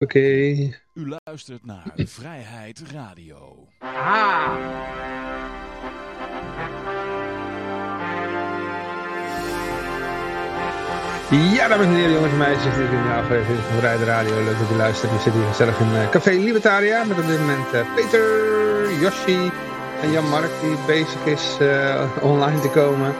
Oké. 0.00 0.18
U 0.94 1.18
luistert 1.24 1.64
naar 1.64 1.92
Vrijheid 1.96 2.82
Radio. 2.92 3.68
Ah. 3.78 4.56
Ja, 11.30 11.68
dames 11.68 11.86
en 11.86 11.94
heren, 11.94 12.12
jongens 12.12 12.32
en 12.32 12.38
meisjes. 12.38 12.74
Dit 12.74 12.84
is 12.84 12.90
een 12.90 13.10
aflevering 13.10 13.60
van 13.60 13.76
Vrijheid 13.78 14.02
Radio. 14.02 14.44
Leuk 14.44 14.58
dat 14.58 14.70
u 14.70 14.74
luistert. 14.74 15.12
We 15.12 15.18
zitten 15.18 15.40
hier 15.40 15.50
gezellig 15.50 15.80
in 15.80 15.86
uh, 15.86 16.10
Café 16.10 16.30
Libertaria. 16.30 17.04
Met 17.04 17.18
op 17.18 17.26
dit 17.26 17.38
moment 17.38 17.74
uh, 17.74 17.94
Peter, 17.94 19.00
Yoshi 19.00 19.50
en 20.02 20.10
Jan-Mark 20.10 20.50
die 20.60 20.76
bezig 20.86 21.26
is 21.26 21.56
uh, 21.60 22.16
online 22.22 22.60
te 22.60 22.70
komen. 22.70 23.14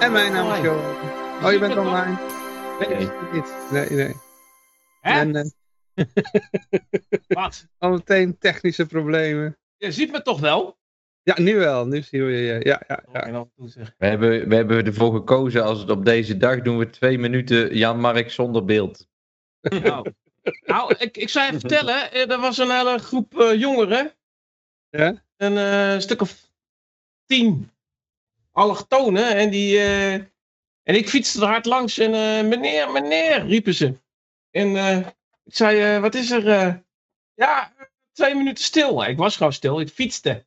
En 0.00 0.12
mijn 0.12 0.32
naam 0.32 0.52
is 0.52 0.60
Johan. 0.60 0.96
Oh, 1.44 1.52
je 1.52 1.58
bent 1.58 1.76
online? 1.76 2.18
Nee, 2.80 3.08
niet. 3.32 3.52
Nee, 3.70 3.90
nee. 3.90 4.14
Hè? 5.00 5.20
En, 5.20 5.52
Wat? 7.28 7.66
al 7.78 7.90
meteen 7.90 8.38
technische 8.38 8.86
problemen. 8.86 9.58
Je 9.76 9.92
ziet 9.92 10.12
me 10.12 10.22
toch 10.22 10.40
wel? 10.40 10.76
Ja, 11.22 11.40
nu 11.40 11.56
wel. 11.56 11.86
Nu 11.86 12.02
zien 12.02 12.24
we 12.24 12.32
je. 12.32 12.60
Ja, 12.62 12.82
ja, 12.88 13.02
ja. 13.12 13.46
We 13.98 14.06
hebben, 14.06 14.48
we 14.48 14.54
hebben 14.54 14.86
ervoor 14.86 15.12
gekozen, 15.12 15.64
als 15.64 15.80
het 15.80 15.90
op 15.90 16.04
deze 16.04 16.36
dag 16.36 16.62
doen 16.62 16.78
we 16.78 16.90
twee 16.90 17.18
minuten 17.18 17.76
Jan-Mark 17.76 18.30
zonder 18.30 18.64
beeld. 18.64 19.08
Nou, 19.60 20.12
nou 20.64 20.94
ik, 20.98 21.16
ik 21.16 21.28
zou 21.28 21.52
je 21.52 21.58
vertellen, 21.58 22.12
er 22.12 22.40
was 22.40 22.58
een 22.58 22.70
hele 22.70 22.98
groep 22.98 23.40
eh, 23.40 23.60
jongeren. 23.60 24.12
Ja? 24.90 25.22
Een 25.36 25.56
eh, 25.56 25.98
stuk 25.98 26.20
of 26.20 26.50
tien 27.26 27.70
allochtonen. 28.58 29.36
En, 29.36 29.50
die, 29.50 29.78
eh, 29.78 30.14
en 30.82 30.94
ik 30.94 31.08
fietste 31.08 31.40
er 31.40 31.46
hard 31.46 31.66
langs. 31.66 31.98
En 31.98 32.14
eh, 32.14 32.48
meneer, 32.48 32.90
meneer, 32.90 33.46
riepen 33.46 33.74
ze. 33.74 33.94
En 34.50 34.76
eh, 34.76 35.06
ik 35.48 35.54
zei, 35.56 35.94
eh, 35.94 36.00
wat 36.00 36.14
is 36.14 36.30
er? 36.30 36.48
eh? 36.48 36.74
ja, 37.34 37.72
twee 38.12 38.34
minuten 38.34 38.64
stil. 38.64 39.04
Ik 39.04 39.16
was 39.16 39.36
gewoon 39.36 39.52
stil, 39.52 39.80
ik 39.80 39.88
fietste. 39.88 40.46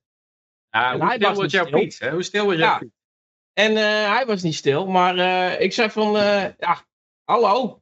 Ja, 0.69 0.93
hoe 0.97 1.05
hij 1.05 1.15
stil 1.17 1.33
was 1.35 1.51
jouw 1.51 1.65
fiets? 1.65 1.99
Hè? 1.99 2.11
Hoe 2.11 2.23
stil 2.23 2.45
was 2.45 2.55
jouw 2.55 2.69
Ja. 2.69 2.77
fiets? 2.77 2.95
En 3.53 3.77
eh, 3.77 4.13
hij 4.13 4.25
was 4.25 4.41
niet 4.41 4.55
stil, 4.55 4.85
maar 4.87 5.17
ik 5.61 5.73
zei 5.73 5.89
van, 5.89 6.11
ja, 6.57 6.85
hallo. 7.23 7.81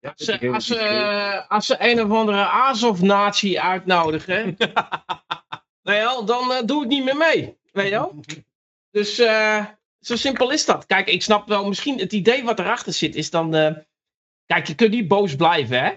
Ja, 0.00 0.10
Als 0.10 0.24
ze, 0.24 0.50
als, 0.52 0.66
ze, 0.66 1.44
als 1.48 1.66
ze 1.66 1.76
een 1.78 2.02
of 2.02 2.10
andere 2.10 2.38
Azov-natie 2.46 3.60
uitnodigen, 3.60 4.56
nou 5.82 5.96
ja, 5.96 6.22
dan 6.22 6.66
doe 6.66 6.82
ik 6.82 6.88
niet 6.88 7.04
meer 7.04 7.16
mee. 7.16 7.58
Weet 7.72 7.84
je 7.84 7.90
wel? 7.90 8.20
Dus 8.90 9.14
zo 10.00 10.16
simpel 10.16 10.50
is 10.50 10.64
dat. 10.64 10.86
Kijk, 10.86 11.08
ik 11.08 11.22
snap 11.22 11.48
wel, 11.48 11.68
misschien 11.68 11.98
het 11.98 12.12
idee 12.12 12.44
wat 12.44 12.58
erachter 12.58 12.92
zit 12.92 13.14
is 13.14 13.30
dan... 13.30 13.50
kijk, 14.46 14.66
je 14.66 14.74
kunt 14.74 14.90
niet 14.90 15.08
boos 15.08 15.36
blijven, 15.36 15.82
hè? 15.84 15.92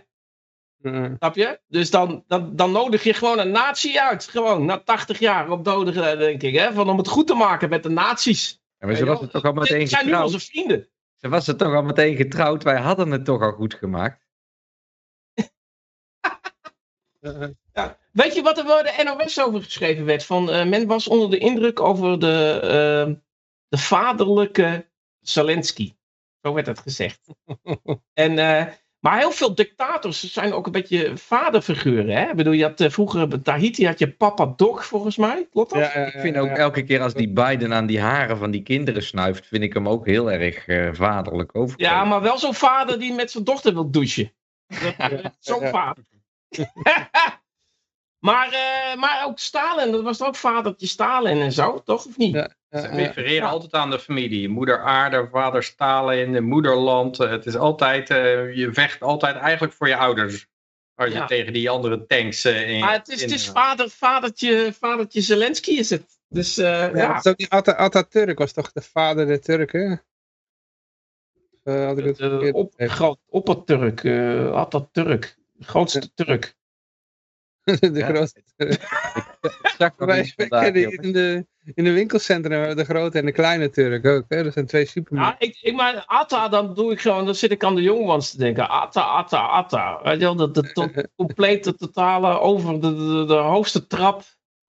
Uh, 0.81 1.11
Snap 1.17 1.35
je? 1.35 1.59
Dus 1.67 1.89
dan, 1.89 2.23
dan, 2.27 2.55
dan 2.55 2.71
nodig 2.71 3.03
je 3.03 3.13
gewoon 3.13 3.39
een 3.39 3.51
natie 3.51 4.01
uit. 4.01 4.23
Gewoon, 4.23 4.65
na 4.65 4.79
80 4.79 5.19
jaar 5.19 5.49
op 5.49 5.65
dode, 5.65 6.17
denk 6.17 6.41
ik, 6.41 6.55
hè? 6.55 6.73
Van 6.73 6.89
om 6.89 6.97
het 6.97 7.07
goed 7.07 7.27
te 7.27 7.33
maken 7.33 7.69
met 7.69 7.83
de 7.83 7.89
naties. 7.89 8.61
Ja, 8.77 8.87
maar 8.87 8.95
ze 8.95 9.05
was 9.05 9.21
het 9.21 9.31
toch 9.31 9.43
al 9.43 9.53
meteen 9.53 9.79
Dit 9.79 9.89
zijn 9.89 10.05
nu 10.05 10.11
onze 10.11 10.23
getrouwd. 10.23 10.43
vrienden. 10.43 10.87
Ze 11.15 11.29
was 11.29 11.47
het 11.47 11.57
toch 11.57 11.73
al 11.73 11.83
meteen 11.83 12.15
getrouwd. 12.15 12.63
Wij 12.63 12.79
hadden 12.79 13.11
het 13.11 13.25
toch 13.25 13.41
al 13.41 13.51
goed 13.51 13.73
gemaakt. 13.73 14.19
Ja. 17.73 17.97
Weet 18.11 18.35
je 18.35 18.41
wat 18.41 18.57
er 18.57 18.65
bij 18.65 18.83
de 18.83 19.03
NOS 19.03 19.41
over 19.41 19.63
geschreven 19.63 20.05
werd? 20.05 20.25
Van, 20.25 20.51
eh, 20.51 20.65
men 20.65 20.87
was 20.87 21.07
onder 21.07 21.29
de 21.29 21.37
indruk 21.37 21.79
over 21.79 22.19
de, 22.19 22.59
eh, 22.61 23.13
de 23.67 23.77
vaderlijke 23.77 24.89
Zelensky. 25.19 25.93
Zo 26.41 26.53
werd 26.53 26.67
het 26.67 26.79
gezegd. 26.79 27.19
en, 28.13 28.39
eh, 28.39 28.67
maar 29.01 29.17
heel 29.17 29.31
veel 29.31 29.55
dictators 29.55 30.33
zijn 30.33 30.53
ook 30.53 30.65
een 30.65 30.71
beetje 30.71 31.17
vaderfiguren. 31.17 32.15
Hè? 32.15 32.29
Ik 32.29 32.35
bedoel, 32.35 32.53
je 32.53 32.63
had, 32.63 32.79
eh, 32.79 32.89
vroeger 32.89 33.27
bij 33.27 33.37
Tahiti 33.37 33.85
had 33.85 33.99
je 33.99 34.11
Papa 34.11 34.53
Dog, 34.55 34.85
volgens 34.85 35.17
mij. 35.17 35.47
Klopt 35.51 35.73
dat? 35.73 35.79
ja, 35.79 35.99
ja, 35.99 36.05
Ik 36.05 36.19
vind 36.19 36.37
ook 36.37 36.49
elke 36.49 36.83
keer 36.83 37.01
als 37.01 37.13
die 37.13 37.29
Biden 37.29 37.73
aan 37.73 37.85
die 37.85 37.99
haren 37.99 38.37
van 38.37 38.51
die 38.51 38.63
kinderen 38.63 39.03
snuift, 39.03 39.47
vind 39.47 39.63
ik 39.63 39.73
hem 39.73 39.89
ook 39.89 40.05
heel 40.05 40.31
erg 40.31 40.67
eh, 40.67 40.89
vaderlijk 40.93 41.55
overkomen. 41.55 41.93
Ja, 41.93 42.03
maar 42.03 42.21
wel 42.21 42.37
zo'n 42.37 42.53
vader 42.53 42.99
die 42.99 43.13
met 43.13 43.31
zijn 43.31 43.43
dochter 43.43 43.73
wil 43.73 43.91
douchen. 43.91 44.31
Zo'n 45.39 45.67
vader. 45.67 46.03
maar, 48.27 48.51
eh, 48.51 48.99
maar 48.99 49.25
ook 49.25 49.39
Stalin, 49.39 49.91
dat 49.91 50.03
was 50.03 50.17
toch 50.17 50.27
ook 50.27 50.35
vadertje 50.35 50.87
Stalin 50.87 51.41
en 51.41 51.51
zo, 51.51 51.81
toch? 51.83 52.05
Of 52.05 52.17
niet? 52.17 52.55
Ze 52.71 52.77
Uh, 52.77 52.83
uh, 52.83 52.95
refereren 52.95 53.33
ja. 53.35 53.49
altijd 53.49 53.73
aan 53.73 53.89
de 53.89 53.99
familie. 53.99 54.49
Moeder 54.49 54.79
aarde, 54.79 55.27
vader 55.31 55.63
Stalin, 55.63 56.43
moederland. 56.43 57.19
Eh, 57.19 57.29
Het 57.29 57.45
is 57.45 57.55
altijd, 57.55 58.09
eh, 58.09 58.55
je 58.55 58.73
vecht 58.73 59.01
altijd 59.01 59.35
eigenlijk 59.35 59.73
voor 59.73 59.87
je 59.87 59.95
ouders. 59.97 60.47
Als 60.95 61.09
je 61.09 61.15
Ja. 61.15 61.25
tegen 61.25 61.53
die 61.53 61.69
andere 61.69 62.05
tanks 62.05 62.43
eh, 62.45 62.69
in... 62.69 62.79
Maar 62.79 62.93
het 62.93 63.07
is, 63.07 63.21
in- 63.21 63.29
het 63.29 63.39
is 63.39 63.49
vader, 63.49 63.89
vadertje, 63.89 64.73
vadertje 64.73 65.21
Zelensky 65.21 65.71
is 65.71 65.89
het. 65.89 66.19
Dus 66.29 66.57
eh, 66.57 66.65
ja, 66.65 66.95
ja. 66.97 67.07
dat 67.13 67.25
is 67.25 67.31
ook 67.31 67.37
die 67.37 67.49
Atta, 67.49 67.75
Atatürk 67.75 68.37
was 68.37 68.53
toch 68.53 68.71
de 68.71 68.81
vader 68.81 69.25
der 69.27 69.41
Turken? 69.41 70.03
Uh, 71.63 71.85
had 71.85 71.97
ik 71.97 72.05
het 72.05 72.17
De 72.17 72.49
op, 72.53 72.69
begrepen? 72.71 72.95
groot, 72.95 73.19
opperturk, 73.29 74.03
eh 74.03 74.51
Atatürk. 74.53 75.35
De 75.53 75.63
grootste 75.65 76.13
Turk. 76.13 76.55
de 77.79 77.89
Ja. 77.93 78.07
grootste 78.07 78.43
Turk. 78.55 78.81
Ik 80.75 80.91
in 81.01 81.11
de, 81.11 81.45
in 81.73 81.83
de 81.83 81.91
winkelcentra 81.91 82.51
hebben 82.51 82.69
we 82.69 82.75
de 82.75 82.83
grote 82.93 83.17
en 83.19 83.25
de 83.25 83.31
kleine 83.31 83.69
Turk 83.69 84.05
ook. 84.05 84.25
Hè? 84.27 84.43
Dat 84.43 84.53
zijn 84.53 84.65
twee 84.65 84.83
Ja, 84.83 84.87
supermarkten. 84.89 85.47
ik, 85.47 85.57
ik 85.61 85.73
maar 85.75 86.03
Atta, 86.05 86.49
dan 86.49 86.73
doe 86.73 86.91
ik 86.91 87.01
gewoon, 87.01 87.25
dan 87.25 87.35
zit 87.35 87.51
ik 87.51 87.63
aan 87.63 87.75
de 87.75 87.81
jongens 87.81 88.31
te 88.31 88.37
denken. 88.37 88.69
Atta, 88.69 89.01
Atta, 89.01 89.45
Atta. 89.47 90.01
Weet 90.03 90.13
je 90.19 90.19
wel, 90.19 90.35
de, 90.35 90.51
de, 90.51 90.71
to- 90.71 90.91
complete, 91.15 91.75
totale, 91.75 92.39
over 92.39 92.81
de, 92.81 92.95
de, 92.95 93.23
de 93.27 93.33
hoogste 93.33 93.87
trap. 93.87 94.23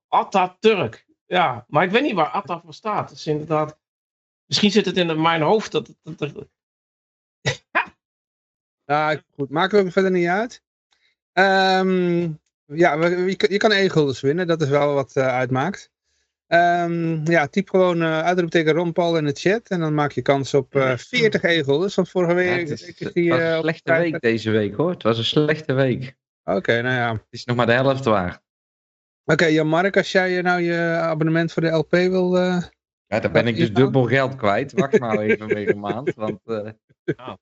Atta 0.09 0.57
Turk. 0.61 1.07
Ja, 1.27 1.65
maar 1.69 1.85
ik 1.85 1.91
weet 1.91 2.03
niet 2.03 2.15
waar 2.15 2.29
Atta 2.29 2.61
voor 2.61 2.75
staat. 2.75 3.11
Is 3.11 3.27
inderdaad, 3.27 3.79
misschien 4.47 4.71
zit 4.71 4.87
het 4.87 4.97
in 4.97 5.21
mijn 5.23 5.43
hoofd. 5.43 5.73
Dat, 5.73 5.95
dat, 6.03 6.19
dat- 6.19 6.49
Ja, 8.85 9.23
goed. 9.37 9.51
Maakt 9.51 9.75
ook 9.75 9.93
verder 9.93 10.11
niet 10.11 10.27
uit. 10.29 10.63
Ehm, 11.33 12.21
ja, 12.65 13.07
je, 13.07 13.37
kan- 13.37 13.51
je 13.51 13.57
kan 13.57 13.71
e-guldens 13.71 14.21
winnen. 14.21 14.47
Dat 14.47 14.63
is 14.63 14.69
wel 14.69 14.95
wat 14.95 15.17
eh, 15.17 15.27
uitmaakt. 15.27 15.91
Ehm, 16.53 17.31
ja, 17.31 17.47
typ 17.47 17.69
gewoon 17.71 18.03
eh 18.03 18.21
uitroepteken 18.23 18.73
Ron 18.73 18.93
Paul 18.93 19.17
in 19.17 19.25
de 19.25 19.33
chat. 19.33 19.69
En 19.69 19.81
dan 19.81 19.95
maak 19.95 20.13
je 20.13 20.23
kans 20.23 20.55
op 20.55 20.75
eh 20.75 20.97
40 20.97 21.43
e-guldens. 21.43 21.95
Want 21.95 22.09
vorige 22.11 22.33
Ja, 22.33 22.37
week... 22.37 22.69
het, 22.69 22.81
is, 22.81 22.87
week 22.87 22.99
het 22.99 23.15
die, 23.15 23.31
was 23.31 23.39
eh, 23.39 23.51
een 23.51 23.61
slechte 23.61 23.93
week 23.93 24.21
deze 24.21 24.51
week 24.51 24.75
hoor. 24.75 24.91
Het 24.91 25.03
was 25.03 25.19
een 25.19 25.25
slechte 25.25 25.73
week. 25.73 26.15
Oké, 26.45 26.83
nou 26.83 26.95
ja. 26.95 27.12
Het 27.12 27.23
is 27.31 27.45
nog 27.45 27.57
maar 27.57 27.67
de 27.67 27.73
helft 27.73 28.05
waard. 28.05 28.41
Oké, 29.25 29.47
Jan-Mark, 29.47 29.97
als 29.97 30.12
jij 30.12 30.37
eh, 30.39 30.45
nou 30.45 30.61
je 30.61 30.79
abonnement 31.01 31.53
voor 31.53 31.62
de 31.62 31.69
LP 31.69 31.91
wil... 31.91 32.37
eh, 32.39 32.62
Ja, 33.07 33.21
dan 33.21 33.33
ben 33.33 33.47
ik 33.47 33.57
dus 33.57 33.71
nou? 33.71 33.85
dubbel 33.85 34.05
geld 34.05 34.37
kwijt. 34.37 34.73
Wacht 34.73 34.99
nou 34.99 35.19
even 35.23 35.47
weer 35.47 35.69
een 35.69 35.81
maand. 35.81 36.15
Want 36.15 36.41
eh, 36.45 36.71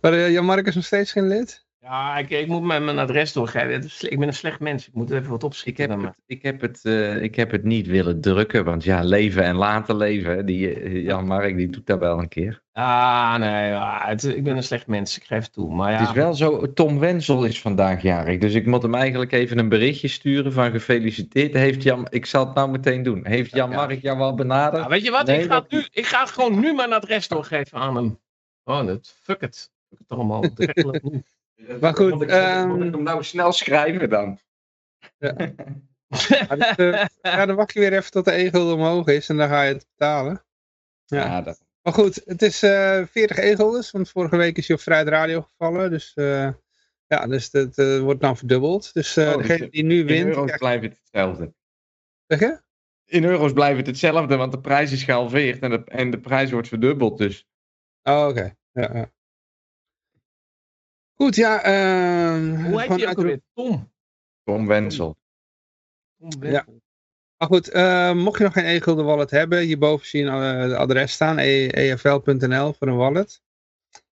Maar 0.00 0.12
eh, 0.12 0.30
Jan-Mark 0.32 0.66
is 0.66 0.74
nog 0.74 0.84
steeds 0.84 1.12
geen 1.12 1.28
lid? 1.28 1.66
Ja, 1.80 2.18
ik, 2.18 2.30
ik 2.30 2.46
moet 2.46 2.62
mijn, 2.62 2.84
mijn 2.84 2.98
adres 2.98 3.32
doorgeven. 3.32 3.72
Het 3.72 4.02
Ik 4.08 4.18
ben 4.18 4.28
een 4.28 4.34
slecht 4.34 4.60
mens. 4.60 4.86
Ik 4.88 4.94
moet 4.94 5.10
even 5.10 5.28
wat 5.30 5.38
ik, 5.38 5.44
opschieten. 5.44 5.90
heb 5.90 6.02
het, 6.02 6.14
ik, 6.26 6.42
heb 6.42 6.60
het, 6.60 6.84
ik 7.22 7.34
heb 7.34 7.50
het 7.50 7.64
niet 7.64 7.86
willen 7.86 8.20
drukken. 8.20 8.64
Want 8.64 8.84
ja, 8.84 9.02
leven 9.02 9.42
en 9.42 9.56
laten 9.56 9.96
leven. 9.96 10.46
Die, 10.46 10.74
eh, 10.74 11.04
Jan 11.04 11.26
Mark 11.26 11.56
die 11.56 11.68
doet 11.68 11.86
dat 11.86 11.98
wel 11.98 12.18
een 12.18 12.28
keer. 12.28 12.62
Ah, 12.72 13.34
nee. 13.38 13.72
het- 14.08 14.24
ik 14.24 14.44
ben 14.44 14.56
een 14.56 14.62
slecht 14.62 14.86
mens. 14.86 15.16
Ik 15.16 15.24
geef 15.24 15.42
het 15.42 15.52
toe. 15.52 15.74
Maar 15.74 15.92
ja. 15.92 15.98
Het 15.98 16.08
is 16.08 16.14
wel 16.14 16.34
zo, 16.34 16.72
Tom 16.72 16.98
Wenzel 16.98 17.44
is 17.44 17.60
vandaag 17.60 18.02
jarig. 18.02 18.38
Dus 18.38 18.54
ik 18.54 18.66
moet 18.66 18.82
hem 18.82 18.94
eigenlijk 18.94 19.32
even 19.32 19.58
een 19.58 19.68
berichtje 19.68 20.08
sturen 20.08 20.52
van 20.52 20.70
gefeliciteerd. 20.70 21.52
Heeft 21.54 21.82
Jan, 21.82 22.06
ik 22.10 22.26
zal 22.26 22.46
het 22.46 22.54
nou 22.54 22.70
meteen 22.70 23.02
doen. 23.02 23.26
Heeft 23.26 23.50
Jan 23.50 23.70
Ja. 23.70 23.76
Mark 23.76 24.00
jou 24.00 24.18
wel 24.18 24.34
benaderd? 24.34 24.82
Ja, 24.82 24.88
weet 24.88 25.04
je 25.04 25.10
wat? 25.10 25.26
Nee, 25.26 25.36
ik, 25.38 25.42
ga 25.42 25.48
dat 25.48 25.62
het 25.62 25.72
nu, 25.72 25.86
ik 25.90 26.06
ga 26.06 26.20
het 26.20 26.30
gewoon 26.30 26.60
nu 26.60 26.74
mijn 26.74 26.92
adres 26.92 27.28
doorgeven 27.28 27.78
aan 27.78 27.96
hem. 27.96 28.18
Oh, 28.64 28.86
dat, 28.86 29.16
fuck 29.22 29.40
it. 29.40 29.70
Fuck 29.88 29.98
het 29.98 30.08
allemaal. 30.18 30.44
Nu. 31.02 31.22
Maar 31.80 31.94
goed, 31.94 32.10
Moet 32.12 32.22
ik, 32.22 32.28
ehm, 32.30 32.68
moet 32.68 32.84
ik 32.84 32.92
hem 32.94 33.02
nou 33.02 33.24
snel 33.24 33.52
schrijven 33.52 34.08
dan? 34.10 34.38
Dus, 35.18 36.30
eh, 36.76 37.04
ja, 37.22 37.46
dan 37.46 37.56
wacht 37.56 37.72
je 37.72 37.80
weer 37.80 37.92
even 37.92 38.10
tot 38.10 38.24
de 38.24 38.32
e-gulden 38.32 38.74
omhoog 38.74 39.06
is 39.06 39.28
en 39.28 39.36
dan 39.36 39.48
ga 39.48 39.62
je 39.62 39.72
het 39.74 39.86
betalen. 39.96 40.44
Ja. 41.06 41.24
Ja, 41.24 41.42
dat, 41.42 41.60
Maar 41.82 41.92
goed, 41.92 42.22
het 42.24 42.42
is 42.42 42.62
eh 42.62 43.04
40 43.10 43.36
e-guldens, 43.38 43.90
want 43.90 44.10
vorige 44.10 44.36
week 44.36 44.56
is 44.58 44.66
hij 44.68 44.76
op 44.76 44.82
Vrijheid 44.82 45.08
Radio 45.08 45.40
gevallen. 45.42 45.90
Dus 45.90 46.12
eh, 46.14 46.48
ja, 47.06 47.26
dus 47.26 47.50
dat 47.50 47.78
eh, 47.78 47.98
wordt 48.00 48.20
dan 48.20 48.36
verdubbeld. 48.36 48.92
Dus 48.92 49.16
eh 49.16 49.28
Oh, 49.28 49.36
degene 49.36 49.58
dus 49.58 49.70
die 49.70 49.84
nu 49.84 49.98
in 50.00 50.06
wint... 50.06 50.26
euro's 50.28 50.42
krijgt- 50.44 50.58
blijft 50.58 50.82
het 50.82 50.98
hetzelfde. 51.02 51.52
Zeg 52.26 52.40
je? 52.40 52.60
In 53.04 53.24
euro's 53.24 53.52
blijft 53.52 53.76
het 53.76 53.86
hetzelfde, 53.86 54.36
want 54.36 54.52
de 54.52 54.60
prijs 54.60 54.92
is 54.92 55.02
gehalveerd 55.02 55.62
en 55.62 55.70
de, 55.70 55.82
en 55.84 56.10
de 56.10 56.20
prijs 56.20 56.50
wordt 56.50 56.68
verdubbeld. 56.68 57.18
Dus 57.18 57.46
Oh, 58.02 58.26
oké. 58.28 58.54
Ja, 58.72 58.90
ja. 58.94 59.12
Goed, 61.20 61.36
ja. 61.36 61.62
ehm, 61.62 62.54
Hoe 62.54 62.80
heet 62.80 62.80
gewoon 62.80 62.98
hij 63.00 63.08
ook 63.08 63.16
alweer? 63.16 63.40
Tom. 63.54 63.92
Tom 64.44 64.66
Wenzel. 64.66 65.16
Tom 66.18 66.44
Ja. 66.44 66.66
Maar 67.36 67.48
goed, 67.48 67.68
eh, 67.68 68.12
mocht 68.14 68.38
je 68.38 68.44
nog 68.44 68.52
geen 68.52 68.64
e-gulden 68.64 69.04
wallet 69.04 69.30
hebben, 69.30 69.60
hierboven 69.60 70.06
zie 70.06 70.24
je 70.24 70.30
eh, 70.30 70.60
het 70.60 70.72
adres 70.72 71.12
staan, 71.12 71.38
e- 71.38 71.66
efl.nl 71.66 72.72
voor 72.72 72.88
een 72.88 72.96
wallet. 72.96 73.42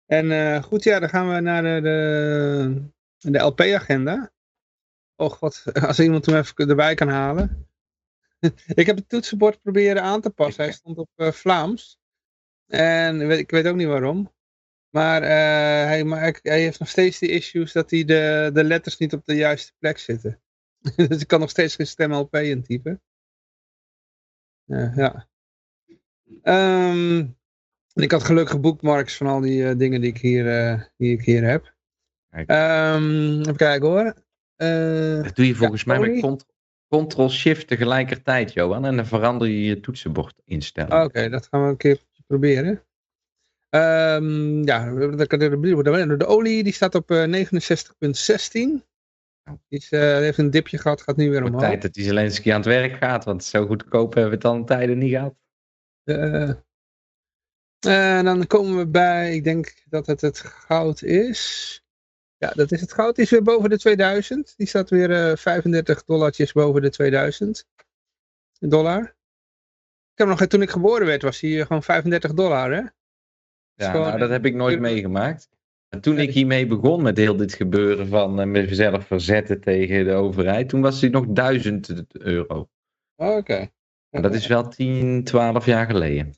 En 0.07 0.31
eh, 0.33 0.63
goed, 0.63 0.85
ja, 0.85 0.99
dan 0.99 1.09
gaan 1.09 1.35
we 1.35 1.41
naar 1.41 1.63
de, 1.63 1.81
de 1.83 3.31
de 3.31 3.39
LP-agenda. 3.39 4.33
Och, 5.17 5.39
wat, 5.39 5.65
als 5.87 6.01
iemand 6.01 6.27
hem 6.27 6.37
even 6.37 6.69
erbij 6.69 6.95
kan 6.95 7.09
halen. 7.09 7.69
ik 8.75 8.87
heb 8.87 8.97
het 8.97 9.09
toetsenbord 9.09 9.63
proberen 9.63 10.03
aan 10.03 10.21
te 10.21 10.31
passen. 10.31 10.65
Hij 10.65 10.73
stond 10.81 10.99
op 10.99 11.11
eh, 11.15 11.33
Vlaams. 11.33 11.99
En 12.67 13.27
weet- 13.27 13.39
ik 13.39 13.51
weet 13.51 13.67
ook 13.67 13.77
niet 13.77 13.87
waarom. 13.87 14.37
Maar 14.91 15.23
eh, 15.23 15.87
hij, 15.87 16.05
maakt- 16.05 16.49
hij 16.49 16.61
heeft 16.61 16.79
nog 16.79 16.89
steeds 16.89 17.19
die 17.19 17.29
issues 17.31 17.73
dat 17.73 17.91
hij 17.91 18.05
de, 18.05 18.51
de 18.53 18.65
letters 18.65 18.99
niet 18.99 19.13
op 19.13 19.25
de 19.25 19.35
juiste 19.35 19.73
plek 19.79 19.99
zitten. 19.99 20.41
dus 21.09 21.21
ik 21.21 21.27
kan 21.27 21.41
nog 21.41 21.51
steeds 21.51 21.75
geen 21.75 21.87
stem 21.87 22.13
LP 22.15 22.35
intypen. 22.37 23.03
Eh, 24.67 24.97
ja. 24.97 25.29
Ehm, 26.43 27.27
ik 27.93 28.11
had 28.11 28.23
gelukkig 28.25 28.61
bookmarks 28.61 29.17
van 29.17 29.27
al 29.27 29.41
die 29.41 29.69
eh, 29.69 29.79
dingen 29.79 30.01
die 30.01 30.11
ik 30.11 30.19
hier, 30.19 30.49
eh, 30.59 30.83
die 30.97 31.13
ik 31.13 31.25
hier 31.25 31.45
heb. 31.45 31.75
Kijk. 32.31 32.49
Ehm, 32.49 33.41
even 33.41 33.57
kijken 33.57 33.89
hoor. 33.89 34.15
Eh, 34.57 35.23
Dat 35.23 35.37
doe 35.37 35.47
je 35.47 35.55
volgens 35.55 35.85
mij 35.85 35.99
met 35.99 36.47
Ctrl-Shift 36.89 37.67
tegelijkertijd, 37.67 38.53
Johan. 38.53 38.85
En 38.85 38.97
dan 38.97 39.07
verander 39.07 39.49
je 39.49 39.63
je 39.63 39.81
toetsenbord 39.81 40.41
instellen. 40.45 41.03
Oké, 41.03 41.29
dat 41.29 41.47
gaan 41.47 41.63
we 41.63 41.69
een 41.69 41.77
keer 41.77 42.01
proberen. 42.27 42.83
Ehm, 43.69 44.63
ja, 44.63 44.91
de, 44.91 46.27
olie 46.27 46.63
die 46.63 46.73
staat 46.73 46.95
op 46.95 47.11
eh, 47.11 47.27
69,16. 47.27 48.87
Die 49.69 49.79
is, 49.79 49.91
eh, 49.91 50.01
heeft 50.01 50.39
een 50.39 50.51
dipje 50.51 50.79
gehad, 50.79 51.03
gaat 51.03 51.17
nu 51.17 51.31
weer 51.31 51.45
omhoog. 51.45 51.61
tijd 51.61 51.83
dat 51.83 51.93
die 51.93 52.05
Zelensky 52.05 52.51
aan 52.51 52.57
het 52.57 52.67
werk 52.67 52.97
gaat, 52.97 53.25
want 53.25 53.45
zo 53.45 53.67
goedkoop 53.67 54.15
hebben 54.15 54.31
we 54.31 54.37
het 54.37 54.47
al 54.47 54.55
een 54.55 54.65
tijden 54.65 54.99
niet 54.99 55.11
gehad. 55.11 55.35
Eh, 56.05 56.53
en 58.17 58.25
dan 58.25 58.47
komen 58.47 58.77
we 58.77 58.87
bij, 58.87 59.35
ik 59.35 59.45
denk 59.45 59.75
dat 59.89 60.07
het 60.07 60.21
het 60.21 60.39
goud 60.39 61.03
is. 61.03 61.73
Ja, 62.37 62.53
dat 62.55 62.73
is 62.73 62.81
het 62.81 62.93
goud. 62.93 63.15
Die 63.15 63.25
is 63.25 63.31
weer 63.31 63.43
boven 63.43 63.71
de 63.71 63.79
2000. 63.79 64.55
Die 64.57 64.67
staat 64.67 64.91
weer 64.91 65.31
eh 65.31 65.37
35 65.37 66.05
dollartjes 66.05 66.53
boven 66.53 66.83
de 66.83 66.91
2000 66.91 67.67
dollar. 68.59 69.17
Ik 70.13 70.25
heb 70.25 70.29
nog, 70.29 70.47
toen 70.47 70.63
ik 70.63 70.71
geboren 70.71 71.07
werd, 71.07 71.23
was 71.23 71.43
eh, 71.43 71.67
gewoon 71.67 71.83
35 71.83 72.33
dollar, 72.33 72.73
hè? 72.73 72.83
Ja, 73.79 73.93
nou, 73.93 74.19
dat 74.19 74.31
heb 74.31 74.47
ik 74.47 74.55
nooit 74.55 74.81
meegemaakt. 74.81 75.49
En 75.89 76.01
toen 76.01 76.19
ik 76.19 76.31
hiermee 76.31 76.67
begon 76.67 77.03
met 77.03 77.17
heel 77.17 77.37
dit 77.37 77.55
gebeuren 77.55 78.09
van 78.09 78.41
eh, 78.41 78.47
mezelf 78.47 79.07
verzetten 79.07 79.61
tegen 79.61 80.05
de 80.05 80.13
overheid, 80.13 80.69
toen 80.69 80.81
was 80.81 81.01
die 81.01 81.11
nog 81.11 81.27
1000 81.27 82.17
euro. 82.19 82.69
Oké. 83.17 83.69
En 84.11 84.23
dat 84.23 84.35
is 84.35 84.47
wel 84.47 84.69
10, 84.69 85.25
12 85.25 85.67
jaar 85.67 85.87
geleden. 85.87 86.35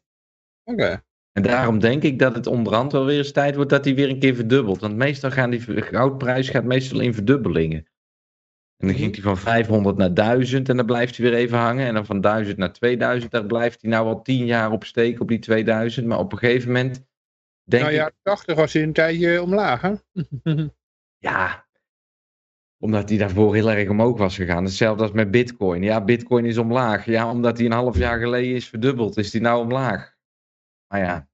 Oké. 0.64 1.02
En 1.32 1.42
daarom 1.42 1.78
denk 1.78 2.02
ik 2.02 2.19
dat 2.19 2.34
het 2.34 2.46
onderhand 2.46 2.92
wel 2.92 3.04
weer 3.04 3.19
eens 3.19 3.32
tijd 3.32 3.54
wordt 3.54 3.70
dat 3.70 3.84
die 3.84 3.94
weer 3.94 4.08
een 4.08 4.19
keer 4.19 4.34
verdubbelt. 4.34 4.81
Want 4.81 4.96
meestal 4.96 5.31
gaan 5.31 5.50
die 5.50 5.82
goudprijs 5.82 6.48
gaat 6.48 6.64
meestal 6.64 7.00
in 7.00 7.14
verdubbelingen. 7.14 7.88
En 8.76 8.87
dan 8.87 8.96
ging 8.96 9.12
die 9.12 9.22
van 9.22 9.38
500 9.38 9.96
naar 9.96 10.14
1000 10.14 10.69
en 10.69 10.76
dan 10.76 10.87
blijft 10.87 11.16
hij 11.16 11.31
weer 11.31 11.38
even 11.38 11.58
hangen. 11.58 11.87
En 11.87 11.94
dan 11.94 12.06
van 12.06 12.20
1000 12.20 12.56
naar 12.56 12.72
2000, 12.72 13.31
daar 13.31 13.46
blijft 13.46 13.81
hij 13.81 13.90
nou 13.90 14.06
al 14.06 14.22
10 14.22 14.46
jaar 14.46 14.70
op 14.70 14.84
steken 14.84 15.20
op 15.20 15.28
die 15.28 15.38
2000. 15.38 16.06
Maar 16.06 16.19
op 16.19 16.32
een 16.32 16.38
gegeven 16.38 16.72
moment 16.72 17.08
denk 17.70 17.82
Nou, 17.82 17.94
ik, 17.94 18.00
jaren 18.00 18.14
80 18.22 18.56
was 18.56 18.72
hij 18.72 18.82
een 18.82 18.93
tijdje 18.93 19.43
omlaag, 19.43 19.81
hè? 19.81 19.94
ja, 21.28 21.69
omdat 22.78 23.08
hij 23.08 23.19
daarvoor 23.19 23.55
heel 23.55 23.70
erg 23.70 23.88
omhoog 23.88 24.19
was 24.19 24.37
gegaan. 24.37 24.64
Hetzelfde 24.64 25.02
als 25.02 25.12
met 25.12 25.31
bitcoin. 25.31 25.82
Ja, 25.82 26.05
bitcoin 26.05 26.44
is 26.44 26.56
omlaag. 26.58 27.05
Ja, 27.05 27.31
omdat 27.31 27.56
hij 27.56 27.67
een 27.67 27.72
half 27.72 27.96
jaar 27.96 28.19
geleden 28.19 28.55
is 28.55 28.69
verdubbeld, 28.69 29.17
is 29.17 29.31
die 29.31 29.40
nou 29.40 29.61
omlaag. 29.62 30.17
Maar 30.87 31.00
ja, 31.00 31.28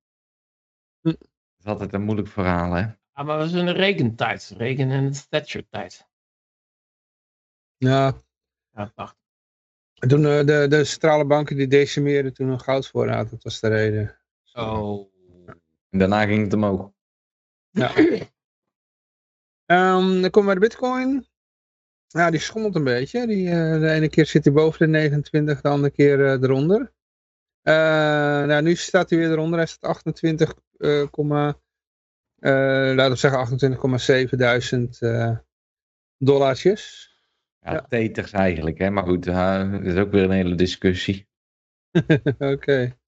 Hm. 1.01 1.09
dat 1.09 1.29
is 1.59 1.65
altijd 1.67 1.93
een 1.93 2.03
moeilijk 2.03 2.29
verhaal, 2.29 2.73
hè. 2.73 2.81
Ja, 2.81 3.23
maar 3.23 3.39
dat 3.39 3.51
was 3.51 3.61
in 3.61 3.67
de 3.67 3.73
regentijd. 3.73 4.55
Regen- 4.57 4.91
en 4.91 5.13
Thatcher-tijd. 5.29 6.09
ja, 7.77 8.13
Ja, 8.71 8.93
wacht. 8.95 9.17
toen 9.95 10.25
eh, 10.27 10.45
de, 10.45 10.67
de 10.69 10.85
centrale 10.85 11.25
banken 11.27 11.57
die 11.57 11.67
decimeerden 11.67 12.33
toen 12.35 12.49
een 12.49 12.61
goudvoorraad, 12.61 13.31
dat 13.31 13.43
was 13.43 13.61
de 13.61 13.69
reden. 13.69 14.19
Oh. 14.53 15.15
En 15.91 15.99
daarna 15.99 16.27
ging 16.27 16.43
het 16.45 16.53
omhoog. 16.53 16.91
Ja. 17.71 17.95
Ehm, 19.67 20.21
dan 20.21 20.31
komen 20.31 20.41
we 20.41 20.45
bij 20.45 20.55
de 20.55 20.61
bitcoin. 20.61 21.27
Ja, 22.07 22.31
die 22.31 22.41
schommelt 22.41 22.75
een 22.75 22.85
beetje. 22.85 23.27
Die, 23.27 23.49
eh, 23.51 23.81
de 23.81 23.91
ene 23.91 24.09
keer 24.09 24.27
zit 24.27 24.45
hij 24.45 24.53
boven 24.53 24.79
de 24.79 24.87
29, 24.99 25.61
de 25.61 25.69
andere 25.69 25.93
keer 25.93 26.25
eh, 26.27 26.43
eronder. 26.43 26.93
Eh, 27.63 27.75
nou, 28.47 28.63
nu 28.63 28.75
staat 28.75 29.11
hij 29.11 29.19
weer 29.19 29.31
eronder. 29.31 29.59
Hij 29.59 29.67
staat 29.67 29.91
28, 29.91 30.55
eh, 30.77 31.07
komma, 31.11 31.61
eh, 32.39 32.53
laten 32.95 33.11
we 33.11 33.17
zeggen 33.17 33.41
28,7 33.41 34.39
duizend 34.39 34.99
dollartjes. 36.19 37.15
Ja, 37.61 37.73
Ja. 37.73 37.81
teters 37.89 38.33
eigenlijk, 38.33 38.79
hè. 38.79 38.91
Maar 38.91 39.05
goed, 39.05 39.25
dat 39.25 39.83
is 39.83 39.97
ook 39.97 40.11
weer 40.11 40.23
een 40.25 40.31
hele 40.31 40.55
discussie. 40.55 41.29
Oké. 42.39 42.99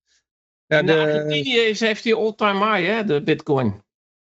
Ja, 0.68 0.78
In 0.78 0.86
de... 0.86 1.00
Argentinië 1.00 1.56
is, 1.58 1.80
heeft 1.80 2.04
hij 2.04 2.14
all-time 2.14 2.74
high, 2.76 2.90
hè, 2.90 3.04
de 3.04 3.22
bitcoin. 3.22 3.82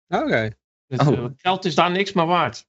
Oké. 0.09 0.51
Dus 0.87 0.99
Oh. 0.99 1.13
eh, 1.19 1.25
geld 1.37 1.65
is 1.65 1.75
daar 1.75 1.91
niks 1.91 2.13
meer 2.13 2.27
waard. 2.27 2.67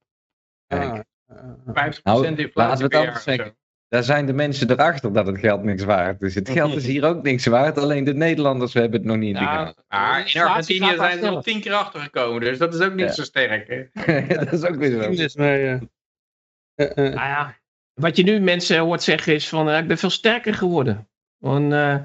Ah, 0.68 0.80
Kijk. 0.80 1.06
ah, 1.28 1.38
ah. 1.38 1.74
50% 1.74 2.04
Nou, 2.04 2.26
inflatie 2.26 2.52
laten 2.54 2.78
we 2.78 2.84
het 2.98 3.06
anders 3.08 3.24
zeggen. 3.24 3.58
Daar 3.90 4.04
zijn 4.04 4.26
de 4.26 4.34
mensen 4.34 4.70
erachter 4.72 5.14
dat 5.14 5.28
het 5.28 5.38
geld 5.38 5.64
niks 5.64 5.84
waard 5.84 6.22
is. 6.22 6.36
Het 6.36 6.50
geld 6.50 6.76
is 6.76 6.86
hier 6.86 7.06
ook 7.06 7.24
niks 7.24 7.46
waard, 7.46 7.78
alleen 7.78 8.04
de 8.04 8.14
Nederlanders 8.14 8.74
hebben 8.74 9.00
het 9.00 9.08
nog 9.10 9.18
niet 9.18 9.36
in 9.36 9.42
de 9.42 9.48
gaten. 9.48 9.84
In 10.34 10.42
Argentinië 10.42 10.96
zijn 10.96 11.20
ze 11.20 11.26
er 11.26 11.32
al 11.32 11.42
tien 11.42 11.62
keer 11.62 11.74
achter 11.74 12.00
gekomen, 12.02 12.42
dus 12.42 12.58
dat 12.58 12.74
is 12.74 12.80
ook 12.82 12.94
niet 12.94 13.06
Ja. 13.06 13.12
zo 13.12 13.24
sterk. 13.24 13.68
Hè? 13.94 14.28
dat 14.36 14.52
is 14.54 14.64
ook 14.66 14.76
weer 14.76 15.28
zo. 15.28 15.40
Mee. 15.42 15.80
eh. 16.76 16.96
Nou 16.96 17.12
ja, 17.14 17.58
wat 17.94 18.16
je 18.18 18.24
nu 18.24 18.40
mensen 18.40 18.80
hoort 18.80 19.04
zeggen 19.04 19.34
is 19.34 19.50
van, 19.50 19.70
eh, 19.70 19.78
ik 19.78 19.88
ben 19.88 19.98
veel 19.98 20.10
sterker 20.10 20.54
geworden. 20.54 21.10
Want, 21.38 21.74
eh, 21.74 21.98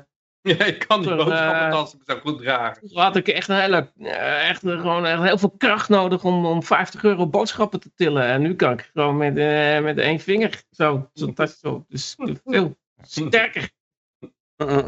Ja, 0.58 0.64
ik 0.64 0.84
kan 0.88 1.02
die 1.02 1.10
Eh, 1.10 1.16
boodschappentassen 1.16 1.98
zo 2.06 2.18
goed 2.18 2.38
dragen. 2.42 2.88
Toen 2.88 2.98
had 3.02 3.16
ik 3.16 3.28
echt, 3.28 3.48
een 3.48 3.60
hele, 3.60 3.92
eh, 3.98 4.48
echt 4.48 4.60
gewoon 4.60 5.06
echt 5.06 5.22
heel 5.22 5.38
veel 5.38 5.54
kracht 5.58 5.88
nodig 5.88 6.24
om, 6.24 6.46
om 6.46 6.62
50 6.62 7.04
euro 7.04 7.26
boodschappen 7.28 7.80
te 7.80 7.90
tillen. 7.94 8.22
En 8.24 8.42
nu 8.42 8.54
kan 8.54 8.72
ik 8.72 8.90
gewoon 8.92 9.16
met, 9.16 9.36
eh, 9.36 9.80
met 9.80 9.98
één 9.98 10.20
vinger 10.20 10.62
zo, 10.70 11.10
zo, 11.14 11.32
tas 11.32 11.58
zo. 11.58 11.84
Dus 11.88 12.16
veel 12.44 12.76
sterker. 13.02 13.70
Uh 14.56 14.68
-uh. 14.68 14.84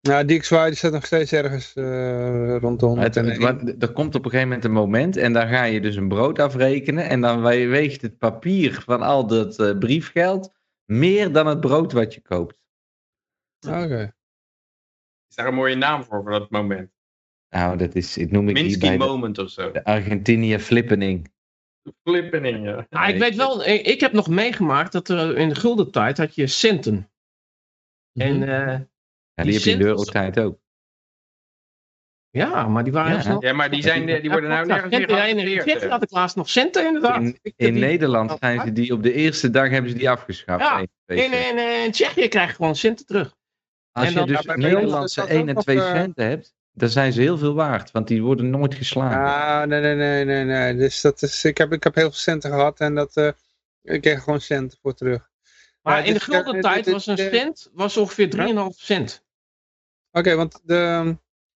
Nou, 0.00 0.24
die 0.24 0.42
staat 0.42 0.92
nog 0.92 1.06
steeds 1.06 1.32
ergens 1.32 1.74
eh, 1.74 2.56
rond 2.56 2.80
de 2.80 2.86
Het, 2.86 3.14
100. 3.14 3.14
het- 3.14 3.36
wat- 3.38 3.74
er 3.82 3.92
komt 3.92 4.14
op 4.14 4.24
een 4.24 4.30
gegeven 4.30 4.48
moment 4.48 4.64
een 4.64 4.72
moment 4.72 5.16
en 5.16 5.32
dan 5.32 5.48
ga 5.48 5.64
je 5.64 5.80
dus 5.80 5.96
een 5.96 6.08
brood 6.08 6.38
afrekenen 6.38 7.08
en 7.08 7.20
dan 7.20 7.42
we- 7.42 7.66
weegt 7.66 8.02
het 8.02 8.18
papier 8.18 8.82
van 8.86 9.02
al 9.02 9.26
dat 9.26 9.58
eh, 9.58 9.78
briefgeld 9.78 10.52
meer 10.84 11.32
dan 11.32 11.46
het 11.46 11.60
brood 11.60 11.92
wat 11.92 12.14
je 12.14 12.20
koopt. 12.20 12.58
Oké. 13.68 14.12
Is 15.36 15.40
daar 15.42 15.52
een 15.52 15.58
mooie 15.58 15.74
naam 15.74 16.04
voor, 16.04 16.22
voor 16.22 16.30
dat 16.30 16.50
moment? 16.50 16.90
Nou, 17.48 17.76
dat 17.76 17.94
is, 17.94 18.16
ik 18.18 18.30
noem 18.30 18.48
ik 18.48 18.54
Minsky 18.54 18.90
de, 18.90 18.96
moment 18.96 19.38
of 19.38 19.50
zo. 19.50 19.70
de 19.70 19.84
Argentinië 19.84 20.58
flippening. 20.58 21.32
Flippening, 22.02 22.64
ja. 22.64 22.86
Nou, 22.90 23.08
ik 23.12 23.18
weet 23.18 23.34
wel, 23.34 23.64
ik, 23.66 23.86
ik 23.86 24.00
heb 24.00 24.12
nog 24.12 24.28
meegemaakt 24.28 24.92
dat 24.92 25.08
er 25.08 25.36
in 25.36 25.48
de 25.48 25.54
gulden 25.54 25.90
tijd 25.90 26.18
had 26.18 26.34
je 26.34 26.46
centen. 26.46 27.10
En 28.12 28.34
Mhm. 28.38 28.42
eh, 28.48 28.48
Ja, 28.48 29.42
Die 29.42 29.44
die 29.44 29.52
heb 29.54 29.62
je 29.62 29.70
in 29.70 29.78
de 29.78 29.84
eurotijd 29.84 30.38
ook. 30.40 30.58
ja, 32.30 32.68
maar 32.68 32.84
die 32.84 32.92
waren 32.92 33.12
Ja. 33.12 33.20
snel. 33.20 33.42
Ja, 33.44 33.52
maar 33.52 33.70
die, 33.70 33.82
zijn, 33.82 34.06
die 34.06 34.30
worden 34.30 34.50
nou 34.50 34.66
nergens 34.66 34.90
meer 34.90 35.08
Centen, 35.08 35.28
in 35.38 35.38
geaccepteerd. 35.46 35.80
Hè. 35.82 35.88
had 35.88 36.02
ik 36.02 36.10
laatst 36.10 36.36
nog 36.36 36.48
centen 36.50 36.86
inderdaad. 36.86 37.20
In, 37.22 37.38
in 37.56 37.74
die- 37.74 37.82
Nederland 37.82 38.36
zijn 38.40 38.60
ze 38.60 38.72
die 38.72 38.92
op 38.92 39.02
de 39.02 39.12
eerste 39.12 39.50
dag 39.50 39.70
hebben 39.70 39.90
ze 39.90 39.96
die 39.96 40.10
afgeschaft. 40.10 40.64
Ja, 40.64 40.78
In, 41.06 41.32
in, 41.32 41.82
in 41.84 41.90
Tsjechië 41.90 42.28
krijg 42.28 42.48
je 42.48 42.54
gewoon 42.54 42.76
centen 42.76 43.06
terug. 43.06 43.36
Als 43.94 44.04
en 44.06 44.12
je 44.12 44.18
dan- 44.18 44.26
dus 44.26 44.40
Ja, 44.40 44.54
bij 44.54 44.56
Nederlandse 44.56 45.20
is 45.20 45.28
dat 45.28 45.28
1 45.36 45.40
ook 45.42 45.48
en 45.48 45.54
nog, 45.54 45.62
2 45.62 45.76
eh, 45.78 45.90
centen 45.92 46.26
hebt, 46.28 46.54
dan 46.72 46.88
zijn 46.88 47.12
ze 47.12 47.20
heel 47.20 47.38
veel 47.38 47.54
waard, 47.54 47.90
want 47.90 48.08
die 48.08 48.22
worden 48.22 48.50
nooit 48.50 48.74
geslagen. 48.74 49.18
Ah, 49.24 49.66
nee, 49.68 49.80
nee, 49.80 49.94
nee, 49.94 50.24
nee, 50.24 50.44
nee. 50.44 50.76
Dus 50.76 51.00
dat 51.00 51.22
is, 51.22 51.44
ik, 51.44 51.58
heb, 51.58 51.72
ik 51.72 51.84
heb 51.84 51.94
heel 51.94 52.04
veel 52.10 52.12
centen 52.18 52.50
gehad 52.50 52.80
en 52.80 52.94
dat, 52.94 53.16
eh, 53.16 53.28
ik 53.82 54.00
kreeg 54.00 54.22
gewoon 54.22 54.40
centen 54.40 54.78
voor 54.82 54.94
terug. 54.94 55.30
Maar 55.82 55.92
Ja, 55.98 55.98
in 55.98 56.06
de 56.06 56.12
dit- 56.12 56.22
gulden 56.22 56.60
tijd 56.60 56.84
dit- 56.84 56.92
was 56.92 57.06
een 57.06 57.16
cent 57.16 57.70
was 57.72 57.96
ongeveer 57.96 58.30
3,5 58.30 58.76
cent. 58.80 59.22
Oké, 60.12 60.34
want 60.34 60.60
de, 60.64 61.16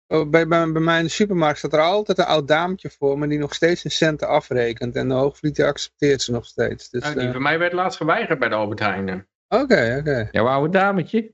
oh, 0.08 0.30
bij, 0.30 0.48
bij, 0.48 0.72
bij 0.72 0.82
mij 0.82 0.98
in 0.98 1.04
de 1.04 1.10
supermarkt 1.10 1.58
staat 1.58 1.74
er 1.74 1.80
altijd 1.80 2.18
een 2.18 2.26
oud 2.26 2.48
dametje 2.48 2.90
voor 2.90 3.20
me 3.20 3.28
die 3.28 3.38
nog 3.40 3.54
steeds 3.54 3.84
een 3.84 3.92
centen 3.92 4.28
afrekent. 4.28 4.96
En 4.96 5.08
de 5.08 5.14
hoogvliet 5.14 5.56
die 5.56 5.66
accepteert 5.66 6.22
ze 6.22 6.32
nog 6.32 6.46
steeds. 6.46 6.90
Dus, 6.90 7.04
die 7.14 7.22
eh, 7.28 7.32
van 7.32 7.42
mij 7.42 7.60
werd 7.60 7.74
laatst 7.74 7.98
geweigerd 7.98 8.40
bij 8.40 8.50
de 8.50 8.56
Albert 8.56 8.80
Heijn. 8.80 9.28
Oké, 9.48 9.98
oké. 10.00 10.30
Jouw 10.32 10.48
oude 10.48 10.70
dametje? 10.78 11.34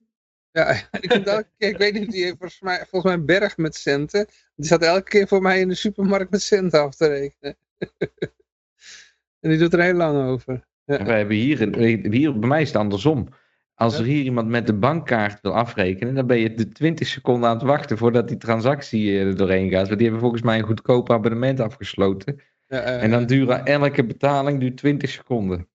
Ja, 0.52 0.82
die 1.02 1.10
komt 1.10 1.28
elke 1.28 1.48
keer, 1.58 1.70
ik 1.70 1.78
weet 1.78 1.94
niet, 1.94 2.12
die 2.12 2.24
heeft 2.24 2.38
volgens 2.38 2.62
mij, 2.62 2.78
volgens 2.78 3.04
mij 3.04 3.14
een 3.14 3.26
berg 3.26 3.58
met 3.58 3.76
centen. 3.76 4.26
Die 4.56 4.66
staat 4.66 4.82
elke 4.84 5.10
keer 5.10 5.28
voor 5.28 5.42
mij 5.42 5.60
in 5.60 5.68
de 5.68 5.76
supermarkt 5.76 6.32
met 6.32 6.42
centen 6.42 6.82
af 6.82 6.96
te 6.96 7.08
rekenen. 7.08 7.58
en 9.40 9.50
die 9.50 9.58
doet 9.58 9.74
er 9.74 9.82
heel 9.82 9.94
lang 9.94 10.28
over. 10.28 10.68
En 10.86 11.06
wij 11.06 11.18
hebben 11.18 11.36
hier, 11.36 11.62
een- 11.62 12.12
hier 12.14 12.40
bij 12.40 12.50
mij 12.50 12.62
is 12.62 12.68
het 12.68 12.78
andersom. 12.78 13.28
Als 13.76 13.98
er 14.00 14.06
hier 14.06 14.24
iemand 14.24 14.48
met 14.48 14.68
de 14.68 14.74
bankkaart 14.74 15.42
wil 15.42 15.54
afrekenen, 15.54 16.16
dan 16.16 16.28
ben 16.28 16.38
je 16.38 16.54
de 16.54 16.70
20 16.70 17.08
seconden 17.08 17.50
aan 17.50 17.56
het 17.58 17.66
wachten 17.66 17.98
voordat 17.98 18.28
die 18.28 18.38
transactie 18.38 19.10
eh, 19.10 19.26
er 19.28 19.36
doorheen 19.38 19.70
gaat. 19.70 19.86
Want 19.86 19.94
die 19.94 20.02
hebben 20.04 20.20
volgens 20.20 20.42
mij 20.42 20.58
een 20.58 20.66
goedkoop 20.66 21.12
abonnement 21.12 21.60
afgesloten. 21.60 22.42
Ja, 22.68 22.82
eh, 22.82 23.04
En 23.04 23.12
dan 23.12 23.26
duurt 23.26 23.64
elke 23.68 24.06
betaling 24.06 24.60
duurt 24.60 24.78
20 24.78 25.10
seconden. 25.10 25.68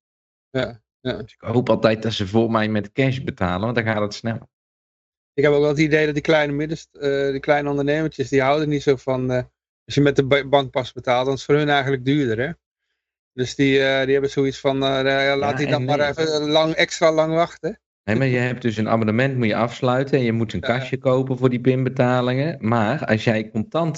ja, 0.50 0.80
ja. 1.00 1.12
Dus 1.23 1.33
ik 1.33 1.40
hoop 1.40 1.68
altijd 1.68 2.02
dat 2.02 2.12
ze 2.12 2.26
voor 2.26 2.50
mij 2.50 2.68
met 2.68 2.92
cash 2.92 3.18
betalen, 3.18 3.61
want 3.61 3.75
dan 3.75 3.85
gaat 3.85 4.00
het 4.00 4.14
snel. 4.14 4.49
Ik 5.37 5.43
heb 5.43 5.52
ook 5.52 5.61
wel 5.61 5.69
het 5.69 5.78
idee 5.78 6.05
dat 6.05 6.14
die 6.14 6.23
kleine 6.23 6.52
middenst, 6.52 6.95
eh, 6.95 7.31
die 7.31 7.40
kleine 7.40 7.69
ondernemertjes, 7.71 8.28
die 8.28 8.43
houden 8.43 8.69
niet 8.69 8.83
zo 8.83 8.97
van, 8.97 9.31
eh, 9.31 9.43
als 9.85 9.95
je 9.95 10.00
met 10.00 10.16
de 10.16 10.25
ba- 10.26 10.49
bankpas 10.49 10.93
betaalt, 10.93 11.25
dan 11.25 11.35
is 11.35 11.40
het 11.40 11.50
voor 11.50 11.59
hun 11.59 11.69
eigenlijk 11.69 12.05
duurder, 12.05 12.47
hè. 12.47 12.52
Dus 13.33 13.55
die, 13.55 13.78
eh, 13.83 14.02
die 14.05 14.12
hebben 14.12 14.31
zoiets 14.31 14.61
van, 14.61 14.78
laat 14.78 15.57
die 15.57 15.66
dan 15.66 15.85
maar 15.85 16.00
even 16.00 16.49
lang, 16.49 16.73
extra 16.75 17.12
lang 17.12 17.35
wachten. 17.35 17.81
Nee, 18.05 18.16
maar 18.16 18.26
je 18.26 18.38
hebt 18.38 18.62
dus 18.62 18.76
een 18.76 18.88
abonnement 18.88 19.37
moet 19.37 19.47
je 19.47 19.57
afsluiten 19.57 20.19
en 20.19 20.25
je 20.25 20.33
moet 20.33 20.52
een 20.52 20.62
Ja. 20.66 20.66
kastje 20.76 20.97
kopen 20.99 21.38
voor 21.38 21.50
die 21.50 21.61
pinbetalingen. 21.61 22.57
Maar 22.61 23.05
als 23.05 23.25
jij 23.25 23.50
contant, 23.50 23.97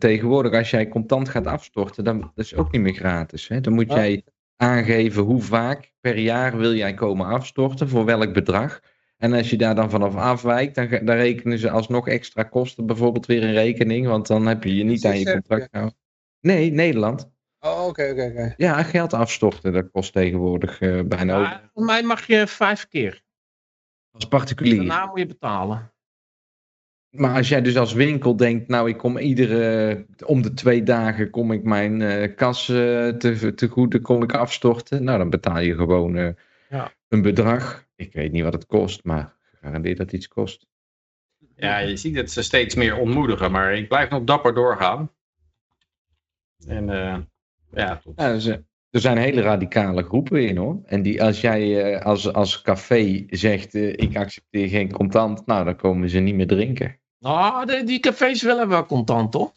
tegenwoordig 0.00 0.52
als 0.52 0.70
jij 0.70 0.88
contant 0.88 1.28
gaat 1.28 1.46
afstorten, 1.46 2.04
dan 2.04 2.20
dat 2.20 2.30
is 2.44 2.54
ook 2.54 2.72
niet 2.72 2.80
meer 2.80 2.94
gratis. 2.94 3.48
Hè? 3.48 3.60
Dan 3.60 3.72
moet 3.72 3.90
Oh. 3.90 3.96
jij 3.96 4.24
aangeven 4.56 5.22
hoe 5.22 5.42
vaak 5.42 5.92
per 6.00 6.18
jaar 6.18 6.56
wil 6.56 6.74
jij 6.74 6.94
komen 6.94 7.26
afstorten, 7.26 7.88
voor 7.88 8.04
welk 8.04 8.32
bedrag. 8.32 8.80
En 9.22 9.32
als 9.32 9.50
je 9.50 9.56
daar 9.56 9.74
dan 9.74 9.90
vanaf 9.90 10.16
afwijkt, 10.16 10.74
dan, 10.74 10.88
dan 10.88 11.16
rekenen 11.16 11.58
ze 11.58 11.70
alsnog 11.70 12.08
extra 12.08 12.42
kosten 12.42 12.86
bijvoorbeeld 12.86 13.26
weer 13.26 13.42
in 13.42 13.52
rekening, 13.52 14.06
want 14.06 14.26
dan 14.26 14.46
heb 14.46 14.64
je 14.64 14.74
je 14.74 14.84
niet 14.84 15.04
aan 15.04 15.18
je 15.18 15.32
contract 15.32 15.68
gehouden. 15.70 15.98
Nee, 16.40 16.70
Nederland. 16.70 17.30
Oh, 17.60 17.86
oké, 17.86 18.10
oké, 18.10 18.24
oké. 18.30 18.54
Ja, 18.56 18.82
geld 18.82 19.12
afstorten, 19.12 19.72
dat 19.72 19.90
kost 19.90 20.12
tegenwoordig 20.12 20.80
eh, 20.80 21.00
bijna 21.04 21.36
ook. 21.36 21.42
Maar 21.42 21.70
voor 21.74 21.84
mij 21.84 22.02
mag 22.02 22.26
je 22.26 22.46
vijf 22.46 22.88
keer. 22.88 23.22
Als 24.10 24.28
particulier. 24.28 24.76
Daarna 24.76 25.06
moet 25.06 25.18
je 25.18 25.26
betalen. 25.26 25.92
Maar 27.10 27.36
als 27.36 27.48
jij 27.48 27.62
dus 27.62 27.76
als 27.76 27.92
winkel 27.92 28.36
denkt, 28.36 28.68
nou 28.68 28.88
ik 28.88 28.96
kom 28.96 29.18
iedere, 29.18 30.06
om 30.26 30.42
de 30.42 30.54
twee 30.54 30.82
dagen 30.82 31.30
kom 31.30 31.52
ik 31.52 31.62
mijn 31.62 32.02
eh, 32.02 32.36
kas 32.36 32.68
eh, 32.68 33.08
te, 33.08 33.52
te 33.54 33.68
goede, 33.68 34.00
kom 34.00 34.22
ik 34.22 34.34
afstorten. 34.34 35.04
Nou 35.04 35.18
dan 35.18 35.30
betaal 35.30 35.60
je 35.60 35.74
gewoon 35.74 36.16
eh, 36.16 36.28
Ja. 36.68 36.92
Een 37.12 37.22
bedrag. 37.22 37.86
Ik 37.96 38.12
weet 38.12 38.32
niet 38.32 38.42
wat 38.42 38.52
het 38.52 38.66
kost, 38.66 39.04
maar 39.04 39.36
gegarandeerd 39.42 39.96
dat 39.96 40.06
het 40.06 40.14
iets 40.14 40.28
kost. 40.28 40.66
Ja, 41.56 41.78
je 41.78 41.96
ziet 41.96 42.14
dat 42.14 42.30
ze 42.30 42.42
steeds 42.42 42.74
meer 42.74 42.96
ontmoedigen, 42.96 43.50
maar 43.52 43.74
ik 43.74 43.88
blijf 43.88 44.10
nog 44.10 44.24
dapper 44.24 44.54
doorgaan. 44.54 45.10
En 46.66 46.90
eh, 46.90 47.18
ja, 47.72 47.96
tot... 47.96 48.12
Ja, 48.20 48.32
dus, 48.32 48.46
er 48.90 49.00
zijn 49.00 49.16
hele 49.18 49.40
radicale 49.40 50.02
groepen 50.02 50.48
in 50.48 50.56
hoor. 50.56 50.80
En 50.84 51.02
die, 51.02 51.22
als 51.22 51.40
jij 51.40 51.92
eh, 51.94 52.04
als, 52.04 52.32
als 52.32 52.62
café 52.62 53.24
zegt, 53.28 53.74
eh, 53.74 53.88
ik 53.92 54.16
accepteer 54.16 54.68
geen 54.68 54.92
contant, 54.92 55.46
nou 55.46 55.64
dan 55.64 55.76
komen 55.76 56.10
ze 56.10 56.18
niet 56.18 56.34
meer 56.34 56.46
drinken. 56.46 57.00
Nou, 57.18 57.66
de- 57.66 57.84
die 57.84 58.00
cafés 58.00 58.42
willen 58.42 58.68
wel 58.68 58.86
contant, 58.86 59.32
toch? 59.32 59.52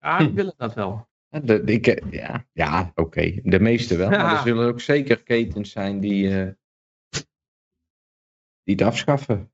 Ja, 0.00 0.18
die 0.18 0.28
Hm. 0.28 0.34
willen 0.34 0.54
dat 0.56 0.74
wel. 0.74 1.08
Ja, 1.30 1.40
de, 1.40 1.64
de- 1.64 1.72
ik, 1.72 1.86
eh, 1.86 2.12
ja, 2.12 2.46
ja 2.52 2.92
oké. 2.94 3.40
De 3.42 3.60
meeste 3.60 3.96
wel. 3.96 4.10
Maar 4.10 4.32
er 4.32 4.42
zullen 4.42 4.68
ook 4.68 4.80
zeker 4.80 5.22
ketens 5.22 5.70
zijn 5.70 6.00
die, 6.00 6.40
eh, 6.40 6.50
die 8.62 8.74
het 8.74 8.82
afschaffen. 8.82 9.52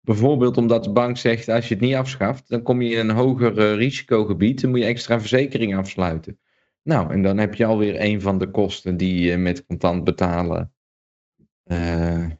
Bijvoorbeeld 0.00 0.56
omdat 0.56 0.84
de 0.84 0.92
bank 0.92 1.16
zegt, 1.16 1.48
als 1.48 1.68
je 1.68 1.74
het 1.74 1.82
niet 1.82 1.94
afschaft, 1.94 2.48
dan 2.48 2.62
kom 2.62 2.82
je 2.82 2.94
in 2.94 3.08
een 3.08 3.16
hoger 3.16 3.58
eh, 3.58 3.74
risicogebied. 3.74 4.60
Dan 4.60 4.70
moet 4.70 4.78
je 4.78 4.84
extra 4.84 5.20
verzekering 5.20 5.76
afsluiten. 5.76 6.38
Nou, 6.82 7.12
en 7.12 7.22
dan 7.22 7.38
heb 7.38 7.54
je 7.54 7.66
alweer 7.66 8.00
een 8.00 8.20
van 8.20 8.38
de 8.38 8.50
kosten 8.50 8.96
die 8.96 9.32
eh, 9.32 9.38
met 9.38 9.66
contant 9.66 10.04
betalen 10.04 10.74
eh, 11.62 12.30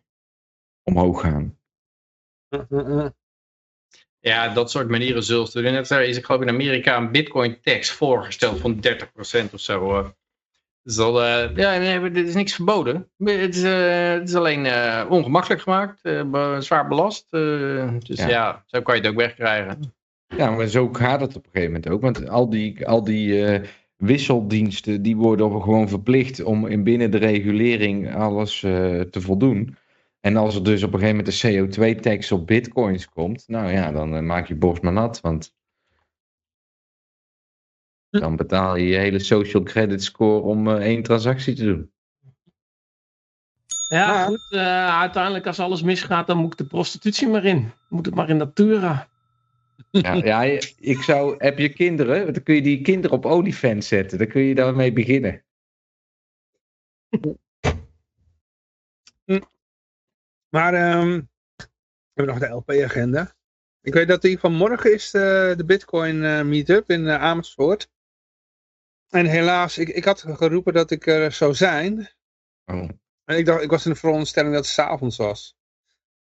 omhoog 0.82 1.20
gaan. 1.20 1.58
Ja, 4.24 4.48
dat 4.48 4.70
soort 4.70 4.88
manieren 4.88 5.22
zullen 5.22 5.46
ze 5.46 5.62
doen. 5.62 5.72
Net 5.72 5.86
zo 5.86 5.98
is 6.00 6.16
er 6.16 6.24
geloof 6.24 6.40
ik 6.42 6.48
in 6.48 6.54
Amerika 6.54 6.96
een 6.96 7.10
bitcoin 7.10 7.60
tax 7.62 7.90
voorgesteld 7.90 8.60
van 8.60 8.80
30% 8.80 9.54
of 9.54 9.60
zo. 9.60 10.10
Dus 10.82 10.94
dat, 10.96 11.18
eh, 11.20 11.56
ja, 11.56 11.78
nee, 11.78 12.10
dit 12.10 12.28
is 12.28 12.34
niks 12.34 12.54
verboden. 12.54 13.08
Het 13.24 13.54
is, 13.56 13.62
eh, 13.62 14.08
het 14.12 14.28
is 14.28 14.34
alleen 14.34 14.66
eh, 14.66 15.04
ongemakkelijk 15.08 15.60
gemaakt, 15.62 16.02
be- 16.02 16.56
zwaar 16.58 16.88
belast. 16.88 17.26
dus 17.30 18.18
Ja. 18.18 18.28
ja. 18.28 18.62
zo 18.66 18.82
kan 18.82 18.94
je 18.94 19.00
het 19.00 19.10
ook 19.10 19.16
wegkrijgen. 19.16 19.94
Ja, 20.36 20.50
maar 20.50 20.66
zo 20.66 20.88
gaat 20.92 21.20
het 21.20 21.36
op 21.36 21.44
een 21.44 21.50
gegeven 21.52 21.72
moment 21.72 21.92
ook. 21.92 22.00
Want 22.00 22.28
al 22.28 22.50
die, 22.50 22.86
al 22.86 23.04
die 23.04 23.60
wisseldiensten, 23.96 25.02
die 25.02 25.16
worden 25.16 25.62
gewoon 25.62 25.88
verplicht 25.88 26.42
om 26.42 26.66
in 26.66 26.84
binnen 26.84 27.10
de 27.10 27.18
regulering 27.18 28.14
alles 28.14 28.60
te 28.60 29.20
voldoen. 29.20 29.76
En 30.24 30.36
als 30.36 30.54
er 30.54 30.64
dus 30.64 30.82
op 30.82 30.92
een 30.92 30.98
gegeven 30.98 31.16
moment 31.16 31.42
een 31.42 31.96
CO2-tax 31.96 32.32
op 32.32 32.46
bitcoins 32.46 33.08
komt, 33.08 33.48
nou 33.48 33.70
ja, 33.72 33.92
dan 33.92 34.14
eh, 34.14 34.22
maak 34.22 34.46
je 34.46 34.54
borst 34.54 34.82
maar 34.82 34.92
nat. 34.92 35.20
Want 35.20 35.54
dan 38.10 38.36
betaal 38.36 38.76
je 38.76 38.86
je 38.86 38.96
hele 38.96 39.18
social 39.18 39.62
credit 39.62 40.02
score 40.02 40.40
om 40.40 40.68
eh, 40.68 40.74
één 40.76 41.02
transactie 41.02 41.54
te 41.54 41.64
doen. 41.64 41.92
Ja, 43.88 44.06
Maar- 44.06 44.26
goed. 44.26 44.46
eh, 44.50 44.98
uiteindelijk 45.00 45.46
als 45.46 45.60
alles 45.60 45.82
misgaat, 45.82 46.26
dan 46.26 46.36
moet 46.36 46.52
ik 46.52 46.58
de 46.58 46.66
prostitutie 46.66 47.28
maar 47.28 47.44
in. 47.44 47.70
Moet 47.88 48.06
het 48.06 48.14
maar 48.14 48.28
in 48.28 48.36
Natura. 48.36 49.08
Ja, 49.90 50.12
ja, 50.32 50.42
ik 50.78 51.02
zou, 51.02 51.34
heb 51.38 51.58
je 51.58 51.68
kinderen, 51.68 52.32
dan 52.32 52.42
kun 52.42 52.54
je 52.54 52.62
die 52.62 52.80
kinderen 52.80 53.16
op 53.16 53.24
OnlyFans 53.24 53.88
zetten. 53.88 54.18
Dan 54.18 54.26
kun 54.28 54.42
je 54.42 54.54
daarmee 54.54 54.92
beginnen. 54.92 55.44
Maar 60.54 60.74
ehm, 60.74 61.20
we 61.56 61.66
hebben 62.12 62.34
nog 62.34 62.48
de 62.48 62.54
LP-agenda. 62.54 63.34
Ik 63.80 63.92
weet 63.92 64.08
dat 64.08 64.22
die 64.22 64.38
van 64.38 64.52
morgen 64.52 64.92
is 64.92 65.10
de, 65.10 65.54
de 65.56 65.64
Bitcoin 65.64 66.24
eh, 66.24 66.42
meetup 66.42 66.90
in 66.90 67.08
eh, 67.08 67.22
Amersfoort. 67.22 67.90
En 69.08 69.26
helaas, 69.26 69.78
ik, 69.78 69.88
ik 69.88 70.04
had 70.04 70.20
geroepen 70.20 70.72
dat 70.72 70.90
ik 70.90 71.06
er 71.06 71.32
zou 71.32 71.54
zijn. 71.54 72.08
Oh. 72.64 72.88
En 73.24 73.36
ik, 73.36 73.46
dacht, 73.46 73.62
ik 73.62 73.70
was 73.70 73.84
in 73.86 73.92
de 73.92 73.98
veronderstelling 73.98 74.54
dat 74.54 74.64
het 74.64 74.72
s'avonds 74.72 75.16
was. 75.16 75.56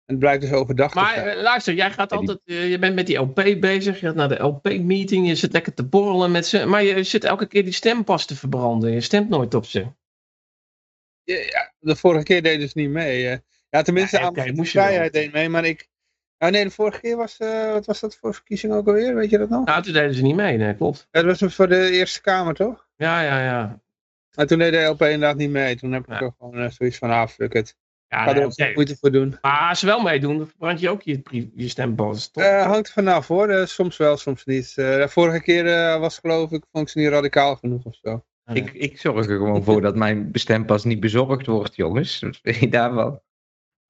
En 0.06 0.14
het 0.14 0.20
blijkt 0.20 0.42
dus 0.42 0.52
overdag 0.52 0.92
te 0.92 1.00
Maar 1.00 1.14
zijn. 1.14 1.28
eh, 1.28 1.42
luister, 1.42 1.74
jij 1.74 1.92
gaat 1.92 2.12
altijd, 2.12 2.40
eh, 2.44 2.70
je 2.70 2.80
bent 2.80 2.96
met 2.96 3.08
die 3.08 3.18
LP 3.18 3.36
bezig, 3.60 4.00
je 4.00 4.06
gaat 4.06 4.16
naar 4.16 4.30
de 4.30 4.44
LP-meeting, 4.44 5.28
je 5.28 5.36
zit 5.36 5.54
lekker 5.54 5.74
te 5.74 5.86
borrelen 5.86 6.32
met 6.32 6.48
ze, 6.48 6.66
maar 6.66 6.84
je 6.84 7.04
zit 7.04 7.24
elke 7.24 7.48
keer 7.48 7.64
die 7.64 7.74
stempas 7.74 8.26
te 8.26 8.36
verbranden. 8.36 8.92
Je 8.92 9.02
stemt 9.02 9.30
nooit 9.30 9.54
op 9.54 9.66
ze. 9.66 9.88
Ja, 11.24 11.36
ja, 11.36 11.74
de 11.80 11.96
vorige 11.96 12.24
keer 12.24 12.44
deed 12.44 12.60
dus 12.60 12.74
niet 12.74 12.90
mee. 12.90 13.42
Ja, 13.76 13.82
tenminste, 13.82 14.20
Ja, 14.20 14.30
de 14.32 14.54
moest 14.54 14.72
je 14.72 14.78
wel. 14.78 14.88
vrijheid 14.88 15.14
deed 15.14 15.34
mee, 15.34 15.50
maar 15.50 15.66
ik... 15.66 15.90
Oh 16.38 16.50
nee, 16.50 16.64
de 16.64 16.70
vorige 16.72 17.00
keer 17.00 17.16
was... 17.18 17.38
eh, 17.38 17.72
wat 17.72 17.86
was 17.86 18.00
dat 18.00 18.16
voor 18.16 18.34
verkiezing 18.34 18.74
ook 18.74 18.88
alweer? 18.88 19.16
Weet 19.16 19.30
je 19.30 19.38
dat 19.38 19.50
nog? 19.50 19.66
Nou, 19.66 19.82
toen 19.84 19.94
deden 19.94 20.14
ze 20.14 20.22
niet 20.22 20.36
mee, 20.36 20.58
nee, 20.58 20.76
klopt. 20.76 21.08
Ja, 21.12 21.22
dat 21.22 21.40
was 21.40 21.56
voor 21.56 21.68
de 21.68 21.90
Eerste 21.92 22.22
Kamer, 22.22 22.54
toch? 22.54 22.88
Ja, 22.96 23.22
ja, 23.22 23.44
ja. 23.44 23.80
Maar 24.36 24.46
toen 24.48 24.58
deed 24.60 24.72
de 24.74 24.82
LP 24.84 25.02
inderdaad 25.02 25.36
niet 25.36 25.50
mee. 25.50 25.76
Toen 25.76 25.92
heb 25.92 26.04
ik 26.04 26.10
Ja. 26.10 26.18
toch 26.20 26.34
gewoon 26.40 26.58
eh, 26.60 26.70
zoiets 26.70 26.98
van, 26.98 27.10
ah, 27.10 27.28
fuck 27.28 27.54
it. 27.54 27.76
ja 28.08 28.24
Ga 28.24 28.30
er 28.30 28.36
nee, 28.36 28.46
ook 28.46 28.52
oké. 28.52 28.72
moeite 28.74 28.98
voor 29.00 29.12
doen. 29.12 29.38
Maar 29.42 29.70
als 29.70 29.80
ze 29.80 29.86
wel 29.86 30.02
meedoen, 30.02 30.38
dan 30.38 30.48
verbrand 30.48 30.80
je 30.80 30.90
ook 30.90 31.02
je, 31.02 31.22
je 31.56 31.68
stempas, 31.70 32.32
toch? 32.32 32.44
Eh, 32.44 32.66
hangt 32.66 32.88
er 32.88 32.94
vanaf 32.94 33.28
hoor, 33.28 33.50
Eh, 33.50 33.66
soms 33.66 33.98
wel, 33.98 34.18
soms 34.18 34.46
niet. 34.46 34.74
Eh, 34.76 34.96
de 34.96 35.08
vorige 35.10 35.42
keer 35.42 35.68
eh, 35.68 36.00
was 36.00 36.18
geloof 36.18 36.52
ik, 36.52 36.64
vond 36.72 36.84
ik 36.86 36.90
ze 36.90 37.00
niet 37.00 37.10
radicaal 37.10 37.56
genoeg 37.56 37.84
of 37.86 37.96
zo. 38.02 38.26
Ik, 38.54 38.74
ik 38.74 39.00
zorg 39.00 39.26
er 39.30 39.38
gewoon 39.38 39.64
voor 39.64 39.82
dat 39.82 39.96
mijn 39.96 40.32
bestempas 40.32 40.84
niet 40.84 41.00
bezorgd 41.00 41.46
wordt, 41.46 41.76
jongens. 41.76 42.20
Wat 42.20 42.40
vind 42.42 42.56
je 42.56 42.70
daarvan? 42.70 43.20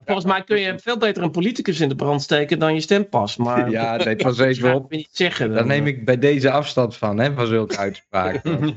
Volgens 0.06 0.26
mij 0.26 0.44
kun 0.44 0.60
je 0.60 0.80
veel 0.80 0.98
beter 0.98 1.24
een 1.24 1.32
politicus 1.32 1.80
in 1.80 1.90
de 1.90 1.96
brand 1.96 2.22
steken 2.22 2.60
dan 2.60 2.74
je 2.74 2.82
stempas. 2.82 3.38
Maar 3.38 3.70
Ja, 3.78 3.96
nee, 3.96 4.16
pas 4.26 4.38
dat 4.38 4.48
even 4.48 4.74
op. 4.74 4.84
ik 4.92 4.98
niet 4.98 5.10
zeggen. 5.12 5.54
Daar 5.54 5.66
neem 5.66 5.88
ik 5.88 6.06
bij 6.06 6.18
deze 6.18 6.52
afstand 6.52 6.96
van, 6.98 7.18
hè, 7.20 7.34
van 7.34 7.48
zulke 7.48 7.78
uitspraken. 7.88 8.74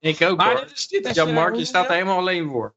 ik 0.00 0.20
ook 0.22 0.36
Maar 0.36 0.50
hoor. 0.52 0.60
dit 0.60 0.72
is, 0.72 0.88
dit 0.88 1.06
is, 1.06 1.14
Ja, 1.14 1.26
eh, 1.26 1.34
Mark, 1.34 1.54
je 1.54 1.64
staat 1.64 1.86
er 1.88 1.92
helemaal 1.92 2.18
alleen 2.18 2.48
voor. 2.50 2.74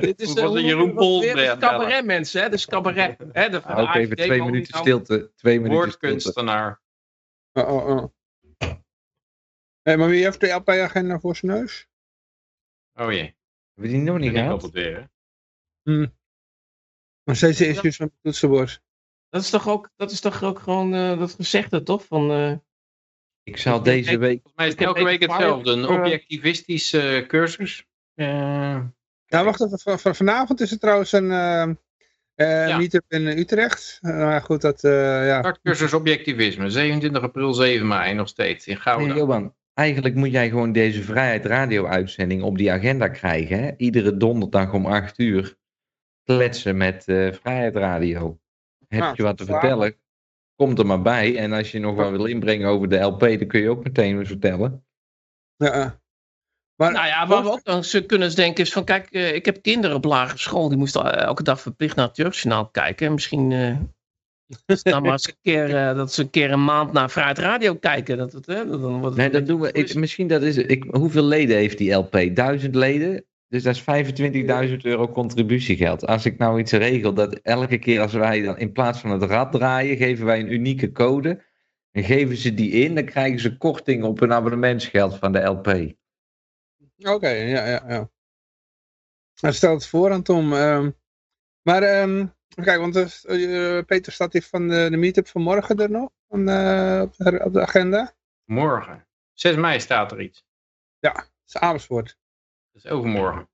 Dit 0.00 0.20
is 0.20 0.34
eh, 0.34 0.44
hoe- 0.46 0.62
Jeroen 0.62 0.94
Pols 0.94 1.24
Dit 1.24 1.36
is 1.36 1.46
cabaret 1.58 2.04
mensen, 2.04 2.42
hè? 2.42 2.48
Dus 2.48 2.66
cabaret. 2.66 3.16
Hè? 3.32 3.48
De, 3.48 3.62
Ook 3.64 3.94
even 3.94 4.16
twee 4.16 4.42
minuten 4.42 4.78
stilte. 4.78 5.30
Twee 5.36 5.60
minuten 5.60 5.90
stilte. 5.90 6.06
Woordkunstenaar. 6.06 6.80
Oh, 7.52 7.68
oh, 7.72 7.86
oh. 7.86 8.04
Hey, 9.82 9.96
maar 9.96 10.08
wie 10.08 10.22
heeft 10.24 10.40
de 10.40 10.48
LP-agenda 10.48 11.18
voor 11.20 11.36
zijn 11.36 11.52
neus? 11.52 11.86
Oh 12.94 13.12
jee. 13.12 13.20
Hebben 13.20 13.36
we 13.74 13.88
die 13.88 13.98
nog 13.98 14.18
niet 14.18 14.32
gehad? 14.32 14.70
Hè. 15.96 16.06
Nog 17.24 17.36
steeds 17.36 17.58
de 17.58 17.66
issues 17.68 17.98
met 17.98 18.08
het 18.12 18.18
toetsenbord. 18.22 18.80
Dat 19.28 19.42
is 19.42 19.50
toch 19.50 19.68
ook, 19.68 19.90
dat 19.96 20.10
is 20.10 20.20
toch 20.20 20.42
ook 20.42 20.58
gewoon 20.58 20.94
eh, 20.94 21.18
dat 21.18 21.34
gezegde, 21.34 21.82
toch? 21.82 22.04
Van, 22.04 22.30
eh, 22.30 22.52
Ik 23.42 23.56
zal 23.56 23.82
deze 23.82 24.18
week... 24.18 24.40
Volgens 24.42 24.54
mij 24.54 24.66
is 24.66 24.72
het 24.72 24.82
elke 24.82 25.04
week 25.04 25.22
hetzelfde. 25.22 25.70
Een 25.72 25.88
objectivistische 25.88 27.00
eh, 27.16 27.26
cursus. 27.26 27.86
Eh, 28.14 28.80
Ja, 29.24 29.44
wacht 29.44 29.60
even. 29.64 29.78
van- 29.78 29.98
van- 29.98 30.14
Vanavond 30.14 30.60
is 30.60 30.70
er 30.70 30.78
trouwens 30.78 31.12
een 31.12 31.30
eh, 31.30 31.72
Ja. 32.68 32.76
meetup 32.76 33.04
in 33.08 33.26
Utrecht. 33.26 33.98
Maar 34.02 34.40
goed, 34.42 34.60
dat, 34.60 34.84
eh, 34.84 35.26
ja. 35.26 35.38
startcursus 35.38 35.92
objectivisme. 35.92 36.70
27 36.70 37.22
april, 37.22 37.52
7 37.54 37.86
mei 37.86 38.14
nog 38.14 38.28
steeds. 38.28 38.66
In 38.66 38.72
Nee, 38.72 38.82
Gouda. 38.82 39.14
Johan, 39.14 39.54
eigenlijk 39.74 40.14
moet 40.14 40.30
jij 40.30 40.48
gewoon 40.48 40.72
deze 40.72 41.02
Vrijheid 41.02 41.44
Radio 41.44 41.86
uitzending 41.86 42.42
op 42.42 42.58
die 42.58 42.72
agenda 42.72 43.08
krijgen. 43.08 43.62
Hè? 43.62 43.70
Iedere 43.76 44.16
donderdag 44.16 44.72
om 44.72 44.86
8 44.86 45.18
uur 45.18 45.56
kletsen 46.34 46.76
met 46.76 47.08
eh, 47.08 47.32
Vrijheid 47.32 47.76
Radio. 47.76 48.38
Heb 48.88 49.00
Nou, 49.00 49.14
je 49.16 49.22
wat 49.22 49.36
te 49.36 49.44
vertellen? 49.44 49.96
komt 50.56 50.78
er 50.78 50.86
maar 50.86 51.02
bij. 51.02 51.36
En 51.36 51.52
als 51.52 51.70
je 51.70 51.78
nog 51.78 51.94
wat 51.94 52.10
wil 52.10 52.24
inbrengen 52.24 52.68
over 52.68 52.88
de 52.88 52.98
LP, 52.98 53.20
dan 53.20 53.46
kun 53.46 53.60
je 53.60 53.70
ook 53.70 53.84
meteen 53.84 54.18
eens 54.18 54.28
vertellen. 54.28 54.86
Ja. 55.56 56.00
Maar, 56.74 56.92
Nou 56.92 57.06
ja, 57.06 57.26
waar 57.26 57.42
we 57.42 57.50
ook 57.50 57.64
nog 57.64 57.76
eens 57.76 58.06
kunnen 58.06 58.34
denken 58.34 58.64
is 58.64 58.72
van, 58.72 58.84
kijk, 58.84 59.10
eh, 59.10 59.34
ik 59.34 59.44
heb 59.44 59.62
kinderen 59.62 59.96
op 59.96 60.04
lagere 60.04 60.38
school, 60.38 60.68
die 60.68 60.78
moesten 60.78 61.12
eh, 61.12 61.22
elke 61.22 61.42
dag 61.42 61.60
verplicht 61.60 61.96
naar 61.96 62.06
het 62.06 62.16
Jeugdjournaal 62.16 62.68
kijken. 62.68 63.06
En 63.06 63.12
misschien 63.12 63.52
eh, 63.52 63.76
is 64.66 64.82
maar 64.84 65.04
eens 65.04 65.28
een 65.28 65.38
keer, 65.42 65.76
eh, 65.76 65.96
dat 65.96 66.12
ze 66.12 66.22
een 66.22 66.30
keer 66.30 66.52
een 66.52 66.64
maand 66.64 66.92
naar 66.92 67.10
Vrijheid 67.10 67.38
Radio 67.38 67.74
kijken. 67.74 68.16
Dat, 68.16 68.32
het, 68.32 68.46
hè, 68.46 68.66
dan 68.66 68.80
wordt 68.80 69.04
het 69.04 69.16
Nee, 69.16 69.30
dat 69.30 69.46
doen 69.46 69.60
we. 69.60 69.72
Ik, 69.72 69.94
misschien 69.94 70.28
dat 70.28 70.42
is 70.42 70.56
het. 70.56 70.70
Ik, 70.70 70.84
hoeveel 70.90 71.24
leden 71.24 71.56
heeft 71.56 71.78
die 71.78 71.92
LP? 71.92 72.30
Duizend 72.34 72.74
leden? 72.74 73.24
Dus 73.48 73.62
dat 73.62 73.74
is 73.74 74.70
25.000 74.70 74.76
euro 74.82 75.08
contributiegeld. 75.08 76.06
Als 76.06 76.24
ik 76.24 76.38
nou 76.38 76.60
iets 76.60 76.72
regel 76.72 77.14
dat 77.14 77.34
elke 77.34 77.78
keer 77.78 78.00
als 78.00 78.12
wij 78.12 78.42
dan 78.42 78.58
in 78.58 78.72
plaats 78.72 79.00
van 79.00 79.10
het 79.10 79.22
rad 79.22 79.52
draaien, 79.52 79.96
geven 79.96 80.26
wij 80.26 80.40
een 80.40 80.52
unieke 80.52 80.92
code. 80.92 81.46
En 81.90 82.04
geven 82.04 82.36
ze 82.36 82.54
die 82.54 82.70
in, 82.70 82.94
dan 82.94 83.04
krijgen 83.04 83.40
ze 83.40 83.56
korting 83.56 84.04
op 84.04 84.20
hun 84.20 84.32
abonnementsgeld 84.32 85.18
van 85.18 85.32
de 85.32 85.40
LP. 85.40 85.66
Oké, 86.96 87.28
ja, 87.28 87.66
ja, 87.66 87.84
ja. 87.88 88.10
Nou, 89.40 89.54
stel 89.54 89.74
het 89.74 89.86
voor 89.86 90.12
aan 90.12 90.22
Tom. 90.22 90.52
ehm. 90.52 90.90
maar 91.62 91.82
ehm, 91.82 92.26
kijk, 92.48 92.80
want 92.80 92.96
eh, 92.96 93.84
Peter 93.84 94.12
staat 94.12 94.32
hier 94.32 94.42
van 94.42 94.68
de, 94.68 94.86
de 94.90 94.96
meetup 94.96 95.26
van 95.26 95.42
morgen 95.42 95.76
er 95.76 95.90
nog 95.90 96.10
van, 96.28 96.48
eh, 96.48 97.00
op, 97.02 97.16
de, 97.16 97.44
op 97.44 97.52
de 97.52 97.60
agenda. 97.60 98.14
Morgen. 98.44 99.06
6 99.32 99.56
mei 99.56 99.80
staat 99.80 100.12
er 100.12 100.20
iets. 100.20 100.44
Dat 101.00 101.30
is 101.46 101.56
Amersfoort. 101.56 102.18
Dat 102.82 102.92
is 102.92 102.98
overmorgen. 102.98 103.48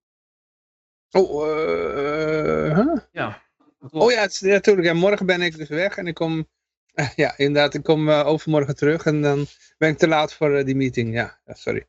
Oh, 1.11 1.49
eh, 1.49 2.77
huh? 2.77 2.97
Ja. 3.13 3.43
oh 3.91 4.11
ja, 4.11 4.21
het 4.21 4.31
is- 4.33 4.41
ja, 4.41 4.53
natuurlijk. 4.53 4.87
Ja, 4.87 4.93
morgen 4.95 5.27
ben 5.27 5.43
ik 5.43 5.57
dus 5.57 5.69
weg 5.69 5.97
en 5.97 6.07
ik 6.07 6.15
kom, 6.15 6.49
ja, 7.17 7.37
inderdaad, 7.37 7.75
ik 7.75 7.83
kom 7.83 8.09
eh, 8.09 8.27
overmorgen 8.27 8.77
terug 8.77 9.05
en 9.05 9.23
dan 9.23 9.47
ben 9.79 9.89
ik 9.89 9.99
te 9.99 10.09
laat 10.09 10.35
voor 10.35 10.55
eh, 10.57 10.65
die 10.65 10.77
meeting. 10.77 11.15
Ja, 11.15 11.41
ja 11.45 11.55
sorry. 11.55 11.87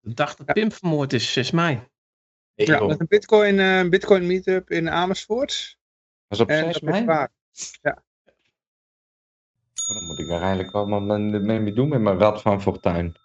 De 0.00 0.14
dag 0.14 0.34
dat 0.36 0.52
Pim 0.52 0.72
vermoord 0.72 1.12
is, 1.12 1.32
6 1.32 1.50
mei. 1.50 1.88
Ja, 2.54 2.78
dat 2.78 2.90
is 2.90 2.98
een 2.98 3.06
Bitcoin, 3.08 3.58
eh, 3.58 3.88
Bitcoin 3.88 4.26
meetup 4.26 4.70
in 4.70 4.90
Amersfoort. 4.90 5.78
Was 6.26 6.40
op 6.40 6.48
En 6.48 6.56
6 6.56 6.64
dat 6.64 6.82
is 6.82 6.88
mei? 6.88 7.00
Oh, 7.00 7.06
waar. 7.06 7.30
dan 9.86 10.04
moet 10.04 10.18
ik 10.18 10.28
eigenlijk 10.28 10.70
allemaal 10.72 11.00
mee 11.00 11.72
doen 11.72 11.88
met 11.88 12.00
mijn 12.00 12.18
rad 12.18 12.42
van 12.42 12.62
fortuin. 12.62 13.16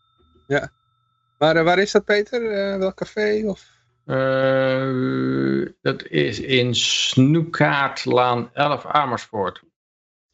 Maar 1.42 1.56
eh, 1.56 1.64
waar 1.64 1.80
is 1.80 1.92
dat, 1.92 2.06
Peter? 2.06 2.52
Eh, 2.52 2.78
welk 2.78 2.96
café? 2.96 3.44
Of... 3.46 3.80
Eh, 4.06 5.74
dat 5.82 6.04
is 6.08 6.40
in 6.40 6.76
Snoekaartlaan 6.76 8.54
11 8.54 8.86
Amersfoort. 8.86 9.64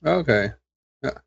Oké, 0.02 0.60
ja. 1.00 1.24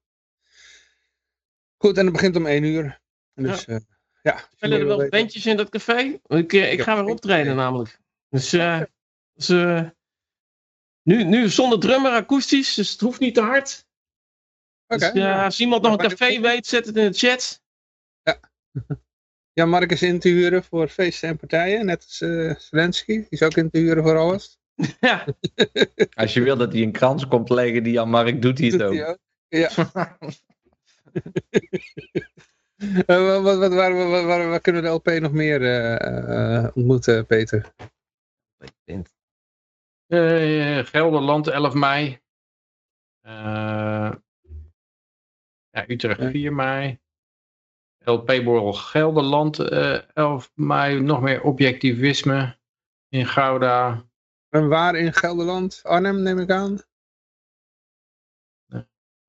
Goed, 1.77 1.99
en 1.99 2.05
het 2.05 2.13
begint 2.13 2.37
om 2.37 2.47
één 2.47 2.65
uur. 2.65 3.01
En 3.35 3.43
Dus, 3.43 3.65
ja. 3.65 3.81
ja. 4.23 4.45
Spelen 4.57 4.81
er 4.81 4.87
wel 4.87 4.97
weten- 4.97 5.19
bandjes 5.19 5.47
in 5.47 5.57
dat 5.57 5.69
café? 5.69 6.21
Ik, 6.27 6.83
ga 6.83 6.95
weer 6.95 7.13
optreden 7.13 7.57
namelijk. 7.57 8.01
Dus, 8.29 8.53
eh, 8.53 8.83
dus, 9.33 9.49
nu, 11.03 11.25
nu 11.25 11.49
zonder 11.49 11.81
drummer, 11.81 12.13
akoestisch, 12.13 12.75
dus 12.75 12.91
het 12.91 13.01
hoeft 13.01 13.21
niet 13.21 13.35
te 13.35 13.43
hard. 13.43 13.87
Oké. 14.87 15.13
Dus, 15.13 15.23
eh, 15.23 15.43
als 15.43 15.61
iemand 15.61 15.83
nog 15.83 15.93
een 15.93 16.09
café 16.09 16.41
weet, 16.41 16.67
zet 16.67 16.87
het 16.87 16.97
in 16.97 17.11
de 17.11 17.19
chat. 17.19 17.63
Ja, 18.23 18.41
Mark 19.55 19.91
is 19.91 20.03
in 20.03 20.19
te 20.19 20.29
huren 20.29 20.65
voor 20.65 20.89
feesten 20.89 21.29
en 21.29 21.37
partijen, 21.37 21.87
net 21.87 22.03
als 22.05 22.21
eh 22.21 22.55
Zelensky. 22.57 23.13
Die 23.13 23.27
is 23.29 23.43
ook 23.43 23.55
in 23.55 23.71
te 23.71 23.79
huren 23.79 24.03
voor 24.03 24.17
alles. 24.17 24.59
ja, 25.01 25.25
Als 26.15 26.33
je 26.35 26.41
wil 26.43 26.57
dat 26.57 26.73
hij 26.73 26.83
een 26.83 26.93
krans 26.93 27.29
komt 27.29 27.51
leggen 27.51 27.83
die 27.83 27.93
Jan 27.93 28.11
Mark 28.11 28.43
doet 28.43 28.59
hij 28.59 28.67
het 28.69 28.79
Doet 28.79 28.89
ook. 28.89 28.95
hij 28.95 29.09
ook? 29.09 29.19
Ja. 29.49 29.71
Eh, 33.07 33.43
wat, 33.43 33.59
wat, 33.59 33.75
waar, 33.75 33.95
waar, 33.95 34.27
waar, 34.27 34.49
waar 34.49 34.61
kunnen 34.61 34.83
we 34.83 34.89
de 34.89 34.95
LP 34.95 35.07
nog 35.21 35.33
meer 35.33 35.63
eh, 35.63 36.65
eh, 36.65 36.77
ontmoeten, 36.77 37.27
Peter? 37.27 37.75
Eh, 40.07 40.79
Gelderland 40.85 41.47
11 41.47 41.75
mei. 41.75 42.21
Eh, 43.21 44.13
ja, 45.71 45.85
Utrecht 45.89 46.21
Ja. 46.21 46.31
4 46.31 46.53
mei. 46.53 46.99
LP-borrel 48.11 48.73
Gelderland 48.73 49.59
eh 49.59 49.99
11 50.15 50.51
mei. 50.55 51.01
Nog 51.01 51.21
meer 51.21 51.43
objectivisme 51.43 52.59
in 53.09 53.27
Gouda. 53.27 54.05
En 54.49 54.69
waar 54.69 54.95
in 54.95 55.13
Gelderland? 55.13 55.81
Arnhem, 55.83 56.23
neem 56.23 56.39
ik 56.39 56.51
aan. 56.51 56.79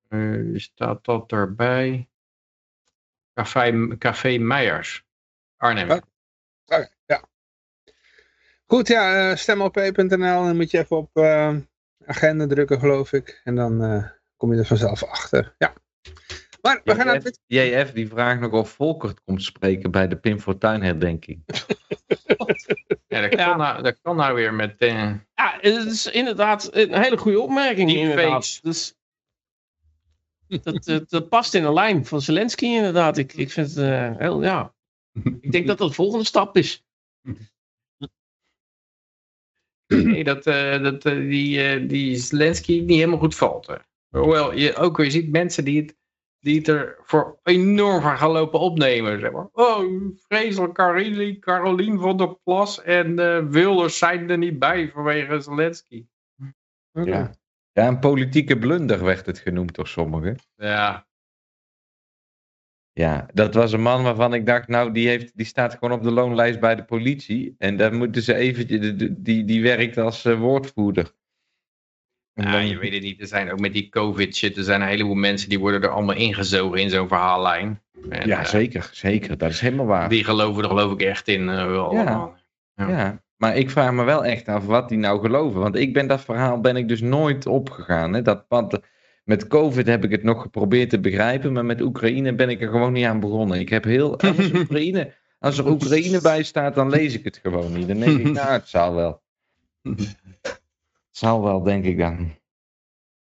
Eh, 0.08 0.58
staat 0.58 1.04
dat 1.04 1.32
erbij? 1.32 2.08
Café, 3.34 3.96
Café 3.98 4.38
Meijers. 4.38 5.06
Arnhem. 5.56 5.90
Oké. 5.90 6.02
Oké, 6.64 6.88
ja. 7.06 7.24
Goed, 8.66 8.88
ja, 8.88 9.30
eh 9.30 9.36
stemop.nl. 9.36 10.44
Dan 10.44 10.56
moet 10.56 10.70
je 10.70 10.78
even 10.78 10.96
op 10.96 11.16
eh, 11.16 11.56
agenda 12.06 12.46
drukken, 12.46 12.78
geloof 12.78 13.12
ik. 13.12 13.40
En 13.44 13.54
dan 13.54 13.82
eh, 13.82 14.04
kom 14.36 14.52
je 14.52 14.58
er 14.58 14.66
vanzelf 14.66 15.04
achter. 15.04 15.54
Ja. 15.58 15.72
Maar 16.62 16.80
we 16.84 16.94
gaan 16.94 17.06
naar 17.06 17.14
het... 17.14 17.40
JF, 17.46 17.64
JF 17.64 17.92
die 17.92 18.08
vraagt 18.08 18.40
nog 18.40 18.52
of 18.52 18.70
Volkert 18.70 19.22
komt 19.24 19.42
spreken 19.42 19.90
bij 19.90 20.08
de 20.08 20.16
Pim 20.16 20.40
Fortuyn 20.40 20.82
herdenking. 20.82 21.42
Ja, 23.06 23.20
dat, 23.20 23.32
Ja. 23.32 23.44
Kan 23.48 23.58
nou, 23.58 23.82
dat 23.82 23.98
kan 24.02 24.16
nou 24.16 24.34
weer 24.34 24.54
met... 24.54 24.78
eh, 24.78 25.14
ja, 25.34 25.58
het 25.60 25.86
is 25.86 26.06
inderdaad 26.06 26.74
een 26.74 27.02
hele 27.02 27.16
goede 27.16 27.40
opmerking. 27.40 27.90
Deepfakes. 27.90 28.14
Inderdaad. 28.14 28.60
Dus, 28.62 28.94
dat, 30.62 30.84
dat, 30.84 31.10
dat 31.10 31.28
past 31.28 31.54
in 31.54 31.62
de 31.62 31.72
lijn 31.72 32.06
van 32.06 32.20
Zelensky 32.20 32.64
inderdaad. 32.64 33.18
Ik, 33.18 33.32
ik 33.32 33.50
vind 33.50 33.68
het 33.74 33.78
eh, 33.78 34.16
heel, 34.16 34.42
ja. 34.42 34.74
Ik 35.40 35.52
denk 35.52 35.66
dat 35.66 35.78
dat 35.78 35.88
de 35.88 35.94
volgende 35.94 36.24
stap 36.24 36.56
is. 36.56 36.84
Nee, 39.86 40.24
dat, 40.24 40.46
eh, 40.46 40.82
dat 40.82 41.04
eh, 41.04 41.16
die, 41.16 41.62
eh, 41.62 41.88
die 41.88 42.16
Zelensky 42.16 42.80
niet 42.80 42.96
helemaal 42.96 43.18
goed 43.18 43.34
valt. 43.34 43.66
hè. 43.66 43.76
Hoewel 44.08 44.52
je 44.54 44.76
ook 44.76 44.96
weer 44.96 45.10
ziet 45.10 45.30
mensen 45.30 45.64
die 45.64 45.80
het, 45.80 45.96
die 46.42 46.58
het 46.58 46.68
er 46.68 46.96
voor 47.02 47.38
enorm 47.42 48.02
van 48.02 48.18
gaan 48.18 48.30
lopen 48.30 48.60
opnemen. 48.60 49.20
Zeg 49.20 49.32
maar. 49.32 49.48
Oh, 49.52 50.10
vreselijk, 50.28 50.72
Caroline, 50.72 51.38
Carolien 51.38 52.00
van 52.00 52.16
der 52.16 52.36
Plas 52.42 52.82
en 52.82 53.18
eh, 53.18 53.46
Wilders 53.48 53.98
zijn 53.98 54.30
er 54.30 54.38
niet 54.38 54.58
bij 54.58 54.90
vanwege 54.90 55.40
Zelensky. 55.40 56.06
Ja. 56.92 57.34
ja, 57.72 57.86
een 57.86 57.98
politieke 57.98 58.58
blunder 58.58 59.04
werd 59.04 59.26
het 59.26 59.38
genoemd 59.38 59.74
door 59.74 59.86
sommigen. 59.88 60.38
Ja, 60.56 61.06
Ja, 62.92 63.28
dat 63.34 63.54
was 63.54 63.72
een 63.72 63.82
man 63.82 64.02
waarvan 64.02 64.34
ik 64.34 64.46
dacht, 64.46 64.68
nou, 64.68 64.92
die, 64.92 65.08
heeft, 65.08 65.36
die 65.36 65.46
staat 65.46 65.72
gewoon 65.72 65.92
op 65.92 66.02
de 66.02 66.10
loonlijst 66.10 66.60
bij 66.60 66.74
de 66.74 66.84
politie. 66.84 67.54
En 67.58 67.76
daar 67.76 67.94
moeten 67.94 68.22
ze 68.22 68.34
eventjes, 68.34 68.96
die, 68.96 69.22
die, 69.22 69.44
die 69.44 69.62
werkt 69.62 69.98
als 69.98 70.24
eh, 70.24 70.38
woordvoerder. 70.38 71.12
Ja, 72.34 72.50
dan- 72.52 72.68
je 72.68 72.78
weet 72.78 72.92
het 72.92 73.02
niet. 73.02 73.20
Er 73.20 73.26
zijn 73.26 73.52
ook 73.52 73.60
met 73.60 73.72
die 73.72 73.88
covid 73.88 74.36
shit, 74.36 74.56
er 74.56 74.62
zijn 74.64 74.80
een 74.80 74.88
heleboel 74.88 75.14
mensen 75.14 75.48
die 75.48 75.58
worden 75.58 75.82
er 75.82 75.88
allemaal 75.88 76.16
ingezogen 76.16 76.78
in 76.78 76.90
zo'n 76.90 77.08
verhaallijn. 77.08 77.80
En, 78.10 78.26
Ja, 78.26 78.38
eh, 78.38 78.44
zeker, 78.44 78.88
zeker. 78.92 79.38
Dat 79.38 79.50
is 79.50 79.60
helemaal 79.60 79.86
waar. 79.86 80.08
Die 80.08 80.24
geloven 80.24 80.62
er 80.62 80.68
geloof 80.68 80.92
ik 80.92 81.02
echt 81.02 81.28
in. 81.28 81.48
eh, 81.48 81.66
wel 81.66 81.84
allemaal. 81.88 82.34
ja. 82.74 82.88
Ja, 82.88 83.22
maar 83.36 83.56
ik 83.56 83.70
vraag 83.70 83.92
me 83.92 84.04
wel 84.04 84.24
echt 84.24 84.48
af 84.48 84.66
wat 84.66 84.88
die 84.88 84.98
nou 84.98 85.20
geloven. 85.20 85.60
Want 85.60 85.76
ik 85.76 85.92
ben 85.92 86.06
dat 86.06 86.20
verhaal 86.20 86.60
ben 86.60 86.76
ik 86.76 86.88
dus 86.88 87.00
nooit 87.00 87.46
opgegaan. 87.46 88.12
Hè? 88.12 88.22
Dat, 88.22 88.44
want 88.48 88.78
met 89.24 89.46
COVID 89.46 89.86
heb 89.86 90.04
ik 90.04 90.10
het 90.10 90.22
nog 90.22 90.42
geprobeerd 90.42 90.90
te 90.90 91.00
begrijpen, 91.00 91.52
maar 91.52 91.64
met 91.64 91.80
Oekraïne 91.80 92.34
ben 92.34 92.48
ik 92.48 92.62
er 92.62 92.68
gewoon 92.68 92.92
niet 92.92 93.06
aan 93.06 93.20
begonnen. 93.20 93.58
Ik 93.60 93.68
heb 93.68 93.84
heel. 93.84 94.18
Als, 94.20 94.52
Oekraïne, 94.52 95.12
als 95.38 95.58
er 95.58 95.66
Oekraïne 95.70 96.20
bij 96.20 96.42
staat, 96.42 96.74
dan 96.74 96.90
lees 96.90 97.14
ik 97.14 97.24
het 97.24 97.38
gewoon 97.42 97.72
niet. 97.72 97.88
Dan 97.88 97.98
denk 97.98 98.18
ik, 98.18 98.32
nou, 98.32 98.52
het 98.52 98.68
zal 98.68 98.94
wel. 98.94 99.22
Zal 101.12 101.42
wel, 101.42 101.62
denk 101.62 101.84
ik 101.84 101.98
dan. 101.98 102.38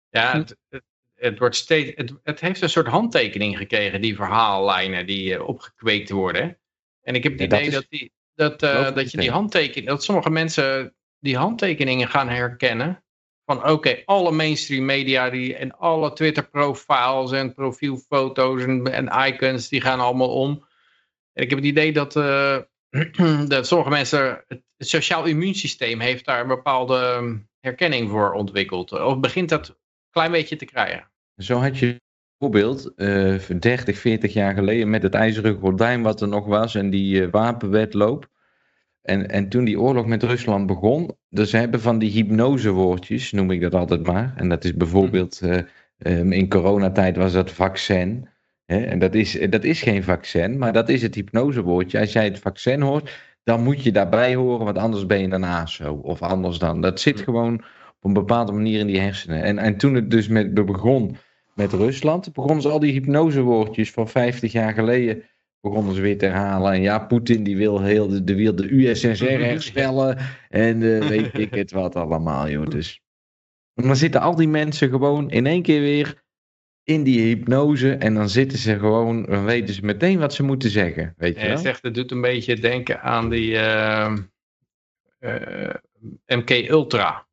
Ja, 0.09 0.37
het, 0.37 0.57
het, 0.69 0.83
het 1.15 1.39
wordt 1.39 1.55
steeds, 1.55 1.91
het, 1.95 2.13
het 2.23 2.39
heeft 2.39 2.61
een 2.61 2.69
soort 2.69 2.87
handtekening 2.87 3.57
gekregen, 3.57 4.01
die 4.01 4.15
verhaallijnen 4.15 5.05
die 5.05 5.35
eh, 5.35 5.47
opgekweekt 5.47 6.09
worden. 6.09 6.57
En 7.01 7.15
ik 7.15 7.23
heb 7.23 7.39
het 7.39 7.51
Ja, 7.51 7.57
idee 7.57 7.69
dat, 7.69 7.85
die, 7.89 8.11
dat, 8.35 8.63
eh, 8.63 8.95
dat 8.95 9.11
je 9.11 9.17
die 9.17 9.31
handtekening, 9.31 9.87
dat 9.87 10.03
sommige 10.03 10.29
mensen 10.29 10.95
die 11.19 11.37
handtekeningen 11.37 12.07
gaan 12.07 12.29
herkennen. 12.29 13.03
Van 13.45 13.69
oké, 13.69 14.01
alle 14.05 14.31
mainstream 14.31 14.85
media 14.85 15.29
die, 15.29 15.55
en 15.55 15.77
alle 15.77 16.13
Twitter 16.13 16.49
profiles 16.49 17.31
en 17.31 17.53
profielfoto's 17.53 18.61
en, 18.61 18.93
en 18.93 19.27
icons, 19.27 19.69
die 19.69 19.81
gaan 19.81 19.99
allemaal 19.99 20.33
om. 20.33 20.65
En 21.33 21.43
ik 21.43 21.49
heb 21.49 21.59
het 21.59 21.67
idee 21.67 21.93
dat, 21.93 22.15
eh, 22.15 22.57
dat 23.47 23.67
sommige 23.67 23.89
mensen, 23.89 24.43
het, 24.47 24.61
het 24.77 24.87
sociaal 24.87 25.25
immuunsysteem 25.25 25.99
heeft 25.99 26.25
daar 26.25 26.41
een 26.41 26.47
bepaalde 26.47 26.97
ehm, 26.97 27.37
herkenning 27.67 28.09
voor 28.09 28.33
ontwikkeld. 28.33 28.91
Of 28.91 29.19
begint 29.19 29.49
dat 29.49 29.67
een 29.67 29.75
klein 30.11 30.31
beetje 30.31 30.55
te 30.55 30.65
krijgen. 30.65 31.07
Zo 31.37 31.57
had 31.57 31.77
je 31.77 32.01
bijvoorbeeld 32.37 32.93
eh 32.95 33.35
30, 33.59 33.97
40 33.97 34.33
jaar 34.33 34.53
geleden 34.53 34.89
met 34.89 35.03
het 35.03 35.13
ijzeren 35.13 35.59
gordijn 35.59 36.01
wat 36.01 36.21
er 36.21 36.27
nog 36.27 36.45
was 36.45 36.75
en 36.75 36.89
die 36.89 37.23
eh, 37.23 37.31
wapenwetloop. 37.31 38.29
En, 39.01 39.29
en 39.29 39.49
toen 39.49 39.63
die 39.63 39.79
oorlog 39.79 40.05
met 40.05 40.23
Rusland 40.23 40.67
begon, 40.67 41.15
dus 41.29 41.49
ze 41.49 41.57
hebben 41.57 41.81
van 41.81 41.99
die 41.99 42.11
hypnosewoordjes, 42.11 43.31
noem 43.31 43.51
ik 43.51 43.61
dat 43.61 43.75
altijd 43.75 44.05
maar. 44.05 44.33
En 44.35 44.49
dat 44.49 44.63
is 44.63 44.73
bijvoorbeeld, 44.73 45.41
eh, 45.41 45.59
Ehm, 45.97 46.31
in 46.31 46.49
coronatijd 46.49 47.15
was 47.15 47.33
dat 47.33 47.51
vaccin. 47.51 48.29
Hè? 48.65 48.85
En 48.85 48.99
dat 48.99 49.15
is, 49.15 49.31
dat 49.49 49.63
is 49.63 49.81
geen 49.81 50.03
vaccin, 50.03 50.57
maar 50.57 50.73
dat 50.73 50.89
is 50.89 51.01
het 51.01 51.15
hypnosewoordje. 51.15 51.99
Als 51.99 52.13
jij 52.13 52.23
het 52.25 52.39
vaccin 52.39 52.81
hoort, 52.81 53.35
dan 53.47 53.63
moet 53.63 53.83
je 53.83 53.91
daarbij 53.91 54.35
horen, 54.35 54.65
want 54.65 54.77
anders 54.77 55.05
ben 55.05 55.19
je 55.19 55.31
een 55.31 55.43
ASO. 55.43 55.93
Of 55.93 56.21
anders 56.21 56.57
dan. 56.57 56.81
Dat 56.81 56.99
zit 56.99 57.21
gewoon 57.21 57.53
op 57.95 58.03
een 58.03 58.13
bepaalde 58.13 58.51
manier 58.51 58.79
in 58.79 58.87
die 58.87 58.99
hersenen. 58.99 59.43
En, 59.43 59.57
en 59.57 59.77
toen 59.77 59.93
het 59.93 60.11
dus 60.11 60.27
met, 60.27 60.53
begon 60.53 61.17
met 61.53 61.73
Rusland, 61.73 62.33
begonnen 62.33 62.61
ze 62.61 62.69
al 62.69 62.79
die 62.79 62.91
hypnosewoordjes 62.91 63.91
van 63.91 64.07
50 64.07 64.51
jaar 64.51 64.73
geleden 64.73 65.23
begonnen 65.61 65.95
ze 65.95 66.01
weer 66.01 66.17
te 66.17 66.25
herhalen. 66.25 66.71
En 66.71 66.81
ja, 66.81 66.99
Poetin 66.99 67.43
die 67.43 67.57
wil 67.57 67.81
heel 67.81 68.07
de, 68.07 68.23
de, 68.23 68.35
wil 68.35 68.55
de 68.55 68.73
USSR 68.73 69.39
herstellen. 69.51 70.17
En 70.49 70.81
uh, 70.81 71.07
weet 71.07 71.37
ik 71.37 71.53
het 71.55 71.71
wat 71.71 71.95
allemaal, 71.95 72.49
joh. 72.49 72.67
Dus. 72.67 73.01
En 73.73 73.83
dan 73.83 73.95
zitten 73.95 74.21
al 74.21 74.35
die 74.35 74.47
mensen 74.47 74.89
gewoon 74.89 75.29
in 75.29 75.45
één 75.45 75.61
keer 75.61 75.81
weer 75.81 76.23
in 76.87 77.03
die 77.03 77.21
hypnose. 77.21 77.91
En 77.91 78.13
dan 78.13 78.29
zitten 78.29 78.57
ze 78.57 78.79
gewoon, 78.79 79.25
dan 79.25 79.45
weten 79.45 79.73
ze 79.73 79.85
meteen 79.85 80.19
wat 80.19 80.33
ze 80.33 80.43
moeten 80.43 80.69
zeggen. 80.69 81.13
Weet 81.17 81.41
je 81.41 81.47
wel? 81.47 81.57
zegt, 81.57 81.83
het 81.83 81.93
doet 81.93 82.11
een 82.11 82.21
beetje 82.21 82.59
denken 82.59 83.01
aan 83.01 83.29
die 83.29 83.57
ehm, 83.57 84.17
eh, 85.19 85.73
MK 86.27 86.49
Ultra. 86.49 87.25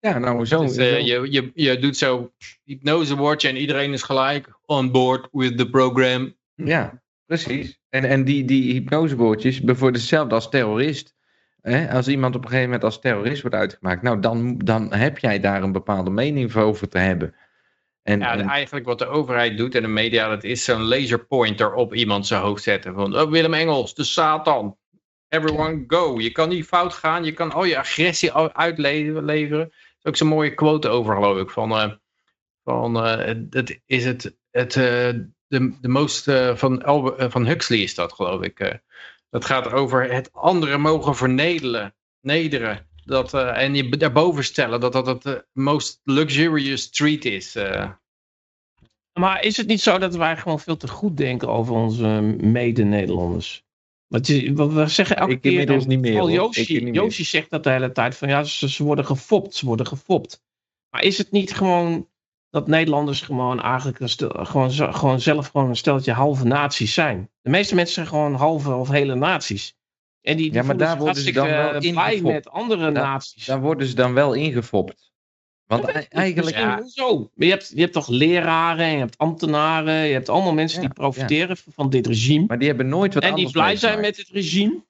Ja, 0.00 0.18
nou 0.18 0.44
zo. 0.44 0.62
Dus, 0.62 0.76
je, 0.76 1.26
je, 1.30 1.50
je 1.54 1.78
doet 1.78 1.96
zo 1.96 2.32
hypnosewoordje 2.64 3.48
en 3.48 3.56
iedereen 3.56 3.92
is 3.92 4.02
gelijk 4.02 4.48
on 4.66 4.90
board 4.90 5.28
with 5.32 5.58
the 5.58 5.70
program. 5.70 6.34
Ja, 6.54 7.02
precies. 7.26 7.78
En, 7.88 8.04
en 8.04 8.24
die, 8.24 8.44
die 8.44 8.72
hypnosewoordjes, 8.72 9.60
bijvoorbeeld 9.60 10.00
hetzelfde 10.00 10.34
als 10.34 10.50
terrorist. 10.50 11.14
Hè? 11.60 11.90
Als 11.90 12.08
iemand 12.08 12.34
op 12.34 12.42
een 12.42 12.48
gegeven 12.48 12.70
moment 12.70 12.84
als 12.84 13.00
terrorist 13.00 13.42
wordt 13.42 13.56
uitgemaakt, 13.56 14.02
nou 14.02 14.20
dan, 14.20 14.58
dan 14.58 14.94
heb 14.94 15.18
jij 15.18 15.40
daar 15.40 15.62
een 15.62 15.72
bepaalde 15.72 16.10
mening 16.10 16.54
over 16.54 16.88
te 16.88 16.98
hebben. 16.98 17.34
En, 18.02 18.20
Ja, 18.20 18.32
en- 18.32 18.48
eigenlijk 18.48 18.86
wat 18.86 18.98
de 18.98 19.06
overheid 19.06 19.56
doet 19.56 19.74
en 19.74 19.82
de 19.82 19.88
media, 19.88 20.28
dat 20.28 20.44
is 20.44 20.64
zo'n 20.64 20.82
laserpointer 20.82 21.74
op 21.74 21.94
iemand 21.94 22.26
zijn 22.26 22.42
hoofd 22.42 22.62
zetten. 22.62 22.94
Van 22.94 23.20
oh, 23.20 23.30
Willem 23.30 23.54
Engels, 23.54 23.94
de 23.94 24.04
Satan. 24.04 24.78
Everyone 25.28 25.84
go. 25.86 26.20
Je 26.20 26.30
kan 26.30 26.48
niet 26.48 26.66
fout 26.66 26.94
gaan. 26.94 27.24
Je 27.24 27.32
kan 27.32 27.52
al 27.52 27.64
je 27.64 27.78
agressie 27.78 28.32
uitleveren. 28.32 29.28
Er 29.60 29.68
is 29.98 30.04
ook 30.04 30.16
zo'n 30.16 30.28
mooie 30.28 30.54
quote 30.54 30.88
over, 30.88 31.14
geloof 31.14 31.38
ik. 31.38 31.50
Van, 31.50 31.70
eh, 31.72 31.90
van 32.64 33.04
eh, 33.06 33.34
dat 33.38 33.76
is 33.86 34.04
het, 34.04 34.36
het 34.50 34.76
eh, 34.76 35.08
de, 35.46 35.76
de 35.80 35.88
most, 35.88 36.28
eh, 36.28 36.56
van, 36.56 36.82
eh, 36.82 37.30
van 37.30 37.46
Huxley 37.46 37.78
is 37.78 37.94
dat, 37.94 38.12
geloof 38.12 38.42
ik. 38.42 38.60
eh. 38.60 38.74
dat 39.30 39.44
gaat 39.44 39.72
over 39.72 40.12
het 40.12 40.32
andere 40.32 40.78
mogen 40.78 41.16
vernedelen. 41.16 41.94
Nederen. 42.20 42.88
Dat, 43.10 43.34
eh, 43.34 43.62
en 43.62 43.74
je 43.74 43.96
daarboven 43.96 44.44
stellen 44.44 44.80
dat 44.80 44.92
dat 44.92 45.06
het 45.06 45.24
eh, 45.26 45.34
most 45.52 46.00
luxurious 46.04 46.90
treat 46.90 47.24
is. 47.24 47.56
eh. 47.56 47.90
Maar 49.18 49.44
is 49.44 49.56
het 49.56 49.66
niet 49.66 49.80
zo 49.80 49.98
dat 49.98 50.16
wij 50.16 50.36
gewoon 50.36 50.60
veel 50.60 50.76
te 50.76 50.88
goed 50.88 51.16
denken 51.16 51.48
over 51.48 51.74
onze 51.74 52.06
mede-Nederlanders? 52.40 53.64
Want 54.06 54.26
je- 54.26 54.54
we 54.54 54.86
zeggen 54.86 55.16
elke 55.16 55.32
Ik 55.32 55.40
keer... 55.40 55.50
inmiddels 55.50 55.86
niet 55.86 56.00
meer, 56.00 56.20
Al 56.20 56.30
Yoshi. 56.30 56.90
Yoshi 56.90 57.24
zegt 57.24 57.50
dat 57.50 57.64
de 57.64 57.70
hele 57.70 57.92
tijd 57.92 58.16
van 58.16 58.28
ja, 58.28 58.42
ze, 58.42 58.68
ze 58.68 58.84
worden 58.84 59.04
gefopt, 59.04 59.54
ze 59.54 59.66
worden 59.66 59.86
gefopt. 59.86 60.42
Maar 60.90 61.02
is 61.02 61.18
het 61.18 61.30
niet 61.30 61.54
gewoon 61.54 62.08
dat 62.50 62.66
Nederlanders 62.66 63.20
gewoon 63.20 63.60
eigenlijk 63.60 64.00
een 64.00 64.08
stel- 64.08 64.44
gewoon, 64.44 64.72
gewoon 64.72 65.20
zelf 65.20 65.46
gewoon 65.48 65.68
een 65.68 65.76
steltje 65.76 66.12
halve 66.12 66.44
naties 66.44 66.94
zijn? 66.94 67.30
De 67.40 67.50
meeste 67.50 67.74
mensen 67.74 67.94
zijn 67.94 68.06
gewoon 68.06 68.34
halve 68.34 68.72
of 68.74 68.88
hele 68.88 69.14
naties. 69.14 69.78
En 70.22 70.36
die, 70.36 70.50
die 70.50 70.54
Ja, 70.60 70.62
maar 70.62 70.76
voelen 70.76 70.78
daar 70.78 70.88
zich 70.96 70.98
worden 71.04 71.22
ze 71.22 71.32
dan 71.32 71.46
wel 71.48 71.72
eh, 71.72 71.92
blij 71.92 72.12
ingefopt. 72.14 72.32
met 72.34 72.48
andere 72.50 72.80
Daar- 72.92 72.92
naties. 73.04 73.46
daar 73.46 73.60
worden 73.60 73.86
ze 73.86 73.94
dan 73.94 74.14
wel 74.14 74.32
ingefopt. 74.32 75.08
Want 75.66 75.84
eigenlijk, 76.08 76.56
Ja. 76.56 76.66
Maar 76.66 76.82
je 77.34 77.50
hebt, 77.50 77.72
je 77.74 77.80
hebt 77.80 77.92
toch 77.92 78.08
leraren, 78.08 78.84
en 78.84 78.92
je 78.92 78.98
hebt 78.98 79.18
ambtenaren, 79.18 79.94
je 79.94 80.12
hebt 80.12 80.28
allemaal 80.28 80.52
mensen 80.52 80.80
Ja, 80.80 80.86
die 80.86 80.94
profiteren 80.94 81.56
van 81.74 81.90
dit 81.90 82.06
regime. 82.06 82.44
maar 82.46 82.58
die 82.58 82.68
hebben 82.68 82.88
nooit 82.88 83.14
wat 83.14 83.22
en 83.22 83.34
die 83.34 83.50
blij 83.50 83.76
zijn 83.76 84.00
met 84.00 84.16
het 84.16 84.28
regime. 84.28 84.84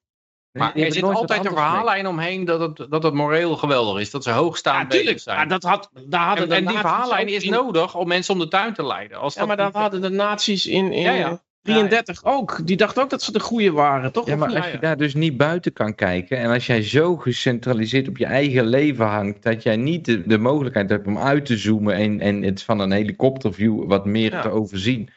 Maar 0.53 0.75
er 0.77 0.93
zit 0.93 1.03
altijd 1.03 1.45
een 1.45 1.53
verhaallijn 1.53 2.07
omheen 2.07 2.45
dat 2.45 2.61
het, 2.79 2.91
dat 2.91 3.03
het 3.03 3.15
moreel 3.15 3.57
geweldig 3.57 4.01
is. 4.01 4.11
Dat 4.11 4.23
ze 4.25 4.31
hoogstaand 4.31 4.93
Ja, 4.93 4.99
bezig 5.03 5.21
zijn. 5.21 5.37
Maar 5.37 5.49
dat 5.49 5.63
had, 5.63 5.91
daar 6.07 6.27
hadden 6.27 6.43
en, 6.45 6.49
de 6.51 6.55
en 6.55 6.67
die 6.67 6.79
verhaallijn 6.79 7.29
is 7.29 7.43
in- 7.43 7.51
nodig 7.51 7.95
om 7.95 8.09
mensen 8.09 8.35
om 8.35 8.41
de 8.41 8.49
tuin 8.49 8.75
te 8.75 8.85
leiden. 8.87 9.19
Als 9.19 9.35
Ja, 9.35 9.39
dat 9.41 9.49
maar 9.49 9.57
dat 9.57 9.75
hadden 9.75 10.01
de 10.01 10.09
nazi's 10.09 10.67
in, 10.67 10.93
in 10.93 11.03
Ja, 11.03 11.13
ja. 11.13 11.43
33 11.63 12.25
ook. 12.25 12.67
Die 12.67 12.77
dachten 12.77 13.03
ook 13.03 13.11
dat 13.11 13.23
ze 13.23 13.33
de 13.33 13.41
goede 13.41 13.73
waren, 13.73 14.13
toch? 14.13 14.27
Ja, 14.27 14.37
maar 14.37 14.57
als 14.57 14.71
je 14.71 14.79
daar 14.79 14.97
dus 14.97 15.15
niet 15.15 15.37
buiten 15.37 15.73
kan 15.73 15.95
kijken 15.95 16.39
en 16.39 16.51
als 16.51 16.67
jij 16.67 16.83
zo 16.83 17.17
gecentraliseerd 17.17 18.09
op 18.09 18.17
je 18.19 18.25
eigen 18.27 18.67
leven 18.67 19.07
hangt, 19.07 19.43
dat 19.43 19.63
jij 19.63 19.77
niet 19.77 20.05
de, 20.05 20.27
de 20.27 20.39
mogelijkheid 20.39 20.91
hebt 20.91 21.07
om 21.07 21.19
uit 21.19 21.47
te 21.47 21.57
zoomen 21.57 21.95
en, 21.95 22.21
en 22.21 22.43
het 22.43 22.63
van 22.63 22.79
een 22.81 22.93
helikopterview 22.93 23.85
wat 23.89 24.07
meer 24.07 24.33
Ja. 24.33 24.43
te 24.43 24.49
overzien, 24.49 25.09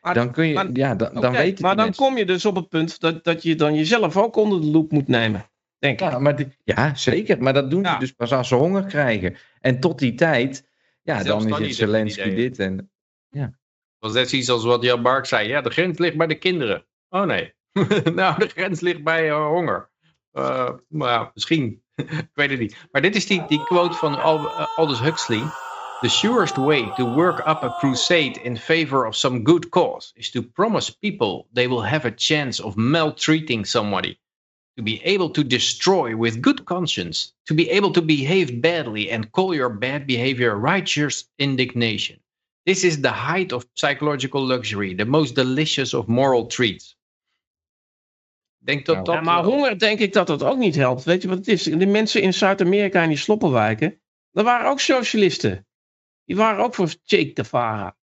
Maar- 0.00 0.14
dan 0.14 0.32
kun 0.32 0.46
je, 0.46 0.54
maar- 0.54 0.70
ja, 0.72 0.94
dan, 0.94 1.14
dan 1.20 1.32
weten 1.32 1.64
maar 1.64 1.76
dan 1.76 1.84
mensen. 1.84 2.04
kom 2.04 2.16
je 2.16 2.24
dus 2.24 2.44
op 2.44 2.56
het 2.56 2.68
punt 2.68 3.00
dat, 3.00 3.24
dat 3.24 3.42
je 3.42 3.54
dan 3.54 3.74
jezelf 3.74 4.16
ook 4.16 4.36
onder 4.36 4.60
de 4.60 4.66
loep 4.66 4.92
moet 4.92 5.08
nemen. 5.08 5.46
Denk 5.78 6.00
ik. 6.00 6.10
Ja, 6.10 6.18
maar 6.18 6.36
die- 6.36 6.56
ja, 6.64 6.94
zeker, 6.94 7.42
maar 7.42 7.52
dat 7.52 7.70
doen 7.70 7.82
Ja. 7.82 7.92
ze 7.92 7.98
dus 7.98 8.12
pas 8.12 8.32
als 8.32 8.48
ze 8.48 8.54
honger 8.54 8.84
krijgen. 8.84 9.36
En 9.60 9.80
tot 9.80 9.98
die 9.98 10.14
tijd, 10.14 10.68
ja, 11.02 11.22
Zelfs 11.22 11.46
dan 11.46 11.60
is 11.60 11.66
het 11.66 11.76
Zelensky 11.76 12.34
dit 12.34 12.58
en 12.58 12.90
was 14.02 14.12
net 14.12 14.28
zoiets 14.28 14.48
als 14.48 14.64
wat 14.64 14.82
Jan 14.82 15.00
Mark 15.00 15.26
zei. 15.26 15.48
Ja, 15.48 15.60
de 15.60 15.70
grens 15.70 15.98
ligt 15.98 16.16
bij 16.16 16.26
de 16.26 16.38
kinderen. 16.38 16.86
Oh 17.08 17.22
nee. 17.22 17.52
nou, 18.14 18.38
de 18.38 18.48
grens 18.48 18.80
ligt 18.80 19.02
bij 19.02 19.28
eh, 19.28 19.46
honger. 19.46 19.90
Eh, 20.32 20.70
maar 20.88 21.30
misschien. 21.34 21.82
ik 21.96 22.30
weet 22.34 22.50
het 22.50 22.58
niet. 22.58 22.76
Maar 22.90 23.02
dit 23.02 23.16
is 23.16 23.26
die, 23.26 23.44
die 23.48 23.64
quote 23.64 23.96
van 23.96 24.18
eh, 24.18 24.66
Aldous 24.76 25.00
Huxley. 25.00 25.42
The 26.00 26.08
surest 26.08 26.56
way 26.56 26.92
to 26.96 27.14
work 27.14 27.38
up 27.38 27.62
a 27.62 27.76
crusade 27.78 28.40
in 28.42 28.56
favor 28.56 29.06
of 29.06 29.14
some 29.14 29.40
good 29.42 29.68
cause 29.68 30.12
is 30.14 30.30
to 30.30 30.42
promise 30.42 30.98
people 30.98 31.46
they 31.52 31.68
will 31.68 31.84
have 31.84 32.08
a 32.08 32.14
chance 32.16 32.62
of 32.62 32.74
maltreating 32.74 33.66
somebody. 33.66 34.18
To 34.76 34.82
be 34.82 35.00
able 35.04 35.30
to 35.30 35.44
destroy 35.44 36.16
with 36.16 36.40
good 36.40 36.64
conscience. 36.64 37.34
To 37.44 37.54
be 37.54 37.70
able 37.70 37.92
to 37.92 38.02
behave 38.02 38.60
badly 38.60 39.12
and 39.12 39.30
call 39.30 39.54
your 39.54 39.68
bad 39.68 40.06
behavior 40.06 40.56
righteous 40.56 41.28
indignation. 41.38 42.21
This 42.62 42.84
is 42.84 43.00
the 43.00 43.12
height 43.12 43.52
of 43.52 43.66
psychological 43.72 44.46
luxury, 44.46 44.94
the 44.94 45.04
most 45.04 45.34
delicious 45.34 45.94
of 45.94 46.06
moral 46.06 46.46
treats. 46.46 46.96
Denk 48.58 48.86
dat 48.86 48.94
Nou, 48.94 49.06
dat... 49.06 49.14
Ja, 49.14 49.20
maar 49.20 49.44
honger 49.44 49.78
denk 49.78 49.98
ik 49.98 50.12
dat 50.12 50.26
dat 50.26 50.42
ook 50.42 50.58
niet 50.58 50.74
helpt. 50.74 51.04
Weet 51.04 51.22
je 51.22 51.28
wat 51.28 51.38
het 51.38 51.48
is? 51.48 51.62
De 51.62 51.86
mensen 51.86 52.22
in 52.22 52.34
Zuid-Amerika 52.34 53.02
in 53.02 53.08
die 53.08 53.18
sloppenwijken, 53.18 54.00
dat 54.30 54.44
waren 54.44 54.70
ook 54.70 54.80
socialisten. 54.80 55.66
Die 56.24 56.36
waren 56.36 56.64
ook 56.64 56.74
voor 56.74 56.94
Che 57.04 57.30
Guevara. 57.34 57.96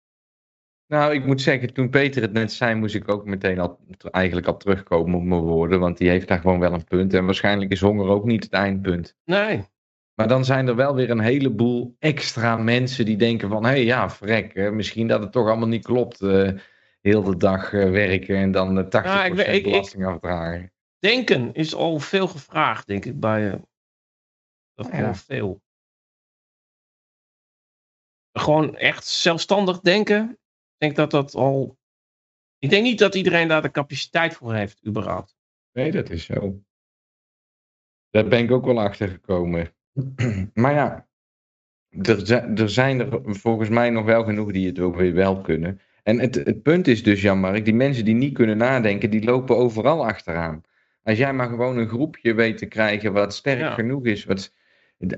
Nou, 0.86 1.14
ik 1.14 1.26
moet 1.26 1.40
zeggen, 1.40 1.72
toen 1.72 1.90
Peter 1.90 2.22
het 2.22 2.32
net 2.32 2.52
zei, 2.52 2.74
moest 2.74 2.94
ik 2.94 3.08
ook 3.08 3.24
meteen 3.24 3.58
al, 3.58 3.78
eigenlijk 4.10 4.46
al 4.46 4.56
terugkomen 4.56 5.18
op 5.18 5.22
mijn 5.24 5.40
woorden. 5.40 5.80
Want 5.80 5.98
die 5.98 6.08
heeft 6.08 6.28
daar 6.28 6.40
gewoon 6.40 6.58
wel 6.58 6.72
een 6.72 6.84
punt. 6.84 7.14
En 7.14 7.24
waarschijnlijk 7.24 7.70
is 7.70 7.80
honger 7.80 8.08
ook 8.08 8.24
niet 8.24 8.42
het 8.42 8.52
eindpunt. 8.52 9.16
Nee. 9.24 9.64
Maar 10.20 10.28
dan 10.28 10.44
zijn 10.44 10.68
er 10.68 10.76
wel 10.76 10.94
weer 10.94 11.10
een 11.10 11.20
heleboel 11.20 11.96
extra 11.98 12.56
mensen 12.56 13.04
die 13.04 13.16
denken 13.16 13.48
van... 13.48 13.64
Hé, 13.64 13.70
hey, 13.70 13.84
ja, 13.84 14.10
vrek, 14.10 14.54
hè, 14.54 14.70
misschien 14.70 15.08
dat 15.08 15.20
het 15.20 15.32
toch 15.32 15.46
allemaal 15.46 15.68
niet 15.68 15.84
klopt. 15.84 16.20
eh, 16.20 16.58
heel 17.00 17.22
de 17.22 17.36
dag 17.36 17.72
eh, 17.72 17.90
werken 17.90 18.36
en 18.36 18.50
dan 18.50 18.78
eh, 18.78 18.84
80% 18.84 18.88
Ja, 18.90 19.24
ik 19.24 19.34
weet- 19.34 19.46
ik- 19.46 19.54
ik- 19.54 19.62
belasting 19.62 20.06
afdragen. 20.06 20.72
Denken 20.98 21.52
is 21.54 21.74
al 21.74 21.98
veel 21.98 22.28
gevraagd, 22.28 22.86
denk 22.86 23.04
ik, 23.04 23.20
bij... 23.20 23.50
dat 24.74 24.86
Ja. 24.86 24.96
Gewoon 24.96 25.16
veel. 25.16 25.62
Gewoon 28.32 28.76
echt 28.76 29.06
zelfstandig 29.06 29.80
denken. 29.80 30.30
Ik 30.30 30.76
denk 30.78 30.96
dat 30.96 31.10
dat 31.10 31.34
al... 31.34 31.78
Ik 32.58 32.70
denk 32.70 32.82
niet 32.82 32.98
dat 32.98 33.14
iedereen 33.14 33.48
daar 33.48 33.62
de 33.62 33.70
capaciteit 33.70 34.34
voor 34.34 34.54
heeft, 34.54 34.86
überhaupt. 34.86 35.36
Nee, 35.72 35.90
dat 35.92 36.10
is 36.10 36.24
zo. 36.24 36.62
Daar 38.10 38.28
ben 38.28 38.42
ik 38.44 38.50
ook 38.50 38.64
wel 38.64 38.80
achter 38.80 39.08
gekomen. 39.08 39.74
maar 40.54 40.74
ja, 40.74 41.06
er, 41.90 42.32
er 42.60 42.70
zijn 42.70 43.00
er 43.00 43.20
volgens 43.24 43.68
mij 43.68 43.90
nog 43.90 44.04
wel 44.04 44.24
genoeg 44.24 44.52
die 44.52 44.66
het 44.66 44.78
ook 44.78 44.96
weer 44.96 45.14
wel 45.14 45.40
kunnen. 45.40 45.80
En 46.02 46.18
het, 46.18 46.34
het 46.34 46.62
punt 46.62 46.86
is 46.86 47.02
dus, 47.02 47.22
Jan-Mark, 47.22 47.64
die 47.64 47.74
mensen 47.74 48.04
die 48.04 48.14
niet 48.14 48.34
kunnen 48.34 48.56
nadenken, 48.56 49.10
die 49.10 49.24
lopen 49.24 49.56
overal 49.56 50.06
achteraan. 50.06 50.62
Als 51.02 51.18
jij 51.18 51.32
maar 51.32 51.48
gewoon 51.48 51.78
een 51.78 51.88
groepje 51.88 52.34
weet 52.34 52.58
te 52.58 52.66
krijgen 52.66 53.12
wat 53.12 53.34
sterk 53.34 53.58
Ja. 53.58 53.74
genoeg 53.74 54.04
is, 54.04 54.24
wat, 54.24 54.54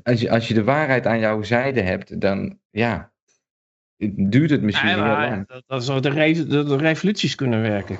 als, 0.02 0.20
je, 0.20 0.30
als 0.30 0.48
je 0.48 0.54
de 0.54 0.64
waarheid 0.64 1.06
aan 1.06 1.18
jouw 1.18 1.42
zijde 1.42 1.80
hebt, 1.80 2.20
dan 2.20 2.58
ja, 2.70 3.12
duurt 4.11 4.50
het 4.50 4.62
misschien 4.62 4.88
Ja, 4.88 4.94
heel 4.94 5.04
lang. 5.30 5.46
dat, 5.46 5.62
dat 5.66 5.85
zou 5.85 6.00
de, 6.00 6.08
re- 6.08 6.32
de, 6.46 6.64
de 6.64 6.76
revoluties 6.76 7.35
kunnen 7.35 7.62
werken. 7.62 7.98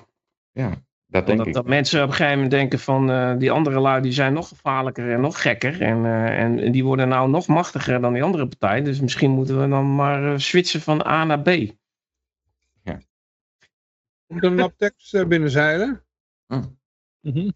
Dat 1.12 1.27
denk 1.27 1.38
dat, 1.38 1.46
ik. 1.46 1.53
dat 1.53 1.66
mensen 1.66 2.03
op 2.03 2.09
een 2.09 2.14
gegeven 2.14 2.35
moment 2.35 2.51
denken 2.51 2.79
van 2.79 3.11
eh, 3.11 3.35
die 3.38 3.51
andere 3.51 3.81
lui 3.81 4.03
die 4.03 4.12
zijn 4.12 4.33
nog 4.33 4.48
gevaarlijker 4.48 5.12
en 5.12 5.20
nog 5.20 5.42
gekker. 5.42 5.83
En, 5.83 6.05
eh, 6.05 6.38
en 6.38 6.72
die 6.72 6.85
worden 6.85 7.09
nou 7.09 7.29
nog 7.29 7.46
machtiger 7.46 8.01
dan 8.01 8.12
die 8.12 8.22
andere 8.22 8.46
partij. 8.46 8.83
Dus 8.83 9.01
misschien 9.01 9.31
moeten 9.31 9.61
we 9.61 9.68
dan 9.68 9.94
maar 9.94 10.33
eh, 10.33 10.38
switchen 10.38 10.81
van 10.81 11.07
A 11.07 11.25
naar 11.25 11.42
B. 11.42 11.51
Komt 14.33 14.44
er 14.44 14.59
een 14.59 14.77
tekst 14.77 15.14
eh, 15.14 15.27
binnenzeilen? 15.27 16.05
Hm. 16.46 16.62
Mhm. 17.20 17.51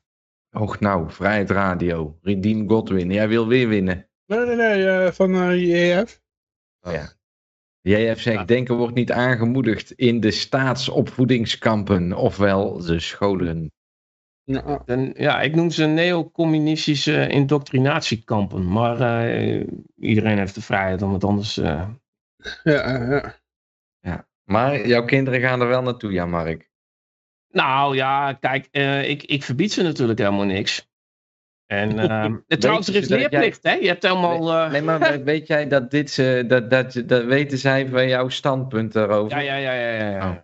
Och 0.51 0.81
nou, 0.81 1.11
Vrijheid 1.11 1.51
Radio, 1.51 2.19
Redeem 2.23 2.69
Godwin, 2.69 3.11
jij 3.11 3.29
wil 3.29 3.47
weer 3.47 3.69
winnen. 3.69 4.09
Nee, 4.27 4.47
nee, 4.47 4.57
nee, 4.57 4.88
eh, 4.88 5.12
van 5.12 5.35
eh 5.35 5.62
JF. 5.62 6.23
Oh 6.81 6.92
ja. 6.92 7.12
JF 7.87 8.20
zegt, 8.20 8.38
Ja. 8.38 8.44
denken 8.44 8.77
wordt 8.77 8.94
niet 8.94 9.12
aangemoedigd 9.12 9.92
in 9.92 10.20
de 10.20 10.31
staatsopvoedingskampen, 10.31 12.12
ofwel 12.12 12.77
de 12.83 13.01
scholen. 13.01 13.72
Nou, 14.44 14.81
En, 14.87 15.12
ja, 15.16 15.40
ik 15.40 15.55
noem 15.55 15.70
ze 15.70 15.85
neocommunistische 15.85 17.29
indoctrinatiekampen. 17.29 18.68
Maar 18.72 19.01
eh, 19.01 19.66
iedereen 19.96 20.38
heeft 20.38 20.55
de 20.55 20.62
vrijheid 20.62 21.03
om 21.03 21.12
het 21.12 21.25
anders... 21.25 21.57
eh, 21.57 21.88
ja, 22.62 23.35
ja. 24.01 24.29
Maar 24.44 24.87
jouw 24.87 25.05
kinderen 25.05 25.40
gaan 25.40 25.61
er 25.61 25.68
wel 25.68 25.83
naartoe, 25.83 26.12
ja 26.12 26.27
Mark. 26.27 26.70
Nou 27.49 27.94
ja, 27.94 28.33
kijk, 28.33 28.68
eh, 28.70 29.09
ik, 29.09 29.22
ik 29.22 29.42
verbied 29.42 29.72
ze 29.72 29.83
natuurlijk 29.83 30.18
helemaal 30.18 30.44
niks. 30.44 30.88
En 31.66 31.98
eh, 32.48 32.59
trouwens, 32.59 32.88
er 32.88 32.94
is 32.94 33.07
jij- 33.09 33.18
leerplicht, 33.18 33.62
hè? 33.62 33.72
Je 33.72 33.87
hebt 33.87 34.02
helemaal... 34.02 34.52
eh, 34.52 34.70
Nee, 34.70 34.83
maar 34.83 34.98
we- 35.00 35.22
weet 35.22 35.46
jij 35.46 35.68
dat 35.68 35.90
dit, 35.90 36.11
ze, 36.11 36.44
dat, 36.46 36.70
dat, 36.70 37.02
dat 37.07 37.24
weten 37.24 37.59
zij 37.59 37.88
van 37.88 38.09
jouw 38.09 38.29
standpunt 38.29 38.92
daarover? 38.92 39.42
ja, 39.42 39.57
ja, 39.57 39.72
ja, 39.72 39.88
ja, 39.90 40.05
ja. 40.05 40.11
ja. 40.11 40.31
Oh. 40.31 40.37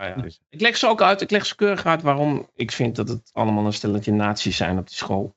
Ja, 0.00 0.06
ja. 0.06 0.14
Dus- 0.14 0.40
Ik 0.48 0.60
leg 0.60 0.76
ze 0.76 0.86
ook 0.88 1.02
uit, 1.02 1.20
ik 1.20 1.30
leg 1.30 1.46
ze 1.46 1.56
keurig 1.56 1.86
uit 1.86 2.02
waarom 2.02 2.48
ik 2.54 2.70
vind 2.72 2.96
dat 2.96 3.08
het 3.08 3.30
allemaal 3.32 3.66
een 3.66 3.72
stelletje 3.72 4.12
nazi's 4.12 4.56
zijn 4.56 4.78
op 4.78 4.86
die 4.86 4.96
school. 4.96 5.36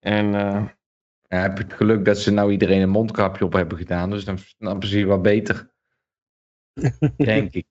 En 0.00 0.34
eh, 0.34 0.64
Ja, 1.28 1.38
heb 1.40 1.58
je 1.58 1.64
het 1.64 1.72
geluk 1.72 2.04
dat 2.04 2.18
ze 2.18 2.30
nou 2.32 2.50
iedereen 2.52 2.80
een 2.82 2.88
mondkapje 2.90 3.44
op 3.44 3.52
hebben 3.52 3.78
gedaan, 3.78 4.10
dus 4.10 4.24
dan 4.24 4.38
snappen 4.38 4.88
ze 4.88 4.98
je 4.98 5.06
wat 5.06 5.22
beter. 5.22 5.70
Denk 7.16 7.52
ik. 7.52 7.66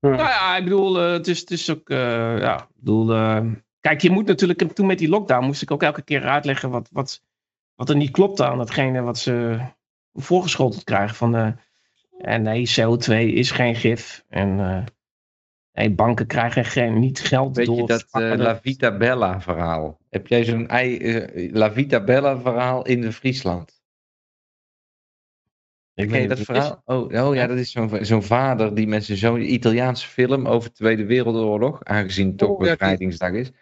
nou 0.00 0.16
ja, 0.16 0.56
ik 0.56 0.64
bedoel, 0.64 0.98
eh, 1.00 1.12
het, 1.12 1.28
is, 1.28 1.40
het 1.40 1.50
is 1.50 1.70
ook, 1.70 1.90
eh, 1.90 2.38
ja, 2.38 2.60
ik 2.62 2.68
bedoel, 2.74 3.12
eh, 3.12 3.46
kijk, 3.86 4.00
je 4.00 4.10
moet 4.10 4.26
natuurlijk, 4.26 4.72
toen 4.72 4.86
met 4.86 4.98
die 4.98 5.08
lockdown 5.08 5.44
moest 5.44 5.62
ik 5.62 5.70
ook 5.70 5.82
elke 5.82 6.02
keer 6.02 6.22
uitleggen 6.22 6.70
wat, 6.70 6.88
wat, 6.92 7.22
wat 7.74 7.88
er 7.88 7.96
niet 7.96 8.10
klopt 8.10 8.40
aan 8.40 8.58
hetgene 8.58 9.00
wat 9.00 9.18
ze 9.18 9.58
voorgeschoteld 10.12 10.84
krijgen 10.84 11.16
van, 11.16 11.36
eh, 11.36 11.48
en 12.18 12.42
nee, 12.42 12.70
CO2 12.80 13.12
is 13.12 13.50
geen 13.50 13.74
gif 13.74 14.24
en 14.28 14.60
eh, 14.60 14.84
nee, 15.72 15.90
banken 15.90 16.26
krijgen 16.26 16.64
geen, 16.64 16.98
niet 16.98 17.20
geld 17.20 17.56
Weet 17.56 17.66
door... 17.66 17.76
je 17.76 17.86
dat 17.86 18.06
eh, 18.10 18.32
La 18.36 18.60
Vita 18.60 18.96
Bella 18.96 19.40
verhaal? 19.40 19.98
Heb 20.10 20.26
jij 20.26 20.44
zo'n 20.44 20.68
eh, 20.68 21.52
La 21.52 21.72
Vita 21.72 22.04
Bella 22.04 22.40
verhaal 22.40 22.86
in 22.86 23.00
de 23.00 23.12
Friesland? 23.12 23.80
Ik 25.94 26.08
Ken 26.08 26.20
je 26.20 26.28
weet 26.28 26.36
dat 26.36 26.46
verhaal? 26.46 26.82
Oh, 26.84 27.26
oh 27.26 27.34
ja, 27.34 27.46
dat 27.46 27.56
is 27.56 27.70
zo'n 27.70 27.98
zo'n 28.00 28.22
vader 28.22 28.74
die 28.74 28.86
met 28.86 29.04
zijn 29.04 29.18
zoon, 29.18 29.34
een 29.34 29.52
Italiaanse 29.52 30.08
film 30.08 30.46
over 30.46 30.68
de 30.68 30.74
Tweede 30.74 31.04
Wereldoorlog, 31.04 31.84
aangezien 31.84 32.28
het 32.28 32.38
toch 32.38 32.50
Oh, 32.50 32.58
bevrijdingsdag 32.58 33.32
is. 33.32 33.52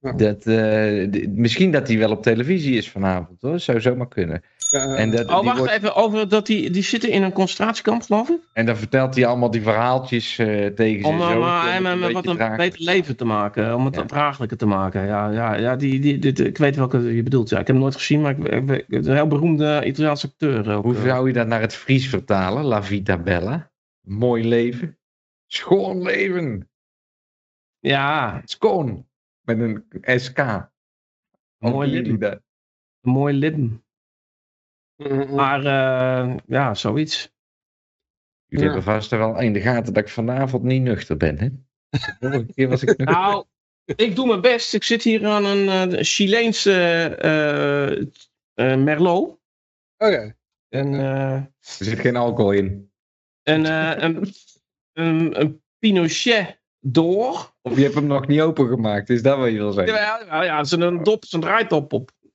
Dat, 0.00 0.46
eh, 0.46 1.26
misschien 1.28 1.70
dat 1.70 1.88
hij 1.88 1.98
wel 1.98 2.10
op 2.10 2.22
televisie 2.22 2.76
is 2.76 2.90
vanavond 2.90 3.42
hoor, 3.42 3.58
zou 3.60 3.80
zomaar 3.80 4.08
kunnen. 4.08 4.42
Ja, 4.70 4.94
En, 4.96 5.10
dat. 5.10 5.28
Oh, 5.28 5.34
die 5.36 5.44
wacht 5.44 5.58
wordt- 5.58 5.72
even, 5.72 5.94
over 5.94 6.28
dat 6.28 6.46
die, 6.46 6.70
die 6.70 6.82
zitten 6.82 7.10
in 7.10 7.22
een 7.22 7.32
concentratiekamp, 7.32 8.02
geloof 8.02 8.28
ik? 8.28 8.38
en 8.52 8.66
dan 8.66 8.76
vertelt 8.76 9.14
hij 9.14 9.26
allemaal 9.26 9.50
die 9.50 9.62
verhaaltjes 9.62 10.38
eh, 10.38 10.66
tegen 10.66 11.04
Om 11.04 11.18
zijn 11.18 11.22
eh, 11.22 11.28
zoon. 11.30 11.38
maar 11.40 11.72
hem 11.72 12.12
wat 12.12 12.26
een 12.26 12.56
beter 12.56 12.82
leven 12.82 13.16
te 13.16 13.24
maken, 13.24 13.74
om 13.74 13.84
het 13.84 13.94
Ja. 13.94 14.04
draaglijker 14.04 14.56
te 14.56 14.66
maken. 14.66 15.06
Ja, 15.06 15.30
ja, 15.30 15.54
ja 15.54 15.76
die, 15.76 16.00
die, 16.00 16.18
dit- 16.18 16.40
ik 16.40 16.58
weet 16.58 16.76
welke 16.76 17.14
je 17.14 17.22
bedoelt. 17.22 17.48
Ja. 17.48 17.58
Ik 17.60 17.66
heb 17.66 17.74
hem 17.76 17.84
nooit 17.84 17.96
gezien, 17.96 18.20
maar 18.20 18.38
ik, 18.38 18.70
ik, 18.70 18.84
een 18.88 19.14
heel 19.14 19.26
beroemde 19.26 19.82
Italiaanse 19.84 20.26
acteur. 20.26 20.74
Ook, 20.74 20.84
Hoe 20.84 20.94
zou 20.96 21.26
je 21.26 21.32
dat 21.32 21.46
naar 21.46 21.60
het 21.60 21.74
Fries 21.74 22.08
vertalen? 22.08 22.64
La 22.64 22.82
Vita 22.82 23.18
Bella. 23.18 23.70
Mooi 24.00 24.48
leven. 24.48 24.98
Schoon 25.46 26.02
leven. 26.02 26.68
Ja, 27.78 28.42
Schoon. 28.44 29.06
Met 29.46 29.58
een 29.60 29.84
SK. 30.20 30.68
Mooi 31.58 31.90
leven. 31.90 32.18
dat? 32.20 32.40
een 33.00 33.12
mooi 33.12 33.34
lippen. 33.34 33.84
Mm, 34.96 35.06
mm. 35.12 35.34
Maar 35.34 35.58
eh, 35.64 36.36
ja, 36.46 36.74
zoiets. 36.74 37.34
Jullie 38.46 38.64
Ja. 38.66 38.72
hebben 38.72 38.92
vast 38.92 39.12
er 39.12 39.18
wel 39.18 39.40
in 39.40 39.52
de 39.52 39.60
gaten 39.60 39.92
dat 39.92 40.02
ik 40.02 40.08
vanavond 40.08 40.62
niet 40.62 40.82
nuchter 40.82 41.16
ben, 41.16 41.38
hè? 41.38 41.48
De 41.48 42.16
vorige 42.20 42.52
keer 42.54 42.68
was 42.68 42.82
ik 42.82 42.88
nuchter. 42.98 43.06
Nou, 43.16 43.44
ik 43.84 44.14
doe 44.16 44.26
mijn 44.26 44.40
best. 44.40 44.74
Ik 44.74 44.82
zit 44.82 45.02
hier 45.02 45.26
aan 45.26 45.44
een 45.44 45.68
eh 45.92 46.02
Chileense 46.02 46.72
eh, 47.20 48.00
eh, 48.72 48.82
Merlot. 48.82 49.38
Oké. 49.96 50.36
En, 50.68 50.94
eh, 50.94 51.32
Er 51.32 51.50
zit 51.60 51.98
geen 51.98 52.16
alcohol 52.16 52.52
in. 52.52 52.92
en 53.42 53.66
eh, 53.66 54.02
een, 54.02 54.26
een, 54.92 55.40
een 55.40 55.62
Pinochet 55.78 56.60
door. 56.92 57.54
Of 57.62 57.76
je 57.76 57.82
hebt 57.82 57.94
hem 57.94 58.06
nog 58.06 58.26
niet 58.26 58.40
opengemaakt, 58.40 59.10
is 59.10 59.22
dat 59.22 59.38
wat 59.38 59.48
je 59.50 59.56
wil 59.56 59.72
zeggen? 59.72 59.94
Ja, 59.94 60.22
ja, 60.26 60.42
ja, 60.42 60.64
een 60.68 61.02
dop, 61.02 61.24
zo'n 61.24 61.40
draaitop 61.40 61.92
op. 61.92 62.10
Ja, 62.18 62.26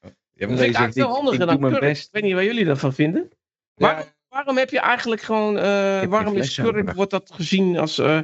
Dat 0.00 0.48
maar 0.48 0.48
vind 0.48 0.50
ik 0.50 0.56
je 0.58 0.58
eigenlijk 0.58 0.92
zegt, 0.92 0.94
veel 1.06 1.14
handiger 1.14 1.32
ik 1.32 1.38
doe 1.40 1.48
dan 1.48 1.60
mijn 1.60 1.72
kurk. 1.72 1.84
best. 1.92 2.06
Ik 2.06 2.12
weet 2.12 2.22
niet 2.22 2.34
wat 2.34 2.44
jullie 2.44 2.64
daarvan 2.64 2.92
vinden. 2.94 3.30
Waarom, 3.74 4.04
waarom 4.28 4.56
heb 4.56 4.70
je 4.70 4.80
eigenlijk 4.80 5.20
gewoon... 5.20 5.58
eh, 5.58 6.02
waarom 6.04 6.36
is 6.36 6.54
kurk, 6.54 6.92
wordt 6.92 7.10
dat 7.10 7.30
gezien 7.34 7.78
als, 7.78 7.98
eh, 7.98 8.20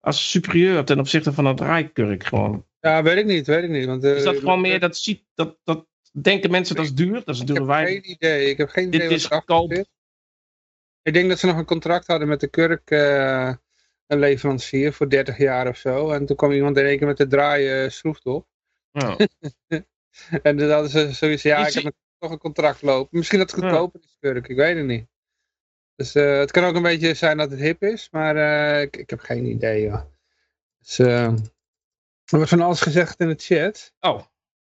als 0.00 0.30
superieur 0.30 0.84
ten 0.84 0.98
opzichte 0.98 1.32
van 1.32 1.44
het 1.44 1.56
draaikurk 1.56 2.24
gewoon? 2.24 2.66
Ja, 2.80 3.02
weet 3.02 3.16
ik 3.16 3.26
niet, 3.26 3.46
weet 3.46 3.64
ik 3.64 3.70
niet. 3.70 3.86
Want, 3.86 4.04
eh, 4.04 4.16
Is 4.16 4.22
dat 4.24 4.36
gewoon 4.38 4.60
meer, 4.60 4.80
dat, 4.80 4.96
ziet, 4.96 5.24
dat, 5.34 5.58
dat 5.64 5.86
denken 6.12 6.50
mensen 6.50 6.76
dat 6.76 6.84
is 6.84 6.94
duur? 6.94 7.22
Dat 7.24 7.34
is 7.34 7.40
Ik 7.40 7.46
natuurlijk 7.48 7.76
heb 7.76 7.84
wij. 7.84 7.92
geen 7.92 8.10
idee. 8.10 8.50
Ik 8.50 8.56
heb 8.56 8.68
geen 8.68 8.86
idee 8.86 9.00
Dit 9.00 9.08
wat 9.08 9.18
is 9.18 9.24
goedkoop. 9.26 9.72
Ik 11.02 11.12
denk 11.12 11.28
dat 11.28 11.38
ze 11.38 11.46
nog 11.46 11.56
een 11.56 11.64
contract 11.64 12.06
hadden 12.06 12.28
met 12.28 12.40
de 12.40 12.48
kurk 12.48 12.90
eh, 12.90 13.52
een 14.12 14.18
leverancier 14.18 14.92
voor 14.92 15.10
30 15.10 15.38
jaar 15.38 15.68
of 15.68 15.76
zo. 15.76 16.10
En 16.10 16.26
toen 16.26 16.36
kwam 16.36 16.52
iemand 16.52 16.76
in 16.76 16.84
één 16.84 16.98
keer 16.98 17.06
met 17.06 17.16
de 17.16 17.26
draaien 17.26 17.92
schroefdop. 17.92 18.46
Ja. 18.90 19.16
En 20.42 20.70
hadden 20.70 20.90
ze 20.90 21.12
zoiets 21.12 21.42
ja, 21.42 21.66
Ik 21.66 21.74
heb 21.74 21.94
nog 22.18 22.30
een 22.30 22.38
contract 22.38 22.82
lopen. 22.82 23.18
Misschien 23.18 23.38
dat 23.38 23.50
het 23.50 23.60
goedkoper 23.60 24.00
is, 24.02 24.16
kurk. 24.20 24.48
Ik 24.48 24.56
weet 24.56 24.76
het 24.76 24.86
niet. 24.86 25.06
Dus 25.94 26.14
eh, 26.14 26.38
het 26.38 26.50
kan 26.50 26.64
ook 26.64 26.74
een 26.74 26.82
beetje 26.82 27.14
zijn 27.14 27.36
dat 27.36 27.50
het 27.50 27.60
hip 27.60 27.82
is, 27.82 28.08
maar 28.10 28.36
eh, 28.36 28.82
ik, 28.82 28.96
ik 28.96 29.10
heb 29.10 29.20
geen 29.20 29.44
idee. 29.44 29.82
Joh. 29.82 30.02
Dus, 30.78 30.98
eh, 30.98 31.24
er 31.24 32.38
wordt 32.38 32.48
van 32.48 32.60
alles 32.60 32.80
gezegd 32.80 33.20
in 33.20 33.28
de 33.28 33.34
chat. 33.38 33.92
Oh, 34.00 34.22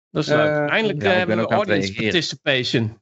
dat 0.10 0.23
is 0.23 0.29
leuk. 0.29 0.39
Eh, 0.39 0.69
Eindelijk 0.69 1.01
ja, 1.01 1.10
hebben 1.10 1.38
we 1.38 1.47
audience 1.47 1.93
participation. 1.93 3.01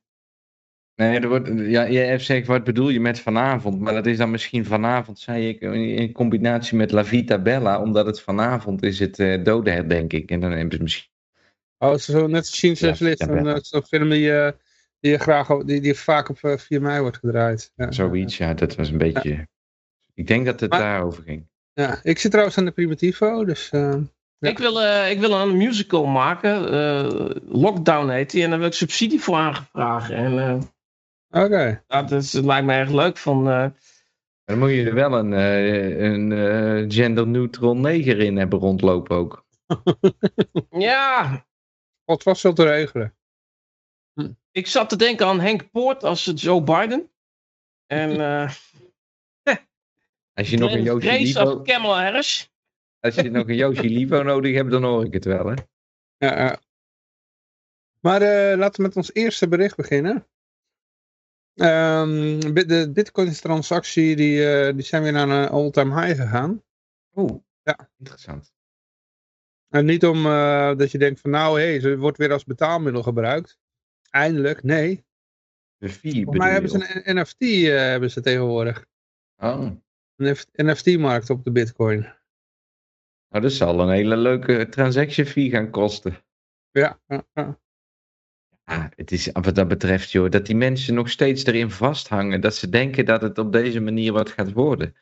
Nee, 0.95 1.19
er 1.19 1.27
wordt, 1.27 1.47
ja, 1.47 1.89
jij 1.89 2.07
hebt 2.07 2.21
zegt, 2.23 2.47
wat 2.47 2.63
bedoel 2.63 2.89
je 2.89 2.99
met 2.99 3.19
vanavond? 3.19 3.79
Maar 3.79 3.93
dat 3.93 4.05
is 4.05 4.17
dan 4.17 4.31
misschien 4.31 4.65
vanavond, 4.65 5.19
zei 5.19 5.47
ik, 5.49 5.61
in 5.61 6.11
combinatie 6.11 6.77
met 6.77 6.91
La 6.91 7.05
Vita 7.05 7.37
Bella, 7.39 7.81
omdat 7.81 8.05
het 8.05 8.21
vanavond 8.21 8.83
is 8.83 8.99
het 8.99 9.19
eh 9.19 9.43
dodenherdenking. 9.43 10.27
En 10.29 10.39
dan 10.39 10.51
hebben 10.51 10.77
ze 10.77 10.83
misschien... 10.83 11.09
Oh, 11.77 11.95
zo 11.95 12.27
net 12.27 12.39
als 12.39 12.59
Chin 12.59 12.75
Ja, 12.77 12.93
List, 12.99 13.19
ja, 13.25 13.27
eh, 13.35 13.55
zo'n 13.61 13.83
film 13.83 14.09
die, 14.09 14.33
eh, 14.37 14.51
die, 14.99 15.11
je 15.11 15.17
graag, 15.17 15.51
op- 15.51 15.67
die, 15.67 15.81
die 15.81 15.93
vaak 15.93 16.29
op 16.29 16.37
eh, 16.41 16.57
4 16.57 16.81
mei 16.81 17.01
wordt 17.01 17.17
gedraaid. 17.17 17.71
Ja. 17.75 17.91
Zoiets, 17.91 18.37
ja, 18.37 18.53
dat 18.53 18.75
was 18.75 18.89
een 18.89 18.97
beetje... 18.97 19.47
Ik 20.13 20.27
denk 20.27 20.45
dat 20.45 20.59
het 20.59 20.69
Maar- 20.69 20.79
daarover 20.79 21.23
ging. 21.23 21.45
Ja, 21.73 21.99
ik 22.03 22.19
zit 22.19 22.31
trouwens 22.31 22.57
aan 22.57 22.65
de 22.65 22.71
Primitivo, 22.71 23.45
dus... 23.45 23.69
eh, 23.69 23.95
Ja. 24.37 24.49
Ik, 24.49 24.57
wil, 24.57 24.81
eh, 24.83 25.11
ik 25.11 25.19
wil 25.19 25.31
een 25.41 25.57
musical 25.57 26.05
maken. 26.05 26.71
eh, 26.71 27.29
Lockdown 27.47 28.09
heet 28.09 28.31
die. 28.31 28.43
En 28.43 28.49
daar 28.49 28.59
wil 28.59 28.67
ik 28.67 28.73
subsidie 28.73 29.19
voor 29.21 29.35
aangevraagd. 29.35 30.09
En 30.09 30.39
eh, 30.39 30.57
Oké. 31.29 31.83
dat, 31.87 32.11
is, 32.11 32.31
dat 32.31 32.43
lijkt 32.43 32.65
me 32.65 32.73
erg 32.73 32.89
leuk. 32.89 33.17
Van, 33.17 33.49
eh, 33.49 33.67
Dan 34.43 34.59
moet 34.59 34.69
je 34.69 34.85
er 34.85 34.93
wel 34.93 35.13
een, 35.13 35.33
eh, 35.33 35.99
een 36.01 36.31
eh, 36.31 36.85
gender-neutral 36.87 37.77
neger 37.77 38.19
in 38.19 38.37
hebben 38.37 38.59
rondlopen 38.59 39.15
ook. 39.15 39.45
ja, 40.69 41.45
Wat 42.03 42.23
was 42.23 42.41
wel 42.41 42.53
te 42.53 42.63
regelen? 42.63 43.15
ik 44.51 44.67
zat 44.67 44.89
te 44.89 44.95
denken 44.95 45.27
aan 45.27 45.39
Henk 45.39 45.71
Poort 45.71 46.03
als 46.03 46.31
Joe 46.35 46.63
Biden. 46.63 47.11
En 47.85 48.09
eh 48.21 48.51
Als 50.33 50.49
je 50.49 50.57
nog 50.57 50.71
een 50.71 50.83
Yoshi 50.83 51.33
Kamala 51.63 52.01
Harris. 52.01 52.51
als 52.99 53.15
je 53.15 53.29
nog 53.29 53.47
een 53.49 53.55
Yoshi 53.55 53.89
Livo 53.93 54.23
nodig 54.33 54.55
hebt, 54.55 54.71
dan 54.71 54.83
hoor 54.83 55.05
ik 55.05 55.13
het 55.13 55.25
wel, 55.25 55.45
hè? 55.45 55.53
Ja, 56.17 56.37
ja. 56.37 56.59
Maar 57.99 58.21
eh, 58.21 58.57
laten 58.57 58.81
we 58.81 58.87
met 58.87 58.95
ons 58.95 59.13
eerste 59.13 59.47
bericht 59.47 59.75
beginnen. 59.75 60.27
Ehm, 61.55 62.39
de 62.67 62.89
bitcoin-transactie 62.93 64.15
die, 64.15 64.49
eh, 64.49 64.73
die 64.73 64.83
zijn 64.83 65.03
weer 65.03 65.11
naar 65.11 65.29
een 65.29 65.49
all-time 65.49 66.01
high 66.01 66.21
gegaan. 66.21 66.63
Oeh, 67.13 67.41
Ja. 67.63 67.89
interessant. 67.97 68.53
En 69.69 69.85
niet 69.85 70.05
om 70.05 70.25
eh, 70.25 70.75
dat 70.75 70.91
je 70.91 70.97
denkt 70.97 71.19
van 71.19 71.29
nou, 71.31 71.61
hé, 71.61 71.79
ze 71.79 71.97
wordt 71.97 72.17
weer 72.17 72.31
als 72.31 72.43
betaalmiddel 72.43 73.03
gebruikt. 73.03 73.57
Eindelijk, 74.09 74.63
nee. 74.63 75.05
De 75.77 75.89
fee 75.89 76.15
je 76.15 76.43
hebben 76.43 76.69
ze 76.69 77.01
een 77.03 77.19
NFT 77.19 77.41
eh, 77.41 77.77
hebben 77.77 78.11
ze 78.11 78.21
tegenwoordig. 78.21 78.85
Oh. 79.37 79.71
Een 80.15 80.37
NFT-markt 80.55 81.29
op 81.29 81.43
de 81.43 81.51
bitcoin. 81.51 81.99
Nou, 83.29 83.43
dat 83.43 83.51
zal 83.51 83.79
een 83.79 83.89
hele 83.89 84.17
leuke 84.17 84.69
transaction 84.69 85.25
fee 85.25 85.49
gaan 85.49 85.69
kosten. 85.69 86.17
Ja, 86.71 86.99
ja, 87.33 87.59
ja. 88.65 88.75
Ah, 88.75 88.85
het 88.95 89.11
is 89.11 89.29
wat 89.31 89.55
dat 89.55 89.67
betreft, 89.67 90.11
joh, 90.11 90.29
dat 90.29 90.45
die 90.45 90.55
mensen 90.55 90.93
nog 90.93 91.09
steeds 91.09 91.45
erin 91.45 91.71
vasthangen. 91.71 92.41
Dat 92.41 92.55
ze 92.55 92.69
denken 92.69 93.05
dat 93.05 93.21
het 93.21 93.37
op 93.37 93.51
deze 93.51 93.79
manier 93.79 94.13
wat 94.13 94.29
gaat 94.29 94.51
worden. 94.51 94.95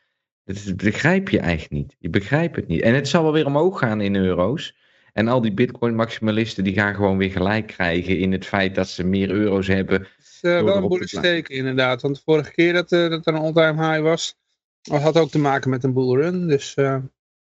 Dat 0.44 0.76
begrijp 0.76 1.28
je 1.28 1.38
eigenlijk 1.38 1.70
niet. 1.70 1.96
Je 1.98 2.10
begrijpt 2.10 2.56
het 2.56 2.66
niet. 2.66 2.82
En 2.82 2.94
het 2.94 3.08
zal 3.08 3.22
wel 3.22 3.32
weer 3.32 3.46
omhoog 3.46 3.78
gaan 3.78 4.00
in 4.00 4.16
euro's. 4.16 4.76
En 5.12 5.28
al 5.28 5.40
die 5.40 5.54
bitcoin-maximalisten 5.54 6.64
die 6.64 6.74
gaan 6.74 6.94
gewoon 6.94 7.18
weer 7.18 7.30
gelijk 7.30 7.66
krijgen 7.66 8.18
in 8.18 8.32
het 8.32 8.46
feit 8.46 8.74
dat 8.74 8.88
ze 8.88 9.04
meer 9.04 9.30
euro's 9.30 9.66
hebben. 9.66 10.00
Het 10.00 10.10
is 10.18 10.38
eh, 10.42 10.62
wel 10.62 11.00
een 11.00 11.08
steek 11.08 11.48
inderdaad. 11.48 12.02
Want 12.02 12.16
de 12.16 12.22
vorige 12.24 12.52
keer 12.52 12.72
dat, 12.72 12.92
eh, 12.92 13.08
dat 13.08 13.26
er 13.26 13.34
een 13.34 13.40
all-time 13.40 13.90
high 13.90 14.02
was, 14.02 14.36
dat 14.82 15.02
had 15.02 15.18
ook 15.18 15.30
te 15.30 15.38
maken 15.38 15.70
met 15.70 15.84
een 15.84 15.92
bullrun. 15.92 16.46
Dus 16.48 16.76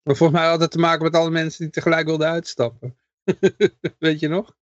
maar 0.04 0.16
volgens 0.16 0.40
mij 0.40 0.50
had 0.50 0.60
het 0.60 0.72
te 0.72 0.80
maken 0.80 1.04
met 1.04 1.16
alle 1.16 1.30
mensen 1.30 1.64
die 1.64 1.74
tegelijk 1.74 2.06
wilden 2.06 2.28
uitstappen. 2.28 2.98
Weet 4.00 4.20
je 4.20 4.28
nog? 4.28 4.56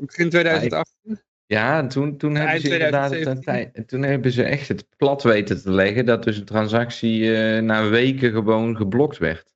Begin 0.00 0.28
2018. 0.30 1.20
Ja, 1.46 1.78
en 1.78 1.88
toen, 1.88 2.16
toen 2.16 2.34
hebben 2.34 2.60
ze 2.60 2.72
inderdaad 2.72 3.10
het, 3.10 3.20
2017. 3.22 3.72
tij- 3.72 3.84
toen 3.84 4.02
hebben 4.02 4.32
ze 4.32 4.42
echt 4.42 4.68
het 4.68 4.86
plat 4.96 5.22
weten 5.22 5.62
te 5.62 5.70
leggen 5.70 6.06
dat 6.06 6.22
dus 6.24 6.36
een 6.38 6.44
transactie 6.44 7.36
eh, 7.36 7.62
na 7.62 7.88
weken 7.88 8.32
gewoon 8.32 8.76
geblokt 8.76 9.18
werd. 9.18 9.50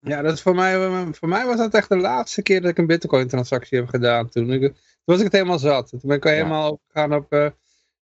Ja, 0.00 0.22
dat 0.22 0.32
is 0.32 0.42
voor 0.42 0.54
mij, 0.54 1.06
voor 1.12 1.28
mij 1.28 1.46
was 1.46 1.56
dat 1.56 1.74
echt 1.74 1.88
de 1.88 1.96
laatste 1.96 2.42
keer 2.42 2.60
dat 2.60 2.70
ik 2.70 2.78
een 2.78 2.86
bitcoin 2.86 3.28
transactie 3.28 3.78
heb 3.78 3.88
gedaan. 3.88 4.28
Toen, 4.28 4.52
ik, 4.52 4.60
toen 4.60 4.74
was 5.04 5.18
ik 5.18 5.24
het 5.24 5.32
helemaal 5.32 5.58
zat. 5.58 5.88
Toen 5.88 6.00
ben 6.02 6.16
ik 6.16 6.24
al 6.24 6.30
Ja. 6.30 6.36
helemaal 6.36 6.70
opgegaan 6.70 7.14
op, 7.14 7.32
eh, 7.32 7.50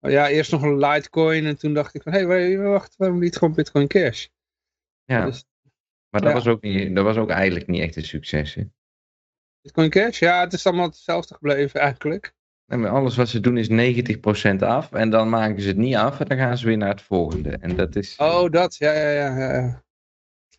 ja, 0.00 0.28
eerst 0.28 0.52
nog 0.52 0.62
een 0.62 0.78
Litecoin. 0.78 1.46
En 1.46 1.58
toen 1.58 1.74
dacht 1.74 1.94
ik 1.94 2.02
van, 2.02 2.12
hé, 2.12 2.26
hey, 2.26 2.58
wacht, 2.58 2.94
waarom 2.96 3.18
niet 3.18 3.36
gewoon 3.36 3.54
bitcoin 3.54 3.86
cash? 3.86 4.26
Ja, 5.04 5.24
Dus, 5.24 5.44
maar 6.08 6.20
dat, 6.20 6.30
ja. 6.30 6.36
was 6.36 6.46
ook 6.46 6.62
niet, 6.62 6.94
dat 6.94 7.04
was 7.04 7.16
ook 7.16 7.30
eigenlijk 7.30 7.66
niet 7.66 7.82
echt 7.82 7.96
een 7.96 8.04
succes. 8.04 8.54
Hè? 8.54 8.62
Bitcoin 9.62 9.90
cash? 9.90 10.18
Ja, 10.18 10.40
het 10.40 10.52
is 10.52 10.66
allemaal 10.66 10.86
hetzelfde 10.86 11.34
gebleven 11.34 11.80
eigenlijk. 11.80 12.32
Alles 12.68 13.16
wat 13.16 13.28
ze 13.28 13.40
doen 13.40 13.56
is 13.58 13.68
90% 13.68 14.56
af 14.58 14.92
en 14.92 15.10
dan 15.10 15.28
maken 15.28 15.62
ze 15.62 15.68
het 15.68 15.76
niet 15.76 15.96
af 15.96 16.20
en 16.20 16.26
dan 16.26 16.38
gaan 16.38 16.58
ze 16.58 16.66
weer 16.66 16.76
naar 16.76 16.88
het 16.88 17.02
volgende. 17.02 17.50
En 17.60 17.76
dat 17.76 17.96
is... 17.96 18.16
Oh, 18.16 18.50
dat, 18.50 18.76
ja, 18.76 18.92
ja, 18.92 19.10
ja. 19.10 19.36
Ja, 19.38 19.82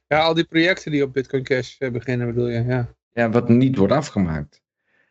ja 0.08 0.20
al 0.20 0.34
die 0.34 0.44
projecten 0.44 0.92
die 0.92 1.04
op 1.04 1.14
bitcoin 1.14 1.44
cash 1.44 1.76
eh, 1.80 1.92
beginnen 1.92 2.28
bedoel 2.28 2.48
je, 2.48 2.64
ja. 2.64 2.88
Ja, 3.14 3.30
wat 3.30 3.50
niet 3.50 3.78
wordt 3.78 3.94
afgemaakt. 3.94 4.62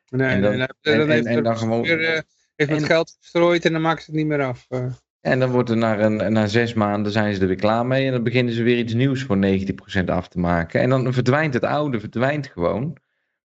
Nee, 0.09 0.29
En 0.29 0.43
dan- 0.43 0.51
nee, 0.57 0.67
dan 0.83 0.95
en- 1.01 1.11
heeft 1.11 1.27
en 1.27 1.43
dan 1.43 1.59
gewoon- 1.59 1.83
weer, 1.83 2.01
eh, 2.05 2.09
heeft 2.57 2.71
het 2.71 2.81
en- 2.81 2.87
geld 2.87 3.17
verstrooid 3.21 3.65
en 3.65 3.73
dan 3.73 3.81
maken 3.83 4.03
ze 4.03 4.11
het 4.11 4.19
niet 4.21 4.29
meer 4.29 4.43
af. 4.43 4.67
eh. 4.69 4.85
En 5.21 5.39
dan 5.39 5.51
wordt 5.51 5.69
er 5.71 5.77
na, 5.77 5.99
een, 6.01 6.33
na 6.33 6.47
zes 6.47 6.75
maanden 6.75 7.13
zijn 7.13 7.35
ze 7.35 7.41
er 7.41 7.47
weer 7.47 7.57
klaar 7.57 7.87
mee 7.87 8.07
en 8.07 8.13
dan 8.13 8.23
beginnen 8.23 8.55
ze 8.55 8.63
weer 8.63 8.79
iets 8.79 8.93
nieuws 8.95 9.23
voor 9.23 9.37
90% 9.37 10.11
af 10.11 10.29
te 10.29 10.39
maken. 10.39 10.81
En 10.81 10.91
dan 10.91 11.13
verdwijnt 11.13 11.55
het 11.55 11.65
oude, 11.65 12.01
verdwijnt 12.01 12.47
gewoon. 12.47 12.97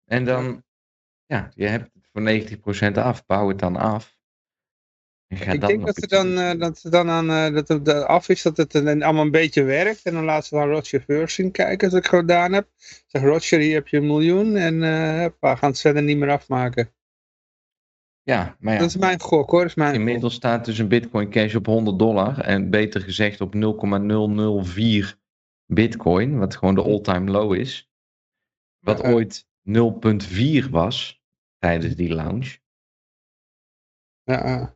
En 0.05 0.25
dan, 0.25 0.63
ja, 1.25 1.51
je 1.53 1.67
hebt 1.67 1.89
het 1.93 2.07
voor 2.11 2.21
90% 2.91 2.97
af, 2.97 3.25
bouw 3.25 3.47
het 3.47 3.59
dan 3.59 3.75
af. 3.75 4.15
Ik 5.27 5.61
denk 5.61 5.85
dat 5.85 5.95
ze 5.95 6.07
dan, 6.07 6.37
eh, 6.37 6.59
dat 6.59 6.79
ze 6.79 6.89
dan 6.89 7.09
aan 7.09 7.29
eh, 7.29 7.53
dat 7.53 7.67
het 7.67 7.87
eh, 7.87 8.03
af 8.03 8.29
is, 8.29 8.41
dat 8.41 8.57
het 8.57 8.71
dan 8.71 9.01
allemaal 9.01 9.25
een 9.25 9.31
beetje 9.31 9.63
werkt. 9.63 10.03
En 10.03 10.13
dan 10.13 10.23
laten 10.23 10.47
ze 10.47 10.55
dan 10.55 10.69
Roger 10.69 11.01
First 11.01 11.35
zien 11.35 11.51
kijken, 11.51 11.89
als 11.89 11.97
ik 11.99 12.07
gedaan 12.07 12.53
heb. 12.53 12.67
Zeg 13.07 13.21
Roger, 13.21 13.59
hier 13.59 13.73
heb 13.73 13.87
je 13.87 13.97
een 13.97 14.07
miljoen 14.07 14.55
en 14.55 14.83
eh 14.83 15.21
hoppa, 15.21 15.55
gaan 15.55 15.69
het 15.69 15.81
verder 15.81 16.03
niet 16.03 16.17
meer 16.17 16.31
afmaken. 16.31 16.93
Ja, 18.21 18.55
maar 18.59 18.73
ja, 18.73 18.79
Dat 18.79 18.89
is 18.89 18.97
mijn 18.97 19.19
gok 19.19 19.49
hoor, 19.49 19.59
dat 19.59 19.69
is 19.69 19.75
mijn 19.75 19.89
gok. 19.89 19.99
inmiddels 19.99 20.33
staat 20.33 20.65
dus 20.65 20.77
een 20.77 20.87
bitcoin 20.87 21.29
cash 21.29 21.55
op 21.55 21.65
100 21.65 21.99
dollar. 21.99 22.39
En 22.39 22.69
beter 22.69 23.01
gezegd 23.01 23.41
op 23.41 23.53
0,004 23.53 25.19
bitcoin, 25.65 26.37
wat 26.37 26.55
gewoon 26.55 26.75
de 26.75 26.83
all-time 26.83 27.31
low 27.31 27.55
is. 27.55 27.89
Wat 28.79 29.03
ooit 29.03 29.47
0,4 29.65 30.69
was 30.69 31.21
tijdens 31.57 31.95
die 31.95 32.13
launch. 32.13 32.57
Ja, 34.23 34.43
eh. 34.43 34.67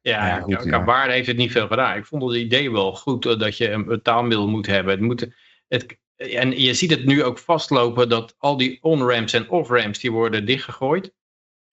Ja, 0.00 0.26
Ja, 0.26 0.26
ja, 0.26 0.40
goed, 0.40 0.64
ja. 0.64 0.84
waarde 0.84 1.12
heeft 1.12 1.26
het 1.26 1.36
niet 1.36 1.52
veel 1.52 1.66
gedaan. 1.66 1.96
Ik 1.96 2.06
vond 2.06 2.22
het 2.22 2.34
idee 2.34 2.72
wel 2.72 2.94
goed 2.94 3.26
eh, 3.26 3.38
dat 3.38 3.56
je 3.56 3.70
een 3.70 3.84
betaalmiddel 3.84 4.48
moet 4.48 4.66
hebben. 4.66 4.92
Het 4.92 5.02
moet, 5.02 5.28
het, 5.68 5.98
en 6.16 6.60
je 6.60 6.74
ziet 6.74 6.90
het 6.90 7.04
nu 7.04 7.22
ook 7.22 7.38
vastlopen 7.38 8.08
dat 8.08 8.34
al 8.38 8.56
die 8.56 8.78
on-ramps 8.82 9.32
en 9.32 9.48
off-ramps 9.48 9.98
die 9.98 10.12
worden 10.12 10.46
dichtgegooid. 10.46 11.14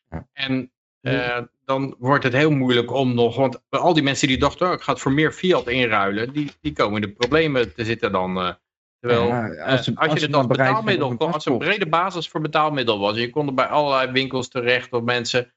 Ja. 0.10 0.28
En 0.34 0.72
eh, 1.02 1.42
dan 1.66 1.96
wordt 2.00 2.24
het 2.24 2.34
heel 2.34 2.52
moeilijk 2.52 2.92
om 2.92 3.14
nog, 3.14 3.36
want 3.36 3.62
al 3.70 3.94
die 3.94 4.04
mensen 4.04 4.28
die 4.28 4.38
dachten, 4.38 4.68
oh, 4.68 4.74
ik 4.74 4.82
ga 4.82 4.92
het 4.92 5.02
voor 5.02 5.12
meer 5.12 5.32
fiat 5.32 5.68
inruilen, 5.68 6.34
die, 6.34 6.52
die 6.62 6.74
komen 6.74 7.02
in 7.02 7.08
de 7.10 7.16
problemen 7.16 7.74
te 7.74 7.86
zitten 7.86 8.12
dan. 8.12 8.38
eh. 8.38 8.54
Terwijl, 9.00 9.28
Ja, 9.28 9.50
eh, 9.50 9.66
als 9.72 9.84
ze- 9.84 9.92
als, 9.96 10.10
als 10.10 10.20
je 10.20 10.26
het 10.26 10.36
als 10.36 10.48
betaalmiddel, 10.48 11.12
een 11.12 11.18
kon- 11.18 11.32
als 11.34 11.46
er 11.46 11.52
een 11.52 11.58
brede 11.58 11.88
basis 11.88 12.28
voor 12.30 12.42
betaalmiddel 12.42 13.00
was, 13.00 13.16
en 13.16 13.22
je 13.22 13.30
kon 13.30 13.48
er 13.48 13.54
bij 13.54 13.66
allerlei 13.66 14.12
winkels 14.12 14.48
terecht 14.50 14.94
of 14.94 15.02
mensen, 15.04 15.54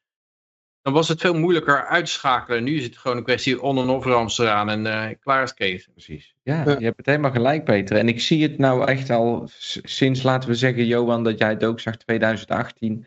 dan 0.83 0.93
was 0.93 1.09
het 1.09 1.21
veel 1.21 1.35
moeilijker 1.35 1.87
uitschakelen. 1.87 2.65
Nu 2.65 2.77
is 2.77 2.85
het 2.85 2.99
gewoon 2.99 3.17
een 3.17 3.25
kwestie 3.25 3.63
on- 3.63 3.79
en 3.79 3.89
off-ramps 3.89 4.39
eraan 4.39 4.69
en 4.71 4.87
eh, 4.87 5.05
klaar 5.21 5.43
is 5.43 5.55
Kees. 5.55 5.89
Precies. 5.93 6.35
Ja, 6.43 6.63
je 6.79 6.85
hebt 6.85 6.97
het 6.97 7.07
helemaal 7.07 7.31
gelijk, 7.31 7.65
Peter. 7.65 7.97
En 7.97 8.09
ik 8.09 8.21
zie 8.21 8.43
het 8.43 8.59
nou 8.59 8.87
echt 8.87 9.11
al 9.11 9.49
sinds, 9.83 10.23
laten 10.23 10.49
we 10.49 10.55
zeggen, 10.55 10.87
Johan, 10.87 11.25
dat 11.25 11.39
jij 11.39 11.49
het 11.49 11.65
ook 11.65 11.81
zag, 11.81 11.97
2018. 11.97 13.07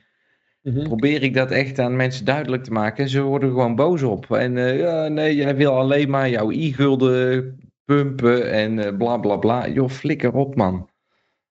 Mhm. 0.61 0.83
Probeer 0.83 1.23
ik 1.23 1.33
dat 1.33 1.51
echt 1.51 1.79
aan 1.79 1.95
mensen 1.95 2.25
duidelijk 2.25 2.63
te 2.63 2.71
maken. 2.71 3.03
En 3.03 3.09
ze 3.09 3.21
worden 3.21 3.49
er 3.49 3.55
gewoon 3.55 3.75
boos 3.75 4.01
op. 4.01 4.31
En 4.31 4.57
eh, 4.57 4.79
ja, 4.79 5.07
nee, 5.07 5.35
jij 5.35 5.55
wil 5.55 5.77
alleen 5.77 6.09
maar 6.09 6.29
jouw 6.29 6.51
i-gulden 6.51 7.59
pumpen 7.85 8.51
en 8.51 8.79
eh, 8.79 8.97
bla 8.97 9.17
bla 9.17 9.37
bla. 9.37 9.67
Joh, 9.67 9.89
flikker 9.89 10.33
op, 10.33 10.55
man. 10.55 10.89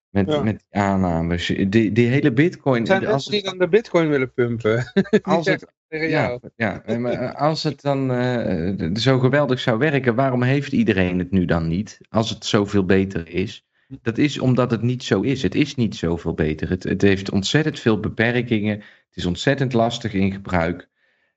Met, 0.09 0.31
Ja. 0.31 0.43
met 0.43 0.65
die 0.69 0.81
aannames. 0.81 1.47
Die, 1.67 1.91
die 1.91 2.07
hele 2.07 2.31
bitcoin. 2.33 2.85
Zijn 2.85 3.07
als 3.07 3.25
die 3.25 3.35
het, 3.35 3.45
dan 3.45 3.57
de 3.57 3.67
bitcoin 3.67 4.09
willen 4.09 4.33
pumpen. 4.33 4.91
Als 5.21 5.45
het, 5.45 5.73
ja, 5.87 6.39
ja, 6.55 6.83
eh, 6.83 6.97
maar 6.97 7.33
als 7.35 7.63
het 7.63 7.81
dan 7.81 8.11
eh, 8.11 8.89
zo 8.93 9.19
geweldig 9.19 9.59
zou 9.59 9.77
werken, 9.77 10.15
waarom 10.15 10.43
heeft 10.43 10.71
iedereen 10.71 11.19
het 11.19 11.31
nu 11.31 11.45
dan 11.45 11.67
niet? 11.67 11.99
Als 12.09 12.29
het 12.29 12.45
zoveel 12.45 12.85
beter 12.85 13.29
is. 13.29 13.65
Dat 14.01 14.17
is 14.17 14.39
omdat 14.39 14.71
het 14.71 14.81
niet 14.81 15.03
zo 15.03 15.21
is. 15.21 15.41
Het 15.41 15.55
is 15.55 15.75
niet 15.75 15.95
zoveel 15.95 16.33
beter. 16.33 16.69
Het, 16.69 16.83
het 16.83 17.01
heeft 17.01 17.31
ontzettend 17.31 17.79
veel 17.79 17.99
beperkingen. 17.99 18.75
Het 18.77 19.15
is 19.15 19.25
ontzettend 19.25 19.73
lastig 19.73 20.13
in 20.13 20.31
gebruik. 20.31 20.89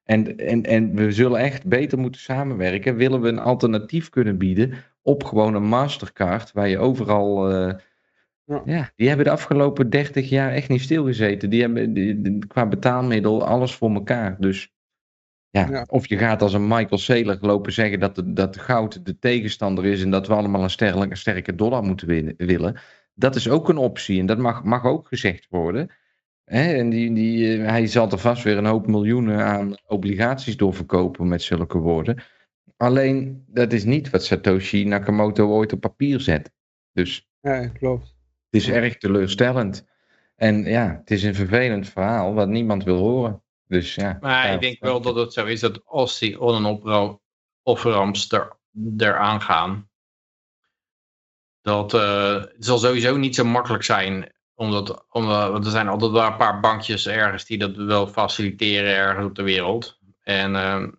En, 0.04 0.36
en, 0.36 0.62
en 0.62 0.94
we 0.94 1.12
zullen 1.12 1.40
echt 1.40 1.66
beter 1.66 1.98
moeten 1.98 2.20
samenwerken. 2.20 2.96
Willen 2.96 3.20
we 3.20 3.28
een 3.28 3.38
alternatief 3.38 4.08
kunnen 4.08 4.38
bieden 4.38 4.74
op 5.02 5.24
gewoon 5.24 5.54
een 5.54 5.66
Mastercard, 5.68 6.52
waar 6.52 6.68
je 6.68 6.78
overal. 6.78 7.50
eh, 7.50 7.74
Ja. 8.44 8.62
ja. 8.64 8.90
die 8.96 9.08
hebben 9.08 9.26
de 9.26 9.32
afgelopen 9.32 9.90
30 9.90 10.28
jaar 10.28 10.52
echt 10.52 10.68
niet 10.68 10.80
stilgezeten. 10.80 11.50
Die 11.50 11.60
hebben 11.60 11.92
die- 11.94 12.20
die- 12.20 12.46
qua 12.46 12.66
betaalmiddel 12.66 13.46
alles 13.46 13.74
voor 13.74 13.90
elkaar. 13.90 14.36
Dus 14.40 14.72
ja, 15.50 15.66
Ja. 15.70 15.84
of 15.88 16.06
je 16.08 16.18
gaat 16.18 16.42
als 16.42 16.52
een 16.52 16.66
Michael 16.68 16.98
Saylor 16.98 17.38
lopen 17.40 17.72
zeggen 17.72 18.00
dat, 18.00 18.14
de, 18.14 18.32
dat 18.32 18.58
goud 18.58 19.06
de 19.06 19.18
tegenstander 19.18 19.84
is 19.86 20.02
en 20.02 20.10
dat 20.10 20.26
we 20.26 20.34
allemaal 20.34 20.62
een 20.62 20.70
sterke, 20.70 20.98
een 21.10 21.16
sterke 21.16 21.54
dollar 21.54 21.82
moeten 21.82 22.06
winnen, 22.06 22.34
willen. 22.36 22.76
Dat 23.14 23.36
is 23.36 23.48
ook 23.48 23.68
een 23.68 23.76
optie 23.76 24.20
en 24.20 24.26
dat 24.26 24.38
mag, 24.38 24.64
mag 24.64 24.84
ook 24.84 25.06
gezegd 25.06 25.46
worden. 25.50 25.90
Hè, 26.44 26.72
en 26.74 26.90
die, 26.90 27.12
die, 27.12 27.58
eh, 27.58 27.68
hij 27.68 27.86
zal 27.86 28.10
er 28.10 28.18
vast 28.18 28.42
weer 28.42 28.56
een 28.56 28.64
hoop 28.66 28.86
miljoenen 28.86 29.44
aan 29.44 29.76
obligaties 29.86 30.56
doorverkopen 30.56 31.28
met 31.28 31.42
zulke 31.42 31.78
woorden. 31.78 32.22
Alleen, 32.78 33.44
dat 33.46 33.72
is 33.72 33.84
niet 33.84 34.10
wat 34.10 34.24
Satoshi 34.24 34.84
Nakamoto 34.84 35.48
ooit 35.48 35.72
op 35.72 35.80
papier 35.80 36.20
zet. 36.20 36.52
Dus 36.92 37.28
Ja, 37.40 37.66
klopt. 37.68 38.02
het 38.50 38.60
is 38.62 38.68
erg 38.68 38.98
teleurstellend. 38.98 39.86
En 40.36 40.64
ja, 40.64 40.96
het 41.00 41.10
is 41.10 41.22
een 41.22 41.34
vervelend 41.34 41.88
verhaal 41.88 42.34
wat 42.34 42.48
niemand 42.48 42.84
wil 42.84 42.96
horen. 42.98 43.42
Dus 43.66 43.94
ja. 43.94 44.18
Maar 44.20 44.46
ja, 44.46 44.52
ik 44.52 44.60
denk 44.60 44.80
wel 44.80 45.00
dat 45.00 45.14
het 45.14 45.32
zo 45.32 45.44
is 45.44 45.60
dat 45.60 45.80
als 45.84 46.18
die 46.18 46.40
on- 46.40 46.64
en 46.66 47.20
off-ramps 47.62 48.32
er, 48.32 48.56
eraan 48.96 49.40
gaan, 49.40 49.88
dat 51.60 51.94
eh, 51.94 52.34
het 52.34 52.54
zal 52.58 52.78
sowieso 52.78 53.16
niet 53.16 53.34
zo 53.34 53.44
makkelijk 53.44 53.82
zijn. 53.84 54.32
Omdat, 54.54 55.04
omdat, 55.08 55.50
want 55.52 55.64
er 55.64 55.70
zijn 55.70 55.88
altijd 55.88 56.10
wel 56.10 56.26
een 56.26 56.36
paar 56.36 56.60
bankjes 56.60 57.06
ergens 57.06 57.44
die 57.44 57.58
dat 57.58 57.76
wel 57.76 58.06
faciliteren 58.06 58.94
ergens 58.94 59.26
op 59.26 59.34
de 59.34 59.42
wereld. 59.42 59.98
En, 60.22 60.56
ehm, 60.56 60.90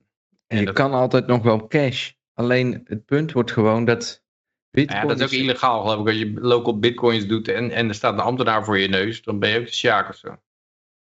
En 0.49 0.59
je 0.59 0.65
dat, 0.65 0.75
kan 0.75 0.93
altijd 0.93 1.27
nog 1.27 1.43
wel 1.43 1.67
cash. 1.67 2.11
Alleen 2.33 2.81
het 2.85 3.05
punt 3.05 3.31
wordt 3.31 3.51
gewoon 3.51 3.85
dat. 3.85 4.23
Bitcoin 4.71 5.01
ja, 5.01 5.07
dat 5.07 5.19
is 5.19 5.25
ook 5.25 5.31
illegaal 5.31 5.81
geloof 5.81 5.99
ik. 5.99 6.07
Als 6.07 6.17
je 6.17 6.33
local 6.33 6.79
bitcoins 6.79 7.27
doet 7.27 7.47
en, 7.47 7.71
en 7.71 7.87
er 7.87 7.93
staat 7.93 8.13
een 8.13 8.19
ambtenaar 8.19 8.65
voor 8.65 8.77
je 8.77 8.87
neus, 8.87 9.21
dan 9.21 9.39
ben 9.39 9.49
je 9.49 9.59
ook 9.59 9.65
de 9.65 9.73
sjaak 9.73 10.09
of 10.09 10.15
zo. 10.15 10.41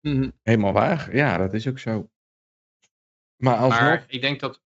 Mhm. 0.02 0.30
Helemaal 0.43 0.73
waar. 0.73 1.15
Ja, 1.15 1.38
dat 1.38 1.54
is 1.54 1.67
ook 1.67 1.80
zo. 1.80 2.10
Maar 3.36 3.56
alsnog. 3.56 3.82
Maar 3.82 4.06
ik 4.08 4.21
denk 4.21 4.39
dat, 4.39 4.62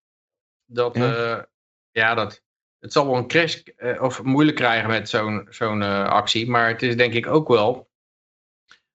dat 0.64 0.96
Ja. 0.96 1.16
ja. 1.16 1.48
ja, 1.90 2.14
dat, 2.14 2.44
het 2.78 2.92
zal 2.92 3.06
wel 3.06 3.16
een 3.16 3.26
crash 3.26 3.56
eh, 3.56 4.02
of 4.02 4.22
moeilijk 4.22 4.56
krijgen 4.56 4.88
met 4.88 5.08
zo'n 5.08 5.46
zo'n 5.50 5.82
eh, 5.82 6.08
actie. 6.08 6.48
Maar 6.50 6.68
het 6.68 6.82
is 6.82 6.96
denk 6.96 7.14
ik 7.14 7.26
ook 7.26 7.48
wel 7.48 7.90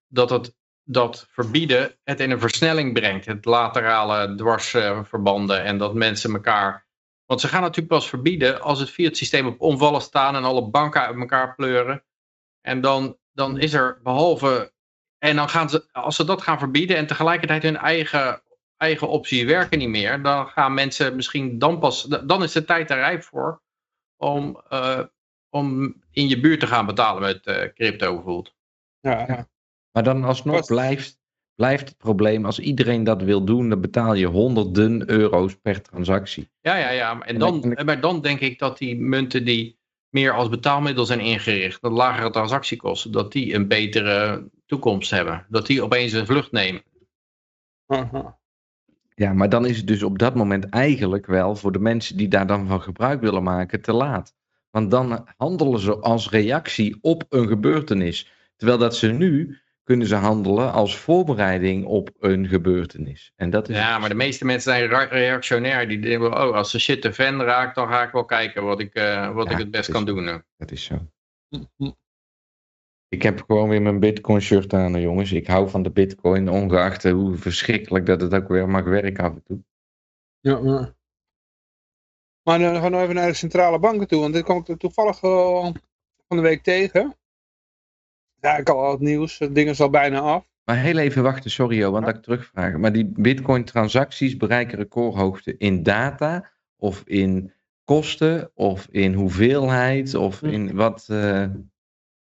dat 0.08 0.30
het 0.30 0.56
dat 0.86 1.28
verbieden 1.30 1.92
het 2.04 2.20
in 2.20 2.32
een 2.32 2.40
versnelling 2.40 2.94
brengt. 2.94 3.26
Het 3.26 3.46
laterale 3.46 4.36
dwarsverbanden 4.36 5.64
en 5.64 5.78
dat 5.78 5.94
mensen 5.94 6.34
elkaar... 6.34 6.84
Want 7.26 7.42
ze 7.42 7.48
gaan 7.48 7.62
natuurlijk 7.62 7.88
pas 7.88 8.10
verbieden 8.10 8.62
als 8.62 8.80
het 8.80 8.90
fiat 8.90 9.18
systeem 9.18 9.48
op 9.48 9.62
omvallen 9.62 10.02
staan 10.02 10.36
en 10.36 10.44
alle 10.44 10.70
banken 10.70 11.02
uit 11.02 11.16
elkaar 11.16 11.56
pleuren. 11.56 12.04
En 12.62 12.82
dan, 12.82 13.18
dan 13.32 13.60
is 13.60 13.74
er 13.74 14.00
behalve... 14.04 14.74
En 15.18 15.36
dan 15.36 15.50
gaan 15.50 15.70
ze, 15.70 15.88
als 15.92 16.16
ze 16.16 16.26
dat 16.26 16.42
gaan 16.42 16.60
verbieden 16.60 16.98
en 16.98 17.08
tegelijkertijd 17.08 17.64
hun 17.64 17.78
eigen 17.78 18.44
eigen 18.78 19.10
optie 19.10 19.46
werken 19.46 19.80
niet 19.80 19.90
meer, 19.90 20.22
dan 20.22 20.48
gaan 20.48 20.74
mensen 20.74 21.16
misschien 21.16 21.60
dan 21.60 21.80
pas, 21.80 22.04
dan 22.04 22.44
is 22.44 22.52
de 22.52 22.66
tijd 22.66 22.90
er 22.90 22.98
rijp 22.98 23.24
voor 23.24 23.62
om, 24.18 24.62
eh, 24.70 25.04
om 25.50 25.96
in 26.12 26.28
je 26.28 26.40
buurt 26.40 26.60
te 26.60 26.68
gaan 26.68 26.86
betalen 26.86 27.22
met 27.22 27.46
eh, 27.46 27.74
crypto 27.74 28.14
bijvoorbeeld. 28.14 28.54
Ja, 29.00 29.26
ja. 29.28 29.48
Maar 29.96 30.04
dan 30.04 30.24
alsnog 30.24 30.56
Kost- 30.56 30.68
blijft, 30.68 31.20
blijft 31.56 31.90
het 31.90 31.98
probleem, 31.98 32.46
als 32.46 32.60
iedereen 32.60 33.04
dat 33.04 33.22
wil 33.22 33.46
doen, 33.46 33.70
dan 33.70 33.82
betaal 33.82 34.14
je 34.14 34.26
honderden 34.26 35.10
euro's 35.10 35.56
per 35.62 35.82
transactie. 35.82 36.50
Ja, 36.62 36.76
ja, 36.78 36.90
ja. 36.90 37.12
En 37.12 37.22
En 37.22 37.40
dan, 37.40 37.62
dan- 37.62 37.86
maar 37.86 38.02
dan 38.02 38.22
denk 38.22 38.40
ik 38.40 38.60
dat 38.60 38.78
die 38.78 39.00
munten 39.00 39.46
die 39.46 39.78
meer 40.10 40.32
als 40.34 40.50
betaalmiddel 40.50 41.06
zijn 41.06 41.20
ingericht, 41.20 41.82
dat 41.82 41.92
lagere 41.92 42.30
transactiekosten, 42.30 43.12
dat 43.12 43.32
die 43.32 43.54
een 43.54 43.68
betere 43.68 44.50
toekomst 44.66 45.12
hebben. 45.12 45.46
Dat 45.50 45.66
die 45.68 45.84
opeens 45.84 46.12
een 46.12 46.26
vlucht 46.26 46.52
nemen. 46.52 46.82
Aha. 47.86 48.38
Ja, 49.16 49.34
maar 49.34 49.50
dan 49.50 49.66
is 49.66 49.78
het 49.78 49.88
dus 49.88 50.04
op 50.04 50.20
dat 50.20 50.36
moment 50.36 50.70
eigenlijk 50.70 51.26
wel 51.26 51.56
voor 51.56 51.72
de 51.72 51.80
mensen 51.80 52.18
die 52.18 52.28
daar 52.28 52.48
dan 52.48 52.68
van 52.68 52.82
gebruik 52.82 53.22
willen 53.22 53.44
maken 53.44 53.82
te 53.82 53.94
laat. 53.94 54.36
Want 54.72 54.92
dan 54.92 55.28
handelen 55.38 55.80
ze 55.80 55.96
als 56.00 56.30
reactie 56.30 56.98
op 57.02 57.24
een 57.30 57.48
gebeurtenis. 57.48 58.32
Terwijl 58.56 58.80
dat 58.80 58.96
ze 58.96 59.08
nu 59.12 59.60
kunnen 59.86 60.08
ze 60.08 60.16
handelen 60.16 60.72
als 60.72 60.98
voorbereiding 60.98 61.86
op 61.86 62.10
een 62.20 62.48
gebeurtenis. 62.48 63.32
En 63.36 63.50
dat 63.50 63.70
is 63.70 63.76
Ja, 63.76 64.00
maar 64.00 64.10
de 64.10 64.16
meeste 64.16 64.46
mensen 64.46 64.72
zijn 64.72 65.08
reactionair. 65.10 65.88
Die 65.88 66.00
denken, 66.00 66.28
oh, 66.28 66.56
als 66.56 66.72
de 66.72 66.80
shit 66.80 67.02
de 67.02 67.14
fan 67.14 67.42
raakt, 67.42 67.76
dan 67.76 67.88
ga 67.88 68.04
ik 68.04 68.12
wel 68.12 68.26
kijken 68.26 68.64
wat 68.64 68.80
ik, 68.80 68.94
eh, 68.94 69.34
wat 69.34 69.46
Ja, 69.48 69.52
ik 69.52 69.58
het 69.58 69.72
best 69.72 69.92
kan 69.92 70.06
doen. 70.06 70.44
dat 70.58 70.72
is 70.72 70.84
zo. 70.84 71.08
Hm. 71.50 71.92
Ik 73.08 73.22
heb 73.22 73.44
gewoon 73.48 73.70
weer 73.70 73.82
mijn 73.82 74.00
Bitcoin 74.00 74.42
shirt 74.42 74.74
aan, 74.74 75.02
jongens. 75.02 75.32
Ik 75.32 75.48
hou 75.48 75.70
van 75.70 75.84
de 75.84 75.92
Bitcoin, 75.92 76.50
ongeacht 76.50 77.04
hoe 77.04 77.36
verschrikkelijk 77.36 78.06
dat 78.06 78.22
het 78.22 78.34
ook 78.34 78.48
weer 78.48 78.70
mag 78.70 78.84
werken 78.84 79.24
af 79.24 79.34
en 79.34 79.44
toe. 79.44 79.64
Ja, 80.40 80.60
ja. 80.64 80.96
Maar 82.44 82.60
dan 82.60 82.76
gaan 82.76 82.92
we 82.92 82.98
even 82.98 83.16
naar 83.16 83.28
de 83.28 83.34
centrale 83.34 83.80
banken 83.80 84.08
toe, 84.08 84.22
want 84.22 84.34
dit 84.34 84.44
kwam 84.44 84.58
ik 84.58 84.68
er 84.68 84.78
toevallig 84.78 85.22
eh, 85.22 85.64
van 86.28 86.38
de 86.38 86.42
week 86.42 86.64
tegen. 86.64 87.16
Ja, 88.46 88.58
ik 88.58 88.70
al 88.70 88.92
het 88.92 89.00
nieuws, 89.00 89.40
het 89.40 89.56
ding 89.56 89.70
is 89.70 89.82
al 89.82 89.90
bijna 89.90 90.20
af. 90.20 90.46
Maar 90.64 90.78
heel 90.78 90.98
even 90.98 91.24
wachten, 91.24 91.52
sorry 91.52 91.78
Jo, 91.78 91.92
want 91.92 92.06
dat 92.06 92.16
ik 92.16 92.22
terugvraag. 92.22 92.74
Maar 92.78 92.94
die 92.94 93.06
Bitcoin-transacties 93.06 94.38
bereiken 94.38 94.78
recordhoogte 94.78 95.58
in 95.58 95.84
data 95.84 96.52
of 96.76 97.02
in 97.06 97.54
kosten 97.84 98.52
of 98.54 98.88
in 98.92 99.14
hoeveelheid 99.14 100.14
of 100.16 100.42
in 100.42 100.76
wat. 100.76 101.08
eh, 101.10 101.46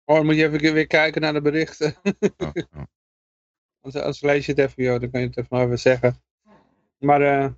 Oh, 0.04 0.16
dan 0.16 0.24
moet 0.24 0.36
je 0.36 0.44
even 0.44 0.72
weer 0.74 0.86
kijken 0.86 1.20
naar 1.20 1.32
de 1.32 1.40
berichten. 1.40 1.94
oh, 2.36 2.50
oh. 2.76 2.82
Als, 3.84 3.94
als 3.94 4.20
lees 4.20 4.46
je 4.46 4.52
het 4.52 4.60
even, 4.60 4.82
joh, 4.82 5.00
dan 5.00 5.10
kan 5.10 5.20
je 5.20 5.26
het 5.26 5.36
even, 5.36 5.60
even 5.60 5.78
zeggen. 5.78 6.22
Maar 6.98 7.20
eh 7.22 7.48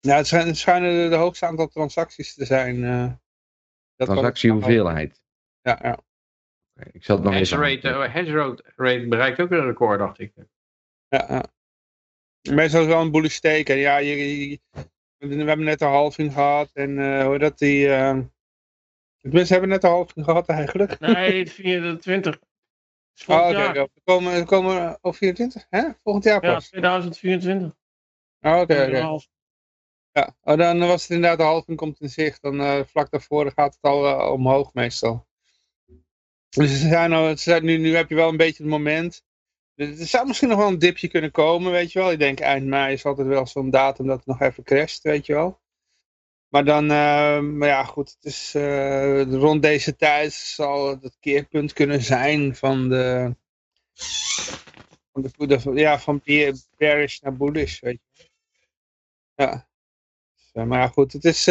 ja, 0.00 0.16
het 0.16 0.26
schijnen, 0.26 0.48
het 0.48 0.58
schijnen 0.58 1.02
de, 1.02 1.08
de 1.08 1.14
hoogste 1.16 1.46
aantal 1.46 1.66
transacties 1.68 2.34
te 2.34 2.44
zijn. 2.44 2.84
eh 2.84 3.12
dat 3.96 4.06
kan- 4.06 4.16
Transactiehoeveelheid. 4.16 5.22
Ja, 5.62 5.78
ja. 5.82 5.98
Oké, 6.76 6.88
Ik 6.92 7.04
zal 7.04 7.16
het 7.16 7.24
nog 7.24 7.34
Hash 7.34 7.52
even. 7.52 7.64
rate, 7.64 7.88
eh, 7.88 8.14
rate, 8.32 8.62
rate 8.76 9.06
bereikt 9.08 9.40
ook 9.40 9.50
een 9.50 9.64
record, 9.64 9.98
dacht 9.98 10.18
ik. 10.18 10.32
ja, 11.08 11.24
ja. 11.28 11.44
Meestal 12.54 12.80
is 12.80 12.86
het 12.86 12.94
wel 12.94 13.00
een 13.00 13.10
bullish 13.10 13.38
teken. 13.38 13.76
Ja, 13.76 13.96
je, 13.96 14.48
je- 14.50 14.60
we 15.18 15.34
hebben 15.44 15.64
net 15.64 15.80
een 15.80 15.88
halving 15.88 16.32
gehad. 16.32 16.70
En 16.72 16.98
eh 16.98 17.24
hoe 17.26 17.38
dat 17.38 17.58
die... 17.58 17.88
eh 17.94 18.18
tenminste, 19.20 19.52
hebben 19.52 19.70
net 19.70 19.82
een 19.84 19.90
halving 19.90 20.24
gehad 20.24 20.48
eigenlijk. 20.48 20.98
Nee, 21.00 21.50
24. 21.50 22.34
Oh, 22.34 22.40
Volgend 23.14 23.56
oké. 23.56 23.68
oké. 23.68 23.88
We 23.94 24.00
komen, 24.04 24.34
we 24.34 24.44
komen 24.44 24.98
op 25.00 25.16
24, 25.16 25.66
hè? 25.70 25.82
Volgend 26.02 26.24
jaar 26.24 26.44
Ja, 26.44 26.54
pas. 26.54 26.68
2024. 26.68 27.74
Oh, 28.40 28.60
oké, 28.60 28.82
oké. 28.86 28.98
Half. 29.00 29.28
Ja, 30.12 30.36
oh, 30.42 30.56
dan 30.56 30.78
was 30.78 31.02
het 31.02 31.10
inderdaad 31.10 31.38
de 31.38 31.44
halving 31.44 31.76
komt 31.76 32.00
in 32.00 32.08
zicht. 32.10 32.42
Dan 32.42 32.60
eh, 32.60 32.84
vlak 32.84 33.10
daarvoor 33.10 33.50
gaat 33.54 33.74
het 33.74 33.82
al 33.82 34.32
omhoog 34.32 34.72
meestal. 34.74 35.26
Dus 36.48 36.80
ze 36.80 37.34
zijn 37.36 37.64
nu, 37.64 37.96
heb 37.96 38.08
je 38.08 38.14
wel 38.14 38.28
een 38.28 38.36
beetje 38.36 38.62
het 38.62 38.72
moment. 38.72 39.24
Er 39.74 40.00
er 40.00 40.06
zou 40.06 40.26
misschien 40.26 40.48
nog 40.48 40.58
wel 40.58 40.68
een 40.68 40.78
dipje 40.78 41.08
kunnen 41.08 41.30
komen, 41.30 41.72
weet 41.72 41.92
je 41.92 41.98
wel. 41.98 42.10
Ik 42.12 42.18
denk 42.18 42.40
eind 42.40 42.66
mei 42.66 42.92
is 42.92 43.04
altijd 43.04 43.26
wel 43.26 43.46
zo'n 43.46 43.70
datum 43.70 44.06
dat 44.06 44.16
het 44.16 44.26
nog 44.26 44.40
even 44.40 44.64
crasht, 44.64 45.02
weet 45.02 45.26
je 45.26 45.32
wel. 45.32 45.60
Maar 46.48 46.64
dan, 46.64 46.90
eh, 46.90 47.40
maar 47.40 47.68
ja 47.68 47.84
goed, 47.84 48.10
het 48.10 48.24
is 48.24 48.54
eh, 48.54 49.22
rond 49.22 49.62
deze 49.62 49.96
tijd 49.96 50.32
zal 50.32 50.88
het 50.88 51.16
keerpunt 51.20 51.72
kunnen 51.72 52.02
zijn 52.02 52.56
van 52.56 52.88
de, 52.88 53.36
van 55.12 55.22
de, 55.22 55.72
ja, 55.74 55.98
van 55.98 56.20
bearish 56.76 57.20
naar 57.20 57.36
bullish, 57.36 57.80
weet 57.80 58.00
je. 58.12 58.28
Ja. 59.34 59.68
Dus, 60.34 60.50
eh, 60.52 60.64
maar 60.64 60.80
ja, 60.80 60.88
goed, 60.88 61.12
het 61.12 61.24
is, 61.24 61.46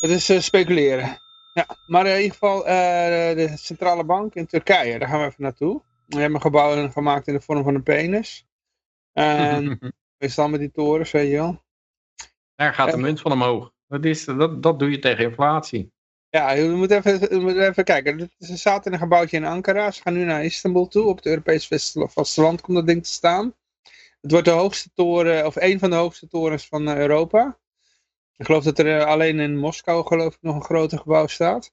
het 0.00 0.28
is 0.28 0.44
speculeren. 0.44 1.18
Ja, 1.54 1.66
maar 1.86 2.06
in 2.06 2.16
ieder 2.16 2.32
geval 2.32 2.66
eh, 2.66 3.36
de 3.36 3.52
centrale 3.56 4.04
bank 4.04 4.34
in 4.34 4.46
Turkije, 4.46 4.98
daar 4.98 5.08
gaan 5.08 5.20
we 5.20 5.26
even 5.26 5.42
naartoe. 5.42 5.82
We 6.06 6.16
hebben 6.16 6.34
een 6.34 6.40
gebouw 6.40 6.90
gemaakt 6.90 7.26
in 7.26 7.34
de 7.34 7.40
vorm 7.40 7.64
van 7.64 7.74
een 7.74 7.82
penis. 7.82 8.46
En 9.12 9.78
meestal 10.18 10.48
met 10.48 10.60
die 10.60 10.70
torens, 10.70 11.10
weet 11.10 11.30
je 11.30 11.36
wel. 11.36 11.62
Daar 12.54 12.74
gaat 12.74 12.90
de 12.90 12.96
munt 12.96 13.20
van 13.20 13.32
omhoog. 13.32 13.72
Dat, 13.86 14.04
is, 14.04 14.24
dat, 14.24 14.62
dat 14.62 14.78
doe 14.78 14.90
je 14.90 14.98
tegen 14.98 15.24
inflatie. 15.24 15.92
Ja, 16.28 16.50
je 16.50 16.68
moet 16.68 16.90
even, 16.90 17.20
je 17.20 17.40
moet 17.40 17.56
even 17.56 17.84
kijken. 17.84 18.30
Ze 18.38 18.56
zaten 18.56 18.84
in 18.84 18.92
een 18.92 19.02
gebouwtje 19.02 19.36
in 19.36 19.44
Ankara. 19.44 19.90
Ze 19.90 20.02
gaan 20.02 20.12
nu 20.12 20.24
naar 20.24 20.44
Istanbul 20.44 20.88
toe. 20.88 21.06
Op 21.06 21.16
het 21.16 21.26
Europees 21.26 21.66
vaste- 21.66 22.08
vasteland 22.08 22.60
komt 22.60 22.76
dat 22.76 22.86
ding 22.86 23.02
te 23.02 23.12
staan. 23.12 23.54
Het 24.20 24.30
wordt 24.30 24.46
de 24.46 24.52
hoogste 24.52 24.90
toren, 24.94 25.46
of 25.46 25.56
een 25.56 25.78
van 25.78 25.90
de 25.90 25.96
hoogste 25.96 26.28
torens 26.28 26.66
van 26.66 26.88
eh, 26.88 26.96
Europa. 26.96 27.58
Ik 28.36 28.46
geloof 28.46 28.64
dat 28.64 28.78
er 28.78 28.98
eh, 29.00 29.06
alleen 29.06 29.40
in 29.40 29.56
Moskou 29.58 30.06
geloof 30.06 30.34
ik 30.34 30.42
nog 30.42 30.54
een 30.54 30.64
groter 30.64 30.98
gebouw 30.98 31.26
staat. 31.26 31.72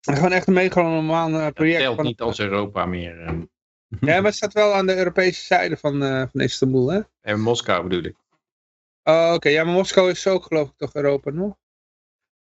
Gewoon 0.00 0.32
echt 0.32 0.46
een 0.46 0.52
megalomaan 0.54 1.34
eh, 1.34 1.40
Dat 1.44 1.54
project. 1.54 1.80
telt 1.80 1.96
van- 1.96 2.04
niet 2.04 2.20
als 2.20 2.38
Europa 2.38 2.86
meer. 2.86 3.20
eh. 3.20 3.38
Ja, 4.00 4.14
maar 4.16 4.22
het 4.24 4.34
staat 4.34 4.52
wel 4.52 4.72
aan 4.74 4.86
de 4.86 4.96
Europese 4.96 5.44
zijde 5.44 5.76
van, 5.76 6.02
eh, 6.02 6.22
van 6.32 6.40
Istanbul, 6.40 6.90
hè? 6.90 7.00
En 7.20 7.40
Moskou 7.40 7.82
bedoel 7.82 8.02
ik. 8.04 8.16
Oh, 9.02 9.32
oké. 9.34 9.48
Ja, 9.48 9.64
maar 9.64 9.72
Moskou 9.74 10.10
is 10.10 10.26
ook 10.26 10.44
geloof 10.44 10.68
ik 10.68 10.76
toch 10.76 10.94
Europa 10.94 11.30
nog? 11.30 11.56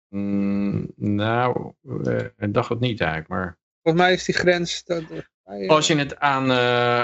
Mm, 0.09 0.91
nou, 0.95 1.73
ik 2.37 2.53
dacht 2.53 2.69
het 2.69 2.79
niet 2.79 2.99
eigenlijk. 3.01 3.29
Maar 3.29 3.57
Volgens 3.81 4.03
mij 4.03 4.13
is 4.13 4.23
die 4.23 4.35
grens... 4.35 4.83
Dat, 4.83 5.03
als 5.67 5.87
je 5.87 5.95
het 5.95 6.19
aan, 6.19 6.51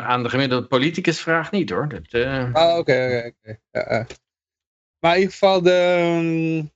aan 0.03 0.23
de 0.23 0.29
gemiddelde 0.29 0.67
politicus 0.67 1.21
vraagt, 1.21 1.51
niet 1.51 1.69
hoor. 1.69 1.89
Dat, 1.89 2.13
Oh, 2.53 2.75
oké, 2.77 2.77
oké, 2.77 3.31
oké. 3.41 3.59
Ja, 3.71 3.85
ja. 3.93 4.05
Maar 5.01 5.13
in 5.13 5.19
ieder 5.19 5.33
geval, 5.33 5.61
de, 5.61 6.07
mm, 6.21 6.71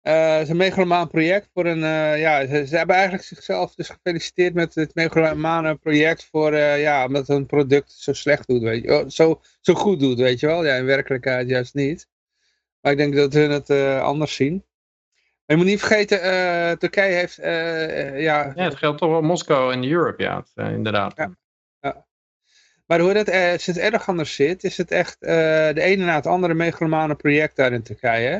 eh, 0.00 0.32
het 0.32 0.42
is 0.42 0.48
een 0.48 0.56
megalomaan 0.56 1.08
project 1.08 1.50
voor 1.54 1.66
een, 1.66 1.82
eh, 1.82 2.20
ja, 2.20 2.46
ze, 2.46 2.66
ze 2.66 2.76
hebben 2.76 2.94
eigenlijk 2.94 3.24
zichzelf 3.24 3.74
dus 3.74 3.88
gefeliciteerd 3.88 4.54
met 4.54 4.74
het 4.74 4.94
megalomane 4.94 5.74
project 5.74 6.28
voor, 6.30 6.52
eh, 6.52 6.80
ja, 6.80 7.06
omdat 7.06 7.26
hun 7.26 7.46
product 7.46 7.92
zo 7.92 8.12
slecht 8.12 8.46
doet, 8.46 8.62
weet 8.62 8.82
je 8.82 8.98
oh, 8.98 9.08
zo, 9.08 9.40
zo 9.60 9.74
goed 9.74 10.00
doet, 10.00 10.18
weet 10.18 10.40
je 10.40 10.46
wel. 10.46 10.64
Ja, 10.64 10.74
in 10.74 10.84
werkelijkheid 10.84 11.48
juist 11.48 11.74
niet. 11.74 12.08
Maar 12.80 12.92
ik 12.92 12.98
denk 12.98 13.14
dat 13.14 13.32
hun 13.32 13.50
het 13.50 13.70
eh, 13.70 14.02
anders 14.02 14.34
zien. 14.34 14.64
Maar 15.48 15.56
je 15.56 15.62
moet 15.62 15.72
niet 15.72 15.80
vergeten, 15.80 16.22
eh, 16.22 16.76
Turkije 16.76 17.14
heeft, 17.14 17.38
eh, 17.38 18.06
eh, 18.06 18.20
ja, 18.22 18.52
ja, 18.54 18.64
het 18.64 18.76
geldt 18.76 18.98
toch 18.98 19.10
wel 19.10 19.22
Moskou 19.22 19.72
en 19.72 19.90
Europe, 19.90 20.22
ja, 20.22 20.36
het, 20.36 20.50
eh, 20.54 20.72
inderdaad. 20.72 21.16
Ja. 21.16 21.36
Maar 22.88 23.00
hoe 23.00 23.12
dat 23.12 23.28
eh, 23.28 23.58
sinds 23.58 23.80
Erdogan 23.80 24.18
er 24.18 24.26
zit, 24.26 24.64
is 24.64 24.76
het 24.76 24.90
echt 24.90 25.22
eh, 25.22 25.28
de 25.74 25.80
ene 25.80 26.04
na 26.04 26.14
het 26.14 26.26
andere 26.26 26.54
megalomane 26.54 27.14
project 27.14 27.56
daar 27.56 27.72
in 27.72 27.82
Turkije. 27.82 28.28
hè. 28.28 28.38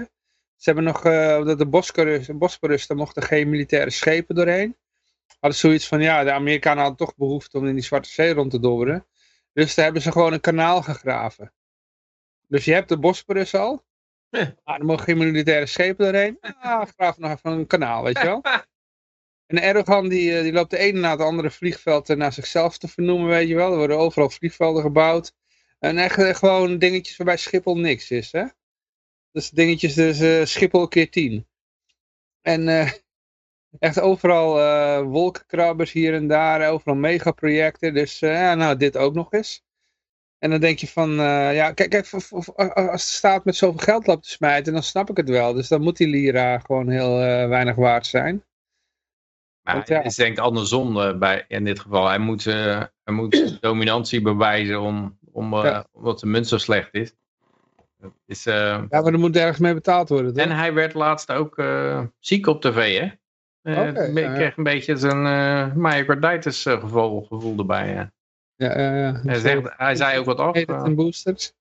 Ze 0.57 0.65
hebben 0.65 0.85
nog, 0.85 1.05
eh 1.05 1.45
dat 1.45 1.59
de 1.59 1.67
Bosporus, 1.67 2.27
Bosporus, 2.27 2.87
daar 2.87 2.97
mochten 2.97 3.23
geen 3.23 3.49
militaire 3.49 3.91
schepen 3.91 4.35
doorheen. 4.35 4.77
Hadden 5.41 5.59
zoiets 5.59 5.89
van, 5.89 6.01
ja, 6.01 6.25
de 6.25 6.33
Amerikanen 6.33 6.79
hadden 6.79 7.07
toch 7.07 7.17
behoefte 7.17 7.59
om 7.59 7.67
in 7.67 7.75
die 7.75 7.83
Zwarte 7.83 8.09
Zee 8.09 8.33
rond 8.35 8.51
te 8.51 8.61
dobberen. 8.61 9.07
Dus 9.53 9.75
daar 9.75 9.85
hebben 9.85 10.03
ze 10.03 10.13
gewoon 10.13 10.33
een 10.33 10.41
kanaal 10.41 10.83
gegraven. 10.83 11.53
Dus 12.47 12.65
je 12.65 12.73
hebt 12.73 12.89
de 12.89 12.99
Bosporus 12.99 13.55
al. 13.55 13.85
Ja. 14.29 14.55
Maar 14.65 14.79
er 14.79 14.85
mogen 14.85 15.05
geen 15.05 15.19
militaire 15.19 15.67
schepen 15.67 16.05
doorheen. 16.05 16.39
Ah, 16.41 16.87
graaf 16.97 17.19
nog 17.19 17.31
even 17.31 17.51
een 17.51 17.67
kanaal, 17.67 18.03
weet 18.03 18.19
je 18.19 18.25
wel. 18.25 18.43
En 19.49 19.63
Erdogan 19.63 20.09
die, 20.09 20.37
eh, 20.37 20.43
die 20.43 20.53
loopt 20.53 20.71
de 20.71 20.79
ene 20.79 20.99
na 21.01 21.11
het 21.11 21.21
andere 21.21 21.51
vliegveld 21.51 22.09
naar 22.09 22.33
zichzelf 22.33 22.79
te 22.79 22.89
vernoemen, 22.89 23.29
weet 23.29 23.49
je 23.49 23.55
wel. 23.55 23.71
Er 23.71 23.79
worden 23.79 23.99
overal 23.99 24.31
vliegvelden 24.31 24.83
gebouwd. 24.83 25.33
En 25.79 25.99
echt 25.99 26.39
gewoon 26.39 26.79
dingetjes 26.79 27.17
waarbij 27.17 27.37
Schiphol 27.37 27.77
niks 27.79 28.11
is, 28.11 28.33
hè. 28.33 28.45
Dus 29.33 29.51
dingetjes, 29.51 29.95
dus 29.95 30.21
eh, 30.21 30.45
Schiphol 30.45 30.89
keer 30.89 31.11
tien. 31.11 31.47
En 32.43 32.69
eh, 32.69 32.91
echt 33.89 34.01
overal 34.01 34.61
eh, 34.61 35.03
wolkenkrabbers 35.03 35.93
hier 35.93 36.15
en 36.15 36.29
daar, 36.29 36.71
overal 36.71 36.97
megaprojecten. 36.97 37.95
Dus 37.95 38.19
ja, 38.19 38.55
nou, 38.55 38.77
dit 38.77 38.97
ook 38.97 39.15
nog 39.15 39.33
eens. 39.33 39.67
En 40.39 40.51
dan 40.51 40.61
denk 40.61 40.79
je 40.79 40.89
van, 40.89 41.11
ja, 41.11 41.73
kijk, 41.73 41.91
kijk 41.91 42.13
als 42.13 43.07
de 43.07 43.13
staat 43.13 43.45
met 43.45 43.57
zoveel 43.57 43.79
geld 43.79 44.07
loopt 44.07 44.23
te 44.23 44.31
smijten, 44.31 44.73
dan 44.73 44.83
snap 44.83 45.11
ik 45.11 45.17
het 45.17 45.29
wel. 45.29 45.53
Dus 45.53 45.69
dan 45.69 45.83
moet 45.83 45.97
die 45.97 46.07
lira 46.07 46.59
gewoon 46.59 46.89
heel 46.89 47.17
weinig 47.49 47.75
waard 47.75 48.07
zijn. 48.07 48.45
Maar 49.69 49.77
Want 49.77 49.89
ja. 49.89 49.97
het 49.97 50.07
is 50.07 50.17
denk 50.17 50.33
ik 50.39 50.45
andersom 50.45 51.01
eh, 51.01 51.19
bij, 51.19 51.45
in 51.49 51.65
dit 51.65 51.81
geval. 51.81 52.07
Hij 52.09 52.19
moet, 52.19 52.47
eh, 52.47 52.83
hij 53.05 53.15
moet 53.15 53.59
dominantie 53.61 54.23
bewijzen 54.23 54.81
om, 54.81 55.19
om, 55.33 55.55
eh, 55.55 55.63
Ja. 55.63 55.87
omdat 55.93 56.21
de 56.21 56.27
munt 56.27 56.49
zo 56.49 56.59
slecht 56.59 56.95
is. 56.95 57.15
Dat 58.01 58.13
is 58.27 58.47
eh, 58.47 58.55
Ja, 58.89 59.01
maar 59.01 59.13
er 59.13 59.19
moet 59.19 59.37
ergens 59.37 59.59
mee 59.59 59.75
betaald 59.75 60.09
worden, 60.09 60.35
toch? 60.35 60.45
en 60.45 60.51
hij 60.51 60.75
werd 60.75 60.95
laatst 60.95 61.33
ook 61.33 61.59
eh, 61.59 62.03
ziek 62.19 62.47
op 62.47 62.61
tv, 62.61 62.99
hè? 62.99 63.07
Eh, 63.63 63.89
ik 63.89 63.97
ja, 63.97 64.21
ja. 64.21 64.35
kreeg 64.35 64.57
een 64.57 64.63
beetje 64.65 64.97
zijn 64.97 65.25
uh, 65.25 65.75
myocarditis 65.75 66.63
gevoel, 66.63 67.23
gevoel 67.23 67.59
erbij. 67.59 67.93
ja. 67.93 68.13
Ja, 68.57 68.79
ja, 68.79 68.97
ja. 68.97 69.21
Hij, 69.25 69.39
zegt, 69.39 69.75
hij 69.77 69.95
zei 69.95 70.19
ook 70.19 70.25
wat 70.25 70.39
af. 70.39 70.57
Een 70.67 70.95
boosters? 70.95 71.53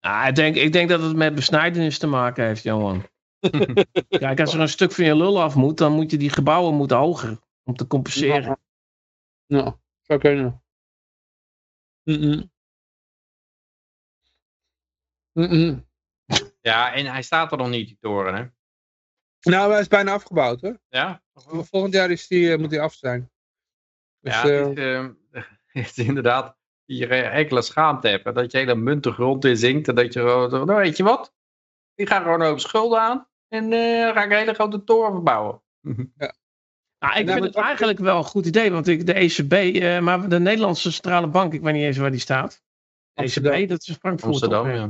Ah, 0.00 0.28
ik, 0.28 0.34
denk, 0.34 0.56
ik 0.56 0.72
denk 0.72 0.88
dat 0.88 1.02
het 1.02 1.16
met 1.16 1.34
besnijdenis 1.34 1.98
te 1.98 2.06
maken 2.06 2.44
heeft, 2.44 2.62
Johan. 2.62 3.02
Kijk, 4.08 4.40
als 4.40 4.54
er 4.54 4.60
een 4.60 4.68
stuk 4.68 4.92
van 4.92 5.04
je 5.04 5.16
lul 5.16 5.42
af 5.42 5.54
moet, 5.54 5.78
dan 5.78 5.92
moet 5.92 6.10
je 6.10 6.16
die 6.16 6.30
gebouwen 6.30 6.74
moeten 6.74 6.96
hoger. 6.96 7.38
Om 7.64 7.76
te 7.76 7.86
compenseren. 7.86 8.58
Nou, 9.46 9.74
zou 10.00 10.20
kunnen. 10.20 10.62
Mm-mm. 12.02 12.50
Mm-mm. 15.32 15.86
Ja, 16.60 16.94
en 16.94 17.06
hij 17.06 17.22
staat 17.22 17.52
er 17.52 17.58
nog 17.58 17.68
niet, 17.68 17.86
die 17.86 17.98
toren, 18.00 18.34
hè? 18.34 18.46
Nou, 19.50 19.70
hij 19.70 19.80
is 19.80 19.88
bijna 19.88 20.12
afgebouwd 20.12 20.60
hoor. 20.60 20.78
Ja? 20.88 21.22
Volgend 21.70 21.92
jaar 21.92 22.10
is 22.10 22.26
die, 22.26 22.52
eh, 22.52 22.58
moet 22.58 22.70
hij 22.70 22.80
af 22.80 22.94
zijn. 22.94 23.30
Dus, 24.20 24.34
ja, 24.34 24.48
eh, 24.48 24.68
het, 24.68 24.78
is, 24.78 24.84
eh, 24.84 25.42
het 25.82 25.98
is 25.98 25.98
inderdaad 25.98 26.56
je 26.84 27.06
geen 27.06 27.24
enkele 27.24 27.62
schaamte 27.62 28.08
hebt. 28.08 28.24
hè, 28.24 28.32
Dat 28.32 28.52
je 28.52 28.58
hele 28.58 28.74
munt 28.74 29.02
de 29.02 29.12
grond 29.12 29.44
in 29.44 29.56
zinkt. 29.56 29.88
En 29.88 29.94
dat 29.94 30.12
je 30.12 30.20
gewoon, 30.20 30.50
nou 30.50 30.80
weet 30.80 30.96
je 30.96 31.02
wat? 31.02 31.34
Ik 31.96 32.08
ga 32.08 32.20
gewoon 32.20 32.42
over 32.42 32.60
schulden 32.60 33.00
aan. 33.00 33.28
En 33.48 33.72
eh 33.72 34.12
ga 34.12 34.22
ik 34.24 34.30
een 34.30 34.36
hele 34.36 34.54
grote 34.54 34.84
toren 34.84 35.12
verbouwen. 35.12 35.62
Nou, 35.80 35.92
ik 36.18 36.30
Nou, 36.98 37.14
vind 37.14 37.26
maar 37.26 37.42
het 37.42 37.54
eigenlijk 37.56 37.98
wel 37.98 38.16
een 38.18 38.24
goed 38.24 38.46
idee, 38.46 38.70
want 38.70 38.88
ik, 38.88 39.06
de 39.06 39.12
ECB, 39.12 39.52
eh, 39.52 40.00
maar 40.00 40.28
de 40.28 40.40
Nederlandse 40.40 40.92
Centrale 40.92 41.26
Bank, 41.26 41.52
ik 41.52 41.60
weet 41.60 41.74
niet 41.74 41.82
eens 41.82 41.96
waar 41.96 42.10
die 42.10 42.20
staat. 42.20 42.62
De 43.12 43.22
Amsterdam. 43.22 43.52
ECB, 43.52 43.68
dat 43.68 43.80
is 43.88 43.96
Frankfurt. 44.00 44.30
Amsterdam, 44.32 44.70
ja. 44.70 44.88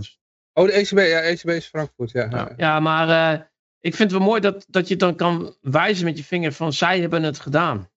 Oh, 0.52 0.64
de 0.66 0.72
ECB, 0.72 0.98
ja, 0.98 1.20
ECB 1.20 1.48
is 1.48 1.66
Frankfurt, 1.66 2.10
ja. 2.10 2.28
Ja. 2.30 2.52
Ja, 2.56 2.80
maar 2.80 3.08
eh, 3.08 3.40
ik 3.80 3.94
vind 3.94 4.10
het 4.10 4.18
wel 4.18 4.28
mooi 4.28 4.40
dat, 4.40 4.66
dat 4.68 4.88
je 4.88 4.96
dan 4.96 5.16
kan 5.16 5.56
wijzen 5.60 6.04
met 6.04 6.16
je 6.18 6.24
vinger 6.24 6.52
van 6.52 6.72
zij 6.72 7.00
hebben 7.00 7.22
het 7.22 7.38
gedaan. 7.40 7.90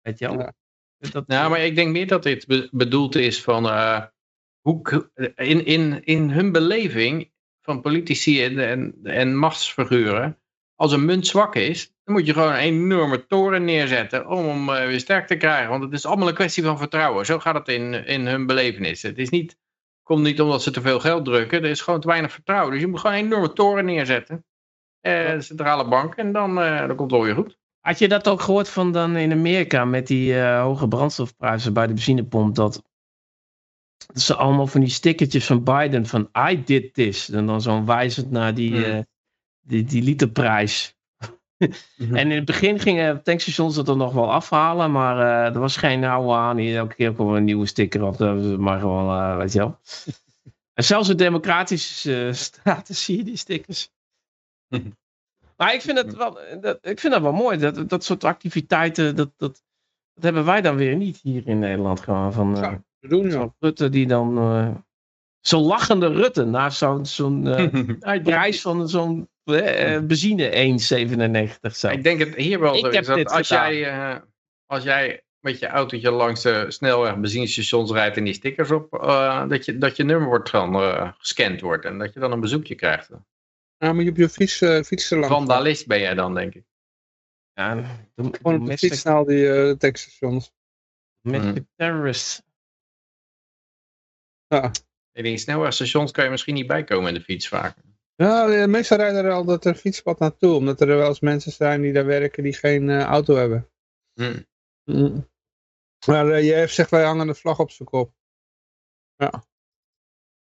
Weet 0.00 0.18
je 0.18 0.28
wel? 0.28 0.38
Ja. 0.38 0.52
Dat, 0.98 1.26
Nou, 1.26 1.50
maar 1.50 1.60
ik 1.60 1.74
denk 1.74 1.92
meer 1.92 2.06
dat 2.06 2.22
dit 2.22 2.46
be- 2.46 2.68
bedoeld 2.70 3.14
is 3.14 3.42
van 3.42 3.64
eh, 3.68 4.04
hoe 4.60 5.10
in, 5.34 5.64
in, 5.64 6.04
in 6.04 6.30
hun 6.30 6.52
beleving 6.52 7.32
van 7.64 7.80
politici 7.80 8.44
en, 8.44 8.58
en, 8.58 8.94
en 9.02 9.36
machtsfiguren. 9.36 10.38
Als 10.76 10.92
een 10.92 11.04
munt 11.04 11.26
zwak 11.26 11.54
is, 11.54 11.92
dan 12.04 12.14
moet 12.14 12.26
je 12.26 12.32
gewoon 12.32 12.52
een 12.52 12.58
enorme 12.58 13.26
toren 13.26 13.64
neerzetten 13.64 14.26
om 14.26 14.46
hem 14.46 14.68
eh, 14.68 14.86
weer 14.86 15.00
sterk 15.00 15.26
te 15.26 15.36
krijgen. 15.36 15.70
Want 15.70 15.82
het 15.82 15.92
is 15.92 16.06
allemaal 16.06 16.28
een 16.28 16.34
kwestie 16.34 16.62
van 16.62 16.78
vertrouwen. 16.78 17.26
Zo 17.26 17.38
gaat 17.38 17.54
het 17.54 17.68
in, 17.68 18.06
in 18.06 18.26
hun 18.26 18.46
belevenis. 18.46 19.02
Het 19.02 19.18
is 19.18 19.28
niet, 19.28 19.58
komt 20.02 20.22
niet 20.22 20.40
omdat 20.40 20.62
ze 20.62 20.70
te 20.70 20.80
veel 20.80 21.00
geld 21.00 21.24
drukken. 21.24 21.62
Er 21.62 21.70
is 21.70 21.80
gewoon 21.80 22.00
te 22.00 22.06
weinig 22.06 22.32
vertrouwen. 22.32 22.72
Dus 22.72 22.80
je 22.80 22.86
moet 22.86 23.00
gewoon 23.00 23.16
een 23.16 23.24
enorme 23.24 23.52
toren 23.52 23.84
neerzetten. 23.84 24.44
De 25.00 25.36
centrale 25.38 25.88
bank. 25.88 26.14
En 26.14 26.32
dan, 26.32 26.60
eh, 26.60 26.86
dan 26.86 26.96
komt 26.96 27.10
het 27.10 27.22
weer 27.22 27.34
goed. 27.34 27.58
Had 27.80 27.98
je 27.98 28.08
dat 28.08 28.28
ook 28.28 28.40
gehoord 28.40 28.68
van 28.68 28.92
dan 28.92 29.16
in 29.16 29.32
Amerika 29.32 29.84
met 29.84 30.06
die 30.06 30.38
hoge 30.40 30.88
brandstofprijzen 30.88 31.72
bij 31.72 31.86
de 31.86 31.92
benzinepomp? 31.92 32.54
Dat, 32.54 32.82
dat 34.06 34.22
ze 34.22 34.34
allemaal 34.34 34.66
van 34.66 34.80
die 34.80 34.90
stickertjes 34.90 35.46
van 35.46 35.62
Biden 35.64 36.06
van 36.06 36.30
I 36.50 36.64
did 36.64 36.94
this. 36.94 37.30
En 37.30 37.46
dan 37.46 37.62
zo'n 37.62 37.86
wijzend 37.86 38.30
naar 38.30 38.54
die, 38.54 38.74
Hmm. 38.74 38.84
eh, 38.84 39.00
die, 39.60 39.84
die 39.84 40.02
literprijs. 40.02 40.96
Mhm. 41.96 42.16
En 42.16 42.30
in 42.30 42.36
het 42.36 42.44
begin 42.44 42.78
gingen 42.78 43.22
tankstations 43.22 43.74
dat 43.74 43.88
er 43.88 43.96
nog 43.96 44.12
wel 44.12 44.32
afhalen, 44.32 44.92
maar 44.92 45.18
eh, 45.18 45.54
er 45.54 45.60
was 45.60 45.76
geen 45.76 46.04
oude 46.04 46.32
aan. 46.32 46.58
Elke 46.58 46.94
keer 46.94 47.14
kwam 47.14 47.30
er 47.30 47.36
een 47.36 47.44
nieuwe 47.44 47.66
sticker 47.66 48.02
op, 48.02 48.18
maar 48.58 48.80
gewoon, 48.80 49.20
eh, 49.20 49.36
weet 49.36 49.52
je 49.52 49.58
wel. 49.58 49.78
En 50.74 50.84
zelfs 50.84 51.08
in 51.08 51.16
democratische 51.16 52.30
staten 52.32 52.94
zie 53.04 53.16
je 53.16 53.24
die 53.24 53.36
stickers. 53.36 53.90
Maar 55.56 55.74
ik 55.74 55.80
vind 55.80 55.98
het 55.98 56.16
wel, 56.16 56.38
dat, 56.60 56.78
ik 56.86 57.00
vind 57.00 57.12
dat 57.12 57.22
wel 57.22 57.32
mooi. 57.32 57.58
Dat, 57.58 57.88
dat 57.88 58.04
soort 58.04 58.24
activiteiten, 58.24 59.16
dat, 59.16 59.32
dat, 59.36 59.62
dat 60.14 60.24
hebben 60.24 60.44
wij 60.44 60.60
dan 60.60 60.76
weer 60.76 60.96
niet 60.96 61.20
hier 61.22 61.46
in 61.46 61.58
Nederland. 61.58 62.00
Gewoon 62.00 62.32
van 62.32 62.84
doen, 63.08 63.22
joh. 63.22 63.30
zo'n 63.30 63.54
Rutte 63.58 63.88
die 63.88 64.06
dan... 64.06 64.38
eh, 64.38 64.74
zo'n 65.40 65.62
lachende 65.62 66.08
Rutte 66.12 66.44
na 66.44 66.70
zo'n 66.70 67.06
zo'n 67.06 67.46
eh, 67.46 68.22
prijs 68.22 68.60
van 68.60 68.88
zo'n 68.88 69.28
eh, 69.44 70.00
benzine 70.00 70.78
1,97 71.66 71.70
zo. 71.72 71.88
Ik 71.88 72.02
denk 72.02 72.18
het 72.18 72.34
hier 72.34 72.60
wel 72.60 72.74
Ik 72.74 72.80
zo 72.80 72.86
is. 72.86 73.06
Dat 73.06 73.16
dit 73.16 73.30
als, 73.30 73.48
gedaan. 73.48 73.74
jij, 73.74 73.90
eh, 74.14 74.20
als 74.66 74.82
jij 74.82 75.22
met 75.40 75.58
je 75.58 75.66
autootje 75.66 76.10
langs 76.10 76.42
de 76.42 76.64
snelweg 76.68 77.18
benzinestations 77.18 77.90
rijdt 77.90 78.16
en 78.16 78.24
die 78.24 78.34
stickers 78.34 78.70
op, 78.70 78.94
eh, 78.94 79.48
dat, 79.48 79.64
je, 79.64 79.78
dat 79.78 79.96
je 79.96 80.04
nummer 80.04 80.28
wordt 80.28 80.50
van, 80.50 80.74
eh, 80.74 81.12
gescand 81.18 81.60
wordt 81.60 81.84
en 81.84 81.98
dat 81.98 82.14
je 82.14 82.20
dan 82.20 82.32
een 82.32 82.40
bezoekje 82.40 82.74
krijgt. 82.74 83.10
Ja, 83.78 83.92
moet 83.92 84.04
je 84.04 84.10
op 84.10 84.16
je 84.16 84.28
fiets, 84.28 84.60
eh 84.60 84.82
fietsen 84.82 85.18
langs. 85.18 85.34
Vandalist 85.34 85.86
ben 85.86 86.00
jij 86.00 86.14
dan, 86.14 86.34
denk 86.34 86.54
ik. 86.54 86.64
Ja, 87.52 87.74
de, 87.74 87.84
Gewoon 88.14 88.60
op 88.60 88.66
de 88.66 88.78
fiets 88.78 89.02
naar 89.02 89.24
die 89.24 89.52
eh 89.52 89.70
tankstations. 89.76 90.52
domestic 91.22 91.64
terrorist. 91.76 92.42
Ja. 94.54 94.70
In 95.12 95.22
die 95.22 95.38
snelwegstations 95.38 96.10
kan 96.10 96.24
je 96.24 96.30
misschien 96.30 96.54
niet 96.54 96.66
bijkomen 96.66 97.08
in 97.08 97.14
de 97.14 97.20
fiets 97.20 97.48
vaak. 97.48 97.76
Ja, 98.16 98.46
de 98.46 98.66
meestal 98.66 98.96
rijden 98.96 99.24
er 99.24 99.32
al 99.32 99.44
dat 99.44 99.64
er 99.64 99.74
fietspad 99.74 100.18
naartoe. 100.18 100.54
Omdat 100.54 100.80
er 100.80 100.86
wel 100.86 101.08
eens 101.08 101.20
mensen 101.20 101.52
zijn 101.52 101.80
die 101.80 101.92
daar 101.92 102.06
werken 102.06 102.42
die 102.42 102.52
geen 102.52 102.90
eh, 102.90 103.02
auto 103.02 103.34
hebben. 103.36 103.70
Hm. 104.14 104.42
Mm. 104.84 105.28
Maar 106.06 106.30
eh, 106.30 106.62
JF 106.62 106.70
zegt 106.72 106.90
wij 106.90 107.04
hangen 107.04 107.26
de 107.26 107.34
vlag 107.34 107.58
op 107.58 107.70
zijn 107.70 107.88
kop. 107.88 108.12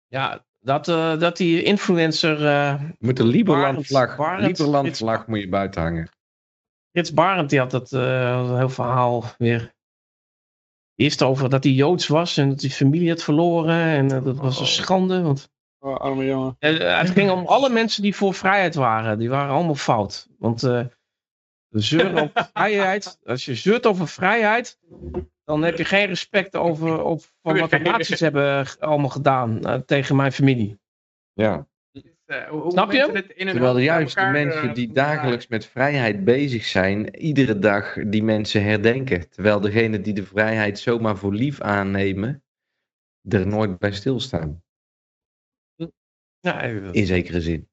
Ja, 0.07 0.45
dat, 0.59 0.89
eh, 0.89 1.19
dat 1.19 1.37
die 1.37 1.63
influencer 1.63 2.47
eh 2.47 2.83
Je 2.83 2.97
moet 2.99 3.19
een 3.19 3.27
Liberland 3.27 3.65
Barend- 3.67 3.87
vlag, 3.87 4.17
Barend- 4.17 4.59
Liberland 4.59 4.97
vlag 4.97 5.27
moet 5.27 5.41
je 5.41 5.49
buiten 5.49 5.83
hangen. 5.83 6.09
Frits 6.91 7.13
Barend, 7.15 7.51
die 7.51 7.59
had 7.59 7.71
dat 7.71 7.93
eh, 7.93 8.01
een 8.49 8.57
heel 8.57 8.69
verhaal 8.69 9.25
weer. 9.39 9.75
Eerst 11.01 11.23
over 11.23 11.51
dat 11.51 11.65
hij 11.65 11.73
Joods 11.73 12.07
was 12.07 12.37
en 12.37 12.49
dat 12.49 12.61
hij 12.61 12.71
familie 12.71 13.09
had 13.09 13.23
verloren. 13.23 13.75
En 13.85 14.11
eh, 14.11 14.25
dat 14.25 14.37
was 14.37 14.57
een 14.57 14.63
Oh. 14.63 14.69
schande. 14.69 15.23
Want 15.23 15.51
Oh, 15.79 15.97
arme 15.97 16.25
jongen. 16.27 16.57
eh, 16.59 16.99
het 16.99 17.11
ging 17.11 17.31
om 17.31 17.47
alle 17.47 17.71
mensen 17.71 18.03
die 18.03 18.15
voor 18.17 18.35
vrijheid 18.35 18.75
waren. 18.75 19.19
Die 19.19 19.29
waren 19.29 19.55
allemaal 19.55 19.75
fout. 19.75 20.29
Want 20.39 20.63
eh 20.63 20.85
zeuren 21.69 22.23
over 22.23 22.49
vrijheid. 22.53 23.19
Als 23.25 23.45
je 23.45 23.55
zeurt 23.55 23.87
over 23.87 24.09
vrijheid. 24.09 24.79
Dan 25.45 25.63
heb 25.63 25.79
je 25.79 25.85
geen 25.85 26.07
respect 26.07 26.57
over 26.57 26.97
van 27.43 27.59
wat 27.59 27.71
de 27.71 27.79
nazi's 27.91 28.21
hebben 28.21 28.67
allemaal 28.79 29.09
gedaan 29.09 29.65
eh, 29.65 29.75
tegen 29.75 30.17
mijn 30.17 30.33
familie. 30.33 30.79
Ja. 31.33 31.67
Eh, 32.31 32.49
hoe- 32.49 32.71
Snap 32.71 32.93
je 32.93 33.25
in 33.35 33.47
Terwijl 33.47 33.79
juist 33.79 34.15
de 34.15 34.25
mensen 34.25 34.69
eh, 34.69 34.75
die 34.75 34.93
dagelijks 34.93 35.47
met 35.49 35.67
vrijheid 35.67 36.25
bezig 36.25 36.65
zijn, 36.65 37.17
iedere 37.17 37.59
dag 37.59 37.95
die 38.07 38.23
mensen 38.23 38.63
herdenken. 38.65 39.31
Terwijl 39.31 39.61
degenen 39.61 40.03
die 40.03 40.15
de 40.15 40.25
vrijheid 40.25 40.79
zomaar 40.79 41.17
voor 41.17 41.35
lief 41.35 41.61
aannemen, 41.61 42.43
er 43.29 43.47
nooit 43.47 43.79
bij 43.79 43.93
stilstaan. 43.93 44.63
Ja, 46.41 46.63
In 46.63 47.07
zekere 47.07 47.41
zin. 47.41 47.69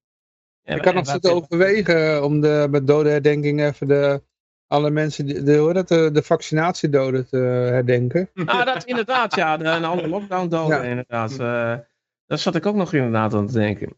ja, 0.62 0.74
Ik 0.76 0.84
had 0.84 0.94
en 0.94 0.96
nog 0.96 1.08
zitten 1.08 1.34
overwegen 1.34 2.24
om 2.24 2.42
de, 2.42 2.68
met 2.70 2.88
dodenherdenking 2.88 3.62
even 3.62 3.88
de, 3.88 4.24
alle 4.68 4.90
mensen, 4.90 5.26
die- 5.26 5.44
de, 5.44 5.70
dat, 5.74 5.88
de, 5.88 6.10
de 6.12 6.24
vaccinatiedoden 6.24 7.28
te 7.30 7.38
herdenken. 7.38 8.30
Ah, 8.46 8.66
dat 8.66 8.84
inderdaad, 8.84 9.36
ja. 9.36 9.58
De, 9.58 9.66
een 9.66 9.84
andere 9.86 10.08
lockdown 10.08 10.48
doden, 10.48 10.78
Ja. 10.78 10.90
inderdaad. 10.90 11.32
Eh, 11.32 11.86
daar 12.26 12.38
zat 12.38 12.56
ik 12.56 12.66
ook 12.66 12.76
nog 12.76 12.94
inderdaad 12.94 13.34
aan 13.34 13.48
te 13.48 13.54
denken. 13.54 13.98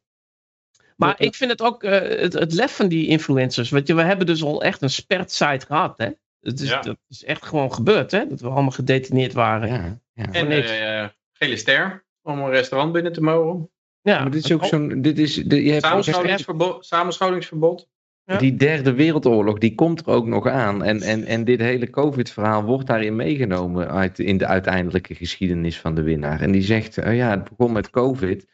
Maar 1.00 1.16
Ja. 1.18 1.26
ik 1.26 1.36
vind 1.36 1.52
het 1.52 1.62
ook, 1.62 1.84
eh, 1.84 2.20
het, 2.22 2.34
het 2.34 2.54
lef 2.54 2.76
van 2.76 2.88
die 2.88 3.08
influencers. 3.08 3.70
Weet 3.70 3.88
je, 3.88 3.94
we 3.94 4.02
hebben 4.02 4.26
dus 4.26 4.44
al 4.44 4.64
echt 4.64 4.82
een 4.82 4.90
spertsite 4.90 5.66
gehad, 5.66 5.98
hè. 5.98 6.08
Het 6.42 6.60
is, 6.60 6.70
Ja. 6.70 6.82
Dat 6.82 6.98
is 7.08 7.24
echt 7.24 7.46
gewoon 7.46 7.74
gebeurd, 7.74 8.12
hè. 8.12 8.28
Dat 8.28 8.42
we 8.42 8.48
allemaal 8.48 8.72
gedetineerd 8.72 9.34
waren. 9.34 9.68
Ja, 9.68 9.76
Ja, 9.76 10.00
ja. 10.14 10.32
En 10.32 10.48
niks. 10.48 10.70
eh, 10.70 11.06
gele 11.34 11.56
ster 11.58 12.04
om 12.22 12.40
een 12.40 12.50
restaurant 12.50 12.92
binnen 12.94 13.14
te 13.14 13.22
mogen. 13.22 13.70
Maar 14.02 14.32
dit 14.32 14.44
is 14.46 14.52
ook 14.52 14.66
zo'n. 14.66 15.02
Dit 15.02 15.20
is, 15.20 15.36
de, 15.36 15.64
je 15.64 15.72
hebt 15.72 15.86
ook 15.86 15.90
Samenscholingsverbod. 15.92 16.86
samenscholingsverbod. 16.86 17.88
Ja. 18.26 18.38
die 18.38 18.56
derde 18.56 18.94
wereldoorlog, 18.94 19.58
die 19.58 19.76
komt 19.76 20.00
er 20.00 20.08
ook 20.08 20.26
nog 20.26 20.48
aan. 20.48 20.84
En, 20.84 21.02
en, 21.02 21.26
en 21.26 21.44
dit 21.44 21.60
hele 21.60 21.90
COVID-verhaal 21.90 22.64
wordt 22.64 22.88
daarin 22.88 23.16
meegenomen 23.16 23.92
uit, 23.92 24.20
in 24.20 24.38
de 24.38 24.46
uiteindelijke 24.46 25.16
geschiedenis 25.16 25.80
van 25.80 25.96
de 25.96 26.02
winnaar. 26.02 26.42
En 26.42 26.52
die 26.52 26.62
zegt, 26.62 26.98
oh 26.98 27.16
ja, 27.16 27.30
het 27.30 27.50
begon 27.50 27.72
met 27.72 27.90
COVID. 27.90 28.46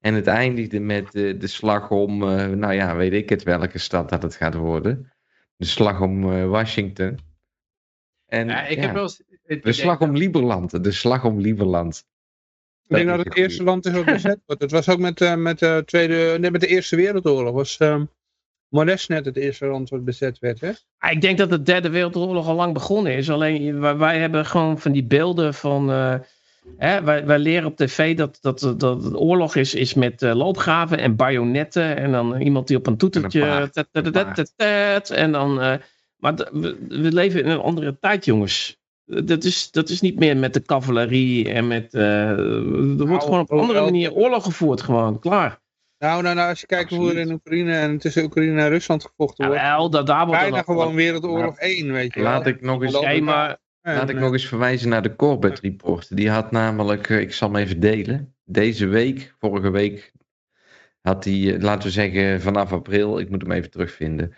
En 0.00 0.14
het 0.14 0.26
eindigde 0.26 0.80
met 0.80 1.14
eh, 1.14 1.40
de 1.40 1.46
slag 1.46 1.90
om, 1.90 2.22
eh, 2.22 2.46
nou 2.46 2.72
ja, 2.72 2.96
weet 2.96 3.12
ik 3.12 3.28
het 3.28 3.42
welke 3.42 3.78
stad 3.78 4.08
dat 4.08 4.22
het 4.22 4.34
gaat 4.34 4.54
worden. 4.54 5.12
De 5.56 5.66
slag 5.66 6.00
om 6.00 6.32
eh, 6.32 6.46
Washington. 6.46 7.18
En 8.26 8.48
Ja, 8.48 8.66
ik 8.66 8.76
ja, 8.76 8.82
heb 8.82 8.92
wel 8.92 9.02
eens 9.02 9.22
het 9.44 9.62
de 9.62 9.72
slag 9.72 10.00
om 10.00 10.16
Lieberland. 10.16 10.84
De 10.84 10.92
slag 10.92 11.24
om 11.24 11.40
Lieberland. 11.40 12.04
Ik 12.86 12.96
denk 12.96 13.08
Dat 13.08 13.24
het 13.24 13.36
eerste 13.36 13.62
land 13.62 13.86
is 13.86 13.92
wat 13.92 14.04
bezet 14.04 14.40
wordt. 14.46 14.62
Het 14.62 14.70
was 14.70 14.88
ook 14.88 14.98
met, 14.98 15.20
eh, 15.20 15.34
met, 15.34 15.58
de, 15.58 15.82
tweede, 15.86 16.36
nee, 16.38 16.50
met 16.50 16.60
de 16.60 16.66
Eerste 16.66 16.96
Wereldoorlog. 16.96 17.54
Was 17.54 17.76
ehm 17.76 18.04
Moresnet 18.68 19.24
het 19.24 19.36
eerste 19.36 19.66
land 19.66 19.88
wat 19.88 20.04
bezet 20.04 20.38
werd, 20.38 20.60
hè? 20.60 20.70
Ah, 20.98 21.10
Ik 21.10 21.20
denk 21.20 21.38
dat 21.38 21.50
de 21.50 21.62
derde 21.62 21.90
wereldoorlog 21.90 22.46
al 22.46 22.54
lang 22.54 22.72
begonnen 22.72 23.14
is. 23.14 23.30
Alleen 23.30 23.80
wij, 23.80 23.96
wij 23.96 24.18
hebben 24.18 24.46
gewoon 24.46 24.78
van 24.78 24.92
die 24.92 25.04
beelden 25.04 25.54
van, 25.54 25.90
eh, 25.90 26.14
Hè, 26.76 27.02
wij, 27.02 27.26
wij 27.26 27.38
leren 27.38 27.66
op 27.66 27.76
tv 27.76 28.16
dat, 28.16 28.38
dat, 28.40 28.60
dat, 28.60 28.80
dat 28.80 29.04
het 29.04 29.16
oorlog 29.16 29.56
is, 29.56 29.74
is 29.74 29.94
met 29.94 30.22
uh, 30.22 30.34
loopgraven 30.34 30.98
en 30.98 31.16
bajonetten. 31.16 31.96
En 31.96 32.12
dan 32.12 32.40
iemand 32.40 32.68
die 32.68 32.76
op 32.76 32.86
een 32.86 32.96
toetertje. 32.96 33.70
En 33.92 35.22
een 35.22 35.32
dan. 35.32 35.62
Uh, 35.62 35.74
maar 36.16 36.34
we, 36.34 36.76
we, 36.88 37.12
leven 37.12 37.44
in 37.44 37.50
een 37.50 37.60
andere 37.60 37.98
tijd, 38.00 38.24
jongens. 38.24 38.78
Dat 39.04 39.44
is, 39.44 39.70
dat 39.70 39.88
is 39.88 40.00
niet 40.00 40.18
meer 40.18 40.36
met 40.36 40.54
de 40.54 40.62
cavalerie 40.62 41.52
en 41.52 41.66
met. 41.66 41.94
Uh, 41.94 42.28
er 42.28 42.76
wordt 42.82 43.08
nou, 43.08 43.20
gewoon 43.20 43.40
op 43.40 43.50
een 43.50 43.58
andere 43.58 43.80
manier 43.80 44.12
oorlog 44.12 44.44
gevoerd, 44.44 44.80
gewoon. 44.80 45.18
Klaar. 45.18 45.60
Nou, 45.98 46.22
nou, 46.22 46.34
nou, 46.34 46.48
als 46.48 46.60
je 46.60 46.66
kijkt 46.66 46.90
hoe 46.90 47.10
er 47.10 47.18
in 47.18 47.32
Oekraïne 47.32 47.74
en 47.74 47.98
tussen 47.98 48.24
Oekraïne 48.24 48.60
en 48.60 48.68
Rusland 48.68 49.04
gevochten 49.04 49.46
wordt. 49.46 49.60
Ja, 49.60 49.76
wel, 49.76 49.90
dat, 49.90 50.06
daar 50.06 50.26
wordt 50.26 50.40
bijna 50.40 50.62
gewoon 50.62 50.94
Wereldoorlog 50.94 51.58
1, 51.58 51.92
weet 51.92 52.14
je 52.14 52.20
Laat 52.20 52.46
ik 52.46 52.60
nog 52.60 52.82
eens, 52.82 53.00
nee, 53.00 53.22
maar, 53.22 53.58
laat 53.82 54.08
ik 54.08 54.18
nog 54.18 54.32
eens 54.32 54.46
verwijzen 54.46 54.88
naar 54.88 55.02
de 55.02 55.16
Corbett 55.16 55.60
Report. 55.60 56.16
Die 56.16 56.30
had 56.30 56.50
namelijk, 56.50 57.08
ik 57.08 57.32
zal 57.32 57.52
hem 57.52 57.62
even 57.62 57.80
delen. 57.80 58.34
Deze 58.44 58.86
week, 58.86 59.34
vorige 59.38 59.70
week, 59.70 60.12
had 61.00 61.24
hij, 61.24 61.60
laten 61.60 61.82
we 61.82 61.90
zeggen 61.90 62.40
vanaf 62.40 62.72
april, 62.72 63.18
ik 63.18 63.30
moet 63.30 63.42
hem 63.42 63.52
even 63.52 63.70
terugvinden. 63.70 64.34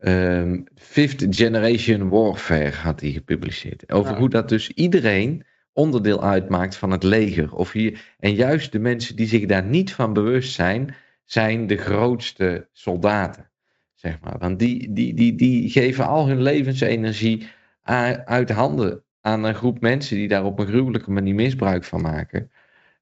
Um, 0.00 0.64
Fifth 0.74 1.26
Generation 1.30 2.08
Warfare 2.08 2.70
had 2.70 3.00
hij 3.00 3.10
gepubliceerd. 3.10 3.92
Over 3.92 4.16
hoe 4.16 4.28
dat 4.28 4.48
dus 4.48 4.70
iedereen 4.70 5.44
onderdeel 5.72 6.22
uitmaakt 6.22 6.76
van 6.76 6.90
het 6.90 7.02
leger. 7.02 7.54
Of 7.54 7.72
hier, 7.72 8.14
en 8.18 8.34
juist 8.34 8.72
de 8.72 8.78
mensen 8.78 9.16
die 9.16 9.26
zich 9.26 9.46
daar 9.46 9.64
niet 9.64 9.92
van 9.92 10.12
bewust 10.12 10.52
zijn, 10.52 10.94
zijn 11.24 11.66
de 11.66 11.76
grootste 11.76 12.68
soldaten. 12.72 13.50
Zeg 13.94 14.20
maar. 14.20 14.38
Want 14.38 14.58
die, 14.58 14.92
die, 14.92 15.14
die, 15.14 15.34
die 15.34 15.70
geven 15.70 16.06
al 16.06 16.28
hun 16.28 16.42
levensenergie 16.42 17.48
uit 18.24 18.50
handen 18.50 19.04
aan 19.20 19.44
een 19.44 19.54
groep 19.54 19.80
mensen 19.80 20.16
die 20.16 20.28
daar 20.28 20.44
op 20.44 20.58
een 20.58 20.66
gruwelijke 20.66 21.10
manier 21.10 21.34
misbruik 21.34 21.84
van 21.84 22.00
maken. 22.00 22.50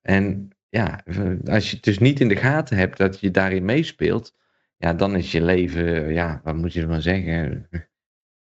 En 0.03 0.51
ja, 0.68 1.01
als 1.45 1.70
je 1.70 1.76
het 1.76 1.84
dus 1.84 1.99
niet 1.99 2.20
in 2.20 2.28
de 2.28 2.37
gaten 2.37 2.76
hebt 2.76 2.97
dat 2.97 3.20
je 3.20 3.30
daarin 3.30 3.64
meespeelt, 3.64 4.34
ja, 4.78 4.95
dan 4.95 5.16
is 5.16 5.32
je 5.32 5.43
leven, 5.43 6.12
ja, 6.12 6.41
wat 6.45 6.57
moet 6.57 6.72
je 6.72 6.80
ervan 6.80 7.03
zeggen? 7.03 7.68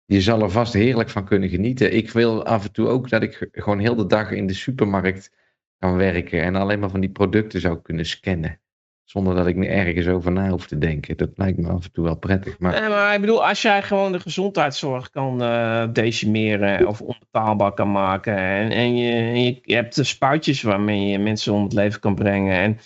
Je 0.06 0.22
zal 0.22 0.42
er 0.42 0.52
vast 0.52 0.74
heerlijk 0.74 1.10
van 1.10 1.26
kunnen 1.26 1.50
genieten. 1.50 1.94
Ik 1.94 2.12
wil 2.12 2.46
af 2.46 2.66
en 2.66 2.72
toe 2.72 2.88
ook 2.88 3.10
dat 3.10 3.24
ik 3.24 3.50
gewoon 3.52 3.80
heel 3.80 3.96
de 3.96 4.06
dag 4.06 4.32
in 4.32 4.48
de 4.48 4.54
supermarkt 4.54 5.32
kan 5.80 5.96
werken 5.96 6.42
en 6.42 6.56
alleen 6.56 6.80
maar 6.80 6.90
van 6.90 7.00
die 7.00 7.12
producten 7.12 7.62
zou 7.62 7.82
kunnen 7.82 8.06
scannen. 8.06 8.60
Zonder 9.06 9.36
dat 9.36 9.48
ik 9.48 9.56
me 9.56 9.68
ergens 9.68 10.08
over 10.08 10.32
na 10.32 10.50
hoef 10.50 10.68
te 10.68 10.78
denken. 10.78 11.18
Dat 11.18 11.30
lijkt 11.36 11.58
me 11.58 11.70
af 11.70 11.84
en 11.84 11.92
toe 11.92 12.04
wel 12.04 12.18
prettig. 12.18 12.60
Maar, 12.60 12.82
nee, 12.82 12.90
maar 12.90 13.14
ik 13.14 13.22
bedoel, 13.22 13.48
als 13.48 13.62
jij 13.62 13.84
gewoon 13.84 14.12
de 14.12 14.20
gezondheidszorg 14.20 15.10
kan 15.10 15.42
uh, 15.42 15.88
decimeren 15.94 16.88
of 16.88 17.02
onbetaalbaar 17.02 17.74
kan 17.74 17.92
maken. 17.92 18.38
En, 18.38 18.72
en 18.72 18.98
je, 18.98 19.14
je, 19.14 19.60
je, 19.62 19.76
hebt 19.76 19.96
de 19.96 20.04
spuitjes 20.04 20.62
waarmee 20.62 21.08
je 21.08 21.20
mensen 21.20 21.54
om 21.54 21.64
het 21.64 21.74
leven 21.74 22.00
kan 22.00 22.16
brengen. 22.16 22.54
En 22.58 22.80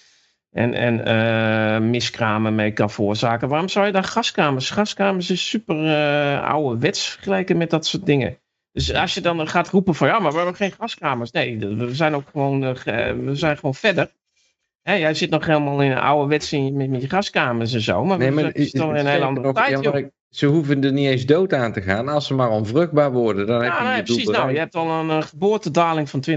en, 0.52 0.74
en 0.74 1.08
uh, 1.08 1.90
miskramen 1.90 2.56
mee 2.56 2.72
kan 2.72 2.90
veroorzaken. 2.90 3.50
Waarom 3.50 3.70
zou 3.70 3.86
je 3.86 3.92
dan 3.92 4.04
gaskamers? 4.04 4.70
Gaskamers 4.70 5.30
is 5.30 5.50
super 5.50 5.86
uh, 5.86 6.44
oude 6.44 6.80
wets 6.80 7.10
vergeleken 7.10 7.58
met 7.58 7.70
dat 7.70 7.86
soort 7.86 8.06
dingen. 8.06 8.38
Dus 8.72 8.94
als 8.94 9.14
je 9.14 9.22
dan 9.22 9.48
gaat 9.48 9.70
roepen 9.70 9.96
van 9.96 10.08
ja, 10.08 10.20
maar 10.20 10.32
we 10.32 10.38
hebben 10.38 10.56
geen 10.56 10.72
gaskamers. 10.72 11.32
Nee, 11.32 11.58
we 11.58 11.96
zijn 11.96 12.16
ook 12.16 12.30
gewoon, 12.32 12.60
we 13.26 13.32
zijn 13.32 13.56
gewoon 13.56 13.76
verder. 13.76 14.12
Hè, 14.90 14.96
jij 14.96 15.14
zit 15.14 15.30
nog 15.30 15.46
helemaal 15.46 15.82
in 15.82 15.92
een 15.92 15.98
oude 15.98 16.30
wets 16.30 16.52
met, 16.52 16.90
met 16.90 17.02
je 17.02 17.10
gaskamers 17.10 17.74
en 17.74 17.82
zo. 17.82 18.06
Maar, 18.06 18.18
nee, 18.18 18.32
maar 18.32 18.52
zitten 18.54 18.90
in 18.90 18.96
een 18.96 19.06
hele 19.06 19.26
andere 19.26 19.54
tijd, 19.54 19.84
ja, 19.84 20.10
ze 20.30 20.46
hoeven 20.46 20.84
er 20.84 20.92
niet 20.92 21.08
eens 21.08 21.26
dood 21.26 21.54
aan 21.54 21.74
te 21.74 21.82
gaan. 21.82 22.08
Als 22.08 22.28
ze 22.28 22.34
maar 22.34 22.50
onvruchtbaar 22.50 23.12
worden, 23.12 23.48
dan 23.48 23.64
heb 23.64 23.74
je 23.78 23.84
nee, 23.84 23.96
je 23.96 24.04
precies. 24.04 24.26
Nou, 24.26 24.52
je 24.52 24.58
hebt 24.58 24.76
al 24.76 24.90
een 24.90 25.08
uh, 25.08 25.22
geboortedaling 25.22 26.10
van 26.10 26.24
20% 26.30 26.34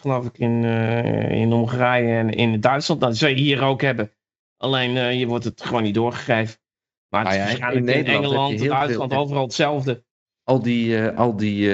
geloof 0.00 0.26
ik 0.26 0.38
in, 0.38 0.62
uh, 0.62 1.30
in 1.30 1.50
Hongarije 1.50 2.16
en 2.16 2.30
in 2.30 2.60
Duitsland. 2.60 3.00
Dat 3.00 3.16
zou 3.16 3.34
je 3.34 3.40
hier 3.40 3.62
ook 3.62 3.82
hebben. 3.82 4.10
Alleen 4.56 4.96
uh, 4.96 5.18
je 5.18 5.26
wordt 5.26 5.44
het 5.44 5.62
gewoon 5.62 5.82
niet 5.82 5.94
doorgegeven. 5.94 6.56
Maar 7.08 7.24
het 7.24 7.34
is 7.34 7.38
ah, 7.38 7.44
ja, 7.44 7.48
waarschijnlijk 7.48 7.96
in, 7.96 8.04
in 8.04 8.12
Engeland, 8.14 8.58
Duitsland, 8.58 9.12
veel, 9.12 9.20
overal 9.20 9.42
hetzelfde. 9.42 10.04
Al 10.44 10.62
die, 10.62 11.00
al 11.00 11.36
die 11.36 11.70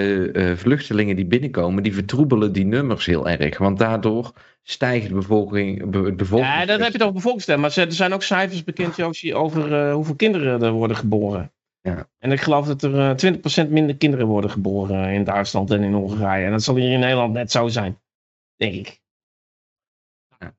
vluchtelingen 0.57 1.17
die 1.17 1.27
binnenkomen, 1.27 1.83
die 1.83 1.95
vertroebelen 1.95 2.53
die 2.53 2.65
nummers 2.65 3.07
heel 3.07 3.29
erg. 3.29 3.59
Want 3.59 3.79
daardoor 3.79 4.33
stijgt 4.67 5.09
de 5.09 5.15
bevolking. 5.15 5.91
Be, 5.91 6.13
bevolking 6.13 6.53
ja, 6.53 6.65
dat 6.65 6.81
heb 6.81 6.93
je 6.93 6.99
toch 6.99 7.13
bevolkingsstem. 7.13 7.61
Maar 7.61 7.77
er 7.77 7.93
zijn 7.93 8.13
ook 8.13 8.23
cijfers 8.23 8.65
bekend, 8.65 8.97
Joosje, 8.97 9.35
over 9.35 9.91
hoeveel 9.91 10.17
kinderen 10.17 10.63
er 10.63 10.73
worden 10.73 10.97
geboren. 10.97 11.53
Ja. 11.89 12.09
En 12.19 12.33
ik 12.33 12.41
geloof 12.41 12.67
dat 12.67 12.83
er 12.83 13.25
uh, 13.25 13.67
20% 13.67 13.71
minder 13.71 13.97
kinderen 13.97 14.27
worden 14.27 14.51
geboren 14.51 15.13
in 15.13 15.25
Duitsland 15.25 15.71
en 15.71 15.83
in 15.83 15.93
Hongarije. 15.93 16.45
En 16.45 16.51
dat 16.51 16.63
zal 16.63 16.77
hier 16.77 16.93
in 16.93 17.01
Nederland 17.01 17.33
net 17.33 17.51
zo 17.51 17.69
zijn. 17.69 18.01
Denk 18.57 18.75
ik. 18.75 19.01
Ja. 20.39 20.55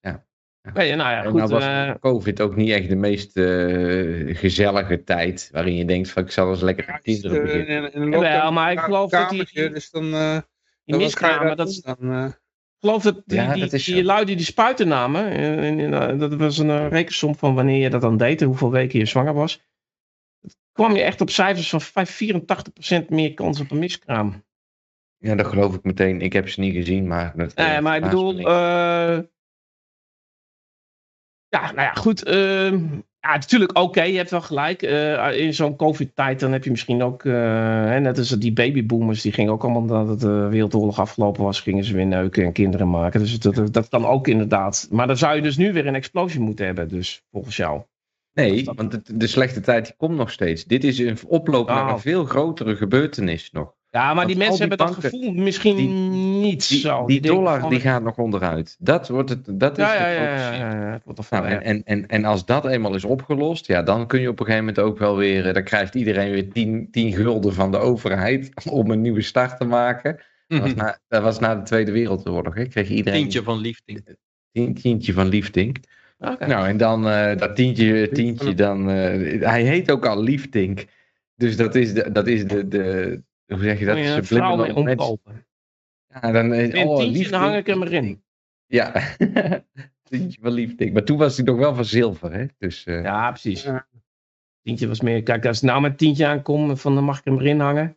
ja. 0.00 0.24
ja. 0.60 0.72
nou 0.72 1.10
ja, 1.10 1.22
goed. 1.22 1.34
Nou 1.34 1.48
was 1.48 1.64
uh, 1.64 1.94
COVID 2.00 2.40
ook 2.40 2.56
niet 2.56 2.70
echt 2.70 2.88
de 2.88 2.96
meest 2.96 3.36
uh, 3.36 4.36
gezellige 4.36 5.04
tijd. 5.04 5.48
Waarin 5.52 5.74
je 5.74 5.84
denkt 5.84 6.10
van 6.10 6.22
ik 6.22 6.30
zal 6.30 6.50
eens 6.50 6.60
lekker 6.60 6.86
met 6.92 7.02
kinderen 7.02 7.42
beginnen. 7.42 7.92
In, 7.92 8.12
in 8.12 8.20
ja, 8.20 8.50
maar 8.50 8.72
ik 8.72 8.80
geloof 8.80 9.10
dat 9.10 9.30
die... 9.30 9.44
Dus 9.52 9.90
dan, 9.90 10.04
uh, 10.04 10.38
die 10.84 10.96
miskramen, 10.96 11.56
dat... 11.56 11.80
Dan, 11.84 12.26
ik 12.26 12.41
geloof 12.82 13.02
dat 13.02 13.22
die, 13.26 13.38
ja, 13.38 13.54
die, 13.54 13.66
dat 13.66 13.80
die, 13.80 14.04
lui 14.04 14.24
die 14.24 14.36
die 14.36 14.44
spuiten 14.44 14.88
namen, 14.88 15.32
in, 15.32 15.78
in, 15.78 16.18
dat 16.18 16.34
was 16.34 16.58
een 16.58 16.88
rekensom 16.88 17.36
van 17.36 17.54
wanneer 17.54 17.82
je 17.82 17.90
dat 17.90 18.00
dan 18.00 18.16
deed 18.16 18.40
en 18.40 18.46
hoeveel 18.46 18.70
weken 18.70 18.98
je 18.98 19.06
zwanger 19.06 19.34
was 19.34 19.60
kwam 20.72 20.94
je 20.94 21.02
echt 21.02 21.20
op 21.20 21.30
cijfers 21.30 21.74
van 21.76 22.06
84% 23.02 23.06
meer 23.08 23.34
kans 23.34 23.60
op 23.60 23.70
een 23.70 23.78
miskraam. 23.78 24.44
Ja, 25.18 25.34
dat 25.34 25.46
geloof 25.46 25.74
ik 25.74 25.82
meteen. 25.82 26.20
Ik 26.20 26.32
heb 26.32 26.48
ze 26.48 26.60
niet 26.60 26.74
gezien, 26.74 27.06
maar... 27.06 27.36
Dat, 27.36 27.54
nee, 27.54 27.80
maar 27.80 27.96
ik 27.96 28.02
bedoel... 28.02 28.38
Uh, 28.38 28.44
ja, 31.48 31.72
nou 31.72 31.80
ja, 31.80 31.92
goed. 31.92 32.28
Uh, 32.28 32.82
ja, 33.22 33.32
natuurlijk, 33.32 33.78
oké, 33.78 34.02
je 34.02 34.16
hebt 34.16 34.30
wel 34.30 34.40
gelijk. 34.40 34.82
Uh, 34.82 35.38
in 35.40 35.54
zo'n 35.54 35.76
COVID-tijd 35.76 36.40
dan 36.40 36.52
heb 36.52 36.64
je 36.64 36.70
misschien 36.70 37.02
ook... 37.02 37.24
Hè, 37.24 38.00
net 38.00 38.18
als 38.18 38.28
die 38.28 38.52
babyboomers, 38.52 39.22
die 39.22 39.32
gingen 39.32 39.52
ook 39.52 39.62
allemaal... 39.64 40.06
dat 40.06 40.20
de 40.20 40.48
Wereldoorlog 40.50 40.98
afgelopen 40.98 41.42
was, 41.42 41.60
gingen 41.60 41.84
ze 41.84 41.94
weer 41.94 42.06
neuken 42.06 42.44
en 42.44 42.52
kinderen 42.52 42.90
maken. 42.90 43.20
Dus 43.20 43.38
dat, 43.38 43.72
dat 43.72 43.88
kan 43.88 44.06
ook 44.06 44.28
inderdaad. 44.28 44.88
Maar 44.90 45.06
dan 45.06 45.16
zou 45.16 45.36
je 45.36 45.42
dus 45.42 45.56
nu 45.56 45.72
weer 45.72 45.86
een 45.86 45.94
explosie 45.94 46.40
moeten 46.40 46.66
hebben, 46.66 46.88
dus 46.88 47.24
volgens 47.30 47.56
jou. 47.56 47.82
Nee, 48.32 48.64
want 48.64 48.90
de, 48.90 49.16
de, 49.16 49.26
slechte 49.26 49.60
tijd 49.60 49.86
die 49.86 49.94
komt 49.96 50.16
nog 50.16 50.30
steeds. 50.30 50.64
Dit 50.64 50.84
is 50.84 50.98
een 50.98 51.18
oploop 51.26 51.68
naar 51.68 51.88
een 51.88 51.94
oh. 51.94 52.00
veel 52.00 52.24
grotere 52.24 52.76
gebeurtenis 52.76 53.50
nog. 53.50 53.74
Ja, 53.92 54.14
maar 54.14 54.26
die 54.26 54.36
mensen 54.36 54.58
hebben 54.58 54.78
dat 54.78 54.94
gevoel 54.94 55.32
misschien 55.32 55.76
die, 55.76 55.88
niet 55.88 56.68
die, 56.68 56.78
zo. 56.78 57.06
Die, 57.06 57.20
dollar 57.20 57.68
die 57.68 57.80
gaat 57.80 58.02
nog 58.02 58.16
onderuit. 58.16 58.76
Dat, 58.78 59.08
wordt 59.08 59.30
het, 59.30 59.60
dat 59.60 59.78
is 59.78 59.84
ja, 59.84 59.94
ja, 59.94 60.08
ja, 60.10 60.54
ja, 60.54 61.00
nou, 61.30 61.46
en, 61.46 61.62
en, 61.62 61.84
en, 61.84 62.06
en 62.06 62.24
als 62.24 62.44
dat 62.44 62.66
eenmaal 62.66 62.94
is 62.94 63.04
opgelost, 63.04 63.66
ja, 63.66 63.82
dan 63.82 64.06
kun 64.06 64.20
je 64.20 64.28
op 64.28 64.40
een 64.40 64.46
gegeven 64.46 64.66
moment 64.66 64.84
ook 64.84 64.98
wel 64.98 65.16
weer... 65.16 65.46
Eh, 65.46 65.54
dan 65.54 65.62
krijgt 65.62 65.94
iedereen 65.94 66.30
weer 66.30 66.50
10, 66.50 66.88
10 66.90 67.12
gulden 67.12 67.54
van 67.54 67.70
de 67.70 67.76
overheid 67.76 68.52
om 68.70 68.90
een 68.90 69.00
nieuwe 69.00 69.22
start 69.22 69.58
te 69.58 69.64
maken. 69.64 70.20
Dat, 70.46 70.60
was 70.60 70.74
na, 70.74 70.98
dat 71.08 71.22
was 71.22 71.38
na 71.38 71.54
de 71.54 71.62
Tweede 71.62 71.92
Wereldoorlog. 71.92 72.54
Hè. 72.54 72.66
Kreeg 72.66 72.88
iedereen... 72.88 73.20
Tientje 73.20 73.42
van 73.42 73.58
liefding. 73.58 74.16
Tien, 74.52 74.74
tientje 74.74 75.12
van 75.12 75.28
liefding. 75.28 75.84
Nou, 76.18 76.68
en 76.68 76.76
dan 76.76 77.08
uh, 77.08 77.36
dat 77.36 77.56
tientje, 77.56 78.08
tientje 78.08 78.54
dan... 78.54 78.90
Uh, 78.90 79.46
hij 79.46 79.62
heet 79.62 79.90
ook 79.90 80.06
al 80.06 80.22
Liefdink. 80.22 80.84
Dus 81.36 81.56
dat 81.56 81.74
is 81.74 81.94
de... 81.94 82.12
Dat 82.12 82.26
is 82.26 82.46
de, 82.46 82.68
de 82.68 83.22
hoe 83.52 83.62
zeg 83.62 83.78
je 83.78 83.84
dat? 83.84 83.96
Je 83.96 84.04
een 84.04 84.24
vrouw 84.24 84.56
mee 84.56 84.74
omkopen. 84.74 85.46
Ja, 86.08 86.32
dan... 86.32 86.52
Uh, 86.52 86.86
oh, 86.86 86.98
tientje, 86.98 87.30
dan 87.30 87.40
hang 87.40 87.56
ik 87.56 87.66
hem 87.66 87.82
erin. 87.82 88.22
Ja, 88.66 89.16
tientje 90.08 90.40
van 90.40 90.52
Liefdink. 90.52 90.92
Maar 90.92 91.04
toen 91.04 91.18
was 91.18 91.36
hij 91.36 91.44
nog 91.44 91.56
wel 91.56 91.74
van 91.74 91.84
zilver, 91.84 92.32
hè? 92.32 92.46
Dus, 92.58 92.86
uh... 92.86 93.02
Ja, 93.02 93.30
precies. 93.30 93.68
Tientje 94.62 94.88
was 94.88 95.00
meer... 95.00 95.22
Kijk, 95.22 95.46
als 95.46 95.60
het 95.60 95.70
nou 95.70 95.80
met 95.80 95.98
tientje 95.98 96.26
aankomt, 96.26 96.80
van 96.80 96.94
dan 96.94 97.04
mag 97.04 97.18
ik 97.18 97.24
hem 97.24 97.38
erin 97.38 97.60
hangen. 97.60 97.96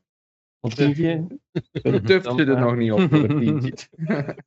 Of 0.60 0.74
tientje. 0.74 1.28
Dan 1.84 2.01
tuft 2.01 2.36
je 2.36 2.45
er 2.45 2.60
nog 2.60 2.76
niet 2.76 2.91
op 2.91 2.99
voor 2.99 3.30
een 3.30 3.60
tientje. 3.60 3.88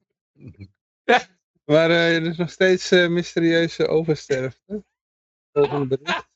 Maar 1.65 1.91
uh, 1.91 2.17
er 2.17 2.27
is 2.27 2.37
nog 2.37 2.51
steeds 2.51 2.93
uh, 2.93 3.09
mysterieuze 3.09 3.87
oversterfte. 3.87 4.85
Volgende 5.53 5.87
bericht. 5.87 6.29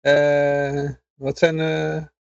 Uh, 0.00 0.90
wat 1.14 1.38
zijn... 1.38 1.58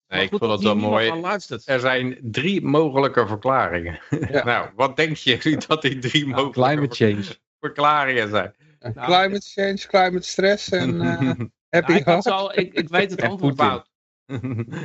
Nee, 0.09 0.23
ik 0.23 0.29
vond 0.29 0.51
het 0.51 0.61
wel 0.61 0.75
mooi. 0.75 1.23
Er 1.65 1.79
zijn 1.79 2.17
drie 2.21 2.61
mogelijke 2.61 3.27
verklaringen. 3.27 3.99
Ja. 4.31 4.43
nou, 4.43 4.69
wat 4.75 4.95
denk 4.95 5.15
je 5.15 5.57
dat 5.67 5.81
die 5.81 5.99
drie 5.99 6.27
nou, 6.27 6.35
mogelijke 6.35 6.61
climate 6.61 6.95
change. 6.95 7.37
verklaringen 7.59 8.29
zijn? 8.29 8.55
Nou, 8.79 8.93
climate 8.93 9.41
change, 9.41 9.77
climate 9.87 10.27
stress 10.27 10.69
en 10.69 10.99
happy 11.69 11.91
ja, 11.91 11.97
ik, 11.97 12.25
al, 12.25 12.57
ik, 12.57 12.73
ik, 12.73 12.89
weet 12.89 13.11
het 13.11 13.21
antwoord 13.21 13.55
fout. 13.55 13.89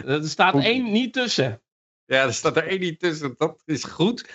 er 0.07 0.29
staat 0.29 0.55
één 0.55 0.93
niet 0.93 1.13
tussen. 1.13 1.63
Ja, 2.05 2.23
er 2.25 2.35
staat 2.35 2.57
er 2.57 2.67
één 2.67 2.81
niet 2.81 3.01
tussen. 3.01 3.35
Dat 3.37 3.63
is 3.65 3.85
goed. 3.85 4.29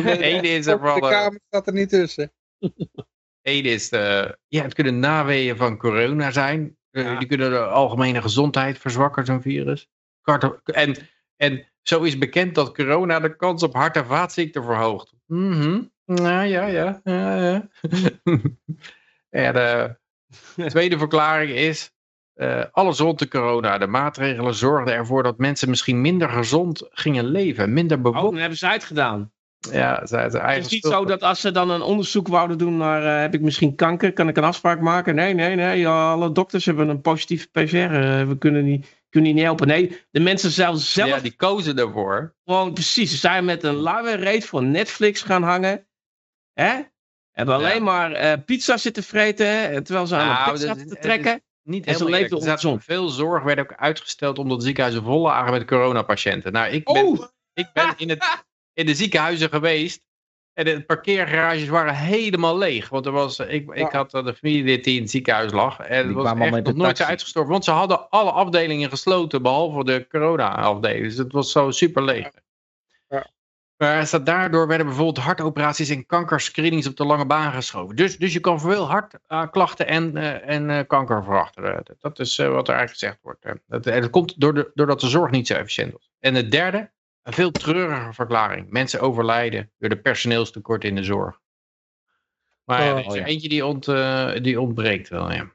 Eén 0.00 0.42
is 0.42 0.66
er 0.66 0.80
De 0.80 0.98
kamer 1.00 1.40
staat 1.46 1.66
er 1.66 1.72
niet 1.72 1.88
tussen. 1.88 2.32
Eén 3.42 3.64
is 3.64 3.88
de, 3.88 4.38
ja, 4.48 4.62
het 4.62 4.74
kunnen 4.74 4.98
naweeën 4.98 5.56
van 5.56 5.78
corona 5.78 6.30
zijn. 6.30 6.76
Eh, 6.94 7.18
die 7.18 7.28
kunnen 7.28 7.50
de 7.50 7.58
algemene 7.58 8.22
gezondheid 8.22 8.78
verzwakken, 8.78 9.24
zo'n 9.24 9.42
virus. 9.42 9.88
En, 10.64 10.96
en 11.36 11.68
Zo 11.82 12.02
is 12.02 12.18
bekend 12.18 12.54
dat 12.54 12.74
corona 12.74 13.20
de 13.20 13.36
kans 13.36 13.62
op 13.62 13.74
hart- 13.74 13.96
en 13.96 14.06
vaatziekten 14.06 14.64
verhoogt. 14.64 15.12
Mhm. 15.26 15.82
Ja, 16.04 16.42
ja, 16.42 16.66
ja. 16.66 17.00
ja, 17.04 17.36
ja. 17.36 17.68
en 19.30 19.52
de 19.52 19.96
tweede 20.68 20.98
verklaring 20.98 21.50
is... 21.50 21.92
eh, 22.34 22.64
alles 22.70 22.98
rond 22.98 23.18
de 23.18 23.28
corona. 23.28 23.78
De 23.78 23.86
maatregelen 23.86 24.54
zorgden 24.54 24.94
ervoor 24.94 25.22
dat 25.22 25.38
mensen 25.38 25.68
misschien 25.68 26.00
minder 26.00 26.28
gezond 26.28 26.82
gingen 26.90 27.24
leven. 27.24 27.72
Minder 27.72 27.96
Oh, 27.96 28.02
bewust. 28.02 28.22
dan 28.24 28.36
hebben 28.36 28.58
ze 28.58 28.66
uitgedaan. 28.68 29.32
Ja, 29.72 29.98
het 30.00 30.12
eigen 30.12 30.40
Het 30.40 30.64
is 30.64 30.70
niet 30.70 30.84
schuld. 30.84 30.94
zo 30.94 31.04
dat 31.04 31.22
als 31.22 31.40
ze 31.40 31.50
dan 31.50 31.70
een 31.70 31.82
onderzoek 31.82 32.28
wouden 32.28 32.58
doen 32.58 32.76
naar 32.76 33.04
eh, 33.04 33.20
heb 33.20 33.34
ik 33.34 33.40
misschien 33.40 33.74
kanker, 33.74 34.12
kan 34.12 34.28
ik 34.28 34.36
een 34.36 34.44
afspraak 34.44 34.80
maken? 34.80 35.14
Nee, 35.14 35.34
nee, 35.34 35.54
nee. 35.54 35.88
alle 35.88 36.32
dokters 36.32 36.64
hebben 36.64 36.88
een 36.88 37.00
positieve 37.00 37.48
PCR. 37.50 37.74
eh, 37.76 38.26
we 38.28 38.36
kunnen 38.38 38.64
niet, 38.64 39.02
kunnen 39.10 39.34
niet 39.34 39.44
helpen. 39.44 39.66
Nee, 39.66 40.00
de 40.10 40.20
mensen 40.20 40.50
zelfs 40.50 40.92
zelf 40.92 41.08
Ja, 41.08 41.18
die 41.20 41.36
kozen 41.36 41.78
ervoor. 41.78 42.34
gewoon 42.44 42.72
precies. 42.72 43.10
Ze 43.10 43.16
zijn 43.16 43.44
met 43.44 43.62
een 43.62 43.74
luie 43.76 44.14
reet 44.16 44.44
voor 44.46 44.62
Netflix 44.62 45.22
gaan 45.22 45.42
hangen. 45.42 45.86
Hè? 46.52 46.72
Hebben 47.30 47.54
alleen 47.54 47.82
maar 47.82 48.12
eh, 48.12 48.32
pizza 48.46 48.76
zitten 48.76 49.02
vreten. 49.02 49.84
Terwijl 49.84 50.06
ze 50.06 50.14
aan 50.16 50.26
Nou, 50.26 50.46
een 50.46 50.52
pizza 50.52 50.66
zitten 50.66 50.88
het 50.88 51.02
trekken. 51.02 51.42
Niet 51.62 51.86
En 51.86 51.92
ze 51.94 51.98
helemaal 51.98 52.20
leefden. 52.20 52.38
Er 52.40 52.46
ongezond. 52.48 52.84
Veel 52.84 53.08
zorg 53.08 53.42
werd 53.42 53.58
ook 53.58 53.74
uitgesteld 53.76 54.38
omdat 54.38 54.58
de 54.58 54.64
ziekenhuizen 54.64 55.04
vol 55.04 55.20
lagen 55.20 55.52
met 55.52 55.64
coronapatiënten. 55.64 56.52
Nou, 56.52 56.72
ik 56.72 56.84
ben, 56.84 57.06
Oh, 57.06 57.24
ik 57.54 57.68
ben 57.72 57.94
in, 57.96 58.08
het, 58.08 58.18
in 58.74 58.86
de 58.86 58.94
ziekenhuizen 58.94 59.48
geweest. 59.48 60.02
En 60.52 60.64
de 60.64 60.84
parkeergarages 60.84 61.68
waren 61.68 61.94
helemaal 61.94 62.58
leeg. 62.58 62.88
Want 62.88 63.06
er 63.06 63.12
was, 63.12 63.38
ik, 63.38 63.70
ik 63.70 63.78
Ja. 63.78 63.88
had 63.90 64.14
eh, 64.14 64.24
de 64.24 64.34
familielid 64.34 64.84
die 64.84 64.96
in 64.96 65.02
het 65.02 65.10
ziekenhuis 65.10 65.52
lag. 65.52 65.78
En 65.80 65.96
het 65.96 66.06
Die 66.06 66.14
was 66.14 66.24
kwamen 66.24 66.50
al 66.50 66.56
echt 66.56 66.66
nog 66.66 66.74
nooit 66.76 66.96
zo 66.96 67.04
uitgestorven. 67.04 67.52
Want 67.52 67.64
ze 67.64 67.70
hadden 67.70 68.08
alle 68.10 68.30
afdelingen 68.30 68.88
gesloten. 68.88 69.42
Behalve 69.42 69.84
de 69.84 70.06
corona-afdeling. 70.08 71.02
Dus 71.04 71.16
het 71.16 71.32
was 71.32 71.52
zo 71.52 71.70
super 71.70 72.02
leeg. 72.04 72.30
Ja. 73.08 73.26
Maar 73.76 74.06
staat 74.06 74.26
daardoor 74.26 74.66
werden 74.66 74.86
bijvoorbeeld 74.86 75.18
hartoperaties 75.24 75.88
en 75.88 76.06
kankerscreenings 76.06 76.86
op 76.86 76.96
de 76.96 77.04
lange 77.04 77.26
baan 77.26 77.52
geschoven. 77.52 77.96
Dus, 77.96 78.18
dus 78.18 78.32
je 78.32 78.40
kan 78.40 78.60
veel 78.60 78.88
hartklachten 79.26 79.86
en, 79.86 80.16
eh, 80.16 80.54
en 80.54 80.70
eh, 80.70 80.86
kanker 80.86 81.24
verachteren. 81.24 81.82
Dat- 82.00 82.18
is 82.18 82.38
eh, 82.38 82.48
wat 82.48 82.68
er 82.68 82.74
eigenlijk 82.74 82.98
gezegd 82.98 83.18
wordt. 83.22 83.44
eh. 83.44 83.52
Dat, 83.66 83.84
dat 83.84 84.10
komt 84.10 84.40
door 84.40 84.54
de, 84.54 84.70
doordat 84.74 85.00
de 85.00 85.08
zorg 85.08 85.30
niet 85.30 85.46
zo 85.46 85.54
efficiënt 85.54 85.92
was. 85.92 86.10
En 86.20 86.34
het 86.34 86.50
derde, 86.50 86.90
een 87.24 87.32
veel 87.32 87.50
treurige 87.50 88.12
verklaring. 88.12 88.70
Mensen 88.70 89.00
overlijden 89.00 89.72
door 89.78 89.88
de 89.88 90.00
personeelstekort 90.00 90.84
in 90.84 90.94
de 90.94 91.04
zorg. 91.04 91.40
Maar 92.64 92.82
ja, 92.82 92.92
Oh, 92.92 92.98
er 92.98 93.06
is 93.06 93.12
er 93.12 93.18
ja. 93.18 93.24
eentje 93.24 93.48
die, 93.48 93.66
ont, 93.66 93.88
eh, 93.88 94.34
die 94.42 94.60
ontbreekt 94.60 95.08
wel, 95.08 95.32
ja. 95.32 95.52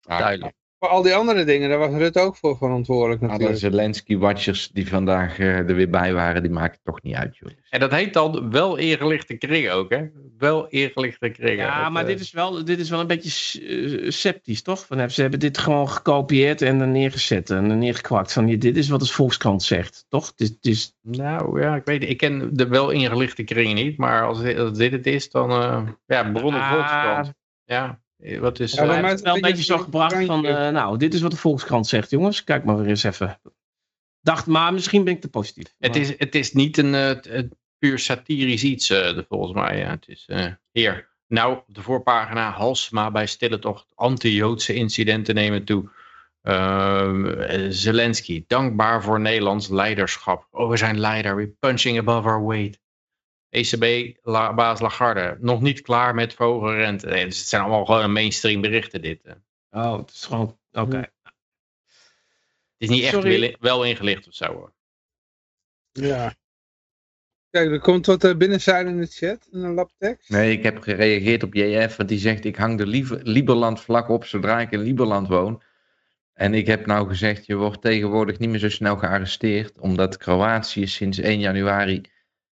Duidelijk. 0.00 0.54
Voor 0.80 0.88
al 0.88 1.02
die 1.02 1.14
andere 1.14 1.44
dingen, 1.44 1.68
daar 1.68 1.78
was 1.78 1.92
Rutte 1.92 2.20
ook 2.20 2.36
voor 2.36 2.56
verantwoordelijk 2.56 3.22
Alle 3.22 3.30
natuurlijk. 3.30 3.58
Zelensky-watchers 3.58 4.68
die 4.68 4.88
vandaag 4.88 5.38
eh, 5.38 5.58
er 5.58 5.74
weer 5.74 5.90
bij 5.90 6.14
waren, 6.14 6.42
die 6.42 6.50
maken 6.50 6.72
het 6.72 6.84
toch 6.84 7.02
niet 7.02 7.14
uit, 7.14 7.36
joh. 7.36 7.50
En 7.70 7.80
dat 7.80 7.90
heet 7.90 8.12
dan 8.12 8.50
wel 8.50 8.76
ingelichte 8.76 9.34
kring 9.34 9.70
ook, 9.70 9.90
hè? 9.90 10.04
Wel 10.38 10.68
ingelichte 10.68 11.28
kring. 11.28 11.58
Ja, 11.58 11.82
Dat, 11.82 11.92
maar 11.92 12.06
dit 12.06 12.20
is 12.20 12.32
wel, 12.32 12.64
dit 12.64 12.78
is 12.78 12.90
wel 12.90 13.00
een 13.00 13.06
beetje 13.06 13.60
eh, 13.60 14.10
sceptisch, 14.10 14.62
toch? 14.62 14.86
Van, 14.86 15.10
ze 15.10 15.20
hebben 15.20 15.40
dit 15.40 15.58
gewoon 15.58 15.88
gekopieerd 15.88 16.62
en 16.62 16.80
er 16.80 16.88
neergezet 16.88 17.50
en 17.50 17.70
er 17.70 17.76
neergekwakt. 17.76 18.32
Van, 18.32 18.46
dit 18.46 18.76
is 18.76 18.88
wat 18.88 19.00
de 19.00 19.06
Volkskrant 19.06 19.62
zegt, 19.62 20.06
toch? 20.08 20.32
Het 20.36 20.58
is, 20.60 20.96
Nou 21.02 21.60
ja, 21.60 21.76
ik 21.76 21.84
weet 21.84 22.08
Ik 22.08 22.16
ken 22.16 22.54
de 22.54 22.68
wel 22.68 22.90
ingelichte 22.90 23.42
kring 23.42 23.74
niet. 23.74 23.98
Maar 23.98 24.26
als 24.26 24.42
dit, 24.42 24.58
als 24.58 24.78
dit 24.78 24.92
het 24.92 25.06
is, 25.06 25.30
dan... 25.30 25.50
eh 25.50 25.82
ja, 26.06 26.30
bronnen 26.32 26.60
Ah, 26.60 26.72
Volkskrant. 26.72 27.32
Ja, 27.64 28.00
wat 28.40 28.60
is... 28.60 28.72
Ja, 28.72 28.82
eh, 28.82 28.88
hij 28.88 29.00
mij 29.00 29.10
heeft 29.10 29.12
het 29.12 29.22
wel 29.22 29.34
een 29.34 29.40
beetje 29.40 29.64
zo 29.64 29.78
gebracht 29.78 30.24
van, 30.24 30.46
eh, 30.46 30.68
nou, 30.68 30.98
dit 30.98 31.14
is 31.14 31.20
wat 31.20 31.30
de 31.30 31.36
Volkskrant 31.36 31.86
zegt, 31.86 32.10
jongens. 32.10 32.44
Kijk 32.44 32.64
maar 32.64 32.76
weer 32.76 32.86
eens 32.86 33.02
even. 33.02 33.40
Dacht, 34.20 34.46
maar 34.46 34.72
misschien 34.72 35.04
ben 35.04 35.14
ik 35.14 35.20
te 35.20 35.28
positief. 35.28 35.74
het, 35.78 35.96
is, 35.96 36.18
het 36.18 36.34
is 36.34 36.52
niet 36.52 36.76
een, 36.76 36.94
eh, 36.94 37.42
puur 37.80 37.98
satirisch 37.98 38.62
iets, 38.62 38.90
eh, 38.90 39.18
volgens 39.28 39.52
mij. 39.52 39.78
Ja. 39.78 39.90
Het 39.90 40.08
is, 40.08 40.24
eh, 40.26 40.46
hier, 40.72 41.08
nou, 41.26 41.52
op 41.52 41.64
de 41.66 41.82
voorpagina 41.82 42.50
Halsma 42.50 43.10
bij 43.10 43.26
stille 43.26 43.58
tocht. 43.58 43.86
Anti-Joodse 43.94 44.74
incidenten 44.74 45.34
nemen 45.34 45.64
toe. 45.64 45.90
Ehm, 46.42 47.26
eh, 47.26 47.66
Zelensky, 47.68 48.44
dankbaar 48.46 49.02
voor 49.02 49.20
Nederlands 49.20 49.68
leiderschap. 49.68 50.46
Oh, 50.50 50.70
we 50.70 50.76
zijn 50.76 50.98
leider. 50.98 51.36
We're 51.36 51.54
punching 51.58 51.98
above 51.98 52.28
our 52.28 52.46
weight. 52.46 52.78
ECB-baas 53.50 54.80
Lagarde, 54.80 55.36
nog 55.40 55.60
niet 55.60 55.80
klaar 55.80 56.14
met 56.14 56.34
verhogen 56.34 56.74
rente. 56.76 57.06
Nee, 57.06 57.24
dus 57.24 57.38
het 57.38 57.46
zijn 57.48 57.62
allemaal 57.62 57.84
gewoon 57.84 58.12
mainstream 58.12 58.60
berichten 58.60 59.02
dit. 59.02 59.20
eh. 59.24 59.34
Oh, 59.70 59.96
het 59.98 60.10
is 60.10 60.24
gewoon, 60.24 60.58
oké. 60.72 60.96
Het 60.96 61.12
is 62.78 62.88
niet 62.88 63.02
echt 63.02 63.12
Sorry. 63.12 63.40
wel- 63.40 63.56
wel 63.60 63.84
ingelicht 63.84 64.26
of 64.28 64.34
zo 64.34 64.52
hoor. 64.52 64.72
Ja. 65.92 66.34
Kijk, 67.50 67.70
er 67.70 67.80
komt 67.80 68.06
wat 68.06 68.24
eh, 68.24 68.36
binnenzijde 68.36 68.90
in 68.90 69.00
de 69.00 69.06
chat, 69.06 69.48
in 69.52 69.62
een 69.62 69.74
labtekst. 69.74 70.28
Nee, 70.30 70.52
ik 70.52 70.62
heb 70.62 70.78
gereageerd 70.80 71.42
op 71.42 71.54
JF, 71.54 71.96
want 71.96 72.08
die 72.08 72.18
zegt 72.18 72.44
ik 72.44 72.56
hang 72.56 72.78
de 72.78 72.86
Lieberland 73.22 73.80
vlak 73.80 74.08
op 74.08 74.24
zodra 74.24 74.60
ik 74.60 74.70
in 74.70 74.80
Lieberland 74.80 75.28
woon. 75.28 75.62
En 76.32 76.54
ik 76.54 76.66
heb 76.66 76.86
nou 76.86 77.08
gezegd, 77.08 77.46
je 77.46 77.54
wordt 77.56 77.82
tegenwoordig 77.82 78.38
niet 78.38 78.48
meer 78.50 78.58
zo 78.58 78.68
snel 78.68 78.96
gearresteerd, 78.96 79.78
omdat 79.78 80.16
Kroatië 80.16 80.86
sinds 80.86 81.18
1 81.18 81.38
januari 81.38 82.00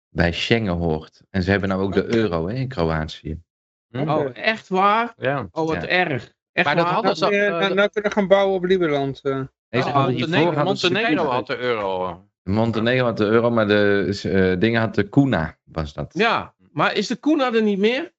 bij 0.08 0.32
Schengen 0.32 0.72
hoort. 0.74 1.20
En 1.30 1.42
ze 1.42 1.50
hebben 1.50 1.68
nou 1.68 1.82
ook 1.82 1.92
de 1.92 2.14
euro 2.14 2.46
hè, 2.48 2.54
in 2.54 2.68
Kroatië. 2.68 3.42
Oké. 3.90 4.10
Oh, 4.12 4.36
echt 4.36 4.68
waar? 4.68 5.12
Ja. 5.16 5.48
Oh, 5.50 5.66
wat 5.66 5.82
Ja. 5.82 5.86
erg. 5.88 6.32
Echt 6.52 6.66
Maar 6.66 6.76
dat 6.76 6.86
hadden 6.86 7.16
ze- 7.16 7.26
eh, 7.28 7.46
eh, 7.46 7.58
nou, 7.58 7.74
nou 7.74 7.88
kunnen 7.88 8.12
gaan 8.12 8.28
bouwen 8.28 8.54
op 8.56 8.64
Lieberland. 8.64 9.20
eh. 9.22 9.40
Nee, 9.70 9.82
Oh, 9.84 9.94
Montenegro, 10.06 10.62
Montenegro 10.64 11.08
Kuna. 11.08 11.22
had 11.22 11.46
de 11.46 11.56
euro. 11.56 12.22
Montenegro 12.42 13.04
had 13.04 13.16
de 13.16 13.24
euro, 13.24 13.50
maar 13.50 13.66
de 13.68 14.18
eh, 14.22 14.60
dingen 14.60 14.80
had 14.80 14.94
de 14.94 15.08
Kuna, 15.08 15.58
was 15.64 15.92
dat. 15.92 16.12
Ja, 16.14 16.54
maar 16.72 16.94
is 16.94 17.06
de 17.06 17.16
Koena 17.16 17.52
er 17.54 17.62
niet 17.62 17.78
meer? 17.78 18.12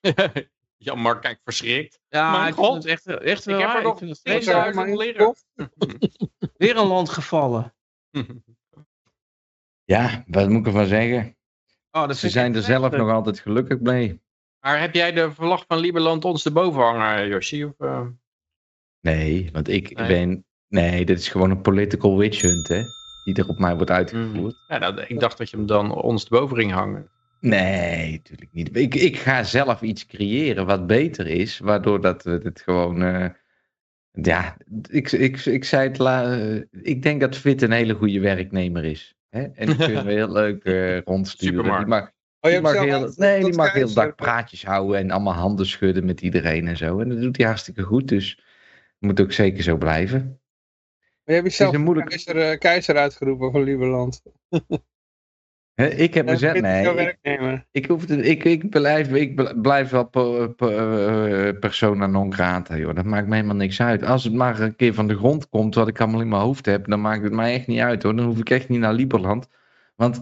ja, 0.76 0.94
Mark 0.94 1.20
kijkt 1.22 1.40
verschrikt. 1.44 2.00
Ja, 2.08 2.30
Mijn 2.30 2.48
ik 2.48 2.54
vind 2.54 2.66
god. 2.66 2.74
het 2.76 2.86
echt, 2.86 3.06
echt 3.06 3.44
wel 3.44 3.58
heb 3.58 3.68
er 3.68 3.72
waar. 3.72 4.74
nog 4.74 4.86
Ik 4.86 4.96
leren. 4.96 5.34
Weer 6.56 6.76
een 6.76 6.86
land 6.86 7.08
gevallen. 7.08 7.74
Ja, 9.84 10.24
wat 10.26 10.48
moet 10.48 10.60
ik 10.60 10.66
ervan 10.66 10.86
zeggen? 10.86 11.36
Oh, 11.90 12.06
dat 12.06 12.16
Ze 12.16 12.28
zijn 12.28 12.54
er 12.54 12.62
zelf 12.62 12.90
nog 12.90 13.10
altijd 13.10 13.38
gelukkig 13.40 13.80
mee. 13.80 14.20
Maar 14.60 14.80
heb 14.80 14.94
jij 14.94 15.12
de 15.12 15.30
vlag 15.32 15.64
van 15.68 15.78
Lieberland 15.78 16.24
ons 16.24 16.44
erboven 16.44 16.82
hangen, 16.82 17.28
Yoshi? 17.28 17.64
Of, 17.64 17.72
eh? 17.78 18.06
Nee, 19.00 19.48
want 19.52 19.68
ik 19.68 19.96
Nee. 19.98 20.06
ben... 20.06 20.44
Nee, 20.68 21.04
dit 21.04 21.18
is 21.18 21.28
gewoon 21.28 21.50
een 21.50 21.60
political 21.60 22.16
witch 22.16 22.40
hunt, 22.42 22.68
hè. 22.68 22.82
Die 23.24 23.34
er 23.34 23.48
op 23.48 23.58
mij 23.58 23.74
wordt 23.76 23.90
uitgevoerd. 23.90 24.54
Ja, 24.68 24.78
nou, 24.78 25.00
ik 25.00 25.20
dacht 25.20 25.38
dat 25.38 25.50
je 25.50 25.56
hem 25.56 25.66
dan 25.66 25.94
ons 25.94 26.24
erboven 26.24 26.56
ging 26.56 26.72
hangen. 26.72 27.08
Nee, 27.40 28.10
natuurlijk 28.12 28.52
niet. 28.52 28.76
Ik, 28.76 28.94
ik 28.94 29.16
ga 29.18 29.42
zelf 29.42 29.82
iets 29.82 30.06
creëren 30.06 30.66
wat 30.66 30.86
beter 30.86 31.26
is, 31.26 31.58
waardoor 31.58 32.00
dat 32.00 32.22
we 32.22 32.40
het 32.42 32.60
gewoon... 32.60 33.02
eh, 33.02 33.26
ja, 34.10 34.56
ik, 34.90 35.12
ik, 35.12 35.44
ik 35.44 35.64
zei 35.64 35.88
het... 35.88 35.98
La, 35.98 36.32
eh, 36.38 36.62
ik 36.70 37.02
denk 37.02 37.20
dat 37.20 37.36
Fit 37.36 37.62
een 37.62 37.72
hele 37.72 37.94
goede 37.94 38.20
werknemer 38.20 38.84
is. 38.84 39.13
Hè? 39.34 39.42
En 39.42 39.66
die 39.66 39.76
kunnen 39.76 40.04
we 40.04 40.12
heel 40.12 40.32
leuk 40.32 40.64
eh, 40.64 41.00
rondsturen. 41.12 41.54
Supermarkt. 41.54 41.80
Die 41.80 41.94
mag, 41.94 42.12
Oh, 42.40 42.50
die 42.50 42.60
mag 42.60 42.72
heel, 42.80 43.12
nee, 43.16 43.44
die 43.44 43.54
mag 43.54 43.72
heel 43.72 43.92
dag 43.92 44.14
praatjes 44.14 44.64
houden 44.64 44.98
en 44.98 45.10
allemaal 45.10 45.34
handen 45.34 45.66
schudden 45.66 46.04
met 46.04 46.20
iedereen 46.20 46.68
en 46.68 46.76
zo. 46.76 47.00
En 47.00 47.08
dat 47.08 47.20
doet 47.20 47.36
hij 47.36 47.46
hartstikke 47.46 47.82
goed, 47.82 48.08
dus 48.08 48.44
moet 48.98 49.20
ook 49.20 49.32
zeker 49.32 49.62
zo 49.62 49.76
blijven. 49.76 50.20
Maar 50.24 51.20
je 51.24 51.32
hebt 51.32 51.44
jezelf 51.44 51.74
een 51.74 51.80
moeilijk- 51.82 52.08
keizer, 52.08 52.36
eh, 52.36 52.58
keizer 52.58 52.96
uitgeroepen 52.96 53.52
van 53.52 53.62
Lieberland. 53.62 54.22
Ik 55.74 56.14
heb 56.14 56.26
mezelf... 56.26 56.60
Nee, 56.60 57.16
ik, 57.22 57.66
ik, 57.70 57.86
hoef 57.86 58.08
het, 58.08 58.26
ik, 58.26 58.44
ik, 58.44 58.70
blijf, 58.70 59.12
ik 59.12 59.36
bl- 59.36 59.60
blijf 59.60 59.90
wel 59.90 60.10
eh, 60.56 61.58
persona 61.60 62.06
non 62.06 62.32
grata, 62.32 62.76
joh. 62.76 62.94
Dat 62.94 63.04
maakt 63.04 63.26
me 63.26 63.34
helemaal 63.34 63.56
niks 63.56 63.80
uit. 63.80 64.02
Als 64.02 64.24
het 64.24 64.32
maar 64.32 64.60
een 64.60 64.76
keer 64.76 64.94
van 64.94 65.08
de 65.08 65.16
grond 65.16 65.48
komt, 65.48 65.74
wat 65.74 65.88
ik 65.88 66.00
allemaal 66.00 66.20
in 66.20 66.28
mijn 66.28 66.42
hoofd 66.42 66.66
heb, 66.66 66.86
dan 66.86 67.00
maakt 67.00 67.22
het 67.22 67.32
mij 67.32 67.54
echt 67.54 67.66
niet 67.66 67.80
uit, 67.80 68.02
hoor. 68.02 68.16
Dan 68.16 68.26
hoef 68.26 68.38
ik 68.38 68.50
echt 68.50 68.68
niet 68.68 68.80
naar 68.80 68.94
Lieberland. 68.94 69.48
Want, 69.96 70.20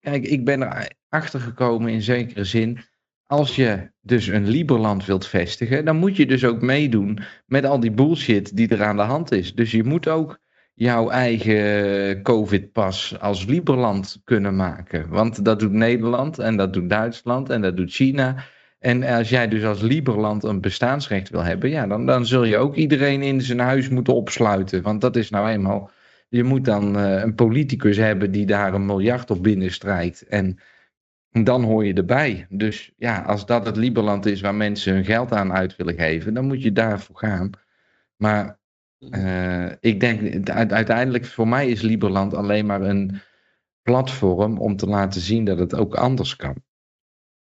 kijk, 0.00 0.24
ik 0.26 0.44
ben 0.44 0.88
erachter 1.08 1.40
gekomen 1.40 1.92
in 1.92 2.02
zekere 2.02 2.44
zin. 2.44 2.78
Als 3.26 3.56
je 3.56 3.90
dus 4.00 4.26
een 4.26 4.48
Lieberland 4.48 5.04
wilt 5.04 5.26
vestigen, 5.26 5.84
dan 5.84 5.96
moet 5.96 6.16
je 6.16 6.26
dus 6.26 6.44
ook 6.44 6.60
meedoen 6.60 7.18
met 7.46 7.64
al 7.64 7.80
die 7.80 7.92
bullshit 7.92 8.56
die 8.56 8.68
er 8.68 8.84
aan 8.84 8.96
de 8.96 9.02
hand 9.02 9.32
is. 9.32 9.54
Dus 9.54 9.70
je 9.70 9.84
moet 9.84 10.08
ook 10.08 10.42
jouw 10.74 11.08
eigen 11.08 12.22
COVID-pas 12.22 13.16
als 13.20 13.44
Lieberland 13.44 14.20
kunnen 14.24 14.56
maken. 14.56 15.08
Want 15.08 15.44
dat 15.44 15.58
doet 15.60 15.72
Nederland 15.72 16.38
en 16.38 16.56
dat 16.56 16.72
doet 16.72 16.90
Duitsland 16.90 17.50
en 17.50 17.62
dat 17.62 17.76
doet 17.76 17.92
China. 17.92 18.44
En 18.78 19.02
als 19.02 19.28
jij 19.28 19.48
dus 19.48 19.64
als 19.64 19.80
Lieberland 19.80 20.44
een 20.44 20.60
bestaansrecht 20.60 21.28
wil 21.28 21.42
hebben, 21.42 21.70
ja, 21.70 21.86
dan, 21.86 22.06
dan 22.06 22.26
zul 22.26 22.44
je 22.44 22.56
ook 22.56 22.74
iedereen 22.74 23.22
in 23.22 23.40
zijn 23.40 23.58
huis 23.58 23.88
moeten 23.88 24.14
opsluiten. 24.14 24.82
Want 24.82 25.00
dat 25.00 25.16
is 25.16 25.30
nou 25.30 25.48
eenmaal. 25.48 25.90
Je 26.28 26.44
moet 26.44 26.64
dan 26.64 26.98
eh, 26.98 27.22
een 27.22 27.34
politicus 27.34 27.96
hebben 27.96 28.30
die 28.30 28.46
daar 28.46 28.74
een 28.74 28.86
miljard 28.86 29.30
op 29.30 29.42
binnenstrijkt. 29.42 30.26
En 30.26 30.58
dan 31.42 31.62
hoor 31.62 31.84
je 31.84 31.94
erbij. 31.94 32.46
Dus 32.48 32.92
ja, 32.96 33.22
als 33.22 33.46
dat 33.46 33.66
het 33.66 33.76
Lieberland 33.76 34.26
is 34.26 34.40
waar 34.40 34.54
mensen 34.54 34.94
hun 34.94 35.04
geld 35.04 35.32
aan 35.32 35.52
uit 35.52 35.76
willen 35.76 35.94
geven, 35.94 36.34
dan 36.34 36.46
moet 36.46 36.62
je 36.62 36.72
daarvoor 36.72 37.16
gaan. 37.16 37.50
Maar 38.16 38.58
Eh, 38.98 39.70
ik 39.80 40.00
denk, 40.00 40.48
uiteindelijk 40.50 41.24
voor 41.24 41.48
mij 41.48 41.68
is 41.68 41.80
Liberland 41.80 42.34
alleen 42.34 42.66
maar 42.66 42.82
een 42.82 43.20
platform 43.82 44.58
om 44.58 44.76
te 44.76 44.86
laten 44.86 45.20
zien 45.20 45.44
dat 45.44 45.58
het 45.58 45.74
ook 45.74 45.94
anders 45.94 46.36
kan. 46.36 46.54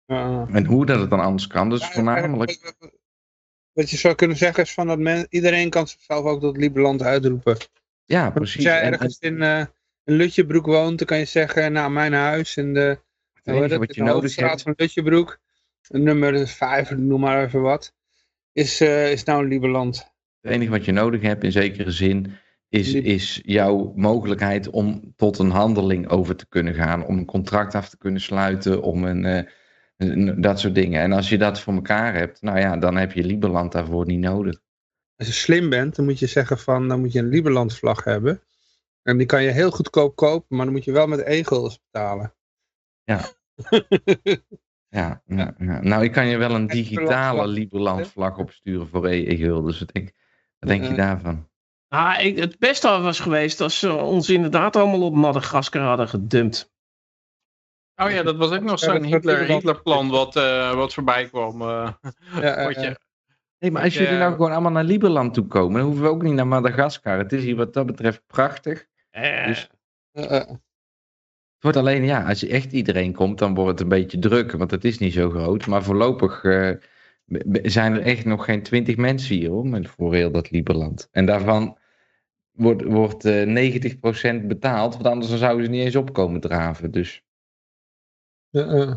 Ja. 0.05 0.47
En 0.51 0.65
hoe 0.65 0.85
dat 0.85 0.99
het 0.99 1.09
dan 1.09 1.19
anders 1.19 1.47
kan, 1.47 1.69
dus 1.69 1.87
voornamelijk... 1.87 2.75
Wat 3.71 3.89
je 3.89 3.97
zou 3.97 4.15
kunnen 4.15 4.37
zeggen 4.37 4.63
is 4.63 4.73
van 4.73 4.87
dat 4.87 4.99
men, 4.99 5.25
iedereen 5.29 5.69
kan 5.69 5.87
zichzelf 5.87 6.25
ook 6.25 6.41
tot 6.41 6.57
Lieberland 6.57 7.01
uitroepen. 7.01 7.57
Ja, 8.05 8.29
precies. 8.29 8.55
Als 8.55 8.63
jij 8.65 8.79
En- 8.79 8.85
en 8.85 8.93
ergens 8.93 9.19
in 9.19 9.41
eh 9.41 9.65
een 10.07 10.15
Lutjebroek 10.15 10.65
woont, 10.65 10.97
dan 10.97 11.07
kan 11.07 11.17
je 11.17 11.25
zeggen, 11.25 11.71
nou 11.71 11.91
mijn 11.91 12.13
huis 12.13 12.57
in 12.57 12.73
de, 12.73 12.99
wat 13.43 13.55
in 13.55 13.61
je 13.61 13.77
de 13.77 14.01
nodig 14.01 14.13
hoofdstraat 14.13 14.49
hebt, 14.49 14.61
van 14.61 14.73
Lutjebroek, 14.77 15.39
nummer 15.87 16.47
5, 16.47 16.91
noem 16.91 17.19
maar 17.19 17.43
even 17.43 17.61
wat, 17.61 17.93
is, 18.51 18.81
eh, 18.81 19.11
is 19.11 19.23
nou 19.23 19.47
Lieberland. 19.47 20.15
Het 20.41 20.51
enige 20.51 20.71
wat 20.71 20.85
je 20.85 20.91
nodig 20.91 21.21
hebt 21.21 21.43
in 21.43 21.51
zekere 21.51 21.91
zin 21.91 22.33
is, 22.69 22.93
is 22.93 23.41
jouw 23.43 23.93
mogelijkheid 23.95 24.69
om 24.69 25.13
tot 25.15 25.39
een 25.39 25.49
handeling 25.49 26.09
over 26.09 26.35
te 26.35 26.47
kunnen 26.47 26.73
gaan, 26.73 27.05
om 27.05 27.17
een 27.17 27.25
contract 27.25 27.75
af 27.75 27.89
te 27.89 27.97
kunnen 27.97 28.21
sluiten, 28.21 28.81
om 28.81 29.03
een, 29.03 29.25
eh, 29.25 29.43
een- 29.97 30.41
dat 30.41 30.59
soort 30.59 30.75
dingen. 30.75 31.01
En 31.01 31.11
als 31.11 31.29
je 31.29 31.38
dat 31.38 31.59
voor 31.59 31.73
elkaar 31.73 32.13
hebt, 32.13 32.41
nou 32.41 32.59
ja, 32.59 32.77
dan 32.77 32.95
heb 32.95 33.11
je 33.11 33.23
Liberland 33.23 33.71
daarvoor 33.71 34.05
niet 34.05 34.19
nodig. 34.19 34.59
Als 35.15 35.27
je 35.27 35.33
slim 35.33 35.69
bent, 35.69 35.95
dan 35.95 36.05
moet 36.05 36.19
je 36.19 36.27
zeggen 36.27 36.57
van, 36.57 36.88
dan 36.88 36.99
moet 36.99 37.13
je 37.13 37.19
een 37.19 37.27
Lieberland 37.29 37.77
vlag 37.77 38.03
hebben. 38.03 38.41
En 39.03 39.17
die 39.17 39.25
kan 39.25 39.43
je 39.43 39.51
heel 39.51 39.71
goedkoop 39.71 40.15
kopen, 40.15 40.55
maar 40.55 40.65
dan 40.65 40.73
moet 40.75 40.83
je 40.83 40.91
wel 40.91 41.07
met 41.07 41.23
egels 41.23 41.79
betalen. 41.91 42.33
Ja. 43.03 43.19
Ja, 44.89 45.21
ja, 45.25 45.55
ja. 45.57 45.81
nou 45.81 46.03
ik 46.03 46.11
kan 46.11 46.27
je 46.27 46.38
wel 46.38 46.49
een 46.55 46.69
En 46.69 46.75
digitale. 46.75 47.47
Liberland 47.47 48.07
vlag 48.07 48.38
opsturen 48.38 48.88
voor 48.88 49.07
e-gul, 49.07 49.61
dus 49.61 49.79
wat 49.79 49.91
denk, 50.68 50.82
wat 50.82 50.89
denk 50.89 50.99
je 50.99 51.01
Ja. 51.01 51.07
daarvan? 51.07 51.47
Ah, 51.88 52.24
ik, 52.26 52.38
het 52.38 52.59
beste 52.59 52.88
was 52.88 53.20
geweest 53.20 53.61
als 53.61 53.80
ze 53.80 53.93
ons 53.93 54.30
inderdaad 54.30 54.76
allemaal 54.76 55.01
op 55.01 55.15
Madagaskar 55.15 55.82
hadden 55.82 56.07
gedumpt. 56.09 56.72
Oh 57.95 58.11
ja, 58.11 58.24
dat 58.24 58.36
was 58.36 58.51
ook 58.51 58.61
nog 58.61 58.80
zo'n 58.80 59.03
Hitler, 59.03 59.39
Hitlerplan 59.45 60.09
wat, 60.09 60.36
eh, 60.36 60.74
wat 60.76 60.93
voorbij 60.93 61.28
kwam. 61.28 61.61
eh. 61.61 61.91
Ja, 62.34 62.55
eh, 62.55 62.65
Wat 62.65 62.76
je- 62.76 62.88
eh, 62.88 62.95
Nee, 63.59 63.72
maar 63.72 63.84
als 63.84 63.95
eh, 63.95 64.01
jullie 64.03 64.18
nou 64.20 64.32
gewoon 64.32 64.51
allemaal 64.51 64.72
naar 64.72 64.84
Liberland 64.84 65.34
toe 65.34 65.47
komen, 65.47 65.74
dan 65.78 65.86
hoeven 65.86 66.03
we 66.03 66.09
ook 66.09 66.22
niet 66.22 66.34
naar 66.34 66.47
Madagaskar. 66.47 67.18
Het 67.18 67.34
is 67.34 67.43
hier 67.43 67.55
wat 67.55 67.74
dat 67.74 67.86
betreft 67.86 68.24
prachtig. 68.28 68.86
Eh, 69.09 69.45
Dus- 69.47 69.70
eh, 70.11 70.24
eh. 70.26 70.47
Het 70.47 71.65
wordt 71.65 71.78
alleen, 71.78 72.03
ja, 72.03 72.28
als 72.28 72.39
je 72.39 72.47
echt 72.49 72.72
iedereen 72.72 73.13
komt, 73.13 73.39
dan 73.39 73.53
wordt 73.53 73.70
het 73.72 73.80
een 73.82 73.88
beetje 73.88 74.20
druk, 74.20 74.51
want 74.51 74.72
het 74.72 74.86
is 74.86 74.97
niet 74.97 75.13
zo 75.13 75.30
groot. 75.30 75.68
Maar 75.68 75.84
voorlopig 75.84 76.43
eh, 76.43 76.72
zijn 77.63 77.93
er 77.93 78.01
echt 78.01 78.25
nog 78.25 78.45
geen 78.45 78.63
twintig 78.63 78.97
mensen 78.97 79.36
hier, 79.36 79.49
hoor, 79.49 79.67
met 79.67 79.88
voor 79.88 80.13
heel 80.13 80.32
dat 80.32 80.51
Liberland. 80.51 81.07
En 81.11 81.25
daarvan 81.25 81.78
wordt, 82.51 82.84
wordt 82.84 83.25
eh 83.25 84.41
90% 84.41 84.45
betaald, 84.45 84.93
want 84.93 85.05
anders 85.07 85.30
dan 85.30 85.38
zouden 85.38 85.65
ze 85.65 85.71
niet 85.71 85.84
eens 85.84 85.95
opkomen 85.95 86.39
draven. 86.41 86.91
Dus 86.91 87.21
eh, 88.49 88.82
eh. 88.82 88.95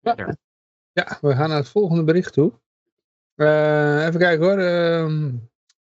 Ja. 0.00 0.36
ja, 0.92 1.18
we 1.20 1.34
gaan 1.34 1.48
naar 1.48 1.58
het 1.58 1.68
volgende 1.68 2.04
bericht 2.04 2.32
toe. 2.32 2.60
Eh, 3.34 4.06
even 4.06 4.20
kijken 4.20 4.44
hoor. 4.46 4.58
Ehm, 4.58 5.32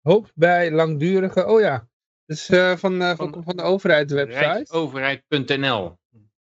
hoop 0.03 0.33
bij 0.35 0.70
langdurige. 0.73 1.47
Oh 1.47 1.61
ja, 1.61 1.89
dat 2.27 2.37
is 2.37 2.49
eh, 2.49 2.77
van, 2.77 3.03
eh, 3.03 3.16
van, 3.16 3.43
Van- 3.45 3.57
de 3.57 3.62
overheid 3.62 4.11
website. 4.11 4.45
Rijksoverheid.nl. 4.45 5.99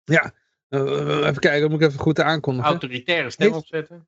Eh, 0.04 0.26
even 0.70 1.40
kijken, 1.40 1.70
moet 1.70 1.82
ik 1.82 1.88
even 1.88 2.00
goed 2.00 2.20
aankondigen. 2.20 2.70
Autoritaire 2.70 3.30
stem 3.30 3.46
Heeft- 3.48 3.60
opzetten. 3.60 4.08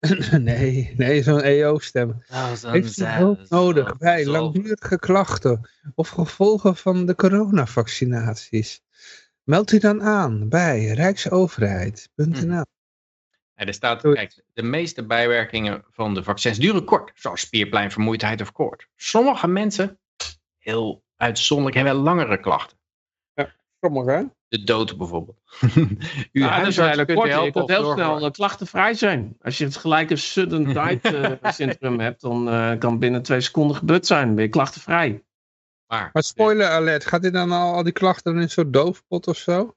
nee, 0.40 0.94
nee, 0.96 1.22
zo'n 1.22 1.40
EO-stem. 1.40 2.22
Heeft 2.62 2.98
u 2.98 3.04
hulp 3.04 3.48
nodig 3.48 3.96
bij 3.96 4.26
langdurige 4.26 4.98
klachten 4.98 5.70
of 5.94 6.08
gevolgen 6.08 6.76
van 6.76 7.06
de 7.06 7.14
coronavaccinaties? 7.14 8.80
Meld 9.42 9.72
u 9.72 9.78
dan 9.78 10.02
aan 10.02 10.48
bij 10.48 10.86
rijksoverheid.nl. 10.86 12.64
Ja, 13.54 13.64
er 13.64 13.74
staat, 13.74 14.00
kijk, 14.00 14.42
de 14.52 14.62
meeste 14.62 15.06
bijwerkingen 15.06 15.84
van 15.90 16.14
de 16.14 16.22
vaccins 16.22 16.58
duren 16.58 16.84
kort, 16.84 17.10
zoals 17.14 17.40
spierpijnvermoeidheid 17.40 18.40
of 18.40 18.52
koorts. 18.52 18.86
Sommige 18.96 19.48
mensen, 19.48 19.98
heel 20.58 21.04
uitzonderlijk, 21.16 21.76
hebben 21.76 21.94
langere 21.94 22.40
klachten. 22.40 22.78
Sommigen. 23.86 24.34
De 24.48 24.64
dood 24.64 24.96
bijvoorbeeld. 24.96 25.38
Uw 25.60 25.86
ja, 26.32 26.58
dat 26.58 26.66
is 26.66 26.76
huisarts 26.76 26.78
eigenlijk 26.78 27.08
kunt 27.08 27.18
u 27.18 27.20
kort. 27.20 27.28
Je 27.28 27.34
helpen 27.34 27.62
of 27.62 27.68
heel 27.70 27.92
snel 27.92 28.24
eh, 28.24 28.30
klachtenvrij 28.30 28.94
zijn. 28.94 29.36
Als 29.40 29.58
je 29.58 29.64
het 29.64 29.76
gelijk 29.76 30.10
een 30.10 30.18
sudden 30.18 30.64
died 30.84 31.04
eh, 31.04 31.52
syndroom 31.52 32.00
hebt, 32.00 32.20
dan 32.20 32.48
eh, 32.48 32.78
kan 32.78 32.98
binnen 32.98 33.22
twee 33.22 33.40
seconden 33.40 33.76
gebeurd 33.76 34.06
zijn. 34.06 34.26
Dan 34.26 34.34
ben 34.34 34.44
je 34.44 34.50
klachtenvrij. 34.50 35.24
Maar, 35.86 36.10
Maar 36.12 36.22
spoiler 36.22 36.68
alert, 36.68 37.06
gaat 37.06 37.22
dit 37.22 37.32
dan 37.32 37.52
al, 37.52 37.74
al 37.74 37.82
die 37.82 37.92
klachten 37.92 38.34
in 38.34 38.40
een 38.40 38.50
soort 38.50 38.72
doofpot 38.72 39.26
of 39.26 39.36
zo? 39.36 39.74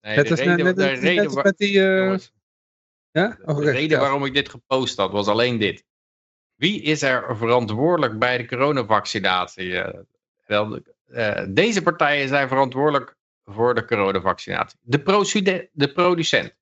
nee, 0.00 0.16
net 0.16 0.24
de 0.24 0.30
als, 0.30 0.40
reden, 0.40 0.64
net, 0.64 0.76
de 0.76 0.86
reden 0.86 1.42
met 1.42 1.58
die... 1.58 1.80
eh, 1.80 1.96
jongens, 1.98 2.32
ja? 3.10 3.38
Oh, 3.40 3.46
De 3.46 3.52
oké, 3.52 3.70
reden 3.70 3.96
ja. 3.96 4.02
waarom 4.02 4.24
ik 4.24 4.34
dit 4.34 4.48
gepost 4.48 4.96
had, 4.96 5.10
was 5.12 5.26
alleen 5.26 5.58
dit. 5.58 5.84
Wie 6.54 6.82
is 6.82 7.02
er 7.02 7.36
verantwoordelijk 7.36 8.18
bij 8.18 8.36
de 8.38 8.46
coronavaccinatie? 8.46 9.78
Eh, 9.80 10.00
wel, 10.46 10.80
eh, 11.06 11.44
deze 11.48 11.82
partijen 11.82 12.28
zijn 12.28 12.48
verantwoordelijk 12.48 13.16
voor 13.48 13.74
de 13.74 13.84
coronavaccinatie. 13.84 14.78
De, 14.82 15.68
de 15.72 15.92
producent. 15.92 16.56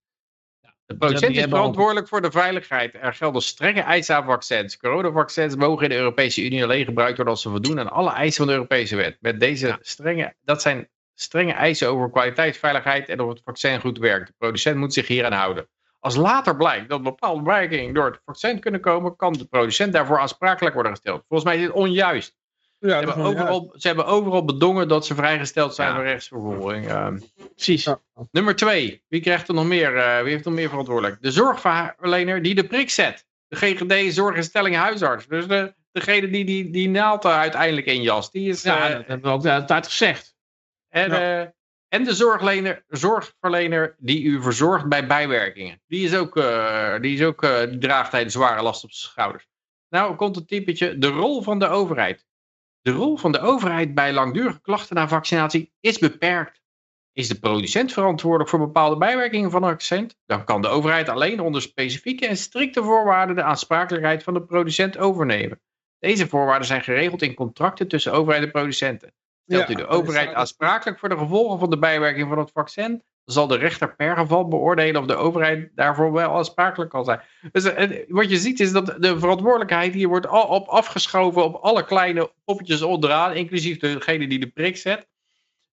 De 0.87 0.97
producent 0.97 1.37
is 1.37 1.45
verantwoordelijk 1.45 2.09
voor 2.09 2.23
de 2.23 2.31
veiligheid. 2.31 2.95
Er 2.95 3.15
gelden 3.15 3.43
strenge 3.43 3.81
eisen 3.81 4.17
aan 4.17 4.25
vaccins. 4.25 4.77
Coronavaccins 4.77 5.57
mogen 5.57 5.83
in 5.83 5.89
de 5.89 5.97
Europese 5.97 6.45
Unie 6.45 6.65
alleen 6.65 6.85
gebruikt 6.85 7.17
worden 7.17 7.35
als 7.35 7.43
ze 7.43 7.51
voldoen 7.51 7.79
aan 7.79 7.91
alle 7.91 8.11
eisen 8.11 8.37
van 8.37 8.47
de 8.47 8.53
Europese 8.53 8.97
wet. 8.97 9.17
Met 9.21 9.41
deze 9.41 9.79
strenge, 9.81 10.35
dat 10.45 10.63
zijn 10.63 10.89
strenge 11.15 11.53
eisen 11.53 11.89
over 11.89 12.11
kwaliteit, 12.11 12.57
veiligheid 12.57 13.09
en 13.09 13.21
of 13.21 13.29
het 13.29 13.41
vaccin 13.45 13.81
goed 13.81 13.99
werkt. 13.99 14.27
De 14.27 14.35
producent 14.39 14.77
moet 14.77 14.93
zich 14.93 15.07
hieraan 15.07 15.33
houden. 15.33 15.69
Als 16.01 16.17
later 16.17 16.57
blijkt 16.57 16.89
dat 16.89 17.03
bepaalde 17.03 17.43
werkingen 17.43 17.95
door 17.95 18.05
het 18.05 18.21
vaccin 18.25 18.61
kunnen 18.61 18.81
komen, 18.81 19.17
kan 19.17 19.33
de 19.33 19.45
producent 19.45 19.93
daarvoor 19.93 20.19
aansprakelijk 20.19 20.75
worden 20.75 20.93
gesteld. 20.93 21.25
Volgens 21.29 21.51
mij 21.51 21.59
is 21.61 21.67
dit 21.67 21.75
onjuist. 21.75 22.37
Ja, 22.87 23.01
Ze 23.01 23.07
hebben, 23.07 23.25
overal, 23.25 23.73
ze 23.77 23.87
hebben 23.87 24.07
overal 24.07 24.45
bedongen 24.45 24.89
dat 24.89 25.07
ze 25.07 25.15
vrijgesteld 25.15 25.75
zijn 25.75 25.89
Ja. 25.89 25.95
voor 25.95 26.05
rechtsvervolging. 26.05 26.89
Ehm, 26.89 27.19
Precies. 27.55 27.85
Ja. 27.85 28.01
nummer 28.31 28.57
twee, 28.57 29.03
wie 29.09 29.21
krijgt 29.21 29.49
er 29.49 29.55
nog 29.55 29.67
meer? 29.67 29.97
eh, 29.97 30.23
wie 30.23 30.31
heeft 30.33 30.45
er 30.45 30.51
nog 30.51 30.59
meer 30.61 30.69
verantwoordelijk? 30.69 31.23
De 31.23 31.31
zorgverlener 31.31 32.43
die 32.43 32.55
de 32.55 32.67
prik 32.67 32.91
zet. 32.91 33.27
De 33.49 33.57
GGD 33.57 34.15
zorginstelling 34.15 34.77
huisarts. 34.77 35.27
Dus 35.27 35.47
de, 35.47 35.75
degene 35.93 36.31
die 36.31 36.45
die, 36.45 36.71
die 36.71 36.89
naald 36.89 37.25
er 37.25 37.31
uiteindelijk 37.31 37.87
injast. 37.87 38.33
Die 38.33 38.49
is, 38.49 38.63
Ja, 38.63 38.89
eh, 38.89 38.97
dat 38.97 39.07
hebben 39.07 39.31
we 39.31 39.37
ook 39.37 39.43
de 39.43 39.65
tijd 39.67 39.87
gezegd. 39.87 40.35
en, 40.89 41.11
eh, 41.13 41.41
en 41.89 42.05
de 42.05 42.15
zorglener, 42.15 42.85
zorgverlener 42.89 43.95
die 43.99 44.23
u 44.23 44.43
verzorgt 44.43 44.89
bij 44.89 45.07
bijwerkingen. 45.07 45.81
Die, 45.87 46.05
is 46.05 46.15
ook, 46.17 46.37
eh, 46.37 46.95
die, 47.01 47.15
is 47.15 47.23
ook, 47.25 47.43
eh, 47.43 47.61
die 47.61 47.79
draagt 47.79 48.13
hij 48.13 48.25
de 48.25 48.31
zware 48.31 48.63
last 48.63 48.85
op 48.85 48.93
zijn 48.93 49.11
schouders. 49.13 49.49
Nou 49.89 50.17
komt 50.17 50.37
het 50.37 50.49
typetje, 50.49 50.99
de 50.99 51.07
rol 51.09 51.43
van 51.43 51.59
de 51.59 51.69
overheid. 51.69 52.25
De 52.87 52.93
rol 52.93 53.17
van 53.17 53.33
de 53.33 53.41
overheid 53.41 53.95
bij 53.95 54.13
langdurige 54.13 54.61
klachten 54.61 54.97
na 54.97 55.09
vaccinatie 55.09 55.73
is 55.81 55.99
beperkt. 55.99 56.61
Is 57.13 57.29
de 57.29 57.39
producent 57.39 57.93
verantwoordelijk 57.93 58.51
voor 58.51 58.59
bepaalde 58.59 58.97
bijwerkingen 58.97 59.51
van 59.51 59.63
een 59.63 59.71
vaccin? 59.71 60.11
Dan 60.27 60.45
kan 60.45 60.63
de 60.63 60.69
overheid 60.69 61.09
alleen 61.09 61.41
onder 61.41 61.63
specifieke 61.63 62.27
en 62.27 62.37
strikte 62.37 62.83
voorwaarden 62.83 63.37
de 63.37 63.43
aansprakelijkheid 63.43 64.23
van 64.23 64.35
de 64.35 64.43
producent 64.43 64.99
overnemen. 64.99 65.61
Deze 65.99 66.29
voorwaarden 66.29 66.67
zijn 66.67 66.83
geregeld 66.83 67.23
in 67.23 67.35
contracten 67.35 67.89
tussen 67.89 68.13
overheid 68.13 68.45
en 68.45 68.51
producenten. 68.51 69.13
Stelt 69.47 69.69
Ja, 69.69 69.75
u 69.75 69.77
de 69.77 69.83
er 69.83 69.89
overheid 69.89 70.35
aansprakelijk 70.35 70.99
voor 70.99 71.09
de 71.09 71.19
gevolgen 71.19 71.59
van 71.59 71.71
de 71.71 71.79
bijwerking 71.79 72.29
van 72.29 72.39
het 72.39 72.51
vaccin, 72.51 73.03
zal 73.27 73.47
de 73.47 73.57
rechter 73.57 73.95
per 73.97 74.17
geval 74.17 74.49
beoordelen 74.49 75.01
of 75.01 75.07
de 75.07 75.15
overheid 75.15 75.71
daarvoor 75.75 76.13
wel 76.13 76.37
aansprakelijk 76.37 76.91
kan 76.91 77.05
zijn. 77.05 77.21
Dus 77.53 77.65
eh, 77.65 78.05
wat 78.09 78.31
je 78.31 78.37
ziet 78.37 78.61
is 78.61 78.73
dat 78.73 78.97
de 78.99 79.19
verantwoordelijkheid 79.19 79.95
hier 79.95 80.09
wordt 80.09 80.27
al 80.27 80.43
op 80.43 80.67
afgeschoven 80.69 81.45
op 81.45 81.55
alle 81.55 81.85
kleine 81.85 82.31
poppetjes 82.45 82.83
onderaan, 82.83 83.33
inclusief 83.33 83.79
degene 83.79 84.29
die 84.29 84.39
de 84.39 84.47
prik 84.47 84.77
zet. 84.77 85.07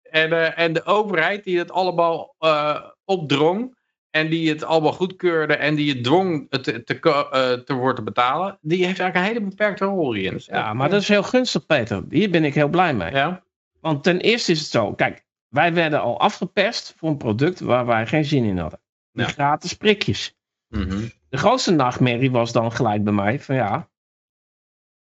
En, 0.02 0.32
eh, 0.32 0.64
en 0.64 0.74
de 0.74 0.86
overheid 0.86 1.44
die 1.44 1.58
het 1.58 1.72
allemaal 1.72 2.36
eh, 2.40 2.82
opdrong 3.06 3.78
en 4.10 4.30
die 4.30 4.50
het 4.50 4.64
allemaal 4.64 4.94
goedkeurde 4.94 5.56
en 5.56 5.76
die 5.76 5.94
het 5.94 6.04
dwong 6.04 6.46
het 6.50 6.64
te, 6.64 7.64
te, 7.66 7.74
worden 7.74 8.04
betalen, 8.04 8.58
die 8.62 8.86
heeft 8.86 9.00
eigenlijk 9.00 9.16
een 9.16 9.34
hele 9.34 9.50
beperkte 9.50 9.86
rol 9.86 10.14
hierin. 10.14 10.42
Ja, 10.46 10.74
maar 10.74 10.90
dat 10.90 11.02
is 11.02 11.08
heel 11.08 11.24
gunstig, 11.24 11.66
Peter. 11.66 12.04
Hier 12.10 12.30
ben 12.30 12.44
ik 12.44 12.54
heel 12.54 12.68
blij 12.68 12.94
mee. 12.94 13.12
ja. 13.12 13.44
Want 13.80 14.04
ten 14.04 14.20
eerste 14.20 14.52
is 14.52 14.60
het 14.60 14.70
zo, 14.70 14.94
kijk, 14.94 15.24
wij 15.54 15.74
werden 15.74 16.02
al 16.02 16.20
afgeperst 16.20 16.94
voor 16.98 17.10
een 17.10 17.18
product 17.18 17.60
waar 17.60 17.86
wij 17.86 18.08
geen 18.08 18.26
zin 18.26 18.44
in 18.44 18.58
hadden. 18.58 18.80
Die 19.12 19.26
Ja. 19.26 19.30
gratis 19.32 19.74
prikjes. 19.74 20.36
Mhm. 20.68 21.08
De 21.30 21.38
grootste 21.38 21.72
nachtmerrie 21.72 22.32
was 22.32 22.52
dan 22.52 22.72
gelijk 22.72 23.04
bij 23.04 23.14
mij 23.14 23.40
van 23.40 23.56
ja, 23.56 23.90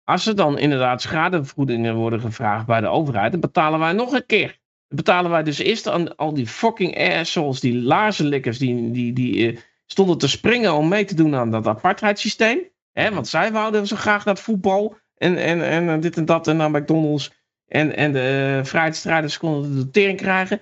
als 0.04 0.26
er 0.26 0.36
dan 0.36 0.58
inderdaad 0.58 1.02
schadevergoedingen 1.02 1.94
worden 1.94 2.20
gevraagd 2.20 2.66
bij 2.66 2.80
de 2.80 2.86
overheid, 2.86 3.30
dan 3.32 3.40
betalen 3.40 3.78
wij 3.78 3.92
nog 3.92 4.12
een 4.12 4.26
keer. 4.26 4.48
Dan 4.88 4.96
betalen 4.96 5.30
wij 5.30 5.42
dus 5.42 5.58
eerst 5.58 5.88
aan 5.88 6.16
al 6.16 6.34
die 6.34 6.46
fucking 6.46 6.98
assholes, 7.18 7.60
die 7.60 7.82
laarzenlikkers, 7.82 8.58
die, 8.58 8.90
die, 8.90 9.12
die 9.12 9.52
eh, 9.52 9.58
stonden 9.86 10.18
te 10.18 10.28
springen 10.28 10.74
om 10.74 10.88
mee 10.88 11.04
te 11.04 11.14
doen 11.14 11.34
aan 11.34 11.50
dat 11.50 11.66
apartheidssysteem. 11.66 12.58
Hè, 12.92 13.10
want 13.14 13.28
zij 13.28 13.52
wouden 13.52 13.86
zo 13.86 13.96
graag 13.96 14.24
naar 14.24 14.36
voetbal. 14.36 14.96
En, 15.16 15.36
en, 15.36 15.62
en 15.62 16.00
dit 16.00 16.16
en 16.16 16.24
dat 16.24 16.48
en 16.48 16.56
naar 16.56 16.70
McDonald's. 16.70 17.32
En, 17.66 17.96
en 17.96 18.12
de 18.12 18.60
vrijheidsstrijders 18.64 19.38
konden 19.38 19.76
de 19.76 19.90
tering 19.90 20.18
krijgen. 20.18 20.60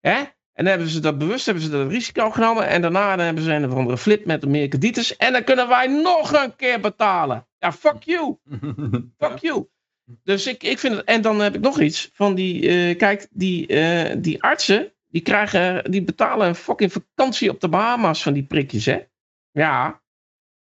Hè? 0.00 0.14
En 0.52 0.64
dan 0.64 0.66
hebben 0.66 0.88
ze 0.88 1.00
dat 1.00 1.18
bewust, 1.18 1.44
hebben 1.46 1.64
ze 1.64 1.70
dat 1.70 1.90
risico 1.90 2.30
genomen. 2.30 2.66
En 2.68 2.82
daarna 2.82 3.18
hebben 3.18 3.42
ze 3.44 3.52
een 3.52 3.64
of 3.70 3.74
andere 3.74 3.98
flip 3.98 4.24
met 4.24 4.46
meer 4.46 4.68
kredieters. 4.68 5.16
En 5.16 5.32
dan 5.32 5.44
kunnen 5.44 5.68
wij 5.68 5.86
nog 5.86 6.32
een 6.32 6.56
keer 6.56 6.80
betalen. 6.80 7.46
Ja, 7.58 7.72
fuck 7.72 8.02
you. 8.02 8.36
Fuck 9.18 9.38
you. 9.38 9.66
Dus 10.22 10.46
ik, 10.46 10.62
ik 10.62 10.78
vind 10.78 10.94
het. 10.96 11.04
En 11.04 11.22
dan 11.22 11.40
heb 11.40 11.54
ik 11.54 11.60
nog 11.60 11.80
iets. 11.80 12.10
Van 12.12 12.34
die. 12.34 12.68
eh, 12.68 12.96
kijk, 12.98 13.26
die, 13.30 13.66
eh, 13.66 14.16
die 14.18 14.42
artsen. 14.42 14.92
Die, 15.08 15.22
krijgen, 15.22 15.90
die 15.90 16.02
betalen 16.02 16.46
een 16.48 16.54
fucking 16.54 16.92
vakantie 16.92 17.50
op 17.50 17.60
de 17.60 17.68
Bahama's 17.68 18.22
van 18.22 18.32
die 18.32 18.44
prikjes, 18.44 18.84
hè? 18.84 18.98
Ja. 19.50 20.02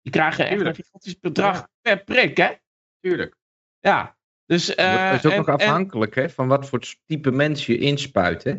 Die 0.02 0.12
krijgen 0.12 0.48
echt 0.48 0.62
een 0.62 0.76
gigantisch 0.76 1.20
bedrag 1.20 1.58
Ja. 1.58 1.68
per 1.82 2.04
prik, 2.04 2.38
hè? 2.38 2.52
Tuurlijk. 3.00 3.36
Ja. 3.80 4.15
Dus. 4.46 4.76
eh, 4.76 5.10
Het 5.12 5.20
is 5.20 5.26
ook 5.26 5.32
en- 5.32 5.38
nog 5.38 5.48
en- 5.48 5.54
afhankelijk 5.54 6.16
hè, 6.16 6.30
van 6.30 6.48
wat 6.48 6.70
voor 6.70 6.80
type 7.06 7.32
mens 7.32 7.66
je 7.66 7.78
inspuit. 7.78 8.44
Hè? 8.44 8.54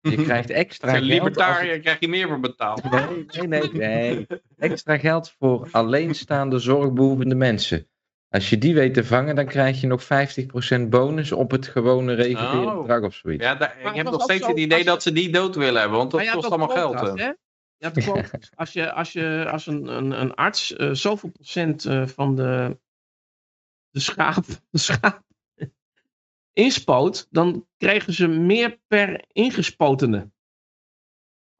Je 0.00 0.22
krijgt 0.22 0.50
extra 0.50 0.88
Als 0.90 0.98
je 0.98 1.04
geld. 1.04 1.18
libertariër 1.22 1.80
krijg 1.80 2.00
je 2.00 2.08
meer 2.08 2.28
voor 2.28 2.40
betaald. 2.40 2.90
Nee, 2.90 3.46
nee, 3.46 3.70
nee, 3.72 3.72
nee. 3.72 4.26
Extra 4.58 4.98
geld 4.98 5.30
voor 5.38 5.68
alleenstaande 5.70 6.58
zorgbehoevende 6.58 7.34
mensen. 7.34 7.88
Als 8.28 8.50
je 8.50 8.58
die 8.58 8.74
weet 8.74 8.94
te 8.94 9.04
vangen, 9.04 9.34
dan 9.36 9.46
krijg 9.46 9.80
je 9.80 9.86
nog 9.86 10.02
50% 10.04 10.88
bonus 10.90 11.32
op 11.32 11.50
het 11.50 11.66
gewone 11.66 12.14
reguliere 12.14 12.70
Oh. 12.70 12.78
bedrag 12.80 13.02
of 13.02 13.14
zoiets. 13.14 13.44
Ja, 13.44 13.54
daar- 13.54 13.76
ik 13.80 13.94
heb 13.94 14.10
nog 14.10 14.22
steeds 14.22 14.42
zo, 14.42 14.48
het 14.48 14.58
idee 14.58 14.84
dat 14.84 15.02
ze 15.02 15.12
die 15.12 15.32
dood 15.32 15.54
willen 15.54 15.80
hebben, 15.80 15.98
want 15.98 16.10
dat 16.10 16.30
kost 16.30 16.48
allemaal 16.48 16.68
geld. 16.68 17.18
hè. 17.18 17.32
Als, 18.54 18.72
je, 18.72 18.92
als, 18.92 19.12
je, 19.12 19.46
als 19.50 19.66
een, 19.66 19.86
een, 19.96 20.20
een 20.20 20.34
arts 20.34 20.76
eh, 20.76 20.90
zoveel 20.92 21.30
procent 21.30 21.84
eh, 21.84 22.06
van 22.06 22.34
de, 22.36 22.78
de 23.90 24.00
schaap, 24.00 24.44
de 24.70 24.78
schaap 24.78 25.22
inspoot, 26.52 27.26
dan 27.30 27.66
kregen 27.78 28.12
ze 28.12 28.26
meer 28.26 28.78
per 28.86 29.24
ingespotene. 29.32 30.30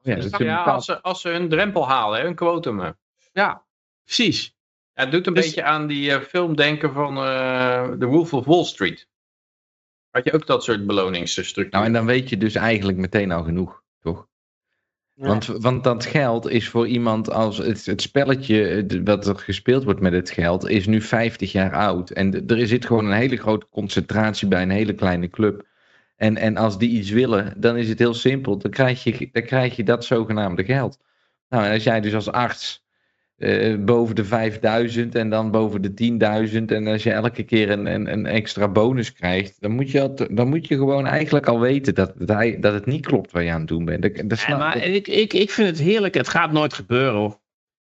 Ja, 0.03 0.15
dat 0.15 0.25
is 0.25 0.33
een 0.33 0.45
Ja, 0.45 0.57
bepaald- 0.57 0.77
als 0.77 0.85
ze, 0.85 1.03
als 1.03 1.21
ze 1.21 1.29
hun 1.29 1.49
drempel 1.49 1.89
halen, 1.89 2.21
hun 2.23 2.35
quotum. 2.35 2.97
Ja, 3.33 3.65
precies. 4.05 4.55
Ja, 4.95 5.03
het 5.03 5.11
doet 5.13 5.27
een 5.27 5.35
Dus- 5.35 5.45
beetje 5.45 5.63
aan 5.63 5.87
die 5.87 6.13
eh, 6.13 6.21
film 6.21 6.57
denken 6.57 6.93
van 6.93 7.17
eh 7.17 7.89
The 7.91 8.07
Wolf 8.07 8.33
of 8.35 8.45
Wall 8.45 8.65
Street. 8.65 9.09
Had 10.11 10.25
je 10.25 10.33
ook 10.33 10.47
dat 10.47 10.65
soort 10.65 10.87
beloningsstructuur? 10.87 11.69
Nou, 11.71 11.85
en 11.85 11.93
dan 11.93 12.07
weet 12.07 12.29
je 12.29 12.37
dus 12.37 12.55
eigenlijk 12.55 12.99
meteen 12.99 13.33
al 13.33 13.43
genoeg? 13.43 13.83
Want, 15.21 15.47
want 15.47 15.85
dat 15.85 16.07
geld 16.07 16.49
is 16.49 16.69
voor 16.69 16.87
iemand 16.87 17.31
als 17.31 17.59
het, 17.59 17.87
het 17.87 18.03
spelletje 18.03 18.87
wat 19.05 19.27
er 19.27 19.37
gespeeld 19.37 19.85
wordt 19.85 20.01
met 20.01 20.13
het 20.13 20.31
geld, 20.31 20.69
is 20.69 20.87
nu 20.87 21.01
50 21.01 21.53
jaar 21.53 21.75
oud. 21.75 22.11
En 22.11 22.47
er 22.47 22.67
zit 22.67 22.87
gewoon 22.87 23.07
een 23.07 23.13
hele 23.13 23.37
grote 23.37 23.67
concentratie 23.71 24.49
bij 24.49 24.63
een 24.63 24.71
hele 24.71 24.95
kleine 24.95 25.29
club. 25.29 25.67
En, 26.17 26.37
en 26.37 26.57
als 26.57 26.79
die 26.79 26.91
iets 26.91 27.11
willen, 27.11 27.55
dan 27.57 27.77
is 27.77 27.89
het 27.89 27.99
heel 27.99 28.15
simpel. 28.15 28.59
Dan 28.59 28.71
krijg 28.71 29.05
je, 29.05 29.29
dan 29.33 29.43
krijg 29.43 29.77
je 29.77 29.85
dat 29.85 30.05
zogenaamde 30.05 30.65
geld. 30.65 30.99
Nou, 31.49 31.65
en 31.65 31.73
als 31.73 31.85
jij 31.85 32.01
dus 32.01 32.15
als 32.15 32.31
arts 32.31 32.85
eh, 33.41 33.77
boven 33.79 34.15
de 34.15 34.25
5000 34.25 35.15
en 35.15 35.31
dan 35.31 35.51
boven 35.51 35.83
de 35.83 35.95
10.000 36.51 36.65
en 36.67 36.87
als 36.87 37.03
je 37.03 37.11
elke 37.13 37.43
keer 37.43 37.71
een, 37.71 37.87
een, 37.87 38.13
een 38.13 38.27
extra 38.27 38.69
bonus 38.69 39.13
krijgt, 39.13 39.57
dan 39.61 39.71
moet, 39.71 39.91
je 39.91 40.01
al, 40.01 40.15
dan 40.31 40.49
moet 40.49 40.67
je 40.69 40.77
gewoon 40.77 41.07
eigenlijk 41.07 41.47
al 41.49 41.61
weten 41.61 41.95
dat 41.95 42.15
het, 42.19 42.29
hij- 42.29 42.61
dat 42.61 42.73
het 42.73 42.87
niet 42.87 43.07
klopt 43.07 43.31
wat 43.33 43.43
je 43.43 43.51
aan 43.51 43.59
het 43.59 43.69
doen 43.69 43.85
bent. 43.85 44.03
Dat, 44.03 44.29
dat 44.29 44.41
Ja, 44.41 44.57
maar 44.57 44.75
dat- 44.75 44.83
ik, 44.85 45.09
ik, 45.09 45.33
ik 45.33 45.51
vind 45.51 45.69
het 45.69 45.79
heerlijk. 45.79 46.15
Het 46.15 46.29
gaat 46.29 46.53
nooit 46.53 46.73
gebeuren 46.75 47.15
hoor. 47.15 47.41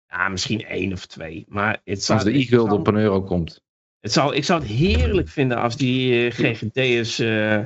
Ja, 0.08 0.30
misschien 0.30 0.66
één 0.66 0.92
of 0.94 1.06
twee. 1.06 1.46
Maar 1.50 1.82
het 1.84 2.04
zou, 2.04 2.20
als 2.20 2.28
de 2.34 2.42
zou- 2.44 2.72
op 2.72 2.88
een 2.88 2.96
euro 2.96 3.22
komt. 3.22 3.64
Het 4.00 4.12
zou, 4.12 4.36
ik 4.36 4.44
zou 4.44 4.62
het 4.62 4.70
heerlijk 4.70 5.30
vinden 5.30 5.58
als 5.58 5.78
die 5.78 6.26
eh, 6.28 6.32
GGD'ers 6.34 7.20
eh, 7.20 7.60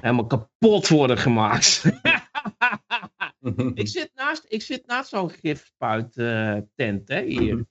helemaal 0.00 0.26
kapot 0.26 0.88
worden 0.88 1.18
gemaakt. 1.18 1.84
ik, 3.74 3.88
zit 3.98 4.10
naast, 4.14 4.44
ik 4.48 4.62
zit 4.62 4.86
naast 4.86 5.08
zo'n 5.08 5.30
gifspuit 5.30 6.16
eh, 6.16 6.56
tent, 6.74 7.08
hè, 7.08 7.22
hier. 7.22 7.66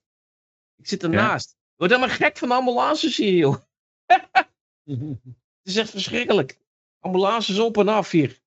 Ik 0.75 0.87
zit 0.87 1.03
ernaast. 1.03 1.51
Ik 1.51 1.75
word 1.75 1.91
helemaal 1.91 2.15
gek 2.15 2.37
van 2.37 2.51
ambulances 2.51 3.17
hier, 3.17 3.33
joh. 3.33 3.55
Het 5.63 5.67
is 5.67 5.75
echt 5.75 5.89
verschrikkelijk. 5.89 6.57
Ambulances 6.99 7.59
op 7.59 7.77
en 7.77 7.87
af 7.87 8.11
hier. 8.11 8.39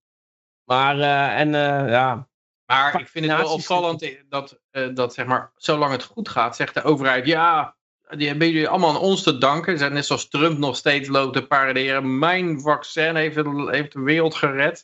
Maar, 0.65 1.01
eh, 1.01 1.41
en 1.41 1.55
eh, 1.55 1.91
ja. 1.91 2.29
Maar 2.67 3.01
ik 3.01 3.09
vind 3.09 3.27
het 3.27 3.37
wel 3.37 3.53
opvallend 3.53 4.17
dat, 4.29 4.61
dat 4.95 5.15
zeg 5.15 5.27
maar, 5.27 5.53
zolang 5.57 5.93
het 5.93 6.03
goed 6.03 6.29
gaat, 6.29 6.57
zegt 6.57 6.75
de 6.75 6.83
overheid, 6.83 7.27
ja, 7.27 7.77
die 8.17 8.29
hebben 8.29 8.51
jullie 8.51 8.69
allemaal 8.69 8.91
aan 8.91 9.01
ons 9.01 9.23
te 9.23 9.39
danken. 9.39 9.79
Zijn 9.79 9.93
net 9.93 10.07
zoals 10.07 10.29
Trump 10.29 10.59
nog 10.59 10.77
steeds 10.77 11.09
loopt 11.09 11.35
te 11.35 11.47
paraderen. 11.47 12.19
Mijn 12.19 12.61
vaccin 12.61 13.17
heeft, 13.17 13.37
heeft 13.71 13.93
de 13.93 14.01
wereld 14.01 14.35
gered. 14.35 14.83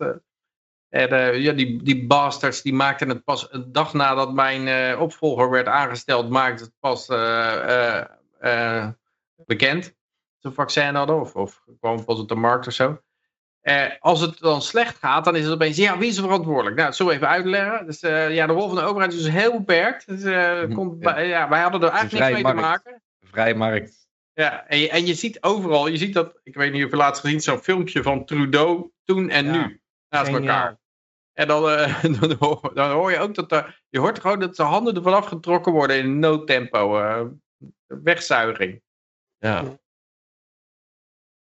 Eh, 0.88 1.12
En 1.12 1.40
ja, 1.40 1.52
die, 1.52 1.82
die 1.82 2.06
bastards 2.06 2.62
die 2.62 2.74
maakten 2.74 3.08
het 3.08 3.24
pas 3.24 3.46
een 3.50 3.72
dag 3.72 3.92
nadat 3.94 4.32
mijn 4.32 4.68
eh, 4.68 5.00
opvolger 5.00 5.50
werd 5.50 5.66
aangesteld, 5.66 6.28
maakte 6.30 6.62
het 6.62 6.72
pas 6.80 7.08
eh, 7.08 8.86
bekend. 9.46 9.82
Dat 9.84 9.92
ze 10.38 10.48
een 10.48 10.52
vaccin 10.54 10.94
hadden, 10.94 11.20
of, 11.20 11.34
of 11.34 11.62
kwam 11.80 12.04
pas 12.04 12.18
op 12.18 12.28
de 12.28 12.34
markt 12.34 12.66
of 12.66 12.72
zo. 12.72 13.00
Als 14.00 14.20
het 14.20 14.38
dan 14.38 14.62
slecht 14.62 14.98
gaat, 14.98 15.24
dan 15.24 15.36
is 15.36 15.44
het 15.44 15.52
opeens, 15.52 15.76
ja, 15.76 15.98
wie 15.98 16.08
is 16.08 16.16
er 16.16 16.22
verantwoordelijk? 16.22 16.76
Nou, 16.76 17.06
we 17.06 17.12
even 17.12 17.28
uitleggen. 17.28 17.86
Dus 17.86 18.00
ja, 18.00 18.46
de 18.46 18.52
rol 18.52 18.66
van 18.66 18.76
de 18.76 18.82
overheid 18.82 19.12
is 19.12 19.22
dus 19.22 19.32
heel 19.32 19.52
beperkt. 19.52 20.06
Dus, 20.06 20.22
Mhm, 20.22 20.72
komt 20.74 21.02
ja. 21.02 21.12
bij- 21.14 21.28
ja, 21.28 21.48
wij 21.48 21.60
hadden 21.60 21.82
er 21.82 21.88
eigenlijk 21.88 22.24
niks 22.30 22.42
mee 22.42 22.52
te 22.52 22.60
maken. 22.60 23.02
Vrije 23.20 23.54
markt. 23.54 24.08
Ja, 24.32 24.66
en 24.66 24.78
je, 24.78 24.88
en 24.90 25.06
je 25.06 25.14
ziet 25.14 25.42
overal, 25.42 25.86
je 25.86 25.96
ziet 25.96 26.14
dat, 26.14 26.40
ik 26.42 26.54
weet 26.54 26.72
niet 26.72 26.84
of 26.84 26.90
je 26.90 26.96
laatst 26.96 27.20
gezien, 27.20 27.40
zo'n 27.40 27.58
filmpje 27.58 28.02
van 28.02 28.24
Trudeau 28.24 28.90
toen 29.04 29.30
en 29.30 29.44
Ja, 29.44 29.66
nu. 29.66 29.80
Naast 30.08 30.30
geniaal. 30.30 30.56
elkaar. 30.56 30.78
En 31.32 31.46
dan, 31.48 31.68
eh, 31.68 32.02
dan, 32.20 32.32
hoor, 32.38 32.70
dan 32.74 32.90
hoor 32.90 33.10
je 33.10 33.18
ook 33.18 33.34
dat, 33.34 33.52
er- 33.52 33.82
je 33.88 33.98
hoort 33.98 34.20
gewoon 34.20 34.40
dat 34.40 34.56
de 34.56 34.62
handen 34.62 34.94
ervan 34.94 35.14
afgetrokken 35.14 35.72
worden 35.72 35.98
in 35.98 36.18
noodtempo. 36.18 36.98
eh 36.98 37.24
wegzuiging. 37.86 38.82
Ja. 39.38 39.62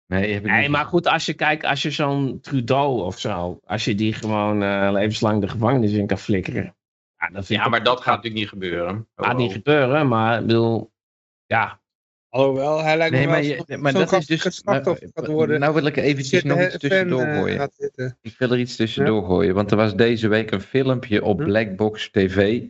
Nee, 0.06 0.32
heb 0.32 0.44
ik 0.44 0.50
Nee, 0.50 0.60
niet. 0.60 0.70
maar 0.70 0.84
goed, 0.84 1.06
als 1.06 1.26
je 1.26 1.34
kijkt, 1.34 1.64
als 1.64 1.82
je 1.82 1.90
zo'n 1.90 2.40
Trudeau 2.40 3.02
of 3.02 3.18
zo, 3.18 3.60
als 3.64 3.84
je 3.84 3.94
die 3.94 4.12
gewoon 4.12 4.62
eh, 4.62 4.88
levenslang 4.92 5.40
de 5.40 5.48
gevangenis 5.48 5.92
in 5.92 6.06
kan 6.06 6.18
flikkeren. 6.18 6.76
Ja, 7.16 7.28
dat 7.28 7.46
vind 7.46 7.58
ja, 7.58 7.64
ik 7.64 7.70
maar 7.70 7.82
dat 7.82 7.96
gaat 8.00 8.06
natuurlijk 8.16 8.34
niet 8.34 8.48
gebeuren. 8.48 9.08
gaat 9.16 9.32
Oh, 9.32 9.38
niet 9.38 9.48
oh. 9.48 9.54
gebeuren, 9.54 10.08
maar 10.08 10.40
ik 10.40 10.46
bedoel, 10.46 10.92
ja. 11.46 11.81
Alhoewel, 12.32 12.82
hij 12.82 12.96
lijkt 12.96 13.14
Nee, 13.14 13.24
me 13.26 13.30
maar, 13.30 13.42
je, 13.42 13.76
maar 13.78 13.92
dat 13.92 14.12
is 14.12 14.26
dus. 14.26 14.56
slachtoffer 14.56 15.10
gaat 15.14 15.26
worden. 15.26 15.60
nou 15.60 15.74
wil 15.74 15.86
ik 15.86 15.96
eventjes 15.96 16.42
nog 16.42 16.62
iets 16.62 16.78
tussendoor 16.78 17.22
eh, 17.22 17.38
gooien. 17.38 17.70
Ik 18.20 18.34
wil 18.38 18.50
er 18.50 18.58
iets 18.58 18.76
tussendoor 18.76 19.24
gooien, 19.24 19.54
want 19.54 19.70
er 19.70 19.76
was 19.76 19.96
deze 19.96 20.28
week 20.28 20.50
een 20.50 20.60
filmpje 20.60 21.24
op 21.24 21.38
Hm? 21.38 21.44
Blackbox 21.44 22.10
TV 22.10 22.62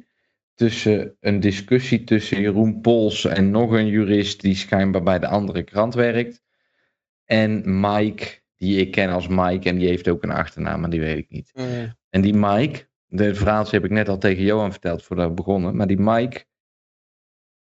tussen 0.55 1.17
een 1.21 1.41
discussie 1.41 2.05
tussen 2.05 2.41
Jeroen 2.41 2.81
Pols 2.81 3.25
en 3.25 3.51
nog 3.51 3.71
een 3.71 3.87
jurist 3.87 4.41
die 4.41 4.55
schijnbaar 4.55 5.03
bij 5.03 5.19
de 5.19 5.27
andere 5.27 5.63
krant 5.63 5.95
werkt. 5.95 6.43
En 7.25 7.81
Mike, 7.81 8.27
die 8.57 8.81
ik 8.81 8.91
ken 8.91 9.11
als 9.11 9.29
Mike 9.29 9.69
en 9.69 9.77
die 9.79 9.89
heeft 9.89 10.09
ook 10.09 10.23
een 10.23 10.31
achternaam, 10.31 10.81
maar 10.81 10.91
die 10.91 11.01
weet 11.01 11.19
ik 11.19 11.31
niet. 11.31 11.51
Oh. 11.55 11.65
En 12.11 12.21
die 12.21 12.35
Mike, 12.35 12.89
de 13.07 13.35
verhaaltje 13.35 13.77
heb 13.77 13.85
ik 13.85 13.91
net 13.91 14.09
al 14.09 14.19
tegen 14.19 14.45
Johan 14.45 14.71
verteld 14.71 15.03
voordat 15.03 15.29
we 15.29 15.35
begonnen, 15.35 15.77
maar 15.77 15.87
die 15.87 16.01
Mike, 16.01 16.45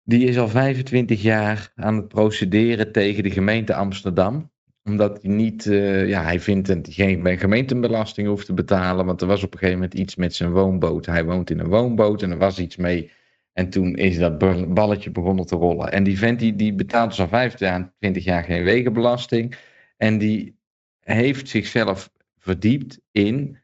die 0.04 0.26
is 0.26 0.38
al 0.38 0.48
25 0.48 1.22
jaar 1.22 1.72
aan 1.74 1.96
het 1.96 2.08
procederen 2.08 2.92
tegen 2.92 3.22
de 3.22 3.30
gemeente 3.30 3.74
Amsterdam. 3.74 4.52
Omdat 4.84 5.22
hij 5.22 5.32
niet, 5.32 5.66
eh, 5.66 6.08
ja, 6.08 6.22
hij 6.22 6.40
vindt 6.40 6.66
dat 6.68 6.88
geen 6.90 7.38
gemeentebelasting 7.38 8.28
hoeft 8.28 8.46
te 8.46 8.54
betalen, 8.54 9.06
want 9.06 9.20
er 9.20 9.26
was 9.26 9.42
op 9.42 9.52
een 9.52 9.58
gegeven 9.58 9.80
moment 9.80 9.98
iets 9.98 10.16
met 10.16 10.34
zijn 10.34 10.50
woonboot. 10.50 11.06
Hij 11.06 11.24
woont 11.24 11.50
in 11.50 11.58
een 11.58 11.68
woonboot 11.68 12.22
en 12.22 12.30
er 12.30 12.38
was 12.38 12.58
iets 12.58 12.76
mee. 12.76 13.10
En 13.52 13.70
toen 13.70 13.94
is 13.94 14.18
dat 14.18 14.38
bal- 14.38 14.72
balletje 14.72 15.10
begonnen 15.10 15.46
te 15.46 15.56
rollen. 15.56 15.92
En 15.92 16.04
die 16.04 16.18
vent 16.18 16.38
die, 16.38 16.56
die 16.56 16.74
betaalt 16.74 17.10
dus 17.10 17.20
al 17.20 17.28
25 17.28 18.24
jaar 18.24 18.44
geen 18.44 18.64
wegenbelasting. 18.64 19.56
En 19.96 20.18
die 20.18 20.58
heeft 21.00 21.48
zichzelf 21.48 22.10
verdiept 22.38 23.00
in 23.10 23.58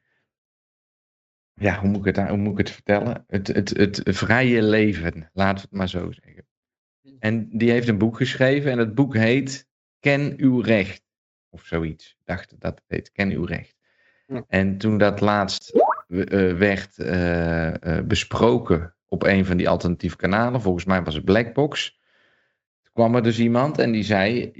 ja, 1.60 1.78
hoe 1.78 1.88
moet 1.88 2.06
ik 2.06 2.16
het, 2.16 2.28
hoe 2.28 2.36
moet 2.36 2.52
ik 2.52 2.58
het 2.58 2.70
vertellen? 2.70 3.24
Het, 3.26 3.46
het, 3.46 3.68
het 3.76 4.00
vrije 4.04 4.62
leven, 4.62 5.30
laten 5.32 5.56
we 5.56 5.60
het 5.60 5.78
maar 5.78 5.88
zo 5.88 6.12
zeggen. 6.12 6.46
En 7.18 7.48
die 7.52 7.70
heeft 7.70 7.88
een 7.88 7.98
boek 7.98 8.16
geschreven 8.16 8.70
en 8.70 8.78
het 8.78 8.94
boek 8.94 9.14
heet 9.14 9.68
Ken 9.98 10.34
uw 10.36 10.60
recht. 10.60 11.02
Of 11.48 11.64
zoiets. 11.64 12.10
Ik 12.18 12.24
dacht 12.24 12.54
dat 12.58 12.74
het 12.74 12.84
heet 12.86 13.12
Ken 13.12 13.30
uw 13.30 13.44
recht. 13.44 13.76
Ja. 14.26 14.44
En 14.48 14.78
toen 14.78 14.98
dat 14.98 15.20
laatst 15.20 15.72
eh, 16.08 16.52
werd 16.52 16.98
eh, 16.98 17.98
eh, 17.98 18.04
besproken 18.04 18.94
op 19.08 19.22
een 19.22 19.44
van 19.44 19.56
die 19.56 19.68
alternatieve 19.68 20.16
kanalen, 20.16 20.60
volgens 20.60 20.84
mij 20.84 21.02
was 21.02 21.14
het 21.14 21.24
Blackbox, 21.24 22.00
toen 22.82 22.92
kwam 22.92 23.14
er 23.14 23.22
dus 23.22 23.38
iemand 23.38 23.78
en 23.78 23.92
die 23.92 24.04
zei, 24.04 24.50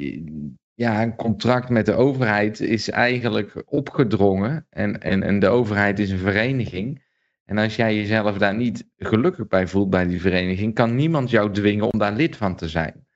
ja, 0.80 1.02
een 1.02 1.16
contract 1.16 1.68
met 1.68 1.86
de 1.86 1.94
overheid 1.94 2.60
is 2.60 2.90
eigenlijk 2.90 3.62
opgedrongen. 3.66 4.66
En, 4.70 5.00
en, 5.00 5.22
en 5.22 5.38
de 5.38 5.48
overheid 5.48 5.98
is 5.98 6.10
een 6.10 6.18
vereniging. 6.18 7.02
En 7.44 7.58
als 7.58 7.76
jij 7.76 7.96
jezelf 7.96 8.38
daar 8.38 8.56
niet 8.56 8.88
gelukkig 8.96 9.48
bij 9.48 9.66
voelt 9.66 9.90
bij 9.90 10.06
die 10.06 10.20
vereniging, 10.20 10.74
kan 10.74 10.94
niemand 10.94 11.30
jou 11.30 11.52
dwingen 11.52 11.92
om 11.92 11.98
daar 11.98 12.12
lid 12.12 12.36
van 12.36 12.56
te 12.56 12.68
zijn. 12.68 13.06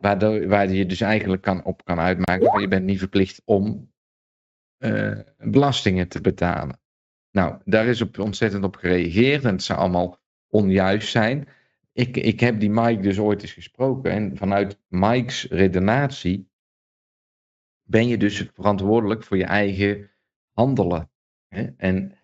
Waardoor, 0.00 0.48
waar 0.48 0.70
je 0.70 0.86
dus 0.86 1.00
eigenlijk 1.00 1.42
kan, 1.42 1.64
op 1.64 1.84
kan 1.84 1.98
uitmaken 1.98 2.50
van 2.50 2.60
je 2.60 2.68
bent 2.68 2.84
niet 2.84 2.98
verplicht 2.98 3.42
om 3.44 3.92
eh, 4.78 5.18
belastingen 5.36 6.08
te 6.08 6.20
betalen. 6.20 6.80
Nou, 7.30 7.56
daar 7.64 7.86
is 7.86 8.00
op, 8.00 8.18
ontzettend 8.18 8.64
op 8.64 8.76
gereageerd 8.76 9.44
en 9.44 9.52
het 9.52 9.62
zou 9.62 9.78
allemaal 9.78 10.18
onjuist 10.48 11.10
zijn. 11.10 11.48
Ik, 11.92 12.16
ik 12.16 12.40
heb 12.40 12.60
die 12.60 12.70
Mike 12.70 13.02
dus 13.02 13.18
ooit 13.18 13.42
eens 13.42 13.52
gesproken 13.52 14.10
en 14.10 14.36
vanuit 14.36 14.78
Mike's 14.88 15.46
redenatie 15.50 16.47
ben 17.88 18.08
je 18.08 18.16
dus 18.16 18.50
verantwoordelijk 18.54 19.22
voor 19.24 19.36
je 19.36 19.44
eigen 19.44 20.10
handelen. 20.52 21.10
Hè? 21.48 21.66
En 21.76 22.18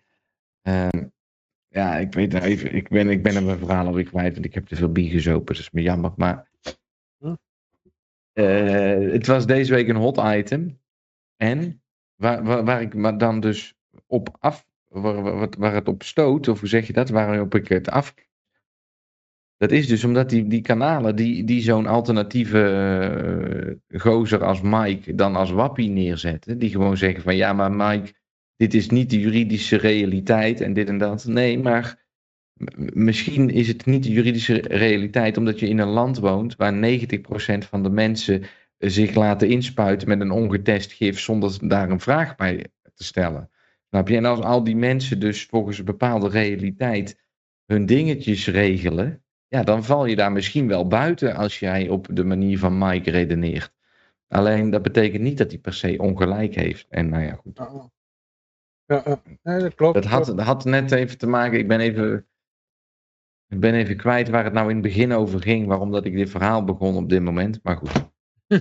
ehm, 0.61 1.05
ja, 1.67 1.97
ik 1.97 2.13
weet 2.13 2.31
nou 2.31 2.43
even, 2.43 2.73
ik 2.73 2.89
ben, 2.89 3.09
ik 3.09 3.23
ben 3.23 3.45
mijn 3.45 3.57
verhaal 3.57 3.85
alweer 3.85 4.03
kwijt, 4.03 4.33
want 4.33 4.45
ik 4.45 4.53
heb 4.53 4.65
te 4.65 4.75
veel 4.75 4.91
bier 4.91 5.11
gezopen, 5.11 5.45
dat 5.45 5.63
is 5.63 5.71
me 5.71 5.81
jammer. 5.81 6.13
Maar 6.15 6.49
Hm. 7.17 7.35
eh, 8.33 9.11
het 9.11 9.27
was 9.27 9.45
deze 9.45 9.73
week 9.73 9.87
een 9.87 9.95
hot 9.95 10.17
item. 10.17 10.79
En 11.35 11.83
waar, 12.15 12.43
waar, 12.43 12.63
waar 12.65 12.81
ik 12.81 12.93
me 12.93 13.15
dan 13.15 13.39
dus 13.39 13.75
op 14.07 14.37
af, 14.39 14.67
waar, 14.87 15.21
waar, 15.21 15.49
waar 15.57 15.73
het 15.73 15.87
op 15.87 16.03
stoot, 16.03 16.47
of 16.47 16.59
hoe 16.59 16.69
zeg 16.69 16.87
je 16.87 16.93
dat, 16.93 17.09
waarop 17.09 17.55
ik 17.55 17.67
het 17.67 17.89
af. 17.89 18.13
Dat 19.57 19.71
is 19.71 19.87
dus 19.87 20.03
omdat 20.03 20.29
die, 20.29 20.47
die 20.47 20.61
kanalen 20.61 21.15
die, 21.15 21.43
die 21.43 21.61
zo'n 21.61 21.85
alternatieve 21.85 22.61
eh, 23.89 23.99
gozer 23.99 24.43
als 24.43 24.61
Mike 24.61 25.15
dan 25.15 25.35
als 25.35 25.51
wappie 25.51 25.89
neerzetten. 25.89 26.57
Die 26.57 26.69
gewoon 26.69 26.97
zeggen 26.97 27.23
van 27.23 27.35
ja, 27.35 27.53
maar 27.53 27.71
Mike, 27.71 28.13
dit 28.55 28.73
is 28.73 28.89
niet 28.89 29.09
de 29.09 29.19
juridische 29.19 29.77
realiteit 29.77 30.61
en 30.61 30.73
dit 30.73 30.87
en 30.87 30.97
dat. 30.97 31.25
Nee, 31.25 31.59
maar 31.59 32.05
misschien 32.93 33.49
is 33.49 33.67
het 33.67 33.85
niet 33.85 34.03
de 34.03 34.11
juridische 34.11 34.61
realiteit 34.67 35.37
omdat 35.37 35.59
je 35.59 35.67
in 35.67 35.79
een 35.79 35.87
land 35.87 36.19
woont 36.19 36.55
waar 36.55 36.99
90% 36.99 37.67
van 37.69 37.83
de 37.83 37.89
mensen 37.89 38.43
zich 38.77 39.15
laten 39.15 39.49
inspuiten 39.49 40.07
met 40.07 40.21
een 40.21 40.31
ongetest 40.31 40.91
gif 40.91 41.19
zonder 41.19 41.67
daar 41.67 41.89
een 41.89 41.99
vraag 41.99 42.35
bij 42.35 42.65
te 42.93 43.03
stellen. 43.03 43.49
Snap 43.89 44.07
je? 44.07 44.15
En 44.15 44.25
als 44.25 44.39
al 44.39 44.63
die 44.63 44.75
mensen 44.75 45.19
dus 45.19 45.45
volgens 45.45 45.77
een 45.77 45.85
bepaalde 45.85 46.29
realiteit 46.29 47.23
hun 47.65 47.85
dingetjes 47.85 48.47
regelen, 48.47 49.24
ja, 49.47 49.63
dan 49.63 49.83
val 49.83 50.05
je 50.05 50.15
daar 50.15 50.31
misschien 50.31 50.67
wel 50.67 50.87
buiten 50.87 51.35
als 51.35 51.59
jij 51.59 51.89
op 51.89 52.07
de 52.11 52.23
manier 52.23 52.59
van 52.59 52.77
Mike 52.77 53.11
redeneert. 53.11 53.73
Alleen 54.27 54.69
dat 54.69 54.81
betekent 54.81 55.21
niet 55.21 55.37
dat 55.37 55.51
hij 55.51 55.59
per 55.59 55.73
se 55.73 55.97
ongelijk 55.97 56.55
heeft. 56.55 56.87
En 56.89 57.09
nou 57.09 57.23
ja, 57.23 57.33
goed. 57.33 57.59
Ja. 58.85 59.21
Nee, 59.43 59.59
dat 59.59 59.75
klopt. 59.75 59.93
Dat 59.93 60.05
had, 60.05 60.25
dat 60.25 60.39
had 60.39 60.65
net 60.65 60.91
even 60.91 61.17
te 61.17 61.27
maken, 61.27 61.59
ik 61.59 61.67
ben 61.67 61.79
even, 61.79 62.27
ik 63.47 63.59
ben 63.59 63.73
even 63.73 63.97
kwijt 63.97 64.29
waar 64.29 64.43
het 64.43 64.53
nou 64.53 64.69
in 64.69 64.75
het 64.75 64.83
begin 64.83 65.11
over 65.11 65.41
ging, 65.41 65.67
waarom 65.67 65.91
dat 65.91 66.05
ik 66.05 66.13
dit 66.13 66.29
verhaal 66.29 66.63
begon 66.63 66.95
op 66.95 67.09
dit 67.09 67.21
moment. 67.21 67.59
Maar 67.63 67.77
goed, 67.77 68.09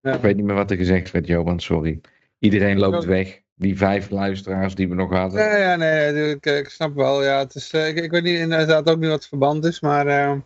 ik 0.00 0.20
weet 0.20 0.36
niet 0.36 0.44
meer 0.44 0.54
wat 0.54 0.70
er 0.70 0.76
gezegd 0.76 1.10
werd, 1.10 1.26
Johan, 1.26 1.60
sorry. 1.60 2.00
Iedereen 2.38 2.78
loopt 2.78 3.04
weg. 3.04 3.42
Die 3.58 3.76
vijf 3.76 4.10
luisteraars 4.10 4.74
die 4.74 4.88
we 4.88 4.94
nog 4.94 5.12
hadden. 5.12 5.40
Ja, 5.40 5.56
ja, 5.56 5.76
nee, 5.76 6.30
ik, 6.30 6.46
ik 6.46 6.68
snap 6.68 6.94
wel. 6.94 7.24
Ja, 7.24 7.38
het 7.38 7.54
is, 7.54 7.70
eh, 7.70 7.88
ik, 7.88 7.96
ik 7.96 8.10
weet 8.10 8.22
niet 8.22 8.38
inderdaad 8.38 8.90
ook 8.90 8.98
niet 8.98 9.08
wat 9.08 9.18
het 9.18 9.28
verband 9.28 9.64
is, 9.64 9.80
maar 9.80 10.06
eh, 10.06 10.36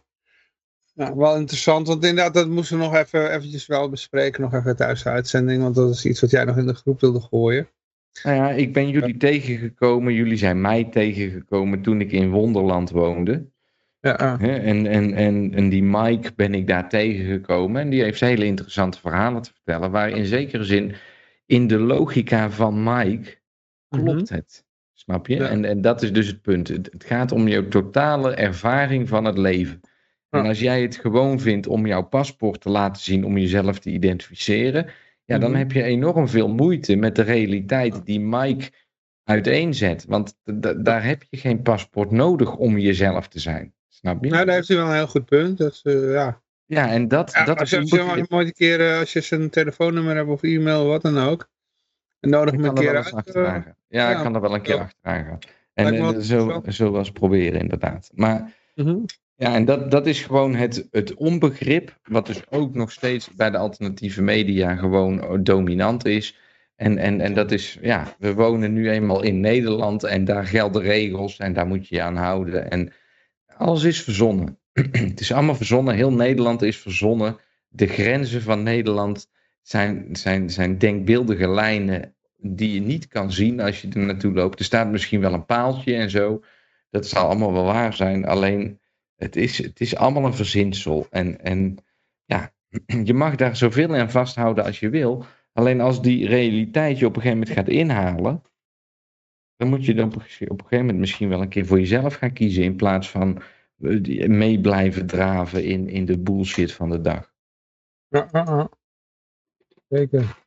ja, 0.95 1.17
wel 1.17 1.37
interessant. 1.37 1.87
Want 1.87 2.05
inderdaad, 2.05 2.35
dat 2.35 2.49
moesten 2.49 2.79
we 2.79 2.85
nog 2.85 2.95
even 2.95 3.33
eventjes 3.33 3.67
wel 3.67 3.89
bespreken, 3.89 4.43
nog 4.43 4.55
even 4.55 4.77
thuis 4.77 5.03
de 5.03 5.11
uitzending, 5.11 5.63
want 5.63 5.75
dat 5.75 5.91
is 5.91 6.05
iets 6.05 6.21
wat 6.21 6.31
jij 6.31 6.45
nog 6.45 6.57
in 6.57 6.67
de 6.67 6.75
groep 6.75 7.01
wilde 7.01 7.21
gooien. 7.21 7.69
Nou 8.23 8.37
ja, 8.37 8.51
ik 8.51 8.73
ben 8.73 8.89
jullie 8.89 9.17
tegengekomen, 9.17 10.13
jullie 10.13 10.37
zijn 10.37 10.61
mij 10.61 10.85
tegengekomen 10.85 11.83
toen 11.83 12.01
ik 12.01 12.13
in 12.13 12.31
Wonderland 12.31 12.91
woonde. 12.91 13.51
Ja, 14.01 14.13
ah. 14.13 14.43
En, 14.43 14.87
en, 14.87 15.15
en, 15.15 15.55
en 15.55 15.69
die 15.69 15.83
Mike 15.83 16.33
ben 16.37 16.55
ik 16.55 16.67
daar 16.67 16.89
tegengekomen 16.89 17.81
en 17.81 17.91
die 17.91 18.03
heeft 18.03 18.21
hele 18.21 18.45
interessante 18.45 19.01
verhalen 19.01 19.43
te 19.43 19.53
vertellen, 19.53 19.91
waar 19.91 20.11
in 20.11 20.27
zekere 20.27 20.65
zin 20.65 20.95
in 21.47 21.67
de 21.67 21.79
logica 21.79 22.51
van 22.51 22.83
Mike 22.83 23.41
klopt 23.89 24.29
het. 24.29 24.65
Snap 24.93 25.27
je? 25.27 25.35
Ja. 25.37 25.49
En, 25.49 25.65
en 25.65 25.81
dat 25.81 26.03
is 26.03 26.13
dus 26.13 26.27
het 26.27 26.43
punt. 26.43 26.69
Het, 26.69 26.89
het 26.93 27.05
gaat 27.05 27.33
om 27.33 27.49
jouw 27.49 27.69
totale 27.69 28.35
ervaring 28.35 29.09
van 29.09 29.25
het 29.25 29.39
leven. 29.39 29.81
En 30.31 30.47
als 30.47 30.61
jij 30.61 30.83
het 30.83 30.97
gewoon 30.97 31.41
vindt 31.41 31.67
om 31.67 31.87
jouw 31.87 32.03
paspoort 32.03 32.61
te 32.61 32.69
laten 32.71 33.03
zien 33.03 33.25
om 33.25 33.39
jezelf 33.39 33.79
te 33.79 33.91
identificeren, 33.91 34.87
ja, 35.25 35.39
dan 35.39 35.51
Mhm. 35.51 35.59
heb 35.59 35.73
je 35.73 35.83
enorm 35.83 36.29
veel 36.29 36.49
moeite 36.49 36.97
met 36.97 37.17
de 37.17 37.23
realiteit 37.23 38.07
die 38.07 38.21
Mike 38.21 38.71
uiteenzet. 39.25 40.05
Want 40.09 40.37
daar 40.85 41.05
heb 41.05 41.23
je 41.31 41.37
geen 41.37 41.63
paspoort 41.63 42.11
nodig 42.11 42.57
om 42.57 42.79
jezelf 42.79 43.29
te 43.29 43.41
zijn. 43.41 43.75
Snap 43.89 44.25
je? 44.25 44.31
Nou, 44.31 44.45
daar 44.45 44.55
heeft 44.55 44.69
hij 44.69 44.77
wel 44.77 44.87
een 44.87 44.95
heel 44.95 45.07
goed 45.07 45.25
punt. 45.25 45.59
Dat, 45.59 45.73
is, 45.73 45.83
eh, 45.83 46.13
ja. 46.13 46.43
Ja, 46.73 46.89
en 46.89 47.09
dat, 47.09 47.33
Ja, 47.33 47.45
dat 47.45 47.59
als 47.59 47.73
is 47.73 47.91
je, 47.91 48.27
ooit 48.29 48.47
een 48.47 48.53
keer, 48.53 48.81
eh, 48.81 48.99
als 48.99 49.13
je 49.13 49.21
zijn 49.21 49.51
telefoonnummer 49.51 50.17
hebt 50.17 50.29
of 50.29 50.43
e-mail, 50.43 50.87
wat 50.87 51.03
dan 51.03 51.19
ook, 51.19 51.49
en 52.21 52.31
nodig 52.31 52.55
Ik 52.55 52.61
hem 52.61 52.69
een 52.69 52.75
kan 52.75 52.85
er 52.85 53.03
keer 53.03 53.15
uit. 53.15 53.31
gaan. 53.31 53.77
Ja, 53.89 54.11
ik 54.11 54.23
kan 54.23 54.35
er 54.35 54.41
wel 54.41 54.55
een 54.55 54.63
keer 54.63 54.79
achteraan 54.79 55.25
gaan. 55.25 55.39
En 55.75 55.91
me 55.93 55.99
eh, 55.99 56.11
wel 56.11 56.21
zo, 56.21 56.63
zo 56.69 56.91
was 56.91 57.11
proberen, 57.11 57.61
inderdaad. 57.61 58.11
Maar 58.15 58.53
mhm. 58.75 58.99
ja, 59.35 59.55
en 59.55 59.65
dat, 59.65 59.91
dat 59.91 60.07
is 60.07 60.23
gewoon 60.23 60.55
het, 60.55 60.89
het 60.91 61.15
onbegrip, 61.15 61.99
wat 62.03 62.27
dus 62.27 62.51
ook 62.51 62.75
nog 62.75 62.93
steeds 62.93 63.31
bij 63.35 63.51
de 63.51 63.59
alternatieve 63.59 64.23
media 64.23 64.77
gewoon 64.77 65.43
dominant 65.43 66.05
is. 66.05 66.39
En, 66.77 66.99
en, 66.99 67.21
en 67.21 67.35
dat 67.35 67.51
is, 67.51 67.79
ja, 67.81 68.15
we 68.19 68.35
wonen 68.35 68.73
nu 68.73 68.91
eenmaal 68.91 69.23
in 69.23 69.41
Nederland 69.41 70.05
en 70.05 70.25
daar 70.25 70.47
gelden 70.47 70.83
regels 70.83 71.37
en 71.37 71.53
daar 71.53 71.67
moet 71.67 71.89
je 71.89 71.95
je 71.95 72.03
aan 72.03 72.17
houden. 72.17 72.71
En 72.71 72.93
alles 73.57 73.83
is 73.83 74.03
verzonnen. 74.03 74.61
Het 74.73 75.21
is 75.21 75.33
allemaal 75.33 75.55
verzonnen, 75.55 75.95
heel 75.95 76.13
Nederland 76.13 76.63
is 76.63 76.79
verzonnen. 76.79 77.37
De 77.69 77.87
grenzen 77.87 78.43
van 78.43 78.63
Nederland 78.63 79.31
zijn, 79.63 80.17
zijn, 80.17 80.51
zijn 80.51 80.79
denkbeeldige 80.79 81.49
lijnen 81.49 82.15
die 82.37 82.75
je 82.75 82.81
niet 82.81 83.09
kan 83.09 83.33
zien 83.33 83.61
als 83.61 83.81
je 83.81 83.89
er 83.89 83.99
naartoe 83.99 84.33
loopt. 84.33 84.59
Er 84.59 84.65
staat 84.65 84.91
misschien 84.91 85.21
wel 85.21 85.33
een 85.33 85.47
paaltje 85.47 85.95
en 85.95 86.11
zo. 86.11 86.43
Dat 86.91 87.07
zal 87.07 87.27
allemaal 87.27 87.53
wel 87.53 87.65
waar 87.65 87.95
zijn. 87.95 88.25
Alleen 88.27 88.81
het 89.17 89.37
is, 89.37 89.59
het 89.59 89.81
is 89.81 89.97
allemaal 89.97 90.25
een 90.25 90.35
verzinsel. 90.35 91.07
En, 91.11 91.41
en 91.41 91.77
ja, 92.25 92.53
je 93.05 93.15
mag 93.15 93.37
daar 93.37 93.57
zoveel 93.57 93.95
aan 93.95 94.11
vasthouden 94.11 94.65
als 94.65 94.81
je 94.81 94.89
wil. 94.89 95.25
Alleen 95.53 95.81
als 95.81 96.03
die 96.03 96.27
realiteit 96.27 96.99
je 96.99 97.07
op 97.07 97.17
een 97.17 97.23
gegeven 97.23 97.39
moment 97.39 97.59
gaat 97.59 97.69
inhalen. 97.69 98.43
Dan 99.57 99.69
moet 99.69 99.85
je 99.85 99.95
dan 99.95 100.07
op, 100.07 100.15
op 100.15 100.21
een 100.23 100.27
gegeven 100.31 100.79
moment 100.79 100.99
misschien 100.99 101.29
wel 101.29 101.41
een 101.41 101.49
keer 101.49 101.67
voor 101.67 101.79
jezelf 101.79 102.15
gaan 102.15 102.33
kiezen. 102.33 102.63
In 102.65 102.77
plaats 102.77 103.11
van 103.11 103.43
mee 104.29 104.61
blijven 104.61 105.07
draven 105.07 105.65
in, 105.65 105.89
in 105.89 106.05
de 106.05 106.19
bullshit 106.19 106.73
van 106.73 106.91
de 106.91 107.01
dag. 107.01 107.33
Ja. 108.09 108.69
Zeker. 109.89 110.41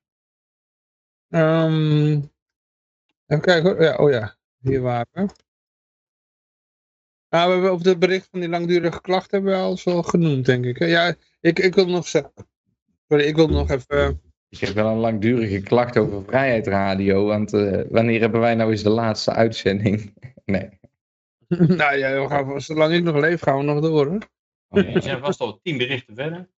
Ehm, 1.29 2.21
even 3.25 3.41
kijken. 3.41 3.81
Ja, 3.81 3.95
oh 3.95 4.11
ja, 4.11 4.35
hier 4.57 4.81
waren 4.81 5.07
we. 5.11 5.27
Nou, 7.29 7.47
we 7.47 7.53
hebben 7.53 7.71
over 7.71 7.87
het 7.87 7.99
bericht 7.99 8.27
van 8.31 8.39
die 8.39 8.49
langdurige 8.49 9.01
klachten 9.01 9.37
hebben 9.37 9.59
we 9.59 9.65
al 9.65 9.77
zo 9.77 10.01
genoemd, 10.01 10.45
denk 10.45 10.65
ik. 10.65 10.79
Ja, 10.79 11.15
ik, 11.39 11.59
ik 11.59 11.75
wil 11.75 11.87
nog 11.87 12.07
zeggen. 12.07 12.33
Sorry, 13.07 13.23
ik 13.23 13.35
wil 13.35 13.47
nog 13.47 13.69
even. 13.69 14.21
Ik 14.49 14.59
heb 14.59 14.73
wel 14.73 14.87
een 14.87 14.97
langdurige 14.97 15.61
klacht 15.61 15.97
over 15.97 16.23
Vrijheid 16.23 16.67
Radio. 16.67 17.25
Want 17.25 17.53
eh, 17.53 17.81
wanneer 17.89 18.19
hebben 18.19 18.39
wij 18.39 18.55
nou 18.55 18.71
eens 18.71 18.83
de 18.83 18.89
laatste 18.89 19.31
uitzending? 19.31 20.13
nee. 20.45 20.69
nou 21.81 21.97
ja, 21.97 22.21
we 22.21 22.27
gaan, 22.29 22.61
zolang 22.61 22.93
ik 22.93 23.03
nog 23.03 23.15
leef, 23.15 23.41
gaan 23.41 23.57
we 23.57 23.63
nog 23.63 23.81
door. 23.81 24.07
Hoor. 24.07 24.19
Oh, 24.69 24.89
je 24.93 25.01
zijn 25.01 25.19
vast 25.19 25.39
al 25.39 25.59
tien 25.63 25.77
berichten 25.77 26.15
verder. 26.15 26.49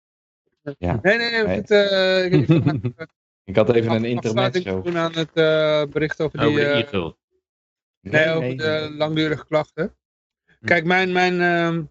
Ja. 0.79 0.99
Nee, 1.03 1.17
nee, 1.19 1.31
Nee. 1.31 1.57
Het, 1.57 1.71
eh, 1.71 2.25
ik 2.25 2.49
ik 3.45 3.57
had 3.57 3.69
even 3.75 3.91
een 3.91 3.97
af- 3.97 4.05
internet 4.05 4.25
afsluiting 4.25 4.65
zo. 4.65 4.83
doen 4.83 4.97
aan 4.99 5.13
het 5.15 5.31
eh, 5.33 5.83
bericht 5.93 6.21
over 6.21 6.39
die. 6.39 6.55
De 6.55 6.63
eh. 6.63 7.11
Nee, 8.01 8.29
over 8.29 8.57
de 8.57 8.95
langdurige 8.97 9.47
klachten. 9.47 9.97
Kijk, 10.61 10.85
mijn, 10.85 11.13
mijn, 11.13 11.41
ehm, 11.41 11.83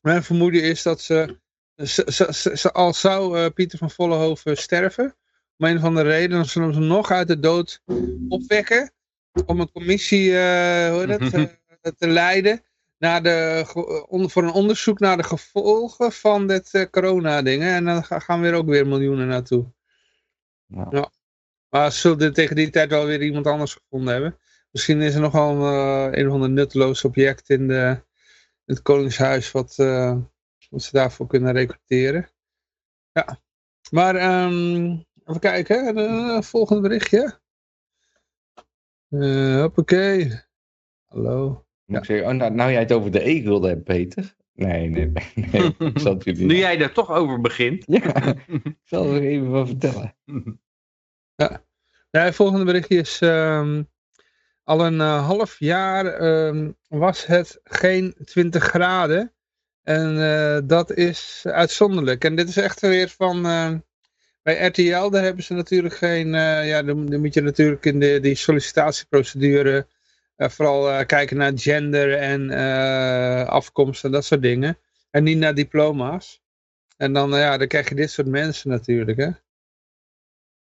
mijn 0.00 0.22
vermoeden 0.22 0.62
is 0.62 0.82
dat 0.82 1.00
ze, 1.00 1.38
ze, 1.76 2.02
ze, 2.06 2.28
ze- 2.32 2.56
ze- 2.56 2.72
al 2.72 2.94
zou 2.94 3.38
eh, 3.38 3.50
Pieter 3.54 3.78
van 3.78 3.90
Vollenhoven 3.90 4.56
sterven, 4.56 5.16
om 5.56 5.66
een 5.66 5.76
of 5.76 5.84
andere 5.84 6.08
reden, 6.10 6.30
dan 6.30 6.44
zullen 6.44 6.72
ze 6.74 6.78
hem 6.78 6.88
nog 6.88 7.10
uit 7.10 7.28
de 7.28 7.38
dood 7.40 7.82
opwekken, 8.28 8.92
om 9.46 9.60
een 9.60 9.72
commissie 9.72 10.38
eh, 10.38 10.90
hoe 10.90 11.04
heet 11.06 11.32
dat, 11.32 11.32
te 11.96 12.08
leiden 12.08 12.64
naar 12.98 13.22
de, 13.22 13.64
onder, 14.08 14.30
voor 14.30 14.42
een 14.42 14.52
onderzoek 14.52 14.98
naar 14.98 15.16
de 15.16 15.22
gevolgen 15.22 16.12
van 16.12 16.46
dit 16.46 16.74
eh, 16.74 16.84
corona-dingen. 16.90 17.74
En 17.74 17.84
dan 17.84 18.04
ga- 18.04 18.18
gaan 18.18 18.40
weer 18.40 18.54
ook 18.54 18.66
weer 18.66 18.86
miljoenen 18.86 19.28
naartoe. 19.28 19.72
Nou. 20.66 21.08
Maar 21.68 21.92
ze 21.92 21.98
zullen 21.98 22.32
tegen 22.32 22.56
die 22.56 22.70
tijd 22.70 22.90
wel 22.90 23.06
weer 23.06 23.22
iemand 23.22 23.46
anders 23.46 23.74
gevonden 23.74 24.12
hebben. 24.12 24.38
Misschien 24.70 25.00
is 25.00 25.14
er 25.14 25.20
nog 25.20 25.32
wel 25.32 25.50
een, 25.50 26.12
eh, 26.12 26.18
een 26.18 26.26
of 26.26 26.32
ander 26.32 26.50
nutteloos 26.50 27.04
object 27.04 27.48
in, 27.50 27.68
de, 27.68 28.02
in 28.64 28.74
het 28.74 28.82
Koningshuis 28.82 29.52
wat, 29.52 29.78
eh, 29.78 30.16
wat 30.70 30.82
ze 30.82 30.90
daarvoor 30.92 31.26
kunnen 31.26 31.52
recruteren. 31.52 32.30
Ja, 33.12 33.40
maar 33.90 34.16
ehm, 34.16 34.90
even 35.24 35.40
kijken, 35.40 35.98
uh, 35.98 36.40
volgende 36.42 36.82
berichtje. 36.82 37.40
Eh 39.10 39.60
hoppakee. 39.60 40.40
Hallo. 41.04 41.65
Moet 41.86 41.98
ik 41.98 42.04
zeggen, 42.04 42.28
oh, 42.28 42.34
nou, 42.34 42.54
nou 42.54 42.70
jij 42.70 42.80
het 42.80 42.92
over 42.92 43.10
de 43.10 43.28
e-gulden 43.28 43.70
hebt, 43.70 43.84
Peter. 43.84 44.34
Nee, 44.54 44.88
nee, 44.88 45.12
nee. 45.34 45.74
ik 45.78 45.98
zal 45.98 46.14
het 46.18 46.38
Nu 46.38 46.56
jij 46.56 46.80
er 46.80 46.92
toch 46.92 47.10
over 47.10 47.40
begint. 47.40 47.84
Ja, 47.86 48.26
ik 48.46 48.76
zal 48.84 49.14
er 49.14 49.22
even 49.22 49.50
wat 49.50 49.66
vertellen. 49.66 50.14
Ja, 52.10 52.22
het 52.22 52.34
volgende 52.34 52.64
berichtje 52.64 52.96
is... 52.96 53.20
ehm, 53.20 53.82
al 54.64 54.86
een 54.86 55.00
eh, 55.00 55.26
half 55.26 55.58
jaar 55.58 56.06
ehm, 56.06 56.70
was 56.88 57.26
het 57.26 57.60
geen 57.64 58.14
20 58.24 58.64
graden. 58.64 59.32
En 59.82 60.22
eh, 60.22 60.58
dat 60.64 60.92
is 60.92 61.42
uitzonderlijk. 61.46 62.24
En 62.24 62.36
dit 62.36 62.48
is 62.48 62.56
echt 62.56 62.80
weer 62.80 63.08
van... 63.08 63.46
ehm, 63.46 63.78
bij 64.42 64.66
RTL, 64.66 65.08
daar 65.10 65.22
hebben 65.22 65.44
ze 65.44 65.54
natuurlijk 65.54 65.94
geen... 65.94 66.34
eh, 66.34 66.68
ja, 66.68 66.82
dan, 66.82 67.06
dan 67.06 67.20
moet 67.20 67.34
je 67.34 67.40
natuurlijk 67.40 67.84
in 67.84 68.00
de, 68.00 68.20
die 68.20 68.34
sollicitatieprocedure... 68.34 69.86
eh, 70.36 70.48
vooral 70.48 70.90
eh, 70.90 71.06
kijken 71.06 71.36
naar 71.36 71.52
gender 71.54 72.18
en 72.18 72.50
eh, 72.50 73.46
afkomst 73.48 74.04
en 74.04 74.10
dat 74.10 74.24
soort 74.24 74.42
dingen. 74.42 74.78
En 75.10 75.24
niet 75.24 75.38
naar 75.38 75.54
diploma's. 75.54 76.44
En 76.96 77.12
dan, 77.12 77.30
ja, 77.30 77.56
dan 77.56 77.68
krijg 77.68 77.88
je 77.88 77.94
dit 77.94 78.10
soort 78.10 78.26
mensen 78.26 78.70
natuurlijk, 78.70 79.18
hè. 79.18 79.30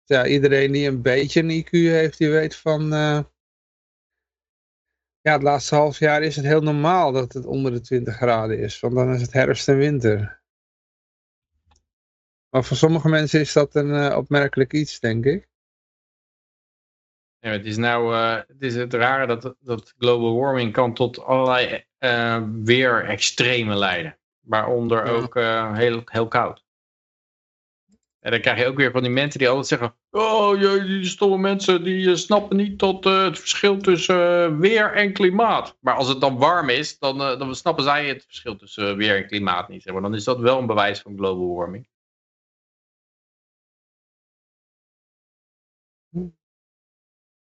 Ja, 0.04 0.26
iedereen 0.26 0.72
die 0.72 0.88
een 0.88 1.02
beetje 1.02 1.40
een 1.42 1.64
IQ 1.64 1.70
heeft, 1.70 2.18
die 2.18 2.30
weet 2.30 2.56
van... 2.56 2.88
ja, 5.20 5.32
het 5.32 5.42
laatste 5.42 5.74
half 5.74 5.98
jaar 5.98 6.22
is 6.22 6.36
het 6.36 6.44
heel 6.44 6.60
normaal 6.60 7.12
dat 7.12 7.32
het 7.32 7.46
onder 7.46 7.72
de 7.72 7.80
20 7.80 8.16
graden 8.16 8.58
is. 8.58 8.80
Want 8.80 8.94
dan 8.94 9.14
is 9.14 9.20
het 9.20 9.32
herfst 9.32 9.68
en 9.68 9.76
winter. 9.76 10.42
Maar 12.50 12.64
voor 12.64 12.76
sommige 12.76 13.08
mensen 13.08 13.40
is 13.40 13.52
dat 13.52 13.74
een 13.74 14.14
opmerkelijk 14.14 14.72
iets, 14.72 15.00
denk 15.00 15.24
ik. 15.24 15.51
Ja, 17.44 17.50
het 17.50 17.64
is 17.66 17.76
nou 17.76 18.14
eh, 18.14 18.34
het, 18.34 18.62
is 18.62 18.74
het 18.74 18.94
rare 18.94 19.26
dat, 19.26 19.54
dat 19.60 19.94
global 19.98 20.36
warming 20.38 20.72
kan 20.72 20.94
tot 20.94 21.24
allerlei 21.24 21.84
eh 21.98 22.42
weer 22.64 23.04
extreme 23.04 23.74
leiden. 23.74 24.18
Waaronder 24.40 25.06
Ja. 25.06 25.12
ook 25.12 25.36
eh, 25.36 25.74
heel, 25.76 26.02
heel 26.04 26.28
koud. 26.28 26.64
En 28.20 28.30
dan 28.30 28.40
krijg 28.40 28.58
je 28.58 28.66
ook 28.66 28.76
weer 28.76 28.90
van 28.90 29.02
die 29.02 29.10
mensen 29.10 29.38
die 29.38 29.48
altijd 29.48 29.66
zeggen... 29.66 29.94
Oh, 30.10 30.60
je- 30.60 30.84
die 30.86 31.04
stomme 31.04 31.38
mensen 31.38 31.84
die 31.84 32.16
snappen 32.16 32.56
niet 32.56 32.78
tot 32.78 33.04
het 33.04 33.38
verschil 33.38 33.76
tussen 33.78 34.58
weer 34.58 34.92
en 34.92 35.12
klimaat. 35.12 35.76
Maar 35.80 35.94
als 35.94 36.08
het 36.08 36.20
dan 36.20 36.38
warm 36.38 36.68
is, 36.68 36.98
dan, 36.98 37.18
dan 37.18 37.54
snappen 37.54 37.84
zij 37.84 38.06
het 38.08 38.24
verschil 38.24 38.56
tussen 38.56 38.96
weer 38.96 39.16
en 39.16 39.26
klimaat 39.26 39.68
niet. 39.68 39.82
Zeg 39.82 39.92
maar. 39.92 40.02
Dan 40.02 40.14
is 40.14 40.24
dat 40.24 40.38
wel 40.38 40.58
een 40.58 40.66
bewijs 40.66 41.00
van 41.00 41.16
global 41.16 41.54
warming. 41.54 41.88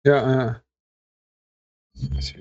Ja, 0.02 0.30
ja. 0.30 0.62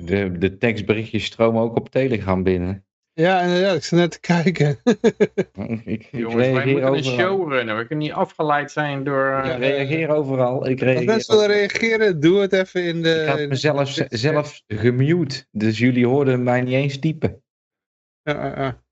De, 0.06 0.38
de 0.38 0.58
tekstberichtjes 0.58 1.26
stromen 1.26 1.62
ook 1.62 1.76
op 1.76 1.90
Telegram 1.90 2.44
binnen. 2.44 2.86
ja 3.14 3.42
inderdaad. 3.42 3.76
Ik 3.76 3.84
zat 3.84 4.00
net 4.00 4.12
te 4.12 4.20
kijken. 4.20 4.78
Ik, 5.86 5.86
ik 5.86 6.08
Jongens, 6.12 6.36
wij 6.36 6.52
moeten 6.66 6.72
een 6.72 6.84
overal. 6.90 7.04
show 7.20 7.52
runnen. 7.52 7.78
We 7.78 7.86
kunnen 7.88 8.06
niet 8.08 8.16
afgeleid 8.16 8.72
zijn 8.72 9.04
door... 9.04 9.26
eh, 9.44 9.52
Ik 9.54 9.58
reageer 9.60 10.10
overal. 10.10 10.68
Ik 10.68 10.72
Als 10.72 10.82
reageer 10.82 11.06
mensen 11.06 11.36
willen 11.40 11.56
reageren, 11.56 12.20
doe 12.20 12.40
het 12.40 12.54
even 12.54 12.84
in 12.84 13.02
de... 13.02 13.22
Ik 13.22 13.28
had 13.28 13.38
de- 13.38 13.48
mezelf 13.48 13.98
zelf 14.10 14.62
gemute. 14.68 15.46
Dus 15.52 15.78
jullie 15.78 16.08
hoorden 16.08 16.44
mij 16.44 16.62
niet 16.62 16.74
eens 16.74 17.00
typen. 17.00 17.44
Ja, 18.22 18.34
ja, 18.46 18.62
ja. 18.62 18.84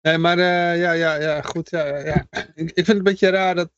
Nee, 0.00 0.18
maar 0.18 0.38
eh, 0.38 0.80
ja, 0.80 0.92
ja, 0.92 1.14
ja, 1.14 1.42
goed. 1.42 1.70
Ja, 1.70 1.96
ja. 1.98 2.26
Ik, 2.30 2.70
ik 2.70 2.72
vind 2.74 2.86
het 2.86 2.96
een 2.96 3.02
beetje 3.02 3.28
raar 3.30 3.54
dat... 3.54 3.72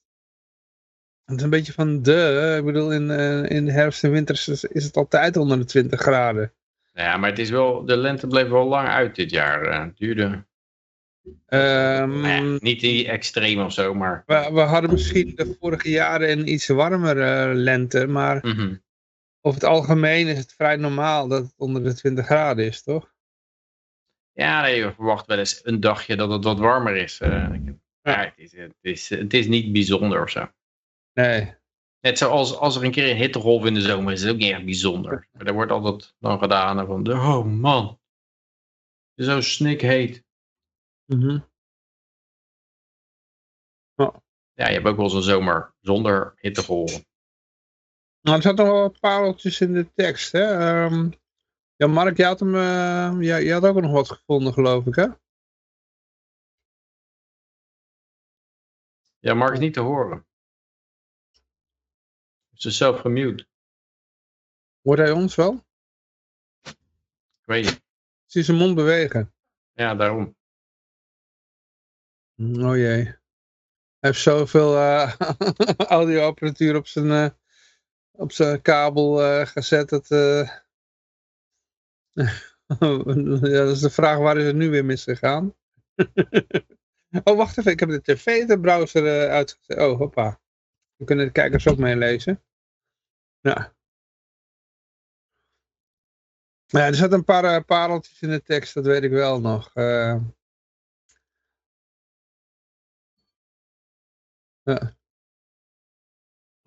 Het 1.27 1.37
is 1.37 1.43
een 1.43 1.51
beetje 1.51 1.73
van 1.73 2.03
de... 2.03 2.55
Ik 2.59 2.65
bedoel, 2.65 2.93
in, 2.93 3.11
eh, 3.11 3.51
in 3.51 3.65
de 3.65 3.73
herfst 3.73 4.05
en 4.05 4.11
winter 4.11 4.35
is, 4.35 4.85
het 4.85 4.97
altijd 4.97 5.37
onder 5.37 5.59
de 5.59 5.65
20 5.65 6.01
graden. 6.01 6.53
Nou 6.93 7.09
Ja, 7.09 7.17
maar 7.17 7.31
het 7.31 7.39
is 7.39 7.51
wel, 7.51 7.85
de 7.85 7.97
lente 7.97 8.27
bleef 8.27 8.49
wel 8.49 8.67
lang 8.67 8.89
uit 8.89 9.15
dit 9.15 9.31
jaar. 9.31 9.63
eh, 9.63 9.85
Het 9.85 9.97
duurde 9.97 10.45
Ehm, 11.47 12.21
nou 12.21 12.29
ja, 12.29 12.59
niet 12.61 12.81
die 12.81 13.09
extreem 13.09 13.61
of 13.61 13.73
zo, 13.73 13.95
maar... 13.95 14.23
we, 14.27 14.51
we 14.53 14.61
hadden 14.61 14.91
misschien 14.91 15.33
de 15.35 15.57
vorige 15.61 15.91
jaren 15.91 16.31
een 16.31 16.49
iets 16.49 16.67
warmer 16.67 17.21
eh, 17.21 17.55
lente, 17.55 18.07
maar 18.07 18.47
mhm. 18.47 18.75
over 19.41 19.61
het 19.61 19.69
algemeen 19.69 20.27
is 20.27 20.39
het 20.39 20.53
vrij 20.53 20.77
normaal 20.77 21.29
dat 21.29 21.43
het 21.43 21.55
onder 21.57 21.83
de 21.83 21.95
20 21.95 22.25
graden 22.25 22.65
is, 22.65 22.83
toch? 22.83 23.15
Ja, 24.33 24.63
nee, 24.63 24.77
je 24.77 24.93
verwacht 24.93 25.27
wel 25.27 25.39
eens 25.39 25.61
een 25.65 25.81
dagje 25.81 26.17
dat 26.17 26.31
het 26.31 26.45
wat 26.45 26.59
warmer 26.59 26.97
is. 26.97 27.19
ja, 27.19 27.51
het, 28.03 28.33
is, 28.37 28.53
het, 28.53 28.75
is, 28.81 29.09
het 29.09 29.35
is 29.35 29.47
niet 29.47 29.73
bijzonder 29.73 30.23
of 30.23 30.31
zo. 30.31 30.51
Nee. 31.17 31.55
Net 32.01 32.19
zoals 32.19 32.57
als 32.57 32.77
er 32.77 32.85
een 32.85 32.91
keer 32.91 33.11
een 33.11 33.17
hittegolf 33.17 33.65
in 33.65 33.75
de 33.75 33.81
zomer 33.81 34.13
is, 34.13 34.19
is 34.19 34.25
het 34.25 34.35
ook 34.35 34.41
niet 34.41 34.53
echt 34.53 34.65
bijzonder. 34.65 35.29
Maar 35.33 35.47
er 35.47 35.53
wordt 35.53 35.73
altijd 35.73 36.15
dan 36.19 36.39
gedaan 36.39 36.87
van, 36.87 37.13
oh 37.13 37.45
man, 37.45 38.01
zo 39.15 39.41
snikheet. 39.41 40.25
Mhm. 41.05 41.39
Ja, 43.95 44.69
je 44.69 44.75
hebt 44.75 44.87
ook 44.87 44.97
wel 44.97 45.05
eens 45.05 45.15
een 45.15 45.23
zomer 45.23 45.75
zonder 45.81 46.35
hittegolven. 46.37 47.07
Nou, 48.21 48.37
er 48.37 48.43
zaten 48.43 48.65
nog 48.65 48.75
wel 48.75 48.83
wat 48.83 49.01
pareltjes 49.01 49.61
in 49.61 49.73
de 49.73 49.93
tekst, 49.93 50.33
hè? 50.33 50.45
Ehm, 50.45 51.11
ja, 51.77 51.87
Mark, 51.87 52.17
jij 52.17 52.27
had, 52.27 52.41
hem, 52.41 52.53
jij, 53.23 53.45
jij 53.45 53.53
had 53.53 53.65
ook 53.65 53.81
nog 53.81 53.93
wat 53.93 54.11
gevonden, 54.11 54.53
geloof 54.53 54.87
ik, 54.87 54.95
hè? 54.95 55.07
Ja, 59.19 59.35
Mark 59.35 59.53
is 59.53 59.59
niet 59.59 59.75
te 59.75 59.81
horen. 59.81 60.27
Ze 62.57 62.69
is 62.69 62.77
zelf 62.77 63.01
gemute. 63.01 63.47
Hoort 64.83 64.99
hij 64.99 65.11
ons 65.11 65.35
wel? 65.35 65.65
Ik 66.63 67.45
weet 67.45 67.65
niet. 67.65 67.83
Zie 68.25 68.43
zijn 68.43 68.57
mond 68.57 68.75
bewegen. 68.75 69.35
Ja, 69.73 69.95
daarom. 69.95 70.37
Oh 72.39 72.77
jee. 72.77 73.05
Hij 73.99 74.11
heeft 74.11 74.21
zoveel 74.21 74.77
eh 74.77 75.13
audioapparatuur 75.77 76.77
op 76.77 76.87
zijn, 76.87 77.11
eh, 77.11 77.29
op 78.11 78.33
zijn 78.33 78.63
kabel 78.63 79.23
eh, 79.23 79.47
gezet. 79.47 79.89
Dat, 79.89 80.09
ja, 83.41 83.65
dat 83.65 83.75
is 83.75 83.81
de 83.81 83.91
vraag 83.91 84.19
waar 84.19 84.37
is 84.37 84.47
het 84.47 84.57
nu 84.57 84.71
weer 84.71 84.85
misgegaan. 84.85 85.55
oh, 87.25 87.37
wacht 87.37 87.59
even. 87.59 87.73
Ik 87.73 87.81
heb 87.81 87.89
de 87.89 88.03
tv 88.03 88.47
de 88.47 88.61
browser 88.61 89.29
uitgezet. 89.29 89.79
Oh, 89.79 89.99
hoppa. 89.99 90.41
Dan 90.97 91.07
kunnen 91.07 91.27
de 91.27 91.33
kijkers 91.33 91.69
ook 91.69 91.79
meelezen. 91.79 92.45
Ja. 93.47 93.75
Ja, 96.67 96.87
er 96.87 96.95
zaten 96.95 97.19
een 97.19 97.25
paar 97.25 97.45
eh, 97.45 97.65
pareltjes 97.65 98.23
in 98.23 98.31
de 98.31 98.43
tekst, 98.43 98.75
dat 98.75 98.85
weet 98.85 99.03
ik 99.03 99.11
wel 99.11 99.41
nog. 99.41 99.71
Eh, 99.75 100.17
Ja. 104.63 104.95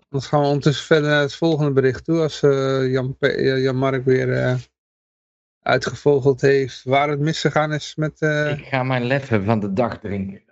Dan 0.10 0.22
gaan 0.22 0.42
we 0.42 0.48
ondertussen 0.48 0.86
verder 0.86 1.10
naar 1.10 1.22
het 1.22 1.36
volgende 1.36 1.72
bericht 1.72 2.06
toe. 2.06 2.22
Als 2.22 2.42
eh, 2.42 2.92
Jan, 2.92 3.16
Jan 3.62 3.76
Mark 3.76 4.06
weer 4.06 4.34
eh, 4.34 4.56
uitgevogeld 5.60 6.42
heeft 6.42 6.84
waar 6.84 7.10
het 7.10 7.20
misgegaan 7.20 7.74
is 7.74 7.96
met... 7.96 8.22
eh 8.22 8.58
Ik 8.58 8.66
ga 8.66 8.84
mijn 8.84 9.04
leven 9.06 9.44
van 9.46 9.60
de 9.60 9.74
dag 9.74 10.00
drinken. 10.00 10.44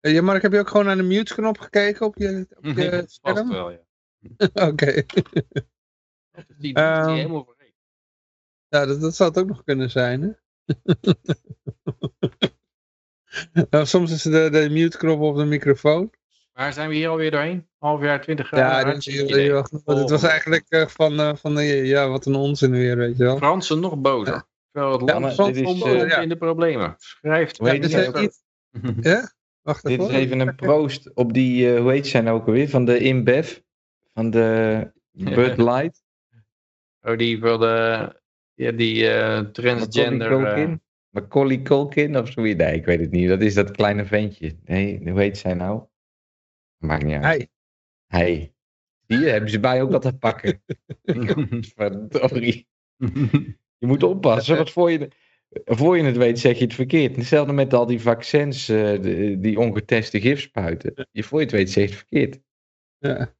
eh, 0.00 0.12
Jan 0.12 0.24
Mark, 0.24 0.42
heb 0.42 0.52
je 0.52 0.58
ook 0.58 0.68
gewoon 0.68 0.86
naar 0.86 0.96
de 0.96 1.02
mute 1.02 1.34
knop 1.34 1.58
gekeken 1.58 2.06
op 2.06 2.16
je, 2.18 2.46
op 2.56 2.64
je 2.64 2.90
Vast 2.90 3.10
scherm? 3.14 3.48
wel, 3.48 3.70
ja. 3.70 3.86
Oké. 4.68 4.92
Die, 4.92 5.04
die, 6.58 6.74
Ehm, 6.74 7.06
die 7.06 7.16
helemaal 7.16 7.44
vergeten. 7.44 7.74
Ja, 8.68 8.86
dat, 8.86 9.00
dat 9.00 9.16
zou 9.16 9.28
het 9.28 9.38
ook 9.38 9.48
nog 9.48 9.64
kunnen 9.64 9.90
zijn, 9.90 10.22
hè? 10.22 10.30
nou, 13.70 13.86
soms 13.86 14.10
is 14.12 14.22
de, 14.22 14.48
de 14.50 14.68
mute 14.70 14.98
knop 14.98 15.20
op 15.20 15.36
de 15.36 15.44
microfoon. 15.44 16.10
Waar 16.52 16.72
zijn 16.72 16.88
we 16.88 16.94
hier 16.94 17.08
alweer 17.08 17.30
doorheen? 17.30 17.68
Half 17.78 18.02
jaar, 18.02 18.22
20 18.22 18.50
Ja, 18.50 18.56
graden? 18.56 19.00
dit, 19.00 19.58
was- 19.84 20.10
was 20.10 20.22
eigenlijk 20.22 20.64
eh, 20.68 20.86
van, 20.86 21.20
eh, 21.20 21.34
van 21.34 21.54
de, 21.54 21.62
ja, 21.64 22.08
wat 22.08 22.26
een 22.26 22.34
onzin 22.34 22.70
weer, 22.70 22.96
weet 22.96 23.16
je 23.16 23.24
wel. 23.24 23.36
Fransen 23.36 23.80
nog 23.80 23.98
boter. 24.00 24.46
Terwijl 24.72 24.92
het 24.92 25.00
Ja, 25.00 25.06
land 25.06 25.20
maar 25.24 25.32
stond 25.32 25.54
dit 25.54 25.68
is, 25.68 25.78
vol 25.80 25.94
eh, 25.94 26.22
in 26.22 26.28
de 26.28 26.36
problemen. 26.36 26.94
Schrijft 26.98 27.58
heet 27.58 27.82
Dit 27.82 27.92
het 27.92 28.14
is 28.14 28.22
iets- 28.22 28.42
Ja? 29.10 29.32
Wacht 29.62 29.86
Dit 29.86 29.98
even. 30.00 30.10
is 30.14 30.16
even 30.16 30.40
een 30.40 30.54
proost 30.54 31.14
op 31.14 31.32
die, 31.32 31.74
eh, 31.74 31.80
hoe 31.80 31.90
heet 31.90 32.06
zij 32.06 32.20
nou 32.20 32.40
ook 32.40 32.46
alweer? 32.46 32.68
Van 32.68 32.84
de 32.84 32.98
InBev. 32.98 33.58
Van 34.12 34.30
de 34.30 34.90
Bud 35.12 35.56
Light. 35.58 36.04
Oh, 37.00 37.16
die 37.16 37.40
voor 37.40 37.58
de, 37.58 38.20
ja, 38.54 38.72
die 38.72 39.08
eh, 39.10 39.40
transgender... 39.40 40.32
eh, 40.32 40.38
Culkin. 40.42 40.82
Macaulay 41.08 41.62
Culkin 41.62 42.16
of 42.18 42.30
zoiets. 42.30 42.58
Nee, 42.58 42.74
ik 42.74 42.84
weet 42.84 43.00
het 43.00 43.10
niet. 43.10 43.28
Dat 43.28 43.40
is 43.40 43.54
dat 43.54 43.70
kleine 43.70 44.04
ventje. 44.04 44.56
Nee, 44.64 45.10
hoe 45.10 45.20
heet 45.20 45.38
zij 45.38 45.54
nou? 45.54 45.82
Maakt 46.76 47.04
niet 47.04 47.14
uit. 47.14 47.24
Hij. 47.24 47.48
Hij. 48.06 48.52
Die 49.06 49.18
hebben 49.18 49.50
ze 49.50 49.60
bij 49.60 49.82
ook 49.82 49.92
altijd 49.92 50.18
pakken. 50.18 50.62
Verdorie. 51.74 52.68
Je 53.78 53.86
moet 53.86 54.02
oppassen, 54.02 54.56
want 54.56 54.70
voor 54.70 54.90
je, 54.90 55.10
voor 55.64 55.96
je 55.96 56.02
het 56.04 56.16
weet 56.16 56.38
zeg 56.38 56.58
je 56.58 56.64
het 56.64 56.74
verkeerd. 56.74 57.16
Hetzelfde 57.16 57.52
met 57.52 57.74
al 57.74 57.86
die 57.86 58.00
vaccins, 58.00 58.68
eh, 58.68 59.02
die 59.40 59.58
ongeteste 59.58 60.20
gifspuiten. 60.20 61.08
Je 61.10 61.22
voor 61.22 61.38
je 61.38 61.44
het 61.44 61.54
weet 61.54 61.70
zeg 61.70 61.84
je 61.84 61.90
het 61.90 61.98
verkeerd. 61.98 62.40
Ja. 62.98 63.36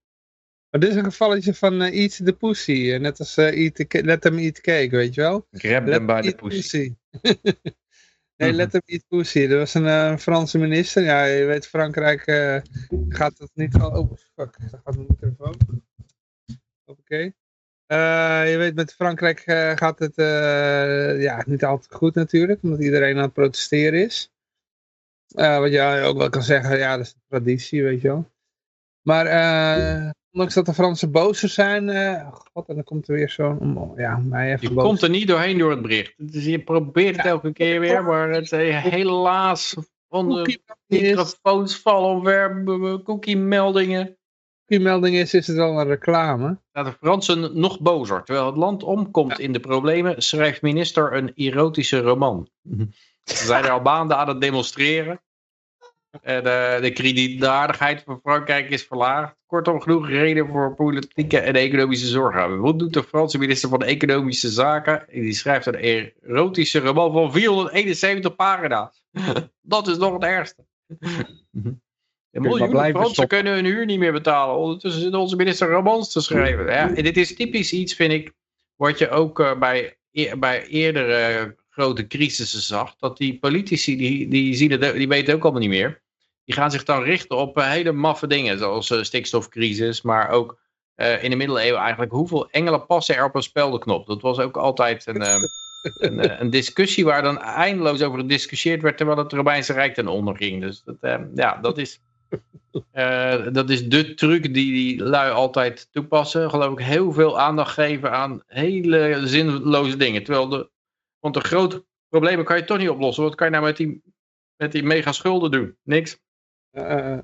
Maar 0.70 0.80
dit 0.80 0.90
is 0.90 0.96
een 0.96 1.04
gevalletje 1.04 1.54
van 1.54 1.82
eh, 1.82 2.00
Eat 2.02 2.20
the 2.24 2.32
Pussy. 2.32 2.92
eh, 2.92 3.00
net 3.00 3.18
als 3.18 3.36
eat 3.36 3.74
the 3.74 3.86
ca- 3.86 4.00
Let 4.04 4.20
Them 4.20 4.38
Eat 4.38 4.60
Cake, 4.60 4.88
weet 4.90 5.14
je 5.14 5.20
wel? 5.20 5.46
Grab 5.50 5.86
Let 5.86 5.94
them 5.96 6.06
by 6.06 6.20
the 6.20 6.34
pussy. 6.34 6.94
nee, 8.36 8.48
Mhm. 8.48 8.56
Let 8.56 8.70
Them 8.70 8.80
Eat 8.84 9.04
Pussy. 9.08 9.40
Er 9.40 9.58
was 9.58 9.74
een 9.74 10.18
Franse 10.18 10.58
minister. 10.58 11.02
Ja, 11.02 11.24
je 11.24 11.44
weet, 11.44 11.66
Frankrijk 11.66 12.22
gaat 13.08 13.38
het 13.38 13.50
niet 13.54 13.74
al... 13.74 13.90
Oh, 13.90 14.12
fuck. 14.34 14.56
Daar 14.70 14.80
gaat 14.84 14.96
mijn 14.96 15.16
telefoon. 15.20 15.56
Oké. 16.84 17.32
Je 18.50 18.54
weet, 18.58 18.74
met 18.74 18.92
Frankrijk 18.94 19.40
gaat 19.78 19.98
het 19.98 20.14
ja, 21.22 21.44
niet 21.46 21.64
altijd 21.64 21.94
goed 21.94 22.14
natuurlijk. 22.14 22.62
Omdat 22.62 22.80
iedereen 22.80 23.16
aan 23.16 23.22
het 23.22 23.32
protesteren 23.32 24.04
is. 24.04 24.32
Wat 25.34 25.72
je 25.72 26.00
ook 26.04 26.16
wel 26.18 26.28
kan 26.28 26.42
zeggen, 26.42 26.78
ja, 26.78 26.96
dat 26.96 27.06
is 27.06 27.12
een 27.12 27.22
traditie, 27.28 27.82
weet 27.82 28.00
je 28.00 28.08
wel. 28.08 28.30
Maar 29.02 29.26
eh, 29.26 30.10
ondanks 30.32 30.54
dat 30.54 30.66
de 30.66 30.74
Fransen 30.74 31.10
bozer 31.12 31.48
zijn, 31.48 31.88
eh, 31.88 32.28
god, 32.52 32.68
en 32.68 32.74
dan 32.74 32.84
komt 32.84 33.08
er 33.08 33.14
weer 33.14 33.30
zo'n, 33.30 33.92
ja, 33.96 34.16
mij 34.16 34.52
even 34.52 34.68
Je 34.68 34.74
boos. 34.74 34.84
komt 34.84 35.02
er 35.02 35.10
niet 35.10 35.28
doorheen 35.28 35.58
door 35.58 35.70
het 35.70 35.82
bericht. 35.82 36.14
Dus 36.16 36.44
je 36.44 36.58
probeert 36.58 37.16
het 37.16 37.26
elke 37.26 37.52
keer 37.52 37.80
weer, 37.80 38.04
maar 38.04 38.30
het, 38.30 38.52
eh, 38.52 38.82
helaas 38.82 39.76
van 40.08 40.28
de 40.28 40.58
microfoons 40.86 41.76
vallen 41.76 42.64
b- 42.64 43.00
b- 43.00 43.04
cookie-meldingen. 43.04 44.16
cookie-melding 44.66 45.16
is, 45.16 45.34
is 45.34 45.46
het 45.46 45.56
wel 45.56 45.80
een 45.80 45.86
reclame. 45.86 46.58
De 46.72 46.92
Fransen 47.00 47.58
nog 47.60 47.80
bozer. 47.80 48.22
Terwijl 48.24 48.46
het 48.46 48.56
land 48.56 48.82
omkomt 48.82 49.38
in 49.38 49.52
de 49.52 49.60
problemen, 49.60 50.22
schrijft 50.22 50.62
minister 50.62 51.12
een 51.16 51.32
erotische 51.34 52.00
roman. 52.00 52.48
Ze 53.24 53.46
zijn 53.46 53.64
er 53.64 53.70
al 53.70 53.80
maanden 53.80 54.16
aan 54.16 54.28
het 54.28 54.40
demonstreren. 54.40 55.20
En 56.22 56.44
de, 56.44 56.78
de 56.80 56.92
kredietwaardigheid 56.92 58.02
van 58.02 58.20
Frankrijk 58.22 58.70
is 58.70 58.82
verlaagd. 58.82 59.36
Kortom, 59.46 59.80
genoeg 59.80 60.08
reden 60.08 60.48
voor 60.48 60.74
politieke 60.74 61.38
en 61.38 61.54
economische 61.54 62.06
zorgen. 62.06 62.60
Wat 62.60 62.78
doet 62.78 62.92
de 62.92 63.02
Franse 63.02 63.38
minister 63.38 63.68
van 63.68 63.82
Economische 63.82 64.48
Zaken? 64.48 65.04
Die 65.10 65.32
schrijft 65.32 65.66
een 65.66 66.12
erotische 66.22 66.78
roman 66.78 67.12
van 67.12 67.32
471 67.32 68.36
pagina's. 68.36 69.04
Dat 69.60 69.88
is 69.88 69.96
nog 69.96 70.12
het 70.12 70.22
ergste. 70.22 70.64
En 72.30 72.42
miljoenen 72.42 72.70
blijven 72.70 72.94
Fransen 72.94 73.14
stoppen. 73.14 73.36
kunnen 73.36 73.54
hun 73.54 73.64
huur 73.64 73.84
niet 73.84 73.98
meer 73.98 74.12
betalen. 74.12 74.56
Ondertussen 74.56 75.02
zit 75.02 75.14
onze 75.14 75.36
minister 75.36 75.70
romans 75.70 76.12
te 76.12 76.20
schrijven. 76.20 76.64
Ja, 76.64 76.94
en 76.94 77.02
dit 77.02 77.16
is 77.16 77.34
typisch 77.34 77.72
iets, 77.72 77.94
vind 77.94 78.12
ik, 78.12 78.32
wat 78.76 78.98
je 78.98 79.10
ook 79.10 79.40
eh, 79.40 79.58
bij, 79.58 79.96
e- 80.12 80.36
bij 80.36 80.66
eerdere 80.66 81.56
grote 81.68 82.06
crisissen 82.06 82.60
zag. 82.60 82.96
Dat 82.96 83.16
die 83.16 83.38
politici, 83.38 83.96
die, 83.96 84.28
die, 84.28 84.54
zien 84.54 84.70
het, 84.70 84.94
die 84.94 85.08
weten 85.08 85.34
ook 85.34 85.42
allemaal 85.42 85.60
niet 85.60 85.70
meer. 85.70 86.02
Die 86.48 86.56
gaan 86.56 86.70
zich 86.70 86.84
dan 86.84 87.02
richten 87.02 87.36
op 87.36 87.58
eh, 87.58 87.70
hele 87.70 87.92
maffe 87.92 88.26
dingen, 88.26 88.58
zoals 88.58 88.90
eh, 88.90 89.02
stikstofcrisis. 89.02 90.02
Maar 90.02 90.30
ook 90.30 90.58
eh, 90.94 91.22
in 91.22 91.30
de 91.30 91.36
middeleeuwen 91.36 91.80
eigenlijk, 91.80 92.12
hoeveel 92.12 92.50
engelen 92.50 92.86
passen 92.86 93.16
er 93.16 93.24
op 93.24 93.34
een 93.34 93.42
speldenknop? 93.42 94.06
Dat 94.06 94.22
was 94.22 94.38
ook 94.38 94.56
altijd 94.56 95.06
een... 95.06 95.22
ehm, 95.22 95.42
een, 95.98 96.40
een 96.40 96.50
discussie 96.50 97.04
waar 97.04 97.22
dan 97.22 97.40
eindeloos 97.40 98.02
over 98.02 98.18
gediscussieerd 98.18 98.82
werd 98.82 98.96
terwijl 98.96 99.18
het 99.18 99.32
Romeinse 99.32 99.72
Rijk 99.72 99.94
ten 99.94 100.08
onder 100.08 100.36
ging. 100.36 100.60
Dus 100.60 100.82
dat, 100.82 100.96
eh, 101.00 101.20
ja, 101.34 101.56
dat 101.56 101.78
is, 101.78 102.00
dat 103.52 103.70
is 103.70 103.88
de 103.88 104.14
truc 104.14 104.42
die 104.42 104.72
die 104.72 105.02
lui 105.02 105.32
altijd 105.32 105.88
toepassen. 105.92 106.50
Geloof 106.50 106.72
ik 106.72 106.84
heel 106.84 107.12
veel 107.12 107.38
aandacht 107.40 107.72
geven 107.72 108.12
aan 108.12 108.42
hele 108.46 109.20
zinloze 109.24 109.96
dingen. 109.96 110.24
Terwijl 110.24 110.48
de, 110.48 110.70
want 111.18 111.34
de 111.34 111.40
grote 111.40 111.84
problemen 112.08 112.44
kan 112.44 112.56
je 112.56 112.64
toch 112.64 112.78
niet 112.78 112.88
oplossen. 112.88 113.24
Wat 113.24 113.34
kan 113.34 113.46
je 113.46 113.52
nou 113.52 113.64
met 113.64 113.76
die, 113.76 114.02
met 114.56 114.72
die 114.72 114.82
mega 114.82 115.12
schulden 115.12 115.50
doen? 115.50 115.76
Niks. 115.82 116.18
Eh, 116.78 117.12
eh. 117.12 117.18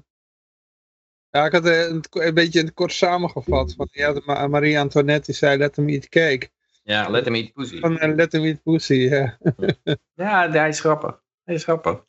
ja, 1.31 1.45
ik 1.47 1.53
had 1.53 1.67
eh, 1.67 1.89
een, 1.89 2.05
een 2.11 2.35
beetje 2.35 2.59
in 2.59 2.65
het 2.65 2.75
kort 2.75 2.93
samengevat. 2.93 3.75
Van, 3.75 3.89
ja, 3.91 4.13
de 4.13 4.23
Ma- 4.25 4.47
Marie 4.47 4.79
Antoinette 4.79 5.25
die 5.27 5.35
zei, 5.35 5.59
let 5.59 5.73
them 5.75 5.89
eat 5.89 6.09
cake. 6.09 6.51
Ja, 6.83 7.09
let 7.09 7.25
hem 7.25 7.35
eat 7.35 7.53
pussy. 7.53 7.79
Van, 7.81 8.15
let 8.15 8.31
them 8.31 8.45
eat 8.45 8.63
pussy, 8.63 8.95
ja. 8.95 9.39
Ja, 10.15 10.51
hij 10.51 10.69
is 10.69 10.81
grappig. 10.81 11.23
Hij 11.45 11.55
is 11.55 11.65
grappig. 11.65 12.07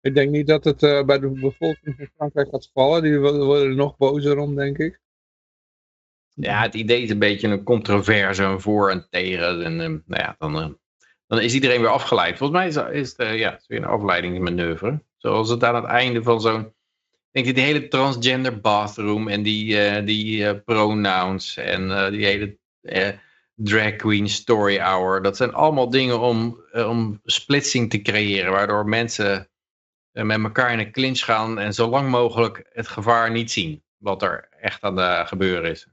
Ik 0.00 0.14
denk 0.14 0.30
niet 0.30 0.46
dat 0.46 0.64
het 0.64 0.80
bij 0.80 1.18
de 1.18 1.28
bevolking 1.28 1.96
van 1.96 2.08
Frankrijk 2.14 2.48
gaat 2.48 2.70
vallen. 2.72 3.02
Die 3.02 3.18
wo- 3.18 3.44
worden 3.44 3.68
er 3.68 3.74
nog 3.74 3.96
bozer 3.96 4.38
om, 4.38 4.54
denk 4.54 4.78
ik. 4.78 5.00
Ja, 6.34 6.62
het 6.62 6.74
idee 6.74 7.02
is 7.02 7.10
een 7.10 7.18
beetje 7.18 7.48
een 7.48 7.62
controverse, 7.62 8.42
een 8.42 8.60
voor 8.60 8.90
en 8.90 9.06
tegen. 9.10 9.62
En, 9.64 9.76
nou 9.76 10.02
ja, 10.06 10.34
dan, 10.38 10.78
dan 11.32 11.40
is 11.40 11.54
iedereen 11.54 11.80
weer 11.80 11.90
afgeleid. 11.90 12.38
Volgens 12.38 12.58
mij 12.58 12.68
is, 12.68 13.00
is 13.00 13.08
het, 13.08 13.18
eh, 13.18 13.38
ja, 13.38 13.60
weer 13.66 13.78
een 13.78 13.84
afleidingsmanoeuvre. 13.84 15.02
Zoals 15.16 15.48
het 15.48 15.64
aan 15.64 15.74
het 15.74 15.84
einde 15.84 16.22
van 16.22 16.40
zo'n... 16.40 16.74
Denk 17.30 17.54
die 17.54 17.64
hele 17.64 17.88
transgender 17.88 18.60
bathroom 18.60 19.28
en 19.28 19.42
die, 19.42 19.78
eh, 19.78 20.06
die 20.06 20.46
eh, 20.46 20.60
pronouns 20.64 21.56
en 21.56 22.10
die 22.10 22.24
hele 22.24 22.58
drag 23.54 23.96
queen 23.96 24.28
story 24.28 24.78
hour. 24.78 25.22
Dat 25.22 25.36
zijn 25.36 25.52
allemaal 25.52 25.90
dingen 25.90 26.20
om, 26.20 26.64
om 26.72 27.20
splitsing 27.24 27.90
te 27.90 28.02
creëren. 28.02 28.52
Waardoor 28.52 28.88
mensen 28.88 29.48
met 30.12 30.42
elkaar 30.42 30.72
in 30.72 30.78
een 30.78 30.92
clinch 30.92 31.20
gaan 31.20 31.58
en 31.58 31.74
zo 31.74 31.88
lang 31.88 32.08
mogelijk 32.08 32.68
het 32.72 32.88
gevaar 32.88 33.30
niet 33.30 33.50
zien. 33.50 33.82
Wat 33.96 34.22
er 34.22 34.48
echt 34.60 34.82
aan 34.82 34.96
het 34.96 35.28
gebeuren 35.28 35.70
is. 35.70 35.86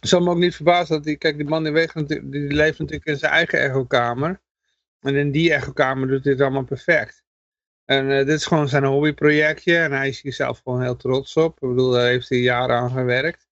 Ik 0.00 0.08
zal 0.08 0.20
me 0.20 0.30
ook 0.30 0.38
niet 0.38 0.54
verbazen 0.54 0.94
dat 0.94 1.04
die, 1.04 1.16
kijk, 1.16 1.36
die 1.36 1.46
man 1.46 1.62
natu- 1.62 2.30
die 2.30 2.52
leeft 2.52 2.78
natuurlijk 2.78 3.06
in 3.06 3.18
zijn 3.18 3.32
eigen 3.32 3.60
echokamer. 3.60 4.40
En 5.00 5.14
in 5.14 5.30
die 5.30 5.52
echokamer 5.52 6.08
doet 6.08 6.24
hij 6.24 6.32
het 6.32 6.42
allemaal 6.42 6.64
perfect. 6.64 7.24
En 7.84 8.10
eh, 8.10 8.16
dit 8.16 8.28
is 8.36 8.46
gewoon 8.46 8.68
zijn 8.68 8.84
hobbyprojectje 8.84 9.76
en 9.76 9.92
hij 9.92 10.08
is 10.08 10.20
hier 10.20 10.32
zelf 10.32 10.60
gewoon 10.64 10.82
heel 10.82 10.96
trots 10.96 11.36
op. 11.36 11.62
Ik 11.62 11.68
bedoel, 11.68 11.90
daar 11.90 12.06
heeft 12.06 12.28
hij 12.28 12.38
jaren 12.38 12.76
aan 12.76 12.90
gewerkt. 12.90 13.48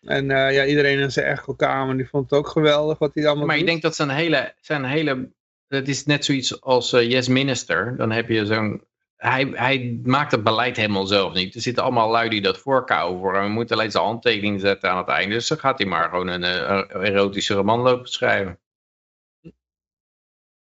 En 0.00 0.30
eh, 0.30 0.54
ja, 0.54 0.64
iedereen 0.64 0.98
in 0.98 1.12
zijn 1.12 1.26
echokamer 1.26 1.96
die 1.96 2.08
vond 2.08 2.30
het 2.30 2.38
ook 2.38 2.48
geweldig 2.48 2.98
wat 2.98 3.14
hij 3.14 3.26
allemaal 3.26 3.46
Maar 3.46 3.54
ik 3.56 3.60
doet. 3.60 3.70
denk 3.70 3.82
dat 3.82 3.96
zijn 3.96 4.10
hele, 4.10 4.54
zijn 4.60 4.84
hele, 4.84 5.32
het 5.68 5.88
is 5.88 6.04
net 6.04 6.24
zoiets 6.24 6.60
als 6.60 6.92
eh, 6.92 7.10
Yes 7.10 7.28
Minister. 7.28 7.96
Dan 7.96 8.10
heb 8.10 8.28
je 8.28 8.46
zo'n, 8.46 8.84
hij, 9.22 9.44
hij 9.54 10.00
maakt 10.02 10.32
het 10.32 10.44
beleid 10.44 10.76
helemaal 10.76 11.06
zelf 11.06 11.34
niet. 11.34 11.54
Er 11.54 11.60
zitten 11.60 11.82
allemaal 11.82 12.10
lui 12.10 12.28
die 12.28 12.42
dat 12.42 12.58
voorkouwen 12.58 13.20
voor 13.20 13.34
hem. 13.34 13.44
We 13.44 13.50
moeten 13.50 13.76
alleen 13.76 13.90
zijn 13.90 14.04
handtekening 14.04 14.60
zetten 14.60 14.90
aan 14.90 14.96
het 14.96 15.08
einde. 15.08 15.34
Dus 15.34 15.48
dan 15.48 15.58
gaat 15.58 15.78
hij 15.78 15.88
maar 15.88 16.08
gewoon 16.08 16.28
een 16.28 16.42
eh, 16.42 17.08
erotische 17.08 17.54
roman 17.54 17.80
lopen 17.80 18.08
schrijven. 18.08 18.60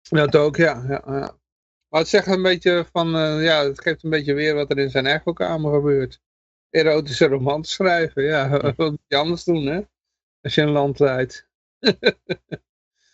Dat 0.10 0.36
ook, 0.36 0.56
ja. 0.56 0.86
ja, 0.88 1.04
ja. 1.06 1.38
Maar 1.88 2.00
het 2.00 2.10
zegt 2.10 2.28
een 2.28 2.42
beetje 2.42 2.86
van, 2.92 3.16
eh, 3.16 3.44
ja, 3.44 3.64
het 3.64 3.82
geeft 3.82 4.04
een 4.04 4.10
beetje 4.10 4.34
weer 4.34 4.56
wat 4.56 4.72
er 4.72 4.78
in 4.78 4.90
zijn 4.90 5.06
echokamer 5.06 5.74
gebeurt. 5.74 6.22
Erotische 6.70 7.28
romans 7.28 7.74
schrijven, 7.74 8.24
ja. 8.24 8.50
Wat 8.60 8.78
moet 8.78 9.00
je 9.08 9.16
anders 9.16 9.44
doen, 9.44 9.66
hè? 9.66 9.82
Als 10.42 10.56
je 10.56 10.62
een 10.62 10.70
land 10.70 11.00
leidt. 11.00 11.50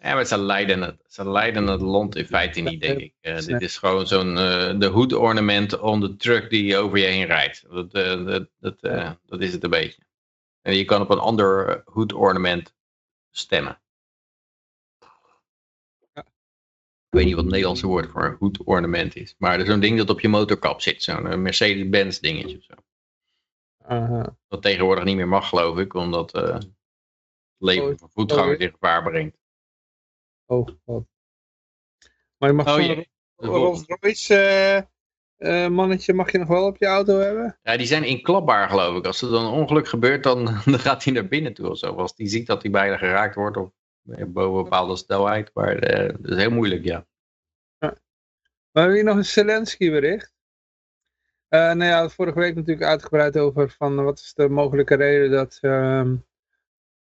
Ja, 0.08 0.14
maar 0.14 0.26
ze 0.26 0.38
leiden 0.38 0.82
het, 0.82 1.04
ze 1.08 1.30
leiden 1.30 1.68
het 1.68 1.82
land 1.82 2.16
in 2.16 2.26
feite 2.26 2.60
niet, 2.60 2.82
denk 2.82 3.00
ik. 3.00 3.14
Eh, 3.22 3.38
dit 3.38 3.62
is 3.62 3.78
gewoon 3.78 4.08
zo'n, 4.08 4.38
eh, 4.38 4.80
de 4.80 4.88
hoedornament 4.88 5.80
on 5.80 6.02
the 6.02 6.16
truck 6.16 6.50
die 6.50 6.78
over 6.78 6.98
je 6.98 7.06
heen 7.06 7.26
rijdt. 7.26 7.66
Dat, 7.70 7.94
eh, 7.94 8.26
dat, 8.26 8.50
dat, 8.60 8.82
dat 9.26 9.42
is 9.42 9.54
het 9.54 9.64
een 9.64 9.70
beetje. 9.70 10.02
En 10.62 10.76
je 10.76 10.86
kan 10.86 11.02
op 11.02 11.10
een 11.10 11.20
ander 11.20 11.82
hoedornament 11.86 12.76
stemmen. 13.32 13.82
Ik 16.14 17.14
weet 17.14 17.26
niet 17.26 17.34
wat 17.34 17.44
het 17.44 17.52
Nederlandse 17.52 17.88
woord 17.88 18.10
voor 18.10 18.26
een 18.26 18.36
hoedornament 18.40 19.16
is. 19.16 19.36
Maar 19.38 19.54
er 19.54 19.60
is 19.60 19.68
zo'n 19.68 19.80
ding 19.80 19.98
dat 19.98 20.10
op 20.10 20.20
je 20.20 20.30
motorkap 20.30 20.82
zit. 20.82 21.04
Zo'n 21.04 21.42
Mercedes-Benz 21.42 22.20
dingetje 22.20 22.62
zo. 22.62 22.74
Dat 24.48 24.62
tegenwoordig 24.62 25.04
niet 25.04 25.16
meer 25.16 25.28
mag, 25.28 25.50
geloof 25.50 25.78
ik. 25.78 25.94
Omdat 25.94 26.32
het 26.32 26.70
leven 27.58 27.98
van 27.98 28.10
voetgangers 28.10 28.60
in 28.60 28.72
gevaar 28.72 29.04
brengt. 29.04 29.38
Oh, 30.48 30.68
god. 30.86 31.06
Maar 32.38 32.50
je 32.50 32.56
mag 32.56 32.76
Oh 32.76 32.82
jee. 32.82 33.10
Rolls 33.36 33.84
Royce 33.86 34.36
eh, 34.36 35.66
eh, 35.66 35.72
mannetje 35.72 36.14
mag 36.14 36.32
je 36.32 36.38
nog 36.38 36.48
wel 36.48 36.66
op 36.66 36.78
je 36.78 36.86
auto 36.86 37.20
hebben? 37.20 37.60
Ja, 37.62 37.78
die 37.78 37.88
zijn 37.88 38.04
inklapbaar, 38.04 38.70
geloof 38.70 38.98
ik. 38.98 39.06
Als 39.06 39.22
er 39.22 39.30
dan 39.30 39.46
een 39.46 39.52
ongeluk 39.52 39.88
gebeurt, 39.88 40.24
dan, 40.24 40.46
dan 40.66 40.80
gaat 40.80 41.04
hij 41.04 41.14
naar 41.14 41.28
binnen 41.28 41.54
toe 41.54 41.70
of 41.70 41.78
zo. 41.78 41.96
Als 41.96 42.16
die 42.16 42.28
ziet 42.28 42.48
dat 42.48 42.62
hij 42.62 42.72
bijna 42.72 42.98
geraakt 42.98 43.36
wordt 43.36 43.58
of 43.58 43.72
eh, 44.10 44.26
boven 44.26 44.58
een 44.58 44.64
bepaalde 44.64 44.96
snelheid. 44.96 45.52
Maar 45.54 45.80
dat 46.22 46.32
is 46.32 46.38
heel 46.38 46.52
moeilijk, 46.52 46.84
ja. 46.84 47.08
Maar 47.80 48.86
hebben 48.86 48.92
we 48.92 48.98
hier 48.98 49.04
nog 49.04 49.18
een 49.18 49.32
Zelensky 49.32 49.90
bericht? 49.90 50.36
Nou 51.50 51.84
ja, 51.84 52.10
vorige 52.10 52.40
week 52.40 52.56
natuurlijk 52.56 52.88
uitgebreid 52.88 53.38
over 53.38 53.70
van 53.70 54.04
wat 54.04 54.20
is 54.20 54.34
de 54.34 54.50
mogelijke 54.50 54.96
reden 54.96 55.32
dat, 55.32 55.58
ehm 55.62 56.16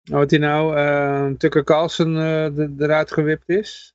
wat 0.02 0.30
hij 0.30 0.38
nou, 0.38 0.76
eh, 0.76 1.36
Tucker 1.36 1.64
Carlson 1.64 2.16
eh, 2.16 2.54
de- 2.54 2.74
eruit 2.78 3.12
gewipt 3.12 3.48
is. 3.48 3.94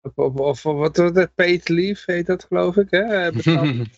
Of, 0.00 0.12
of, 0.16 0.34
of 0.34 0.62
wat 0.62 0.96
was 0.96 1.12
dat, 1.12 1.34
paid 1.34 1.68
leave 1.68 2.12
heet 2.12 2.26
dat 2.26 2.44
geloof 2.44 2.76
ik, 2.76 2.90
hè? 2.90 3.02
Eh, 3.26 3.32
Betaald, 3.34 3.68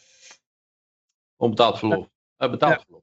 Onbetaald 1.36 1.78
verlof. 1.78 2.09
Betaald 2.36 2.82
verlof. 2.82 3.02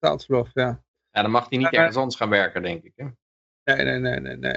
betaald 0.00 0.24
verlof, 0.24 0.50
ja. 0.54 0.82
Ja, 1.10 1.22
dan 1.22 1.30
mag 1.30 1.48
hij 1.48 1.58
niet 1.58 1.72
ergens 1.72 1.96
anders 1.96 2.16
gaan 2.16 2.28
werken, 2.28 2.62
denk 2.62 2.82
ik. 2.82 2.92
Hè? 2.96 3.04
Nee, 3.64 3.84
nee, 3.84 3.98
nee, 3.98 4.20
nee, 4.20 4.36
nee. 4.36 4.56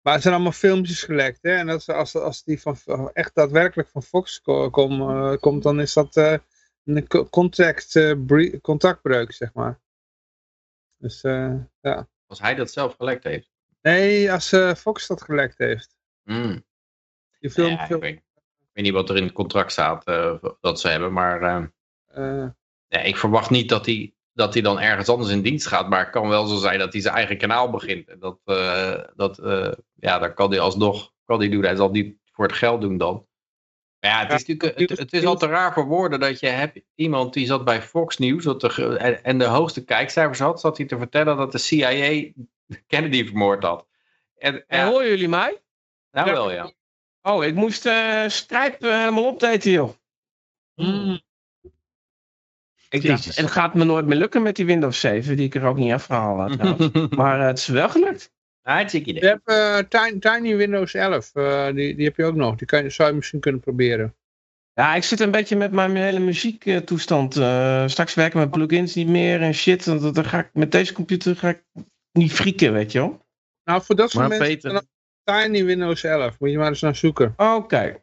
Maar 0.00 0.12
het 0.12 0.22
zijn 0.22 0.34
allemaal 0.34 0.52
filmpjes 0.52 1.02
gelekt, 1.02 1.38
hè. 1.42 1.50
En 1.56 1.66
dat, 1.66 1.80
is- 1.80 1.88
als, 1.88 2.14
als 2.14 2.44
die 2.44 2.60
van, 2.60 2.76
echt 3.12 3.34
daadwerkelijk 3.34 3.88
van 3.88 4.02
Fox 4.02 4.40
ko- 4.40 4.70
kom, 4.70 4.98
komt, 5.38 5.62
dan 5.62 5.80
is 5.80 5.92
dat 5.92 6.16
een 6.84 7.06
co- 7.06 7.28
contact, 7.28 7.92
bre- 8.26 8.60
contactbreuk, 8.60 9.32
zeg 9.32 9.52
maar. 9.54 9.80
Dus, 10.98 11.22
eh, 11.22 11.54
ja. 11.80 12.08
Als 12.26 12.40
hij 12.40 12.54
dat 12.54 12.70
zelf 12.70 12.94
gelekt 12.94 13.24
heeft. 13.24 13.50
Nee, 13.82 14.32
als 14.32 14.52
eh, 14.52 14.74
Fox 14.74 15.06
dat 15.06 15.22
gelekt 15.22 15.58
heeft. 15.58 15.96
Die 17.38 17.50
film, 17.50 17.68
Ja, 17.68 17.88
ik, 17.88 18.00
weet, 18.00 18.14
ik 18.14 18.68
weet 18.72 18.84
niet 18.84 18.92
wat 18.92 19.10
er 19.10 19.16
in 19.16 19.22
het 19.22 19.32
contract 19.32 19.72
staat 19.72 20.04
eh, 20.04 20.34
dat 20.60 20.80
ze 20.80 20.88
hebben, 20.88 21.12
maar 21.12 21.70
nee, 22.88 23.02
ik 23.02 23.16
verwacht 23.16 23.50
niet 23.50 23.68
dat 23.68 23.86
hij, 23.86 24.14
dat 24.32 24.52
hij 24.52 24.62
dan 24.62 24.80
ergens 24.80 25.08
anders 25.08 25.30
in 25.30 25.42
dienst 25.42 25.66
gaat. 25.66 25.88
Maar 25.88 26.00
het 26.00 26.10
kan 26.10 26.28
wel 26.28 26.46
zo 26.46 26.56
zijn 26.56 26.78
dat 26.78 26.92
hij 26.92 27.02
zijn 27.02 27.14
eigen 27.14 27.38
kanaal 27.38 27.70
begint. 27.70 28.08
En 28.08 28.18
dat, 28.18 28.38
dat 29.16 29.40
ja, 29.94 30.18
dan 30.18 30.34
kan 30.34 30.50
hij 30.50 30.60
alsnog, 30.60 31.12
kan 31.24 31.38
hij 31.38 31.48
doen. 31.48 31.64
Hij 31.64 31.76
zal 31.76 31.84
het 31.84 31.94
niet 31.94 32.16
voor 32.32 32.46
het 32.46 32.56
geld 32.56 32.80
doen 32.80 32.98
dan. 32.98 33.27
Ja, 34.00 34.26
het 34.26 34.32
is, 34.32 34.46
natuurlijk, 34.46 34.90
het, 34.90 34.98
het 34.98 35.12
is 35.12 35.24
al 35.24 35.36
te 35.36 35.46
raar 35.46 35.72
voor 35.72 35.86
woorden 35.86 36.20
dat 36.20 36.40
je 36.40 36.46
hebt 36.46 36.80
iemand 36.94 37.32
die 37.32 37.46
zat 37.46 37.64
bij 37.64 37.82
Fox 37.82 38.18
News 38.18 38.44
dat 38.44 38.60
de, 38.60 38.96
en, 38.98 39.24
en 39.24 39.38
de 39.38 39.44
hoogste 39.44 39.84
kijkcijfers 39.84 40.38
had, 40.38 40.60
zat 40.60 40.76
hij 40.76 40.86
te 40.86 40.98
vertellen 40.98 41.36
dat 41.36 41.52
de 41.52 41.58
CIA 41.58 42.30
Kennedy 42.86 43.24
vermoord 43.24 43.62
had. 43.62 43.86
En, 44.36 44.66
En 44.66 44.78
ja, 44.78 44.90
horen 44.90 45.08
jullie 45.08 45.28
mij? 45.28 45.60
nou 46.10 46.26
ja. 46.28 46.32
wel 46.32 46.52
ja. 46.52 46.72
Oh, 47.22 47.44
ik 47.44 47.54
moest 47.54 47.86
eh 47.86 48.28
Skype 48.28 48.88
eh, 48.88 48.98
helemaal 48.98 49.32
updaten, 49.32 49.70
joh. 49.70 49.92
mm, 50.74 51.20
Ik 52.90 53.06
dacht, 53.06 53.36
het 53.36 53.50
gaat 53.50 53.74
me 53.74 53.84
nooit 53.84 54.06
meer 54.06 54.18
lukken 54.18 54.42
met 54.42 54.56
die 54.56 54.66
Windows 54.66 55.00
7, 55.00 55.36
die 55.36 55.46
ik 55.46 55.54
er 55.54 55.64
ook 55.66 55.76
niet 55.76 55.92
afgehaald 55.92 56.60
had. 56.60 56.78
maar 57.10 57.40
eh, 57.40 57.46
het 57.46 57.58
is 57.58 57.66
wel 57.66 57.88
gelukt. 57.88 58.32
Hartstikke 58.72 59.10
idee. 59.10 59.22
Je 59.22 59.28
hebt 59.28 59.48
eh, 59.92 60.02
Tiny, 60.02 60.18
Tiny 60.18 60.56
Windows 60.56 60.94
11, 60.94 61.30
eh, 61.34 61.66
die, 61.74 61.94
die 61.94 62.04
heb 62.04 62.16
je 62.16 62.24
ook 62.24 62.34
nog. 62.34 62.56
Die 62.56 62.66
kan, 62.66 62.82
je- 62.82 62.90
zou 62.90 63.08
je 63.10 63.14
misschien 63.16 63.40
kunnen 63.40 63.60
proberen. 63.60 64.14
Ja, 64.72 64.94
ik 64.94 65.02
zit 65.02 65.20
een 65.20 65.30
beetje 65.30 65.56
met 65.56 65.72
mijn 65.72 65.96
hele 65.96 66.18
muziektoestand. 66.18 67.36
eh 67.36 67.86
straks 67.86 68.14
werken 68.14 68.38
mijn 68.38 68.50
plugins 68.50 68.94
niet 68.94 69.08
meer 69.08 69.40
en 69.42 69.54
shit. 69.54 69.84
Dan, 69.84 70.12
dan 70.12 70.24
ga 70.24 70.38
ik, 70.38 70.50
met 70.52 70.72
deze 70.72 70.92
computer 70.92 71.36
ga 71.36 71.48
ik 71.48 71.62
niet 72.12 72.32
frieken, 72.32 72.72
weet 72.72 72.92
je 72.92 72.98
wel. 72.98 73.26
Nou, 73.64 73.82
voor 73.82 73.96
dat 73.96 74.10
soort 74.10 74.28
Maar 74.28 74.38
mensen, 74.38 74.86
Tiny 75.24 75.64
Windows 75.64 76.04
11, 76.04 76.38
moet 76.38 76.50
je 76.50 76.58
maar 76.58 76.68
eens 76.68 76.80
naar 76.80 76.96
zoeken. 76.96 77.34
Oké. 77.36 77.96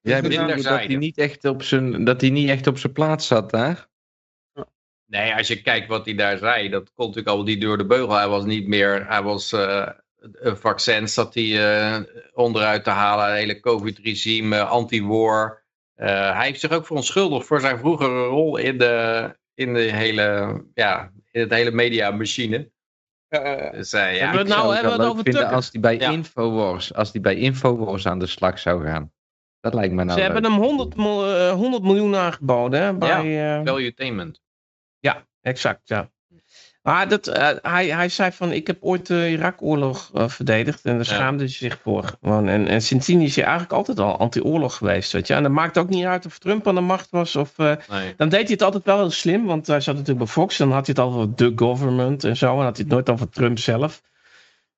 Jij 0.00 0.22
minder 0.22 0.56
dat 0.56 0.64
hij 0.64 0.96
niet 0.96 1.18
echt 1.18 1.44
op 1.44 1.62
zijn, 1.62 2.04
dat 2.04 2.20
hij 2.20 2.30
niet 2.30 2.48
echt 2.48 2.66
op 2.66 2.78
zijn 2.78 2.92
plaats 2.92 3.26
zat 3.26 3.50
daar? 3.50 3.88
Nee, 5.12 5.34
als 5.34 5.48
je 5.48 5.62
kijkt 5.62 5.88
wat 5.88 6.04
hij 6.04 6.14
daar 6.14 6.38
zei, 6.38 6.68
dat 6.68 6.92
kon 6.94 7.06
natuurlijk 7.06 7.26
allemaal 7.28 7.46
niet 7.52 7.60
door 7.60 7.78
de 7.78 7.86
beugel. 7.86 8.14
Hij 8.14 8.28
was 8.28 8.44
niet 8.44 8.66
meer, 8.66 9.06
hij 9.08 9.22
was 9.22 9.52
eh 9.52 9.88
een 10.32 10.56
vaccins 10.56 11.14
zat 11.14 11.34
hij 11.34 11.82
eh, 11.94 12.00
onderuit 12.32 12.84
te 12.84 12.90
halen, 12.90 13.24
het 13.26 13.34
hele 13.34 13.60
COVID-regime, 13.60 14.62
anti-war. 14.64 15.62
Eh, 15.94 16.36
hij 16.36 16.46
heeft 16.46 16.60
zich 16.60 16.70
ook 16.70 16.86
verontschuldigd 16.86 17.46
voor 17.46 17.60
zijn 17.60 17.78
vroegere 17.78 18.24
rol 18.24 18.56
in 18.56 18.78
de, 18.78 19.36
in 19.54 19.74
de 19.74 19.80
hele, 19.80 20.60
ja, 20.74 21.10
in 21.30 21.40
het 21.40 21.50
hele 21.50 21.70
mediamachine. 21.70 22.70
Eh, 23.28 23.70
Dus 23.72 23.90
ja, 23.90 23.98
Hebben 23.98 24.30
we 24.32 24.38
het 24.38 24.46
Ik 24.46 24.52
zou 24.52 24.62
nou 24.62 24.74
hebben 24.74 24.82
we 24.82 24.82
wel 24.82 24.90
het 24.90 24.98
leuk 24.98 25.08
over 25.10 25.22
vinden 25.22 25.40
Tucker? 25.40 25.56
als 25.56 25.68
hij 25.72 25.80
bij 25.80 25.96
Ja. 25.98 26.10
Infowars, 26.10 26.94
als 26.94 27.12
die 27.12 27.20
bij 27.20 27.36
Infowars 27.36 28.06
aan 28.06 28.18
de 28.18 28.26
slag 28.26 28.58
zou 28.58 28.84
gaan. 28.84 29.12
Dat 29.60 29.74
lijkt 29.74 29.94
me 29.94 30.04
nou 30.04 30.18
Ze 30.18 30.24
leuk. 30.24 30.32
hebben 30.32 30.52
hem 30.52 30.60
100, 30.60 30.96
mil- 30.96 31.26
eh, 31.36 31.52
100 31.52 31.82
miljoen 31.82 32.16
aangeboden 32.16 32.80
hè, 32.82 32.94
bij, 32.94 33.56
eh, 33.58 33.60
valuetainment. 33.64 34.40
Exact, 35.42 35.80
ja. 35.88 36.10
Maar 36.82 37.08
dat, 37.08 37.26
eh, 37.26 37.48
hij, 37.62 37.86
hij 37.88 38.08
zei 38.08 38.32
van, 38.32 38.52
ik 38.52 38.66
heb 38.66 38.76
ooit 38.80 39.06
de 39.06 39.30
Irak-oorlog 39.30 40.10
eh, 40.14 40.28
verdedigd 40.28 40.84
en 40.84 40.94
daar 40.96 41.04
schaamde 41.04 41.42
hij 41.42 41.52
zich 41.52 41.78
voor. 41.82 42.16
Man, 42.20 42.48
en, 42.48 42.66
en 42.68 42.82
sindsdien 42.82 43.20
is 43.20 43.34
hij 43.34 43.44
eigenlijk 43.44 43.72
altijd 43.74 43.98
al 43.98 44.16
anti-oorlog 44.18 44.76
geweest, 44.76 45.12
weet 45.12 45.26
je. 45.26 45.34
En 45.34 45.42
dat 45.42 45.52
maakt 45.52 45.78
ook 45.78 45.88
niet 45.88 46.04
uit 46.04 46.26
of 46.26 46.38
Trump 46.38 46.68
aan 46.68 46.74
de 46.74 46.80
macht 46.80 47.10
was 47.10 47.36
of... 47.36 47.58
eh, 47.58 47.72
Nee. 47.90 48.14
dan 48.16 48.28
deed 48.28 48.42
hij 48.42 48.52
het 48.52 48.62
altijd 48.62 48.84
wel 48.84 48.98
heel 48.98 49.10
slim, 49.10 49.44
want 49.46 49.66
hij 49.66 49.80
zat 49.80 49.94
natuurlijk 49.94 50.24
bij 50.24 50.34
Fox. 50.34 50.56
Dan 50.56 50.72
had 50.72 50.86
hij 50.86 50.94
het 50.96 51.04
altijd 51.04 51.22
over 51.22 51.34
the 51.36 51.52
government 51.64 52.24
en 52.24 52.36
zo. 52.36 52.58
En 52.58 52.64
had 52.64 52.76
hij 52.76 52.84
het 52.84 52.94
nooit 52.94 53.10
over 53.10 53.28
Trump 53.28 53.58
zelf. 53.58 54.02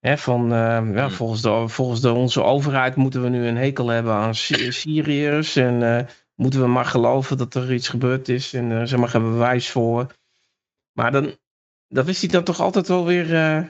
Hè, 0.01 0.19
van, 0.19 0.49
ja, 0.49 0.81
Hmm. 0.83 1.11
volgens, 1.11 1.43
de, 1.43 1.65
volgens 1.69 2.01
de, 2.01 2.13
onze 2.13 2.43
overheid 2.43 2.95
moeten 2.97 3.23
we 3.23 3.29
nu 3.29 3.47
een 3.47 3.57
hekel 3.57 3.89
hebben 3.89 4.13
aan 4.13 4.35
Sy- 4.35 4.71
Syriërs. 4.71 5.57
En 5.57 6.07
moeten 6.35 6.61
we 6.61 6.67
maar 6.67 6.85
geloven 6.85 7.37
dat 7.37 7.55
er 7.55 7.73
iets 7.73 7.89
gebeurd 7.89 8.29
is. 8.29 8.53
En 8.53 8.71
uh, 8.71 8.83
zeg 8.85 8.99
maar 8.99 9.09
geen 9.09 9.31
bewijs 9.31 9.71
voor. 9.71 10.07
Maar 10.93 11.13
dan, 11.13 11.37
dat 11.89 12.05
wist 12.05 12.21
hij 12.21 12.31
dan 12.31 12.45
toch 12.45 12.61
altijd 12.61 12.89
wel 12.89 13.05
weer... 13.05 13.35
eh, 13.35 13.65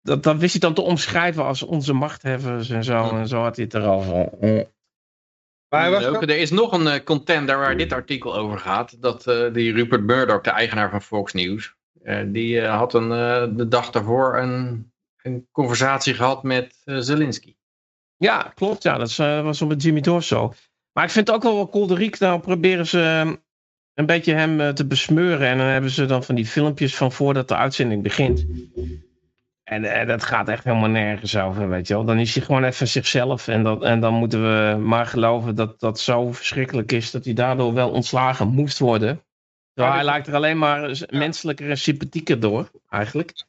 dat, 0.00 0.22
dat 0.22 0.36
wist 0.36 0.52
hij 0.52 0.60
dan 0.60 0.74
te 0.74 0.82
omschrijven 0.82 1.44
als 1.44 1.62
onze 1.62 1.92
machthebbers 1.92 2.70
en 2.70 2.84
zo. 2.84 3.08
En 3.08 3.28
zo 3.28 3.42
had 3.42 3.56
hij 3.56 3.64
het 3.64 3.74
erover. 3.74 4.30
maar 5.68 5.90
was 5.90 6.04
Er 6.04 6.30
is 6.30 6.50
nog 6.50 6.72
een 6.72 6.86
eh, 6.86 7.04
contender 7.04 7.58
waar 7.58 7.76
dit 7.76 7.92
artikel 7.92 8.36
over 8.36 8.58
gaat. 8.58 9.02
Dat 9.02 9.26
eh, 9.26 9.52
die 9.52 9.72
Rupert 9.72 10.02
Murdoch, 10.02 10.40
de 10.40 10.50
eigenaar 10.50 10.90
van 10.90 11.02
Fox 11.02 11.32
News, 11.32 11.74
eh, 12.02 12.24
die 12.26 12.60
eh, 12.60 12.76
had 12.76 12.94
een, 12.94 13.12
eh, 13.12 13.56
de 13.56 13.68
dag 13.68 13.90
daarvoor 13.90 14.38
een, 14.38 14.92
een 15.22 15.48
conversatie 15.52 16.14
gehad 16.14 16.42
met 16.42 16.82
eh, 16.84 16.96
Zelensky. 16.98 17.56
Ja, 18.16 18.52
klopt. 18.54 18.82
Ja, 18.82 18.98
dat 18.98 19.18
eh, 19.18 19.42
was 19.42 19.62
op 19.62 19.68
met 19.68 19.82
Jimmy 19.82 20.00
Dore 20.00 20.22
zo. 20.22 20.52
Maar 20.98 21.06
ik 21.06 21.12
vind 21.12 21.26
het 21.26 21.36
ook 21.36 21.42
wel 21.42 21.54
wel 21.54 21.68
kolderiek. 21.68 22.18
Nou 22.18 22.40
proberen 22.40 22.86
ze 22.86 23.00
eh, 23.00 23.32
een 23.94 24.06
beetje 24.06 24.34
hem 24.34 24.60
eh, 24.60 24.68
te 24.68 24.86
besmeuren. 24.86 25.48
En 25.48 25.58
dan 25.58 25.66
hebben 25.66 25.90
ze 25.90 26.06
dan 26.06 26.24
van 26.24 26.34
die 26.34 26.46
filmpjes 26.46 26.96
van 26.96 27.12
voordat 27.12 27.48
de 27.48 27.56
uitzending 27.56 28.02
begint. 28.02 28.46
En 29.64 29.84
eh, 29.84 30.06
dat 30.06 30.24
gaat 30.24 30.48
echt 30.48 30.64
helemaal 30.64 30.88
nergens 30.88 31.36
over, 31.36 31.68
weet 31.68 31.88
je 31.88 31.94
wel. 31.94 32.04
Dan 32.04 32.18
is 32.18 32.34
hij 32.34 32.44
gewoon 32.44 32.64
even 32.64 32.88
zichzelf. 32.88 33.48
En, 33.48 33.62
dat, 33.62 33.82
en 33.82 34.00
dan 34.00 34.14
moeten 34.14 34.42
we 34.42 34.76
maar 34.76 35.06
geloven 35.06 35.54
dat 35.54 35.80
dat 35.80 36.00
zo 36.00 36.32
verschrikkelijk 36.32 36.92
is... 36.92 37.10
dat 37.10 37.24
hij 37.24 37.34
daardoor 37.34 37.74
wel 37.74 37.90
ontslagen 37.90 38.48
moest 38.48 38.78
worden. 38.78 39.24
Terwijl 39.74 39.96
hij 39.96 40.04
lijkt 40.04 40.26
er 40.26 40.34
alleen 40.34 40.58
maar 40.58 41.06
menselijker 41.10 41.70
en 41.70 41.78
sympathieker 41.78 42.40
door, 42.40 42.70
eigenlijk. 42.88 43.44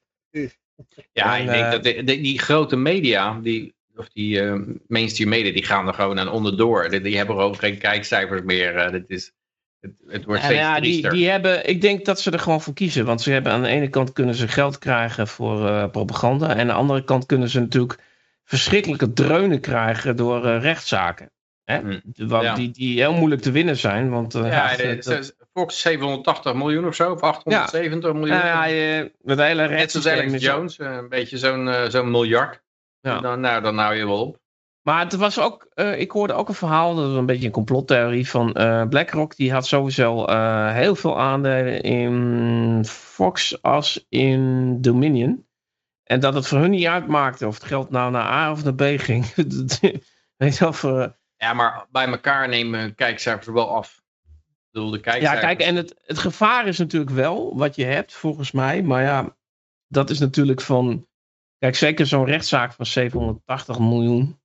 Ja, 1.12 1.38
En, 1.38 1.42
ik 1.42 1.50
denk 1.50 1.86
eh, 1.86 1.96
dat 1.96 2.06
die 2.06 2.40
grote 2.40 2.76
media, 2.76 3.40
die, 3.40 3.76
of 4.00 4.10
die 4.10 4.42
eh, 4.42 4.60
mainstream 4.88 5.30
media, 5.30 5.54
die 5.54 5.66
gaan 5.66 5.88
er 5.88 5.94
gewoon 5.94 6.20
aan 6.20 6.30
onderdoor. 6.32 6.90
Die, 6.90 7.02
die 7.02 7.18
hebben 7.18 7.36
ook 7.36 7.58
geen 7.58 7.78
kijkcijfers 7.78 8.42
meer. 8.42 8.92
dit 8.92 9.04
is, 9.08 9.32
het, 9.80 9.92
het 10.08 10.26
wordt 10.26 10.44
steeds 10.44 10.60
ja, 10.60 10.80
die, 10.80 11.10
die 11.10 11.30
hebben, 11.30 11.68
ik 11.70 11.82
denk 11.82 12.06
dat 12.06 12.20
ze 12.20 12.32
er 12.32 12.40
gewoon 12.40 12.62
voor 12.62 12.74
kiezen. 12.74 13.06
Want 13.06 13.22
ze 13.22 13.32
hebben 13.32 13.52
aan 13.52 13.62
de 13.62 13.68
ene 13.68 13.88
kant 13.90 14.14
kunnen 14.14 14.36
ze 14.36 14.48
geld 14.48 14.78
krijgen 14.78 15.28
voor 15.28 15.68
eh, 15.68 15.90
propaganda. 15.90 16.50
En 16.50 16.60
aan 16.60 16.68
de 16.68 16.74
andere 16.74 17.04
kant 17.04 17.26
kunnen 17.26 17.50
ze 17.50 17.60
natuurlijk 17.60 18.00
verschrikkelijke 18.44 19.14
dreunen 19.14 19.60
krijgen 19.60 20.16
door 20.16 20.46
rechtszaken. 20.48 21.32
Hè? 21.64 21.80
Hm, 21.80 22.00
ja. 22.14 22.56
die, 22.56 22.72
die 22.72 23.00
heel 23.00 23.14
moeilijk 23.14 23.42
te 23.42 23.52
winnen 23.52 23.78
zijn. 23.78 24.10
Want 24.10 24.34
ja, 24.34 24.46
ja, 24.46 24.76
de- 24.76 24.96
dat- 24.96 25.26
ze- 25.26 25.38
Fox 25.54 25.82
780 25.82 26.54
miljoen 26.54 26.88
of 26.88 26.96
zo, 26.96 27.12
of 27.12 27.22
870 27.22 28.14
miljoen. 28.14 28.30
nou 28.38 28.46
ja, 28.46 28.66
je- 28.66 29.12
het 29.26 29.40
hele 29.40 29.68
Net 29.68 29.70
zoals 29.70 29.78
rechtssysteem 29.80 30.14
Alex 30.18 30.34
is 30.34 30.42
Jones, 30.42 30.80
een 30.80 31.10
beetje 31.10 31.38
zo'n 31.38 31.70
zo'n 31.90 32.12
miljard. 32.12 32.62
Ja. 33.02 33.20
Dan, 33.20 33.40
nou, 33.40 33.62
dan 33.62 33.78
hou 33.78 33.96
je 33.96 34.06
wel 34.06 34.26
op. 34.26 34.40
Maar 34.82 35.04
het 35.04 35.16
was 35.16 35.40
ook, 35.40 35.68
eh, 35.74 36.00
ik 36.00 36.12
hoorde 36.12 36.34
ook 36.34 36.48
een 36.48 36.54
verhaal, 36.54 36.96
dat 36.96 37.08
was 37.08 37.16
een 37.16 37.26
beetje 37.26 37.46
een 37.46 37.52
complottheorie 37.52 38.30
van 38.30 38.54
eh, 38.54 38.88
BlackRock. 38.88 39.36
Die 39.36 39.52
had 39.52 39.68
sowieso 39.68 40.26
eh, 40.26 40.74
heel 40.74 40.96
veel 40.96 41.20
aandelen 41.20 41.82
in 41.82 42.86
Fox 42.86 43.62
als 43.62 44.06
in 44.10 44.78
Dominion. 44.82 45.48
En 46.10 46.20
dat 46.20 46.34
het 46.34 46.48
voor 46.48 46.60
hun 46.60 46.70
niet 46.70 46.86
uitmaakte 46.86 47.48
of 47.48 47.54
het 47.54 47.64
geld 47.64 47.90
nou 47.90 48.12
naar 48.12 48.26
A 48.26 48.52
of 48.52 48.64
naar 48.64 48.76
B 48.76 48.82
ging. 48.82 49.26
Weet 50.38 50.58
je 50.58 50.66
eh, 50.82 51.06
Ja, 51.38 51.54
maar 51.54 51.86
bij 51.92 52.08
elkaar 52.08 52.48
nemen 52.48 52.96
kijkcijfers 52.96 53.48
er 53.48 53.54
wel 53.54 53.76
af. 53.76 54.02
Ik 54.26 54.72
bedoel, 54.72 54.90
de 54.90 54.98
ja, 54.98 55.04
kijkcijfers... 55.04 55.42
kijk, 55.46 55.60
en 55.60 55.76
het, 55.76 56.02
het 56.06 56.18
gevaar 56.18 56.68
is 56.68 56.78
natuurlijk 56.78 57.12
wel 57.12 57.58
wat 57.58 57.76
je 57.76 57.86
hebt, 57.86 58.14
volgens 58.14 58.52
mij. 58.52 58.84
Maar 58.84 59.04
ja, 59.04 59.36
dat 59.88 60.10
is 60.10 60.20
natuurlijk 60.20 60.62
van. 60.62 61.08
Kijk, 61.60 61.76
zeker 61.76 62.06
zo'n 62.06 62.26
rechtszaak 62.26 62.74
van 62.74 62.86
780 62.86 63.80
miljoen. 63.80 64.40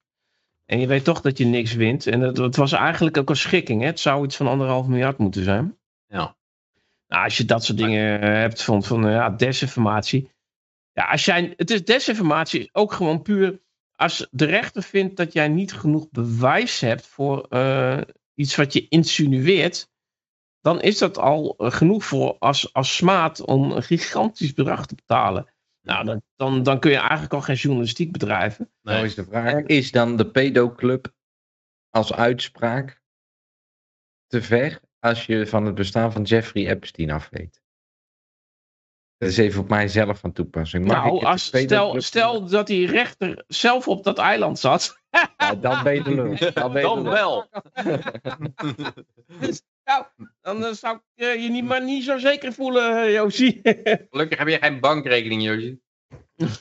En 0.66 0.81
je 0.81 0.86
weet 0.86 1.05
toch 1.05 1.20
dat 1.20 1.39
je 1.39 1.45
niks 1.45 1.74
wint. 1.74 2.07
En 2.07 2.20
het, 2.20 2.36
het 2.36 2.57
was 2.57 2.73
eigenlijk 2.73 3.16
ook 3.16 3.31
een 3.31 3.36
schikking. 3.36 3.81
Hè? 3.81 3.86
Het 3.86 4.01
zou 4.01 4.24
iets 4.24 4.36
van 4.36 4.47
anderhalf 4.47 4.86
miljard 4.86 5.19
moeten 5.19 5.45
zijn. 5.45 5.77
Ja. 6.07 6.36
Nou, 7.09 7.24
als 7.24 7.36
je 7.36 7.45
dat 7.45 7.65
soort 7.65 7.78
dingen 7.78 8.20
eh, 8.20 8.28
hebt 8.28 8.62
van, 8.62 8.82
van 8.82 9.07
eh, 9.07 9.12
ja, 9.12 9.31
desinformatie. 9.31 10.31
Ja, 10.93 11.05
als 11.05 11.24
jij, 11.24 11.55
het 11.57 11.70
is 11.70 11.85
desinformatie 11.85 12.69
ook 12.73 12.93
gewoon 12.93 13.23
puur. 13.23 13.61
Als 13.97 14.28
de 14.31 14.45
rechter 14.45 14.82
vindt 14.82 15.16
dat 15.16 15.32
jij 15.32 15.49
niet 15.49 15.73
genoeg 15.73 16.11
bewijs 16.11 16.81
hebt 16.81 17.07
voor 17.07 17.47
eh, 17.49 18.01
iets 18.35 18.57
wat 18.57 18.73
je 18.73 18.89
insinueert. 18.89 19.93
Dan 20.61 20.81
is 20.81 20.99
dat 20.99 21.19
al 21.19 21.55
genoeg 21.59 22.05
voor 22.05 22.36
als, 22.39 22.73
als 22.73 22.97
smaad 22.97 23.45
om 23.45 23.70
een 23.70 23.82
gigantisch 23.82 24.53
bedrag 24.53 24.86
te 24.86 24.95
betalen. 24.95 25.53
Nou, 25.85 26.05
dan, 26.05 26.23
dan, 26.36 26.62
dan 26.62 26.81
kun 26.81 26.90
je 26.90 26.97
eigenlijk 26.97 27.32
al 27.32 27.40
geen 27.40 27.56
journalistiek 27.56 28.12
bedrijven. 28.12 28.70
Nee. 28.82 28.94
Nou 28.94 29.06
is 29.06 29.15
de 29.15 29.24
vraag, 29.24 29.62
is 29.62 29.90
dan 29.90 30.16
de 30.16 30.31
pedoclub 30.31 31.12
als 31.90 32.12
uitspraak 32.12 33.02
te 34.27 34.43
ver 34.43 34.81
als 34.98 35.27
je 35.27 35.47
van 35.47 35.65
het 35.65 35.74
bestaan 35.74 36.12
van 36.12 36.23
Jeffrey 36.23 36.69
Epstein 36.69 37.11
af 37.11 37.28
weet? 37.31 37.62
Dat 39.16 39.28
is 39.28 39.36
even 39.36 39.61
op 39.61 39.69
mijzelf 39.69 40.19
van 40.19 40.32
toepassing. 40.32 40.85
Mag 40.86 41.05
nou, 41.05 41.24
als, 41.24 41.47
stel, 41.47 42.01
stel 42.01 42.47
dat 42.47 42.66
die 42.66 42.86
rechter 42.86 43.44
zelf 43.47 43.89
op 43.89 44.05
dat 44.05 44.19
eiland 44.19 44.59
zat. 44.59 45.02
Ja, 45.36 45.55
dan 45.55 45.82
ben 45.82 45.94
je 45.94 46.02
de 46.02 46.15
lul. 46.15 46.52
Dan 46.52 46.73
ben 46.73 46.82
je 46.82 46.89
de 46.89 46.94
Dan 46.94 47.02
lul. 47.02 47.12
wel. 47.12 47.48
Nou, 49.85 50.05
dan 50.40 50.74
zou 50.74 50.97
ik 50.97 51.24
eh, 51.24 51.43
je 51.43 51.51
niet, 51.51 51.65
maar 51.65 51.85
niet 51.85 52.05
zo 52.05 52.19
zeker 52.19 52.52
voelen, 52.52 53.02
eh, 53.02 53.12
Josie. 53.12 53.61
Gelukkig 54.11 54.39
heb 54.39 54.48
jij 54.48 54.59
geen 54.61 54.81
bankrekening, 54.81 55.43
Josie. 55.43 55.82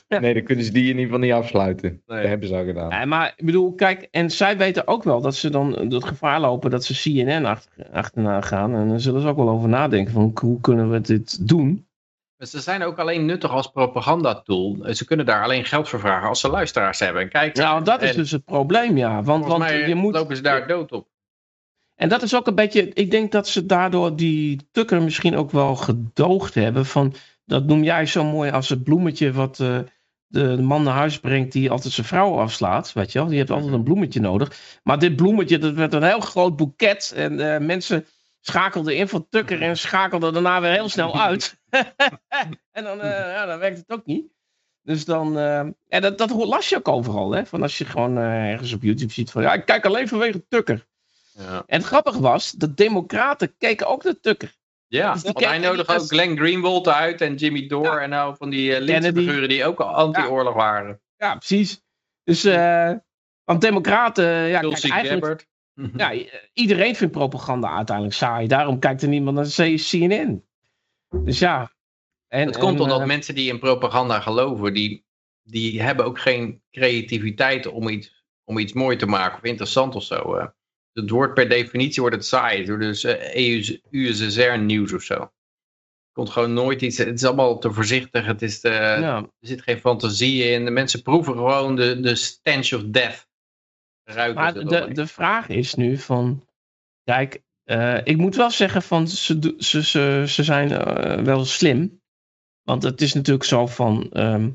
Nee, 0.08 0.34
dan 0.34 0.42
kunnen 0.42 0.64
ze 0.64 0.72
die 0.72 0.82
in 0.82 0.88
ieder 0.88 1.04
geval 1.04 1.18
niet 1.18 1.32
afsluiten. 1.32 2.02
Nee. 2.06 2.18
Dat 2.20 2.28
hebben 2.28 2.48
ze 2.48 2.54
al 2.54 2.64
gedaan. 2.64 2.90
Ja, 2.90 3.04
maar 3.04 3.32
ik 3.36 3.44
bedoel, 3.44 3.74
kijk, 3.74 4.08
en 4.10 4.30
zij 4.30 4.56
weten 4.56 4.86
ook 4.86 5.02
wel 5.02 5.20
dat 5.20 5.34
ze 5.34 5.50
dan 5.50 5.72
het 5.72 6.04
gevaar 6.04 6.40
lopen 6.40 6.70
dat 6.70 6.84
ze 6.84 7.00
CNN 7.26 7.44
achter, 7.44 7.86
achterna 7.92 8.40
gaan. 8.40 8.74
En 8.74 8.88
dan 8.88 9.00
zullen 9.00 9.20
ze 9.20 9.28
ook 9.28 9.36
wel 9.36 9.48
over 9.48 9.68
nadenken 9.68 10.12
van 10.12 10.32
hoe 10.40 10.60
kunnen 10.60 10.90
we 10.90 11.00
dit 11.00 11.48
doen. 11.48 11.86
Maar 12.36 12.46
Ze 12.46 12.60
zijn 12.60 12.82
ook 12.82 12.98
alleen 12.98 13.24
nuttig 13.24 13.50
als 13.50 13.70
propagandatool. 13.70 14.86
Ze 14.90 15.04
kunnen 15.04 15.26
daar 15.26 15.42
alleen 15.42 15.64
geld 15.64 15.88
voor 15.88 16.00
vragen 16.00 16.28
als 16.28 16.40
ze 16.40 16.48
luisteraars 16.48 16.98
hebben. 16.98 17.22
En 17.22 17.28
kijk, 17.28 17.56
Nou, 17.56 17.84
dat 17.84 18.02
is 18.02 18.10
en 18.10 18.16
dus 18.16 18.30
het 18.30 18.44
probleem, 18.44 18.96
ja. 18.96 19.22
Want, 19.22 19.46
want 19.46 19.58
mij 19.58 19.88
je 19.88 19.94
moet. 19.94 20.14
lopen 20.14 20.36
ze 20.36 20.42
daar 20.42 20.66
dood 20.66 20.92
op. 20.92 21.08
En 21.94 22.08
dat 22.08 22.22
is 22.22 22.34
ook 22.34 22.46
een 22.46 22.54
beetje. 22.54 22.88
Ik 22.92 23.10
denk 23.10 23.32
dat 23.32 23.48
ze 23.48 23.66
daardoor 23.66 24.16
die 24.16 24.68
Tukker 24.72 25.02
misschien 25.02 25.36
ook 25.36 25.50
wel 25.50 25.76
gedoogd 25.76 26.54
hebben. 26.54 26.86
Van, 26.86 27.14
dat 27.44 27.66
noem 27.66 27.82
jij 27.82 28.06
zo 28.06 28.24
mooi 28.24 28.50
als 28.50 28.68
het 28.68 28.84
bloemetje 28.84 29.32
wat 29.32 29.60
eh, 29.60 29.78
de, 30.26 30.62
man 30.62 30.82
naar 30.82 30.94
huis 30.94 31.20
brengt. 31.20 31.52
die 31.52 31.70
altijd 31.70 31.94
zijn 31.94 32.06
vrouw 32.06 32.38
afslaat. 32.38 32.92
Weet 32.92 33.12
je 33.12 33.18
wel, 33.18 33.28
die 33.28 33.38
heeft 33.38 33.50
altijd 33.50 33.72
een 33.72 33.82
bloemetje 33.82 34.20
nodig. 34.20 34.78
Maar 34.82 34.98
dit 34.98 35.16
bloemetje, 35.16 35.58
dat 35.58 35.74
werd 35.74 35.92
een 35.92 36.02
heel 36.02 36.20
groot 36.20 36.56
boeket. 36.56 37.12
En 37.16 37.54
eh, 37.54 37.60
mensen 37.60 38.06
schakelden 38.40 38.96
in 38.96 39.08
voor 39.08 39.28
Tukker 39.28 39.62
en 39.62 39.76
schakelden 39.76 40.32
daarna 40.32 40.60
weer 40.60 40.72
heel 40.72 40.88
snel 40.88 41.20
uit. 41.20 41.60
en 42.72 42.84
dan, 42.84 43.00
eh, 43.00 43.10
ja, 43.10 43.46
dan 43.46 43.58
werkt 43.58 43.78
het 43.78 43.90
ook 43.90 44.06
niet. 44.06 44.32
Dus 44.82 45.04
dan. 45.04 45.38
en 45.88 46.02
dat, 46.02 46.18
dat 46.18 46.30
las 46.30 46.68
je 46.68 46.76
ook 46.76 46.88
overal, 46.88 47.30
hè? 47.30 47.46
Van 47.46 47.62
als 47.62 47.78
je 47.78 47.84
gewoon 47.84 48.16
ergens 48.16 48.72
op 48.72 48.82
YouTube 48.82 49.12
ziet 49.12 49.30
van. 49.30 49.42
Ja, 49.42 49.52
ik 49.52 49.64
kijk 49.64 49.84
alleen 49.84 50.08
vanwege 50.08 50.46
Tukker. 50.48 50.86
Ja, 51.38 51.62
En 51.66 51.78
het 51.78 51.86
grappige 51.86 52.20
was, 52.20 52.50
de 52.50 52.74
democraten 52.74 53.56
keken 53.58 53.86
ook 53.86 54.04
naar 54.04 54.20
Tukker. 54.20 54.54
ja 54.86 55.12
Dus 55.12 55.22
want 55.22 55.44
hij 55.44 55.58
niet 55.58 55.66
ook 55.66 55.86
als- 55.86 56.08
Glenn 56.08 56.36
Greenwald 56.36 56.88
uit 56.88 57.20
en 57.20 57.34
Jimmy 57.34 57.66
Dore 57.66 57.98
en 57.98 58.10
nou 58.10 58.36
van 58.36 58.50
die 58.50 58.70
uh, 58.70 58.78
linkse 58.78 59.12
figuren 59.12 59.48
die 59.48 59.64
ook 59.64 59.80
al 59.80 59.94
anti-oorlog 59.94 60.54
waren. 60.54 61.00
Ja, 61.16 61.34
precies. 61.36 61.82
Dus, 62.24 62.44
eh 62.44 62.92
want 63.44 63.60
democraten, 63.60 64.24
ja, 64.26 64.60
kijk, 64.60 64.88
eigenlijk, 64.90 65.48
ja, 65.96 66.12
iedereen 66.52 66.96
vindt 66.96 67.12
propaganda 67.12 67.76
uiteindelijk 67.76 68.16
saai. 68.16 68.46
Daarom 68.46 68.78
kijkt 68.78 69.02
er 69.02 69.08
niemand 69.08 69.36
naar 69.36 69.76
CNN. 69.76 70.44
Dus 71.24 71.38
ja. 71.38 71.72
En, 72.28 72.46
Het 72.46 72.58
komt 72.58 72.80
omdat 72.80 73.00
eh, 73.00 73.06
mensen 73.06 73.34
die 73.34 73.48
in 73.48 73.58
propaganda 73.58 74.20
geloven, 74.20 74.74
die, 74.74 75.04
die 75.42 75.82
hebben 75.82 76.04
ook 76.04 76.20
geen 76.20 76.62
creativiteit 76.70 77.66
om 77.66 77.88
iets, 77.88 78.24
om 78.44 78.58
iets 78.58 78.72
mooi 78.72 78.96
te 78.96 79.06
maken 79.06 79.36
of 79.38 79.44
interessant 79.44 79.94
of 79.94 80.02
zo. 80.02 80.48
Eh. 80.94 81.02
Het 81.02 81.10
wordt 81.10 81.34
per 81.34 81.48
definitie 81.48 82.00
wordt 82.00 82.16
het 82.16 82.26
saai 82.26 82.64
door 82.64 82.78
dus 82.78 83.04
EU, 83.04 83.80
USSR 83.90 84.58
nieuws 84.58 84.92
of 84.92 85.02
zo. 85.02 85.14
Er 85.14 85.30
komt 86.12 86.30
gewoon 86.30 86.52
nooit 86.52 86.82
iets, 86.82 86.98
het 86.98 87.14
is 87.14 87.24
allemaal 87.24 87.58
te 87.58 87.72
voorzichtig, 87.72 88.26
het 88.26 88.42
is 88.42 88.60
te, 88.60 88.68
ja. 88.68 89.16
er 89.16 89.28
zit 89.40 89.62
geen 89.62 89.78
fantasie 89.78 90.44
in. 90.44 90.64
De 90.64 90.70
mensen 90.70 91.02
proeven 91.02 91.32
gewoon 91.32 91.76
de, 91.76 92.00
de 92.00 92.14
stench 92.14 92.72
of 92.72 92.82
death. 92.82 93.28
Ruiken 94.04 94.42
Maar 94.42 94.54
de, 94.54 94.92
de 94.92 95.06
vraag 95.06 95.48
is 95.48 95.74
nu 95.74 95.98
van, 95.98 96.46
kijk, 97.04 97.42
eh, 97.64 97.98
ik 98.04 98.16
moet 98.16 98.36
wel 98.36 98.50
zeggen 98.50 98.82
van, 98.82 99.08
ze, 99.08 99.54
ze, 99.58 99.84
ze, 99.84 100.24
ze 100.26 100.42
zijn 100.42 100.72
eh, 100.72 101.24
wel 101.24 101.44
slim. 101.44 102.02
Want 102.62 102.82
het 102.82 103.00
is 103.00 103.12
natuurlijk 103.12 103.44
zo 103.44 103.66
van, 103.66 104.10
ehm, 104.12 104.50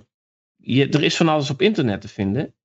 je, 0.55 0.89
er 0.89 1.03
is 1.03 1.17
van 1.17 1.27
alles 1.27 1.49
op 1.49 1.61
internet 1.61 2.01
te 2.01 2.07
vinden. 2.07 2.55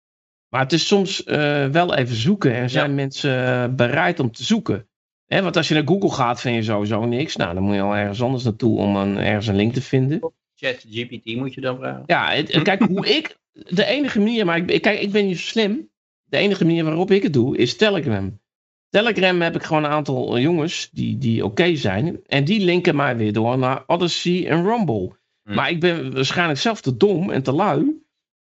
Maar 0.54 0.62
het 0.62 0.72
is 0.72 0.86
soms 0.86 1.24
eh, 1.24 1.66
wel 1.66 1.94
even 1.94 2.16
zoeken 2.16 2.54
en 2.54 2.70
zijn 2.70 2.94
mensen 2.94 3.46
eh, 3.46 3.74
bereid 3.74 4.20
om 4.20 4.30
te 4.32 4.44
zoeken. 4.44 4.86
Hè, 5.26 5.42
want 5.42 5.56
als 5.56 5.68
je 5.68 5.74
naar 5.74 5.86
Google 5.86 6.10
gaat 6.10 6.40
vind 6.40 6.56
je 6.56 6.62
sowieso 6.62 7.04
niks. 7.04 7.36
Nou, 7.36 7.54
dan 7.54 7.62
moet 7.62 7.74
je 7.74 7.80
al 7.80 7.96
ergens 7.96 8.22
anders 8.22 8.44
naartoe 8.44 8.78
om 8.78 8.96
een, 8.96 9.16
ergens 9.16 9.46
een 9.46 9.56
link 9.56 9.72
te 9.72 9.82
vinden. 9.82 10.32
Chat 10.54 10.84
GPT 10.90 11.36
moet 11.36 11.54
je 11.54 11.60
dan 11.60 11.76
vragen. 11.76 12.02
Ja, 12.06 12.30
het- 12.30 12.62
kijk, 12.62 12.82
hoe 12.82 13.06
ik. 13.16 13.36
De 13.52 13.84
enige 13.84 14.18
manier, 14.18 14.44
maar 14.44 14.56
ik, 14.70 14.82
kijk, 14.82 15.00
ik 15.00 15.12
ben 15.12 15.26
niet 15.26 15.38
zo 15.38 15.46
slim. 15.46 15.88
De 16.24 16.36
enige 16.36 16.64
manier 16.64 16.84
waarop 16.84 17.10
ik 17.10 17.22
het 17.22 17.32
doe 17.32 17.56
is 17.56 17.76
Telegram. 17.76 18.40
Telegram 18.88 19.40
heb 19.40 19.54
ik 19.54 19.62
gewoon 19.62 19.84
een 19.84 19.90
aantal 19.90 20.38
jongens 20.38 20.88
die, 20.92 21.18
die 21.18 21.44
oké 21.44 21.76
zijn. 21.76 22.20
En 22.26 22.44
die 22.44 22.64
linken 22.64 22.96
mij 22.96 23.16
weer 23.16 23.32
door 23.32 23.58
naar 23.58 23.82
Odyssey 23.86 24.48
en 24.48 24.64
Rumble. 24.64 25.10
Hm. 25.42 25.54
Maar 25.54 25.70
ik 25.70 25.80
ben 25.80 26.14
waarschijnlijk 26.14 26.58
zelf 26.58 26.80
te 26.80 26.96
dom 26.96 27.30
en 27.30 27.42
te 27.42 27.52
lui. 27.52 28.03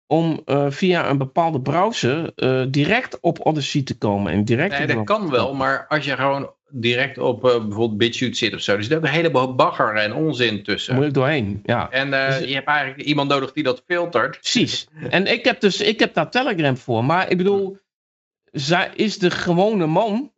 Om 0.07 0.41
eh, 0.45 0.65
via 0.69 1.09
een 1.09 1.17
bepaalde 1.17 1.61
browser 1.61 2.31
eh, 2.35 2.63
direct 2.69 3.19
op 3.19 3.45
Odyssey 3.45 3.81
te 3.81 3.97
komen. 3.97 4.31
En 4.31 4.43
direct 4.43 4.77
Nee, 4.77 4.87
dat 4.87 5.03
kan 5.03 5.29
wel, 5.29 5.53
maar 5.53 5.85
als 5.87 6.05
je 6.05 6.15
gewoon 6.15 6.53
direct 6.69 7.17
op 7.17 7.45
eh, 7.45 7.51
bijvoorbeeld 7.51 7.97
BitChute 7.97 8.37
zit 8.37 8.53
of 8.53 8.61
zo, 8.61 8.75
er 8.75 8.83
zit 8.83 8.97
ook 8.97 9.03
een 9.03 9.09
heleboel 9.09 9.55
bagger 9.55 9.95
en 9.95 10.13
onzin 10.13 10.63
tussen. 10.63 10.95
Moet 10.95 11.05
ik 11.05 11.13
doorheen. 11.13 11.61
Ja. 11.65 11.89
En 11.89 12.11
Dus- 12.11 12.47
je 12.47 12.53
hebt 12.53 12.67
eigenlijk 12.67 13.07
iemand 13.07 13.29
nodig 13.29 13.51
die 13.51 13.63
dat 13.63 13.83
filtert. 13.87 14.39
Precies. 14.39 14.87
En 15.09 15.27
ik 15.27 15.45
heb 15.45 15.59
dus 15.59 15.81
ik 15.81 15.99
heb 15.99 16.13
daar 16.13 16.29
Telegram 16.29 16.77
voor. 16.77 17.05
Maar 17.05 17.29
ik 17.29 17.37
bedoel, 17.37 17.77
zij 18.51 18.91
is 18.95 19.17
de 19.17 19.31
gewone 19.31 19.85
man. 19.85 20.31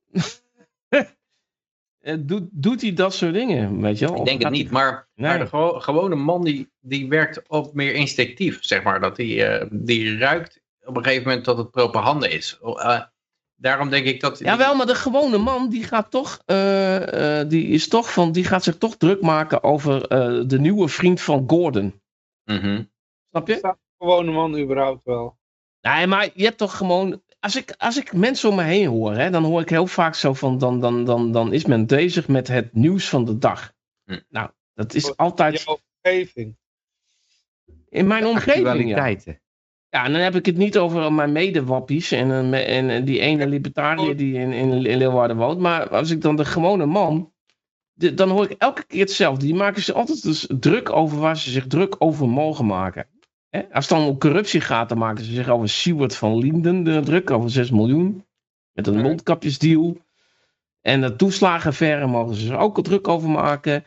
Eh, 2.06 2.16
doet, 2.20 2.44
doet 2.52 2.82
hij 2.82 2.94
dat 2.94 3.14
soort 3.14 3.34
dingen? 3.34 3.82
Weet 3.82 4.00
je 4.00 4.08
wel? 4.08 4.18
Ik 4.18 4.26
denk 4.26 4.42
het 4.42 4.52
niet, 4.52 4.72
maar, 4.72 5.08
Nee. 5.16 5.30
maar 5.30 5.40
de 5.40 5.48
gewo- 5.48 5.80
gewone 5.80 6.16
man 6.16 6.44
die, 6.44 6.72
die 6.80 7.08
werkt 7.10 7.50
ook 7.50 7.74
meer 7.74 7.94
instinctief, 7.94 8.58
zeg 8.62 8.84
maar. 8.84 9.00
Dat 9.00 9.16
die, 9.16 9.44
eh, 9.46 9.68
die 9.72 10.18
ruikt 10.18 10.62
op 10.84 10.98
een 10.98 11.04
gegeven 11.04 11.28
moment 11.28 11.46
dat 11.46 11.58
het 11.58 11.72
propaganda 11.72 12.28
is. 12.28 12.60
Eh, 12.62 13.02
daarom 13.56 13.90
denk 13.90 14.06
ik 14.06 14.20
dat... 14.22 14.40
Jawel, 14.40 14.76
maar 14.76 14.86
de 14.86 14.96
gewone 14.96 15.38
man 15.38 15.70
die 15.70 15.84
gaat 15.84 16.12
toch, 16.12 16.42
eh, 16.46 17.40
eh, 17.40 17.50
die 17.50 17.68
is 17.68 17.88
toch 17.88 18.14
van, 18.14 18.32
die 18.32 18.44
gaat 18.44 18.64
zich 18.64 18.78
toch 18.78 18.98
druk 18.98 19.22
maken 19.22 19.64
over 19.64 20.08
eh, 20.08 20.42
de 20.48 20.60
nieuwe 20.60 20.88
vriend 20.88 21.22
van 21.22 21.44
Gordon. 21.48 22.02
Mhm. 22.44 22.84
Snap 23.30 23.48
je? 23.48 23.56
Staat 23.56 23.78
de 23.98 24.06
gewone 24.06 24.32
man 24.32 24.58
überhaupt 24.60 25.04
wel? 25.04 25.38
Nee, 25.82 26.08
maar 26.08 26.30
je 26.34 26.44
hebt 26.44 26.58
toch 26.58 26.78
gewoon. 26.78 27.22
Als 27.46 27.56
ik, 27.56 27.74
als 27.78 27.98
ik 27.98 28.14
mensen 28.14 28.50
om 28.50 28.56
me 28.56 28.64
heen 28.64 28.88
hoor, 28.88 29.14
hè, 29.14 29.30
dan 29.30 29.44
hoor 29.44 29.62
ik 29.62 29.70
heel 29.70 29.88
vaak 29.88 30.16
zo 30.16 30.34
van. 30.34 30.58
Dan, 30.58 30.80
dan, 30.80 31.04
dan, 31.06 31.32
dan 31.32 31.54
is 31.54 31.66
men 31.66 31.86
bezig 31.86 32.28
met 32.28 32.48
het 32.48 32.74
nieuws 32.74 33.10
van 33.10 33.26
de 33.26 33.38
dag. 33.38 33.74
Hm. 34.06 34.20
Nou, 34.30 34.50
dat 34.74 34.94
is 34.94 35.18
altijd 35.18 35.64
Jouw 35.64 35.80
omgeving. 36.04 36.56
in 37.90 38.08
mijn 38.08 38.26
omgeving. 38.26 38.90
Ja. 38.90 39.16
Ja, 39.90 40.06
en 40.06 40.12
dan 40.12 40.22
heb 40.22 40.36
ik 40.36 40.46
het 40.46 40.58
niet 40.58 40.78
over 40.78 41.14
mijn 41.14 41.32
medewappies 41.32 42.12
en, 42.12 42.50
me- 42.50 42.60
en, 42.64 42.90
en 42.90 43.06
die 43.06 43.20
ene 43.20 43.48
libertariër 43.48 44.18
die 44.18 44.34
in, 44.34 44.52
in, 44.52 44.72
in 44.86 44.98
Leeuwarden 44.98 45.38
woont. 45.38 45.60
Maar 45.60 45.90
als 45.90 46.10
ik 46.10 46.22
dan 46.22 46.36
de 46.36 46.46
gewone 46.46 46.86
man. 46.86 47.34
de- 47.94 48.14
dan 48.14 48.30
hoor 48.30 48.44
ik 48.50 48.56
elke 48.58 48.86
keer 48.86 49.00
hetzelfde. 49.02 49.46
Die 49.46 49.56
maken 49.56 49.82
zich 49.84 49.96
altijd 49.96 50.24
dus 50.24 50.48
druk 50.60 50.92
over 50.92 51.20
waar 51.20 51.38
ze 51.38 51.50
zich 51.52 51.68
druk 51.68 51.96
over 52.00 52.30
mogen 52.30 52.66
maken. 52.66 53.08
Hè? 53.56 53.74
Als 53.74 53.90
het 53.90 53.98
dan 53.98 54.08
om 54.08 54.18
corruptie 54.18 54.62
gaat, 54.62 54.90
dan 54.90 54.98
maken 54.98 55.24
ze 55.24 55.34
zich 55.34 55.50
over 55.50 55.70
Siewert 55.70 56.16
van 56.16 56.38
Linden 56.38 56.84
de 56.84 57.00
druk 57.00 57.32
over 57.32 57.50
6 57.50 57.70
miljoen. 57.70 58.26
Met 58.72 58.88
een 58.88 59.02
mondkapjesdeal. 59.02 59.98
En 60.82 61.02
de 61.02 61.16
toeslagenverre 61.16 62.08
mogen 62.08 62.36
ze 62.36 62.46
zich 62.46 62.58
ook 62.58 62.78
al 62.78 62.84
druk 62.84 63.08
over 63.08 63.30
maken. 63.30 63.86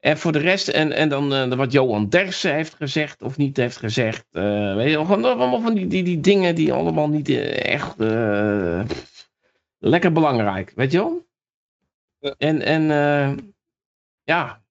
En 0.00 0.18
voor 0.18 0.32
de 0.32 0.38
rest, 0.38 0.68
en, 0.68 0.92
en 0.92 1.08
dan 1.08 1.34
eh, 1.34 1.52
wat 1.52 1.72
Johan 1.72 2.08
Derksen 2.08 2.54
heeft 2.54 2.74
gezegd 2.74 3.22
of 3.22 3.36
niet 3.36 3.56
heeft 3.56 3.76
gezegd. 3.76 4.26
eh, 4.30 4.74
weet 4.74 4.90
je, 4.90 4.96
gewoon 4.96 5.24
allemaal 5.24 5.60
van 5.60 5.74
die, 5.74 5.86
die, 5.86 6.02
die 6.02 6.20
dingen 6.20 6.54
die 6.54 6.72
allemaal 6.72 7.08
niet 7.08 7.28
eh, 7.28 7.64
echt 7.64 7.96
lekker 9.78 10.12
belangrijk, 10.12 10.72
weet 10.74 10.92
je 10.92 10.98
wel? 10.98 11.26
Ja. 12.18 12.34
En, 12.38 12.62
en 12.62 12.82
ja, 14.22 14.63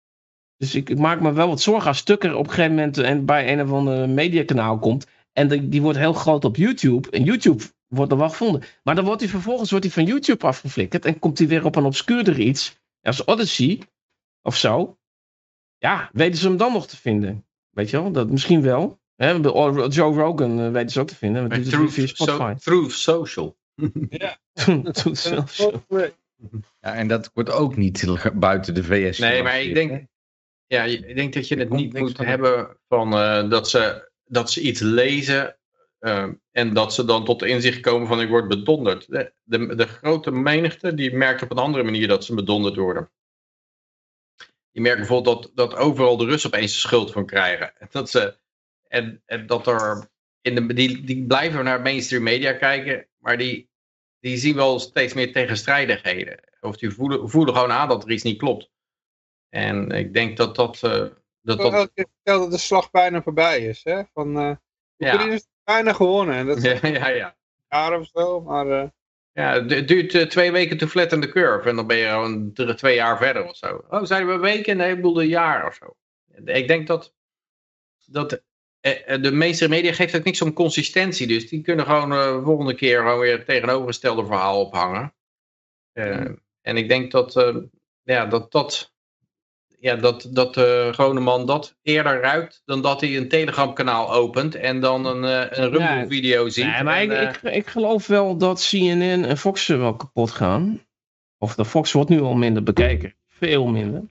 dus 0.64 0.76
ik, 0.76 0.90
ik 0.90 0.98
maak 0.98 1.22
me 1.22 1.34
wel 1.34 1.48
wat 1.48 1.62
zorgen 1.62 1.88
als 1.88 2.04
Tukker 2.04 2.36
op 2.36 2.44
een 2.48 2.50
gegeven 2.54 2.76
moment 2.76 2.98
en 2.98 3.26
bij 3.26 3.52
een 3.52 3.62
of 3.62 3.72
ander 3.72 4.10
mediakanaal 4.10 4.80
komt. 4.80 5.08
En 5.34 5.48
die, 5.48 5.70
die 5.70 5.82
wordt 5.82 5.98
heel 5.98 6.14
groot 6.14 6.46
op 6.46 6.56
YouTube. 6.56 7.10
En 7.10 7.24
YouTube 7.24 7.64
wordt 7.88 8.12
er 8.12 8.18
wel 8.18 8.30
gevonden. 8.30 8.64
Maar 8.84 8.96
dan 8.96 9.06
wordt 9.06 9.22
hij 9.22 9.30
vervolgens 9.30 9.70
wordt 9.70 9.86
hij 9.86 9.94
van 9.94 10.06
YouTube 10.06 10.46
afgeflikkerd. 10.48 11.06
En 11.06 11.20
komt 11.20 11.38
hij 11.38 11.48
weer 11.48 11.66
op 11.66 11.76
een 11.76 11.86
obscuurder 11.86 12.40
iets. 12.40 12.82
Als 13.02 13.26
Odyssey 13.26 13.82
of 14.42 14.58
zo. 14.58 14.98
Ja, 15.78 16.10
weten 16.14 16.40
ze 16.40 16.48
hem 16.48 16.58
dan 16.58 16.74
nog 16.74 16.88
te 16.88 16.98
vinden? 16.98 17.46
Weet 17.70 17.90
je 17.90 18.02
wel? 18.02 18.12
Dat 18.12 18.30
misschien 18.30 18.62
wel. 18.62 19.00
Hè, 19.16 19.40
bij 19.40 19.52
O- 19.52 19.88
Joe 19.88 20.14
Rogan 20.16 20.60
eh, 20.60 20.72
weten 20.72 20.90
ze 20.90 21.00
ook 21.00 21.08
te 21.08 21.16
vinden. 21.16 21.52
via 21.52 21.64
Truth, 21.64 21.92
so, 21.94 22.06
Spotify. 22.06 22.54
Truth 22.54 22.92
Social. 22.92 23.58
Zelf 25.12 25.52
zo. 25.54 25.84
Ja, 26.80 26.94
en 26.94 27.08
dat 27.08 27.32
wordt 27.34 27.52
ook 27.52 27.76
niet 27.76 28.06
buiten 28.34 28.74
de 28.74 28.84
VS. 28.84 29.20
Nee, 29.20 29.44
maar 29.44 29.62
ik 29.62 29.74
denk, 29.74 30.06
ja, 30.68 30.84
ik 30.84 31.16
denk 31.16 31.34
dat 31.34 31.48
je 31.48 31.56
het 31.56 31.70
niet 31.70 31.94
moet 31.94 32.16
van. 32.16 32.26
hebben 32.26 32.78
van 32.88 33.14
eh, 33.14 33.50
dat, 33.50 33.70
ze, 33.70 34.12
dat 34.26 34.52
ze 34.52 34.62
iets 34.62 34.80
lezen 34.80 35.58
eh, 36.00 36.30
en 36.52 36.74
dat 36.74 36.94
ze 36.94 37.06
dan 37.06 37.26
tot 37.26 37.40
de 37.40 37.48
inzicht 37.48 37.80
komen 37.80 38.08
van 38.08 38.22
ik 38.22 38.30
word 38.30 38.48
bedonderd. 38.48 39.08
De, 39.10 39.34
de, 39.44 39.76
de 39.76 39.88
grote 39.88 40.32
menigte 40.32 40.94
die 40.94 41.16
merkt 41.16 41.42
op 41.42 41.52
een 41.52 41.58
andere 41.58 41.84
manier 41.84 42.08
dat 42.08 42.26
ze 42.26 42.36
bedonderd 42.36 42.76
worden. 42.76 43.12
je 44.72 44.82
merkt 44.82 44.98
bijvoorbeeld 44.98 45.44
dat, 45.44 45.52
dat 45.56 45.76
overal 45.80 46.18
de 46.18 46.26
Russen 46.26 46.54
opeens 46.54 46.74
de 46.74 46.80
schuld 46.80 47.12
van 47.12 47.26
krijgen. 47.26 47.78
En 47.78 47.88
dat, 47.92 48.10
ze, 48.10 48.38
en, 48.88 49.22
en 49.26 49.48
dat 49.48 49.68
er, 49.68 50.10
in 50.42 50.56
de, 50.56 50.74
die, 50.74 51.04
die 51.04 51.26
blijven 51.26 51.64
naar 51.64 51.82
mainstream 51.82 52.24
media 52.24 52.54
kijken, 52.54 53.08
maar 53.18 53.38
die, 53.38 53.70
die 54.20 54.38
zien 54.38 54.56
wel 54.56 54.80
steeds 54.80 55.14
meer 55.14 55.32
tegenstrijdigheden. 55.34 56.40
Of 56.60 56.78
die 56.78 56.90
voelen, 56.90 57.30
voelen 57.30 57.54
gewoon 57.54 57.72
aan 57.72 57.88
dat 57.88 58.04
er 58.04 58.12
iets 58.12 58.24
niet 58.24 58.38
klopt. 58.38 58.72
En 59.54 59.92
ik 59.92 60.14
denk 60.14 60.38
dat 60.38 60.56
dat... 60.56 60.82
Uh, 60.84 60.92
dat, 61.42 61.58
dat... 61.58 61.92
dat... 62.24 62.52
De 62.52 62.58
slag 62.58 62.92
bijna 62.92 63.22
voorbij 63.22 63.60
is. 63.60 63.84
Hè? 63.84 64.02
Van, 64.14 64.38
uh, 64.38 64.56
Oekraïne 64.98 65.34
is 65.34 65.48
bijna 65.64 65.94
gewonnen. 65.94 66.36
En 66.36 66.46
dat 66.46 66.58
is 66.58 66.64
ja, 66.82 66.88
ja, 66.88 67.08
ja. 67.08 67.36
jaar 67.68 68.00
of 68.00 68.08
zo, 68.14 68.42
maar... 68.42 68.68
Uh... 68.68 68.84
Ja, 69.32 69.66
het 69.66 69.88
duurt 69.88 70.30
twee 70.30 70.52
weken 70.52 70.78
te 70.78 70.88
flatten 70.88 71.22
de 71.22 71.30
curve. 71.30 71.70
En 71.70 71.76
dan 71.76 71.88
ben 71.88 71.98
je 71.98 72.08
gewoon 72.08 72.54
twee 72.54 72.96
jaar 72.96 73.18
verder 73.18 73.44
of 73.50 73.56
zo. 73.56 73.84
Oh, 73.90 74.04
zijn 74.04 74.28
we 74.28 74.38
weken? 74.38 74.78
Nee, 74.78 74.90
ik 74.90 74.96
bedoel 74.96 75.22
een 75.22 75.28
jaar 75.28 75.68
of 75.68 75.74
zo. 75.74 75.96
Ik 76.46 76.68
denk 76.68 76.88
dat, 76.88 77.14
dat 78.06 78.42
de 79.22 79.32
meeste 79.32 79.70
media 79.70 79.94
geeft 79.94 80.16
ook 80.16 80.24
niks 80.24 80.42
om 80.42 80.54
consistentie. 80.54 81.28
Dus 81.28 81.50
die 81.50 81.62
kunnen 81.62 81.86
gewoon 81.86 82.10
de 82.10 82.42
volgende 82.44 82.76
keer 82.76 83.00
gewoon 83.00 83.20
weer 83.20 83.38
het 83.38 83.46
tegenovergestelde 83.46 84.26
verhaal 84.26 84.66
ophangen. 84.66 85.14
Uh, 85.94 86.32
en 86.62 86.78
ik 86.78 86.90
denk 86.90 87.12
dat, 87.12 87.36
uh, 87.36 87.56
ja, 88.04 88.26
dat, 88.26 88.52
dat, 88.52 88.93
ja, 89.84 89.96
dat, 89.96 90.28
dat 90.32 90.54
de 90.54 90.90
gewone 90.94 91.20
man 91.20 91.46
dat 91.46 91.76
eerder 91.82 92.22
ruikt 92.22 92.62
dan 92.66 92.82
dat 92.82 93.02
hij 93.02 93.18
een 93.18 93.28
Telegram 93.28 93.74
kanaal 93.74 94.14
opent 94.14 94.56
en 94.56 94.80
dan 94.80 95.06
een, 95.06 95.24
een 95.24 95.70
Rumble 95.70 96.06
video 96.08 96.50
ziet. 96.50 96.66
Nee, 96.66 96.84
maar 96.84 96.98
en, 96.98 97.12
ik, 97.12 97.36
ik, 97.36 97.54
ik, 97.54 97.68
geloof 97.68 98.08
wel 98.08 98.38
dat 98.38 98.68
CNN 98.70 99.26
en 99.26 99.38
Fox 99.38 99.68
wel 99.68 99.96
kapot 99.96 100.32
gaan. 100.32 100.82
Of 101.38 101.56
de 101.56 101.66
Fox 101.66 101.92
wordt 101.92 102.10
nu 102.10 102.22
al 102.22 102.34
minder 102.34 102.64
bekeken. 102.64 103.16
Veel 103.28 103.66
minder. 103.66 104.04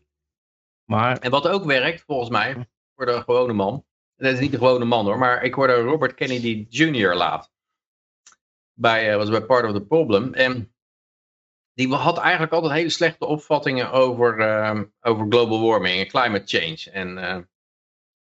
Maar... 0.84 1.18
En 1.18 1.30
wat 1.30 1.48
ook 1.48 1.64
werkt, 1.64 2.02
volgens 2.06 2.30
mij, 2.30 2.68
voor 2.96 3.06
de 3.06 3.20
gewone 3.20 3.52
man. 3.52 3.84
Dat 4.16 4.32
is 4.32 4.40
niet 4.40 4.52
de 4.52 4.58
gewone 4.58 4.84
man 4.84 5.04
hoor, 5.04 5.18
maar 5.18 5.42
ik 5.42 5.54
hoorde 5.54 5.74
Robert 5.74 6.14
Kennedy 6.14 6.66
Jr. 6.68 7.14
laat. 7.14 7.50
Bij, 8.72 9.16
was 9.16 9.30
bij 9.30 9.42
Part 9.42 9.64
of 9.64 9.72
the 9.72 9.80
Problem. 9.80 10.34
En 10.34 10.71
die 11.74 11.94
had 11.94 12.18
eigenlijk 12.18 12.52
altijd 12.52 12.72
hele 12.72 12.90
slechte 12.90 13.26
opvattingen 13.26 13.90
over, 13.90 14.38
uh, 14.38 14.80
over 15.00 15.26
global 15.28 15.60
warming 15.60 16.00
en 16.00 16.08
climate 16.08 16.58
change. 16.58 16.90
En, 16.92 17.18
uh, 17.18 17.30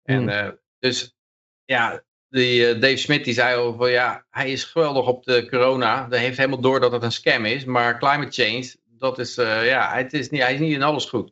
en 0.03 0.29
Hmm. 0.29 0.59
dus 0.79 1.17
ja, 1.65 2.03
die, 2.29 2.77
Dave 2.77 2.97
Smith 2.97 3.23
die 3.23 3.33
zei 3.33 3.57
al 3.57 3.73
van 3.73 3.91
ja, 3.91 4.25
hij 4.29 4.51
is 4.51 4.63
geweldig 4.63 5.07
op 5.07 5.23
de 5.23 5.47
corona. 5.49 6.07
Hij 6.09 6.19
heeft 6.19 6.37
helemaal 6.37 6.61
door 6.61 6.79
dat 6.79 6.91
het 6.91 7.03
een 7.03 7.11
scam 7.11 7.45
is. 7.45 7.65
Maar 7.65 7.99
climate 7.99 8.43
change, 8.43 8.75
dat 8.85 9.19
is, 9.19 9.35
ja, 9.35 9.93
het 9.93 10.13
is 10.13 10.29
niet, 10.29 10.41
hij 10.41 10.53
is 10.53 10.59
niet 10.59 10.73
in 10.73 10.83
alles 10.83 11.05
goed. 11.05 11.31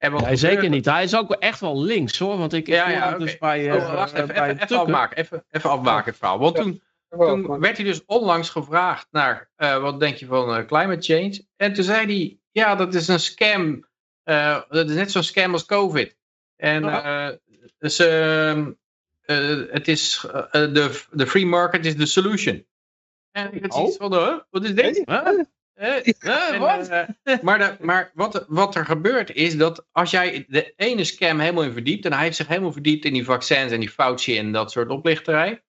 En 0.00 0.12
nee, 0.12 0.36
zeker 0.36 0.68
niet. 0.68 0.84
Hij 0.84 1.02
is 1.02 1.16
ook 1.16 1.32
echt 1.32 1.60
wel 1.60 1.82
links 1.82 2.18
hoor. 2.18 2.38
Want 2.38 2.52
ik, 2.52 2.66
ja, 2.66 2.90
ja, 2.90 3.06
okay. 3.06 3.18
dus 3.18 3.38
bij, 3.38 3.72
oh, 3.72 3.94
wacht, 3.94 4.12
even, 4.12 4.26
bij 4.26 4.50
even, 4.50 4.62
even 4.62 4.78
afmaken. 4.78 5.16
Even, 5.16 5.44
even 5.50 5.70
afmaken 5.70 6.04
het 6.04 6.16
verhaal. 6.16 6.38
Want 6.38 6.56
toen, 6.56 6.82
toen 7.18 7.60
werd 7.60 7.76
hij 7.76 7.86
dus 7.86 8.04
onlangs 8.04 8.50
gevraagd 8.50 9.06
naar 9.10 9.50
uh, 9.56 9.82
wat 9.82 10.00
denk 10.00 10.16
je 10.16 10.26
van 10.26 10.58
uh, 10.58 10.66
climate 10.66 11.14
change. 11.14 11.44
En 11.56 11.72
toen 11.72 11.84
zei 11.84 12.06
hij, 12.06 12.38
ja 12.50 12.74
dat 12.74 12.94
is 12.94 13.08
een 13.08 13.20
scam. 13.20 13.88
Uh, 14.24 14.60
dat 14.68 14.88
is 14.88 14.94
net 14.94 15.10
zo'n 15.10 15.22
scam 15.22 15.52
als 15.52 15.64
COVID. 15.64 16.16
En 16.56 16.84
uh, 16.84 17.28
dus, 17.78 17.98
ehm, 17.98 18.72
het 19.70 19.88
is 19.88 20.26
de, 20.50 21.04
de 21.10 21.26
free 21.26 21.46
market 21.46 21.86
is 21.86 21.96
the 21.96 22.06
solution. 22.06 22.66
En 23.30 23.52
ik 23.52 23.62
had 23.62 23.74
zoiets 23.74 23.96
van, 23.96 24.14
huh? 24.14 24.38
wat 24.50 24.64
is 24.64 24.74
dit? 24.74 25.02
Huh? 25.04 25.44
Uh, 25.80 26.58
wat? 26.58 26.90
Uh, 26.90 27.42
maar 27.42 27.58
de, 27.58 27.76
maar 27.80 28.10
wat, 28.14 28.44
wat, 28.48 28.74
er 28.74 28.84
gebeurt 28.84 29.30
is 29.30 29.56
dat 29.56 29.86
als 29.92 30.10
jij 30.10 30.44
de 30.48 30.72
ene 30.76 31.04
scam 31.04 31.38
helemaal 31.38 31.64
in 31.64 31.72
verdiept, 31.72 32.04
en 32.04 32.12
hij 32.12 32.22
heeft 32.22 32.36
zich 32.36 32.46
helemaal 32.46 32.72
verdiept 32.72 33.04
in 33.04 33.12
die 33.12 33.24
vaccins 33.24 33.72
en 33.72 33.80
die 33.80 33.90
Fauci 33.90 34.38
en 34.38 34.52
dat 34.52 34.70
soort 34.70 34.88
oplichterij, 34.88 35.62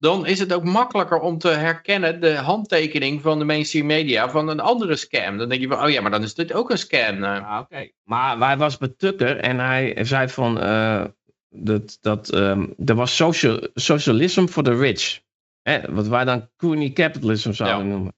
dan 0.00 0.26
is 0.26 0.38
het 0.38 0.52
ook 0.52 0.64
makkelijker 0.64 1.18
om 1.18 1.38
te 1.38 1.48
herkennen 1.48 2.20
de 2.20 2.34
handtekening 2.34 3.22
van 3.22 3.38
de 3.38 3.44
mainstream 3.44 3.86
media 3.86 4.30
van 4.30 4.48
een 4.48 4.60
andere 4.60 4.96
scam. 4.96 5.38
Dan 5.38 5.48
denk 5.48 5.60
je 5.60 5.68
van, 5.68 5.82
oh 5.82 5.90
ja, 5.90 6.00
maar 6.00 6.10
dan 6.10 6.22
is 6.22 6.34
dit 6.34 6.52
ook 6.52 6.70
een 6.70 6.78
scam. 6.78 7.24
Ah, 7.24 7.36
Oké, 7.36 7.60
okay. 7.60 7.92
maar 8.04 8.38
hij 8.38 8.56
was 8.56 8.78
bij 8.78 8.94
Tucker 8.96 9.36
en 9.36 9.58
hij 9.58 10.04
zei 10.04 10.28
van, 10.28 10.62
uh, 10.62 11.04
dat, 11.48 11.98
dat 12.00 12.34
um, 12.34 12.74
er 12.84 12.94
was 12.94 13.16
social, 13.16 13.68
socialism 13.74 14.46
for 14.46 14.62
the 14.62 14.76
rich. 14.76 15.20
Hè, 15.62 15.92
wat 15.92 16.08
wij 16.08 16.24
dan 16.24 16.48
crony 16.56 16.92
capitalism 16.92 17.52
zouden 17.52 17.86
ja. 17.86 17.92
noemen. 17.92 18.14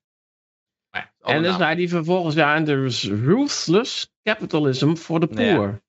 Ja, 0.90 1.10
en 1.22 1.42
dan 1.42 1.56
zei 1.58 1.74
hij 1.74 1.88
vervolgens, 1.88 2.34
ja, 2.34 2.54
en 2.54 2.68
er 2.68 2.84
is 2.84 3.08
ruthless 3.08 4.12
capitalism 4.22 4.94
for 4.94 5.20
the 5.20 5.26
poor. 5.26 5.80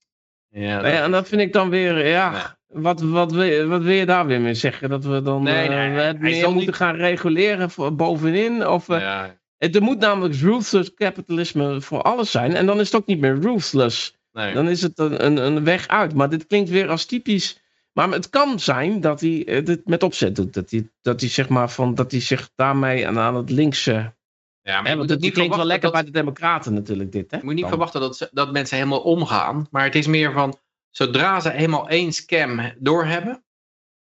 Ja. 0.49 0.61
Ja, 0.61 0.81
dat... 0.81 0.91
En 0.91 1.11
dat 1.11 1.27
vind 1.27 1.41
ik 1.41 1.53
dan 1.53 1.69
weer, 1.69 2.07
ja. 2.07 2.57
Wat, 2.73 3.01
wat, 3.01 3.31
wil, 3.31 3.67
wat 3.67 3.81
wil 3.81 3.93
je 3.93 4.05
daar 4.05 4.25
weer 4.25 4.41
mee 4.41 4.53
zeggen? 4.53 4.89
Dat 4.89 5.05
we 5.05 5.21
dan 5.21 5.43
nee, 5.43 5.69
nee, 5.69 5.91
uh, 5.91 6.03
het 6.03 6.19
meer 6.19 6.45
moeten 6.45 6.65
niet... 6.65 6.75
gaan 6.75 6.95
reguleren 6.95 7.69
voor, 7.69 7.95
bovenin? 7.95 8.67
Of, 8.67 8.89
uh, 8.89 8.99
ja. 8.99 9.35
Er 9.57 9.81
moet 9.81 9.99
namelijk 9.99 10.35
ruthless 10.35 10.93
capitalisme 10.93 11.81
voor 11.81 12.01
alles 12.01 12.31
zijn. 12.31 12.55
En 12.55 12.65
dan 12.65 12.79
is 12.79 12.91
het 12.91 13.01
ook 13.01 13.07
niet 13.07 13.19
meer 13.19 13.39
ruthless. 13.39 14.17
Nee. 14.31 14.53
Dan 14.53 14.69
is 14.69 14.81
het 14.81 14.99
een, 14.99 15.25
een, 15.25 15.37
een, 15.37 15.63
weg 15.63 15.87
uit. 15.87 16.13
Maar 16.13 16.29
dit 16.29 16.47
klinkt 16.47 16.69
weer 16.69 16.89
als 16.89 17.05
typisch... 17.05 17.61
Maar 17.93 18.09
het 18.11 18.29
kan 18.29 18.59
zijn 18.59 19.01
dat 19.01 19.21
hij 19.21 19.43
het 19.45 19.81
met 19.85 20.03
opzet 20.03 20.35
doet. 20.35 20.53
Dat 20.53 20.71
hij, 20.71 20.89
dat 21.01 21.19
hij, 21.19 21.29
zeg 21.29 21.49
maar 21.49 21.69
van, 21.69 21.95
dat 21.95 22.11
hij 22.11 22.19
zich 22.19 22.49
daarmee 22.55 23.07
aan, 23.07 23.19
aan 23.19 23.35
het 23.35 23.49
linkse... 23.49 24.13
Ja, 24.61 24.81
maar 24.81 24.97
het 24.97 25.19
niet 25.19 25.33
klinkt 25.33 25.55
wel 25.55 25.65
lekker 25.65 25.91
dat, 25.91 26.01
bij 26.01 26.03
de 26.11 26.17
democraten 26.17 26.73
natuurlijk 26.73 27.11
dit. 27.11 27.31
Hè? 27.31 27.37
Je 27.37 27.43
moet 27.43 27.53
niet 27.53 27.61
dan. 27.61 27.69
verwachten 27.69 28.01
dat, 28.01 28.17
ze, 28.17 28.29
dat 28.31 28.51
mensen 28.51 28.77
helemaal 28.77 29.01
omgaan. 29.01 29.67
Maar 29.71 29.83
het 29.83 29.95
is 29.95 30.07
meer 30.07 30.31
van, 30.31 30.57
zodra 30.95 31.39
ze 31.39 31.49
helemaal 31.49 31.89
één 31.89 32.11
scam 32.11 32.73
doorhebben, 32.79 33.43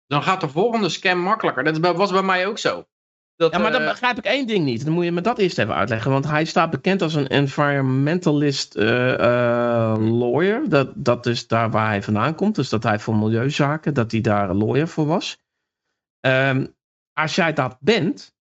dan 0.05 0.23
gaat 0.23 0.41
de 0.41 0.49
volgende 0.49 0.89
scam 0.89 1.19
makkelijker. 1.19 1.81
Dat 1.81 1.95
was 1.95 2.11
bij 2.11 2.21
mij 2.21 2.47
ook 2.47 2.57
zo. 2.57 2.85
Dat, 3.35 3.51
ja, 3.51 3.57
maar 3.57 3.71
dan 3.71 3.81
uh, 3.81 3.87
begrijp 3.87 4.17
ik 4.17 4.25
één 4.25 4.47
ding 4.47 4.65
niet. 4.65 4.85
Dan 4.85 4.93
moet 4.93 5.03
je 5.03 5.11
me 5.11 5.21
dat 5.21 5.37
eerst 5.37 5.57
even 5.57 5.75
uitleggen. 5.75 6.11
Want 6.11 6.25
hij 6.25 6.45
staat 6.45 6.69
bekend 6.69 7.01
als 7.01 7.13
een 7.13 7.27
environmentalist 7.27 8.75
uh, 8.75 9.11
uh, 9.11 9.95
lawyer. 9.97 10.69
Dat, 10.69 10.91
dat 10.95 11.25
is 11.25 11.47
daar 11.47 11.71
waar 11.71 11.87
hij 11.87 12.03
vandaan 12.03 12.35
komt. 12.35 12.55
Dus 12.55 12.69
dat 12.69 12.83
hij 12.83 12.99
voor 12.99 13.15
milieuzaken, 13.15 13.93
dat 13.93 14.11
hij 14.11 14.21
daar 14.21 14.49
een 14.49 14.57
lawyer 14.57 14.87
voor 14.87 15.05
was. 15.05 15.37
Um, 16.25 16.75
als 17.13 17.35
jij 17.35 17.53
dat 17.53 17.77
bent, 17.79 18.35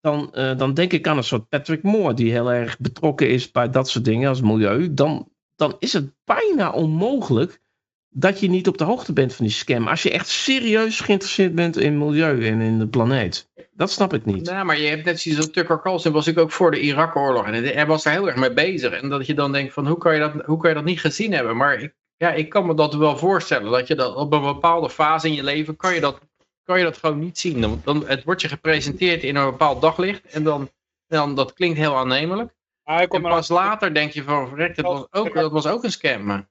dan, 0.00 0.30
dan 0.32 0.74
denk 0.74 0.92
ik 0.92 1.06
aan 1.06 1.16
een 1.16 1.24
soort 1.24 1.48
Patrick 1.48 1.82
Moore, 1.82 2.14
die 2.14 2.30
heel 2.30 2.52
erg 2.52 2.78
betrokken 2.78 3.28
is 3.28 3.50
bij 3.50 3.70
dat 3.70 3.88
soort 3.88 4.04
dingen 4.04 4.28
als 4.28 4.40
milieu. 4.40 4.94
Dan, 4.94 5.29
dan 5.60 5.76
is 5.78 5.92
het 5.92 6.12
bijna 6.24 6.70
onmogelijk 6.70 7.60
dat 8.08 8.40
je 8.40 8.48
niet 8.48 8.68
op 8.68 8.78
de 8.78 8.84
hoogte 8.84 9.12
bent 9.12 9.34
van 9.34 9.44
die 9.44 9.54
scam. 9.54 9.88
Als 9.88 10.02
je 10.02 10.10
echt 10.10 10.28
serieus 10.28 11.00
geïnteresseerd 11.00 11.54
bent 11.54 11.76
in 11.76 11.98
milieu 11.98 12.46
en 12.46 12.60
in 12.60 12.78
de 12.78 12.88
planeet. 12.88 13.50
Dat 13.72 13.90
snap 13.90 14.12
ik 14.12 14.24
niet. 14.24 14.46
Nou, 14.46 14.64
maar 14.64 14.78
je 14.78 14.88
hebt 14.88 15.04
net 15.04 15.20
zoals 15.20 15.50
Tucker 15.50 15.80
Carlson 15.80 16.12
was 16.12 16.26
ik 16.26 16.38
ook 16.38 16.52
voor 16.52 16.70
de 16.70 16.80
Irak-oorlog. 16.80 17.46
En 17.46 17.64
hij 17.64 17.86
was 17.86 18.02
daar 18.02 18.12
heel 18.12 18.26
erg 18.26 18.36
mee 18.36 18.52
bezig. 18.52 18.92
En 18.92 19.08
dat 19.08 19.26
je 19.26 19.34
dan 19.34 19.52
denkt 19.52 19.72
van 19.72 19.86
hoe 19.86 19.98
kan 19.98 20.14
je 20.14 20.20
dat, 20.20 20.32
hoe 20.46 20.58
kan 20.58 20.68
je 20.68 20.76
dat 20.76 20.84
niet 20.84 21.00
gezien 21.00 21.32
hebben? 21.32 21.56
Maar 21.56 21.80
ik, 21.80 21.94
ja, 22.16 22.32
ik 22.32 22.48
kan 22.48 22.66
me 22.66 22.74
dat 22.74 22.94
wel 22.94 23.16
voorstellen. 23.16 23.70
Dat 23.70 23.86
je 23.86 23.94
dat 23.94 24.14
op 24.14 24.32
een 24.32 24.42
bepaalde 24.42 24.90
fase 24.90 25.26
in 25.26 25.34
je 25.34 25.44
leven 25.44 25.76
kan 25.76 25.94
je 25.94 26.00
dat 26.00 26.20
kan 26.62 26.78
je 26.78 26.84
dat 26.84 26.96
gewoon 26.96 27.18
niet 27.18 27.38
zien. 27.38 27.60
Dan, 27.60 27.80
dan, 27.84 28.06
het 28.06 28.24
wordt 28.24 28.40
je 28.40 28.48
gepresenteerd 28.48 29.22
in 29.22 29.36
een 29.36 29.50
bepaald 29.50 29.80
daglicht 29.80 30.24
en 30.24 30.44
dan, 30.44 30.70
dan 31.06 31.34
dat 31.34 31.52
klinkt 31.52 31.78
heel 31.78 31.96
aannemelijk. 31.96 32.52
Ah, 32.90 33.14
en 33.14 33.22
pas 33.22 33.48
later 33.48 33.94
denk 33.94 34.12
je 34.12 34.22
van, 34.22 34.48
verrekt, 34.48 34.76
dat 34.76 34.84
was 34.84 35.06
ook, 35.10 35.34
dat 35.34 35.52
was 35.52 35.66
ook 35.66 35.84
een 35.84 35.92
scam. 35.92 36.24
Maar... 36.24 36.48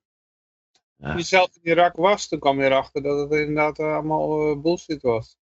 Ja. 0.95 1.07
Toen 1.07 1.17
je 1.17 1.23
zelf 1.23 1.55
in 1.55 1.71
Irak 1.71 1.95
was, 1.95 2.27
toen 2.27 2.39
kwam 2.39 2.59
je 2.59 2.65
erachter 2.65 3.01
dat 3.01 3.19
het 3.19 3.39
inderdaad 3.39 3.79
uh, 3.79 3.93
allemaal 3.93 4.51
uh, 4.51 4.61
bullshit 4.61 5.01
was. 5.01 5.37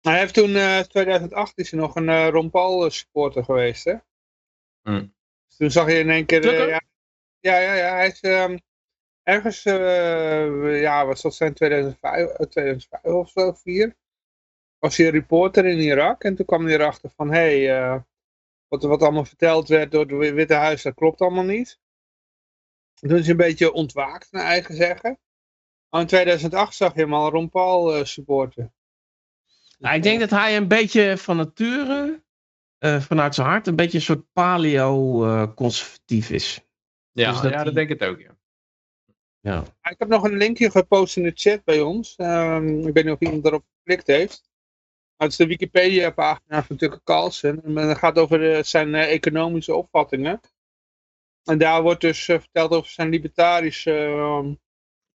Hij 0.00 0.18
heeft 0.18 0.34
toen, 0.34 0.50
uh, 0.50 0.78
2008 0.78 1.58
is 1.58 1.70
hij 1.70 1.80
nog 1.80 1.96
een 1.96 2.08
uh, 2.08 2.28
Ron 2.28 2.50
Paul 2.50 2.90
supporter 2.90 3.44
geweest, 3.44 3.84
hè? 3.84 3.94
Hmm. 4.82 5.14
Dus 5.46 5.56
toen 5.56 5.70
zag 5.70 5.86
je 5.86 5.98
in 5.98 6.10
één 6.10 6.26
keer, 6.26 6.68
ja, 6.68 6.80
ja, 7.40 7.58
ja, 7.58 7.74
ja, 7.74 7.94
hij 7.94 8.06
is... 8.06 8.22
Um, 8.22 8.58
ergens, 9.22 9.64
uh, 9.64 10.80
ja, 10.80 11.06
wat 11.06 11.18
zal 11.18 11.30
het 11.30 11.38
zijn, 11.38 11.54
2005, 11.54 12.36
2005 12.36 13.02
of 13.02 13.30
zo, 13.30 13.52
4, 13.52 13.96
was 14.78 14.96
hij 14.96 15.06
een 15.06 15.12
reporter 15.12 15.66
in 15.66 15.78
Irak. 15.78 16.24
En 16.24 16.34
toen 16.34 16.46
kwam 16.46 16.64
hij 16.64 16.74
erachter 16.74 17.10
van, 17.10 17.32
hé, 17.32 17.64
hey, 17.64 18.04
wat, 18.72 18.82
wat 18.82 19.02
allemaal 19.02 19.24
verteld 19.24 19.68
werd 19.68 19.90
door 19.90 20.22
het 20.22 20.34
Witte 20.34 20.54
Huis, 20.54 20.82
dat 20.82 20.94
klopt 20.94 21.20
allemaal 21.20 21.44
niet. 21.44 21.78
En 23.00 23.08
toen 23.08 23.18
is 23.18 23.22
hij 23.22 23.30
een 23.30 23.36
beetje 23.36 23.72
ontwaakt, 23.72 24.32
naar 24.32 24.44
eigen 24.44 24.74
zeggen. 24.74 25.18
Maar 25.88 26.00
in 26.00 26.06
2008 26.06 26.74
zag 26.74 26.94
je 26.94 27.00
hem 27.00 27.14
al 27.14 27.30
Ron 27.30 27.48
Paul 27.48 27.98
uh, 27.98 28.04
supporten. 28.04 28.74
Nou, 29.78 29.96
ik 29.96 30.02
denk 30.02 30.20
dat 30.20 30.30
hij 30.30 30.56
een 30.56 30.68
beetje 30.68 31.18
van 31.18 31.36
nature, 31.36 32.22
vanuit 32.78 33.34
zijn 33.34 33.46
hart, 33.46 33.66
een 33.66 33.76
beetje 33.76 33.98
een 33.98 34.04
soort 34.04 34.32
paleo-conservatief 34.32 36.30
is. 36.30 36.60
Ja, 37.10 37.30
dus 37.30 37.40
dat, 37.40 37.52
ja, 37.52 37.64
dat 37.64 37.74
denk 37.74 37.90
ik 37.90 38.00
het 38.00 38.08
ook, 38.08 38.20
ja. 38.20 38.36
Ja. 39.40 39.64
Ik 39.82 39.98
heb 39.98 40.08
nog 40.08 40.24
een 40.24 40.36
linkje 40.36 40.70
gepost 40.70 41.16
in 41.16 41.22
de 41.22 41.32
chat 41.34 41.64
bij 41.64 41.80
ons. 41.80 42.14
Um, 42.18 42.86
ik 42.86 42.94
weet 42.94 43.04
niet 43.04 43.14
of 43.14 43.20
iemand 43.20 43.42
daarop 43.42 43.64
geklikt 43.78 44.06
heeft. 44.06 44.50
Het 45.22 45.30
is 45.30 45.36
de 45.36 45.46
Wikipedia-pagina 45.46 46.62
van 46.62 46.76
Tucker 46.76 47.00
Carlson. 47.04 47.62
En 47.64 47.76
het 47.76 47.98
gaat 47.98 48.18
over 48.18 48.38
de, 48.38 48.62
zijn 48.62 48.88
uh, 48.88 49.12
economische 49.12 49.74
opvattingen. 49.74 50.40
En 51.44 51.58
daar 51.58 51.82
wordt 51.82 52.00
dus 52.00 52.28
eh, 52.28 52.38
verteld 52.38 52.72
over 52.72 52.90
zijn 52.90 53.08
libertarische 53.08 53.92
ehm, 53.92 54.54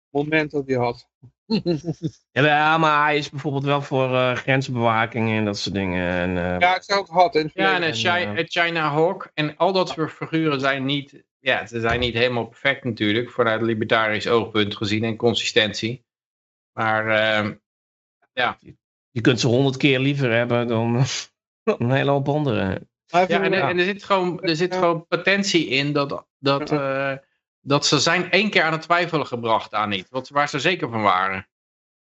moment 0.10 0.52
dat 0.52 0.68
hij 0.68 0.76
had. 0.76 1.10
Ja, 2.32 2.78
maar 2.78 3.04
hij 3.04 3.18
is 3.18 3.30
bijvoorbeeld 3.30 3.64
wel 3.64 3.82
voor 3.82 4.16
eh, 4.16 4.36
grensbewaking 4.36 5.30
en 5.30 5.46
dat 5.46 5.58
soort 5.58 5.76
dingen. 5.76 6.12
En, 6.12 6.38
eh, 6.38 6.60
ja, 6.60 6.76
ik 6.76 6.84
zou 6.84 7.00
ook 7.00 7.08
had 7.08 7.36
in 7.36 7.52
Ja, 7.54 7.82
en 7.82 7.94
China, 7.94 8.20
en, 8.20 8.36
het 8.36 8.52
China 8.52 8.90
Hawk 8.90 9.32
en 9.34 9.58
al 9.58 9.74
dat 9.74 9.90
soort 9.90 10.12
figuren 10.12 10.60
zijn 10.60 10.86
niet, 10.86 11.24
ja, 11.40 11.66
ze 11.66 11.80
zijn 11.80 12.00
niet 12.00 12.14
helemaal 12.14 12.46
perfect 12.46 12.84
natuurlijk, 12.84 13.32
vanuit 13.32 13.62
libertarisch 13.62 14.28
oogpunt 14.28 14.76
gezien 14.76 15.04
en 15.04 15.16
consistentie. 15.16 16.06
Maar 16.74 17.08
ehm, 17.08 17.56
Je 19.16 19.22
kunt 19.22 19.40
ze 19.40 19.48
honderd 19.48 19.78
keer 19.78 20.00
liever 20.00 20.32
hebben 20.32 20.68
dan, 20.68 20.94
dan 21.64 21.76
een 21.80 21.92
hele 21.92 22.12
hoop 22.12 22.28
heeft 23.08 23.30
ja, 23.30 23.42
en 23.42 23.78
er 23.78 23.84
zit 23.84 24.04
gewoon, 24.04 24.42
er 24.42 24.56
zit 24.56 24.76
gewoon 24.76 25.08
potentie 25.08 25.68
in 25.68 25.94
dat, 25.94 26.26
dat, 26.40 26.72
eh, 26.72 27.14
dat 27.62 27.86
ze 27.86 28.00
zijn 28.00 28.32
één 28.32 28.50
keer 28.50 28.64
aan 28.64 28.72
het 28.72 28.82
twijfelen 28.82 29.28
gebracht 29.28 29.74
aan 29.74 29.92
iets, 29.92 30.10
wat, 30.10 30.30
waar 30.30 30.50
ze 30.50 30.60
zeker 30.60 30.90
van 30.90 31.02
waren. 31.02 31.48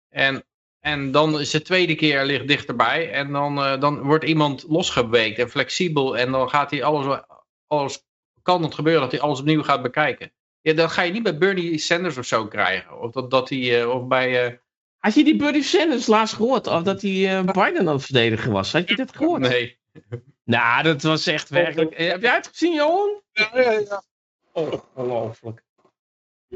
En, 0.10 0.46
en 0.80 1.12
dan 1.12 1.40
is 1.40 1.50
de 1.50 1.62
tweede 1.62 1.96
keer 1.96 2.26
ligt 2.26 2.48
dichterbij 2.48 3.12
en 3.12 3.32
dan, 3.32 3.58
eh, 3.58 3.80
dan 3.80 4.02
wordt 4.02 4.26
iemand 4.26 4.66
losgeweekt 4.68 5.40
en 5.40 5.50
flexibel 5.50 6.18
en 6.18 6.32
dan 6.32 6.50
gaat 6.50 6.72
hij 6.72 6.84
alles, 6.84 7.20
alles 7.68 8.04
kan 8.42 8.64
het 8.64 8.76
gebeuren 8.76 9.02
dat 9.02 9.12
hij 9.12 9.22
alles 9.22 9.40
opnieuw 9.40 9.64
gaat 9.64 9.82
bekijken. 9.82 10.32
Ja, 10.62 10.74
dat 10.74 10.92
ga 10.92 11.02
je 11.02 11.12
niet 11.12 11.24
bij 11.24 11.38
Bernie 11.38 11.78
Sanders 11.78 12.18
of 12.18 12.26
zo 12.26 12.48
krijgen. 12.48 13.00
Of, 13.00 13.12
dat, 13.12 13.32
dat 13.32 13.50
hij, 13.50 13.82
eh, 13.82 13.90
of 13.90 14.08
bij... 14.08 14.62
Had 14.98 15.14
je 15.14 15.24
die 15.24 15.36
Bernie 15.36 15.64
Sanders 15.64 16.08
laatst 16.08 16.34
gehoord? 16.36 16.68
Of 16.68 16.84
dat 16.84 17.02
hij 17.02 17.38
eh, 17.38 17.44
Biden 17.44 17.88
aan 17.88 17.94
het 17.96 18.04
verdedigen 18.06 18.52
was? 18.52 18.72
Had 18.74 18.90
je 18.90 18.96
dat 18.96 19.16
gehoord? 19.16 19.42
nee. 19.42 19.78
Nou, 20.44 20.84
dat 20.84 21.02
was 21.02 21.28
echt 21.28 21.50
werkelijk... 21.50 21.92
Eh, 21.94 22.10
Heb 22.10 22.22
jij 22.22 22.36
het 22.36 22.48
gezien, 22.48 22.74
Johan? 22.74 23.22
Ja, 23.32 23.50
ja, 23.54 23.72
ja. 23.72 24.04
Ongelooflijk. 24.52 25.64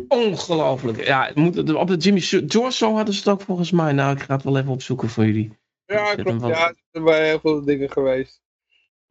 Ongelooflijk. 0.08 1.06
Ja, 1.06 1.32
moet, 1.36 1.74
op 1.74 1.88
de 1.88 1.96
Jimmy 1.98 2.20
George 2.22 2.72
show 2.72 2.96
hadden 2.96 3.14
ze 3.14 3.20
het 3.20 3.30
ook 3.30 3.42
volgens 3.42 3.72
mij. 3.72 3.92
Nou, 3.92 4.16
ik 4.16 4.22
ga 4.22 4.34
het 4.36 4.44
wel 4.44 4.58
even 4.58 4.70
opzoeken 4.72 5.10
voor 5.10 5.26
jullie. 5.26 5.58
Ja, 5.86 6.16
klopt. 6.16 6.42
wel- 6.42 6.50
Ja, 6.50 6.68
er 6.68 6.76
zijn 6.92 7.04
bij 7.04 7.28
heel 7.28 7.40
veel 7.40 7.66
dingen 7.66 7.92
geweest. 7.92 8.41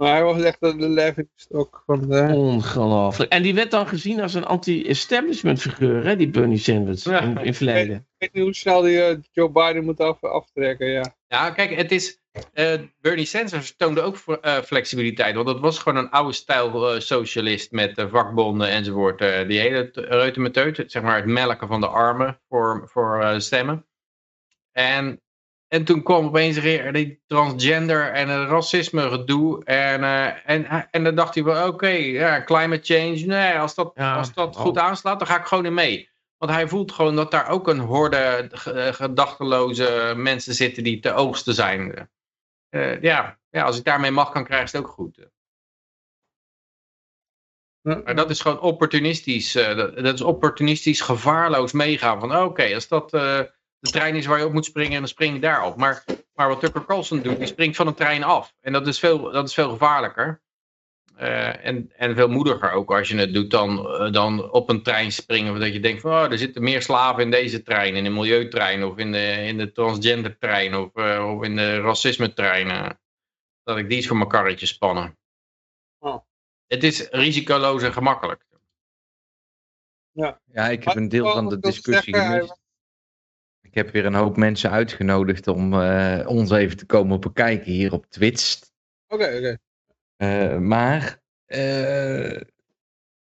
Maar 0.00 0.12
hij 0.12 0.22
was 0.22 0.42
echt 0.42 0.60
de 0.60 0.88
laughingstock 0.88 1.82
van 1.86 2.08
de... 2.08 2.22
Ongelooflijk. 2.34 3.32
En 3.32 3.42
die 3.42 3.54
werd 3.54 3.70
dan 3.70 3.86
gezien 3.86 4.20
als 4.20 4.34
een 4.34 4.44
anti-establishment 4.44 5.60
figuur, 5.60 6.04
hè, 6.04 6.16
die 6.16 6.28
Bernie 6.30 6.58
Sanders, 6.58 7.04
Ja. 7.04 7.20
in, 7.20 7.38
in 7.38 7.46
het 7.46 7.56
verleden. 7.56 7.96
Ik 7.96 8.04
weet 8.18 8.32
niet 8.32 8.42
hoe 8.42 8.54
snel 8.54 8.80
die 8.82 9.02
eh, 9.02 9.16
Joe 9.32 9.50
Biden 9.50 9.84
moet 9.84 10.00
af, 10.00 10.22
aftrekken, 10.22 10.86
ja. 10.86 11.14
Ja, 11.28 11.50
kijk, 11.50 11.70
het 11.74 11.92
is. 11.92 12.18
eh, 12.52 12.80
Bernie 13.00 13.24
Sanders 13.24 13.76
toonde 13.76 14.00
ook 14.00 14.16
eh, 14.16 14.56
flexibiliteit. 14.58 15.34
Want 15.34 15.46
dat 15.46 15.60
was 15.60 15.78
gewoon 15.78 15.98
een 16.04 16.10
oude 16.10 16.32
stijl 16.32 17.00
socialist 17.00 17.72
met 17.72 18.04
vakbonden 18.10 18.68
enzovoort. 18.68 19.20
Eh, 19.20 19.48
die 19.48 19.58
hele 19.58 19.90
reutemeteut, 19.92 20.84
zeg 20.86 21.02
maar 21.02 21.16
het 21.16 21.26
melken 21.26 21.68
van 21.68 21.80
de 21.80 21.88
armen 21.88 22.40
voor, 22.48 22.88
voor 22.92 23.20
eh, 23.22 23.38
stemmen. 23.38 23.86
En, 24.72 25.20
en 25.70 25.84
toen 25.84 26.02
kwam 26.02 26.26
opeens 26.26 26.58
weer 26.58 26.92
die 26.92 27.22
transgender 27.26 28.12
en 28.12 28.28
het 28.28 28.48
racisme 28.48 29.08
gedoe. 29.08 29.64
En, 29.64 30.04
eh, 30.04 30.50
en, 30.50 30.90
en 30.90 31.04
dan 31.04 31.14
dacht 31.14 31.34
hij 31.34 31.44
wel, 31.44 31.68
oké, 31.68 31.88
ja, 31.88 32.44
climate 32.44 32.94
change. 32.94 33.16
Nee, 33.16 33.58
als 33.58 33.74
dat, 33.74 33.92
Ja, 33.94 34.16
als 34.16 34.34
dat 34.34 34.56
oh. 34.56 34.62
goed 34.62 34.78
aanslaat, 34.78 35.18
dan 35.18 35.28
ga 35.28 35.38
ik 35.38 35.46
gewoon 35.46 35.66
in 35.66 35.74
mee. 35.74 36.10
Want 36.36 36.52
hij 36.52 36.68
voelt 36.68 36.92
gewoon 36.92 37.16
dat 37.16 37.30
daar 37.30 37.48
ook 37.48 37.68
een 37.68 37.78
horde 37.78 38.16
eh, 38.16 38.92
gedachteloze 38.92 40.12
mensen 40.16 40.54
zitten 40.54 40.82
die 40.82 41.00
te 41.00 41.12
oogsten 41.12 41.54
zijn. 41.54 42.10
Eh, 42.68 43.02
ja, 43.02 43.38
ja, 43.50 43.62
als 43.62 43.78
ik 43.78 43.84
daarmee 43.84 44.10
mag, 44.10 44.30
kan 44.30 44.44
krijg 44.44 44.66
ik 44.66 44.72
het 44.72 44.82
ook 44.82 44.90
goed. 44.90 45.28
Maar 47.82 48.14
dat 48.14 48.30
is 48.30 48.40
gewoon 48.40 48.60
opportunistisch. 48.60 49.52
dat, 49.52 49.96
dat 49.96 50.14
is 50.14 50.22
opportunistisch 50.22 51.00
gevaarloos 51.00 51.72
meegaan. 51.72 52.20
Van 52.20 52.36
oké, 52.36 52.74
als 52.74 52.88
dat 52.88 53.12
de 53.80 53.90
trein 53.90 54.14
is 54.14 54.26
waar 54.26 54.38
je 54.38 54.46
op 54.46 54.52
moet 54.52 54.64
springen, 54.64 54.98
dan 54.98 55.08
spring 55.08 55.34
je 55.34 55.40
daarop. 55.40 55.76
Maar, 55.76 56.04
maar 56.34 56.48
wat 56.48 56.60
Tucker 56.60 56.84
Carlson 56.84 57.22
doet, 57.22 57.38
die 57.38 57.46
springt 57.46 57.76
van 57.76 57.86
een 57.86 57.94
trein 57.94 58.22
af. 58.22 58.54
En 58.60 58.72
dat 58.72 58.86
is 58.86 58.98
veel, 58.98 59.30
dat 59.30 59.48
is 59.48 59.54
veel 59.54 59.70
gevaarlijker. 59.70 60.42
Eh, 61.16 61.66
en, 61.66 61.92
en 61.96 62.14
veel 62.14 62.28
moediger 62.28 62.70
ook 62.72 62.90
als 62.90 63.08
je 63.08 63.16
het 63.16 63.34
doet 63.34 63.50
dan, 63.50 63.88
eh, 63.88 64.12
dan 64.12 64.50
op 64.50 64.68
een 64.68 64.82
trein 64.82 65.12
springen. 65.12 65.60
Dat 65.60 65.72
je 65.72 65.80
denkt 65.80 66.00
van 66.00 66.10
oh, 66.10 66.32
er 66.32 66.38
zitten 66.38 66.62
meer 66.62 66.82
slaven 66.82 67.22
in 67.22 67.30
deze 67.30 67.62
trein. 67.62 67.96
In 67.96 68.04
de 68.04 68.10
milieutrein 68.10 68.84
of 68.84 68.96
in 68.96 69.12
de, 69.12 69.32
in 69.32 69.58
de 69.58 69.72
transgender 69.72 70.38
trein 70.38 70.74
of, 70.74 70.94
eh, 70.94 71.34
of 71.34 71.42
in 71.42 71.56
de 71.56 71.80
racisme 71.80 72.32
trein. 72.32 72.98
dat 73.62 73.78
ik 73.78 73.88
die 73.88 73.96
eens 73.96 74.06
voor 74.06 74.16
mijn 74.16 74.28
karretje 74.28 74.66
spannen. 74.66 75.18
Oh. 75.98 76.24
Het 76.66 76.84
is 76.84 77.08
risicoloos 77.10 77.82
en 77.82 77.92
gemakkelijk. 77.92 78.44
Ja, 80.12 80.68
ik 80.68 80.84
heb 80.84 80.96
een 80.96 81.08
deel 81.08 81.32
van 81.32 81.48
de 81.48 81.58
discussie 81.58 82.16
gemist. 82.16 82.59
Ik 83.70 83.76
heb 83.76 83.90
weer 83.90 84.06
een 84.06 84.14
hoop 84.14 84.36
mensen 84.36 84.70
uitgenodigd 84.70 85.46
om 85.46 85.80
eh, 85.80 86.24
ons 86.26 86.50
even 86.50 86.76
te 86.76 86.86
komen 86.86 87.20
bekijken 87.20 87.72
hier 87.72 87.92
op 87.92 88.06
Twitch. 88.06 88.60
Oké, 89.08 89.24
oké. 89.24 89.58
Eh, 90.16 90.58
maar 90.58 91.20
eh, 91.44 92.40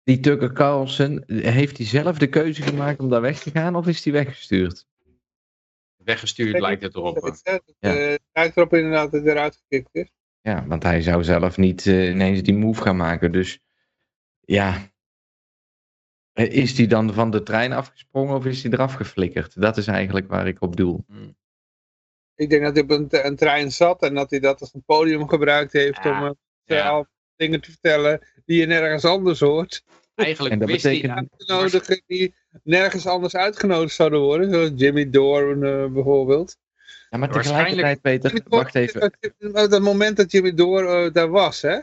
die 0.04 0.20
Tucker 0.20 0.54
Carlson, 0.54 1.24
heeft 1.28 1.78
hij 1.78 1.86
zelf 1.86 2.18
de 2.18 2.28
keuze 2.28 2.62
gemaakt 2.62 3.00
om 3.00 3.10
daar 3.10 3.22
weg 3.22 3.40
te 3.40 3.52
gaan 3.52 3.76
of 3.76 3.88
is 3.88 4.04
hij 4.04 4.14
weggestuurd? 4.14 4.88
Weggestuurd 6.04 6.60
lijkt 6.60 6.82
het 6.82 6.96
erop. 6.96 7.16
Het, 7.16 7.40
het, 7.44 7.76
Ja. 7.80 7.90
het 7.90 8.22
lijkt 8.34 8.58
erop 8.58 8.74
inderdaad 8.74 9.12
dat 9.12 9.24
hij 9.24 9.32
eruit 9.32 9.56
gekikt 9.56 9.90
is. 9.92 10.10
Ja, 10.42 10.66
want 10.68 10.84
hij 10.84 11.02
zou 11.02 11.24
zelf 11.24 11.58
niet 11.58 11.86
eh, 11.86 12.10
ineens 12.10 12.42
die 12.42 12.54
move 12.54 12.82
gaan 12.82 12.98
maken. 12.98 13.32
Dus 13.32 13.60
ja, 14.40 14.90
is 16.34 16.78
hij 16.78 16.88
dan 16.88 17.14
van 17.14 17.32
de 17.32 17.44
trein 17.44 17.72
afgesprongen 17.74 18.36
of 18.36 18.46
is 18.46 18.64
hij 18.64 18.72
eraf 18.72 18.94
geflikkerd? 18.94 19.62
Dat 19.62 19.78
is 19.78 19.88
eigenlijk 19.88 20.28
waar 20.28 20.48
ik 20.48 20.62
op 20.62 20.76
doel. 20.76 21.06
Ik 22.36 22.50
denk 22.50 22.64
dat 22.64 22.74
hij 22.74 22.84
op 22.84 22.90
een, 22.90 23.08
een 23.26 23.36
trein 23.36 23.72
zat 23.72 24.02
en 24.02 24.14
dat 24.14 24.30
hij 24.30 24.40
dat 24.40 24.62
als 24.62 24.74
een 24.74 24.84
podium 24.86 25.28
gebruikt 25.30 25.74
heeft 25.74 26.04
Ja, 26.04 26.22
om 26.22 26.38
eh, 26.66 26.78
ja. 26.78 27.08
dingen 27.36 27.62
te 27.62 27.72
vertellen 27.72 28.28
die 28.46 28.60
je 28.60 28.66
nergens 28.66 29.06
anders 29.06 29.40
hoort. 29.40 29.84
Eigenlijk 30.16 30.54
En 30.54 30.60
dat 30.60 30.70
wist 30.70 30.84
hij... 30.84 30.94
betekent- 31.02 31.18
Uitgenodigen 31.40 32.04
die 32.08 32.34
nergens 32.64 33.08
anders 33.08 33.36
uitgenodigd 33.36 33.96
zouden 33.96 34.20
worden. 34.20 34.52
Zoals 34.52 34.72
Jimmy 34.76 35.10
Doorn 35.10 35.64
eh, 35.64 35.86
bijvoorbeeld. 35.86 36.58
Ja, 37.10 37.18
maar 37.18 37.32
tegelijkertijd, 37.32 38.02
Peter, 38.02 38.42
wacht 38.48 38.76
even. 38.76 39.02
Op 39.04 39.54
het 39.54 39.80
moment 39.80 40.18
dat 40.18 40.32
Jimmy 40.32 40.54
Door 40.54 40.84
eh, 40.84 41.14
daar 41.14 41.30
was, 41.30 41.62
hè. 41.62 41.80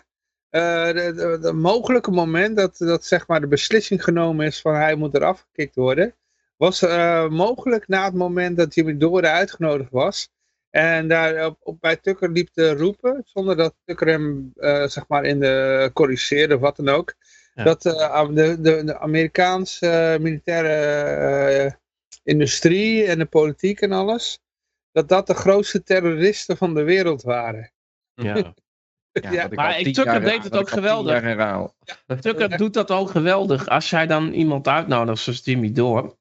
Eh, 0.57 0.95
de, 0.95 1.13
de, 1.15 1.39
de 1.41 1.53
mogelijke 1.53 2.11
moment 2.11 2.57
dat, 2.57 2.79
dat 2.79 3.05
zeg 3.05 3.27
maar 3.27 3.41
de 3.41 3.47
beslissing 3.47 4.05
genomen 4.05 4.47
is 4.47 4.61
van 4.61 4.75
hij 4.75 4.95
moet 4.95 5.15
eraf 5.15 5.41
gekikt 5.41 5.75
worden, 5.75 6.15
was 6.57 6.83
eh, 6.83 7.29
mogelijk 7.29 7.89
na 7.89 8.05
het 8.05 8.15
moment 8.15 8.57
dat 8.57 8.75
Jimmy 8.75 8.97
Door 8.97 9.23
er 9.23 9.31
uitgenodigd 9.31 9.91
was. 9.91 10.29
En 10.71 11.09
daar 11.09 11.47
op, 11.47 11.57
op 11.63 11.81
bij 11.81 11.97
Tucker 11.97 12.31
liep 12.31 12.49
te 12.49 12.75
roepen, 12.75 13.23
zonder 13.25 13.57
dat 13.57 13.75
Tucker 13.85 14.07
hem 14.07 14.53
eh, 14.57 14.87
zeg 14.87 15.09
maar 15.09 15.25
in 15.25 15.41
de 15.41 15.91
corrigeerde 15.93 16.55
of 16.55 16.61
wat 16.61 16.77
dan 16.77 16.89
ook. 16.89 17.15
Ja. 17.57 17.65
Dat 17.65 17.87
eh, 17.87 18.29
de, 18.29 18.61
de, 18.61 18.85
de 18.85 18.99
Amerikaanse 18.99 19.89
eh, 19.89 20.21
militaire 20.21 20.69
eh, 20.69 21.73
industrie 22.23 23.07
en 23.07 23.19
de 23.19 23.27
politiek 23.27 23.81
en 23.81 23.93
alles, 23.93 24.39
dat 24.93 25.09
dat 25.09 25.27
de 25.27 25.35
grootste 25.35 25.83
terroristen 25.83 26.57
van 26.57 26.75
de 26.75 26.83
wereld 26.83 27.23
waren. 27.23 27.73
Ja. 28.15 28.55
Ja, 29.23 29.33
Ja, 29.33 29.49
maar 29.55 29.77
Tucker 29.77 30.21
deed 30.21 30.45
het 30.45 30.57
ook 30.57 30.71
geweldig. 30.71 31.21
herhaal. 31.21 31.75
Tucker 32.21 32.57
doet 32.57 32.75
dat 32.75 32.91
ook 32.91 33.11
geweldig. 33.11 33.69
Als 33.69 33.91
jij 33.91 34.07
dan 34.07 34.33
iemand 34.33 34.69
uitnodigt 34.69 35.23
zoals 35.23 35.41
Jimmy 35.45 35.73
Door. 35.73 36.19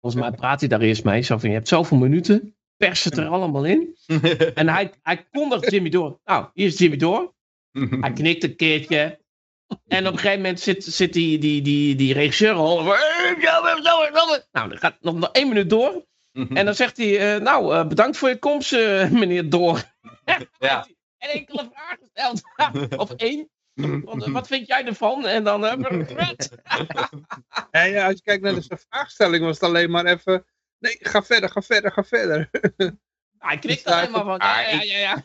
Volgens 0.00 0.22
mij 0.22 0.30
praat 0.32 0.60
hij 0.60 0.68
daar 0.68 0.80
eerst 0.80 1.04
mee. 1.04 1.22
Zo 1.22 1.38
van, 1.38 1.48
je 1.48 1.54
hebt 1.54 1.68
zoveel 1.68 1.96
minuten. 1.96 2.56
Pers 2.76 3.04
het 3.04 3.16
er 3.16 3.26
allemaal 3.26 3.64
in. 3.64 3.96
En 4.54 4.68
hij, 4.68 4.92
hij 5.02 5.26
kondigt 5.30 5.70
Jimmy 5.70 5.88
Door. 5.88 6.20
Nou, 6.24 6.46
hier 6.54 6.66
is 6.66 6.78
Jimmy 6.78 6.96
Door. 6.96 7.34
Hij 7.72 8.12
knikt 8.20 8.42
een 8.44 8.56
keertje. 8.56 9.18
En 9.86 10.06
op 10.06 10.12
een 10.12 10.18
gegeven 10.18 10.40
moment 10.40 10.60
zit, 10.60 10.84
zit 10.84 11.12
die, 11.12 11.38
die, 11.38 11.62
die, 11.62 11.94
die 11.94 12.12
regisseur 12.12 12.52
al. 12.54 12.78
"Eh, 12.80 12.86
ja, 13.40 13.62
we- 13.62 13.80
zo, 13.82 14.18
zo, 14.18 14.34
zo." 14.34 14.40
Nou, 14.52 14.68
dan 14.68 14.78
gaat 14.78 14.96
nog, 15.00 15.14
nog 15.14 15.30
één 15.32 15.48
minuut 15.48 15.70
door. 15.70 16.04
En 16.48 16.64
dan 16.64 16.74
zegt 16.74 16.96
hij, 16.96 17.34
eh, 17.34 17.40
nou, 17.42 17.74
eh, 17.74 17.86
bedankt 17.86 18.16
voor 18.16 18.28
je 18.28 18.38
komst, 18.38 18.72
eh, 18.72 19.10
meneer 19.20 19.48
Door. 19.50 19.82
Ja. 20.58 20.86
En 21.26 21.32
enkele 21.38 21.68
vragen 21.74 21.98
gesteld. 22.02 22.42
of 23.02 23.10
één. 23.10 23.50
Wat, 24.04 24.26
wat 24.26 24.46
vind 24.46 24.66
jij 24.66 24.84
ervan? 24.84 25.26
En 25.26 25.44
dan... 25.44 25.66
eh, 25.66 25.72
En 27.70 27.90
ja, 27.90 28.04
als 28.06 28.14
je 28.14 28.22
kijkt 28.22 28.42
naar 28.42 28.54
de 28.54 28.78
vraagstelling 28.88 29.44
was 29.44 29.54
het 29.60 29.68
alleen 29.68 29.90
maar 29.90 30.04
even... 30.04 30.46
Nee, 30.78 30.96
ga 31.00 31.22
verder, 31.22 31.50
ga 31.50 31.62
verder, 31.62 31.92
ga 31.92 32.04
verder. 32.04 32.50
hij 33.38 33.58
knikt 33.58 33.84
alleen 33.86 34.10
maar 34.10 34.24
van... 34.24 34.38
Ja, 34.38 34.60
ja, 34.60 34.68
ik- 34.80 34.82
ja, 34.82 34.98
ja. 34.98 35.24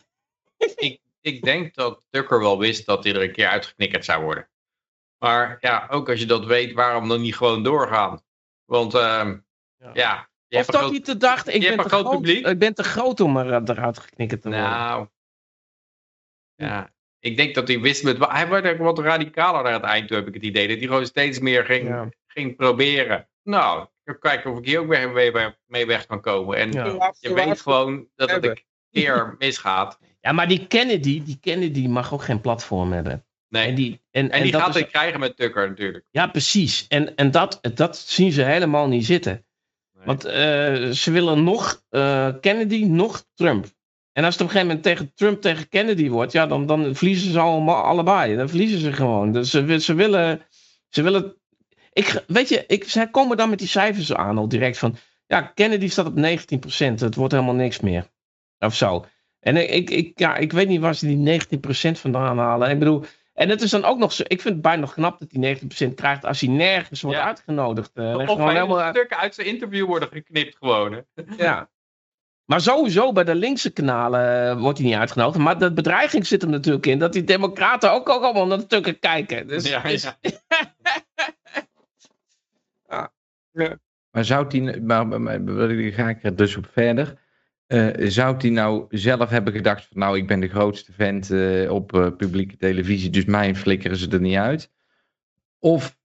ik, 0.76 1.00
ik 1.20 1.42
denk 1.42 1.74
dat 1.74 2.06
Tucker 2.10 2.40
wel 2.40 2.58
wist 2.58 2.86
dat 2.86 3.04
hij 3.04 3.14
er 3.14 3.22
een 3.22 3.32
keer 3.32 3.48
uitgeknikkerd 3.48 4.04
zou 4.04 4.22
worden. 4.22 4.48
Maar 5.18 5.56
ja, 5.60 5.86
ook 5.90 6.08
als 6.10 6.18
je 6.20 6.26
dat 6.26 6.44
weet, 6.44 6.72
waarom 6.72 7.08
dan 7.08 7.20
niet 7.20 7.36
gewoon 7.36 7.62
doorgaan? 7.62 8.22
Want 8.64 8.94
ehm, 8.94 9.36
Ja. 9.76 9.90
ja. 9.94 10.28
je 10.48 10.58
Of 10.58 10.66
dat 10.66 10.76
groot- 10.76 10.90
hij 10.90 11.00
te 11.00 11.16
dacht, 11.16 11.48
ik 11.54 11.60
ben 11.60 11.76
te, 11.76 11.88
groot 11.88 12.00
groot, 12.06 12.14
publiek. 12.16 12.46
ik 12.46 12.58
ben 12.58 12.74
te 12.74 12.82
groot 12.84 13.20
om 13.20 13.36
er, 13.36 13.62
eruit 13.70 13.98
geknikkerd 13.98 14.42
te 14.42 14.48
worden. 14.48 14.66
Nou. 14.68 15.06
Ja, 16.62 16.90
Ik 17.20 17.36
denk 17.36 17.54
dat 17.54 17.68
hij 17.68 17.80
wist 17.80 18.04
met... 18.04 18.16
Hij 18.18 18.48
werd 18.48 18.66
ook 18.66 18.78
wat 18.78 18.98
radicaler 18.98 19.62
naar 19.62 19.72
het 19.72 19.82
eind 19.82 20.08
toe, 20.08 20.16
heb 20.16 20.26
ik 20.28 20.34
het 20.34 20.42
idee. 20.42 20.68
Dat 20.68 20.78
hij 20.78 20.86
gewoon 20.86 21.06
steeds 21.06 21.38
meer 21.38 21.64
ging, 21.64 21.88
Ja. 21.88 22.08
ging 22.26 22.56
proberen. 22.56 23.28
Nou, 23.42 23.82
ik 23.82 23.88
ga 24.04 24.12
kijken 24.12 24.50
of 24.52 24.58
ik 24.58 24.66
hier 24.66 24.80
ook 24.80 24.88
weer 24.88 25.10
mee, 25.10 25.32
mee 25.66 25.86
weg 25.86 26.06
kan 26.06 26.20
komen. 26.20 26.56
En 26.56 26.72
Ja. 26.72 27.12
je 27.20 27.34
weet 27.34 27.60
gewoon 27.60 28.06
dat 28.16 28.30
het 28.30 28.44
een 28.44 28.62
keer 28.90 29.34
misgaat. 29.38 29.98
Ja, 30.20 30.32
maar 30.32 30.48
die 30.48 30.66
Kennedy, 30.66 31.22
die 31.24 31.38
Kennedy 31.40 31.86
mag 31.86 32.12
ook 32.14 32.22
geen 32.22 32.40
platform 32.40 32.92
hebben. 32.92 33.24
Nee. 33.48 33.66
En 33.68 33.74
die, 33.74 34.00
en, 34.10 34.30
En 34.30 34.42
die 34.42 34.52
dat 34.52 34.60
gaat 34.60 34.74
is- 34.74 34.80
het 34.80 34.90
krijgen 34.90 35.20
met 35.20 35.36
Tucker 35.36 35.68
natuurlijk. 35.68 36.04
Ja, 36.10 36.26
precies. 36.26 36.86
En, 36.88 37.14
en 37.14 37.30
dat, 37.30 37.58
dat 37.74 37.96
zien 37.98 38.32
ze 38.32 38.42
helemaal 38.42 38.88
niet 38.88 39.06
zitten. 39.06 39.44
Nee. 39.96 40.04
Want 40.06 40.24
eh, 40.24 40.90
ze 40.90 41.10
willen 41.10 41.44
nog 41.44 41.82
eh, 41.88 42.28
Kennedy, 42.40 42.84
nog 42.84 43.24
Trump. 43.34 43.66
En 44.12 44.24
als 44.24 44.34
het 44.34 44.42
op 44.42 44.48
een 44.48 44.52
gegeven 44.52 44.66
moment 44.76 44.82
tegen 44.82 45.12
Trump 45.14 45.40
tegen 45.40 45.68
Kennedy 45.68 46.08
wordt, 46.08 46.32
ja, 46.32 46.46
dan, 46.46 46.66
dan 46.66 46.94
verliezen 46.94 47.32
ze 47.32 47.38
allemaal, 47.38 47.82
allebei. 47.82 48.36
Dan 48.36 48.48
verliezen 48.48 48.78
ze 48.78 48.92
gewoon. 48.92 49.32
Dus 49.32 49.50
ze, 49.50 49.80
ze 49.80 49.94
willen. 49.94 50.42
Ze 50.88 51.02
willen 51.02 51.36
ik, 51.92 52.24
weet 52.26 52.48
je, 52.48 52.64
ik, 52.66 52.84
zij 52.84 53.10
komen 53.10 53.36
dan 53.36 53.50
met 53.50 53.58
die 53.58 53.68
cijfers 53.68 54.14
aan 54.14 54.38
al 54.38 54.48
direct 54.48 54.78
van. 54.78 54.96
Ja, 55.26 55.40
Kennedy 55.40 55.88
staat 55.88 56.06
op 56.06 56.16
19%. 56.16 56.20
Het 56.94 57.14
wordt 57.14 57.32
helemaal 57.32 57.54
niks 57.54 57.80
meer. 57.80 58.10
Of 58.58 58.74
zo. 58.74 59.04
En 59.40 59.74
ik, 59.74 59.90
ik, 59.90 60.18
ja, 60.18 60.36
ik 60.36 60.52
weet 60.52 60.68
niet 60.68 60.80
waar 60.80 60.94
ze 60.94 61.06
die 61.06 61.40
19% 61.96 61.98
vandaan 62.00 62.38
halen. 62.38 62.70
Ik 62.70 62.78
bedoel, 62.78 63.04
en 63.34 63.48
het 63.48 63.62
is 63.62 63.70
dan 63.70 63.84
ook 63.84 63.98
nog 63.98 64.12
zo. 64.12 64.22
Ik 64.26 64.40
vind 64.40 64.54
het 64.54 64.62
bijna 64.62 64.80
nog 64.80 64.94
knap 64.94 65.18
dat 65.20 65.28
hij 65.32 65.60
19% 65.90 65.94
krijgt 65.94 66.24
als 66.24 66.40
hij 66.40 66.48
nergens 66.50 67.02
wordt 67.02 67.18
Ja. 67.18 67.26
uitgenodigd. 67.26 67.90
Eh, 67.94 68.16
Of 68.16 68.26
gewoon 68.26 68.54
helemaal 68.54 68.90
stukken 68.90 69.16
uit 69.18 69.34
zijn 69.34 69.46
interview 69.46 69.86
worden 69.86 70.08
geknipt 70.08 70.56
gewoon. 70.56 70.92
Hè. 70.92 71.00
ja. 71.36 71.70
Maar 72.44 72.60
sowieso 72.60 73.12
bij 73.12 73.24
de 73.24 73.34
linkse 73.34 73.70
kanalen 73.70 74.48
eh, 74.50 74.60
wordt 74.60 74.78
hij 74.78 74.86
niet 74.86 74.96
uitgenodigd. 74.96 75.38
Maar 75.38 75.58
de 75.58 75.72
bedreiging 75.72 76.26
zit 76.26 76.42
hem 76.42 76.50
natuurlijk 76.50 76.86
in 76.86 76.98
dat 76.98 77.12
die 77.12 77.24
democraten 77.24 77.92
ook, 77.92 78.08
ook 78.08 78.22
allemaal 78.22 78.46
naar 78.46 78.58
de 78.58 78.66
tukken 78.66 78.98
kijken. 78.98 79.46
Dus, 79.46 79.68
Ja, 79.68 79.82
dus- 79.82 80.16
ja. 83.52 83.78
Maar 84.10 84.24
zou 84.24 84.48
die, 84.48 84.80
maar, 84.80 85.06
maar, 85.06 85.20
maar 85.20 85.44
daar 85.44 85.68
ga 85.70 86.08
ik 86.08 86.22
er 86.22 86.36
dus 86.36 86.56
op 86.56 86.66
verder. 86.72 87.20
Eh, 87.66 88.08
zou 88.08 88.36
die 88.36 88.50
nou 88.50 88.86
zelf 88.88 89.30
hebben 89.30 89.52
gedacht 89.52 89.86
van 89.86 89.98
nou 89.98 90.16
ik 90.16 90.26
ben 90.26 90.40
de 90.40 90.48
grootste 90.48 90.92
vent 90.92 91.30
eh, 91.30 91.70
op 91.70 91.94
eh, 91.94 92.16
publieke 92.16 92.56
televisie, 92.56 93.10
dus 93.10 93.24
mij 93.24 93.54
flikkeren 93.54 93.96
ze 93.96 94.08
er 94.10 94.20
niet 94.20 94.36
uit? 94.36 94.70
Of 95.58 95.96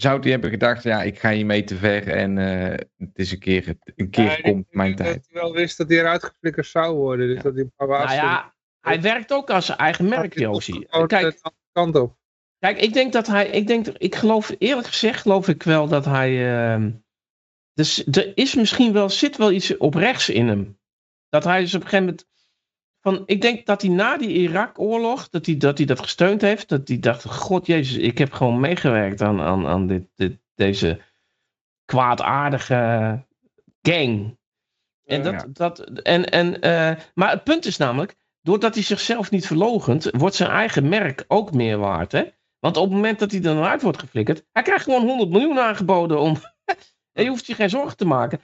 zou 0.00 0.20
die 0.20 0.30
hebben 0.30 0.50
gedacht 0.50 0.82
ja 0.82 1.02
ik 1.02 1.18
ga 1.18 1.30
hiermee 1.30 1.64
te 1.64 1.76
ver 1.76 2.08
en 2.08 2.38
eh, 2.38 2.86
het 2.96 3.18
is 3.18 3.32
een 3.32 3.38
keer, 3.38 3.74
een 3.96 4.10
keer 4.10 4.24
Ja, 4.24 4.36
ik 4.36 4.42
komt 4.42 4.54
denk 4.54 4.66
mijn 4.74 4.96
dat 4.96 5.06
tijd. 5.06 5.26
hij 5.30 5.40
wel 5.42 5.52
wist 5.52 5.76
dat 5.78 5.88
hij 5.88 5.98
eruit 5.98 6.24
geflikkerd 6.24 6.66
zou 6.66 6.96
worden. 6.96 7.26
Dus 7.26 7.36
Ja. 7.36 7.42
dat 7.42 7.52
hij 7.54 7.62
een 7.62 7.72
paar 7.76 7.86
nou 7.88 7.98
waarschuwingen 8.00 8.34
ja, 8.36 8.54
hij 8.80 9.00
werkt 9.00 9.32
ook 9.32 9.50
als 9.50 9.66
zijn 9.66 9.78
eigen 9.78 10.08
merk, 10.08 10.38
Josie. 10.38 10.86
Kijk, 11.06 11.42
de 11.42 11.50
kant 11.72 11.96
op. 11.96 12.16
Kijk, 12.58 12.80
ik 12.80 12.92
denk 12.92 13.12
dat 13.12 13.26
hij. 13.26 13.46
Ik, 13.48 13.66
denk, 13.66 13.86
ik 13.86 14.14
geloof, 14.14 14.54
eerlijk 14.58 14.86
gezegd, 14.86 15.20
geloof 15.20 15.48
ik 15.48 15.62
wel 15.62 15.88
dat 15.88 16.04
hij. 16.04 16.56
ehm, 16.72 16.90
dus 17.72 18.06
er 18.06 18.32
is 18.36 18.54
misschien 18.54 18.92
wel, 18.92 19.08
zit 19.10 19.36
wel 19.36 19.52
iets 19.52 19.76
oprechts 19.76 20.28
in 20.28 20.48
hem. 20.48 20.78
Dat 21.28 21.44
hij 21.44 21.60
dus 21.60 21.74
op 21.74 21.80
een 21.82 21.88
gegeven 21.88 22.04
moment. 22.04 22.26
Van, 23.08 23.22
ik 23.26 23.40
denk 23.40 23.66
dat 23.66 23.82
hij 23.82 23.90
na 23.90 24.16
die 24.16 24.28
Irak-oorlog, 24.28 25.28
dat 25.28 25.46
hij, 25.46 25.56
dat 25.56 25.78
hij 25.78 25.86
dat 25.86 26.00
gesteund 26.00 26.40
heeft. 26.40 26.68
Dat 26.68 26.88
hij 26.88 26.98
dacht: 26.98 27.24
God 27.24 27.66
Jezus, 27.66 27.96
ik 27.96 28.18
heb 28.18 28.32
gewoon 28.32 28.60
meegewerkt 28.60 29.22
aan, 29.22 29.40
aan, 29.40 29.66
aan 29.66 29.86
dit, 29.86 30.02
dit, 30.14 30.38
deze 30.54 31.00
kwaadaardige 31.84 33.24
gang. 33.82 34.38
En 35.04 35.22
dat, 35.22 35.46
dat, 35.48 35.80
en, 35.80 36.30
en, 36.30 36.60
eh, 36.60 36.96
maar 37.14 37.30
het 37.30 37.44
punt 37.44 37.66
is 37.66 37.76
namelijk, 37.76 38.16
doordat 38.42 38.74
hij 38.74 38.82
zichzelf 38.82 39.30
niet 39.30 39.46
verlogent, 39.46 40.10
wordt 40.10 40.34
zijn 40.34 40.50
eigen 40.50 40.88
merk 40.88 41.24
ook 41.28 41.52
meer 41.52 41.78
waard. 41.78 42.12
Hè? 42.12 42.24
Want 42.58 42.76
op 42.76 42.84
het 42.84 42.94
moment 42.94 43.18
dat 43.18 43.30
hij 43.30 43.42
er 43.42 43.54
naar 43.54 43.68
uit 43.68 43.82
wordt 43.82 43.98
geflikkerd, 43.98 44.44
hij 44.52 44.62
krijgt 44.62 44.84
gewoon 44.84 45.06
100 45.06 45.30
miljoen 45.30 45.58
aangeboden 45.58 46.20
om. 46.20 46.36
en 47.16 47.24
je 47.24 47.28
hoeft 47.28 47.46
je 47.46 47.54
geen 47.54 47.70
zorgen 47.70 47.96
te 47.96 48.06
maken. 48.06 48.40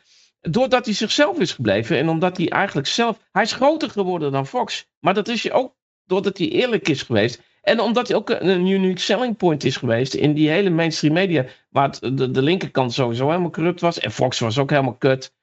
Doordat 0.50 0.84
hij 0.84 0.94
zichzelf 0.94 1.38
is 1.38 1.52
gebleven 1.52 1.98
en 1.98 2.08
omdat 2.08 2.36
hij 2.36 2.48
eigenlijk 2.48 2.86
zelf. 2.86 3.18
Hij 3.32 3.42
is 3.42 3.52
groter 3.52 3.90
geworden 3.90 4.32
dan 4.32 4.46
Fox. 4.46 4.86
Maar 4.98 5.14
dat 5.14 5.28
is 5.28 5.42
je 5.42 5.52
ook 5.52 5.76
doordat 6.04 6.38
hij 6.38 6.48
eerlijk 6.48 6.88
is 6.88 7.02
geweest. 7.02 7.42
En 7.62 7.80
omdat 7.80 8.08
hij 8.08 8.16
ook 8.16 8.30
een, 8.30 8.66
unique 8.66 9.00
selling 9.00 9.36
point 9.36 9.64
is 9.64 9.76
geweest 9.76 10.14
in 10.14 10.34
die 10.34 10.50
hele 10.50 10.70
mainstream 10.70 11.14
media. 11.14 11.46
Waar 11.68 11.88
het, 11.88 12.18
de, 12.18 12.30
de 12.30 12.42
linkerkant 12.42 12.92
sowieso 12.92 13.26
helemaal 13.26 13.50
corrupt 13.50 13.80
was. 13.80 13.98
En 13.98 14.10
Fox 14.10 14.38
was 14.38 14.58
ook 14.58 14.70
helemaal 14.70 14.96
kut. 14.96 15.34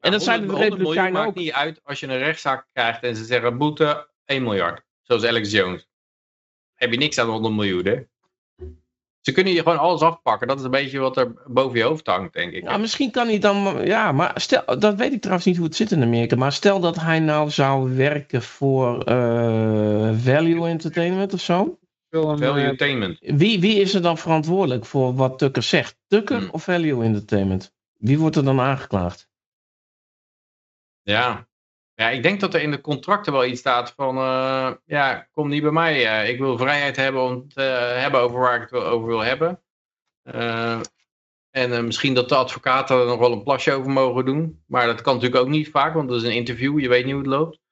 En 0.00 0.10
dat 0.10 0.22
zijn 0.22 0.40
de 0.40 0.46
100 0.46 0.58
miljoen 0.68 0.78
Republikeinen 0.78 1.12
maakt 1.12 1.28
ook. 1.28 1.34
niet 1.34 1.52
uit 1.52 1.80
als 1.84 2.00
je 2.00 2.06
een 2.06 2.18
rechtszaak 2.18 2.66
krijgt 2.72 3.02
en 3.02 3.16
ze 3.16 3.24
zeggen 3.24 3.58
boete 3.58 4.08
1 4.24 4.42
miljard. 4.42 4.82
Zoals 5.02 5.24
Alex 5.24 5.50
Jones. 5.50 5.88
Heb 6.74 6.90
je 6.90 6.98
niks 6.98 7.18
aan 7.18 7.28
100 7.28 7.54
miljoen, 7.54 7.86
hè? 7.86 8.02
Ze 9.24 9.32
kunnen 9.32 9.52
je 9.52 9.62
gewoon 9.62 9.78
alles 9.78 10.00
afpakken. 10.00 10.48
Dat 10.48 10.58
is 10.58 10.64
een 10.64 10.70
beetje 10.70 10.98
wat 10.98 11.16
er 11.16 11.32
boven 11.46 11.78
je 11.78 11.84
hoofd 11.84 12.06
hangt, 12.06 12.32
denk 12.32 12.52
ik. 12.52 12.62
Ja, 12.62 12.76
misschien 12.76 13.10
kan 13.10 13.26
hij 13.26 13.38
dan. 13.38 13.86
Ja, 13.86 14.12
maar 14.12 14.32
stel. 14.34 14.78
Dat 14.78 14.94
weet 14.94 15.12
ik 15.12 15.20
trouwens 15.20 15.46
niet 15.46 15.56
hoe 15.56 15.66
het 15.66 15.76
zit 15.76 15.90
in 15.90 16.02
Amerika. 16.02 16.36
Maar 16.36 16.52
stel 16.52 16.80
dat 16.80 16.96
hij 16.96 17.20
nou 17.20 17.50
zou 17.50 17.96
werken 17.96 18.42
voor 18.42 19.02
eh, 19.02 20.10
Value 20.14 20.68
Entertainment 20.68 21.32
of 21.32 21.40
zo. 21.40 21.78
Value 22.10 22.40
eh, 22.40 22.62
Entertainment. 22.62 23.18
Wie, 23.20 23.60
wie 23.60 23.80
is 23.80 23.94
er 23.94 24.02
dan 24.02 24.18
verantwoordelijk 24.18 24.84
voor 24.84 25.14
wat 25.14 25.38
Tucker 25.38 25.62
zegt? 25.62 25.96
Tucker 26.06 26.38
Hmm. 26.38 26.48
of 26.50 26.62
Value 26.62 27.04
Entertainment? 27.04 27.72
Wie 27.98 28.18
wordt 28.18 28.36
er 28.36 28.44
dan 28.44 28.60
aangeklaagd? 28.60 29.28
Ja. 31.02 31.48
Ja, 31.94 32.10
ik 32.10 32.22
denk 32.22 32.40
dat 32.40 32.54
er 32.54 32.60
in 32.62 32.70
de 32.70 32.80
contracten 32.80 33.32
wel 33.32 33.44
iets 33.44 33.60
staat 33.60 33.92
van... 33.96 34.16
eh, 34.16 34.70
ja, 34.84 35.28
kom 35.32 35.48
niet 35.48 35.62
bij 35.62 35.70
mij. 35.70 36.06
eh, 36.06 36.28
ik 36.28 36.38
wil 36.38 36.58
vrijheid 36.58 36.96
hebben 36.96 37.22
om 37.22 37.48
te 37.48 37.62
eh, 37.62 38.00
hebben 38.02 38.20
over 38.20 38.38
waar 38.40 38.54
ik 38.54 38.60
het 38.60 38.70
wil- 38.70 38.86
over 38.86 39.08
wil 39.08 39.20
hebben. 39.20 39.62
Eh, 40.22 40.80
en 41.50 41.72
eh, 41.72 41.80
misschien 41.82 42.14
dat 42.14 42.28
de 42.28 42.34
advocaten 42.34 42.98
er 43.00 43.06
nog 43.06 43.18
wel 43.18 43.32
een 43.32 43.42
plasje 43.42 43.72
over 43.72 43.90
mogen 43.90 44.24
doen. 44.24 44.62
Maar 44.66 44.86
dat 44.86 45.00
kan 45.02 45.14
natuurlijk 45.14 45.42
ook 45.42 45.48
niet 45.50 45.68
vaak, 45.70 45.94
want 45.94 46.08
dat 46.08 46.16
is 46.22 46.28
een 46.28 46.34
interview. 46.34 46.80
Je 46.80 46.88
weet 46.88 47.04
niet 47.04 47.12
hoe 47.14 47.22
het 47.22 47.30
loopt. 47.30 47.62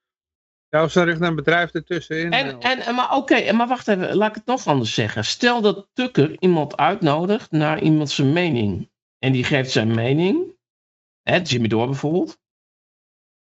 Ja, 0.68 0.82
of 0.82 0.90
ze 0.92 1.02
richten 1.02 1.26
een 1.26 1.34
bedrijf 1.36 1.72
ertussenin. 1.72 2.32
En, 2.32 2.60
en, 2.60 2.94
maar 2.94 3.16
oké, 3.16 3.52
maar 3.52 3.66
wacht 3.66 3.88
even, 3.88 4.16
laat 4.16 4.28
ik 4.28 4.34
het 4.34 4.46
nog 4.46 4.66
anders 4.66 4.94
zeggen. 4.94 5.24
Stel 5.24 5.60
dat 5.60 5.88
Tucker 5.92 6.36
iemand 6.38 6.76
uitnodigt 6.76 7.50
naar 7.50 7.80
iemand 7.82 8.10
zijn 8.10 8.32
mening. 8.32 8.90
En 9.18 9.32
die 9.32 9.44
geeft 9.44 9.70
zijn 9.70 9.94
mening. 9.94 10.56
Hè, 11.22 11.36
Jimmy 11.42 11.68
Dore 11.68 11.86
bijvoorbeeld. 11.86 12.40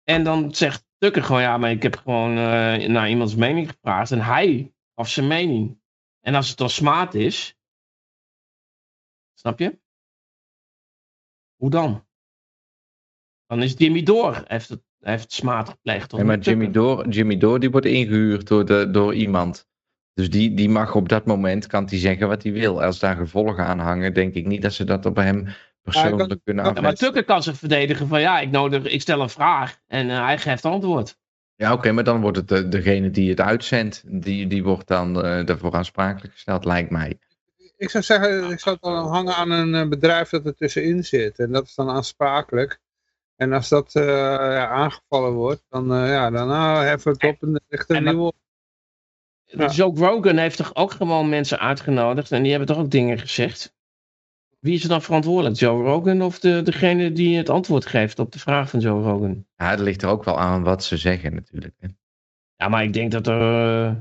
En 0.09 0.23
dan 0.23 0.55
zegt 0.55 0.85
Tucker 0.97 1.23
gewoon, 1.23 1.41
ja, 1.41 1.57
maar 1.57 1.71
ik 1.71 1.83
heb 1.83 1.95
gewoon 1.95 2.29
eh, 2.29 2.87
naar 2.87 3.09
iemands 3.09 3.35
mening 3.35 3.69
gevraagd. 3.69 4.11
En 4.11 4.21
hij 4.21 4.73
gaf 4.95 5.09
zijn 5.09 5.27
mening. 5.27 5.81
En 6.19 6.35
als 6.35 6.49
het 6.49 6.57
dan 6.57 6.69
smaad 6.69 7.13
is. 7.13 7.57
Snap 9.33 9.59
je? 9.59 9.79
Hoe 11.55 11.69
dan? 11.69 12.05
Dan 13.45 13.61
is 13.61 13.73
Jimmy 13.77 14.03
Dore, 14.03 14.43
heeft 14.47 14.69
het, 14.69 14.83
heeft 14.99 15.31
smaad 15.31 15.69
gepleegd. 15.69 16.11
Nee, 16.11 16.23
maar 16.23 16.39
Jimmy? 16.39 16.71
Door, 16.71 17.07
Jimmy 17.07 17.37
Door 17.37 17.59
die 17.59 17.71
wordt 17.71 17.85
ingehuurd 17.85 18.47
door, 18.47 18.65
de, 18.65 18.91
door 18.91 19.13
iemand. 19.13 19.67
Dus 20.13 20.29
die, 20.29 20.53
die 20.53 20.69
mag 20.69 20.95
op 20.95 21.09
dat 21.09 21.25
moment, 21.25 21.67
kan 21.67 21.85
hij 21.85 21.97
zeggen 21.97 22.27
wat 22.27 22.43
hij 22.43 22.51
wil. 22.51 22.83
Als 22.83 22.99
daar 22.99 23.15
gevolgen 23.15 23.65
aan 23.65 23.79
hangen, 23.79 24.13
denk 24.13 24.33
ik 24.33 24.45
niet 24.45 24.61
dat 24.61 24.73
ze 24.73 24.83
dat 24.83 25.05
op 25.05 25.15
hem 25.15 25.47
persoonlijk 25.91 26.29
kan- 26.29 26.41
kunnen 26.43 26.63
kan- 26.65 26.73
Ja, 26.75 26.81
maar. 26.81 26.93
Tucker 26.93 27.23
kan 27.23 27.43
zich 27.43 27.57
verdedigen 27.57 28.07
van 28.07 28.21
ja, 28.21 28.39
ik, 28.39 28.51
nodig, 28.51 28.83
ik 28.83 29.01
stel 29.01 29.21
een 29.21 29.29
vraag 29.29 29.77
en 29.87 30.09
eh, 30.09 30.25
hij 30.25 30.37
geeft 30.37 30.65
antwoord. 30.65 31.17
Ja, 31.55 31.73
oké, 31.73 31.91
maar 31.91 32.03
dan 32.03 32.21
wordt 32.21 32.37
het 32.37 32.47
de, 32.47 32.67
degene 32.67 33.09
die 33.09 33.29
het 33.29 33.41
uitzendt, 33.41 34.03
die, 34.05 34.47
die 34.47 34.63
wordt 34.63 34.87
dan 34.87 35.23
eh, 35.23 35.45
daarvoor 35.45 35.73
aansprakelijk 35.73 36.33
gesteld, 36.33 36.65
lijkt 36.65 36.89
mij. 36.89 37.19
Ik 37.77 37.89
zou 37.89 38.03
zeggen, 38.03 38.49
ik 38.51 38.59
zou 38.59 38.75
het 38.75 38.83
dan 38.83 39.07
hangen 39.07 39.35
aan 39.35 39.51
een 39.51 39.75
eh, 39.75 39.89
bedrijf 39.89 40.29
dat 40.29 40.45
er 40.45 40.55
tussenin 40.55 41.03
zit. 41.03 41.39
En 41.39 41.51
dat 41.51 41.65
is 41.65 41.75
dan 41.75 41.89
aansprakelijk. 41.89 42.79
En 43.35 43.53
als 43.53 43.69
dat 43.69 43.95
eh, 43.95 44.05
ja, 44.05 44.67
aangevallen 44.67 45.33
wordt, 45.33 45.65
dan, 45.69 45.93
eh, 45.93 46.07
ja, 46.07 46.29
dan 46.29 46.47
nou, 46.47 46.85
heffen 46.85 47.11
we 47.13 47.17
het 47.27 47.35
op 47.35 47.47
en 47.47 47.53
er 47.53 47.61
ligt 47.67 48.15
op. 48.15 48.35
Ja. 49.45 49.67
Joe 49.69 49.95
Rogan 49.95 50.37
heeft 50.37 50.57
toch 50.57 50.75
ook 50.75 50.91
gewoon 50.91 51.29
mensen 51.29 51.59
uitgenodigd 51.59 52.31
en 52.31 52.41
die 52.41 52.49
hebben 52.51 52.67
toch 52.67 52.77
ook 52.77 52.91
dingen 52.91 53.19
gezegd. 53.19 53.75
Wie 54.59 54.73
is 54.73 54.83
er 54.83 54.89
dan 54.89 55.01
verantwoordelijk? 55.01 55.55
Joe 55.55 55.83
Rogan 55.83 56.21
of 56.21 56.39
de, 56.39 56.61
degene 56.61 57.11
die 57.11 57.37
het 57.37 57.49
antwoord 57.49 57.85
geeft 57.85 58.19
op 58.19 58.31
de 58.31 58.39
vraag 58.39 58.69
van 58.69 58.79
Joe 58.79 59.01
Rogan? 59.01 59.45
Ja, 59.55 59.69
het 59.69 59.79
ligt 59.79 60.01
er 60.01 60.09
ook 60.09 60.23
wel 60.23 60.39
aan 60.39 60.63
wat 60.63 60.83
ze 60.83 60.97
zeggen 60.97 61.33
natuurlijk. 61.33 61.73
Hè. 61.79 61.87
Ja, 62.55 62.67
maar 62.67 62.83
ik 62.83 62.93
denk 62.93 63.11
dat 63.11 63.27
er... 63.27 63.41
eh, 63.85 63.95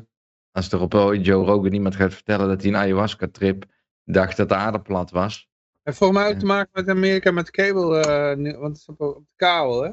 Als 0.53 0.73
er 0.73 0.81
op 0.81 0.95
oh, 0.95 1.25
Joe 1.25 1.45
Rogan 1.45 1.73
iemand 1.73 1.97
gaat 1.97 2.15
vertellen 2.15 2.49
dat 2.49 2.61
hij 2.63 2.71
een 2.71 2.77
ayahuasca-trip 2.77 3.65
dacht 4.05 4.37
dat 4.37 4.49
de 4.49 4.55
aarde 4.55 4.81
plat 4.81 5.11
was. 5.11 5.49
En 5.83 5.95
volgens 5.95 6.19
mij 6.21 6.29
ook 6.31 6.39
te 6.39 6.47
maken 6.47 6.71
met 6.73 6.89
Amerika 6.89 7.31
met 7.31 7.51
kabel, 7.51 7.99
eh, 7.99 8.37
nu- 8.37 8.57
want 8.57 8.73
het 8.73 8.77
is 8.77 8.89
op, 8.89 9.01
op 9.01 9.17
de 9.17 9.33
kabel, 9.37 9.83
hè. 9.83 9.91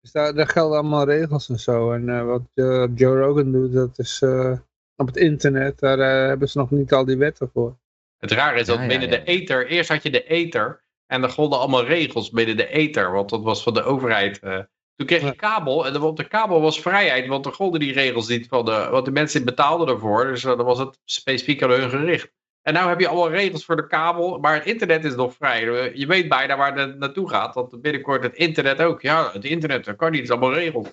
Dus 0.00 0.12
daar, 0.12 0.34
daar 0.34 0.48
gelden 0.48 0.78
allemaal 0.78 1.04
regels 1.04 1.48
en 1.48 1.58
zo. 1.60 1.92
En 1.92 2.08
eh, 2.08 2.24
wat 2.24 2.42
eh, 2.54 2.84
Joe 2.94 3.18
Rogan 3.20 3.52
doet, 3.52 3.72
dat 3.72 3.98
is 3.98 4.22
eh, 4.22 4.58
op 4.96 5.06
het 5.06 5.16
internet, 5.16 5.78
daar 5.78 5.98
eh, 5.98 6.26
hebben 6.28 6.48
ze 6.48 6.58
nog 6.58 6.70
niet 6.70 6.92
al 6.92 7.04
die 7.04 7.16
wetten 7.16 7.50
voor. 7.52 7.76
Het 8.22 8.32
rare 8.32 8.60
is 8.60 8.66
dat 8.66 8.78
Ja, 8.78 8.86
binnen 8.86 9.08
ja. 9.10 9.16
de 9.16 9.22
ether, 9.24 9.66
eerst 9.66 9.88
had 9.88 10.02
je 10.02 10.10
de 10.10 10.24
ether 10.24 10.84
en 11.06 11.22
er 11.22 11.28
golden 11.30 11.58
allemaal 11.58 11.84
regels 11.84 12.30
binnen 12.30 12.56
de 12.56 12.68
ether, 12.68 13.12
want 13.12 13.30
dat 13.30 13.42
was 13.42 13.62
van 13.62 13.74
de 13.74 13.82
overheid. 13.82 14.38
eh. 14.38 14.58
Toen 14.94 15.06
kreeg 15.06 15.22
je 15.22 15.34
kabel 15.34 15.86
en 15.86 16.00
op 16.00 16.16
de 16.16 16.28
kabel 16.28 16.60
was 16.60 16.80
vrijheid, 16.80 17.26
want 17.26 17.46
er 17.46 17.52
golden 17.52 17.80
die 17.80 17.92
regels 17.92 18.28
niet 18.28 18.46
van 18.48 18.64
de, 18.64 18.88
want 18.90 19.04
de 19.04 19.10
mensen 19.10 19.44
betaalden 19.44 19.88
ervoor, 19.88 20.24
dus 20.26 20.42
dan 20.42 20.62
was 20.64 20.78
het 20.78 20.98
specifiek 21.04 21.62
aan 21.62 21.70
hun 21.70 21.90
gericht. 21.90 22.32
En 22.62 22.74
nu 22.74 22.80
heb 22.80 23.00
je 23.00 23.08
allemaal 23.08 23.30
regels 23.30 23.64
voor 23.64 23.76
de 23.76 23.86
kabel, 23.86 24.38
maar 24.38 24.54
het 24.54 24.66
internet 24.66 25.04
is 25.04 25.14
nog 25.14 25.34
vrij. 25.34 25.92
Je 25.94 26.06
weet 26.06 26.28
bijna 26.28 26.56
waar 26.56 26.76
het 26.78 26.98
naartoe 26.98 27.28
gaat, 27.28 27.54
want 27.54 27.80
binnenkort 27.80 28.22
het 28.22 28.34
internet 28.34 28.80
ook. 28.82 29.02
Ja, 29.02 29.30
het 29.32 29.44
internet, 29.44 29.84
dat 29.84 29.96
kan 29.96 30.10
niet, 30.10 30.20
het 30.20 30.28
is 30.28 30.36
allemaal 30.36 30.58
regels. 30.58 30.88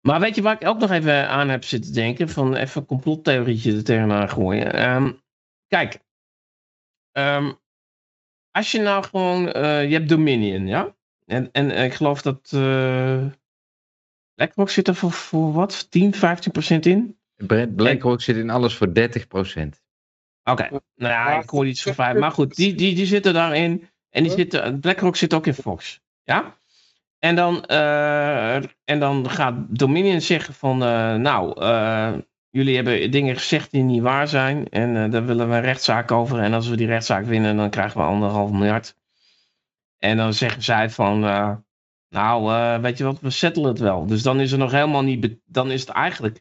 Maar 0.00 0.20
weet 0.20 0.34
je 0.34 0.42
waar 0.42 0.56
ik 0.60 0.68
ook 0.68 0.78
nog 0.78 0.90
even 0.90 1.28
aan 1.28 1.48
heb 1.48 1.64
zitten 1.64 1.92
denken? 1.92 2.28
Van 2.28 2.54
even 2.54 2.80
een 2.80 2.86
complottheorietje 2.86 3.76
er 3.76 3.84
tegenaan 3.84 4.28
gooien. 4.28 4.72
Ehm, 4.72 5.12
kijk, 5.68 5.98
ehm, 7.18 7.52
als 8.50 8.72
je 8.72 8.80
nou 8.80 9.04
gewoon, 9.04 9.52
eh, 9.52 9.88
je 9.88 9.92
hebt 9.92 10.08
Dominion, 10.08 10.66
ja? 10.66 10.96
En, 11.26 11.52
en 11.52 11.70
ik 11.70 11.94
geloof 11.94 12.22
dat 12.22 12.50
uh, 12.54 13.26
BlackRock 14.34 14.70
zit 14.70 14.88
er 14.88 14.94
voor, 14.94 15.12
voor 15.12 15.52
wat? 15.52 15.90
10, 15.90 16.14
15 16.14 16.52
procent 16.52 16.86
in? 16.86 17.18
BlackRock 17.76 18.20
zit 18.20 18.36
in 18.36 18.50
alles 18.50 18.74
voor 18.74 18.94
30 18.94 19.26
procent. 19.26 19.82
Oké, 20.44 20.68
nou 20.70 21.12
ja, 21.12 21.40
ik 21.42 21.50
hoor 21.50 21.66
iets 21.66 21.82
van 21.82 21.94
vijf. 21.94 22.18
Maar 22.18 22.30
goed, 22.30 22.56
die, 22.56 22.74
die, 22.74 22.94
die 22.94 23.06
zitten 23.06 23.34
daarin. 23.34 23.88
En 24.10 24.22
die 24.22 24.32
zitten, 24.32 24.80
BlackRock 24.80 25.16
zit 25.16 25.34
ook 25.34 25.46
in 25.46 25.54
Fox. 25.54 26.00
Ja? 26.22 26.58
En 27.18 27.36
dan, 27.36 27.64
uh, 27.70 28.54
en 28.84 28.98
dan 28.98 29.30
gaat 29.30 29.54
Dominion 29.68 30.20
zeggen 30.20 30.54
van, 30.54 30.82
uh, 30.82 31.14
nou, 31.14 31.62
uh, 31.62 32.14
jullie 32.50 32.74
hebben 32.74 33.10
dingen 33.10 33.36
gezegd 33.36 33.70
die 33.70 33.82
niet 33.82 34.02
waar 34.02 34.28
zijn. 34.28 34.68
En 34.68 35.10
daar 35.10 35.26
willen 35.26 35.48
we 35.48 35.54
een 35.54 35.60
rechtszaak 35.60 36.10
over. 36.10 36.38
En 36.38 36.52
als 36.52 36.68
we 36.68 36.76
die 36.76 36.86
rechtszaak 36.86 37.24
winnen, 37.24 37.56
dan 37.56 37.70
krijgen 37.70 38.00
we 38.00 38.06
anderhalf 38.06 38.50
miljard. 38.50 38.96
En 39.98 40.16
dan 40.16 40.34
zeggen 40.34 40.62
zij 40.62 40.90
van, 40.90 41.20
nou, 42.08 42.80
weet 42.80 42.98
je 42.98 43.04
wat, 43.04 43.20
we 43.20 43.30
settelen 43.30 43.68
het 43.68 43.78
wel. 43.78 44.06
Dus 44.06 44.22
dan 44.22 44.40
is 44.40 44.52
er 44.52 44.58
nog 44.58 44.70
helemaal 44.70 45.02
niet, 45.02 45.36
dan 45.44 45.70
is 45.70 45.80
het 45.80 45.90
eigenlijk, 45.90 46.40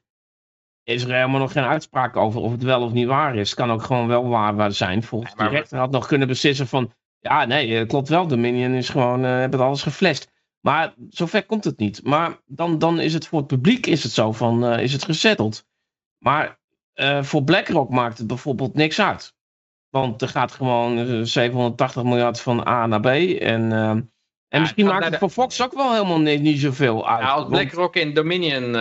is 0.83 1.03
er 1.03 1.13
helemaal 1.13 1.39
nog 1.39 1.51
geen 1.51 1.63
uitspraak 1.63 2.15
over 2.15 2.41
of 2.41 2.51
het 2.51 2.63
wel 2.63 2.81
of 2.81 2.91
niet 2.91 3.07
waar 3.07 3.35
is. 3.35 3.49
Het 3.49 3.59
kan 3.59 3.71
ook 3.71 3.83
gewoon 3.83 4.07
wel 4.07 4.27
waar 4.27 4.71
zijn. 4.71 5.03
Volgens 5.03 5.35
de 5.35 5.47
rechter 5.47 5.77
had 5.77 5.91
nog 5.91 6.07
kunnen 6.07 6.27
beslissen 6.27 6.67
van, 6.67 6.93
ja, 7.19 7.45
nee, 7.45 7.85
klopt 7.85 8.09
wel. 8.09 8.27
Dominion 8.27 8.73
is 8.73 8.89
gewoon, 8.89 9.23
hebben 9.23 9.59
alles 9.59 9.83
geflasht. 9.83 10.31
Maar 10.59 10.93
zover 11.09 11.45
komt 11.45 11.63
het 11.63 11.77
niet. 11.77 12.03
Maar 12.03 12.37
dan, 12.45 12.79
dan 12.79 12.99
is 12.99 13.13
het 13.13 13.27
voor 13.27 13.39
het 13.39 13.47
publiek 13.47 13.85
is 13.85 14.03
het 14.03 14.11
zo 14.11 14.31
van, 14.31 14.65
is 14.65 14.93
het 14.93 15.03
gezetteld. 15.03 15.65
Maar 16.19 16.59
uh, 16.95 17.23
voor 17.23 17.43
BlackRock 17.43 17.89
maakt 17.89 18.17
het 18.17 18.27
bijvoorbeeld 18.27 18.73
niks 18.73 19.01
uit. 19.01 19.35
Want 19.89 20.21
er 20.21 20.27
gaat 20.27 20.51
gewoon 20.51 21.25
780 21.25 22.01
eh, 22.01 22.07
miljard 22.07 22.41
van 22.41 22.67
A 22.67 22.85
naar 22.85 22.99
B. 22.99 23.05
En, 23.05 23.71
uh, 23.71 23.89
en 23.89 24.09
ja, 24.47 24.59
misschien 24.59 24.85
maakt 24.85 25.03
het 25.03 25.13
de... 25.13 25.19
voor 25.19 25.29
Fox 25.29 25.63
ook 25.63 25.73
wel 25.73 25.93
helemaal 25.93 26.19
niet, 26.19 26.41
niet 26.41 26.59
zoveel 26.59 27.09
uit. 27.09 27.19
Ja, 27.19 27.31
als 27.31 27.47
BlackRock 27.47 27.95
in 27.95 28.13
Dominion 28.13 28.75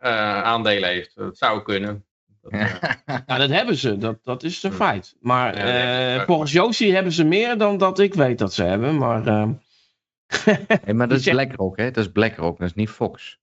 aandelen 0.00 0.88
heeft, 0.88 1.14
dat 1.14 1.38
zou 1.38 1.62
kunnen. 1.62 2.04
Dat, 2.40 2.52
ja, 3.26 3.38
dat 3.38 3.50
hebben 3.50 3.76
ze, 3.76 3.98
dat, 3.98 4.18
dat 4.22 4.42
is 4.42 4.62
een 4.62 4.72
feit. 4.72 5.16
Maar 5.20 5.68
ja, 5.68 6.24
volgens 6.24 6.52
Josie 6.52 6.94
hebben 6.94 7.12
ze 7.12 7.24
meer 7.24 7.58
dan 7.58 7.78
dat 7.78 7.98
ik 7.98 8.14
weet 8.14 8.38
dat 8.38 8.54
ze 8.54 8.62
hebben. 8.62 8.98
Maar 8.98 9.24
hey, 9.24 10.94
maar 10.94 11.08
dat 11.08 11.18
is 11.18 11.28
BlackRock, 11.28 11.76
hè? 11.76 11.90
Dat 11.90 12.04
is 12.04 12.12
BlackRock, 12.12 12.58
dat 12.58 12.68
is 12.68 12.74
niet 12.74 12.90
Fox. 12.90 13.38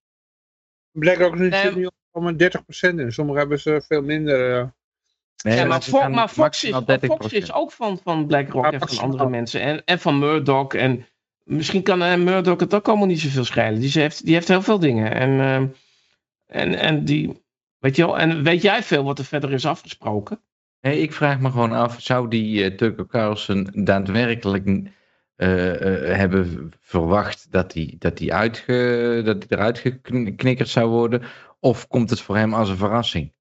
BlackRock 0.92 1.36
zit 1.36 1.50
nee. 1.50 1.74
nu 1.74 1.88
om 2.14 2.32
30% 2.32 2.36
in. 2.80 3.12
Sommigen 3.12 3.40
hebben 3.40 3.60
ze 3.60 3.82
veel 3.86 4.02
minder. 4.02 4.58
Uh... 4.58 4.66
Nee, 5.42 5.56
ja, 5.56 5.64
maar, 5.64 5.82
Fo 5.82 6.08
maar 6.08 6.28
Fox, 6.28 6.64
is, 6.64 6.74
Fox 7.00 7.32
is 7.32 7.52
ook 7.52 7.72
van, 7.72 7.98
van 8.02 8.26
BlackRock 8.26 8.64
ja, 8.64 8.70
en 8.72 8.88
van 8.88 8.98
andere 8.98 9.28
mensen. 9.28 9.60
En, 9.60 9.84
en 9.84 9.98
van 9.98 10.18
Murdoch. 10.18 10.74
En 10.74 11.06
misschien 11.42 11.82
kan 11.82 12.02
uh, 12.02 12.16
Murdoch 12.16 12.60
het 12.60 12.74
ook 12.74 12.88
allemaal 12.88 13.06
niet 13.06 13.20
zoveel 13.20 13.44
schelen. 13.44 13.80
Die 13.80 13.90
heeft, 13.92 14.24
die 14.24 14.34
heeft 14.34 14.48
heel 14.48 14.62
veel 14.62 14.78
dingen. 14.78 15.14
En, 15.14 15.30
uh, 15.30 15.56
en, 16.46 16.74
en 16.74 17.04
die. 17.04 17.42
Weet 17.78 17.96
je 17.96 18.06
wel, 18.06 18.18
en 18.18 18.42
weet 18.42 18.62
jij 18.62 18.82
veel 18.82 19.04
wat 19.04 19.18
er 19.18 19.24
verder 19.24 19.52
is 19.52 19.66
afgesproken? 19.66 20.40
Nee, 20.80 21.00
ik 21.00 21.12
vraag 21.12 21.40
me 21.40 21.50
gewoon 21.50 21.72
af, 21.72 21.96
zou 22.00 22.28
die 22.28 22.70
uh, 22.70 22.76
Tucker 22.76 23.06
Carlson 23.06 23.68
daadwerkelijk 23.72 24.66
uh, 24.66 24.88
hebben 26.16 26.72
verwacht 26.80 27.46
dat 27.50 27.74
hij 27.74 27.94
dat 27.98 28.16
die 28.16 28.34
uitge, 28.34 29.22
dat 29.24 29.40
die 29.40 29.52
eruit 29.52 29.78
geknikkerd 29.78 30.68
zou 30.68 30.88
worden? 30.88 31.22
Of 31.64 31.88
komt 31.88 32.10
het 32.10 32.20
voor 32.20 32.36
hem 32.36 32.54
als 32.54 32.68
een 32.68 32.76
verrassing? 32.76 33.34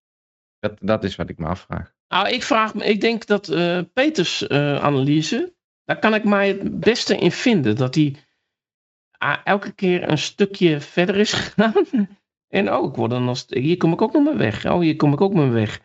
Dat, 0.60 0.78
dat 0.82 1.04
is 1.04 1.16
wat 1.16 1.30
ik 1.30 1.38
me 1.38 1.48
afvraag. 1.48 1.94
Nou, 2.08 2.30
ik, 2.30 2.44
vraag 2.44 2.74
ik 2.74 3.02
denk 3.02 3.26
dat 3.26 3.50
uh, 3.50 3.80
Peters 3.94 4.48
analyse, 4.50 5.54
daar 5.86 6.00
kan 6.00 6.14
ik 6.14 6.24
mij 6.24 6.48
het 6.48 6.80
beste 6.80 7.18
in 7.18 7.32
vinden. 7.32 7.76
Dat 7.76 7.96
hij 7.96 8.16
elke 9.44 9.72
keer 9.72 10.10
een 10.10 10.18
stukje 10.18 10.82
verder 10.82 11.16
is 11.16 11.34
gegaan. 11.40 11.74
en 12.48 12.74
oh, 12.74 12.90
ik 12.90 12.96
word 12.96 13.12
dan 13.12 13.28
als, 13.28 13.46
hier 13.48 13.78
kom 13.78 13.94
ik 13.94 14.02
ook 14.02 14.14
nog 14.14 14.24
maar 14.24 14.38
weg. 14.38 14.66
Oh, 14.66 14.80
hier 14.80 14.96
kom 14.96 15.14
ik 15.14 15.22
ook 15.22 15.34
maar 15.34 15.52
weg. 15.52 15.80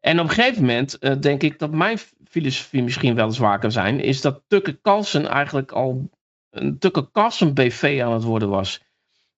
En 0.00 0.20
op 0.20 0.28
een 0.28 0.34
gegeven 0.34 0.60
moment 0.60 0.96
uh, 1.00 1.20
denk 1.20 1.42
ik 1.42 1.58
dat 1.58 1.70
mijn 1.70 1.98
filosofie 2.24 2.82
misschien 2.82 3.14
wel 3.14 3.30
zwaar 3.30 3.58
kan 3.58 3.72
zijn, 3.72 4.00
is 4.00 4.20
dat 4.20 4.42
Tucker 4.46 4.80
Carlson 4.80 5.26
eigenlijk 5.26 5.72
al 5.72 6.10
een 6.50 6.78
Tucker 6.78 7.10
Carlson 7.12 7.54
BV 7.54 8.00
aan 8.04 8.12
het 8.12 8.22
worden 8.22 8.48
was. 8.48 8.80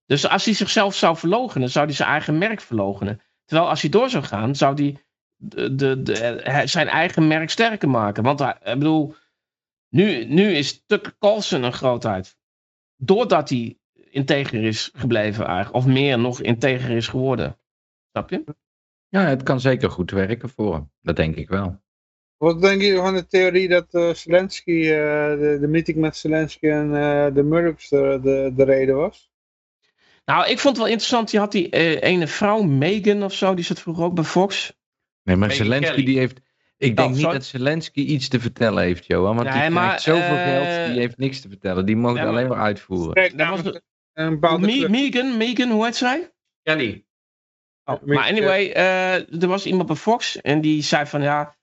Dus 0.06 0.28
als 0.28 0.44
hij 0.44 0.55
zichzelf 0.55 0.94
zou 0.94 1.16
verlogenen, 1.16 1.70
zou 1.70 1.86
hij 1.86 1.94
zijn 1.94 2.09
eigen 2.09 2.39
merk 2.39 2.60
verlogenen. 2.60 3.20
Terwijl 3.44 3.68
als 3.68 3.81
hij 3.81 3.90
door 3.90 4.10
zou 4.10 4.24
gaan, 4.24 4.56
zou 4.56 4.74
hij 4.74 5.05
de, 5.36 5.74
de, 5.74 6.02
de, 6.02 6.62
zijn 6.64 6.89
eigen 6.89 7.26
merk 7.26 7.51
sterker 7.51 7.89
maken. 7.89 8.22
Want 8.22 8.39
hij, 8.39 8.56
ik 8.62 8.78
bedoel, 8.78 9.14
nu, 9.89 10.24
nu 10.24 10.52
is 10.52 10.85
Tucker 10.86 11.16
Carlson 11.18 11.62
een 11.62 11.72
grootheid. 11.72 12.36
Doordat 12.97 13.48
hij 13.48 13.78
integer 14.10 14.62
is 14.62 14.90
gebleven 14.94 15.47
eigenlijk. 15.47 15.76
Of 15.76 15.86
meer 15.86 16.18
nog 16.18 16.40
integer 16.40 16.90
is 16.90 17.09
geworden. 17.09 17.59
Snap 18.10 18.31
je? 18.31 18.44
Ja, 19.09 19.26
het 19.26 19.43
kan 19.43 19.60
zeker 19.60 19.90
goed 19.90 20.10
werken 20.10 20.48
voor 20.48 20.74
hem. 20.74 20.90
Dat 21.02 21.16
denk 21.16 21.36
ik 21.36 21.48
wel. 21.48 21.82
Wat 22.36 22.60
denk 22.60 22.82
je 22.82 22.97
van 22.97 23.14
de 23.14 23.26
theorie 23.26 23.68
dat 23.68 23.94
uh, 23.94 24.14
Zelensky, 24.14 24.70
uh, 24.70 24.89
de, 25.39 25.59
de, 25.60 25.66
meeting 25.66 25.97
met 25.97 26.16
Zelensky 26.16 26.66
en 26.66 26.86
uh, 26.86 27.35
de 27.35 27.43
Murdochs 27.43 27.89
de, 27.89 28.18
de, 28.22 28.52
de, 28.56 28.64
reden 28.64 28.97
was? 28.97 29.32
Nou, 30.24 30.48
ik 30.48 30.59
vond 30.59 30.76
het 30.76 30.84
wel 30.84 30.92
interessant. 30.92 31.30
Je 31.30 31.38
had 31.38 31.52
die 31.52 31.68
ene 32.01 32.26
vrouw, 32.26 32.62
Megan 32.62 33.22
of 33.22 33.34
zo, 33.34 33.55
die 33.55 33.64
zat 33.64 33.80
vroeger 33.80 34.05
ook 34.05 34.14
bij 34.14 34.24
Fox. 34.24 34.72
Nee, 35.22 35.36
maar 35.36 35.48
Megan 35.48 35.64
Zelensky 35.64 35.90
Kelly. 35.90 36.05
die 36.05 36.18
heeft... 36.18 36.40
Ik 36.76 36.96
denk 36.96 37.09
oh, 37.09 37.16
niet 37.16 37.32
dat 37.32 37.44
Zelensky 37.44 38.01
iets 38.01 38.28
te 38.28 38.40
vertellen 38.40 38.82
heeft, 38.82 39.06
Johan. 39.06 39.36
Want 39.36 39.48
nee, 39.48 39.62
die 39.62 39.70
maar, 39.70 39.90
heeft 39.90 40.02
zoveel 40.02 40.36
geld, 40.36 40.90
die 40.90 41.01
heeft 41.01 41.18
niks 41.18 41.40
te 41.40 41.48
vertellen. 41.48 41.86
Die 41.86 41.96
mogen 41.96 42.26
alleen 42.26 42.48
maar 42.48 42.59
uitvoeren. 42.59 43.36
Dat 43.36 43.48
was 43.48 43.80
een, 44.12 44.38
Megan, 44.90 45.36
Megan, 45.36 45.70
hoe 45.70 45.84
heet 45.84 45.96
zij? 45.96 46.32
Kelly. 46.62 47.05
Oh, 47.84 48.02
maar 48.02 48.28
anyway, 48.28 48.70
uh, 48.76 49.42
er 49.42 49.48
was 49.48 49.66
iemand 49.66 49.86
bij 49.86 49.96
Fox 49.96 50.40
en 50.40 50.60
die 50.60 50.82
zei 50.82 51.06
van 51.06 51.22
ja, 51.22 51.56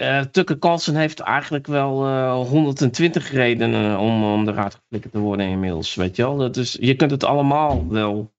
uh, 0.00 0.20
Tucker 0.20 0.58
Carlson 0.58 0.94
heeft 0.94 1.20
eigenlijk 1.20 1.66
wel 1.66 2.06
uh, 2.06 2.32
120 2.48 3.30
redenen 3.30 3.98
om, 3.98 4.24
om 4.24 4.48
eruit 4.48 4.74
geflikkerd 4.74 5.12
te 5.12 5.18
worden 5.18 5.46
inmiddels, 5.46 5.94
weet 5.94 6.16
je 6.16 6.22
wel. 6.22 6.36
Dat 6.36 6.56
is, 6.56 6.76
je 6.80 6.94
kunt 6.94 7.10
het 7.10 7.24
allemaal 7.24 7.88
wel. 7.88 8.32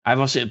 Hij 0.00 0.16
was 0.16 0.46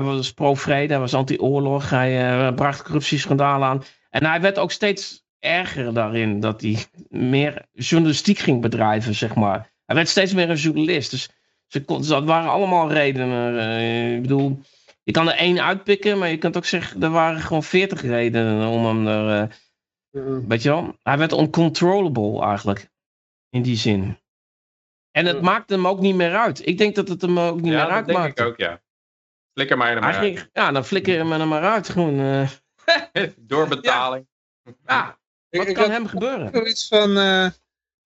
was 0.00 0.32
pro-vrede, 0.32 0.92
hij 0.92 1.00
was 1.00 1.14
anti-oorlog, 1.14 1.90
hij 1.90 2.52
bracht 2.54 2.82
corruptieschandalen 2.82 3.68
aan. 3.68 3.82
En 4.10 4.24
hij 4.24 4.40
werd 4.40 4.58
ook 4.58 4.72
steeds 4.72 5.26
erger 5.38 5.94
daarin, 5.94 6.40
dat 6.40 6.60
hij 6.60 6.84
meer 7.08 7.66
journalistiek 7.72 8.38
ging 8.38 8.60
bedrijven, 8.60 9.14
zeg 9.14 9.34
maar. 9.34 9.70
Hij 9.84 9.96
werd 9.96 10.08
steeds 10.08 10.32
meer 10.32 10.50
een 10.50 10.56
journalist, 10.56 11.10
dus 11.10 11.30
ze 11.66 11.84
kon, 11.84 12.06
dat 12.06 12.24
waren 12.24 12.50
allemaal 12.50 12.92
redenen. 12.92 14.14
ik 14.14 14.22
bedoel, 14.22 14.60
je 15.02 15.12
kan 15.12 15.28
er 15.28 15.36
één 15.36 15.62
uitpikken, 15.62 16.18
maar 16.18 16.28
je 16.28 16.38
kunt 16.38 16.56
ook 16.56 16.64
zeggen, 16.64 17.02
er 17.02 17.10
waren 17.10 17.40
gewoon 17.40 17.62
veertig 17.62 18.02
redenen 18.02 18.68
om 18.68 18.86
hem 18.86 19.06
er... 19.06 19.48
Weet 20.10 20.62
je 20.62 20.68
wel? 20.68 20.96
Hij 21.02 21.18
werd 21.18 21.32
uncontrollable 21.32 22.42
eigenlijk. 22.42 22.90
In 23.50 23.62
die 23.62 23.76
zin. 23.76 24.18
En 25.10 25.26
het 25.26 25.40
maakte 25.40 25.74
hem 25.74 25.86
ook 25.86 26.00
niet 26.00 26.14
meer 26.14 26.36
uit. 26.36 26.66
Ik 26.66 26.78
denk 26.78 26.94
dat 26.94 27.08
het 27.08 27.22
hem 27.22 27.38
ook 27.38 27.60
niet 27.60 27.72
ja, 27.72 27.84
meer 27.84 27.92
uitmaakt. 27.94 28.08
Ja, 28.08 28.14
dat 28.14 28.36
denk 28.36 28.38
ik 28.38 28.46
ook, 28.46 28.56
ja. 28.56 28.82
Flikker 29.52 29.76
mij 29.76 29.94
er 29.94 30.00
maar 30.00 30.14
uit. 30.14 30.48
Ja, 30.52 30.72
dan 30.72 30.84
flikker 30.84 31.12
je 31.12 31.18
hem 31.18 31.32
er 31.32 31.48
maar 31.48 31.62
uit. 31.62 31.88
Gewoon, 31.88 32.20
uh... 32.20 32.48
Doorbetaling. 33.38 34.26
Ja. 34.62 34.74
ja. 34.86 35.18
Wat 35.58 35.68
ik, 35.68 35.74
kan 35.74 35.84
ik 35.84 35.90
hem 35.90 36.06
gebeuren? 36.06 36.68
Iets 36.68 36.88
van... 36.88 37.16
Uh, 37.16 37.48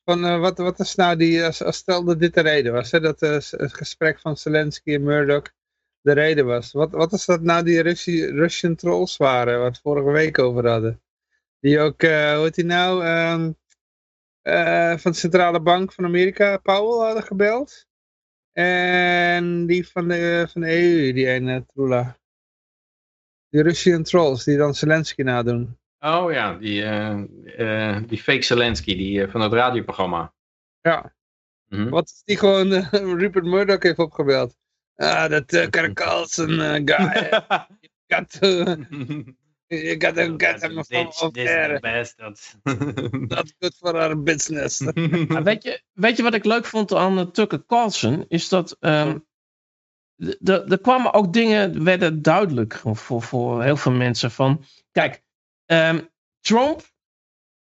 van 0.04 0.40
wat, 0.40 0.58
wat 0.58 0.80
is 0.80 0.94
nou 0.94 1.16
die, 1.16 1.44
als, 1.44 1.62
als 1.62 1.76
stel 1.76 2.04
dat 2.04 2.18
dit 2.18 2.34
de 2.34 2.40
reden 2.40 2.72
was, 2.72 2.90
hè, 2.90 3.00
dat 3.00 3.20
het 3.20 3.74
gesprek 3.74 4.20
van 4.20 4.36
Zelensky 4.36 4.94
en 4.94 5.02
Murdoch, 5.02 5.52
de 6.00 6.12
reden 6.12 6.46
was. 6.46 6.72
Wat, 6.72 6.90
wat 6.90 7.12
is 7.12 7.24
dat 7.24 7.40
nou 7.42 7.64
die 7.64 7.82
Russi 7.82 8.26
Russian 8.26 8.74
trolls 8.74 9.16
waren, 9.16 9.60
wat 9.60 9.74
we 9.74 9.80
vorige 9.82 10.10
week 10.10 10.38
over 10.38 10.68
hadden? 10.68 11.02
Die 11.62 11.78
ook, 11.80 12.02
uh, 12.02 12.34
hoe 12.34 12.44
heet 12.44 12.54
die 12.58 12.64
nou, 12.64 13.04
um, 13.06 13.44
uh, 14.42 14.96
van 14.98 15.12
de 15.12 15.18
Centrale 15.18 15.60
Bank 15.60 15.92
van 15.92 16.04
Amerika, 16.04 16.56
Powell, 16.56 17.06
hadden 17.06 17.22
gebeld. 17.22 17.86
En 18.52 19.66
die 19.66 19.86
van 19.88 20.08
de, 20.08 20.46
van 20.50 20.60
de 20.60 20.68
EU, 20.68 21.12
die 21.12 21.26
ene 21.26 21.64
Trula. 21.66 22.18
Die 23.48 23.62
Russian 23.62 24.02
trolls, 24.02 24.44
die 24.44 24.56
dan 24.56 24.74
Zelensky 24.74 25.22
nadoen. 25.22 25.78
Oh 26.00 26.32
ja, 26.32 26.54
die, 26.58 26.82
uh, 26.82 27.98
die 28.06 28.18
fake 28.18 28.42
Zelensky, 28.42 28.96
die 28.96 29.28
van 29.28 29.40
het 29.40 29.52
radioprogramma. 29.52 30.32
Ja. 30.80 31.12
Mhm. 31.72 31.88
Wat 31.88 32.04
is 32.04 32.22
die 32.24 32.36
gewoon 32.36 32.72
eh, 32.72 32.92
Rupert 33.20 33.44
Murdoch 33.44 33.82
heeft 33.82 33.98
opgebeld? 33.98 34.56
Ah, 34.94 35.30
dat 35.30 35.52
uh, 35.74 35.92
Carlson 35.92 36.60
eh, 36.60 36.80
guy. 36.84 37.28
got 38.12 38.30
to, 38.30 38.76
you 39.80 39.96
got 39.96 40.14
to 40.14 40.34
get 40.36 40.62
him 40.62 40.84
from 41.12 41.32
there. 41.32 41.80
bastard. 41.80 42.38
Not 43.28 43.52
good 43.58 43.74
for 43.74 43.98
our 44.00 44.22
business. 44.22 44.80
Maar 45.28 45.42
weet, 45.42 45.62
je, 45.62 45.82
weet 45.92 46.16
je 46.16 46.22
wat 46.22 46.34
ik 46.34 46.44
leuk 46.44 46.64
vond 46.66 46.94
aan 46.94 47.18
uh, 47.18 47.24
Tucker 47.24 47.66
Carlson? 47.66 48.24
Is 48.28 48.48
dat 48.48 48.76
ehm, 48.80 49.18
er 50.44 50.80
kwamen 50.80 51.12
ook 51.12 51.32
dingen, 51.32 51.84
werden 51.84 52.22
duidelijk 52.22 52.80
voor, 52.82 53.22
voor 53.22 53.62
heel 53.62 53.76
veel 53.76 53.92
mensen 53.92 54.30
van. 54.30 54.64
Kijk, 54.92 55.22
ehm, 55.66 56.00
Trump, 56.40 56.82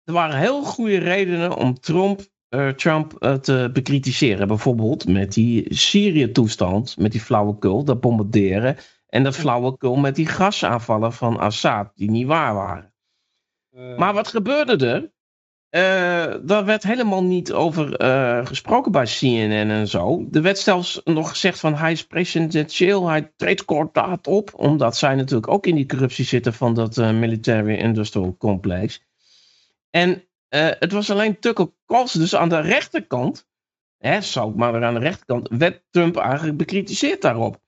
er 0.04 0.12
waren 0.12 0.38
heel 0.38 0.62
goede 0.62 0.98
redenen 0.98 1.56
om 1.56 1.80
Trump, 1.80 2.20
eh, 2.48 2.68
Trump 2.68 3.14
eh, 3.18 3.34
te 3.34 3.70
bekritiseren. 3.72 4.48
Bijvoorbeeld 4.48 5.08
met 5.08 5.32
die 5.32 5.74
Syrië-toestand, 5.74 6.96
met 6.98 7.12
die 7.12 7.20
flauwekul, 7.20 7.84
dat 7.84 8.00
bombarderen. 8.00 8.76
En 9.14 9.22
dat 9.22 9.36
flauwekul 9.36 9.96
met 9.96 10.14
die 10.14 10.26
gasaanvallen 10.26 11.12
van 11.12 11.38
Assad, 11.38 11.92
die 11.94 12.10
niet 12.10 12.26
waar 12.26 12.54
waren. 12.54 12.94
Eh, 13.70 13.96
Maar 13.96 14.14
wat 14.14 14.28
gebeurde 14.28 14.86
er? 14.86 15.12
Eh, 15.68 16.40
daar 16.42 16.64
werd 16.64 16.82
helemaal 16.82 17.24
niet 17.24 17.52
over 17.52 17.96
eh, 17.96 18.46
gesproken 18.46 18.92
bij 18.92 19.04
CNN 19.04 19.70
en 19.70 19.88
zo. 19.88 20.26
Er 20.32 20.42
werd 20.42 20.58
zelfs 20.58 21.00
nog 21.04 21.28
gezegd 21.28 21.60
van 21.60 21.74
hij 21.74 21.92
is 21.92 22.06
presidentieel, 22.06 23.08
hij 23.08 23.32
treedt 23.36 23.64
kordaat 23.64 24.26
op. 24.26 24.50
Omdat 24.54 24.96
zij 24.96 25.14
natuurlijk 25.14 25.48
ook 25.48 25.66
in 25.66 25.74
die 25.74 25.86
corruptie 25.86 26.24
zitten 26.24 26.54
van 26.54 26.74
dat 26.74 26.96
military 26.96 27.74
industrial 27.74 28.36
complex. 28.36 29.04
En 29.90 30.28
het 30.48 30.92
was 30.92 31.10
alleen 31.10 31.38
Tucker 31.38 31.72
Carlson, 31.86 32.20
dus 32.20 32.34
aan 32.34 32.48
de 32.48 32.60
rechterkant, 32.60 33.48
hè, 33.98 34.20
zou 34.20 34.50
ik 34.50 34.56
maar 34.56 34.72
weer 34.72 34.84
aan 34.84 34.94
de 34.94 35.00
rechterkant, 35.00 35.48
werd 35.48 35.82
Trump 35.90 36.16
eigenlijk 36.16 36.56
bekritiseerd 36.56 37.22
daarop. 37.22 37.62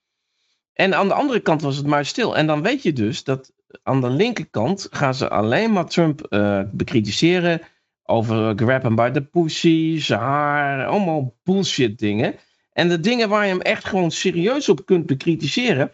En 0.76 0.94
aan 0.94 1.08
de 1.08 1.14
andere 1.14 1.40
kant 1.40 1.62
was 1.62 1.76
het 1.76 1.86
maar 1.86 2.06
stil. 2.06 2.36
En 2.36 2.46
dan 2.46 2.62
weet 2.62 2.82
je 2.82 2.92
dus 2.92 3.24
dat 3.24 3.52
aan 3.82 4.00
de 4.00 4.10
linkerkant 4.10 4.86
gaan 4.90 5.14
ze 5.14 5.28
alleen 5.28 5.72
maar 5.72 5.86
Trump 5.86 6.22
eh, 6.22 6.60
bekritiseren 6.72 7.60
over 8.02 8.52
grab 8.56 8.82
hem 8.82 8.94
by 8.94 9.10
the 9.10 9.22
pussy, 9.22 10.00
zijn 10.00 10.20
haar, 10.20 10.86
allemaal 10.86 11.36
bullshit 11.42 11.98
dingen. 11.98 12.34
En 12.72 12.88
de 12.88 13.00
dingen 13.00 13.28
waar 13.28 13.44
je 13.44 13.52
hem 13.52 13.60
echt 13.60 13.84
gewoon 13.84 14.10
serieus 14.10 14.68
op 14.68 14.86
kunt 14.86 15.06
bekritiseren, 15.06 15.92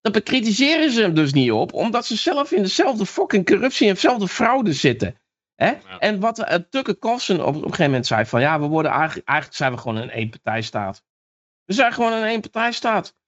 daar 0.00 0.12
bekritiseren 0.12 0.90
ze 0.90 1.00
hem 1.00 1.14
dus 1.14 1.32
niet 1.32 1.52
op, 1.52 1.72
omdat 1.72 2.06
ze 2.06 2.16
zelf 2.16 2.52
in 2.52 2.62
dezelfde 2.62 3.06
fucking 3.06 3.46
corruptie 3.46 3.88
en 3.88 3.94
dezelfde 3.94 4.28
fraude 4.28 4.72
zitten. 4.72 5.20
Hè? 5.54 5.72
En 5.98 6.20
wat 6.20 6.38
uh, 6.38 6.54
Tucker 6.70 6.98
Carlson 6.98 7.40
op, 7.40 7.46
op 7.46 7.54
een 7.54 7.62
gegeven 7.62 7.84
moment 7.84 8.06
zei 8.06 8.26
van 8.26 8.40
ja, 8.40 8.60
we 8.60 8.66
worden 8.66 8.90
eigenlijk, 8.90 9.28
eigenlijk 9.28 9.58
zijn 9.58 9.72
we 9.72 9.78
gewoon 9.78 9.96
een 9.96 10.10
eenpartijstaat. 10.10 11.04
We 11.64 11.72
zijn 11.72 11.92
gewoon 11.92 12.12
een 12.12 12.24
eenpartijstaat. 12.24 13.18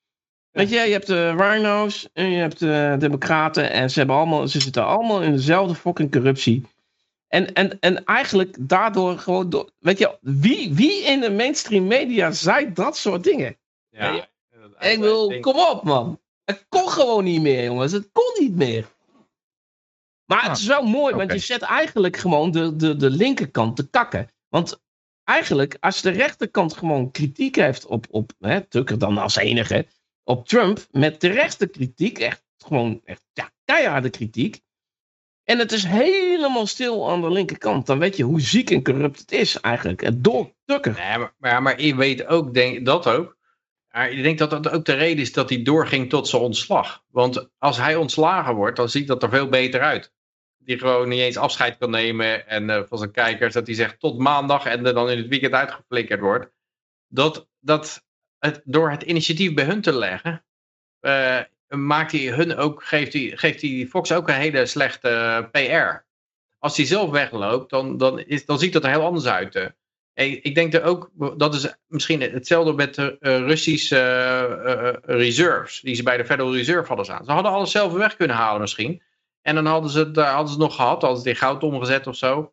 Weet 0.53 0.71
je, 0.71 0.81
je 0.81 0.93
hebt 0.93 1.07
de 1.07 1.31
rhino's 1.31 2.09
en 2.13 2.31
je 2.31 2.37
hebt 2.37 2.59
de 2.59 2.97
democraten 2.99 3.71
en 3.71 3.91
ze, 3.91 3.99
hebben 3.99 4.17
allemaal, 4.17 4.49
ze 4.49 4.61
zitten 4.61 4.87
allemaal 4.87 5.23
in 5.23 5.33
dezelfde 5.33 5.75
fucking 5.75 6.11
corruptie. 6.11 6.67
En, 7.29 7.53
en, 7.53 7.81
en 7.81 8.05
eigenlijk 8.05 8.57
daardoor 8.61 9.19
gewoon, 9.19 9.51
door, 9.51 9.71
weet 9.79 9.99
je, 9.99 10.19
wie, 10.21 10.75
wie 10.75 11.03
in 11.05 11.21
de 11.21 11.31
mainstream 11.31 11.87
media 11.87 12.31
zei 12.31 12.73
dat 12.73 12.97
soort 12.97 13.25
dingen? 13.25 13.57
Ja. 13.89 14.29
Ik 14.79 14.99
wil, 14.99 15.41
kom 15.41 15.59
op 15.59 15.83
man. 15.83 16.21
Het 16.45 16.67
kon 16.69 16.89
gewoon 16.89 17.25
niet 17.25 17.43
meer 17.43 17.65
jongens, 17.65 17.93
het 17.93 18.09
kon 18.13 18.35
niet 18.39 18.57
meer. 18.57 18.87
Maar 20.25 20.49
het 20.49 20.59
is 20.59 20.67
wel 20.67 20.83
mooi, 20.83 21.15
want 21.15 21.33
je 21.33 21.39
zet 21.39 21.63
eigenlijk 21.63 22.17
gewoon 22.17 22.51
de, 22.51 22.77
de, 22.77 22.97
de 22.97 23.11
linkerkant 23.11 23.77
te 23.77 23.89
kakken. 23.89 24.31
Want 24.49 24.81
eigenlijk, 25.25 25.77
als 25.81 26.03
de 26.03 26.11
rechterkant 26.11 26.77
gewoon 26.77 27.11
kritiek 27.11 27.57
heeft 27.57 27.87
op, 27.87 28.07
op 28.11 28.33
hè, 28.39 28.61
Tucker 28.61 28.99
dan 28.99 29.19
als 29.19 29.37
enige, 29.37 29.87
op 30.25 30.49
Trump, 30.49 30.87
met 30.91 31.21
de 31.21 31.29
rechte 31.29 31.67
kritiek, 31.67 32.19
echt 32.19 32.43
gewoon 32.59 33.01
echt, 33.05 33.23
ja, 33.33 33.51
keiharde 33.65 34.11
kritiek. 34.11 34.61
En 35.45 35.59
het 35.59 35.73
is 35.73 35.85
helemaal 35.85 36.67
stil 36.67 37.11
aan 37.11 37.21
de 37.21 37.31
linkerkant. 37.31 37.87
Dan 37.87 37.99
weet 37.99 38.17
je 38.17 38.23
hoe 38.23 38.41
ziek 38.41 38.71
en 38.71 38.83
corrupt 38.83 39.19
het 39.19 39.33
is 39.33 39.61
eigenlijk. 39.61 40.03
En 40.03 40.23
door 40.23 40.55
Tucker. 40.65 40.93
Nee, 40.93 41.29
maar, 41.39 41.63
maar, 41.63 41.77
weet 41.77 42.27
ook, 42.27 42.55
denk, 42.55 42.87
dat 42.87 43.07
ook. 43.07 43.37
Maar 43.93 44.11
ik 44.11 44.23
denk 44.23 44.39
dat 44.39 44.51
dat 44.51 44.71
ook 44.71 44.85
de 44.85 44.93
reden 44.93 45.23
is 45.23 45.33
dat 45.33 45.49
hij 45.49 45.63
doorging 45.63 46.09
tot 46.09 46.29
zijn 46.29 46.43
ontslag. 46.43 47.03
Want 47.11 47.49
als 47.59 47.77
hij 47.77 47.97
ontslagen 47.97 48.55
wordt, 48.55 48.77
dan 48.77 48.89
ziet 48.89 49.07
dat 49.07 49.23
er 49.23 49.29
veel 49.29 49.49
beter 49.49 49.81
uit. 49.81 50.13
Die 50.59 50.79
gewoon 50.79 51.09
niet 51.09 51.21
eens 51.21 51.37
afscheid 51.37 51.79
kan 51.79 51.91
nemen 51.91 52.49
en 52.49 52.71
eh, 52.71 52.83
van 52.89 52.99
zijn 52.99 53.11
kijkers, 53.11 53.55
dat 53.55 53.67
hij 53.67 53.75
zegt 53.75 54.01
tot 54.01 54.19
maandag 54.19 54.65
en 54.65 54.87
er 54.87 54.95
dan 54.95 55.11
in 55.11 55.19
het 55.19 55.29
weekend 55.29 55.53
uitgeflikkerd 55.53 56.21
wordt. 56.21 56.51
Dat, 57.09 57.49
dat 57.61 58.05
het, 58.43 58.61
door 58.65 58.91
het 58.91 59.03
initiatief 59.03 59.55
bij 59.55 59.65
hun 59.65 59.81
te 59.81 59.93
leggen, 59.93 60.45
eh, 61.01 61.41
maakt 61.69 62.13
hij 62.13 62.27
hun 62.27 62.57
ook, 62.57 62.85
geeft 62.85 63.13
hij, 63.13 63.33
geeft 63.35 63.63
hij 63.63 63.87
Fox 63.91 64.13
ook 64.13 64.29
een 64.29 64.35
hele 64.35 64.67
slechte 64.67 65.09
eh, 65.09 65.51
PR. 65.51 66.05
Als 66.59 66.77
hij 66.77 66.87
zelf 66.87 67.11
wegloopt, 67.11 67.71
dan, 67.71 67.97
dan, 67.97 68.21
is, 68.21 68.45
dan 68.45 68.59
ziet 68.59 68.73
dat 68.73 68.85
er 68.85 68.91
heel 68.91 69.05
anders 69.05 69.27
uit. 69.27 69.55
eh. 69.55 69.67
Ik 70.43 70.55
denk 70.55 70.75
er 70.75 70.83
ook, 70.83 71.11
dat 71.37 71.55
is 71.55 71.75
misschien 71.87 72.21
hetzelfde 72.21 72.73
met 72.73 72.95
de 72.95 73.17
Russische 73.21 75.01
reserves, 75.03 75.81
die 75.81 75.95
ze 75.95 76.03
bij 76.03 76.17
de 76.17 76.25
Federal 76.25 76.55
Reserve 76.55 76.87
hadden 76.87 77.05
staan. 77.05 77.25
Ze 77.25 77.33
hadden 77.33 77.53
alles 77.53 77.71
zelf 77.71 77.93
weg 77.93 78.17
kunnen 78.17 78.37
halen 78.37 78.61
misschien. 78.61 79.03
En 79.43 79.55
dan 79.55 79.67
hadden 79.67 79.91
ze 79.91 79.99
het, 79.99 80.17
hadden 80.17 80.47
ze 80.47 80.53
het 80.53 80.63
nog 80.63 80.75
gehad, 80.75 81.03
hadden 81.03 81.23
ze 81.23 81.29
het 81.29 81.37
in 81.39 81.47
goud 81.47 81.63
omgezet 81.63 82.07
of 82.07 82.17
zo. 82.17 82.53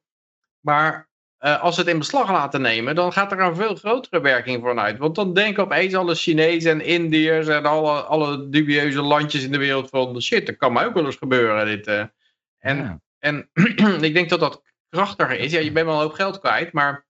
Maar 0.60 1.09
eh, 1.40 1.62
als 1.64 1.76
ze 1.76 1.82
het 1.82 1.90
in 1.90 1.98
beslag 1.98 2.32
laten 2.32 2.62
nemen, 2.62 2.96
dan 2.96 3.14
gaat 3.14 3.32
er 3.32 3.40
een 3.40 3.56
veel 3.56 3.76
grotere 3.76 4.22
werking 4.22 4.64
vanuit. 4.64 4.98
Want 4.98 5.16
dan 5.16 5.34
denken 5.34 5.64
opeens 5.64 5.96
alle 5.96 6.16
Chinezen 6.16 6.72
en 6.72 6.86
Indiërs 6.86 7.48
en 7.48 7.66
alle, 7.66 8.02
alle 8.02 8.50
dubieuze 8.50 9.02
landjes 9.02 9.44
in 9.44 9.52
de 9.52 9.58
wereld 9.58 9.90
van 9.90 10.22
shit, 10.22 10.46
dat 10.46 10.58
kan 10.58 10.74
mij 10.74 10.86
ook 10.86 10.94
wel 10.94 11.06
eens 11.06 11.16
gebeuren. 11.16 11.66
Dit, 11.66 11.88
eh. 11.88 12.04
En, 12.60 12.78
Ja. 12.78 13.02
en 13.20 13.50
ik 14.10 14.14
denk 14.14 14.30
dat 14.30 14.40
dat 14.40 14.62
krachtiger 14.90 15.40
is. 15.40 15.52
Ja, 15.52 15.60
je 15.60 15.72
bent 15.72 15.86
wel 15.86 15.96
een 15.96 16.02
hoop 16.02 16.14
geld 16.14 16.40
kwijt, 16.40 16.74
maar 16.74 17.06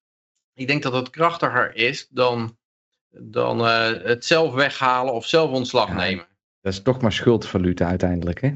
ik 0.54 0.68
denk 0.68 0.84
dat 0.84 0.94
het 0.94 1.10
krachtiger 1.10 1.76
is 1.76 2.08
dan, 2.10 2.58
dan 3.10 3.60
eh, 3.60 3.92
het 4.04 4.26
zelf 4.26 4.54
weghalen 4.54 5.14
of 5.14 5.26
zelf 5.26 5.52
ontslag 5.52 5.88
Ja. 5.88 5.94
nemen. 5.94 6.28
Dat 6.62 6.74
is 6.74 6.82
toch 6.82 7.02
maar 7.02 7.12
schuldvaluta 7.12 7.88
uiteindelijk, 7.88 8.42
hè? 8.42 8.54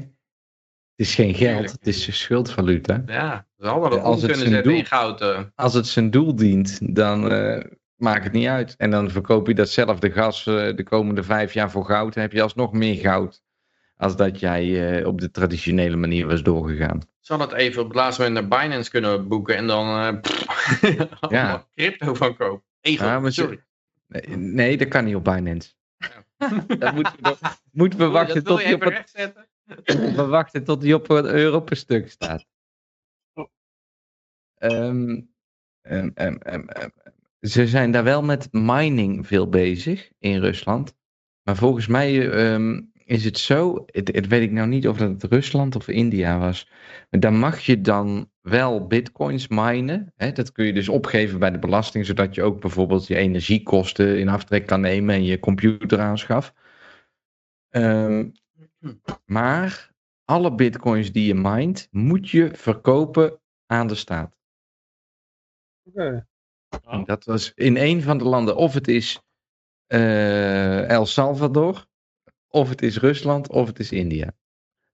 Het 0.96 1.06
is 1.06 1.14
geen 1.14 1.34
geld, 1.34 1.70
het 1.70 1.86
is 1.86 2.20
schuldvaluta. 2.20 3.02
Ja, 3.06 3.46
ze 3.58 3.66
hadden 3.66 3.90
dat 3.90 4.00
Als 4.00 4.22
om 4.22 4.28
het 4.28 4.30
kunnen 4.30 4.36
zijn 4.36 4.50
zetten 4.50 4.70
doel- 4.70 4.80
in 4.80 4.86
goud. 4.86 5.50
Als 5.54 5.74
het 5.74 5.86
zijn 5.86 6.10
doel 6.10 6.34
dient, 6.36 6.94
dan 6.94 7.30
eh, 7.32 7.64
maakt 7.96 8.24
het 8.24 8.32
niet 8.32 8.46
uit. 8.46 8.74
En 8.76 8.90
dan 8.90 9.10
verkoop 9.10 9.46
je 9.46 9.54
datzelfde 9.54 10.10
gas 10.10 10.46
eh, 10.46 10.76
de 10.76 10.82
komende 10.82 11.22
vijf 11.22 11.52
jaar 11.52 11.70
voor 11.70 11.84
goud. 11.84 12.14
Dan 12.14 12.22
heb 12.22 12.32
je 12.32 12.42
alsnog 12.42 12.72
meer 12.72 12.94
goud. 13.00 13.42
Als 13.96 14.16
dat 14.16 14.40
jij 14.40 14.96
eh, 14.98 15.06
op 15.06 15.20
de 15.20 15.30
traditionele 15.30 15.96
manier 15.96 16.26
was 16.26 16.42
doorgegaan. 16.42 17.00
Hadden 17.22 17.48
het 17.48 17.56
even 17.56 17.80
op 17.82 17.86
het 17.88 17.96
laatste 17.96 18.22
moment 18.22 18.48
naar 18.48 18.60
Binance 18.60 18.90
kunnen 18.90 19.28
boeken 19.28 19.56
en 19.56 19.66
dan 19.66 20.20
pff, 20.20 20.46
crypto 21.74 22.14
van 22.14 22.36
kopen. 22.36 22.64
Ego, 22.80 23.24
ze- 23.24 23.32
sorry. 23.32 23.64
Nee, 24.08 24.36
nee, 24.36 24.76
dat 24.76 24.88
kan 24.88 25.04
niet 25.04 25.14
op 25.14 25.24
Binance. 25.24 25.70
dat 26.78 26.94
moeten 26.94 27.12
we, 27.22 27.36
moeten 27.72 27.98
we 27.98 28.06
wachten 28.06 28.44
tot 28.44 28.62
je 28.62 28.74
op 28.74 28.82
even 28.82 29.04
het? 29.14 29.48
We 30.16 30.26
wachten 30.26 30.64
tot 30.64 30.80
die 30.80 30.94
op 30.94 31.08
het 31.08 31.26
euro 31.26 31.60
per 31.60 31.76
stuk 31.76 32.10
staat. 32.10 32.46
Ehm, 34.54 35.20
ehm, 35.82 36.10
ehm. 36.14 36.88
Ze 37.40 37.66
zijn 37.66 37.90
daar 37.90 38.04
wel 38.04 38.22
met 38.22 38.48
mining 38.52 39.26
veel 39.26 39.48
bezig 39.48 40.10
in 40.18 40.40
Rusland. 40.40 40.94
Maar 41.42 41.56
volgens 41.56 41.86
mij 41.86 42.12
is 43.04 43.24
het 43.24 43.38
zo, 43.38 43.84
het, 43.86 44.26
weet 44.26 44.42
ik 44.42 44.52
nou 44.52 44.68
niet 44.68 44.88
of 44.88 44.96
dat 44.96 45.22
het 45.22 45.32
Rusland 45.32 45.76
of 45.76 45.88
India 45.88 46.38
was. 46.38 46.70
Daar 47.10 47.32
mag 47.32 47.60
je 47.60 47.80
dan 47.80 48.30
wel 48.40 48.86
bitcoins 48.86 49.48
minen. 49.48 50.12
Hè? 50.16 50.32
Dat 50.32 50.52
kun 50.52 50.64
je 50.64 50.72
dus 50.72 50.88
opgeven 50.88 51.38
bij 51.38 51.50
de 51.50 51.58
belasting, 51.58 52.06
zodat 52.06 52.34
je 52.34 52.42
ook 52.42 52.60
bijvoorbeeld 52.60 53.06
je 53.06 53.16
energiekosten 53.16 54.18
in 54.18 54.28
aftrek 54.28 54.66
kan 54.66 54.80
nemen 54.80 55.14
en 55.14 55.24
je 55.24 55.38
computer 55.38 56.00
aanschaf. 56.00 56.54
Ehm, 57.68 58.28
maar 59.24 59.92
alle 60.24 60.54
bitcoins 60.54 61.12
die 61.12 61.26
je 61.26 61.34
mined, 61.34 61.88
moet 61.90 62.30
je 62.30 62.50
verkopen 62.54 63.40
aan 63.66 63.86
de 63.86 63.94
staat. 63.94 64.36
Oké. 65.84 66.26
Oh. 66.84 67.04
Dat 67.04 67.24
was 67.24 67.52
in 67.54 67.76
een 67.76 68.02
van 68.02 68.18
de 68.18 68.24
landen, 68.24 68.56
of 68.56 68.74
het 68.74 68.88
is 68.88 69.20
eh, 69.86 70.88
El 70.88 71.06
Salvador, 71.06 71.86
of 72.48 72.68
het 72.68 72.82
is 72.82 72.98
Rusland, 72.98 73.48
of 73.48 73.66
het 73.66 73.78
is 73.78 73.92
India. 73.92 74.34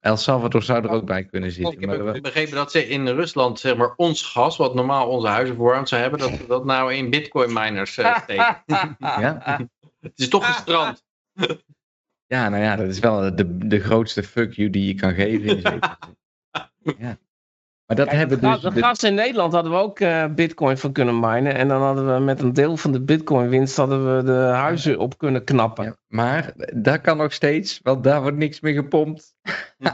El 0.00 0.16
Salvador 0.16 0.62
zou 0.62 0.84
er 0.84 0.90
ook 0.90 1.06
bij 1.06 1.24
kunnen 1.24 1.48
Ik 1.48 1.54
zitten. 1.54 1.88
heb 1.88 2.02
Maar 2.02 2.20
begrepen 2.20 2.54
dat 2.54 2.70
ze 2.70 2.88
in 2.88 3.08
Rusland, 3.08 3.60
zeg 3.60 3.76
maar, 3.76 3.94
ons 3.96 4.22
gas, 4.22 4.56
wat 4.56 4.74
normaal 4.74 5.08
onze 5.08 5.26
huizen 5.26 5.56
voorhand 5.56 5.88
zou 5.88 6.00
hebben, 6.00 6.20
dat 6.20 6.48
dat 6.48 6.64
nou 6.64 6.94
in 6.94 7.10
bitcoin 7.10 7.52
miners 7.52 7.98
eh, 7.98 8.18
steken. 8.22 8.62
ja? 8.98 9.38
Het 10.00 10.18
is 10.18 10.28
toch 10.28 10.46
gestrand. 10.46 11.04
ja, 12.30 12.48
nou 12.48 12.62
ja, 12.62 12.76
dat 12.76 12.86
is 12.86 12.98
wel 12.98 13.34
de, 13.34 13.56
de 13.66 13.80
grootste 13.80 14.22
fuck 14.22 14.52
you 14.52 14.70
die 14.70 14.86
je 14.86 14.94
kan 14.94 15.14
geven. 15.14 15.48
In 15.48 15.60
zin. 15.60 15.80
Maar 17.86 17.98
dat 17.98 18.08
Kijk, 18.08 18.18
hebben 18.18 18.40
dus... 18.40 18.60
de 18.60 18.70
de- 18.72 18.80
gas 18.80 19.02
in 19.02 19.14
Nederland 19.14 19.52
hadden 19.52 19.72
we 19.72 19.78
ook 19.78 20.00
eh, 20.00 20.24
bitcoin 20.34 20.78
van 20.78 20.92
kunnen 20.92 21.20
minen. 21.20 21.54
En 21.54 21.68
dan 21.68 21.82
hadden 21.82 22.14
we 22.14 22.20
met 22.20 22.40
een 22.40 22.52
deel 22.52 22.76
van 22.76 22.92
de 22.92 23.00
bitcoin 23.00 23.48
winst 23.48 23.76
hadden 23.76 24.16
we 24.16 24.22
de 24.22 24.32
huizen 24.32 24.98
op 24.98 25.18
kunnen 25.18 25.44
knappen. 25.44 25.84
Ja, 25.84 25.96
maar 26.08 26.52
dat 26.74 27.00
kan 27.00 27.16
nog 27.16 27.32
steeds, 27.32 27.80
want 27.82 28.04
daar 28.04 28.22
wordt 28.22 28.36
niks 28.36 28.60
meer 28.60 28.74
gepompt. 28.74 29.34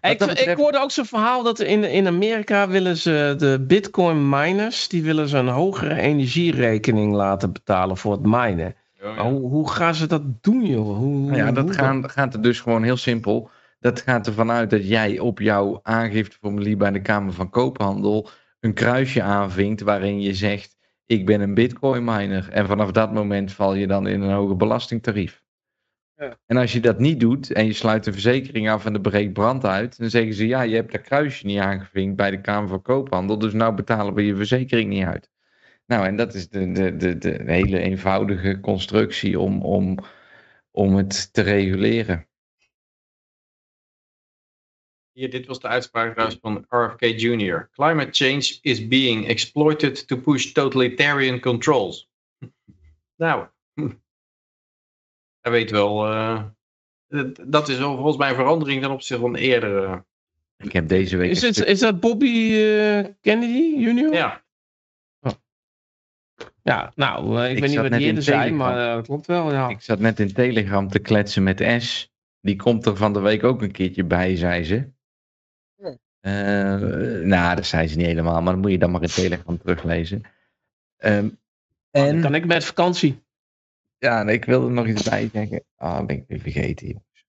Ik, 0.00 0.18
betreft- 0.18 0.46
ik 0.46 0.56
hoorde 0.56 0.78
ook 0.78 0.90
zo'n 0.90 1.04
verhaal 1.04 1.42
dat 1.42 1.60
in, 1.60 1.84
in 1.84 2.06
Amerika 2.06 2.68
willen 2.68 2.96
ze 2.96 3.34
de 3.38 3.64
bitcoin 3.66 4.28
miners, 4.28 4.88
die 4.88 5.02
willen 5.02 5.28
ze 5.28 5.38
een 5.38 5.48
hogere 5.48 5.94
energierekening 5.94 7.12
laten 7.14 7.52
betalen 7.52 7.96
voor 7.96 8.12
het 8.12 8.26
minen. 8.26 8.74
Oh, 9.02 9.20
hoe, 9.20 9.40
hoe 9.40 9.70
gaan 9.70 9.94
ze 9.94 10.06
dat 10.06 10.42
doen 10.42 10.66
joh? 10.66 10.96
Hoe, 10.96 11.18
Nou 11.18 11.36
ja, 11.36 11.52
dat 11.52 11.64
hoe 11.64 11.72
gaan, 11.72 12.10
gaat 12.10 12.34
er 12.34 12.42
dus 12.42 12.60
gewoon 12.60 12.82
heel 12.82 12.96
simpel. 12.96 13.50
Dat 13.80 14.00
gaat 14.00 14.26
ervan 14.26 14.50
uit 14.50 14.70
dat 14.70 14.88
jij 14.88 15.18
op 15.18 15.38
jouw 15.38 15.80
aangifteformulier 15.82 16.76
bij 16.76 16.90
de 16.90 17.02
Kamer 17.02 17.32
van 17.32 17.50
Koophandel 17.50 18.28
een 18.60 18.74
kruisje 18.74 19.22
aanvinkt 19.22 19.80
waarin 19.80 20.20
je 20.20 20.34
zegt: 20.34 20.76
Ik 21.06 21.26
ben 21.26 21.40
een 21.40 21.54
bitcoin 21.54 22.04
miner. 22.04 22.48
En 22.50 22.66
vanaf 22.66 22.90
dat 22.90 23.12
moment 23.12 23.52
val 23.52 23.74
je 23.74 23.86
dan 23.86 24.06
in 24.06 24.20
een 24.20 24.34
hoger 24.34 24.56
belastingtarief. 24.56 25.44
Ja. 26.14 26.38
En 26.46 26.56
als 26.56 26.72
je 26.72 26.80
dat 26.80 26.98
niet 26.98 27.20
doet 27.20 27.52
en 27.52 27.66
je 27.66 27.72
sluit 27.72 28.06
een 28.06 28.12
verzekering 28.12 28.70
af 28.70 28.84
en 28.84 28.94
er 28.94 29.00
breekt 29.00 29.32
brand 29.32 29.64
uit, 29.64 29.98
dan 29.98 30.10
zeggen 30.10 30.34
ze: 30.34 30.46
Ja, 30.46 30.62
je 30.62 30.74
hebt 30.74 30.92
dat 30.92 31.00
kruisje 31.00 31.46
niet 31.46 31.58
aangevinkt 31.58 32.16
bij 32.16 32.30
de 32.30 32.40
Kamer 32.40 32.68
van 32.68 32.82
Koophandel, 32.82 33.38
dus 33.38 33.52
nou 33.52 33.74
betalen 33.74 34.14
we 34.14 34.24
je 34.24 34.36
verzekering 34.36 34.88
niet 34.88 35.04
uit. 35.04 35.30
Nou, 35.88 36.06
en 36.06 36.16
dat 36.16 36.34
is 36.34 36.48
de, 36.48 36.72
de, 36.72 36.96
de, 36.96 37.18
de 37.18 37.42
hele 37.46 37.78
eenvoudige 37.78 38.60
constructie 38.60 39.40
om, 39.40 39.62
om, 39.62 39.98
om 40.70 40.94
het 40.96 41.32
te 41.32 41.42
reguleren. 41.42 42.28
Hier, 45.12 45.30
dit 45.30 45.46
was 45.46 45.60
de 45.60 45.68
uitspraak 45.68 46.12
trouwens 46.12 46.38
van 46.40 46.64
RFK 46.68 47.00
Jr. 47.00 47.68
Climate 47.72 48.08
change 48.12 48.58
is 48.60 48.88
being 48.88 49.26
exploited 49.28 50.06
to 50.06 50.16
push 50.16 50.52
totalitarian 50.52 51.40
controls. 51.40 52.10
nou, 53.22 53.48
hij 55.40 55.52
weet 55.52 55.70
wel. 55.70 56.06
eh, 56.06 56.44
dat- 57.46 57.68
is 57.68 57.78
wel 57.78 57.94
volgens 57.94 58.16
mij 58.16 58.28
een 58.28 58.34
verandering 58.34 58.82
ten 58.82 58.90
opzichte 58.90 59.22
van 59.22 59.34
eerdere. 59.36 60.04
Ik 60.56 60.72
heb 60.72 60.88
deze 60.88 61.16
week. 61.16 61.30
Is, 61.30 61.42
het, 61.42 61.64
is 61.64 61.78
dat 61.80 62.00
Bobby 62.00 62.52
eh, 62.52 63.04
Kennedy 63.20 63.74
junior? 63.78 64.12
Ja, 64.12 64.44
Ja, 66.68 66.92
nou, 66.94 67.38
eh, 67.38 67.50
ik, 67.50 67.56
Ik 67.56 67.60
weet 67.60 67.70
niet 67.70 67.78
wat 67.78 67.90
net 67.90 67.98
die 67.98 68.08
in 68.08 68.14
eerder 68.14 68.22
zei, 68.22 68.52
maar 68.52 68.88
eh, 68.88 68.94
dat 68.94 69.06
klopt 69.06 69.26
wel, 69.26 69.52
ja. 69.52 69.68
Ik 69.68 69.82
zat 69.82 69.98
net 69.98 70.20
in 70.20 70.32
Telegram 70.32 70.88
te 70.88 70.98
kletsen 70.98 71.42
met 71.42 71.64
S. 71.78 72.12
Die 72.40 72.56
komt 72.56 72.86
er 72.86 72.96
van 72.96 73.12
de 73.12 73.20
week 73.20 73.44
ook 73.44 73.62
een 73.62 73.72
keertje 73.72 74.04
bij, 74.04 74.36
zei 74.36 74.64
ze. 74.64 74.90
Ja. 75.76 75.96
Eh, 76.20 76.80
nou, 77.24 77.56
dat 77.56 77.66
zei 77.66 77.88
ze 77.88 77.96
niet 77.96 78.06
helemaal, 78.06 78.42
maar 78.42 78.52
dan 78.52 78.60
moet 78.60 78.70
je 78.70 78.78
dan 78.78 78.90
maar 78.90 79.02
in 79.02 79.08
Telegram 79.08 79.58
teruglezen. 79.58 80.22
Ehm, 80.96 81.28
Dan 81.90 82.06
en 82.06 82.20
kan 82.20 82.34
ik 82.34 82.46
met 82.46 82.64
vakantie. 82.64 83.24
ja, 83.98 84.22
nee, 84.22 84.34
ik 84.34 84.44
wilde 84.44 84.66
er 84.66 84.72
nog 84.72 84.86
iets 84.86 85.08
bij 85.08 85.30
zeggen. 85.32 85.64
Ah, 85.76 86.06
ben 86.06 86.16
ik 86.16 86.24
weer 86.26 86.40
vergeten, 86.40 86.86
jongens. 86.86 87.26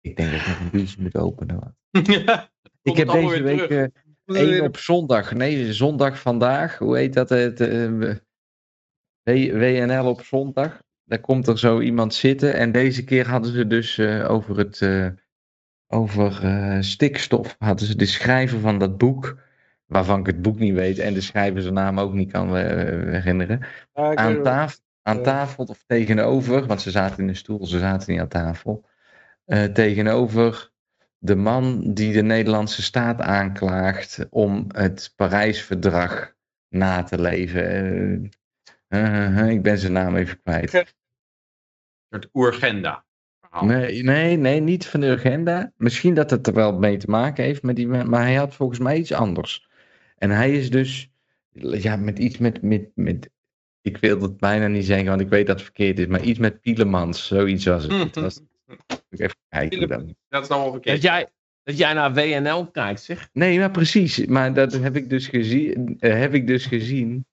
Ik 0.00 0.16
denk 0.16 0.30
dat 0.30 0.40
ik 0.40 0.46
nog 0.46 0.60
een 0.60 0.70
biertje 0.70 1.02
moet 1.02 1.16
openen. 1.16 1.76
Ik 2.82 2.96
heb 2.96 3.08
deze 3.08 3.42
week 3.42 3.60
eh, 3.60 3.84
één 4.24 4.62
op 4.62 4.76
zondag. 4.76 5.34
Nee, 5.34 5.72
zondag 5.72 6.20
vandaag. 6.20 6.78
Hoe 6.78 6.96
heet 6.96 7.14
dat? 7.14 7.28
Het, 7.28 7.60
eh, 7.60 8.16
WNL 9.34 10.08
op 10.08 10.22
zondag. 10.22 10.82
Daar 11.04 11.20
komt 11.20 11.46
er 11.46 11.58
zo 11.58 11.80
iemand 11.80 12.14
zitten. 12.14 12.54
En 12.54 12.72
deze 12.72 13.04
keer 13.04 13.28
hadden 13.28 13.52
ze 13.52 13.66
dus 13.66 13.98
eh, 13.98 14.30
over 14.30 14.58
het 14.58 14.82
eh, 14.82 15.06
over 15.86 16.44
eh, 16.44 16.76
stikstof. 16.80 17.56
Hadden 17.58 17.86
ze 17.86 17.96
de 17.96 18.06
schrijver 18.06 18.60
van 18.60 18.78
dat 18.78 18.98
boek. 18.98 19.46
Waarvan 19.86 20.20
ik 20.20 20.26
het 20.26 20.42
boek 20.42 20.58
niet 20.58 20.74
weet. 20.74 20.98
En 20.98 21.14
de 21.14 21.20
schrijver 21.20 21.62
zijn 21.62 21.74
naam 21.74 22.00
ook 22.00 22.12
niet 22.12 22.32
kan 22.32 22.56
herinneren. 22.56 23.60
Aan 23.92 24.42
tafel, 24.42 24.80
aan 25.02 25.22
tafel 25.22 25.64
of 25.64 25.84
tegenover. 25.86 26.66
Want 26.66 26.80
ze 26.80 26.90
zaten 26.90 27.22
in 27.22 27.28
een 27.28 27.36
stoel. 27.36 27.66
Ze 27.66 27.78
zaten 27.78 28.12
niet 28.12 28.20
aan 28.20 28.28
tafel. 28.28 28.84
tegenover 29.72 30.70
de 31.18 31.36
man 31.36 31.94
die 31.94 32.12
de 32.12 32.22
Nederlandse 32.22 32.82
staat 32.82 33.20
aanklaagt 33.20 34.26
om 34.30 34.64
het 34.68 35.12
Parijsverdrag 35.16 36.34
na 36.68 37.02
te 37.02 37.20
leven. 37.20 38.30
Ik 39.54 39.62
ben 39.62 39.78
zijn 39.78 39.92
naam 39.92 40.16
even 40.16 40.42
kwijt. 40.42 40.74
Een 40.74 40.86
soort 42.10 42.28
Urgenda. 42.32 43.06
Nee, 43.60 44.02
nee, 44.02 44.36
nee, 44.36 44.60
niet 44.60 44.86
van 44.86 45.00
de 45.00 45.10
agenda. 45.10 45.72
Misschien 45.76 46.14
dat 46.14 46.30
het 46.30 46.46
er 46.46 46.54
wel 46.54 46.78
mee 46.78 46.96
te 46.96 47.10
maken 47.10 47.44
heeft 47.44 47.62
met 47.62 47.76
die 47.76 47.86
maar 47.86 48.22
hij 48.22 48.34
had 48.34 48.54
volgens 48.54 48.78
mij 48.78 48.96
iets 48.96 49.12
anders. 49.12 49.68
En 50.16 50.30
hij 50.30 50.52
is 50.52 50.70
dus, 50.70 51.10
ja, 51.52 51.96
met 51.96 52.18
iets 52.18 52.38
met, 52.38 52.62
met, 52.62 52.90
met 52.94 53.30
ik 53.80 53.96
wil 53.96 54.20
het 54.20 54.36
bijna 54.36 54.66
niet 54.66 54.84
zeggen, 54.84 55.08
want 55.08 55.20
ik 55.20 55.28
weet 55.28 55.46
dat 55.46 55.56
het 55.56 55.64
verkeerd 55.64 55.98
is, 55.98 56.06
maar 56.06 56.22
iets 56.22 56.38
met 56.38 56.60
Pielemans, 56.60 57.26
zoiets 57.26 57.64
was 57.64 57.82
het. 57.82 57.92
het 57.92 58.14
was, 58.14 58.40
even 59.10 59.36
kijken 59.48 59.78
hoe 59.78 59.86
dat 59.86 60.14
Dat 60.28 60.42
is 60.42 60.48
allemaal 60.48 60.80
Dat 60.80 61.02
jij, 61.02 61.28
dat 61.62 61.78
jij 61.78 61.92
naar 61.92 62.14
WNL 62.14 62.70
kijkt, 62.70 63.02
zeg. 63.02 63.28
Nee, 63.32 63.58
maar 63.58 63.70
precies. 63.70 64.26
Maar 64.26 64.54
dat 64.54 64.72
heb 64.72 64.96
ik 64.96 65.10
dus 65.10 65.26
gezien. 65.26 65.96
eh, 65.98 66.18
heb 66.18 66.34
ik 66.34 66.46
dus 66.46 66.66
gezien. 66.66 67.26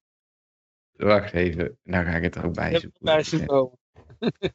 Wacht 0.98 1.34
even, 1.34 1.78
nou 1.84 2.06
ga 2.06 2.12
ik 2.12 2.24
het 2.24 2.36
er 2.36 2.46
ook 2.46 2.54
bij 2.54 2.80
zoeken. 2.80 3.00
bij. 3.02 3.24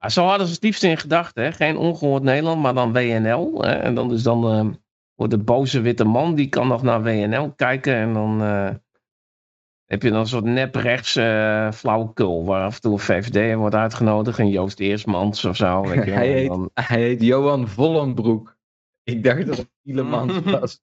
Ja, 0.00 0.08
zo 0.08 0.24
hadden 0.24 0.46
ze 0.46 0.52
het 0.52 0.62
liefst 0.62 0.82
in 0.82 0.96
gedachten, 0.96 1.44
hè. 1.44 1.52
Geen 1.52 1.76
ongehoord 1.76 2.22
Nederland, 2.22 2.62
maar 2.62 2.74
dan 2.74 2.92
WNL. 2.92 3.62
Hè. 3.62 3.72
En 3.72 3.94
dan 3.94 4.12
is 4.12 4.22
dan 4.22 4.50
eh, 4.52 4.74
voor 5.16 5.28
de 5.28 5.38
boze 5.38 5.80
witte 5.80 6.04
man, 6.04 6.34
die 6.34 6.48
kan 6.48 6.68
nog 6.68 6.82
naar 6.82 7.02
WNL 7.02 7.52
kijken. 7.52 7.94
En 7.94 8.12
dan 8.12 8.42
eh, 8.42 8.70
heb 9.84 10.02
je 10.02 10.10
dan 10.10 10.18
een 10.20 10.26
soort 10.26 10.44
nep-rechts 10.44 11.16
eh 11.16 11.72
flauwekul, 11.72 12.44
waar 12.44 12.64
af 12.64 12.74
en 12.74 12.80
toe 12.80 12.92
een 12.92 12.98
VVD 12.98 13.54
wordt 13.56 13.74
uitgenodigd. 13.74 14.38
En 14.38 14.48
Joost 14.50 14.80
Eersmans 14.80 15.44
of 15.44 15.56
zo. 15.56 15.82
Weet 15.82 16.04
je 16.04 16.10
wel. 16.10 16.14
Hij 16.18 16.28
heet, 16.28 16.48
dan- 16.48 16.70
hij 16.74 17.00
heet 17.00 17.22
Johan 17.22 17.68
Vollenbroek. 17.68 18.56
Ik 19.02 19.24
dacht 19.24 19.46
dat 19.46 19.56
het 19.56 19.70
Pielemans 19.82 20.40
was. 20.40 20.80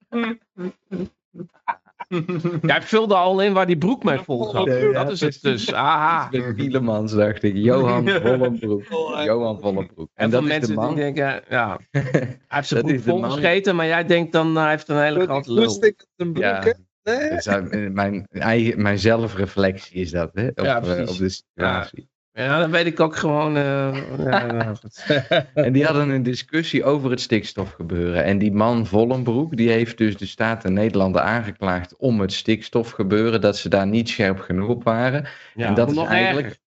Jij 2.62 2.82
vulde 2.82 3.16
al 3.16 3.42
in 3.42 3.54
waar 3.54 3.66
die 3.66 3.78
broek 3.78 4.04
mee 4.04 4.20
vol 4.20 4.50
zat. 4.50 4.66
Nee, 4.66 4.90
ja, 4.90 5.04
dat 5.04 5.12
is 5.12 5.22
het 5.22 5.38
dus. 5.42 5.74
Aha. 5.74 6.28
Met 6.32 6.56
Pielemans 6.56 7.14
dacht 7.14 7.44
ik. 7.44 7.56
Johan 7.56 8.08
Vollenbroek. 8.10 8.84
Johan 9.26 9.60
Vollenbroek. 9.60 10.10
En 10.14 10.24
En 10.24 10.30
dat 10.30 10.42
van 10.42 10.52
is 10.52 10.54
de 10.54 10.60
mensen 10.60 10.76
man. 10.76 10.96
die 10.96 11.04
denken, 11.04 11.42
ja, 11.50 11.80
hij 11.92 12.38
heeft 12.48 12.68
zijn 12.68 12.82
Dat 12.88 12.92
broek 13.04 13.20
volgescheten, 13.20 13.76
maar 13.76 13.86
jij 13.88 14.06
denkt 14.06 14.32
dan, 14.32 14.56
hij 14.56 14.70
heeft 14.70 14.88
een 14.88 15.02
hele 15.02 15.24
grote 15.24 15.54
lul. 15.54 15.64
Lust 15.64 15.84
ik 15.84 16.06
een 16.16 16.32
broek, 16.34 16.44
Ja, 16.44 16.64
hè? 16.64 16.72
Nee? 17.04 17.30
dus 17.30 17.46
hij- 17.46 17.90
mijn, 17.90 18.28
eigen, 18.30 18.82
mijn 18.82 19.00
zelfreflectie 19.00 19.96
is 20.02 20.12
dat, 20.12 20.30
hè? 20.34 20.48
Op, 20.48 20.60
Ja, 20.60 20.76
eh, 20.78 20.82
precies. 20.84 21.10
op 21.12 21.18
de 21.18 21.30
situatie. 21.30 22.10
Ja, 22.38 22.60
dan 22.60 22.72
weet 22.72 22.86
ik 22.86 23.00
ook 23.00 23.16
gewoon. 23.16 23.58
eh, 23.58 23.98
ja, 24.18 24.46
nou. 24.52 24.76
En 25.54 25.74
die 25.74 25.86
hadden 25.86 26.10
een 26.10 26.24
discussie 26.24 26.84
over 26.84 27.10
het 27.12 27.22
stikstofgebeuren. 27.22 28.24
En 28.24 28.38
die 28.38 28.52
man 28.52 28.86
Vollenbroek, 28.86 29.58
die 29.58 29.70
heeft 29.70 29.98
dus 29.98 30.18
de 30.18 30.26
Staten 30.26 30.74
Nederlanden 30.74 31.24
aangeklaagd 31.24 31.96
om 31.96 32.20
het 32.22 32.34
stikstofgebeuren, 32.34 33.42
dat 33.42 33.58
ze 33.58 33.70
daar 33.70 33.88
niet 33.88 34.10
scherp 34.10 34.40
genoeg 34.40 34.70
op 34.70 34.84
waren. 34.84 35.28
Ja, 35.54 35.68
en 35.68 35.74
dat 35.74 35.92
is 35.92 35.98
eigenlijk 35.98 36.46
erger. 36.46 36.62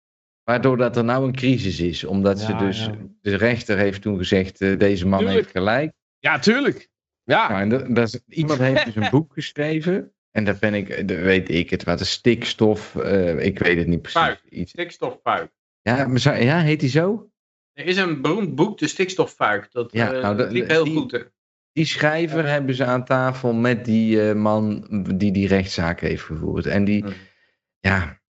waardoor 0.45 0.77
dat 0.77 0.97
er 0.97 1.05
nou 1.05 1.27
een 1.27 1.35
crisis 1.35 1.81
is. 1.81 2.05
Omdat 2.05 2.41
ze 2.41 2.57
dus, 2.57 2.89
de 3.21 3.37
rechter 3.37 3.79
heeft 3.79 4.03
toen 4.03 4.19
gezegd, 4.19 4.61
eh, 4.61 4.79
deze 4.79 5.07
man 5.07 5.19
Tuurlijk. 5.19 5.41
heeft 5.41 5.57
gelijk. 5.57 5.93
Ja, 6.19 6.39
tuurlijk. 6.39 6.89
Ja, 7.25 7.49
Nou, 7.49 7.61
en 7.61 7.69
dat, 7.69 7.95
dat 7.95 8.07
is, 8.09 8.21
iemand 8.29 8.59
heeft 8.59 8.85
dus 8.85 8.97
een 8.97 9.11
boek 9.19 9.33
geschreven. 9.33 10.13
En 10.31 10.45
daar 10.45 10.57
ben 10.61 10.75
ik, 10.75 11.09
daar 11.09 11.23
weet 11.23 11.49
ik 11.49 11.71
het, 11.71 11.85
wat 11.85 12.01
is 12.01 12.11
stikstof, 12.11 12.97
eh, 12.97 13.45
ik 13.45 13.59
weet 13.59 13.79
het 13.79 13.87
niet 13.87 14.03
precies. 14.03 14.21
Puik. 14.21 14.41
Iets. 14.49 14.73
Ja, 15.97 16.07
maar 16.07 16.43
ja, 16.43 16.61
heet 16.61 16.81
hij 16.81 16.91
zo? 16.91 17.31
Er 17.73 17.87
is 17.87 17.97
een 17.97 18.23
beroemd 18.23 18.55
boek, 18.55 18.79
De 18.79 18.87
Stikstoffuik. 18.89 19.69
Dat, 19.73 19.93
Ja, 19.93 20.13
eh, 20.13 20.23
nou, 20.23 20.37
dat 20.37 20.53
liep 20.53 20.69
heel 20.69 20.85
die- 20.85 20.97
goed. 20.97 21.13
hè. 21.13 21.19
Die 21.73 21.85
schrijver 21.85 22.47
hebben 22.49 22.75
ze 22.75 22.85
aan 22.85 23.05
tafel 23.05 23.53
met 23.53 23.85
die 23.85 24.29
eh, 24.29 24.35
man 24.35 24.87
die 25.17 25.33
die 25.33 25.49
rechtszaak 25.49 26.01
heeft 26.01 26.23
gevoerd. 26.23 26.67
En 26.67 26.85
die, 26.85 27.03
Mhm. 27.05 27.13
ja, 27.79 28.21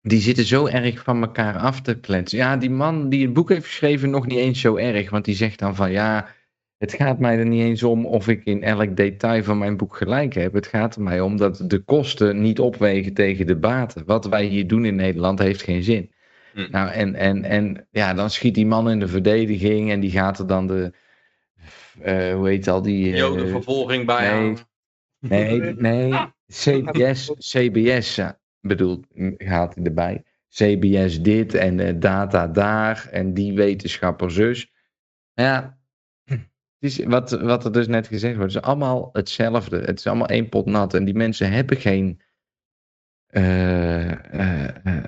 die 0.00 0.20
zitten 0.20 0.44
zo 0.44 0.66
erg 0.66 1.02
van 1.02 1.22
elkaar 1.22 1.56
af 1.58 1.80
te 1.80 1.98
kletsen. 2.00 2.38
Ja, 2.38 2.56
die 2.56 2.70
man 2.70 3.08
die 3.08 3.22
het 3.24 3.32
boek 3.32 3.48
heeft 3.48 3.66
geschreven 3.66 4.10
nog 4.10 4.26
niet 4.26 4.38
eens 4.38 4.60
zo 4.60 4.76
erg. 4.76 5.10
Want 5.10 5.24
die 5.24 5.34
zegt 5.34 5.58
dan 5.58 5.74
van 5.76 5.90
ja, 5.90 6.28
het 6.76 6.92
gaat 6.92 7.18
mij 7.18 7.38
er 7.38 7.46
niet 7.46 7.62
eens 7.62 7.82
om 7.82 8.06
of 8.06 8.28
ik 8.28 8.44
in 8.44 8.62
elk 8.62 8.96
detail 8.96 9.42
van 9.44 9.58
mijn 9.58 9.76
boek 9.76 9.96
gelijk 9.96 10.34
heb. 10.34 10.52
Het 10.52 10.66
gaat 10.66 10.96
er 10.96 11.02
mij 11.02 11.20
om 11.20 11.36
dat 11.36 11.62
de 11.66 11.78
kosten 11.78 12.40
niet 12.40 12.58
opwegen 12.58 13.14
tegen 13.14 13.46
de 13.46 13.56
baten. 13.56 14.04
Wat 14.06 14.26
wij 14.26 14.44
hier 14.44 14.66
doen 14.66 14.84
in 14.84 14.94
Nederland 14.94 15.38
heeft 15.38 15.62
geen 15.62 15.82
zin. 15.82 16.10
Hm. 16.52 16.66
Nou, 16.70 16.90
en, 16.90 17.14
en, 17.14 17.44
en 17.44 17.86
ja, 17.90 18.14
dan 18.14 18.30
schiet 18.30 18.54
die 18.54 18.66
man 18.66 18.90
in 18.90 18.98
de 18.98 19.08
verdediging 19.08 19.90
en 19.90 20.00
die 20.00 20.10
gaat 20.10 20.38
er 20.38 20.46
dan 20.46 20.66
de, 20.66 20.92
eh, 22.00 22.34
hoe 22.34 22.48
heet 22.48 22.68
al 22.68 22.82
die... 22.82 23.12
eh, 23.12 23.18
Jodenvervolging 23.18 24.06
bij 24.06 24.30
nee. 24.30 24.30
aan. 24.30 24.56
Nee, 25.18 25.60
nee. 25.60 26.12
CBS, 26.46 27.32
CBS 27.38 28.14
ja, 28.14 28.38
bedoel, 28.60 29.04
gaat 29.36 29.74
hij 29.74 29.84
erbij. 29.84 30.22
CBS 30.48 31.22
dit 31.22 31.54
en 31.54 32.00
data 32.00 32.46
daar 32.46 33.08
en 33.10 33.34
die 33.34 33.54
wetenschapper 33.54 34.30
zus. 34.30 34.72
Ja, 35.32 35.78
Het 36.78 36.90
is 36.90 37.04
wat, 37.04 37.30
wat 37.30 37.64
er 37.64 37.72
dus 37.72 37.86
net 37.86 38.06
gezegd 38.06 38.36
wordt, 38.36 38.52
het 38.54 38.62
is 38.62 38.68
allemaal 38.68 39.08
hetzelfde. 39.12 39.78
Het 39.78 39.98
is 39.98 40.06
allemaal 40.06 40.28
één 40.28 40.48
pot 40.48 40.66
nat. 40.66 40.94
En 40.94 41.04
die 41.04 41.14
mensen 41.14 41.50
hebben 41.50 41.76
geen 41.76 42.20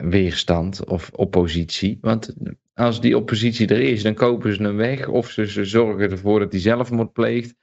weerstand 0.01 0.85
of 0.85 1.11
oppositie. 1.11 1.99
Want 2.01 2.35
als 2.75 3.01
die 3.01 3.17
oppositie 3.17 3.69
er 3.69 3.81
is, 3.81 4.03
dan 4.03 4.15
kopen 4.15 4.55
ze 4.55 4.63
hem 4.63 4.77
weg. 4.77 5.09
Of 5.09 5.31
ze, 5.31 5.47
ze 5.47 5.65
zorgen 5.65 6.11
ervoor 6.11 6.39
dat 6.39 6.53
hij 6.53 6.61
zelfmoord 6.61 7.13
pleegt. 7.13 7.55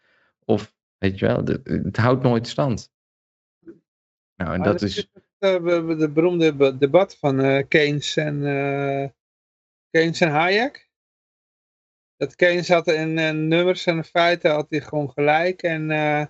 Of, 0.45 0.75
weet 0.97 1.19
je 1.19 1.25
wel, 1.25 1.43
het 1.63 1.97
houdt 1.97 2.23
nooit 2.23 2.47
stand. 2.47 2.91
Nou, 4.35 4.53
en 4.53 4.63
dat 4.63 4.79
dat 4.79 4.81
is... 4.81 4.95
het 4.95 5.09
eh, 5.39 5.63
de 5.97 6.11
beroemde 6.13 6.55
be- 6.55 6.77
debat 6.77 7.17
van 7.17 7.39
eh, 7.39 7.67
Keynes 7.67 8.15
en 8.17 8.45
eh, 8.45 9.09
Keynes 9.89 10.21
en 10.21 10.29
Hayek. 10.29 10.89
Dat 12.17 12.35
Keynes 12.35 12.69
had 12.69 12.88
in 12.88 13.17
eh, 13.17 13.31
nummers 13.31 13.85
en 13.85 14.03
feiten 14.03 14.51
had 14.51 14.65
hij 14.69 14.81
gewoon 14.81 15.11
gelijk. 15.11 15.63
En 15.63 15.91
eh, 15.91 16.25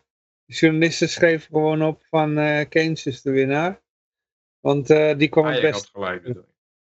de 0.45 0.53
journalisten 0.53 1.09
schreven 1.09 1.47
gewoon 1.47 1.83
op 1.83 2.05
van 2.09 2.37
eh, 2.37 2.69
Keynes 2.69 3.05
is 3.05 3.21
de 3.21 3.31
winnaar. 3.31 3.85
Want 4.67 4.89
eh, 4.89 5.17
die 5.17 5.27
kwam 5.29 5.45
het 5.45 5.53
Hayek 5.55 5.71
had 5.73 5.81
best. 5.81 5.89
gelijk. 5.93 6.43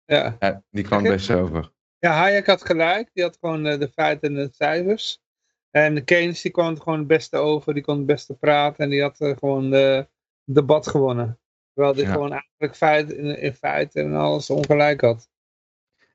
Ja. 0.05 0.37
Ja, 0.39 0.63
die 0.71 0.85
kwam 0.85 1.03
best 1.03 1.31
over. 1.31 1.71
ja, 1.99 2.13
Hayek 2.13 2.47
had 2.47 2.65
gelijk. 2.65 3.11
Die 3.13 3.23
had 3.23 3.37
gewoon 3.41 3.67
eh, 3.67 3.79
de 3.79 3.89
feiten 3.89 4.29
en 4.29 4.35
de 4.35 4.49
cijfers. 4.53 5.23
En 5.71 6.05
Keynes 6.05 6.41
die 6.43 6.51
kwam 6.51 6.69
het 6.69 6.83
gewoon 6.83 6.99
het 6.99 7.07
beste 7.09 7.37
over. 7.37 7.75
Die 7.75 7.83
kon 7.83 7.97
het 7.97 8.07
beste 8.07 8.35
praten. 8.35 8.85
En 8.85 8.91
die 8.91 9.03
had 9.03 9.21
eh, 9.21 9.37
gewoon 9.37 9.71
de 9.71 10.09
debat 10.45 10.87
gewonnen. 10.87 11.39
Terwijl 11.73 11.95
die 11.95 12.05
Ja. 12.05 12.13
gewoon 12.13 12.31
eigenlijk 12.33 12.77
feit, 12.77 13.11
in, 13.13 13.39
in 13.39 13.55
feite 13.55 14.01
en 14.01 14.15
alles 14.15 14.51
ongelijk 14.51 15.01
had. 15.01 15.29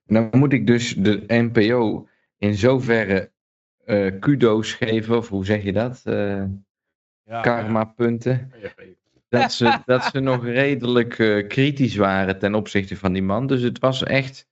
En 0.06 0.14
dan 0.14 0.30
moet 0.40 0.54
ik 0.54 0.68
dus 0.68 0.96
de 0.98 1.24
NPO 1.28 2.08
in 2.38 2.54
zoverre 2.56 3.32
eh 3.86 4.20
kudo's 4.20 4.74
geven, 4.74 5.18
of 5.18 5.30
hoe 5.30 5.46
zeg 5.46 5.64
je 5.64 5.74
dat? 5.74 6.02
Eh 6.04 6.44
Ja, 7.24 7.42
karma 7.42 7.84
punten. 7.84 8.52
Ja. 8.62 8.72
Dat 9.30 9.54
ze, 9.54 9.80
dat 9.86 10.04
ze 10.04 10.20
nog 10.20 10.46
redelijk 10.46 11.20
eh, 11.20 11.48
kritisch 11.48 11.96
waren 11.96 12.40
ten 12.40 12.56
opzichte 12.56 12.98
van 12.98 13.14
die 13.14 13.24
man. 13.24 13.48
Dus 13.48 13.62
het 13.62 13.80
was 13.80 14.04
echt 14.04 14.48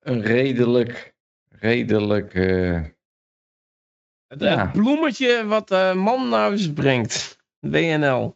een 0.00 0.22
redelijk, 0.22 1.14
redelijk... 1.48 2.34
eh, 2.34 2.80
Het 4.26 4.40
Ja. 4.40 4.66
bloemetje 4.72 5.46
wat 5.46 5.68
de 5.68 5.92
man 5.96 6.28
naar 6.28 6.40
huis 6.40 6.72
brengt. 6.72 7.38
WNL. 7.60 8.34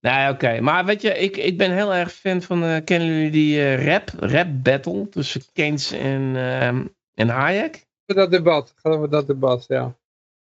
Nee, 0.00 0.30
oké. 0.30 0.60
Maar 0.60 0.84
weet 0.84 1.02
je, 1.02 1.18
ik, 1.18 1.36
ik 1.36 1.58
ben 1.58 1.72
heel 1.72 1.94
erg 1.94 2.12
fan 2.12 2.42
van... 2.42 2.64
eh, 2.64 2.84
kennen 2.84 3.08
jullie 3.08 3.30
die 3.30 3.60
eh, 3.60 3.86
rap, 3.86 4.08
rap 4.18 4.46
battle 4.62 5.08
tussen 5.08 5.42
Keynes 5.52 5.90
en, 5.92 6.32
ehm, 6.36 6.84
en 7.14 7.28
Hayek? 7.28 7.86
Dat 8.06 8.30
debat. 8.30 8.74
Gaat 8.76 8.92
over 8.92 9.10
dat 9.10 9.26
debat, 9.26 9.64
ja. 9.68 9.96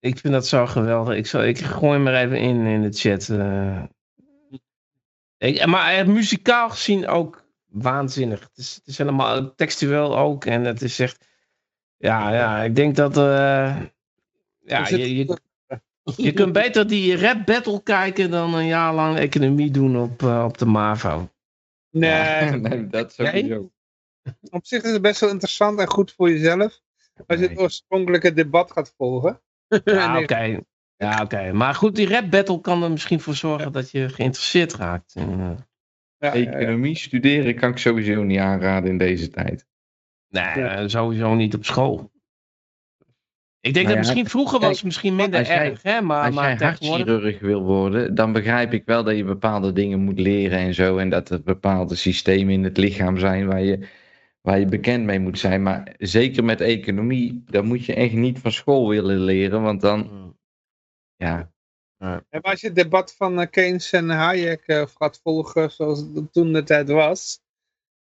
Ik 0.00 0.18
vind 0.18 0.32
dat 0.34 0.46
zo 0.46 0.66
geweldig. 0.66 1.16
Ik, 1.16 1.26
zal, 1.26 1.44
ik 1.44 1.58
gooi 1.58 1.92
hem 1.98 2.06
er 2.06 2.24
even 2.24 2.38
in 2.38 2.66
in 2.66 2.82
de 2.82 2.92
chat. 2.92 3.28
eh. 3.28 3.82
Ik, 5.38 5.66
maar 5.66 5.92
eh, 5.92 6.06
muzikaal 6.06 6.70
gezien 6.70 7.06
ook 7.06 7.44
waanzinnig. 7.66 8.40
Het 8.40 8.56
is, 8.56 8.74
het 8.74 8.86
is 8.86 8.98
helemaal 8.98 9.54
textueel 9.54 10.18
ook. 10.18 10.44
En 10.44 10.64
het 10.64 10.82
is 10.82 10.98
echt... 10.98 11.26
Ja, 11.96 12.32
ja 12.34 12.62
ik 12.62 12.76
denk 12.76 12.96
dat... 12.96 13.16
eh, 13.16 13.80
ja, 14.60 14.88
je, 14.88 15.16
je, 15.16 15.38
je 16.16 16.32
kunt 16.32 16.52
beter 16.62 16.86
die 16.86 17.16
rap 17.16 17.46
battle 17.46 17.82
kijken 17.82 18.30
dan 18.30 18.54
een 18.54 18.66
jaar 18.66 18.94
lang 18.94 19.18
economie 19.18 19.70
doen 19.70 19.98
op, 19.98 20.22
eh, 20.22 20.44
op 20.44 20.58
de 20.58 20.66
MAVO. 20.66 21.28
Nee, 21.90 22.50
nee, 22.60 22.86
dat 22.86 23.12
sowieso. 23.12 23.70
op 24.50 24.66
zich 24.66 24.82
is 24.82 24.92
het 24.92 25.02
best 25.02 25.20
wel 25.20 25.30
interessant 25.30 25.78
en 25.78 25.86
goed 25.86 26.12
voor 26.12 26.30
jezelf. 26.30 26.80
Als 27.26 27.40
je 27.40 27.48
het 27.48 27.58
oorspronkelijke 27.58 28.32
debat 28.32 28.72
gaat 28.72 28.94
volgen. 28.96 29.40
Ja, 29.84 30.18
oké. 30.20 30.60
Ja, 30.96 31.22
oké. 31.22 31.52
Maar 31.52 31.74
goed, 31.74 31.96
die 31.96 32.08
rap 32.08 32.30
battle 32.30 32.60
kan 32.60 32.82
er 32.82 32.90
misschien 32.90 33.20
voor 33.20 33.34
zorgen 33.34 33.72
dat 33.72 33.90
je 33.90 34.08
geïnteresseerd 34.08 34.74
raakt. 34.74 35.14
in, 35.14 35.30
eh, 35.40 35.50
Ja, 36.18 36.34
ja, 36.34 36.34
ja. 36.34 36.52
Economie 36.52 36.96
studeren 36.96 37.54
kan 37.54 37.70
ik 37.70 37.78
sowieso 37.78 38.22
niet 38.22 38.38
aanraden 38.38 38.90
in 38.90 38.98
deze 38.98 39.28
tijd. 39.28 39.66
Nee, 40.28 40.42
Ja. 40.44 40.76
eh, 40.76 40.88
sowieso 40.88 41.34
niet 41.34 41.54
op 41.54 41.64
school. 41.64 42.12
Ik 43.60 43.74
denk 43.74 43.86
Nou 43.86 43.98
dat 43.98 44.06
misschien 44.06 44.28
vroeger 44.28 44.60
was 44.60 44.70
kijk, 44.72 44.84
misschien 44.84 45.16
minder 45.16 45.38
als 45.38 45.48
jij- 45.48 45.70
erg, 45.70 45.82
hè? 45.82 46.00
Maar, 46.00 46.24
Als 46.26 46.34
maar 46.34 46.48
jij 46.48 46.56
tegenwoordig... 46.56 47.06
hartchirurg 47.06 47.40
wil 47.40 47.62
worden, 47.62 48.14
dan 48.14 48.32
begrijp 48.32 48.72
ik 48.72 48.82
wel 48.84 49.04
dat 49.04 49.16
je 49.16 49.24
bepaalde 49.24 49.72
dingen 49.72 50.00
moet 50.00 50.18
leren 50.18 50.58
en 50.58 50.74
zo. 50.74 50.96
En 50.98 51.08
dat 51.08 51.30
er 51.30 51.42
bepaalde 51.42 51.94
systemen 51.94 52.54
in 52.54 52.64
het 52.64 52.76
lichaam 52.76 53.18
zijn 53.18 53.46
waar 53.46 53.62
je, 53.62 53.88
waar 54.40 54.58
je 54.58 54.66
bekend 54.66 55.04
mee 55.04 55.20
moet 55.20 55.38
zijn. 55.38 55.62
Maar 55.62 55.94
zeker 55.98 56.44
met 56.44 56.60
economie, 56.60 57.42
dat 57.46 57.64
moet 57.64 57.84
je 57.84 57.94
echt 57.94 58.12
niet 58.12 58.38
van 58.38 58.52
school 58.52 58.88
willen 58.88 59.18
leren. 59.18 59.62
Want 59.62 59.80
dan, 59.80 60.08
ja, 61.26 62.22
En 62.30 62.40
als 62.40 62.60
je 62.60 62.66
het 62.66 62.76
debat 62.76 63.14
van 63.16 63.40
eh, 63.40 63.50
Keynes 63.50 63.92
en 63.92 64.08
Hayek 64.10 64.62
eh, 64.66 64.84
gaat 64.98 65.20
volgen 65.22 65.70
zoals 65.70 65.98
het 65.98 66.32
toen 66.32 66.52
de 66.52 66.62
tijd 66.62 66.88
was. 66.88 67.42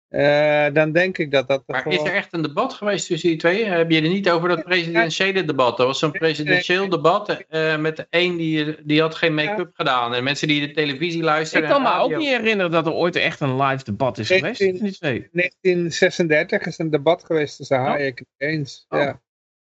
eh, 0.08 0.66
dan 0.72 0.92
denk 0.92 1.18
ik 1.18 1.30
dat 1.30 1.48
dat 1.48 1.62
Maar 1.66 1.86
is 1.86 2.00
er 2.02 2.14
echt 2.14 2.32
een 2.32 2.42
debat 2.42 2.72
geweest 2.74 3.06
tussen 3.06 3.28
die 3.28 3.38
twee? 3.38 3.64
Heb 3.64 3.90
je 3.90 4.02
er 4.02 4.08
niet 4.08 4.30
over 4.30 4.48
dat 4.48 4.64
presidentiële 4.64 5.44
debat? 5.44 5.76
Dat 5.76 5.86
was 5.86 5.98
zo'n 5.98 6.10
presidentieel 6.10 6.88
debat 6.88 7.28
eh, 7.28 7.78
met 7.78 7.96
de 7.96 8.06
een 8.10 8.36
die, 8.36 8.84
die 8.84 9.00
had 9.00 9.14
geen 9.14 9.34
make-up 9.34 9.70
gedaan. 9.74 10.14
En 10.14 10.24
mensen 10.24 10.48
die 10.48 10.66
de 10.66 10.72
televisie 10.72 11.18
Ik 11.18 11.24
luisteren. 11.24 11.68
kan 11.68 11.86
en 11.86 11.92
me 11.92 11.98
ook 11.98 12.16
niet 12.16 12.28
herinneren 12.28 12.70
dat 12.70 12.86
er 12.86 12.92
ooit 12.92 13.16
echt 13.16 13.40
een 13.40 13.62
live 13.62 13.84
debat 13.84 14.18
is 14.18 14.26
geweest. 14.26 14.60
19 14.60 14.70
tussen 14.70 14.86
die 14.88 14.96
twee. 14.98 15.28
1936 15.32 16.66
is 16.66 16.78
een 16.78 16.90
debat 16.90 17.24
geweest 17.24 17.56
tussen 17.56 17.78
Hayek 17.78 18.18
en 18.18 18.26
Keynes. 18.36 18.86
Oh. 18.88 19.00
Ja. 19.00 19.22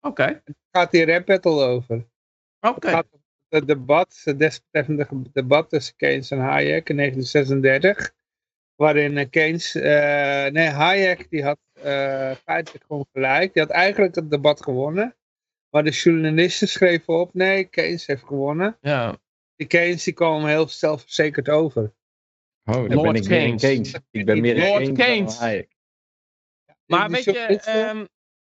Oké, 0.02 0.44
gaat 0.72 0.92
die 0.92 1.06
rap 1.06 1.26
battle 1.26 1.64
over. 1.64 2.06
oké. 2.60 3.04
Het 3.56 3.68
debat, 3.68 4.22
het 4.24 4.40
desbetreffende 4.40 5.08
debat 5.34 5.70
tussen 5.70 5.96
Keynes 5.96 6.32
en 6.32 6.40
Hayek 6.40 6.90
in 6.90 6.96
1936. 6.96 8.14
Waarin 8.76 9.18
eh, 9.18 9.30
Keynes, 9.30 9.76
eh, 9.76 10.46
nee 10.52 10.68
Hayek 10.68 11.30
die 11.30 11.44
had 11.44 11.60
eh, 11.74 12.32
feitelijk 12.46 12.84
gewoon 12.88 13.06
gelijk. 13.12 13.54
Die 13.54 13.62
had 13.64 13.72
eigenlijk 13.72 14.16
het 14.16 14.30
debat 14.32 14.62
gewonnen. 14.64 15.16
Maar 15.70 15.84
de 15.84 15.92
journalisten 15.92 16.68
schreven 16.68 17.14
op, 17.14 17.34
nee 17.34 17.64
Keynes 17.64 18.06
heeft 18.08 18.24
gewonnen. 18.24 18.78
Ja. 18.82 19.18
Die 19.56 19.68
Keynes 19.68 20.04
die 20.04 20.14
kwam 20.14 20.46
heel 20.46 20.68
zelfverzekerd 20.68 21.50
over. 21.50 21.94
oh, 22.66 22.74
dan 22.74 22.94
Lord 22.94 23.12
ben 23.12 23.22
ik 23.22 23.30
meer 23.30 23.40
in 23.42 23.58
Keynes. 23.58 23.92
Keynes. 23.92 23.94
Ik 24.12 24.26
ben 24.26 24.42
meer 24.42 24.56
in 24.56 24.68
Lord 24.68 24.92
Keynes 24.92 25.38
dan. 25.38 25.48
Hayek. 25.48 25.74
Maar 26.86 27.08
Die 27.08 27.16
weet 27.16 27.24
je... 27.24 27.60
ehm, 27.62 28.06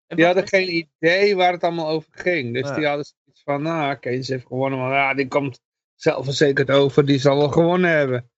die 0.07 0.25
hadden 0.25 0.47
geen 0.47 0.75
idee 0.75 1.35
waar 1.35 1.51
het 1.51 1.63
allemaal 1.63 1.87
over 1.87 2.09
ging. 2.11 2.53
Dus 2.53 2.67
Ja. 2.69 2.75
die 2.75 2.85
hadden 2.85 3.05
zoiets 3.37 3.43
van, 3.43 3.61
nou 3.61 3.95
Keynes 3.95 4.27
heeft 4.27 4.45
gewonnen, 4.47 4.79
maar 4.79 4.93
ja, 4.93 5.13
die 5.13 5.27
komt 5.27 5.61
zelfverzekerd 5.95 6.71
over. 6.71 7.05
Die 7.05 7.19
zal 7.19 7.37
wel 7.37 7.49
gewonnen 7.49 7.89
hebben. 7.89 8.31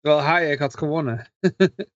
Terwijl 0.00 0.22
Hayek 0.24 0.58
had 0.58 0.76
gewonnen. 0.76 1.26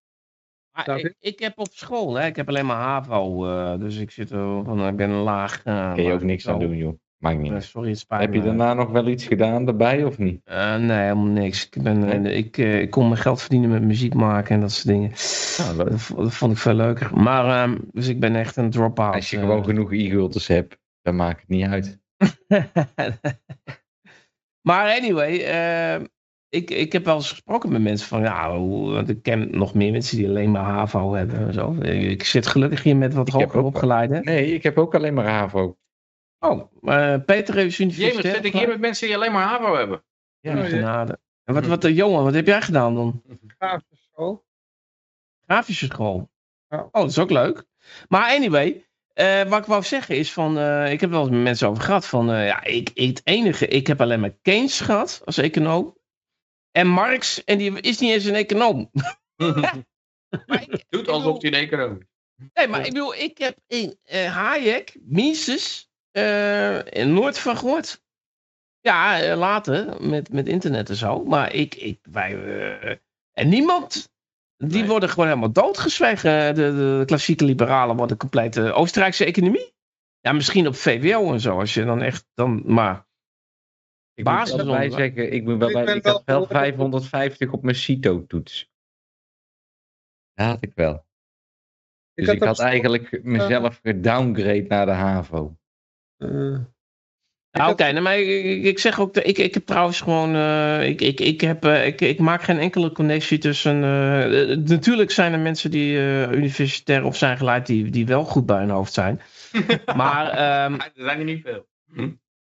Maar 0.72 0.98
ik, 0.98 1.14
ik 1.18 1.38
heb 1.38 1.58
op 1.58 1.68
school, 1.70 2.14
hè, 2.14 2.26
ik 2.26 2.36
heb 2.36 2.48
alleen 2.48 2.66
maar 2.66 2.76
HAVO, 2.82 3.46
eh, 3.46 3.78
dus 3.78 3.96
ik 3.96 4.10
zit 4.10 4.30
er 4.30 4.64
van, 4.64 4.86
ik 4.86 4.96
ben 4.96 5.10
laag. 5.10 5.62
Daar 5.62 5.94
kun 5.94 6.04
je 6.04 6.12
ook 6.12 6.22
niks 6.22 6.48
aan 6.48 6.58
doen, 6.58 6.76
joh. 6.76 6.98
Maakt 7.22 7.38
niet 7.38 7.48
Eh, 7.48 7.54
uit. 7.54 7.64
sorry, 7.64 7.88
het 7.88 7.98
spijt 7.98 8.20
Heb 8.20 8.34
je 8.34 8.42
daarna 8.42 8.74
nog 8.74 8.90
wel 8.90 9.06
iets 9.08 9.26
gedaan 9.26 9.64
daarbij 9.64 10.04
of 10.04 10.18
niet? 10.18 10.40
Eh, 10.44 10.76
nee, 10.76 10.98
helemaal 10.98 11.24
niks. 11.24 11.68
Ik, 11.70 11.82
ben, 11.82 12.22
Nee? 12.22 12.34
ik, 12.34 12.58
eh, 12.58 12.80
ik 12.80 12.90
kon 12.90 13.08
mijn 13.08 13.20
geld 13.20 13.40
verdienen 13.40 13.70
met 13.70 13.82
muziek 13.82 14.14
maken 14.14 14.54
en 14.54 14.60
dat 14.60 14.72
soort 14.72 14.86
dingen. 14.86 15.12
Nou, 15.58 15.76
leuk. 15.76 16.16
Dat, 16.16 16.34
vond 16.34 16.52
ik 16.52 16.58
veel 16.58 16.74
leuker. 16.74 17.16
Maar, 17.16 17.62
ehm, 17.62 17.78
dus 17.90 18.08
ik 18.08 18.20
ben 18.20 18.36
echt 18.36 18.56
een 18.56 18.70
drop-out. 18.70 19.14
Als 19.14 19.30
je 19.30 19.38
gewoon 19.38 19.64
genoeg 19.64 19.92
e-gulden 19.92 20.42
hebt, 20.46 20.78
dan 21.02 21.16
maakt 21.16 21.40
het 21.40 21.48
niet 21.48 21.66
uit. 21.66 22.00
maar 24.68 24.96
anyway, 24.96 25.44
eh, 25.44 26.04
ik, 26.48 26.70
ik 26.70 26.92
heb 26.92 27.04
wel 27.04 27.14
eens 27.14 27.30
gesproken 27.30 27.72
met 27.72 27.82
mensen 27.82 28.08
van, 28.08 28.22
ja, 28.22 28.58
want 28.68 29.08
ik 29.08 29.22
ken 29.22 29.58
nog 29.58 29.74
meer 29.74 29.92
mensen 29.92 30.16
die 30.16 30.28
alleen 30.28 30.50
maar 30.50 30.64
HAVO 30.64 31.12
hebben 31.14 31.38
en 31.46 31.52
zo. 31.52 31.72
Ik 31.82 32.24
zit 32.24 32.46
gelukkig 32.46 32.82
hier 32.82 32.96
met 32.96 33.14
wat 33.14 33.28
Ik 33.28 33.34
hoger 33.34 33.58
ook- 33.58 33.64
opgeleiden. 33.66 34.24
Nee, 34.24 34.54
ik 34.54 34.62
heb 34.62 34.78
ook 34.78 34.94
alleen 34.94 35.14
maar 35.14 35.28
HAVO. 35.28 35.76
Oh, 36.38 36.72
maar 36.80 37.20
Peter 37.20 37.54
heeft 37.54 37.78
universiteit. 37.78 38.34
zit 38.34 38.44
ik 38.44 38.52
hier 38.52 38.68
met 38.68 38.80
mensen 38.80 39.06
die 39.06 39.16
alleen 39.16 39.32
maar 39.32 39.46
HAVO 39.46 39.76
hebben. 39.76 40.04
Ja, 40.40 40.56
Oh, 40.58 40.64
genade. 40.64 41.20
En 41.44 41.54
wat, 41.54 41.66
wat, 41.66 41.84
eh, 41.84 41.96
Johan, 41.96 42.24
wat 42.24 42.34
heb 42.34 42.46
jij 42.46 42.62
gedaan 42.62 42.94
dan? 42.94 43.22
Grafische 43.58 43.96
school. 44.12 44.44
Grafische 45.46 45.86
school. 45.86 46.30
Ja. 46.68 46.78
Oh, 46.82 46.92
dat 46.92 47.10
is 47.10 47.18
ook 47.18 47.30
leuk. 47.30 47.64
Maar 48.08 48.30
anyway, 48.34 48.86
eh, 49.14 49.42
wat 49.42 49.58
ik 49.58 49.64
wou 49.64 49.82
zeggen 49.82 50.16
is 50.16 50.32
van, 50.32 50.58
eh, 50.58 50.92
ik 50.92 51.00
heb 51.00 51.10
wel 51.10 51.20
eens 51.20 51.30
met 51.30 51.40
mensen 51.40 51.68
over 51.68 51.82
gehad 51.82 52.06
van, 52.06 52.30
eh, 52.32 52.46
ja, 52.46 52.64
ik, 52.64 52.90
ik, 52.94 53.08
het 53.08 53.20
enige, 53.24 53.66
ik 53.68 53.86
heb 53.86 54.00
alleen 54.00 54.20
maar 54.20 54.36
Keynes 54.42 54.80
gehad 54.80 55.22
als 55.24 55.36
econoom. 55.36 55.96
En 56.70 56.86
Marx, 56.86 57.44
en 57.44 57.58
die 57.58 57.80
is 57.80 57.98
niet 57.98 58.10
eens 58.12 58.24
een 58.24 58.34
econoom. 58.34 58.90
Maar 60.46 60.62
ik- 60.68 60.84
Doet 60.88 61.08
alsof 61.08 61.42
hij 61.42 61.52
een 61.52 61.58
econoom 61.58 61.98
is. 62.00 62.06
Nee, 62.54 62.68
maar 62.68 62.86
ik 62.86 62.92
bedoel, 62.92 63.14
ik 63.14 63.38
heb 63.38 63.56
in 63.66 63.98
eh, 64.02 64.34
Hayek, 64.34 64.96
Mises, 65.00 65.90
eh, 66.10 66.78
nooit 67.04 67.38
van 67.38 67.56
gehoord. 67.56 68.02
Ja, 68.80 69.36
later, 69.36 70.02
met, 70.08 70.32
met 70.32 70.48
internet 70.48 70.88
en 70.88 70.96
zo. 70.96 71.24
Maar 71.24 71.52
ik, 71.54 71.74
ik 71.74 71.98
wij, 72.02 72.34
en 73.32 73.48
niemand. 73.48 74.11
Die 74.68 74.80
Nee. 74.80 74.88
worden 74.88 75.08
gewoon 75.08 75.26
helemaal 75.28 75.52
doodgezwegen. 75.52 76.54
De, 76.54 76.60
de, 76.74 77.02
klassieke 77.06 77.44
liberalen 77.44 77.96
worden 77.96 78.16
compleet 78.16 78.56
eh, 78.56 78.78
Oostenrijkse 78.78 79.24
economie. 79.24 79.72
Ja, 80.20 80.32
misschien 80.32 80.66
op 80.66 80.74
VWO 80.74 81.32
en 81.32 81.40
zo, 81.40 81.58
als 81.58 81.74
je 81.74 81.84
dan 81.84 82.02
echt 82.02 82.26
dan, 82.34 82.62
maar 82.66 82.96
Ik 84.14 84.24
moet 84.24 84.34
Basis 84.34 84.54
wel 84.56 84.66
bij 84.66 84.84
onder- 84.84 84.98
zeggen, 84.98 85.32
ik, 85.32 85.44
moet 85.44 85.58
wel 85.58 85.68
Ik 85.68 85.84
bij, 85.84 85.94
ik 85.96 86.06
had 86.06 86.22
wel- 86.24 86.38
wel 86.38 86.46
550 86.46 87.52
op 87.52 87.62
mijn 87.62 87.76
CITO-toets. 87.76 88.70
Dat 90.34 90.46
had 90.46 90.62
ik 90.62 90.72
wel. 90.74 91.04
Dus 92.14 92.28
ik 92.28 92.42
had 92.42 92.58
eigenlijk 92.58 93.22
mezelf 93.24 93.80
gedowngrade 93.82 94.64
naar 94.68 94.86
de 94.86 94.92
HAVO. 94.92 95.56
eh, 96.16 96.58
Ik 97.52 97.68
oké, 97.68 97.90
nou, 97.92 98.00
maar 98.00 98.18
ik, 98.18 98.78
zeg 98.78 99.00
ook, 99.00 99.16
ik, 99.16 99.38
ik 99.38 99.54
heb 99.54 99.66
trouwens 99.66 100.00
gewoon, 100.00 100.34
eh, 100.34 100.88
ik, 100.88 101.00
ik, 101.00 101.20
ik, 101.20 101.40
heb, 101.40 101.64
eh, 101.64 101.86
ik, 101.86 102.00
ik 102.00 102.18
maak 102.18 102.42
geen 102.42 102.58
enkele 102.58 102.92
connectie 102.92 103.38
tussen, 103.38 103.74
eh, 103.84 104.56
natuurlijk 104.56 105.10
zijn 105.10 105.32
er 105.32 105.38
mensen 105.38 105.70
die 105.70 105.96
universitair 106.30 107.04
of 107.04 107.16
zijn 107.16 107.36
geleid 107.36 107.66
die, 107.66 107.90
die 107.90 108.06
wel 108.06 108.24
goed 108.24 108.46
bij 108.46 108.58
hun 108.58 108.70
hoofd 108.70 108.92
zijn. 108.92 109.20
Maar, 109.96 110.28
ehm, 110.30 110.74
Er 110.74 110.90
zijn 110.94 111.18
er 111.18 111.24
niet 111.24 111.42
veel. 111.44 111.66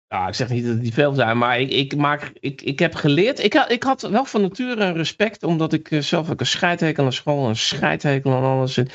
ja, 0.09 0.28
ik 0.28 0.35
zeg 0.35 0.48
niet 0.48 0.66
dat 0.66 0.81
die 0.81 0.93
veel 0.93 1.14
zijn, 1.14 1.39
maar 1.39 1.60
ik, 1.60 1.70
ik, 1.70 1.97
maak, 1.97 2.32
ik, 2.40 2.62
ik 2.62 2.78
heb 2.78 2.94
geleerd, 2.94 3.39
ik, 3.44 3.52
had- 3.52 3.70
ik 3.70 3.82
had 3.82 4.02
wel 4.02 4.24
van 4.24 4.40
nature 4.40 4.85
een 4.85 4.94
respect, 4.97 5.43
omdat 5.43 5.72
ik 5.72 5.89
zelf 6.01 6.31
ook 6.31 6.40
een 6.40 6.47
scheidhekel 6.47 7.05
aan 7.05 7.12
school, 7.12 7.48
een 7.48 7.56
scheidhekel 7.56 8.32
aan 8.35 8.43
alles. 8.44 8.77
En, 8.77 8.89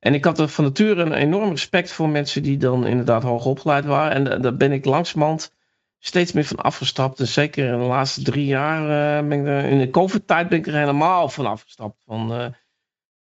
en 0.00 0.14
ik 0.14 0.24
had 0.24 0.38
er 0.38 0.48
van 0.48 0.64
nature 0.64 1.02
een 1.02 1.12
enorm 1.12 1.50
respect 1.50 1.92
voor 1.92 2.08
mensen 2.08 2.42
die 2.42 2.56
dan 2.56 2.86
inderdaad 2.86 3.22
hoog 3.22 3.44
opgeleid 3.44 3.84
waren. 3.84 4.12
En 4.12 4.24
da- 4.24 4.36
daar 4.36 4.56
ben 4.56 4.72
ik 4.72 4.84
langzamerhand 4.84 5.52
steeds 5.98 6.32
meer 6.32 6.44
van 6.44 6.56
afgestapt. 6.56 7.20
En 7.20 7.26
zeker 7.26 7.72
in 7.72 7.78
de 7.78 7.84
laatste 7.84 8.22
drie 8.22 8.46
jaar 8.46 8.82
eh, 9.18 9.28
ben 9.28 9.40
ik 9.40 9.46
er, 9.46 9.64
in 9.64 9.78
de 9.78 9.90
COVID-tijd 9.90 10.48
ben 10.48 10.58
ik 10.58 10.66
er 10.66 10.74
helemaal 10.78 11.28
van 11.28 11.46
afgestapt. 11.46 12.02
Van, 12.06 12.32
eh, 12.32 12.46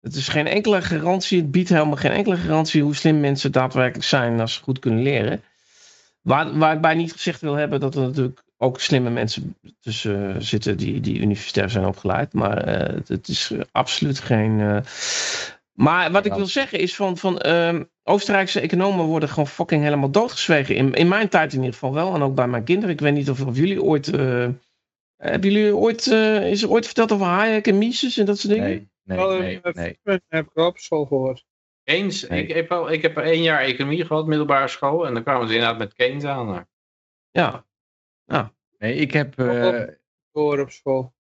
het 0.01 0.15
is 0.15 0.27
geen 0.27 0.47
enkele 0.47 0.81
garantie, 0.81 1.41
het 1.41 1.51
biedt 1.51 1.69
helemaal 1.69 1.95
geen 1.95 2.11
enkele 2.11 2.37
garantie 2.37 2.83
hoe 2.83 2.95
slim 2.95 3.19
mensen 3.19 3.51
daadwerkelijk 3.51 4.07
zijn 4.07 4.39
als 4.39 4.53
ze 4.53 4.63
goed 4.63 4.79
kunnen 4.79 5.03
leren. 5.03 5.43
Waar, 6.21 6.73
ik 6.73 6.81
bij 6.81 6.95
niet 6.95 7.11
gezegd 7.11 7.41
wil 7.41 7.53
hebben 7.53 7.79
dat 7.79 7.95
er 7.95 8.01
natuurlijk 8.01 8.43
ook 8.57 8.79
slimme 8.79 9.09
mensen 9.09 9.55
tussen 9.79 10.35
eh, 10.35 10.41
zitten 10.41 10.77
die, 10.77 10.99
die 10.99 11.19
universitair 11.19 11.69
zijn 11.69 11.85
opgeleid. 11.85 12.33
Maar 12.33 12.57
eh, 12.57 13.01
het, 13.07 13.27
is 13.27 13.51
eh, 13.51 13.59
absoluut 13.71 14.19
geen. 14.19 14.83
Maar 15.71 16.11
wat 16.11 16.25
ik 16.25 16.33
wil 16.33 16.45
zeggen 16.45 16.79
is 16.79 16.95
van, 16.95 17.17
van 17.17 17.39
ehm, 17.39 17.83
Oostenrijkse 18.03 18.59
economen 18.59 19.05
worden 19.05 19.29
gewoon 19.29 19.47
fucking 19.47 19.83
helemaal 19.83 20.11
doodgezwegen. 20.11 20.75
In, 20.75 20.93
in 20.93 21.07
mijn 21.07 21.29
tijd 21.29 21.51
in 21.51 21.57
ieder 21.57 21.73
geval 21.73 21.93
wel. 21.93 22.13
En 22.15 22.21
ook 22.21 22.35
bij 22.35 22.47
mijn 22.47 22.63
kinderen. 22.63 22.89
Ik 22.95 22.99
weet 23.01 23.13
niet 23.13 23.29
of, 23.29 23.45
of 23.45 23.57
jullie 23.57 23.83
ooit. 23.83 24.07
eh, 24.07 24.49
hebben 25.17 25.51
jullie 25.51 25.75
ooit. 25.75 26.07
eh, 26.07 26.49
is 26.51 26.63
er 26.63 26.69
ooit 26.69 26.85
verteld 26.85 27.11
over 27.11 27.25
Hayek 27.25 27.67
en 27.67 27.77
Mises 27.77 28.17
en 28.17 28.25
dat 28.25 28.39
soort 28.39 28.53
dingen? 28.53 28.69
Nee, 28.69 29.17
nee, 29.17 29.39
nee, 29.39 29.61
eh, 29.61 29.73
nee. 29.73 29.99
Dat 30.03 30.21
heb 30.27 30.45
ik 30.45 30.51
wel 30.53 30.67
op 30.67 30.77
school 30.77 31.05
gehoord. 31.05 31.45
Keynes, 31.83 32.27
Nee. 32.27 32.45
ik, 32.45 32.53
heb 32.69 32.89
ik 32.89 33.01
heb 33.01 33.17
één 33.17 33.41
jaar 33.41 33.61
economie 33.61 34.05
gehad, 34.05 34.27
middelbare 34.27 34.67
school. 34.67 35.07
En 35.07 35.13
dan 35.13 35.23
kwamen 35.23 35.47
ze 35.47 35.53
inderdaad 35.53 35.77
met 35.77 35.93
Keynes 35.93 36.23
aan. 36.23 36.67
Ja. 37.31 37.65
Nee, 38.77 38.95
ik 38.95 39.11
heb, 39.11 39.39
eh, 39.39 39.83
op 40.31 40.69
school. 40.69 41.13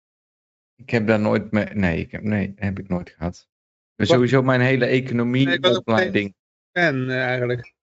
ik 0.76 0.90
heb 0.90 1.08
daar 1.08 1.20
nooit 1.20 1.52
mee... 1.52 1.66
Nee, 1.66 2.00
ik 2.00 2.12
heb, 2.12 2.22
nee, 2.22 2.54
heb 2.56 2.80
ik 2.80 2.88
nooit 2.88 3.10
gehad. 3.10 3.50
Maar 4.00 4.08
sowieso 4.08 4.42
mijn 4.42 4.62
hele 4.62 4.86
Nee, 4.86 4.96
ik 4.96 5.04
was 5.04 5.16
ook 5.16 5.18
economieopleiding. 5.18 6.34
Fan 6.72 7.10
eh, 7.10 7.24
eigenlijk. 7.26 7.74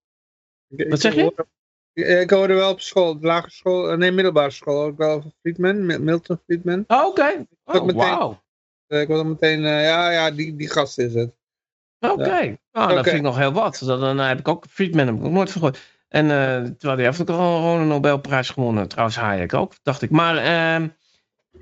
Ik- 0.69 0.89
Wat 0.89 1.01
zeg 1.01 1.15
je? 1.15 1.21
hoorde- 1.21 1.47
Ik, 1.93 2.07
ik 2.07 2.31
hoorde 2.31 2.55
wel 2.55 2.71
op 2.71 2.81
school, 2.81 3.19
lagere 3.21 3.51
school, 3.51 3.91
eh, 3.91 3.97
nee, 3.97 4.13
middelbare 4.13 4.51
school, 4.51 4.83
ook 4.85 4.99
wel 4.99 5.21
van 5.23 5.33
Friedman, 5.41 5.87
Mi- 5.87 5.99
Milton 5.99 6.41
Friedman. 6.45 6.85
Oh, 6.87 7.05
Oké. 7.07 7.47
Dat 7.65 7.81
Oh, 7.81 7.87
meteen- 7.87 8.01
wauw. 8.01 8.43
Eh, 8.87 9.01
ik 9.01 9.09
was 9.09 9.23
meteen, 9.23 9.65
eh, 9.65 9.83
ja, 9.85 10.11
ja, 10.11 10.31
die, 10.31 10.57
die 10.57 10.71
gast 10.71 10.99
is 10.99 11.15
het. 11.15 11.35
Oké. 12.01 12.57
Nou, 12.73 12.95
dat 12.95 13.05
vind 13.05 13.17
ik 13.17 13.23
nog 13.23 13.37
heel 13.37 13.53
wat. 13.53 13.83
Dat, 13.85 14.01
dan 14.01 14.19
heb 14.19 14.39
ik 14.39 14.49
ook 14.49 14.65
Friedman 14.71 15.07
heb 15.07 15.17
ik 15.17 15.25
ook 15.25 15.31
nooit 15.33 15.51
van 15.53 15.61
gehoord. 15.61 15.95
En 16.09 16.25
eh, 16.31 16.63
terwijl 16.63 16.97
hij 16.97 17.05
heeft 17.05 17.21
ook 17.21 17.29
al 17.29 17.57
gewoon 17.57 17.81
een 17.81 17.89
Nobelprijs 17.89 18.51
gewonnen. 18.51 18.89
Trouwens, 18.89 19.17
Hayek 19.19 19.55
ook, 19.55 19.73
dacht 19.83 20.03
ik. 20.03 20.11
Maar 20.11 20.37
ehm, 20.37 20.89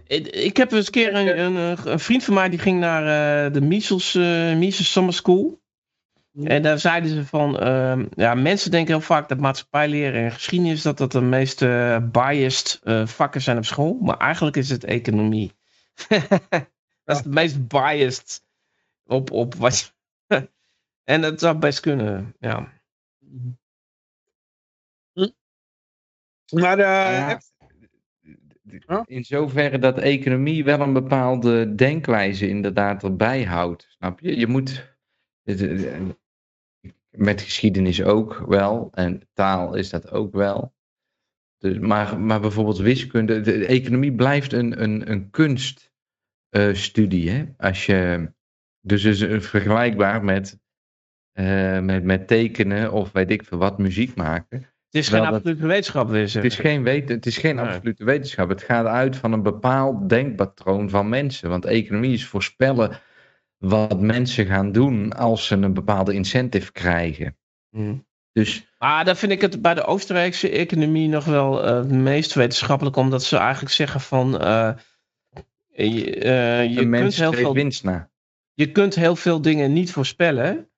ik, 0.06 0.26
ik 0.26 0.56
heb 0.56 0.72
eens 0.72 0.86
een 0.86 0.92
keer 0.92 1.14
een, 1.14 1.38
een, 1.38 1.78
een 1.92 1.98
vriend 1.98 2.24
van 2.24 2.34
mij 2.34 2.48
die 2.48 2.58
ging 2.58 2.80
naar 2.80 3.46
eh, 3.46 3.52
de 3.52 3.60
Mises, 3.60 4.14
eh 4.14 4.56
Mises 4.56 4.92
Summer 4.92 5.14
School. 5.14 5.62
En 6.42 6.62
daar 6.62 6.78
zeiden 6.78 7.10
ze 7.10 7.24
van, 7.26 7.58
ehm, 7.58 8.06
ja, 8.14 8.34
mensen 8.34 8.70
denken 8.70 8.94
heel 8.94 9.02
vaak 9.02 9.28
dat 9.28 9.38
maatschappijleren 9.38 10.24
en 10.24 10.32
geschiedenis 10.32 10.82
dat 10.82 10.98
dat 10.98 11.12
de 11.12 11.20
meest 11.20 11.62
eh, 11.62 11.98
biased 12.12 12.80
eh, 12.82 13.06
vakken 13.06 13.42
zijn 13.42 13.56
op 13.56 13.64
school. 13.64 13.98
Maar 14.00 14.16
eigenlijk 14.16 14.56
is 14.56 14.70
het 14.70 14.84
economie. 14.84 15.52
dat 17.04 17.16
is 17.16 17.16
het 17.16 17.26
meest 17.26 17.68
biased 17.68 18.42
op, 19.04 19.30
op 19.30 19.54
wat 19.54 19.92
je... 20.26 20.48
en 21.12 21.20
dat 21.20 21.40
zou 21.40 21.58
best 21.58 21.80
kunnen, 21.80 22.34
ja. 22.38 22.72
Maar 26.52 26.78
eh, 26.78 26.84
Ja, 26.84 27.26
heb- 27.28 27.40
Huh? 27.40 27.53
In 29.04 29.24
zoverre 29.24 29.78
dat 29.78 29.98
economie 29.98 30.64
wel 30.64 30.80
een 30.80 30.92
bepaalde 30.92 31.74
denkwijze 31.74 32.48
inderdaad 32.48 33.02
erbij 33.02 33.44
houdt. 33.44 33.86
Snap 33.88 34.20
je? 34.20 34.38
Je 34.38 34.46
moet. 34.46 34.96
Met 37.10 37.40
geschiedenis 37.40 38.02
ook 38.02 38.44
wel. 38.46 38.90
En 38.92 39.28
taal 39.32 39.74
is 39.74 39.90
dat 39.90 40.10
ook 40.10 40.32
wel. 40.32 40.74
Dus, 41.58 41.78
maar, 41.78 42.20
maar 42.20 42.40
bijvoorbeeld 42.40 42.78
wiskunde. 42.78 43.40
De, 43.40 43.66
economie 43.66 44.14
blijft 44.14 44.52
een, 44.52 44.82
een, 44.82 45.10
een 45.10 45.30
kunststudie. 45.30 47.30
hè? 47.30 47.44
Als 47.56 47.86
je. 47.86 48.32
Dus 48.80 49.04
is 49.04 49.46
vergelijkbaar 49.46 50.24
met, 50.24 50.60
eh, 51.32 51.80
met, 51.80 52.04
met 52.04 52.28
tekenen 52.28 52.92
of 52.92 53.12
weet 53.12 53.30
ik 53.30 53.44
veel 53.44 53.58
wat, 53.58 53.78
muziek 53.78 54.14
maken. 54.14 54.73
Het 54.94 55.02
is 55.02 55.08
geen 55.08 55.22
dat- 55.22 55.32
absolute 55.34 55.66
wetenschap, 55.66 56.08
je 56.10 56.16
Het 56.16 56.44
is 56.44 56.56
geen, 56.56 56.82
wet, 56.82 57.08
het 57.08 57.26
is 57.26 57.36
geen 57.36 57.56
Nee. 57.56 57.64
absolute 57.64 58.04
wetenschap. 58.04 58.48
Het 58.48 58.62
gaat 58.62 58.86
uit 58.86 59.16
van 59.16 59.32
een 59.32 59.42
bepaald 59.42 60.08
denkpatroon 60.08 60.90
van 60.90 61.08
mensen. 61.08 61.48
Want 61.48 61.64
economie 61.64 62.12
is 62.12 62.26
voorspellen 62.26 63.00
wat 63.58 64.00
mensen 64.00 64.46
gaan 64.46 64.72
doen 64.72 65.12
als 65.12 65.46
ze 65.46 65.54
een 65.54 65.74
bepaalde 65.74 66.12
incentive 66.14 66.72
krijgen. 66.72 67.36
Hm. 67.70 67.94
Dus 68.32 68.74
Maar 68.78 69.04
dan 69.04 69.16
vind 69.16 69.32
ik 69.32 69.40
het 69.40 69.62
bij 69.62 69.74
de 69.74 69.84
Oostenrijkse 69.84 70.50
economie 70.50 71.08
nog 71.08 71.24
wel 71.24 71.64
eh, 71.64 71.76
het 71.76 71.90
meest 71.90 72.34
wetenschappelijk, 72.34 72.96
omdat 72.96 73.24
ze 73.24 73.36
eigenlijk 73.36 73.74
zeggen 73.74 74.00
van 74.00 74.40
eh, 74.40 74.70
je, 75.68 76.18
eh, 76.18 76.74
je 76.74 76.88
kunt 76.88 77.14
heel 77.14 77.32
veel 77.32 77.54
winst 77.54 77.84
na. 77.84 78.10
je 78.52 78.72
kunt 78.72 78.94
heel 78.94 79.16
veel 79.16 79.40
dingen 79.40 79.72
niet 79.72 79.92
voorspellen. 79.92 80.68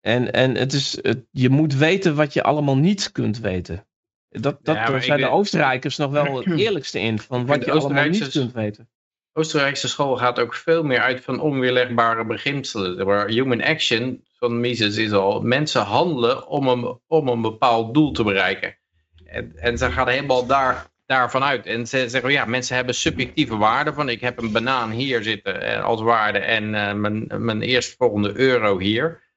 En, 0.00 0.32
en 0.32 0.54
het 0.56 0.72
is, 0.72 0.98
het, 1.02 1.24
je 1.30 1.48
moet 1.48 1.74
weten 1.74 2.14
wat 2.14 2.32
je 2.32 2.42
allemaal 2.42 2.76
niet 2.76 3.12
kunt 3.12 3.38
weten. 3.38 3.86
Dat, 4.28 4.42
dat 4.42 4.74
Ja, 4.74 4.82
daar 4.82 4.90
maar 4.90 5.02
zijn 5.02 5.20
de 5.20 5.28
Oostenrijkers 5.28 5.96
nog 5.96 6.10
wel 6.10 6.36
het 6.36 6.58
eerlijkste 6.64 7.00
in. 7.00 7.18
Van 7.18 7.46
wat 7.46 7.64
je 7.64 7.72
allemaal 7.72 8.08
niet 8.08 8.28
kunt 8.28 8.52
weten. 8.52 8.88
Oostenrijkse 9.32 9.88
school 9.88 10.16
gaat 10.16 10.38
ook 10.38 10.54
veel 10.54 10.82
meer 10.82 11.00
uit 11.00 11.24
van 11.24 11.40
onweerlegbare 11.40 12.24
beginselen. 12.24 13.06
Maar 13.06 13.28
human 13.28 13.62
action 13.62 14.24
van 14.38 14.60
Mises 14.60 14.96
is 14.96 15.12
al 15.12 15.40
mensen 15.40 15.82
handelen 15.82 16.46
om 16.46 16.68
een, 16.68 17.00
om 17.06 17.28
een 17.28 17.42
bepaald 17.42 17.94
doel 17.94 18.12
te 18.12 18.22
bereiken. 18.22 18.76
En, 19.24 19.52
en 19.56 19.78
ze 19.78 19.90
gaan 19.90 20.08
helemaal 20.08 20.46
daar, 20.46 20.86
daarvan 21.06 21.42
uit. 21.42 21.66
En 21.66 21.86
ze 21.86 22.08
zeggen, 22.08 22.32
ja, 22.32 22.44
mensen 22.44 22.76
hebben 22.76 22.94
subjectieve 22.94 23.56
waarden 23.56 23.94
van 23.94 24.08
ik 24.08 24.20
heb 24.20 24.38
een 24.38 24.52
banaan 24.52 24.90
hier 24.90 25.22
zitten 25.22 25.62
eh, 25.62 25.84
als 25.84 26.00
waarde 26.00 26.38
en 26.38 26.74
eh, 26.74 26.94
mijn, 26.94 27.26
mijn 27.38 27.62
eerstvolgende 27.62 28.38
euro 28.38 28.78
hier. 28.78 29.28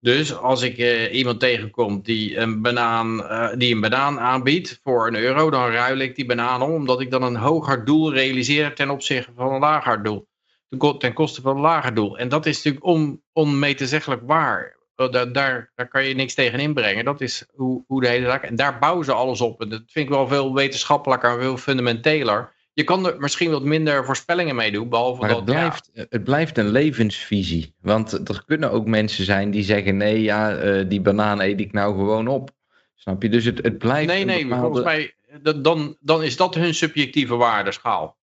Dus 0.00 0.34
als 0.36 0.62
ik 0.62 0.78
eh, 0.78 1.14
iemand 1.14 1.40
tegenkom 1.40 2.00
die 2.02 2.36
een, 2.36 2.62
banaan, 2.62 3.24
eh, 3.28 3.48
die 3.58 3.74
een 3.74 3.80
banaan 3.80 4.18
aanbiedt 4.20 4.80
voor 4.82 5.06
een 5.06 5.16
euro, 5.16 5.50
dan 5.50 5.70
ruil 5.70 5.98
ik 5.98 6.14
die 6.14 6.26
banaan 6.26 6.62
om, 6.62 6.70
omdat 6.72 7.00
ik 7.00 7.10
dan 7.10 7.22
een 7.22 7.36
hoger 7.36 7.84
doel 7.84 8.12
realiseer 8.12 8.74
ten 8.74 8.90
opzichte 8.90 9.32
van 9.36 9.52
een 9.52 9.60
lager 9.60 10.02
doel. 10.02 10.28
Ten 10.68 10.78
ko- 10.78 10.96
Ten 10.96 11.12
koste 11.12 11.40
van 11.40 11.54
een 11.56 11.62
lager 11.62 11.94
doel. 11.94 12.18
En 12.18 12.28
dat 12.28 12.46
is 12.46 12.56
natuurlijk 12.56 12.84
on, 12.84 13.22
onmetezeggelijk 13.32 14.22
waar. 14.26 14.76
Eh, 14.96 15.10
Daar, 15.10 15.32
daar, 15.32 15.72
daar 15.74 15.88
kan 15.88 16.04
je 16.04 16.14
niks 16.14 16.34
tegen 16.34 16.58
inbrengen. 16.60 17.04
Dat 17.04 17.20
is 17.20 17.46
hoe, 17.54 17.84
hoe 17.86 18.00
de 18.00 18.08
hele 18.08 18.26
zaak. 18.26 18.42
En 18.42 18.56
daar 18.56 18.78
bouwen 18.78 19.04
ze 19.04 19.12
alles 19.12 19.40
op. 19.40 19.60
En 19.60 19.68
dat 19.68 19.82
vind 19.86 20.06
ik 20.08 20.14
wel 20.14 20.28
veel 20.28 20.54
wetenschappelijker 20.54 21.30
en 21.30 21.40
veel 21.40 21.56
fundamenteler. 21.56 22.54
Je 22.76 22.84
kan 22.84 23.06
er 23.06 23.20
misschien 23.20 23.50
wat 23.50 23.62
minder 23.62 24.04
voorspellingen 24.04 24.54
mee 24.56 24.72
doen. 24.72 24.88
Behalve 24.88 25.20
Maar 25.20 25.28
dat, 25.28 25.36
het 25.38 25.46
blijft, 25.46 25.90
het 25.92 26.24
blijft 26.24 26.58
een 26.58 26.68
levensvisie. 26.68 27.74
Want 27.80 28.28
er 28.28 28.42
kunnen 28.46 28.70
ook 28.70 28.86
mensen 28.86 29.24
zijn 29.24 29.50
die 29.50 29.62
zeggen: 29.62 29.96
nee, 29.96 30.22
ja, 30.22 30.56
eh, 30.56 30.88
die 30.88 31.00
banaan 31.00 31.40
eet 31.40 31.60
ik 31.60 31.72
nou 31.72 31.94
gewoon 31.94 32.28
op. 32.28 32.50
Snap 32.94 33.22
je? 33.22 33.28
Dus 33.28 33.44
het, 33.44 33.62
het 33.62 33.78
blijft. 33.78 34.06
nee, 34.08 34.24
nee, 34.24 34.42
bepaalde- 34.42 34.64
volgens 34.64 34.84
mij, 34.84 35.14
dat, 35.42 35.64
dan, 35.64 35.96
dan 36.00 36.22
is 36.22 36.36
dat 36.36 36.54
hun 36.54 36.74
subjectieve 36.74 37.34
waardeschaal. 37.36 38.18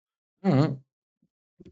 Mhm. 0.40 0.72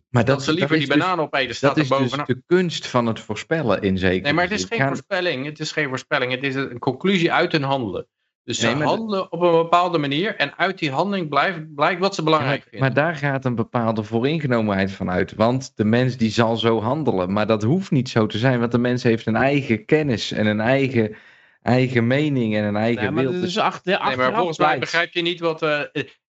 Maar 0.09 0.24
Dat, 0.24 0.43
ze 0.44 0.53
liever 0.53 0.78
die 0.78 0.86
dus- 0.86 0.97
banaan 0.97 1.20
opeten, 1.20 1.55
staat 1.55 1.69
Dat 1.77 1.77
er 1.78 1.82
is 1.82 1.89
dus 1.89 1.98
bovenaan. 1.98 2.27
de 2.27 2.43
kunst 2.47 2.86
van 2.86 3.07
het 3.07 3.20
voorspellen 3.20 3.82
in 3.82 3.98
zekere 3.98 4.20
Nee, 4.23 4.32
maar 4.32 4.44
het 4.44 4.53
is 4.53 4.66
zin. 4.66 4.78
geen 4.78 4.86
voorspelling. 4.86 5.44
Het 5.44 5.61
is 5.61 5.73
geen 5.73 5.89
voorspelling. 5.89 6.32
Het 6.32 6.43
is 6.43 6.55
een 6.55 6.78
conclusie 6.78 7.32
uit 7.32 7.53
hun 7.53 7.62
handelen. 7.62 8.07
Dus 8.47 8.59
ze 8.59 8.77
de- 8.77 8.85
handelen 8.85 9.32
op 9.32 9.40
een 9.43 9.51
bepaalde 9.51 9.98
manier 9.98 10.36
en 10.36 10.56
uit 10.56 10.78
die 10.78 10.90
handeling 10.90 11.28
blijft, 11.28 11.74
blijkt 11.74 12.01
wat 12.01 12.14
ze 12.14 12.23
belangrijk 12.23 12.62
vinden. 12.62 12.81
maar 12.81 12.94
daar 12.94 13.14
gaat 13.14 13.44
een 13.44 13.55
bepaalde 13.55 14.02
vooringenomenheid 14.02 14.93
van 14.93 15.10
uit. 15.10 15.35
Want 15.35 15.73
de 15.77 15.85
mens 15.85 16.16
die 16.16 16.31
zal 16.31 16.56
zo 16.56 16.81
handelen. 16.82 17.32
Maar 17.32 17.47
dat 17.47 17.62
hoeft 17.62 17.90
niet 17.90 18.09
zo 18.09 18.27
te 18.27 18.39
zijn. 18.39 18.59
Want 18.60 18.73
de 18.73 18.78
mens 18.78 19.02
heeft 19.02 19.27
een 19.27 19.36
eigen 19.36 19.85
kennis 19.85 20.32
en 20.32 20.47
een 20.47 20.60
eigen, 20.60 21.16
eigen 21.62 22.06
mening 22.06 22.56
en 22.56 22.64
een 22.64 22.77
eigen 22.77 23.02
Nee, 23.02 23.10
maar 23.10 23.23
wil. 23.23 23.32
dat 23.32 23.40
Dus 23.40 23.51
is 23.51 23.59
achter, 23.59 24.01
Nee, 24.06 24.16
maar 24.16 24.35
volgens 24.35 24.59
mij 24.59 24.78
begrijp 24.78 25.12
je 25.12 25.23
niet 25.23 25.40
wat... 25.40 25.62
eh, 25.62 25.81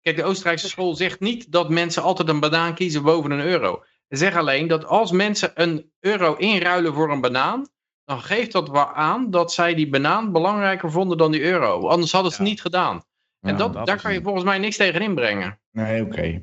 kijk, 0.02 0.16
de 0.16 0.24
Oostenrijkse 0.24 0.68
school 0.68 0.94
zegt 0.94 1.20
niet 1.20 1.52
dat 1.52 1.68
mensen 1.68 2.02
altijd 2.02 2.28
een 2.28 2.40
banaan 2.40 2.74
kiezen 2.74 3.02
boven 3.02 3.30
een 3.30 3.40
euro. 3.46 3.82
Ze 4.08 4.16
zeggen 4.16 4.40
alleen 4.40 4.68
dat 4.68 4.84
als 4.86 5.10
mensen 5.12 5.50
een 5.54 5.90
euro 6.00 6.34
inruilen 6.34 6.94
voor 6.94 7.10
een 7.12 7.20
banaan, 7.20 7.66
dan 8.10 8.22
geeft 8.22 8.52
dat 8.52 8.68
wel 8.68 8.92
aan 8.94 9.30
dat 9.30 9.52
zij 9.52 9.74
die 9.74 9.88
banaan 9.88 10.32
belangrijker 10.32 10.90
vonden 10.90 11.18
dan 11.18 11.30
die 11.32 11.42
euro. 11.42 11.88
Anders 11.88 12.12
hadden 12.12 12.32
ze 12.32 12.36
het 12.36 12.46
Ja. 12.46 12.52
niet 12.52 12.62
gedaan. 12.62 13.02
En 13.40 13.52
Ja, 13.52 13.56
dat, 13.56 13.72
dat 13.72 13.86
daar 13.86 14.00
kan 14.00 14.12
je 14.12 14.22
volgens 14.22 14.44
mij 14.44 14.58
niks 14.58 14.76
tegen 14.76 15.00
inbrengen. 15.00 15.60
Nee, 15.72 16.02
oké. 16.02 16.42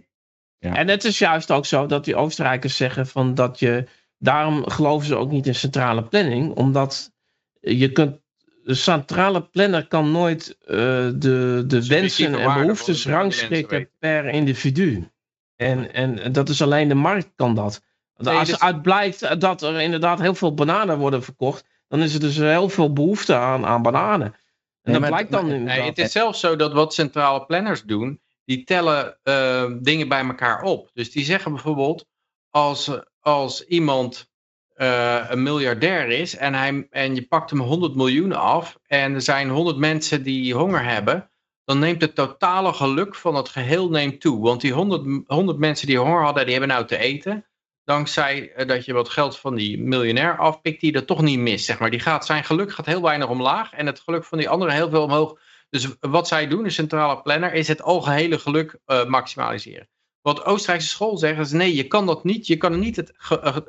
En 0.60 0.88
het 0.88 1.04
is 1.04 1.20
juist 1.20 1.52
ook 1.52 1.66
zo 1.66 1.86
dat 1.86 2.06
die 2.06 2.16
Oostenrijkers 2.16 2.76
zeggen 2.76 3.08
van 3.08 3.34
dat 3.34 3.60
je. 3.60 3.88
Daarom 4.18 4.70
geloven 4.70 5.08
ze 5.08 5.16
ook 5.16 5.32
niet 5.32 5.48
in 5.48 5.56
centrale 5.56 6.04
planning, 6.04 6.56
omdat 6.56 7.12
je 7.60 7.92
kunt. 7.92 8.20
De 8.64 8.74
centrale 8.74 9.42
planner 9.42 9.88
kan 9.88 10.12
nooit 10.12 10.58
eh, 10.60 10.76
de, 11.16 11.64
de 11.68 11.88
wensen 11.88 12.40
en 12.40 12.54
behoeftes 12.62 13.06
rangschikken 13.06 13.90
per 14.00 14.26
individu. 14.26 15.12
En, 15.56 15.94
en 15.94 16.32
dat 16.32 16.50
is 16.50 16.62
alleen 16.62 16.88
de 16.88 16.96
markt 16.96 17.32
kan 17.36 17.56
dat. 17.56 17.82
Want 18.18 18.30
Nee, 18.30 18.38
als 18.38 18.50
dus- 18.50 18.60
uit 18.60 18.82
blijkt 18.82 19.42
dat 19.42 19.62
er 19.62 19.82
inderdaad 19.82 20.20
heel 20.20 20.36
veel 20.36 20.54
bananen 20.54 20.98
worden 20.98 21.24
verkocht, 21.24 21.66
dan 21.88 22.00
is 22.02 22.14
er 22.14 22.20
dus 22.20 22.38
heel 22.38 22.70
veel 22.70 22.94
behoefte 22.94 23.36
aan, 23.36 23.66
aan 23.66 23.82
bananen. 23.82 24.36
En 24.82 24.92
Nee, 24.92 25.00
dat 25.00 25.10
blijkt 25.10 25.32
dan 25.32 25.48
maar-. 25.48 25.60
Nee, 25.60 25.82
het 25.82 25.98
is 25.98 26.12
zelfs 26.12 26.40
zo 26.40 26.56
dat 26.56 26.74
wat 26.74 26.94
centrale 26.94 27.46
planners 27.46 27.84
doen, 27.84 28.22
die 28.46 28.64
tellen 28.64 29.18
eh, 29.24 29.72
dingen 29.80 30.08
bij 30.08 30.26
elkaar 30.26 30.62
op. 30.62 30.90
Dus 30.94 31.12
die 31.12 31.26
zeggen 31.26 31.52
bijvoorbeeld, 31.52 32.06
als, 32.50 32.92
als 33.20 33.66
iemand 33.66 34.30
eh, 34.74 35.26
een 35.30 35.44
miljardair 35.44 36.08
is 36.10 36.36
en, 36.36 36.54
hij, 36.54 36.88
en 36.90 37.16
je 37.16 37.28
pakt 37.28 37.50
hem 37.50 37.60
100 37.60 37.96
miljoen 37.96 38.34
af 38.34 38.78
en 38.88 39.14
er 39.14 39.22
zijn 39.22 39.50
100 39.50 39.78
mensen 39.78 40.24
die 40.24 40.54
honger 40.54 40.84
hebben, 40.84 41.30
dan 41.66 41.80
neemt 41.80 42.02
het 42.02 42.16
totale 42.16 42.74
geluk 42.74 43.16
van 43.16 43.36
het 43.36 43.50
geheel 43.50 43.90
neemt 43.90 44.22
toe. 44.22 44.42
Want 44.42 44.62
die 44.62 44.74
100, 44.74 45.06
m- 45.06 45.24
100 45.28 45.58
mensen 45.58 45.88
die 45.88 45.98
honger 46.00 46.24
hadden, 46.24 46.44
die 46.44 46.52
hebben 46.52 46.70
nou 46.70 46.86
te 46.86 46.98
eten. 46.98 47.46
Dankzij 47.88 48.52
eh, 48.52 48.68
dat 48.68 48.86
je 48.86 48.94
wat 48.94 49.10
geld 49.10 49.40
van 49.40 49.56
die 49.56 49.80
miljonair 49.80 50.38
afpikt, 50.38 50.82
die 50.82 50.92
dat 50.92 51.08
toch 51.08 51.22
niet 51.22 51.40
mist. 51.40 51.66
Zeg 51.66 51.80
maar. 51.80 51.90
die 51.90 52.00
gaat, 52.00 52.26
zijn 52.26 52.44
geluk 52.44 52.72
gaat 52.72 52.86
heel 52.86 53.02
weinig 53.02 53.30
omlaag 53.30 53.72
en 53.74 53.86
het 53.86 54.00
geluk 54.00 54.24
van 54.24 54.38
die 54.38 54.50
anderen 54.50 54.74
heel 54.74 54.90
veel 54.90 55.04
omhoog. 55.04 55.40
Dus 55.70 55.88
wat 56.00 56.28
zij 56.28 56.48
doen, 56.48 56.64
de 56.64 56.70
centrale 56.70 57.22
planner, 57.22 57.54
is 57.54 57.68
het 57.68 57.82
algehele 57.82 58.40
geluk 58.40 58.80
eh, 58.86 59.06
maximaliseren. 59.06 59.90
Wat 60.22 60.46
Oostenrijkse 60.46 60.88
school 60.88 61.18
zegt, 61.18 61.40
is 61.40 61.52
nee, 61.52 61.76
je 61.76 61.88
kan 61.88 62.06
dat 62.06 62.24
niet. 62.24 62.48
Je 62.48 62.58
kan 62.58 62.80
niet 62.80 62.96
het, 62.96 63.14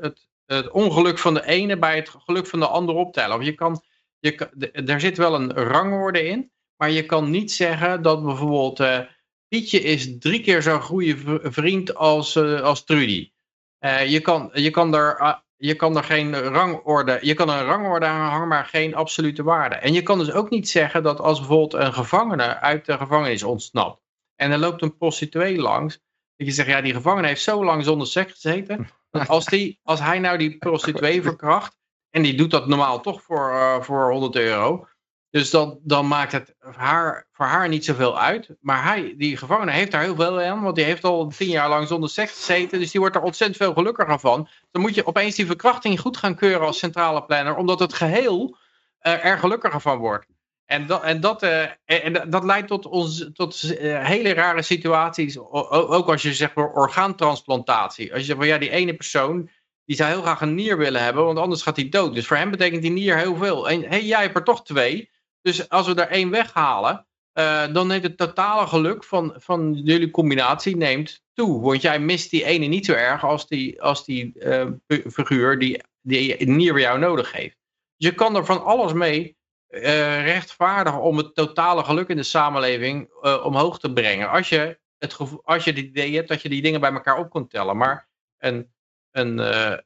het, 0.01 0.27
het 0.47 0.70
ongeluk 0.70 1.19
van 1.19 1.35
de 1.35 1.47
ene 1.47 1.78
bij 1.78 1.97
het 1.97 2.09
geluk 2.09 2.47
van 2.47 2.61
de 2.61 2.66
ander 2.66 2.95
optellen. 2.95 3.36
Of 3.36 3.43
je 3.43 3.55
kan, 3.55 3.82
je, 4.19 4.35
kan- 4.35 4.51
er 4.86 5.01
zit 5.01 5.16
wel 5.16 5.35
een 5.35 5.53
rangorde 5.53 6.24
in, 6.24 6.53
maar 6.77 6.90
je 6.90 7.07
kan 7.07 7.31
niet 7.31 7.53
zeggen 7.53 8.03
dat 8.03 8.24
bijvoorbeeld 8.24 8.81
eh, 8.81 9.01
Pietje 9.49 9.81
is 9.81 10.19
drie 10.19 10.40
keer 10.40 10.62
zo'n 10.62 10.82
goede 10.82 11.40
vriend 11.43 11.95
als, 11.95 12.36
als 12.36 12.85
Trudy. 12.85 13.31
Eh, 13.78 14.10
je, 14.10 14.20
kan, 14.20 14.50
je, 14.52 14.70
kan 14.70 14.94
er, 14.94 15.18
ah, 15.18 15.38
je 15.56 15.74
kan 15.74 15.96
er 15.96 16.05
geen 16.05 16.34
rangorde, 16.38 17.18
je 17.22 17.34
kan 17.34 17.48
een 17.48 17.64
rangorde 17.64 18.06
aan 18.06 18.30
hangen, 18.30 18.48
maar 18.48 18.64
geen 18.64 18.94
absolute 18.94 19.42
waarde. 19.42 19.74
En 19.74 19.92
je 19.92 20.02
kan 20.02 20.18
dus 20.18 20.32
ook 20.32 20.50
niet 20.50 20.68
zeggen 20.68 21.02
dat 21.02 21.20
als 21.20 21.38
bijvoorbeeld 21.38 21.74
een 21.74 21.94
gevangene 21.94 22.59
uit 22.59 22.84
de 22.84 22.96
gevangenis 22.96 23.42
ontsnapt 23.42 24.00
en 24.38 24.50
er 24.50 24.59
loopt 24.59 24.82
een 24.82 24.96
prostituee 24.96 25.60
langs, 25.60 25.94
dat 26.36 26.46
je 26.46 26.52
zegt, 26.52 26.68
ja, 26.68 26.80
die 26.80 26.94
gevangene 26.94 27.26
heeft 27.26 27.42
zo 27.42 27.64
lang 27.64 27.84
zonder 27.84 28.06
seks 28.06 28.32
gezeten, 28.32 28.88
als, 29.26 29.44
die, 29.44 29.80
als 29.82 30.00
hij 30.00 30.18
nou 30.18 30.38
die 30.38 30.59
prostituee 30.59 31.22
verkracht, 31.22 31.76
en 32.10 32.22
die 32.22 32.34
doet 32.34 32.50
dat 32.50 32.66
normaal 32.66 33.00
toch 33.00 33.22
voor, 33.22 33.50
eh, 33.50 33.80
voor 33.80 34.10
100 34.10 34.36
euro, 34.36 34.88
dus 35.30 35.50
dan, 35.50 35.78
dan 35.82 36.09
maakt 36.09 36.32
het 36.32 36.55
haar, 36.60 37.26
voor 37.32 37.46
haar 37.46 37.68
niet 37.68 37.84
zoveel 37.84 38.18
uit. 38.18 38.48
Maar 38.60 38.84
hij, 38.84 39.14
die 39.16 39.36
gevangene 39.36 39.70
heeft 39.70 39.90
daar 39.90 40.02
heel 40.02 40.14
veel 40.14 40.40
aan. 40.40 40.62
Want 40.62 40.76
die 40.76 40.84
heeft 40.84 41.05
al 41.05 41.28
tien 41.28 41.48
jaar 41.48 41.68
lang 41.68 41.88
zonder 41.88 42.10
seks 42.10 42.32
gezeten. 42.32 42.78
Dus 42.78 42.90
die 42.90 43.00
wordt 43.00 43.16
er 43.16 43.22
ontzettend 43.22 43.59
veel 43.59 43.72
gelukkiger 43.72 44.18
van. 44.18 44.48
Dan 44.70 44.82
moet 44.82 44.94
je 44.94 45.06
opeens 45.06 45.34
die 45.34 45.46
verkrachting 45.46 46.00
goed 46.00 46.16
gaan 46.16 46.34
keuren 46.34 46.66
als 46.66 46.78
centrale 46.78 47.24
planner. 47.24 47.56
Omdat 47.56 47.80
het 47.80 47.92
geheel 47.92 48.56
eh, 48.98 49.24
er 49.24 49.38
gelukkiger 49.38 49.80
van 49.80 49.98
wordt. 49.98 50.26
En 50.66 50.86
dat, 50.86 51.02
en 51.02 51.20
dat, 51.20 51.42
eh, 51.42 51.70
en 51.84 52.30
dat 52.30 52.44
leidt 52.44 52.68
tot, 52.68 52.86
ons, 52.86 53.30
tot 53.32 53.62
eh, 53.62 54.06
hele 54.06 54.34
rare 54.34 54.62
situaties. 54.62 55.38
Ook 55.38 56.09
als 56.09 56.22
je 56.22 56.34
zegt 56.34 56.52
voor 56.52 56.72
orgaantransplantatie. 56.72 58.10
Als 58.10 58.20
je 58.20 58.26
zegt 58.26 58.38
van 58.38 58.48
ja, 58.48 58.59
die 58.59 58.70
ene 58.70 58.94
persoon. 58.94 59.50
Die 59.84 59.96
zou 59.96 60.10
heel 60.10 60.22
graag 60.22 60.40
een 60.40 60.55
nier 60.55 60.78
willen 60.78 61.02
hebben, 61.02 61.24
want 61.24 61.38
anders 61.38 61.62
gaat 61.62 61.76
hij 61.76 61.88
dood. 61.88 62.14
Dus 62.14 62.26
voor 62.26 62.36
hem 62.36 62.50
betekent 62.50 62.82
die 62.82 62.90
nier 62.90 63.16
heel 63.16 63.36
veel. 63.36 63.68
En 63.68 63.82
hey, 63.82 64.05
jij 64.05 64.22
hebt 64.22 64.36
er 64.36 64.44
toch 64.44 64.64
twee. 64.64 65.10
Dus 65.48 65.68
als 65.68 65.86
we 65.86 65.94
er 65.94 66.08
één 66.08 66.30
weghalen, 66.30 67.06
eh, 67.32 67.72
dan 67.72 67.86
neemt 67.86 68.02
het 68.02 68.16
totale 68.16 68.66
geluk 68.66 69.04
van, 69.04 69.34
van 69.36 69.74
jullie 69.84 70.10
combinatie 70.10 70.76
neemt 70.76 71.22
toe. 71.32 71.60
Want 71.60 71.82
jij 71.82 71.98
mist 72.00 72.30
die 72.30 72.44
ene 72.44 72.66
niet 72.66 72.84
zo 72.84 72.92
erg 72.92 73.24
als 73.24 73.46
die, 73.46 73.82
als 73.82 74.04
die 74.04 74.38
eh, 74.38 74.66
fi- 74.86 75.10
figuur 75.10 75.58
die, 75.58 75.82
die 76.00 76.46
nier 76.48 76.72
bij 76.72 76.82
jou 76.82 76.98
nodig 76.98 77.32
heeft. 77.32 77.56
Dus 77.96 78.08
je 78.08 78.14
kan 78.14 78.36
er 78.36 78.44
van 78.44 78.64
alles 78.64 78.92
mee 78.92 79.36
eh, 79.68 80.24
rechtvaardigen 80.24 81.00
om 81.00 81.16
het 81.16 81.34
totale 81.34 81.84
geluk 81.84 82.08
in 82.08 82.16
de 82.16 82.22
samenleving 82.22 83.12
omhoog 83.42 83.78
te 83.78 83.92
brengen. 83.92 84.30
Als 84.30 84.48
je, 84.48 84.78
het 84.98 85.16
als 85.42 85.64
je 85.64 85.70
het 85.70 85.80
idee 85.80 86.14
hebt 86.14 86.28
dat 86.28 86.42
je 86.42 86.48
die 86.48 86.62
dingen 86.62 86.80
bij 86.80 86.92
elkaar 86.92 87.18
op 87.18 87.30
kunt 87.30 87.50
tellen. 87.50 87.76
Maar 87.76 88.08
een, 88.38 88.72
een, 89.10 89.38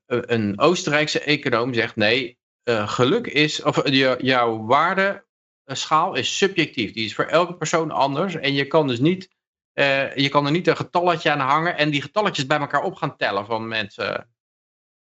een 0.07 0.61
Oostenrijkse 0.61 1.21
econoom 1.21 1.75
zegt 1.75 1.97
nee, 1.97 2.39
geluk 2.65 3.27
is, 3.27 3.63
of 3.63 3.89
jouw 4.19 4.65
waarde 4.65 5.25
schaal 5.65 6.15
is 6.15 6.37
subjectief. 6.37 6.93
Die 6.93 7.05
is 7.05 7.15
voor 7.15 7.25
elke 7.25 7.55
persoon 7.55 7.91
anders. 7.91 8.35
En 8.35 8.53
je 8.53 8.67
kan 8.67 8.87
dus 8.87 8.99
niet, 8.99 9.31
eh, 9.73 10.17
je 10.17 10.29
kan 10.29 10.47
er 10.47 10.53
niet 10.53 10.67
een 10.67 10.77
getalletje 10.77 11.31
aan 11.31 11.49
hangen 11.49 11.77
en 11.77 11.91
die 11.91 12.03
getalletjes 12.03 12.47
bij 12.47 12.59
elkaar 12.59 12.83
op 12.83 12.95
gaan 12.95 13.17
tellen 13.17 13.47
van 13.47 13.69
mensen. 13.69 14.31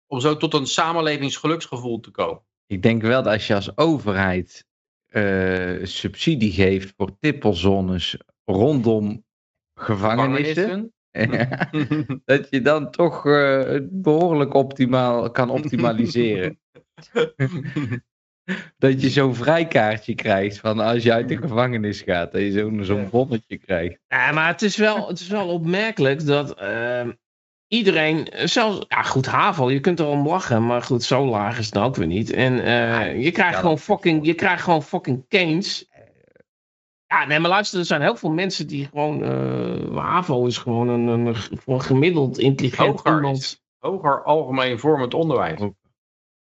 Om 0.06 0.20
zo 0.20 0.36
tot 0.36 0.54
een 0.54 0.66
samenlevingsgeluksgevoel 0.66 2.00
te 2.00 2.10
komen. 2.10 2.42
Ik 2.66 2.82
denk 2.82 3.02
wel 3.02 3.22
dat 3.22 3.32
als 3.32 3.46
je 3.46 3.54
als 3.54 3.76
overheid 3.76 4.66
eh, 5.06 5.78
subsidie 5.82 6.52
geeft 6.52 6.94
voor 6.96 7.18
tippelzones 7.18 8.16
rondom 8.44 9.24
gevangenissen, 9.74 10.92
dat 12.24 12.46
je 12.50 12.60
dan 12.62 12.90
toch 12.90 13.26
eh, 13.26 13.78
behoorlijk 13.90 14.54
optimaal 14.54 15.30
kan 15.30 15.50
optimaliseren. 15.50 16.60
dat 18.78 19.02
je 19.02 19.10
zo'n 19.10 19.34
vrijkaartje 19.34 20.14
krijgt 20.14 20.58
van 20.58 20.80
als 20.80 21.02
je 21.02 21.12
uit 21.12 21.28
de 21.28 21.36
gevangenis 21.36 22.00
gaat, 22.00 22.32
dat 22.32 22.40
je 22.40 22.52
zo'n 22.52 22.84
zo'n 22.84 23.08
bonnetje 23.10 23.58
krijgt. 23.58 23.98
Ja, 24.08 24.32
maar 24.32 24.46
het 24.46 24.62
is 24.62 24.76
wel, 24.76 25.08
het 25.08 25.20
is 25.20 25.28
wel 25.28 25.48
opmerkelijk 25.48 26.26
dat 26.26 26.54
ehm, 26.54 27.10
iedereen, 27.68 28.28
zelfs, 28.44 28.84
ja 28.88 29.02
goed, 29.02 29.26
HAVO, 29.26 29.70
je 29.70 29.80
kunt 29.80 30.00
erom 30.00 30.28
lachen, 30.28 30.66
maar 30.66 30.82
goed, 30.82 31.02
zo 31.02 31.26
laag 31.26 31.58
is 31.58 31.64
het 31.64 31.74
nou 31.74 31.86
ook 31.86 31.96
weer 31.96 32.06
niet. 32.06 32.32
En 32.32 32.64
eh, 32.64 33.22
je, 33.22 33.30
krijgt 33.30 33.58
gewoon 33.58 33.78
fucking, 33.78 34.26
je 34.26 34.34
krijgt 34.34 34.62
gewoon 34.62 34.82
fucking 34.82 35.24
Keynes. 35.28 35.86
Ja, 37.06 37.26
nee, 37.26 37.38
maar 37.38 37.50
luister, 37.50 37.78
er 37.78 37.84
zijn 37.84 38.02
heel 38.02 38.16
veel 38.16 38.30
mensen 38.30 38.66
die 38.66 38.86
gewoon, 38.86 39.24
eh 39.24 39.96
HAVO 39.96 40.46
is 40.46 40.58
gewoon 40.58 40.88
een, 40.88 41.06
een, 41.06 41.36
een 41.66 41.82
gemiddeld 41.82 42.38
intelligent 42.38 42.88
Hoger 42.88 43.12
is 43.12 43.16
iemand. 43.16 43.60
Hoger 43.78 44.22
algemeen 44.22 44.78
vormend 44.78 45.14
onderwijs. 45.14 45.60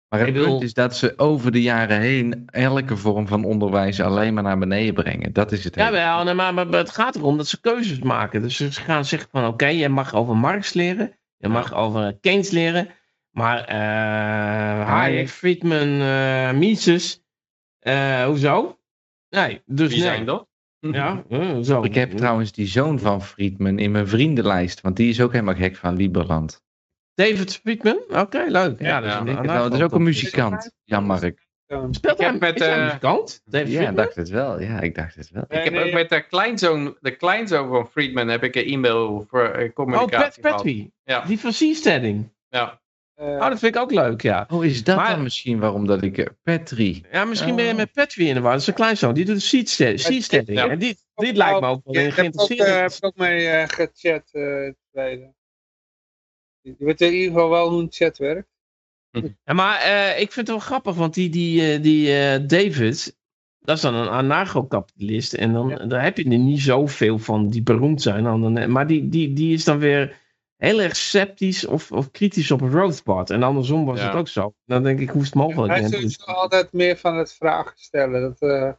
Maar 0.09 0.21
het 0.21 0.33
bedoel- 0.33 0.49
punt 0.49 0.63
is 0.63 0.75
dat 0.75 0.97
ze 0.97 1.13
over 1.17 1.53
de 1.53 1.63
jaren 1.63 2.01
heen 2.01 2.43
elke 2.47 2.97
vorm 2.97 3.27
van 3.27 3.45
onderwijs 3.45 4.01
alleen 4.01 4.35
maar 4.35 4.43
naar 4.43 4.59
beneden 4.59 4.95
brengen. 4.95 5.33
Dat 5.33 5.53
is 5.53 5.65
het 5.65 5.75
Ja, 5.75 5.91
wel, 5.91 6.25
nee, 6.25 6.35
maar, 6.35 6.55
maar, 6.55 6.67
het 6.67 6.91
gaat 6.91 7.17
erom 7.17 7.37
dat 7.37 7.47
ze 7.47 7.61
keuzes 7.61 7.99
maken. 7.99 8.43
Dus 8.43 8.57
ze 8.57 8.71
gaan 8.73 9.05
zeggen 9.05 9.29
van, 9.31 9.47
oké, 9.47 9.67
je 9.67 9.89
mag 9.89 10.15
over 10.15 10.37
Marx 10.37 10.73
leren. 10.73 11.13
Je 11.37 11.49
mag 11.49 11.75
over 11.75 12.19
Keynes 12.21 12.51
leren. 12.51 12.89
Maar 13.31 13.65
eh 13.65 14.87
Hayek, 14.87 15.29
Friedman, 15.29 16.01
eh 16.01 16.53
Mises, 16.53 17.23
eh, 17.79 18.25
hoezo? 18.25 18.79
Nee, 19.31 19.63
dus 19.67 19.89
Wie 19.89 19.99
nee. 19.99 20.07
zijn 20.07 20.25
dat? 20.25 20.47
Ja, 20.91 21.23
zo. 21.63 21.83
Ik 21.83 21.95
heb 21.95 22.11
trouwens 22.13 22.53
die 22.53 22.67
zoon 22.67 22.99
van 22.99 23.23
Friedman 23.23 23.79
in 23.79 23.91
mijn 23.91 24.09
vriendenlijst, 24.09 24.81
want 24.81 24.97
die 24.97 25.09
is 25.09 25.21
ook 25.21 25.33
helemaal 25.33 25.55
gek 25.55 25.77
van 25.77 25.97
Liberland. 25.97 26.67
David 27.19 27.57
Friedman? 27.63 28.01
Oké, 28.09 28.45
leuk. 28.49 28.81
Ja, 28.81 29.01
dat 29.01 29.11
is, 29.11 29.19
een 29.19 29.25
nou, 29.47 29.47
dat 29.71 29.75
is 29.75 29.81
ook 29.85 29.93
een 29.93 30.03
muzikant, 30.03 30.71
Jan-Mark. 30.85 31.47
Ehm, 31.67 31.93
Speelt 31.93 32.19
hij 32.19 32.33
met, 32.33 32.61
eh, 32.61 32.85
muzikant? 32.85 33.41
David 33.45 33.73
Ja, 33.73 33.89
ik 33.91 33.97
dacht 33.97 34.15
het 34.15 34.29
wel. 34.29 34.61
Ja, 34.61 34.81
ik 34.81 34.95
dacht 34.95 35.15
het 35.15 35.31
wel. 35.31 35.43
Ik 35.49 35.65
heb 35.65 35.73
nee, 35.73 35.85
ook 35.87 35.93
met 35.93 36.09
de 36.09 36.27
kleinzoon, 36.27 36.97
de 37.01 37.17
kleinzoon 37.17 37.69
van 37.69 37.89
Friedman 37.89 38.29
heb 38.29 38.43
ik 38.43 38.55
een 38.55 38.65
e-mail 38.65 39.27
voor 39.29 39.45
eh, 39.49 39.65
Oh, 39.67 39.73
communicatie 39.75 40.19
Pat 40.21 40.35
gehad. 40.41 40.57
Petrie. 40.57 40.93
Ja. 41.05 41.21
Die 41.25 41.39
van 41.39 41.53
Seasteading. 41.53 42.33
Ja. 42.49 42.81
Oh, 43.17 43.41
dat 43.49 43.59
vind 43.59 43.75
ik 43.75 43.81
ook 43.81 43.91
leuk, 43.93 44.23
ja. 44.23 44.47
Oh, 44.51 44.65
is 44.65 44.85
dat 44.85 44.97
Maar- 44.97 45.11
dan 45.11 45.23
misschien 45.23 45.59
waarom 45.59 45.87
dat 45.87 46.03
ik... 46.03 46.19
eh, 46.19 46.27
Petri. 46.43 47.05
Ja, 47.13 47.25
misschien 47.25 47.57
ben 47.57 47.65
je 47.65 47.71
Oh. 47.71 47.77
met 47.77 47.93
Petrie 47.93 48.29
in 48.29 48.35
de 48.35 48.41
war. 48.41 48.53
Dat 48.53 48.61
is 48.61 48.67
een 48.67 48.75
kleinzoon. 48.75 49.15
Die 49.15 49.25
doet 49.25 49.43
seedsteading. 49.43 50.59
Ja. 50.59 50.69
En 50.69 50.79
die, 50.79 50.97
die 51.15 51.35
lijkt 51.35 51.61
me 51.61 51.67
ook 51.67 51.81
wel 51.85 51.95
een 51.95 52.01
ik 52.01 52.01
heb 52.01 52.09
ook, 52.09 52.15
geïnteresseerd. 52.15 52.81
heb 52.81 52.91
ik 52.93 53.05
ook 53.05 53.17
mee 53.17 53.67
gechat. 53.69 54.29
eh, 54.33 54.43
in 54.43 54.65
het 54.65 54.77
verleden. 54.93 55.37
Je 56.79 56.85
weet 56.85 57.01
in 57.01 57.13
ieder 57.13 57.33
geval 57.33 57.51
wel 57.51 57.71
hoe 57.71 57.81
een 57.83 57.89
chat 57.91 58.19
werkt. 58.19 58.49
Ja, 59.45 59.53
maar 59.53 59.81
eh, 59.81 60.11
ik 60.21 60.33
vind 60.33 60.47
het 60.47 60.57
wel 60.57 60.59
grappig, 60.67 60.95
want 60.95 61.15
die, 61.15 61.29
die, 61.31 61.73
eh, 61.73 61.83
die 61.83 62.13
eh, 62.19 62.47
David, 62.47 63.17
dat 63.59 63.77
is 63.77 63.83
dan 63.83 63.95
een 63.95 64.09
anarcho-kapitalist. 64.09 65.35
En 65.35 65.53
dan, 65.53 65.69
dan 65.89 66.01
heb 66.01 66.17
je 66.17 66.25
er 66.31 66.39
niet 66.39 66.61
zoveel 66.61 67.19
van 67.19 67.49
die 67.49 67.63
beroemd 67.63 68.03
zijn. 68.03 68.25
Dan, 68.25 68.71
maar 68.73 68.87
die, 68.87 69.09
die, 69.09 69.33
die 69.33 69.53
is 69.55 69.65
dan 69.65 69.79
weer 69.79 70.17
heel 70.57 70.81
erg 70.81 70.97
sceptisch 70.97 71.67
of, 71.67 71.93
of 71.93 72.11
kritisch 72.11 72.51
op 72.51 72.61
Rothbard. 72.61 73.31
En 73.31 73.43
andersom 73.43 73.85
was 73.85 74.01
Ja. 74.01 74.07
het 74.07 74.15
ook 74.15 74.29
zo. 74.29 74.55
Dan 74.67 74.83
denk 74.83 75.01
ik, 75.01 75.09
hoe 75.11 75.21
is 75.21 75.27
het 75.27 75.37
mogelijk? 75.37 75.73
Hij 75.73 75.83
is 75.83 75.87
En- 75.87 75.93
sowieso 75.93 76.23
altijd 76.25 76.73
meer 76.73 76.97
van 76.97 77.17
het 77.17 77.33
vragen 77.35 77.73
stellen. 77.77 78.21
Dat, 78.21 78.41
eh, 78.51 78.73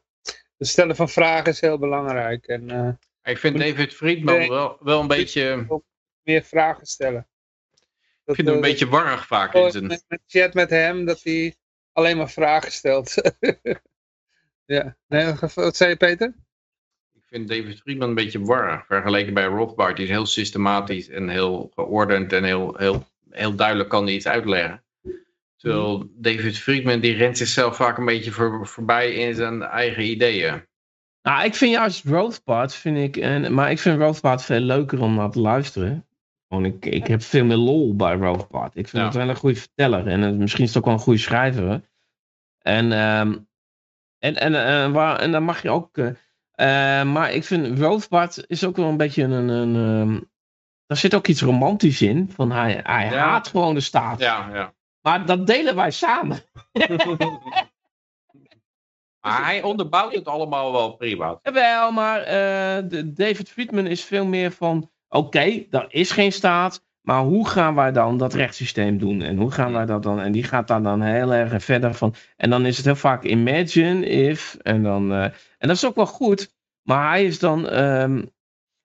het 0.57 0.67
stellen 0.67 0.95
van 0.95 1.09
vragen 1.09 1.51
is 1.51 1.61
heel 1.61 1.77
belangrijk. 1.77 2.45
En 2.45 2.69
eh, 2.69 3.31
Ik 3.31 3.37
vind 3.37 3.59
David 3.59 3.93
Friedman 3.93 4.47
wel, 4.47 4.77
wel 4.79 4.99
een 5.01 5.07
beetje, 5.07 5.67
meer 6.23 6.43
vragen 6.43 6.85
stellen. 6.85 7.27
Ik 8.29 8.35
vind 8.35 8.47
hem 8.47 8.55
een 8.55 8.61
beetje 8.61 8.89
warrig 8.89 9.27
vaak 9.27 9.53
in 9.53 9.71
zijn... 9.71 9.87
met, 9.87 10.05
met 10.07 10.21
chat 10.27 10.53
met 10.53 10.69
hem, 10.69 11.05
dat 11.05 11.23
hij 11.23 11.55
alleen 11.91 12.17
maar 12.17 12.29
vragen 12.29 12.71
stelt. 12.71 13.15
ja. 14.65 14.97
Nee, 15.07 15.33
wat 15.55 15.75
zei 15.75 15.89
je 15.89 15.95
Peter? 15.95 16.33
Ik 17.13 17.23
vind 17.25 17.47
David 17.47 17.79
Friedman 17.79 18.09
een 18.09 18.15
beetje 18.15 18.41
warrig 18.41 18.85
vergeleken 18.85 19.33
bij 19.33 19.45
Rothbard. 19.45 19.95
Die 19.95 20.05
is 20.05 20.11
heel 20.11 20.25
systematisch 20.25 21.09
en 21.09 21.29
heel 21.29 21.71
geordend 21.75 22.33
en 22.33 22.43
heel, 22.43 22.75
heel, 22.77 23.07
heel 23.29 23.55
duidelijk 23.55 23.89
kan 23.89 24.03
hij 24.05 24.13
iets 24.13 24.27
uitleggen. 24.27 24.83
Terwijl 25.57 26.11
David 26.15 26.57
Friedman 26.57 26.99
die 26.99 27.15
rent 27.15 27.37
zichzelf 27.37 27.75
vaak 27.75 27.97
een 27.97 28.05
beetje 28.05 28.31
voor, 28.31 28.67
voorbij 28.67 29.13
in 29.13 29.35
zijn 29.35 29.61
eigen 29.61 30.03
ideeën. 30.03 30.67
Nou, 31.21 31.43
ik 31.43 31.55
vind 31.55 31.71
juist 31.71 32.05
Rothbard, 32.05 32.73
vind 32.73 32.97
ik, 32.97 33.17
en, 33.17 33.53
maar 33.53 33.71
ik 33.71 33.79
vind 33.79 33.99
Rothbard 33.99 34.43
veel 34.43 34.59
leuker 34.59 35.01
om 35.01 35.15
naar 35.15 35.31
te 35.31 35.39
luisteren. 35.39 36.08
Gewoon, 36.49 36.65
ik, 36.65 36.85
ik 36.85 37.07
heb 37.07 37.21
veel 37.21 37.45
meer 37.45 37.57
lol 37.57 37.95
bij 37.95 38.15
Rothbard. 38.15 38.75
Ik 38.75 38.87
vind 38.87 39.01
Ja. 39.01 39.03
het 39.07 39.13
wel 39.17 39.29
een 39.29 39.35
goede 39.35 39.59
verteller 39.59 40.07
en 40.07 40.37
misschien 40.37 40.63
is 40.63 40.69
het 40.69 40.77
ook 40.77 40.85
wel 40.85 40.93
een 40.93 40.99
goede 40.99 41.19
schrijver. 41.19 41.81
En, 42.59 42.91
ehm, 42.91 43.37
en, 44.19 44.35
en, 44.35 44.55
eh, 44.67 44.91
waar, 44.91 45.19
en 45.19 45.31
dan 45.31 45.43
mag 45.43 45.61
je 45.61 45.69
ook. 45.69 45.97
eh, 45.97 46.07
eh, 46.99 47.07
maar 47.07 47.31
ik 47.31 47.43
vind 47.43 47.79
Rothbard 47.79 48.43
is 48.47 48.63
ook 48.65 48.75
wel 48.75 48.87
een 48.89 48.97
beetje 48.97 49.23
een. 49.23 49.47
een 49.49 49.75
ehm, 49.75 50.19
daar 50.85 50.97
zit 50.97 51.13
ook 51.13 51.27
iets 51.27 51.41
romantisch 51.41 52.01
in. 52.01 52.31
Van 52.31 52.51
hij, 52.51 52.79
hij 52.83 53.05
Ja. 53.05 53.17
haat 53.29 53.47
gewoon 53.47 53.73
de 53.73 53.79
staat. 53.79 54.19
Ja, 54.19 54.49
ja. 54.53 54.73
Maar 55.01 55.25
dat 55.25 55.47
delen 55.47 55.75
wij 55.75 55.91
samen. 55.91 56.39
Maar 59.21 59.43
hij 59.43 59.61
onderbouwt 59.63 60.13
het 60.13 60.25
allemaal 60.27 60.71
wel 60.71 60.95
prima. 60.95 61.39
Jawel, 61.43 61.91
maar 61.91 62.23
David 63.13 63.49
Friedman 63.49 63.85
is 63.85 64.03
veel 64.03 64.25
meer 64.25 64.51
van... 64.51 64.91
Oké, 65.09 65.65
er 65.69 65.85
is 65.89 66.11
geen 66.11 66.31
staat, 66.31 66.83
maar 67.01 67.21
hoe 67.21 67.47
gaan 67.47 67.75
wij 67.75 67.91
dan 67.91 68.17
dat 68.17 68.33
rechtssysteem 68.33 68.97
doen? 68.97 69.21
En 69.21 69.37
hoe 69.37 69.51
gaan 69.51 69.73
wij 69.73 69.85
dat 69.85 70.03
dan... 70.03 70.19
En 70.19 70.31
die 70.31 70.43
gaat 70.43 70.67
daar 70.67 70.83
dan 70.83 71.01
heel 71.01 71.33
erg 71.33 71.63
verder 71.63 71.93
van... 71.93 72.15
En 72.35 72.49
dan 72.49 72.65
is 72.65 72.77
het 72.77 72.85
heel 72.85 72.95
vaak 72.95 73.23
imagine 73.23 74.05
if... 74.05 74.57
En, 74.61 74.83
dan, 74.83 75.11
eh, 75.11 75.23
en 75.57 75.67
dat 75.67 75.75
is 75.75 75.85
ook 75.85 75.95
wel 75.95 76.05
goed, 76.05 76.55
maar 76.81 77.09
hij 77.09 77.25
is 77.25 77.39
dan... 77.39 77.67
ehm, 77.67 78.25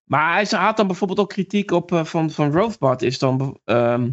maar 0.05 0.35
hij 0.35 0.59
had 0.59 0.77
dan 0.77 0.87
bijvoorbeeld 0.87 1.19
ook 1.19 1.29
kritiek 1.29 1.71
op 1.71 1.93
eh, 1.93 2.05
van, 2.05 2.31
van 2.31 2.53
Rothbard... 2.53 3.03
Is 3.03 3.19
dan, 3.19 3.61
ehm, 3.65 4.11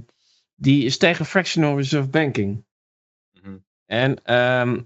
die 0.55 0.85
is 0.85 0.97
tegen 0.97 1.25
fractional 1.25 1.77
reserve 1.77 2.09
banking. 2.09 2.65
Mhm. 3.41 3.57
En 3.85 4.23
ehm, 4.23 4.81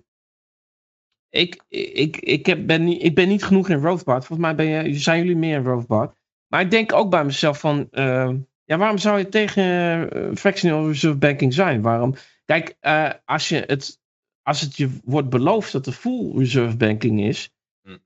ik, 1.29 1.63
ik, 1.67 2.17
ik, 2.17 2.45
heb, 2.45 2.67
ben 2.67 2.83
niet, 2.83 3.03
ik 3.03 3.15
ben 3.15 3.27
niet 3.27 3.43
genoeg 3.43 3.69
in 3.69 3.81
Rothbard. 3.81 4.25
Volgens 4.25 4.47
mij 4.47 4.55
ben 4.55 4.65
je, 4.65 4.99
zijn 4.99 5.19
jullie 5.19 5.35
meer 5.35 5.57
in 5.57 5.63
Rothbard. 5.63 6.15
Maar 6.55 6.63
ik 6.63 6.71
denk 6.71 6.93
ook 6.93 7.09
bij 7.09 7.25
mezelf 7.25 7.59
van... 7.59 7.87
eh, 7.91 8.29
ja, 8.65 8.77
waarom 8.77 8.97
zou 8.97 9.17
je 9.17 9.29
tegen 9.29 9.63
eh, 10.09 10.35
fractional 10.35 10.87
reserve 10.87 11.17
banking 11.17 11.53
zijn? 11.53 11.81
Waarom? 11.81 12.15
Kijk, 12.45 12.77
eh, 12.79 13.09
als, 13.25 13.49
je 13.49 13.63
het, 13.67 13.99
als 14.41 14.61
het 14.61 14.77
je 14.77 14.99
wordt 15.03 15.29
beloofd 15.29 15.71
dat 15.71 15.85
er 15.85 15.91
full 15.91 16.31
reserve 16.37 16.77
banking 16.77 17.21
is... 17.21 17.53
Hm. 17.81 17.97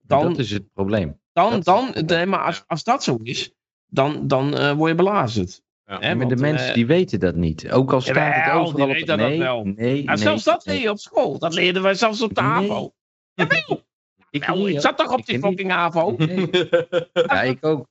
Dan, 0.00 0.22
dat 0.28 0.38
is 0.38 0.50
het 0.50 0.72
probleem. 0.72 1.20
dan, 1.32 1.50
dat 1.50 1.64
dan, 1.64 1.92
nee, 2.06 2.26
maar 2.26 2.44
als, 2.44 2.64
als 2.66 2.84
dat 2.84 3.04
zo 3.04 3.18
is, 3.22 3.52
dan, 3.86 4.26
dan 4.26 4.56
eh, 4.56 4.72
word 4.72 4.90
je 4.90 4.96
belazerd. 4.96 5.62
Ja. 5.84 6.14
Maar 6.14 6.28
de 6.28 6.36
mensen 6.36 6.74
die 6.74 6.86
weten 6.86 7.20
dat 7.20 7.34
niet. 7.34 7.70
Ook 7.70 7.92
al 7.92 8.00
staat 8.00 8.34
het 8.34 8.54
overal 8.54 8.86
die 8.86 9.00
op... 9.00 9.06
dat 9.06 9.18
nee, 9.18 9.38
wel. 9.38 9.64
nee, 9.64 10.02
ja, 10.02 10.08
nee, 10.08 10.16
zelfs 10.16 10.44
dat 10.44 10.64
nee. 10.64 10.74
leer 10.74 10.84
je 10.84 10.90
op 10.90 10.98
school. 10.98 11.38
Dat 11.38 11.54
leerden 11.54 11.82
wij 11.82 11.94
zelfs 11.94 12.22
op 12.22 12.34
de. 12.34 12.40
AVO. 12.40 12.94
Jawel, 13.34 13.82
Ik, 14.32 14.54
niet, 14.54 14.68
ik 14.68 14.80
zat 14.80 14.96
toch 14.96 15.12
op 15.12 15.26
die 15.26 15.36
niet. 15.36 15.44
fucking 15.44 15.72
AVO? 15.72 16.16
Ja, 17.12 17.42
ik 17.42 17.64
ook. 17.64 17.86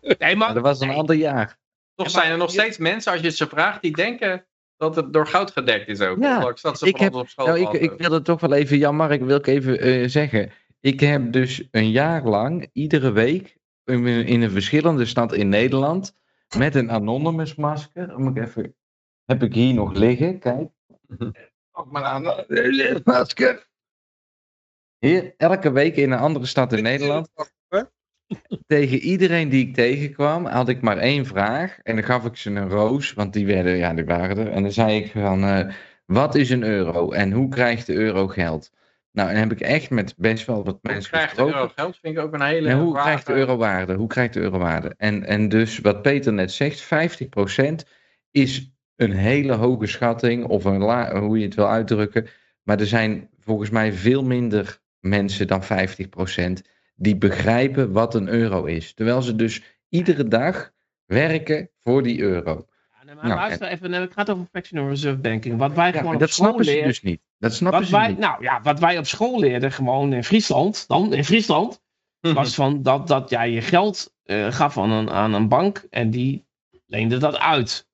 Nee, 0.00 0.16
Maar 0.18 0.36
maar... 0.36 0.54
dat 0.54 0.62
was 0.62 0.80
een 0.80 0.90
ander 0.90 1.16
jaar. 1.16 1.58
Toch 1.94 2.06
Ja, 2.06 2.12
zijn 2.12 2.30
er 2.30 2.38
nog 2.38 2.50
steeds 2.50 2.78
mensen, 2.78 3.12
als 3.12 3.20
je 3.20 3.26
het 3.26 3.36
ze 3.36 3.46
vraagt, 3.46 3.82
die 3.82 3.92
denken 3.96 4.46
dat 4.76 4.96
het 4.96 5.12
door 5.12 5.26
goud 5.26 5.50
gedekt 5.50 5.88
is 5.88 6.00
ook. 6.00 6.18
Ja, 6.22 6.40
dat 6.40 6.78
ze 6.78 6.86
ik 6.86 6.96
heb- 6.96 7.14
op 7.14 7.28
school 7.28 7.46
Nou, 7.46 7.58
ik, 7.60 7.72
ik 7.72 7.92
wil 7.96 8.10
het 8.12 8.24
toch 8.24 8.40
wel 8.40 8.52
even, 8.52 8.78
Jan 8.78 8.96
Mark, 8.96 9.22
wil 9.22 9.36
ik 9.36 9.46
even 9.46 9.80
eh, 9.80 10.08
zeggen. 10.08 10.50
Ik 10.80 11.00
heb 11.00 11.32
dus 11.32 11.68
een 11.70 11.90
jaar 11.90 12.24
lang, 12.24 12.70
iedere 12.72 13.10
week, 13.12 13.56
in, 13.84 14.06
in 14.06 14.42
een 14.42 14.50
verschillende 14.50 15.04
stad 15.04 15.32
in 15.32 15.48
Nederland, 15.48 16.14
met 16.56 16.74
een 16.74 16.90
anonymous 16.90 17.54
masker, 17.54 18.18
moet 18.18 18.36
ik 18.36 18.42
even, 18.44 18.74
heb 19.24 19.42
ik 19.42 19.54
hier 19.54 19.74
nog 19.74 19.92
liggen, 19.92 20.38
kijk. 20.38 20.68
Ook 21.72 21.90
mijn 21.92 22.04
anonymous 22.04 23.00
masker. 23.14 23.66
Elke 25.36 25.72
week 25.72 25.96
in 25.96 26.10
een 26.10 26.18
andere 26.18 26.46
stad 26.46 26.72
in 26.72 26.82
Nederland. 26.82 27.28
Tegen 28.66 28.98
iedereen 28.98 29.48
die 29.48 29.66
ik 29.66 29.74
tegenkwam, 29.74 30.46
had 30.46 30.68
ik 30.68 30.80
maar 30.80 30.98
één 30.98 31.26
vraag. 31.26 31.78
En 31.82 31.94
dan 31.94 32.04
gaf 32.04 32.24
ik 32.24 32.36
ze 32.36 32.50
een 32.50 32.68
roos, 32.68 33.12
want 33.12 33.32
die 33.32 33.46
werden, 33.46 33.76
ja, 33.76 33.94
die 33.94 34.04
waren 34.04 34.38
er. 34.38 34.50
En 34.50 34.62
dan 34.62 34.72
zei 34.72 34.96
ik 34.96 35.10
van, 35.10 35.44
eh, 35.44 35.74
wat 36.06 36.34
is 36.34 36.50
een 36.50 36.62
euro 36.62 37.10
en 37.10 37.32
hoe 37.32 37.48
krijgt 37.48 37.86
de 37.86 37.94
euro 37.94 38.26
geld? 38.26 38.72
Nou, 39.12 39.28
en 39.28 39.34
dan 39.34 39.48
heb 39.48 39.52
ik 39.52 39.66
echt 39.66 39.90
met 39.90 40.14
best 40.16 40.46
wel 40.46 40.64
wat 40.64 40.78
Hoe 40.82 40.92
mensen 40.92 41.10
krijgt 41.10 41.36
de 41.36 41.42
euro 41.42 41.68
geld? 41.74 41.98
Vind 42.02 42.16
ik 42.16 42.22
ook 42.22 42.32
een 42.32 42.42
hele 42.42 42.68
En 42.68 42.78
hoe 42.78 42.94
krijgt 42.94 43.26
de 43.26 43.32
euro 43.32 43.56
waarde? 43.56 43.94
Hoe 43.94 44.06
krijgt 44.06 44.34
de 44.34 44.40
euro 44.40 44.58
waarde? 44.58 44.94
En, 44.96 45.24
en 45.24 45.48
dus 45.48 45.78
wat 45.78 46.02
Peter 46.02 46.32
net 46.32 46.52
zegt, 46.52 46.84
50% 46.84 47.88
is 48.30 48.72
een 48.96 49.12
hele 49.12 49.52
hoge 49.52 49.86
schatting, 49.86 50.44
of 50.44 50.64
een 50.64 50.78
la, 50.78 51.20
hoe 51.20 51.38
je 51.38 51.44
het 51.44 51.54
wil 51.54 51.68
uitdrukken. 51.68 52.26
Maar 52.62 52.80
er 52.80 52.86
zijn 52.86 53.30
volgens 53.38 53.70
mij 53.70 53.92
veel 53.92 54.24
minder 54.24 54.80
mensen 55.00 55.46
dan 55.46 55.62
50% 55.62 55.66
die 56.94 57.16
begrijpen 57.16 57.92
wat 57.92 58.14
een 58.14 58.28
euro 58.28 58.64
is. 58.64 58.94
Terwijl 58.94 59.22
ze 59.22 59.36
dus 59.36 59.62
iedere 59.88 60.28
dag 60.28 60.70
werken 61.04 61.70
voor 61.82 62.02
die 62.02 62.20
euro. 62.20 62.66
Ja, 63.06 63.14
maar 63.14 63.24
Nou, 63.24 63.34
luister 63.38 63.68
even, 63.68 63.90
nee, 63.90 64.00
het 64.00 64.12
gaat 64.12 64.30
over 64.30 64.46
fractional 64.50 64.88
reserve 64.88 65.18
banking. 65.18 65.58
Wat 65.58 65.72
wij 65.72 65.92
Ja, 65.92 65.98
gewoon 65.98 66.14
op 66.14 66.20
dat 66.20 66.30
school 66.30 66.46
snappen 66.46 66.64
ze 66.64 66.82
dus 66.82 67.02
niet. 67.02 67.20
Dat 67.38 67.54
snappen 67.54 67.80
Wat 67.80 67.88
ze 67.88 67.94
wij, 67.96 68.08
niet. 68.08 68.18
nou 68.18 68.42
ja, 68.42 68.60
wat 68.62 68.78
wij 68.78 68.98
op 68.98 69.06
school 69.06 69.38
leerden, 69.38 69.72
gewoon 69.72 70.12
in 70.12 70.24
Friesland, 70.24 70.84
dan 70.88 71.12
in 71.12 71.24
Friesland, 71.24 71.80
was 72.20 72.54
van 72.54 72.82
dat, 72.82 73.08
dat 73.08 73.30
jij 73.30 73.50
je 73.50 73.60
geld 73.60 74.14
eh, 74.24 74.52
gaf 74.52 74.78
aan 74.78 74.90
een, 74.90 75.10
aan 75.10 75.34
een 75.34 75.48
bank 75.48 75.86
en 75.90 76.10
die 76.10 76.46
leende 76.86 77.18
dat 77.18 77.38
uit. 77.38 77.87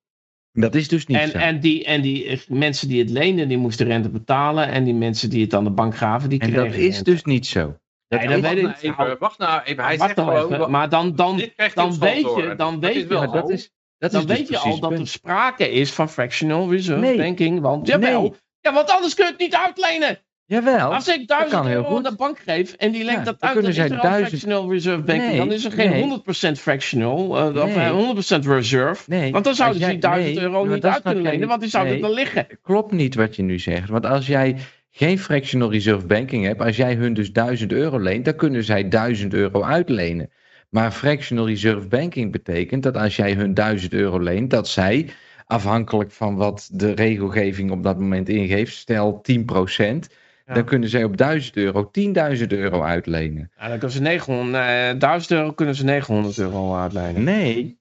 Dat 0.57 0.75
is 0.75 0.87
dus 0.87 1.05
niet 1.05 1.17
En, 1.17 1.29
zo. 1.29 1.37
en, 1.37 1.59
die, 1.59 1.83
en 1.85 2.01
die 2.01 2.25
eh, 2.25 2.39
mensen 2.47 2.87
die 2.87 2.99
het 2.99 3.09
leenden, 3.09 3.47
die 3.47 3.57
moesten 3.57 3.85
rente 3.87 4.09
betalen. 4.09 4.67
En 4.67 4.83
die 4.83 4.93
mensen 4.93 5.29
die 5.29 5.43
het 5.43 5.53
aan 5.53 5.63
de 5.63 5.69
bank 5.69 5.95
gaven, 5.95 6.29
die 6.29 6.39
En 6.39 6.47
kregen 6.49 6.65
dat 6.67 6.75
is 6.77 6.93
rente. 6.95 7.03
dus 7.03 7.23
niet 7.23 7.45
zo. 7.47 7.77
Dat 8.07 8.19
Nee, 8.19 8.27
dat 8.27 8.37
is- 8.37 8.53
weet 8.53 8.61
Wacht 8.63 8.83
ik 8.83 8.97
nou 8.97 9.15
wacht 9.19 9.37
nou 9.37 9.61
even. 9.63 9.83
Hij 9.83 9.97
Wacht 9.97 10.01
zegt 10.01 10.15
dan 10.15 10.37
gewoon... 10.37 10.53
even, 10.53 10.71
maar 10.71 10.89
dan, 10.89 11.15
dan, 11.15 11.37
dan 11.73 11.99
weet 11.99 12.23
te 12.23 12.41
je, 12.41 12.53
dan 12.57 12.79
Dat 12.79 12.79
weet 12.79 12.95
is 12.95 13.01
je 13.01 13.07
wel 13.07 13.19
maar 13.19 13.31
dat 13.31 13.47
zo. 13.47 13.53
is, 13.53 13.71
dat 13.97 14.11
dan 14.11 14.21
is 14.21 14.27
dus 14.27 14.37
weet 14.37 14.47
je 14.47 14.57
al 14.57 14.79
dat 14.79 14.91
het 14.91 14.99
er 14.99 15.07
sprake 15.07 15.71
is 15.71 15.91
van 15.93 16.09
fractional 16.09 16.71
reserve 16.71 17.01
Nee. 17.01 17.17
banking. 17.17 17.59
Want 17.61 17.87
jawel, 17.87 18.21
Nee. 18.21 18.33
ja, 18.59 18.73
want 18.73 18.89
anders 18.91 19.13
kun 19.13 19.25
je 19.25 19.31
het 19.31 19.39
niet 19.39 19.55
uitlenen. 19.55 20.19
Jawel. 20.47 20.93
Als 20.93 21.07
ik 21.07 21.27
1000 21.27 21.51
kan 21.51 21.67
heel 21.67 21.75
euro 21.77 21.97
aan 21.97 22.03
de 22.03 22.15
bank 22.15 22.39
geef 22.39 22.73
en 22.73 22.91
die 22.91 23.03
leent 23.03 23.17
Ja, 23.17 23.23
dat 23.23 23.39
dan 23.39 23.49
uit, 23.49 23.63
dan 23.63 23.63
kunnen 23.63 23.69
is 23.69 23.75
zij 23.75 23.85
er 23.85 24.01
1000 24.01 24.27
fractional 24.27 24.71
reserve 24.71 25.03
banking. 25.03 25.27
Nee, 25.29 25.37
dan 25.37 25.51
is 25.51 25.65
er 25.65 25.71
geen 25.71 25.89
nee. 25.89 26.21
100% 26.57 26.59
fractional 26.59 27.55
uh, 27.55 27.63
of 27.63 27.75
Nee. 27.75 27.85
eh, 27.85 28.41
100% 28.41 28.45
reserve. 28.47 29.31
Want 29.31 29.43
dan 29.43 29.55
zouden 29.55 29.81
ze 29.81 29.89
die 29.89 29.97
1000 29.97 30.35
nee, 30.35 30.43
euro 30.43 30.65
niet 30.65 30.85
uit 30.85 31.01
kunnen 31.01 31.23
lenen, 31.23 31.47
want 31.47 31.61
die 31.61 31.69
zouden 31.69 32.03
er 32.03 32.13
liggen. 32.13 32.47
Klopt 32.61 32.91
niet 32.91 33.15
wat 33.15 33.35
je 33.35 33.43
nu 33.43 33.59
zegt. 33.59 33.89
Want 33.89 34.05
als 34.05 34.27
jij 34.27 34.55
geen 34.91 35.19
fractional 35.19 35.71
reserve 35.71 36.05
banking 36.05 36.45
hebt, 36.45 36.61
als 36.61 36.75
jij 36.75 36.95
hun 36.95 37.13
dus 37.13 37.31
1000 37.31 37.71
euro 37.71 37.99
leent, 37.99 38.25
dan 38.25 38.35
kunnen 38.35 38.63
zij 38.63 38.87
1000 38.87 39.33
euro 39.33 39.63
uitlenen. 39.63 40.29
Maar 40.69 40.91
fractional 40.91 41.47
reserve 41.47 41.87
banking 41.87 42.31
betekent 42.31 42.83
dat 42.83 42.97
als 42.97 43.15
jij 43.15 43.33
hun 43.33 43.53
1000 43.53 43.93
euro 43.93 44.19
leent, 44.19 44.49
dat 44.49 44.67
zij, 44.67 45.09
afhankelijk 45.45 46.11
van 46.11 46.35
wat 46.35 46.69
de 46.71 46.91
regelgeving 46.91 47.71
op 47.71 47.83
dat 47.83 47.99
moment 47.99 48.29
ingeeft, 48.29 48.75
stel 48.75 49.21
10%, 49.21 50.07
Ja. 50.45 50.53
dan 50.53 50.63
kunnen 50.65 50.89
zij 50.89 51.03
op 51.03 51.17
1000 51.17 51.55
euro 51.55 51.91
10.000 52.37 52.47
euro 52.47 52.81
uitlenen. 52.81 53.51
Ja, 53.57 53.67
dan 53.67 53.77
kunnen 53.77 53.95
ze 53.95 54.01
900, 54.01 54.65
eh, 54.93 54.99
1000 54.99 55.31
euro 55.31 55.51
kunnen 55.51 55.75
ze 55.75 55.83
900 55.83 56.37
euro 56.37 56.75
uitlenen. 56.75 57.23
Nee, 57.23 57.79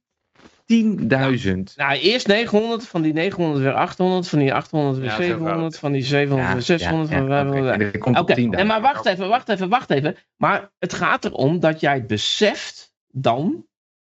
10.000. 0.66 1.76
Nou, 1.76 1.98
eerst 1.98 2.26
900, 2.26 2.86
van 2.86 3.02
die 3.02 3.12
900 3.12 3.62
weer 3.62 3.72
800, 3.72 4.28
van 4.28 4.38
die 4.38 4.54
800 4.54 4.96
weer 4.96 5.04
Ja, 5.06 5.16
zo 5.16 5.22
700, 5.22 5.54
gaat 5.56 5.64
het. 5.64 5.78
van 5.78 5.92
die 5.92 6.02
700 6.04 6.52
weer 6.52 6.62
600, 6.62 7.10
van 7.10 7.26
500. 7.26 7.74
oké, 7.74 7.90
dat 7.90 8.00
komt 8.02 8.18
Oké, 8.18 8.32
op 8.32 8.38
10.000. 8.38 8.48
nee, 8.56 8.64
maar 8.64 8.80
wacht 8.80 9.06
even, 9.06 9.28
wacht 9.28 9.48
even, 9.48 9.68
wacht 9.68 9.90
even. 9.90 10.16
Maar 10.36 10.70
het 10.78 10.92
gaat 10.94 11.24
erom 11.24 11.60
dat 11.60 11.80
jij 11.80 12.06
beseft 12.06 12.94
dan, 13.08 13.66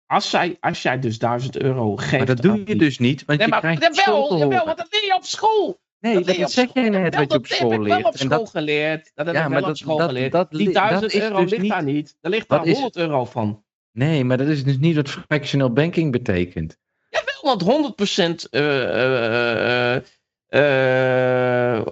als, 0.07 0.31
zij, 0.31 0.57
als 0.61 0.83
jij 0.83 0.99
dus 0.99 1.19
1000 1.19 1.57
euro 1.59 1.97
geeft. 1.97 2.11
Maar 2.17 2.27
dat 2.27 2.43
doe 2.43 2.59
je 2.59 2.65
die- 2.65 2.77
dus 2.77 2.99
niet, 2.99 3.25
want 3.25 3.39
Nee, 3.39 3.47
je 3.49 3.53
maar 3.53 3.61
krijgt 3.61 3.97
jawel, 4.05 4.39
jawel, 4.39 4.65
want 4.65 4.77
dat 4.79 4.89
leer 4.91 5.05
je 5.05 5.15
op 5.17 5.25
school. 5.25 5.81
Nee, 6.03 6.25
Dat 6.25 6.37
dat, 6.37 6.51
zeg 6.53 6.69
jij 6.75 6.89
net 6.89 7.15
wat 7.15 7.33
je 7.33 7.39
op 7.39 7.49
dat 7.49 7.57
school 7.57 7.71
heb 7.71 7.81
ik 7.81 7.87
wel 7.87 7.97
leert. 7.97 8.07
op 8.09 8.17
school 8.17 8.29
dat, 8.29 8.51
geleerd. 8.51 9.11
Dat 9.15 9.27
heb 9.27 9.35
Ja, 9.35 9.43
ik 9.43 9.49
maar 9.49 9.61
wel 9.61 9.61
op 9.61 9.67
dat- 9.67 9.79
school 9.79 9.97
dat- 9.99 10.09
geleerd. 10.09 10.33
dat 10.33 10.51
Die 10.51 10.59
li- 10.59 10.65
dat 10.73 10.75
1000 10.89 11.13
is 11.15 11.21
euro 11.21 11.41
dus 11.43 11.51
ligt 11.51 11.69
daar 11.69 11.83
niet. 11.85 12.17
Daar 12.21 12.31
ligt 12.33 12.49
dat 12.49 12.59
daar 12.59 12.67
is- 12.67 12.73
100 12.73 12.97
euro 12.97 13.25
van. 13.25 13.65
nee, 13.93 14.25
maar 14.25 14.37
dat 14.39 14.47
is 14.47 14.65
dus 14.65 14.79
niet 14.79 14.97
wat 14.97 15.09
fractional 15.11 15.73
banking 15.73 16.13
betekent. 16.13 16.77
Jawel, 17.09 17.41
want 17.57 17.63
100% 17.63 18.49
eh, 18.51 19.97
eh, 19.97 20.03
eh, 20.49 21.87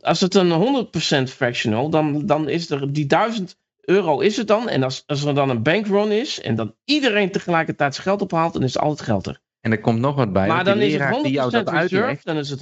als 0.00 0.20
het 0.20 0.34
een 0.34 0.50
100% 0.50 1.30
fractional, 1.30 1.90
dan, 1.90 2.26
dan 2.26 2.48
is 2.48 2.70
er 2.70 2.92
die 2.92 3.06
1000 3.06 3.56
euro 3.80 4.20
is 4.20 4.36
het 4.36 4.46
dan. 4.48 4.68
En 4.68 4.82
als, 4.82 5.02
als 5.06 5.24
er 5.24 5.34
dan 5.34 5.50
een 5.50 5.62
bankrun 5.62 6.10
is 6.12 6.40
en 6.40 6.54
dan 6.54 6.74
iedereen 6.84 7.30
tegelijkertijd 7.30 7.94
zijn 7.94 8.06
geld 8.06 8.22
ophaalt, 8.22 8.52
dan 8.52 8.62
is 8.62 8.78
altijd 8.78 9.08
geld 9.08 9.26
er. 9.26 9.40
En 9.64 9.70
er 9.70 9.80
komt 9.80 9.98
nog 10.00 10.14
wat 10.14 10.32
bij. 10.32 10.46
maar 10.48 10.64
dan 10.64 10.78
is 10.78 10.92
het 10.92 11.02
100% 11.02 11.22
die 11.22 11.32
jou 11.32 11.50
dat 11.50 11.68
reserve, 11.68 11.94
uitlegt. 11.96 12.24
dan 12.24 12.36
is 12.36 12.50
het 12.50 12.60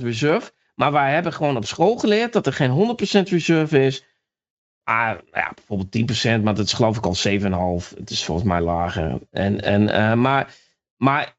100% 0.00 0.02
reserve. 0.02 0.52
Maar 0.74 0.92
wij 0.92 1.12
hebben 1.12 1.32
gewoon 1.32 1.56
op 1.56 1.64
school 1.64 1.96
geleerd 1.96 2.32
dat 2.32 2.46
er 2.46 2.52
geen 2.52 2.70
100% 2.70 3.28
reserve 3.28 3.84
is. 3.84 4.04
Ah, 4.82 5.18
ja, 5.32 5.52
bijvoorbeeld 5.54 5.90
10%, 6.40 6.42
maar 6.42 6.54
dat 6.54 6.66
is 6.66 6.72
geloof 6.72 6.96
ik 6.96 7.04
al 7.06 7.14
7,5. 7.80 7.94
Het 7.98 8.10
is 8.10 8.24
volgens 8.24 8.46
mij 8.48 8.60
lager. 8.60 9.20
En, 9.30 9.60
en, 9.60 9.88
eh, 9.88 10.14
maar 10.14 10.54
maar 10.96 11.36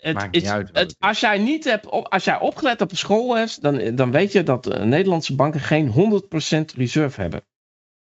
het, 0.00 0.28
is- 0.30 0.48
uit 0.48 0.68
het, 0.68 0.76
het 0.76 0.96
als 0.98 1.20
jij 1.20 1.38
niet 1.38 1.64
hebt, 1.64 1.86
op, 1.86 2.06
als 2.08 2.24
jij 2.24 2.40
opgelet 2.40 2.80
op 2.80 2.90
school 2.96 3.36
hebt, 3.36 3.62
dan, 3.62 3.94
dan 3.94 4.10
weet 4.10 4.32
je 4.32 4.42
dat 4.42 4.66
eh, 4.66 4.82
Nederlandse 4.84 5.34
banken 5.34 5.60
geen 5.60 5.92
100% 5.92 6.74
reserve 6.76 7.20
hebben. 7.20 7.44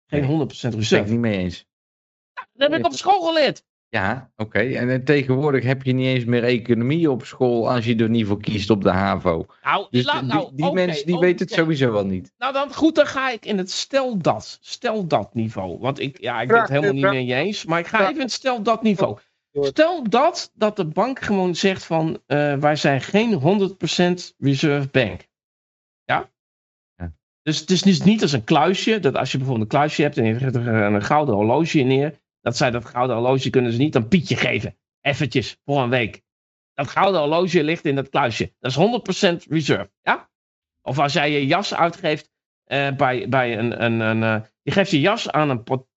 Geen 0.07 0.23
100% 0.23 0.27
Daar 0.27 0.47
ben 0.61 0.71
ik 0.71 0.77
reserve. 0.79 1.11
niet 1.11 1.19
mee 1.19 1.37
eens. 1.37 1.65
Dat 2.53 2.71
heb 2.71 2.79
ik 2.79 2.85
op 2.85 2.93
school 2.93 3.21
geleerd. 3.21 3.63
Ja, 3.89 4.31
oké. 4.35 4.59
En 4.59 4.89
eh, 4.89 4.95
tegenwoordig 4.95 5.63
heb 5.63 5.83
je 5.83 5.93
niet 5.93 6.05
eens 6.05 6.25
meer 6.25 6.43
economie 6.43 7.11
op 7.11 7.25
school 7.25 7.71
als 7.71 7.85
je 7.85 7.95
er 7.95 8.09
niet 8.09 8.25
voor 8.25 8.41
kiest 8.41 8.69
op 8.69 8.83
de 8.83 8.89
HAVO. 8.89 9.45
Nou, 9.63 9.87
Dus 9.89 10.05
die, 10.05 10.21
nou, 10.21 10.49
die 10.53 10.71
mensen 10.71 11.05
die 11.05 11.19
weten 11.19 11.45
het 11.45 11.55
sowieso 11.55 11.91
wel 11.91 12.05
niet. 12.05 12.31
Nou 12.37 12.53
dan 12.53 12.73
goed, 12.73 12.95
dan 12.95 13.05
ga 13.05 13.29
ik 13.29 13.45
in 13.45 13.57
het 13.57 13.71
stel 13.71 14.17
dat. 14.17 14.57
Stel 14.61 15.07
dat 15.07 15.33
niveau. 15.33 15.79
Want 15.79 15.99
ik, 15.99 16.21
ja, 16.21 16.41
ik 16.41 16.47
ben 16.47 16.59
het 16.59 16.69
helemaal 16.69 16.93
niet 16.93 17.03
mee 17.03 17.33
eens. 17.33 17.65
Maar 17.65 17.79
ik 17.79 17.87
ga 17.87 18.01
even 18.01 18.13
in 18.13 18.19
het 18.19 18.31
stel 18.31 18.61
dat 18.61 18.81
niveau. 18.81 19.17
Door. 19.51 19.65
Stel 19.65 20.09
dat, 20.09 20.51
dat 20.53 20.75
de 20.75 20.85
bank 20.85 21.19
gewoon 21.19 21.55
zegt 21.55 21.85
van 21.85 22.21
eh, 22.25 22.55
wij 22.55 22.75
zijn 22.75 23.01
geen 23.01 23.39
100% 24.31 24.35
reserve 24.37 24.87
bank. 24.91 25.27
Ja? 26.03 26.29
Ja. 26.95 27.13
Dus 27.41 27.59
het 27.59 27.69
is 27.69 27.83
niet, 27.83 28.05
niet 28.05 28.21
als 28.21 28.31
een 28.31 28.43
kluisje. 28.43 28.99
Dat 28.99 29.15
als 29.15 29.31
je 29.31 29.37
bijvoorbeeld 29.37 29.71
een 29.71 29.77
kluisje 29.77 30.01
hebt 30.01 30.17
en 30.17 30.25
je 30.25 30.39
zet 30.39 30.55
er 30.55 30.67
een 30.67 31.03
gouden 31.03 31.35
horloge 31.35 31.79
in 31.79 31.87
neer. 31.87 32.19
Dat 32.41 32.57
zij 32.57 32.71
dat 32.71 32.85
gouden 32.85 33.15
horloge 33.15 33.49
kunnen 33.49 33.71
ze 33.71 33.77
niet 33.77 33.95
een 33.95 34.07
Pietje 34.07 34.35
geven. 34.35 34.77
Eventjes, 35.01 35.57
voor 35.65 35.81
een 35.81 35.89
week. 35.89 36.21
Dat 36.73 36.87
gouden 36.87 37.19
horloge 37.21 37.63
ligt 37.63 37.85
in 37.85 37.95
dat 37.95 38.09
kluisje. 38.09 38.53
Dat 38.59 38.71
is 38.71 38.77
100% 38.77 39.47
reserve. 39.49 39.89
Ja? 40.01 40.29
Of 40.81 40.99
als 40.99 41.13
jij 41.13 41.31
je 41.31 41.45
jas 41.45 41.73
uitgeeft 41.73 42.29
eh, 42.63 42.87
bij, 42.97 43.29
bij 43.29 43.57
een. 43.57 43.83
een, 43.83 43.99
een 43.99 44.23
eh, 44.23 44.41
je 44.61 44.71
geeft 44.71 44.91
je 44.91 44.99
jas 44.99 45.29
aan 45.31 45.49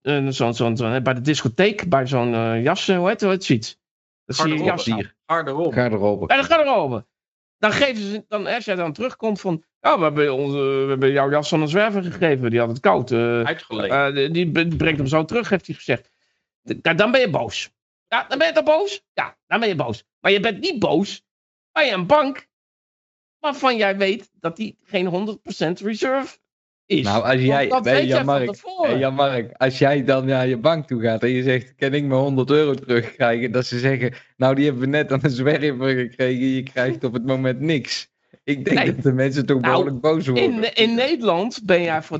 een. 0.03 0.33
zo'n 0.33 0.55
zo'n 0.55 0.77
zo'n, 0.77 0.93
eh, 0.93 1.03
bij 1.03 1.15
de 1.15 1.21
discotheek, 1.21 1.89
bij 1.89 2.07
zo'n 2.07 2.35
eh, 2.35 2.63
jas. 2.63 2.87
hoe 2.87 3.09
heet 3.09 3.21
heet 3.21 3.45
zoiets? 3.45 3.81
Dat 4.25 4.37
zie 4.37 4.49
je 4.53 4.63
jas 4.65 4.91
aan. 4.91 5.11
Garderobe. 5.27 5.73
Garderobe. 5.73 5.73
Garderobe. 5.75 6.27
Bij 6.27 6.37
de 6.37 6.43
garderobe. 6.45 7.07
Dan 7.59 7.73
geven 7.73 8.03
ze, 8.03 8.25
dan, 8.29 8.47
als 8.47 8.65
jij 8.65 8.75
dan 8.75 8.93
terugkomt 8.93 9.41
van. 9.41 9.65
Ja, 9.81 9.99
we 9.99 10.03
hebben, 10.05 10.35
onze, 10.35 10.59
we 10.59 10.87
hebben 10.89 11.13
jouw 11.13 11.31
jas 11.31 11.53
aan 11.53 11.61
een 11.61 11.69
zwerver 11.69 12.03
gegeven. 12.03 12.51
Die 12.51 12.59
had 12.59 12.69
het 12.69 12.81
koud. 12.81 13.11
eh, 13.11 13.43
Uitgelegen. 13.43 14.17
eh, 14.17 14.33
die 14.33 14.51
brengt 14.77 14.99
hem 14.99 15.07
zo 15.07 15.25
terug, 15.25 15.49
heeft 15.49 15.67
hij 15.67 15.75
gezegd. 15.77 16.11
Dan 16.97 17.11
ben 17.11 17.21
je 17.21 17.31
boos. 17.31 17.71
Ja, 18.09 18.25
dan 18.29 18.39
ben 18.39 18.47
je 18.47 18.53
toch 18.53 18.65
boos? 18.65 19.03
Ja, 19.13 19.37
dan 19.47 19.61
ben 19.61 19.69
je 19.69 19.75
boos. 19.75 20.05
Maar 20.21 20.33
je 20.33 20.41
bent 20.41 20.61
niet 20.61 20.79
boos 20.79 21.23
bij 21.73 21.93
een 21.93 22.07
bank 22.07 22.49
waarvan 23.39 23.77
jij 23.77 23.97
weet 23.97 24.31
dat 24.41 24.57
die 24.57 24.79
geen 24.83 25.39
100% 25.39 25.83
reserve 25.83 26.39
is. 26.87 27.05
Nou, 27.05 27.25
als 27.25 27.41
jij, 27.41 27.69
dat 27.69 27.85
nee, 27.85 27.95
weet 27.95 28.07
jij 28.09 28.25
hey, 28.25 28.99
Jan-Mark, 28.99 29.53
als 29.57 29.79
jij 29.79 30.05
dan 30.05 30.27
naar 30.27 30.47
je 30.47 30.57
bank 30.57 30.87
toe 30.87 31.03
gaat 31.03 31.23
en 31.23 31.29
je 31.29 31.43
zegt, 31.43 31.75
kan 31.75 31.95
ik 31.95 32.05
mijn 32.05 32.21
100 32.21 32.51
euro 32.51 32.75
terugkrijgen? 32.75 33.53
Dat 33.53 33.67
ze 33.67 33.79
zeggen, 33.79 34.15
nou 34.37 34.55
die 34.55 34.65
hebben 34.65 34.83
we 34.83 34.89
net 34.89 35.13
aan 35.13 35.19
een 35.23 35.31
zwerver 35.31 35.89
gekregen, 35.89 36.47
je 36.47 36.63
krijgt 36.63 37.05
op 37.05 37.13
het 37.13 37.27
moment 37.27 37.61
niks. 37.61 38.11
Ik 38.45 38.65
denk 38.65 38.77
Nee. 38.79 38.95
dat 38.95 39.03
de 39.03 39.13
mensen 39.13 39.47
toch 39.47 39.61
Nou, 39.61 39.73
behoorlijk 39.73 40.01
boos 40.01 40.27
worden. 40.27 40.45
in, 40.65 40.75
in 40.75 40.95
Nederland 40.95 41.61
ben 41.65 41.83
jij 41.83 42.03
voor 42.03 42.19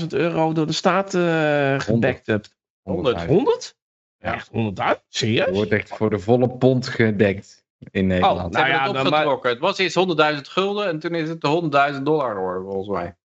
30.000 0.00 0.06
euro 0.08 0.52
door 0.52 0.66
de 0.66 0.72
staat 0.72 1.14
eh 1.14 1.80
gebackt. 1.80 2.26
hebt. 2.26 2.56
100. 2.88 3.24
100? 3.24 3.76
Ja. 4.18 4.34
Echt 4.34 4.48
100.000? 4.48 5.06
Serieus? 5.08 5.46
Er 5.46 5.52
wordt 5.52 5.72
echt 5.72 5.88
voor 5.88 6.10
de 6.10 6.18
volle 6.18 6.48
pond 6.48 6.88
gedekt 6.88 7.64
in 7.90 8.06
Nederland. 8.06 8.36
nou 8.36 8.52
Ze 8.52 8.58
hebben 8.58 8.76
ja, 8.76 8.84
het 8.84 8.94
dan 8.94 9.06
opgetrokken. 9.06 9.50
Het 9.50 9.58
was 9.58 9.78
eerst 9.78 9.98
100.000 10.36 10.40
gulden 10.40 10.86
en 10.86 10.98
toen 10.98 11.14
is 11.14 11.28
het 11.28 11.94
100.000 11.96 12.02
dollar 12.02 12.34
geworden, 12.34 12.62
volgens 12.62 12.88
mij. 12.88 13.16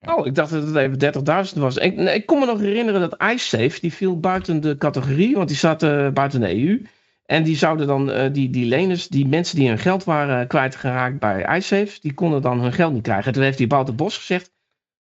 Oh, 0.00 0.26
ik 0.26 0.34
dacht 0.34 0.50
dat 0.50 0.62
het 0.62 0.76
even 0.76 1.52
30.000 1.54 1.60
was. 1.60 1.76
Ik, 1.76 1.96
nee, 1.96 2.14
ik 2.14 2.26
kon 2.26 2.38
me 2.38 2.46
nog 2.46 2.60
herinneren 2.60 3.00
dat 3.00 3.22
iSafe, 3.22 3.80
die 3.80 3.92
viel 3.92 4.20
buiten 4.20 4.60
de 4.60 4.76
categorie, 4.76 5.34
want 5.36 5.48
die 5.48 5.56
zaten 5.56 6.14
buiten 6.14 6.40
de 6.40 6.54
EU. 6.54 6.86
En 7.24 7.42
die 7.42 7.56
zouden 7.56 7.86
dan, 7.86 8.10
eh, 8.10 8.32
die, 8.32 8.50
die 8.50 8.66
leners, 8.66 9.08
die 9.08 9.28
mensen 9.28 9.56
die 9.56 9.68
hun 9.68 9.78
geld 9.78 10.04
waren 10.04 10.46
kwijtgeraakt 10.46 11.18
bij 11.18 11.56
iSafe, 11.56 12.00
die 12.00 12.14
konden 12.14 12.42
dan 12.42 12.60
hun 12.60 12.72
geld 12.72 12.92
niet 12.92 13.02
krijgen. 13.02 13.26
En 13.26 13.32
toen 13.32 13.42
heeft 13.42 13.58
die 13.58 13.66
Bout 13.66 13.96
Bos 13.96 14.16
gezegd, 14.16 14.52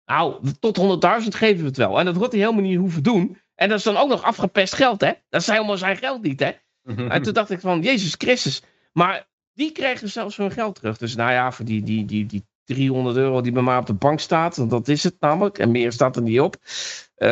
nou, 0.05 0.35
tot 0.59 0.77
100.000 1.23 1.27
geven 1.27 1.61
we 1.61 1.67
het 1.67 1.77
wel. 1.77 1.99
En 1.99 2.05
dat 2.05 2.15
had 2.15 2.31
hij 2.31 2.41
helemaal 2.41 2.61
niet 2.61 2.77
hoeven 2.77 3.03
doen. 3.03 3.37
En 3.57 3.69
dat 3.69 3.77
is 3.77 3.83
dan 3.83 3.97
ook 3.97 4.09
nog 4.09 4.23
afgepest 4.23 4.75
geld, 4.75 5.01
hè? 5.01 5.11
Dat 5.29 5.41
is 5.41 5.47
helemaal 5.47 5.77
zijn 5.77 5.97
geld 5.97 6.21
niet, 6.21 6.39
hè? 6.39 6.51
En 7.09 7.21
toen 7.21 7.33
dacht 7.33 7.49
ik 7.49 7.59
van, 7.59 7.81
Jezus 7.81 8.15
Christus. 8.17 8.61
Maar 8.93 9.27
die 9.53 9.71
kregen 9.71 10.09
zelfs 10.09 10.37
hun 10.37 10.51
geld 10.51 10.75
terug. 10.75 10.97
Dus 10.97 11.15
nou 11.15 11.31
ja, 11.31 11.51
voor 11.51 11.65
die, 11.65 11.83
die, 11.83 12.05
die, 12.05 12.25
die 12.25 12.45
300 12.63 13.17
euro 13.17 13.41
die 13.41 13.51
bij 13.51 13.63
mij 13.63 13.77
op 13.77 13.85
de 13.85 13.93
bank 13.93 14.19
staat, 14.19 14.57
want 14.57 14.69
dat 14.69 14.87
is 14.87 15.03
het 15.03 15.15
namelijk. 15.19 15.57
En 15.57 15.71
meer 15.71 15.91
staat 15.91 16.15
er 16.15 16.21
niet 16.21 16.39
op. 16.39 16.55
Eh, 17.15 17.29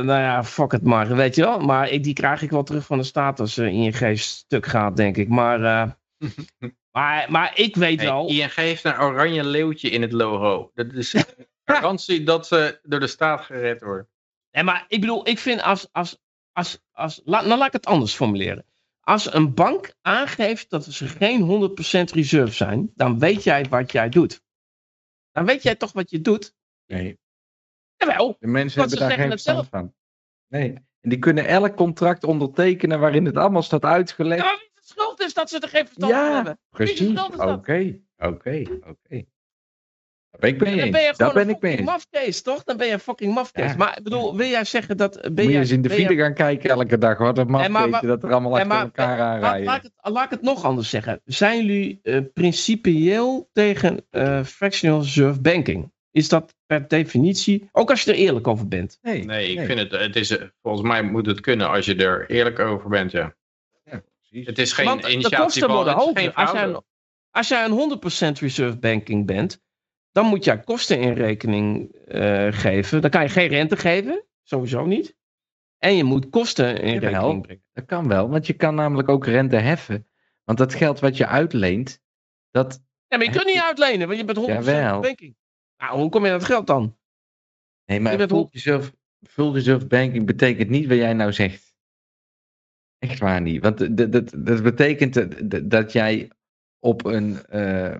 nou 0.00 0.06
ja, 0.06 0.44
fuck 0.44 0.72
het 0.72 0.84
maar, 0.84 1.16
weet 1.16 1.34
je 1.34 1.42
wel. 1.42 1.58
Maar 1.58 1.88
ik, 1.88 2.04
die 2.04 2.14
krijg 2.14 2.42
ik 2.42 2.50
wel 2.50 2.62
terug 2.62 2.86
van 2.86 2.98
de 2.98 3.04
staat 3.04 3.40
als 3.40 3.58
uh, 3.58 3.72
ING 3.72 4.18
stuk 4.18 4.66
gaat, 4.66 4.96
denk 4.96 5.16
ik. 5.16 5.28
Maar, 5.28 5.60
uh, 5.60 5.90
maar, 6.96 7.26
maar 7.30 7.52
ik 7.54 7.76
weet 7.76 8.00
Hey, 8.00 8.08
wel... 8.08 8.28
ING 8.28 8.54
heeft 8.54 8.84
een 8.84 9.00
oranje 9.00 9.44
leeuwtje 9.44 9.90
in 9.90 10.02
het 10.02 10.12
logo. 10.12 10.70
Dat 10.74 10.92
is 10.92 11.14
garantie 11.64 12.22
dat 12.22 12.46
ze 12.46 12.80
door 12.82 13.00
de 13.00 13.06
staat 13.06 13.40
gered 13.40 13.82
worden. 13.82 14.08
Maar 14.52 14.84
ik 14.88 15.00
bedoel, 15.00 15.28
ik 15.28 15.38
vind 15.38 15.62
als... 15.62 15.88
als, 15.92 16.18
als, 16.52 16.80
als 16.90 17.20
laat, 17.24 17.44
nou 17.46 17.58
laat 17.58 17.66
ik 17.66 17.72
het 17.72 17.86
anders 17.86 18.14
formuleren. 18.14 18.64
Als 19.00 19.34
een 19.34 19.54
bank 19.54 19.94
aangeeft 20.00 20.70
dat 20.70 20.84
ze 20.84 21.08
geen 21.08 21.70
100% 22.10 22.12
reserve 22.14 22.52
zijn, 22.54 22.90
dan 22.94 23.18
weet 23.18 23.42
jij 23.44 23.64
wat 23.64 23.92
jij 23.92 24.08
doet. 24.08 24.42
Dan 25.32 25.44
weet 25.46 25.62
jij 25.62 25.74
toch 25.74 25.92
wat 25.92 26.10
je 26.10 26.20
doet? 26.20 26.54
Nee. 26.86 27.18
Jawel. 27.96 28.36
De 28.38 28.46
mensen 28.46 28.80
hebben 28.80 28.98
daar 28.98 29.10
geen 29.10 29.30
verstand 29.30 29.68
van. 29.68 29.94
Nee. 30.48 30.74
En 31.00 31.10
die 31.10 31.18
kunnen 31.18 31.46
elk 31.46 31.76
contract 31.76 32.24
ondertekenen 32.24 33.00
waarin 33.00 33.24
het 33.24 33.36
allemaal 33.36 33.62
staat 33.62 33.84
uitgelegd. 33.84 34.42
Ja, 34.42 34.46
maar 34.46 34.58
wie 34.58 34.70
het 34.74 34.86
schuld 34.88 35.20
is 35.20 35.34
dat 35.34 35.50
ze 35.50 35.60
er 35.60 35.68
geen 35.68 35.86
verstand 35.86 36.12
van 36.12 36.22
Ja, 36.22 36.34
hebben. 36.34 36.58
precies. 36.70 37.20
Oké, 37.20 38.00
oké, 38.16 38.64
oké. 38.80 39.24
Ben 40.38 40.50
ik 40.50 40.60
mee 40.60 40.76
Dan 40.76 40.90
ben 40.90 41.00
je 41.02 41.12
Daar 41.16 41.32
ben 41.32 41.48
ik 41.48 41.60
mee 41.60 41.82
mafkees, 41.82 42.42
toch? 42.42 42.64
Dan 42.64 42.76
ben 42.76 42.86
je 42.86 42.92
een 42.92 42.98
fucking 43.00 43.34
mafkees. 43.34 43.70
Ja. 43.70 43.76
Maar 43.76 43.96
ik 43.98 44.02
bedoel, 44.04 44.36
wil 44.36 44.48
jij 44.48 44.64
zeggen 44.64 44.96
dat... 44.96 45.20
Ben 45.20 45.32
Moet 45.32 45.42
je 45.44 45.50
jij, 45.50 45.60
eens 45.60 45.70
in 45.70 45.82
de 45.82 45.90
file 45.90 46.14
gaan 46.16 46.34
kijken 46.34 46.70
elke 46.70 46.98
dag. 46.98 47.18
Wat 47.18 47.38
een 47.38 47.50
maar 47.50 47.70
mafkeetje 47.70 48.06
wa- 48.06 48.12
dat 48.14 48.22
er 48.22 48.30
allemaal 48.32 48.52
achter 48.52 48.66
maar- 48.68 48.82
elkaar 48.82 49.18
Laat, 49.18 49.26
aanrijden. 49.28 49.64
laat, 49.64 49.76
ik 49.84 49.90
het, 49.96 50.12
laat 50.12 50.24
ik 50.24 50.30
het 50.30 50.42
nog 50.42 50.64
anders 50.64 50.90
zeggen. 50.90 51.20
Zijn 51.24 51.56
jullie 51.66 51.98
eh, 52.02 52.18
principieel 52.34 53.48
tegen 53.52 54.06
eh, 54.10 54.42
fractional 54.44 55.00
reserve 55.00 55.40
banking? 55.40 55.92
Is 56.10 56.28
dat 56.28 56.54
per 56.66 56.88
definitie, 56.88 57.68
ook 57.72 57.90
als 57.90 58.02
je 58.02 58.10
er 58.12 58.16
eerlijk 58.18 58.46
over 58.46 58.68
bent? 58.68 58.98
Nee, 59.02 59.24
Nee, 59.24 59.52
ik 59.52 59.66
vind 59.66 59.78
het, 59.78 59.90
het 59.90 60.16
is, 60.16 60.30
eh, 60.36 60.46
volgens 60.62 60.86
mij 60.88 61.02
moet 61.02 61.26
het 61.26 61.40
kunnen 61.40 61.70
als 61.70 61.86
je 61.86 61.94
er 61.94 62.30
eerlijk 62.30 62.58
over 62.58 62.88
bent, 62.88 63.10
ja. 63.12 63.34
precies. 63.84 64.46
Het 64.46 64.58
is 64.58 64.72
geen 64.72 64.84
Want 64.86 65.02
de 65.02 65.10
initiatief 65.10 65.38
kosten 65.38 65.62
van, 65.66 65.74
worden 65.74 65.94
hoger. 65.94 66.16
geen 66.20 66.34
Als 66.34 66.52
jij, 66.52 66.62
een, 66.62 66.82
als 67.30 67.48
jij 67.48 67.64
een 67.64 67.98
100% 68.36 68.38
reserve 68.40 68.76
banking 68.78 69.26
bent, 69.26 69.60
dan 70.12 70.26
moet 70.26 70.44
jij 70.44 70.60
kosten 70.60 71.00
in 71.00 71.12
rekening 71.12 71.92
eh, 71.94 72.46
geven. 72.50 73.00
Dan 73.00 73.10
kan 73.10 73.22
je 73.22 73.28
geen 73.28 73.48
rente 73.48 73.76
geven, 73.76 74.24
sowieso 74.42 74.86
niet. 74.86 75.16
En 75.78 75.96
je 75.96 76.04
moet 76.04 76.28
kosten 76.28 76.80
in 76.82 76.98
rekening 76.98 77.42
brengen. 77.42 77.64
Dat 77.72 77.84
kan 77.84 78.08
wel, 78.08 78.28
want 78.28 78.46
je 78.46 78.52
kan 78.52 78.74
namelijk 78.74 79.08
ook 79.08 79.26
rente 79.26 79.56
heffen. 79.56 80.08
Want 80.44 80.58
dat 80.58 80.74
geld 80.74 81.00
wat 81.00 81.16
je 81.16 81.26
uitleent, 81.26 82.00
dat... 82.50 82.82
Ja, 83.06 83.16
maar 83.16 83.26
je 83.26 83.32
kunt 83.32 83.44
niet 83.46 83.60
uitlenen, 83.60 84.06
want 84.06 84.18
je 84.18 84.24
bent 84.24 84.38
100% 84.38 84.42
Jawel. 84.42 85.00
banking. 85.00 85.36
Nou, 85.76 85.98
hoe 86.00 86.10
kom 86.10 86.24
je 86.24 86.30
aan 86.32 86.38
dat 86.38 86.46
geld 86.46 86.66
dan? 86.66 86.98
Nee, 87.84 88.00
maar 88.00 88.12
Je 88.12 88.18
bent 88.18 88.30
full 88.30 88.48
reserve, 88.50 88.92
full 89.28 89.52
reserve 89.52 89.86
banking 89.86 90.26
betekent 90.26 90.68
niet 90.68 90.86
wat 90.86 90.96
jij 90.96 91.12
nou 91.12 91.32
zegt. 91.32 91.74
Echt 92.98 93.18
waar 93.18 93.40
niet. 93.40 93.62
Want 93.62 93.96
dat, 93.96 94.12
dat 94.36 94.62
betekent 94.62 95.70
dat 95.70 95.92
jij 95.92 96.30
op 96.78 97.04
een... 97.04 97.46
eh, 97.46 97.96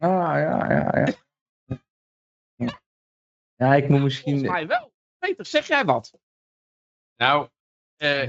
Ah, 0.00 0.08
ja, 0.08 0.72
ja, 0.72 1.04
ja. 2.56 2.80
Ja, 3.56 3.74
ik 3.74 3.88
moet 3.88 4.00
misschien... 4.00 4.32
Volgens 4.32 4.52
mij 4.52 4.66
wel. 4.66 4.92
Peter, 5.18 5.46
zeg 5.46 5.66
jij 5.66 5.84
wat? 5.84 6.18
Nou, 7.16 7.48
eh, 7.96 8.28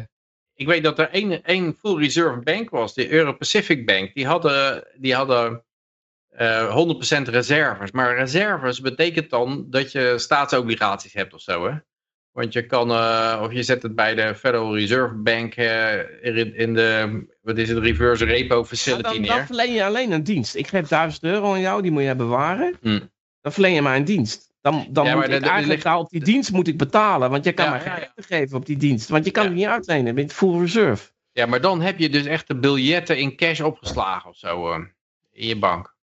ik 0.54 0.68
weet 0.68 0.84
dat 0.84 1.00
er 1.00 1.10
één, 1.10 1.44
één 1.44 1.76
full 1.78 1.98
reserve 2.00 2.40
bank 2.40 2.70
was, 2.70 2.94
de 2.94 3.10
Euro-Pacific 3.12 3.86
Bank. 3.86 4.14
Die 4.14 4.28
hadden, 4.28 4.88
die 4.98 5.16
hadden 5.16 5.66
eh 6.30 6.76
100% 6.76 7.30
reserves. 7.30 7.92
Maar 7.92 8.16
reserves 8.16 8.82
betekent 8.82 9.30
dan 9.30 9.70
dat 9.70 9.92
je 9.92 10.18
staatsobligaties 10.18 11.14
hebt 11.14 11.34
of 11.34 11.42
zo, 11.42 11.68
hè? 11.68 11.78
Want 12.32 12.54
je 12.54 12.66
kan, 12.66 12.92
eh, 12.92 13.40
of 13.44 13.54
je 13.54 13.64
zet 13.64 13.82
het 13.84 13.96
bij 13.96 14.16
de 14.16 14.36
Federal 14.36 14.76
Reserve 14.78 15.14
Bank 15.16 15.56
eh, 15.56 15.98
in, 16.22 16.56
in 16.56 16.74
de, 16.74 17.24
wat 17.42 17.58
is 17.58 17.70
het, 17.70 17.78
reverse 17.78 18.26
repo 18.26 18.66
facility 18.66 19.02
dan, 19.04 19.22
neer. 19.22 19.30
dan 19.30 19.46
verleen 19.46 19.74
je 19.74 19.84
alleen 19.86 20.12
een 20.12 20.24
dienst. 20.24 20.56
Ik 20.56 20.68
geef 20.68 20.88
1000 20.88 21.24
euro 21.24 21.54
aan 21.54 21.60
jou, 21.60 21.82
die 21.82 21.92
moet 21.92 22.04
jij 22.04 22.16
bewaren. 22.16 22.76
Hmm. 22.82 23.10
Dan 23.42 23.52
verleen 23.52 23.74
je 23.74 23.82
mij 23.82 23.98
een 23.98 24.06
dienst. 24.06 24.50
Dan, 24.62 24.88
dan 24.90 25.06
Ja, 25.06 25.16
moet 25.16 25.24
ik 25.24 25.30
eigenlijk 25.44 25.84
ligt- 25.84 25.96
op 25.98 26.10
die 26.10 26.24
dienst 26.24 26.52
moet 26.52 26.68
ik 26.68 26.78
betalen. 26.78 27.30
Want 27.30 27.44
jij 27.44 27.54
kan 27.54 27.66
Ja, 27.66 27.72
mij 27.72 27.80
geen 27.80 27.90
ja, 27.92 27.98
ja. 27.98 28.04
rechten 28.16 28.24
geven 28.38 28.58
op 28.58 28.66
die 28.66 28.78
dienst. 28.78 29.10
Want 29.10 29.26
je 29.26 29.32
kan 29.32 29.44
Ja. 29.44 29.50
het 29.50 29.58
niet 29.58 29.68
uitlenen. 29.68 30.06
Je 30.06 30.14
bent 30.14 30.34
full 30.34 30.60
reserve. 30.60 31.10
Ja, 31.32 31.46
maar 31.46 31.62
dan 31.62 31.82
heb 31.82 32.00
je 32.00 32.10
dus 32.10 32.26
echt 32.26 32.48
de 32.48 32.56
biljetten 32.56 33.18
in 33.18 33.36
cash 33.36 33.60
opgeslagen 33.62 34.30
of 34.30 34.38
zo 34.38 34.72
eh, 34.72 34.80
in 35.32 35.48
je 35.48 35.58
bank. 35.58 35.96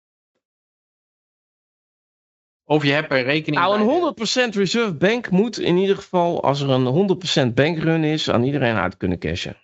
Of 2.69 2.83
je 2.83 2.91
hebt 2.91 3.11
een 3.11 3.23
rekening. 3.23 3.61
Nou, 3.61 3.79
een 3.79 4.49
100% 4.51 4.55
reserve 4.55 4.93
bank 4.93 5.29
moet 5.29 5.59
in 5.59 5.77
ieder 5.77 5.95
geval, 5.95 6.43
als 6.43 6.61
er 6.61 6.69
een 6.69 7.49
100% 7.49 7.53
bankrun 7.53 8.03
is, 8.03 8.29
aan 8.29 8.43
iedereen 8.43 8.75
uit 8.75 8.97
kunnen 8.97 9.19
cashen. 9.19 9.57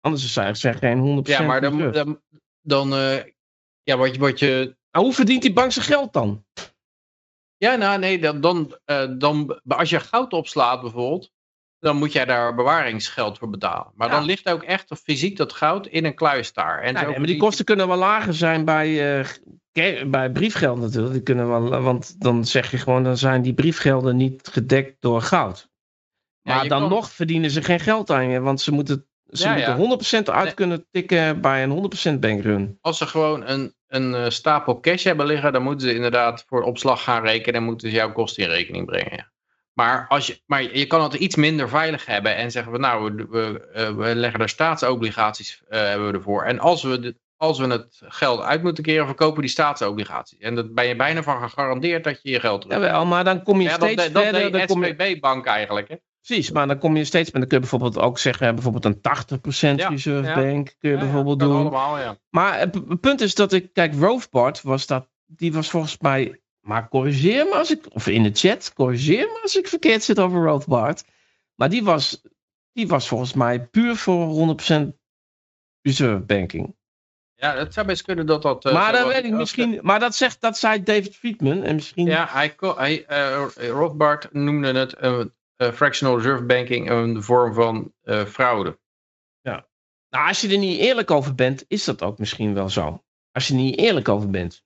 Anders 0.00 0.32
zeg 0.32 0.78
geen 0.78 1.24
100% 1.24 1.28
Ja, 1.28 1.42
maar 1.42 1.60
dan, 1.60 1.76
reserve. 1.76 2.04
dan, 2.04 2.20
dan 2.62 2.94
eh, 2.94 3.24
ja, 3.82 3.96
wat 3.96 4.14
je, 4.14 4.20
wat 4.20 4.38
je, 4.38 4.76
Nou, 4.90 5.04
hoe 5.04 5.14
verdient 5.14 5.42
die 5.42 5.52
bank 5.52 5.72
zijn 5.72 5.84
geld 5.84 6.12
dan? 6.12 6.44
ja, 7.56 7.74
nou 7.76 7.98
nee, 7.98 8.18
dan, 8.18 8.40
dan, 8.40 8.78
eh, 8.84 9.06
dan, 9.18 9.60
als 9.66 9.90
je 9.90 10.00
goud 10.00 10.32
opslaat 10.32 10.80
bijvoorbeeld, 10.80 11.32
dan 11.78 11.96
moet 11.96 12.12
jij 12.12 12.24
daar 12.24 12.54
bewaringsgeld 12.54 13.38
voor 13.38 13.50
betalen. 13.50 13.92
Maar 13.94 14.08
Ja. 14.08 14.14
dan 14.14 14.24
ligt 14.24 14.48
ook 14.48 14.62
echt 14.62 15.00
fysiek 15.02 15.36
dat 15.36 15.52
goud 15.52 15.86
in 15.86 16.04
een 16.04 16.14
kluis 16.14 16.52
daar. 16.52 16.82
En 16.82 16.98
zo 16.98 17.06
nee, 17.06 17.18
maar 17.18 17.26
die 17.26 17.36
kosten 17.36 17.64
kunnen 17.64 17.88
wel 17.88 17.96
lager 17.96 18.34
zijn 18.34 18.64
bij, 18.64 19.18
eh, 19.20 19.26
bij 20.06 20.30
briefgeld 20.30 20.78
natuurlijk. 20.80 21.12
Die 21.12 21.22
kunnen 21.22 21.48
wel, 21.48 21.82
want 21.82 22.20
dan 22.20 22.44
zeg 22.44 22.70
je 22.70 22.78
gewoon, 22.78 23.04
dan 23.04 23.16
zijn 23.16 23.42
die 23.42 23.54
briefgelden 23.54 24.16
niet 24.16 24.48
gedekt 24.52 24.96
door 25.00 25.22
goud. 25.22 25.68
Maar 26.42 26.68
dan 26.68 26.80
kan- 26.80 26.88
nog 26.88 27.10
verdienen 27.10 27.50
ze 27.50 27.62
geen 27.62 27.80
geld 27.80 28.10
aan 28.10 28.28
je, 28.28 28.40
want 28.40 28.60
ze 28.60 28.72
moeten, 28.72 29.06
ze 29.30 29.44
Ja, 29.44 29.50
moeten 29.54 29.70
ja. 29.72 29.76
100% 29.76 30.30
uit 30.30 30.44
Nee. 30.44 30.54
kunnen 30.54 30.86
tikken 30.90 31.40
bij 31.40 31.62
een 31.62 31.70
100% 31.70 32.20
bankrun. 32.20 32.78
Als 32.80 32.98
ze 32.98 33.06
gewoon 33.06 33.46
een, 33.46 33.74
een 33.86 34.14
eh, 34.14 34.28
stapel 34.30 34.80
cash 34.80 35.04
hebben 35.04 35.26
liggen, 35.26 35.52
dan 35.52 35.62
moeten 35.62 35.88
ze 35.88 35.94
inderdaad 35.94 36.44
voor 36.48 36.62
opslag 36.62 37.02
gaan 37.02 37.22
rekenen 37.22 37.60
en 37.60 37.66
moeten 37.66 37.90
ze 37.90 37.96
jouw 37.96 38.12
kosten 38.12 38.42
in 38.42 38.48
rekening 38.48 38.86
brengen. 38.86 39.32
Maar, 39.72 40.06
als 40.08 40.26
je, 40.26 40.40
maar 40.46 40.76
je 40.76 40.86
kan 40.86 41.02
het 41.02 41.14
iets 41.14 41.36
minder 41.36 41.68
veilig 41.68 42.06
hebben 42.06 42.36
en 42.36 42.50
zeggen 42.50 42.72
we 42.72 42.78
nou, 42.78 43.14
we, 43.14 43.26
we, 43.30 43.60
eh, 43.72 43.90
we 43.90 44.14
leggen 44.14 44.40
er 44.40 44.48
staatsobligaties 44.48 45.62
eh, 45.68 45.80
hebben 45.80 46.06
we 46.06 46.12
ervoor. 46.16 46.44
En 46.44 46.58
als 46.58 46.82
we, 46.82 46.98
de, 47.00 47.16
als 47.36 47.58
we 47.58 47.66
het 47.66 48.00
geld 48.00 48.40
uit 48.40 48.62
moeten 48.62 48.84
keren, 48.84 49.06
verkopen 49.06 49.34
we 49.34 49.40
die 49.40 49.50
staatsobligaties. 49.50 50.38
En 50.38 50.54
daar 50.54 50.70
ben 50.72 50.86
je 50.86 50.96
bijna 50.96 51.22
van 51.22 51.42
gegarandeerd 51.42 52.04
dat 52.04 52.20
je 52.22 52.30
je 52.30 52.40
geld 52.40 52.60
terug 52.60 52.76
Jawel, 52.76 53.06
maar 53.06 53.24
dan 53.24 53.42
kom 53.42 53.60
je 53.60 53.68
Ja, 53.68 53.76
dat, 53.78 53.88
steeds 53.88 54.04
de- 54.06 54.12
dat 54.12 54.22
verder. 54.22 54.40
Dan 54.42 54.52
deed 54.52 54.66
kom 54.66 54.84
je, 54.84 54.94
SVB-bank 54.98 55.46
eigenlijk. 55.46 55.88
Hè? 55.88 55.96
precies, 56.20 56.50
maar 56.50 56.66
dan 56.66 56.78
kom 56.78 56.96
je 56.96 57.04
steeds, 57.04 57.30
maar 57.30 57.40
dan 57.40 57.48
kun 57.48 57.58
je 57.60 57.68
bijvoorbeeld 57.68 58.04
ook 58.04 58.18
zeggen, 58.18 58.54
bijvoorbeeld 58.54 58.84
een 58.84 59.00
80% 59.00 59.78
Ja, 59.80 59.88
reserve 59.88 60.28
ja. 60.28 60.34
bank 60.34 60.74
kun 60.78 60.90
je 60.90 60.96
bijvoorbeeld 60.98 61.38
doen. 61.38 61.56
allemaal, 61.56 61.98
ja. 61.98 62.18
Maar 62.30 62.58
het 62.58 63.00
punt 63.00 63.20
is 63.20 63.34
dat 63.34 63.52
ik, 63.52 63.72
kijk, 63.72 63.94
Rothbard 63.94 64.62
was 64.62 64.86
dat, 64.86 65.08
die 65.26 65.52
was 65.52 65.70
volgens 65.70 65.98
mij, 65.98 66.40
maar 66.60 66.88
corrigeer 66.88 67.44
me 67.44 67.54
als 67.54 67.70
ik, 67.70 67.84
of 67.94 68.06
in 68.06 68.22
de 68.22 68.30
chat, 68.32 68.72
corrigeer 68.72 69.26
me 69.26 69.38
als 69.42 69.56
ik 69.56 69.68
verkeerd 69.68 70.02
zit 70.02 70.18
over 70.20 70.42
Rothbard. 70.44 71.04
Maar 71.54 71.68
die 71.68 71.84
was, 71.84 72.22
die 72.72 72.86
was 72.88 73.08
volgens 73.08 73.32
mij 73.32 73.66
puur 73.66 73.96
voor 73.96 74.56
100% 74.82 74.86
reserve 75.82 76.20
banking. 76.24 76.74
Ja, 77.38 77.56
het 77.56 77.74
zou 77.74 77.86
best 77.86 78.02
kunnen 78.02 78.26
dat 78.26 78.42
dat... 78.42 78.64
eh, 78.64 78.72
maar 78.72 78.92
dat 78.92 79.06
weet 79.06 79.24
ik 79.24 79.32
misschien, 79.32 79.78
maar 79.82 80.00
dat 80.00 80.14
zegt, 80.14 80.40
dat 80.40 80.58
zei 80.58 80.82
David 80.82 81.16
Friedman 81.16 81.62
en 81.62 81.74
misschien, 81.74 82.06
Ja, 82.06 82.26
hij, 82.30 82.54
hij, 82.58 83.04
eh, 83.06 83.46
Rothbard 83.68 84.32
noemde 84.32 84.72
het 84.72 84.94
een 84.98 85.32
eh, 85.56 85.72
fractional 85.72 86.16
reserve 86.16 86.42
banking 86.42 86.90
een 86.90 87.22
vorm 87.22 87.54
van 87.54 87.92
fraude. 88.28 88.78
nou, 90.08 90.28
als 90.28 90.40
je 90.40 90.48
er 90.48 90.58
niet 90.58 90.80
eerlijk 90.80 91.10
over 91.10 91.34
bent, 91.34 91.64
is 91.68 91.84
dat 91.84 92.02
ook 92.02 92.18
misschien 92.18 92.54
wel 92.54 92.68
zo. 92.68 93.04
Als 93.32 93.46
je 93.46 93.54
er 93.54 93.60
niet 93.60 93.78
eerlijk 93.78 94.08
over 94.08 94.30
bent. 94.30 94.64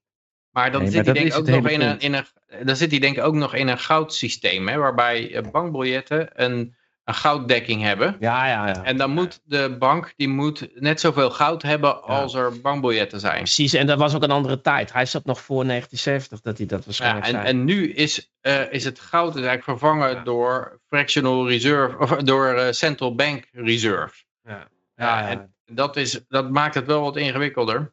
Maar 0.50 0.73
dan 0.73 0.82
Nee, 0.82 0.90
zit 0.90 1.05
hij 1.05 1.15
denk 1.15 1.26
ik 1.26 1.39
ook 1.39 1.47
nog 1.47 1.68
in 1.68 1.81
een, 1.81 1.99
in 2.00 2.15
een, 2.15 2.26
dan 2.66 2.76
zit 2.76 2.90
hij 2.90 3.00
denk 3.00 3.16
ik 3.16 3.23
ook 3.24 3.34
nog 3.34 3.55
in 3.55 3.68
een 3.68 3.78
goudsysteem, 3.78 4.68
hè, 4.68 4.76
waarbij 4.76 5.44
bankbiljetten 5.52 6.42
een, 6.44 6.74
een 7.10 7.16
gouddekking 7.16 7.82
hebben. 7.82 8.16
Ja, 8.20 8.47
ja, 8.47 8.66
ja. 8.66 8.82
En 8.84 8.97
dan 8.97 9.10
moet 9.10 9.40
de 9.44 9.76
bank 9.78 10.12
die 10.16 10.28
moet 10.28 10.68
net 10.74 11.00
zoveel 11.00 11.30
goud 11.30 11.62
hebben 11.62 12.02
als 12.02 12.34
er 12.34 12.60
bankbiljetten 12.60 13.20
zijn. 13.20 13.36
Precies, 13.36 13.72
en 13.74 13.86
dat 13.86 13.98
was 13.98 14.14
ook 14.14 14.22
een 14.22 14.30
andere 14.30 14.60
tijd. 14.60 14.92
Hij 14.92 15.06
zat 15.06 15.24
nog 15.24 15.40
voor 15.40 15.64
1970 15.64 16.40
dat 16.40 16.58
hij 16.58 16.66
dat 16.66 16.78
Ja, 16.78 16.84
waarschijnlijk 16.84 17.26
en, 17.26 17.32
zei. 17.32 17.44
en 17.47 17.64
nu 17.64 17.92
is, 17.92 18.32
eh, 18.40 18.72
is 18.72 18.84
het 18.84 19.00
goud 19.00 19.32
eigenlijk 19.34 19.64
vervangen 19.64 20.14
Ja. 20.14 20.22
door 20.22 20.80
fractional 20.89 21.48
reserve, 21.48 21.98
of 21.98 22.10
door 22.16 22.47
eh, 22.55 22.72
central 22.72 23.14
bank 23.14 23.48
reserve. 23.52 24.24
ja. 24.44 24.68
Ja, 24.97 25.28
en 25.28 25.55
dat, 25.64 25.97
is, 25.97 26.20
dat 26.28 26.50
maakt 26.50 26.74
het 26.74 26.86
wel 26.86 27.00
wat 27.02 27.16
ingewikkelder. 27.16 27.92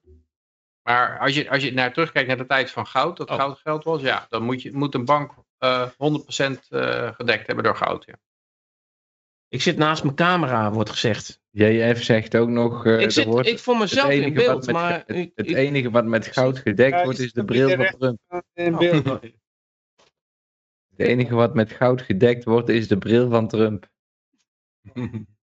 Maar 0.83 1.19
als 1.19 1.33
je, 1.35 1.49
als 1.49 1.63
je 1.63 1.73
naar 1.73 1.93
terugkijkt 1.93 2.27
naar 2.27 2.37
de 2.37 2.45
tijd 2.45 2.71
van 2.71 2.87
goud, 2.87 3.17
dat 3.17 3.29
Oh. 3.29 3.35
goud 3.35 3.59
geld 3.59 3.83
was, 3.83 4.01
ja, 4.01 4.25
dan 4.29 4.43
moet, 4.43 4.61
je, 4.61 4.73
moet 4.73 4.93
een 4.95 5.05
bank 5.05 5.31
eh 5.57 5.81
100% 5.97 6.67
eh, 6.69 7.09
gedekt 7.13 7.47
hebben 7.47 7.63
door 7.63 7.75
goud. 7.75 8.05
Ja. 8.05 8.13
Ik 9.49 9.61
zit 9.61 9.77
naast 9.77 10.03
mijn 10.03 10.15
camera, 10.15 10.71
wordt 10.71 10.89
gezegd. 10.89 11.41
JF 11.51 12.03
zegt 12.03 12.35
ook 12.35 12.49
nog... 12.49 12.85
eh, 12.85 12.99
ik, 12.99 13.11
zit, 13.11 13.25
wordt, 13.25 13.47
ik 13.47 13.59
voor 13.59 13.77
mezelf 13.77 14.07
het 14.07 14.17
in 14.17 14.23
enige 14.23 14.35
wat 14.35 14.45
beeld, 14.45 14.65
met, 14.65 14.75
maar... 14.75 15.03
het, 15.05 15.09
ik- 15.17 15.31
het 15.35 15.47
enige 15.47 15.89
wat 15.89 16.05
met 16.05 16.27
goud 16.27 16.57
gedekt 16.57 16.97
Ja, 16.97 17.03
wordt 17.03 17.19
is 17.19 17.33
de 17.33 17.45
bril 17.45 17.69
van. 17.69 17.85
Trump. 17.97 18.19
In 18.53 18.75
beeld. 18.77 19.05
Het 20.95 21.07
enige 21.07 21.35
wat 21.35 21.53
met 21.53 21.71
goud 21.71 22.01
gedekt 22.01 22.43
wordt 22.43 22.69
is 22.69 22.87
de 22.87 22.97
bril 22.97 23.29
van 23.29 23.47
Trump. 23.47 23.89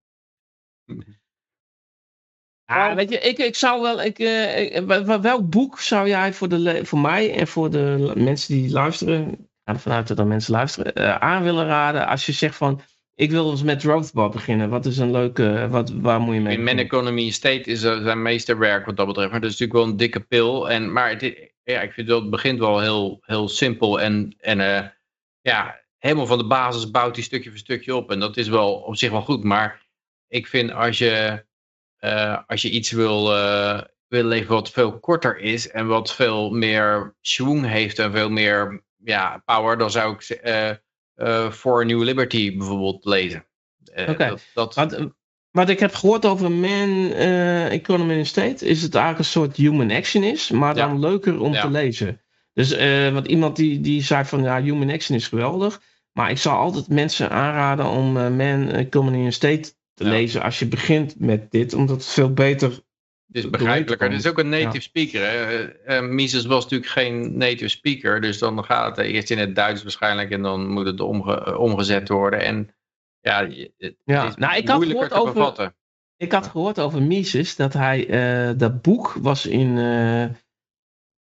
Ja, 2.65 2.95
weet 2.95 3.09
je, 3.09 3.19
ik, 3.19 3.37
ik 3.37 3.55
zou 3.55 3.81
wel. 3.81 4.01
Ik, 4.01 4.19
eh, 4.19 4.83
wel- 4.83 5.21
welk 5.21 5.49
boek 5.49 5.79
zou 5.79 6.07
jij 6.07 6.33
voor, 6.33 6.49
de, 6.49 6.85
voor 6.85 6.99
mij 6.99 7.33
en 7.39 7.47
voor 7.47 7.69
de 7.71 8.11
mensen 8.15 8.53
die 8.53 8.71
luisteren, 8.71 9.31
ik 9.31 9.37
ga 9.63 9.73
ervan 9.73 9.91
uit 9.91 10.07
dat 10.07 10.19
er 10.19 10.27
mensen 10.27 10.53
luisteren, 10.53 10.93
eh, 10.93 11.15
aan 11.15 11.43
willen 11.43 11.65
raden 11.65 12.07
als 12.07 12.25
je 12.25 12.31
zegt 12.31 12.55
van. 12.55 12.81
Ik 13.15 13.31
wil 13.31 13.51
eens 13.51 13.63
met 13.63 13.83
Rothbard 13.83 14.31
beginnen. 14.31 14.69
Wat 14.69 14.85
is 14.85 14.97
een 14.97 15.11
leuke. 15.11 15.67
Wat, 15.69 15.89
waar 15.89 16.19
moet 16.19 16.35
je 16.35 16.41
mee 16.41 16.57
In 16.57 16.63
Man? 16.63 16.77
Economy 16.77 17.29
State 17.29 17.69
is 17.69 17.83
eh, 17.83 18.03
zijn 18.03 18.21
meesterwerk 18.21 18.85
wat 18.85 18.97
dat 18.97 19.07
betreft. 19.07 19.31
Maar 19.31 19.41
dat 19.41 19.51
is 19.51 19.59
natuurlijk 19.59 19.85
wel 19.85 19.91
een 19.93 19.99
dikke 19.99 20.19
pil. 20.19 20.69
En, 20.69 20.91
maar 20.91 21.09
het, 21.09 21.51
ja, 21.63 21.81
ik 21.81 21.93
vind 21.93 22.07
dat 22.07 22.21
het 22.21 22.29
begint 22.29 22.59
wel 22.59 22.79
heel, 22.79 23.19
heel 23.21 23.47
simpel. 23.47 24.01
En, 24.01 24.35
en 24.39 24.59
eh, 24.59 24.87
ja, 25.41 25.81
helemaal 25.97 26.25
van 26.25 26.37
de 26.37 26.47
basis 26.47 26.91
bouwt 26.91 27.15
hij 27.15 27.23
stukje 27.23 27.49
voor 27.49 27.59
stukje 27.59 27.95
op. 27.95 28.11
En 28.11 28.19
dat 28.19 28.37
is 28.37 28.47
wel 28.47 28.73
op 28.73 28.95
zich 28.95 29.11
wel 29.11 29.21
goed. 29.21 29.43
Maar 29.43 29.85
ik 30.27 30.47
vind 30.47 30.71
als 30.71 30.97
je, 30.97 31.45
eh, 31.97 32.37
als 32.47 32.61
je 32.61 32.69
iets 32.69 32.91
wil, 32.91 33.35
eh 33.35 33.81
wil 34.07 34.23
leven 34.23 34.53
wat 34.53 34.71
veel 34.71 34.99
korter 34.99 35.37
is. 35.37 35.69
En 35.69 35.87
wat 35.87 36.13
veel 36.13 36.49
meer 36.49 37.15
schwung 37.21 37.65
heeft 37.65 37.99
en 37.99 38.11
veel 38.11 38.29
meer 38.29 38.83
ja, 39.03 39.41
power. 39.45 39.77
Dan 39.77 39.91
zou 39.91 40.13
ik 40.13 40.21
eh 41.15 41.51
a 41.65 41.83
New 41.83 42.03
Liberty 42.03 42.57
bijvoorbeeld 42.57 43.05
lezen. 43.05 43.45
Eh, 43.93 44.09
Oké. 44.09 44.27
dat, 44.27 44.41
dat, 44.53 44.75
Wat, 44.75 44.93
eh, 44.93 45.05
wat 45.51 45.69
ik 45.69 45.79
heb 45.79 45.93
gehoord 45.93 46.25
over 46.25 46.51
Man 46.51 47.11
Economy 47.69 48.13
in 48.13 48.25
State 48.25 48.65
is 48.67 48.81
het 48.81 48.95
eigenlijk 48.95 49.25
een 49.25 49.31
soort 49.31 49.55
human 49.55 49.91
action 49.91 50.23
is, 50.23 50.51
maar 50.51 50.75
dan 50.75 50.99
leuker 50.99 51.39
om 51.39 51.53
Ja. 51.53 51.61
te 51.61 51.69
lezen. 51.69 52.21
Dus 52.53 52.71
want 53.11 53.27
iemand 53.27 53.55
die, 53.55 53.81
die 53.81 54.03
zei 54.03 54.25
van 54.25 54.43
ja, 54.43 54.61
human 54.61 54.89
action 54.89 55.17
is 55.17 55.27
geweldig, 55.27 55.81
maar 56.11 56.29
ik 56.29 56.37
zou 56.37 56.55
altijd 56.57 56.87
mensen 56.87 57.29
aanraden 57.29 57.85
om 57.89 58.11
Man 58.11 58.69
Economy 58.69 59.17
in 59.23 59.33
State 59.33 59.73
te 59.93 60.03
Ja. 60.03 60.09
lezen 60.09 60.41
als 60.41 60.59
je 60.59 60.67
begint 60.67 61.19
met 61.19 61.51
dit, 61.51 61.73
omdat 61.73 61.95
het 61.95 62.05
veel 62.05 62.33
beter. 62.33 62.83
Het 63.35 63.43
is 63.43 63.49
Hoe 63.49 63.59
begrijpelijker. 63.59 64.09
Het 64.11 64.19
is 64.19 64.27
ook 64.27 64.37
een 64.37 64.49
native 64.49 64.81
speaker. 64.81 65.21
Hè? 65.21 65.45
Eh, 65.45 65.97
eh, 65.97 66.05
Mises 66.09 66.45
was 66.45 66.63
natuurlijk 66.63 66.91
geen 66.91 67.37
native 67.37 67.67
speaker. 67.67 68.21
Dus 68.21 68.39
dan 68.39 68.63
gaat 68.65 68.97
het 68.97 69.05
eerst 69.05 69.31
in 69.31 69.37
het 69.37 69.55
Duits 69.55 69.83
waarschijnlijk. 69.83 70.31
En 70.31 70.41
dan 70.41 70.67
moet 70.67 70.85
het 70.85 70.99
omge- 70.99 71.43
eh, 71.45 71.59
omgezet 71.59 72.09
worden. 72.09 72.39
En 72.41 72.75
ja, 73.19 73.47
het 73.77 73.95
Ja. 74.03 74.27
is 74.27 74.35
Nou, 74.35 74.55
ik 74.55 74.67
had 74.67 74.75
moeilijker 74.77 75.07
gehoord 75.07 75.09
te 75.09 75.15
over- 75.19 75.33
bevatten. 75.33 75.75
Ik 76.17 76.31
had 76.31 76.47
gehoord 76.47 76.79
over 76.79 77.01
Mises 77.01 77.55
dat 77.55 77.73
hij 77.73 78.05
dat 78.57 78.81
boek 78.81 79.13
was 79.21 79.45
in, 79.45 79.77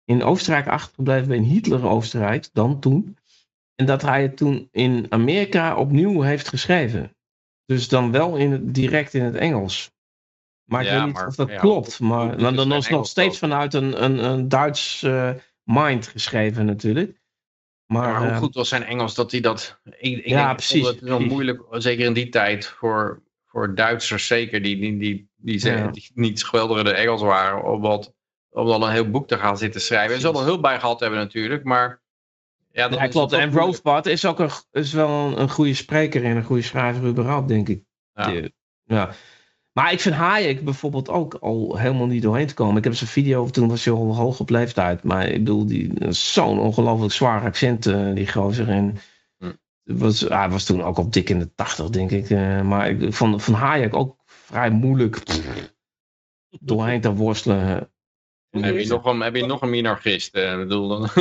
in 0.06 0.24
Oostenrijk 0.24 0.68
achtergebleven 0.68 1.28
bij 1.28 1.38
Hitler 1.38 1.88
Oostenrijk, 1.88 2.50
dan 2.54 2.80
toen. 2.80 3.18
En 3.76 3.86
dat 3.86 4.02
hij 4.02 4.22
het 4.22 4.38
toen 4.38 4.68
in 4.72 5.06
Amerika 5.10 5.76
opnieuw 5.76 6.22
heeft 6.22 6.48
geschreven. 6.48 7.16
Dus 7.66 7.88
dan 7.88 8.12
wel 8.12 8.36
in 8.38 8.52
het, 8.52 8.74
direct 8.74 9.14
in 9.14 9.24
het 9.24 9.36
Engels. 9.36 9.92
Maar 10.70 10.84
ik 10.86 10.90
weet 10.90 11.06
niet 11.06 11.14
maar- 11.14 11.28
of 11.28 11.36
dat 11.36 11.50
ja, 11.50 11.60
klopt. 11.60 12.00
Maar 12.00 12.38
dan, 12.38 12.52
is 12.52 12.58
dan 12.58 12.74
is 12.74 12.90
nog 12.90 13.08
steeds 13.08 13.38
vanuit 13.38 13.74
een, 13.74 14.04
een, 14.04 14.24
een 14.24 14.50
Duits 14.50 15.04
eh, 15.04 15.32
mind 15.64 16.08
geschreven 16.08 16.66
natuurlijk. 16.66 17.22
Maar, 17.86 18.12
Maar 18.12 18.22
hoe 18.22 18.30
eh, 18.30 18.38
goed 18.38 18.56
was 18.56 18.70
zijn 18.70 18.84
Engels 18.84 19.16
dat 19.16 19.32
hij 19.32 19.40
dat... 19.40 19.80
Ik, 19.84 20.18
ik 20.18 20.26
Ja, 20.28 20.46
denk, 20.46 20.56
precies, 20.58 20.88
Het 20.88 20.96
is 20.96 21.02
wel 21.02 21.20
moeilijk, 21.20 21.66
zeker 21.72 22.06
in 22.06 22.14
die 22.14 22.30
tijd, 22.30 22.66
voor, 22.66 23.22
voor 23.46 23.76
Duitsers 23.76 24.28
zeker, 24.28 24.62
die, 24.62 24.80
die, 24.80 24.98
die, 24.98 25.30
die, 25.38 26.12
niet 26.14 26.46
geweldig 26.46 26.80
in 26.80 26.86
het 26.86 26.96
Engels 26.96 27.22
waren, 27.22 27.64
om 27.64 27.82
wat, 27.82 28.14
om 28.50 28.68
dan 28.68 28.84
een 28.84 28.92
heel 28.92 29.10
boek 29.10 29.28
te 29.28 29.38
gaan 29.38 29.58
zitten 29.58 29.82
schrijven. 29.82 30.14
En 30.16 30.20
ze 30.20 30.26
hadden 30.26 30.46
hulp 30.46 30.62
bij 30.62 30.80
gehad 30.80 31.00
hebben 31.00 31.20
natuurlijk, 31.20 31.64
maar... 31.64 32.02
Ja, 32.72 32.88
dat 32.88 33.02
is 33.02 33.10
klopt. 33.10 33.32
En. 33.32 33.52
Rothbard 33.52 34.06
is 34.06 34.26
ook 34.26 34.40
een, 34.40 34.50
is 34.72 34.94
wel 34.94 35.10
een, 35.10 35.40
een 35.42 35.50
goede 35.50 35.74
spreker 35.74 36.24
en 36.24 36.38
een 36.38 36.44
goede 36.44 36.62
schrijver 36.62 37.04
überhaupt, 37.06 37.48
denk 37.48 37.70
ik. 37.70 37.84
Ja. 38.86 39.14
Maar 39.74 39.92
ik 39.92 40.00
vind 40.00 40.16
Hayek 40.16 40.64
bijvoorbeeld 40.64 41.10
ook 41.10 41.34
al 41.34 41.78
helemaal 41.78 42.08
niet 42.08 42.22
doorheen 42.22 42.48
te 42.48 42.54
komen. 42.54 42.78
Ik 42.78 42.84
heb 42.84 42.94
zijn 42.94 43.10
video, 43.10 43.48
toen 43.48 43.68
was 43.68 43.86
hij 43.86 43.94
al 43.94 44.16
hoog 44.16 44.40
op 44.40 44.50
leeftijd. 44.50 45.04
Maar 45.04 45.28
ik 45.28 45.38
bedoel, 45.38 45.66
die 45.66 45.92
zo'n 46.14 46.60
ongelooflijk 46.60 47.14
zwaar 47.14 47.42
accent, 47.42 47.86
eh, 47.86 48.14
die 48.14 48.32
gozer. 48.32 48.70
En 48.70 48.98
Hm. 49.38 49.46
het 49.84 50.00
was, 50.00 50.20
hij 50.20 50.50
was 50.50 50.66
toen 50.66 50.84
ook 50.84 50.98
al 50.98 51.10
dik 51.10 51.30
in 51.30 51.40
de 51.40 51.54
tachtig, 51.56 51.90
denk 51.90 52.12
ik. 52.12 52.30
eh, 52.30 52.62
maar 52.62 52.90
ik 52.90 53.14
vond 53.14 53.44
van 53.44 53.54
Hayek 53.54 53.96
ook 53.96 54.18
vrij 54.26 54.70
moeilijk 54.70 55.24
doorheen 56.60 57.02
te 57.02 57.14
worstelen. 57.14 57.92
Heb 58.50 58.78
je 58.78 58.88
nog 58.88 59.06
een, 59.06 59.20
heb 59.20 59.36
je 59.36 59.46
nog 59.46 59.62
een 59.62 59.70
minarchist? 59.70 60.36
Ik 60.36 60.58
bedoel 60.58 60.88
dan... 60.88 61.10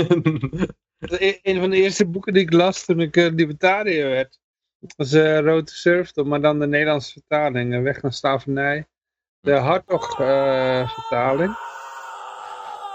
Een 1.43 1.61
van 1.61 1.71
de 1.71 1.77
eerste 1.77 2.07
boeken 2.07 2.33
die 2.33 2.43
ik 2.43 2.53
las 2.53 2.85
toen 2.85 3.01
ik 3.01 3.17
libertariër 3.17 4.09
werd. 4.09 4.39
Eh 4.97 5.39
Rood 5.41 5.71
Surfdom, 5.71 6.29
maar 6.29 6.41
dan 6.41 6.59
de 6.59 6.67
Nederlandse 6.67 7.13
vertaling. 7.13 7.75
eh, 7.75 7.83
Weg 7.83 8.03
naar 8.03 8.13
slavernij. 8.13 8.87
De 9.41 9.53
Hartog 9.53 10.19
eh, 10.19 10.89
vertaling. 10.89 11.51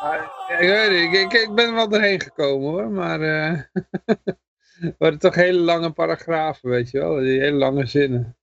Maar, 0.01 0.31
ja, 0.49 0.57
ik 0.57 0.67
weet 0.69 0.91
niet, 0.91 1.13
ik, 1.13 1.33
ik, 1.33 1.41
ik 1.41 1.55
ben 1.55 1.67
er 1.67 1.73
wel 1.73 1.89
doorheen 1.89 2.19
gekomen 2.19 2.69
hoor, 2.69 2.89
maar 2.91 3.21
eh 3.21 3.61
het 4.81 4.95
waren 4.97 5.19
toch 5.19 5.35
hele 5.35 5.59
lange 5.59 5.91
paragrafen, 5.91 6.69
weet 6.69 6.91
je 6.91 6.99
wel, 6.99 7.15
die 7.15 7.39
hele 7.39 7.57
lange 7.57 7.85
zinnen. 7.85 8.35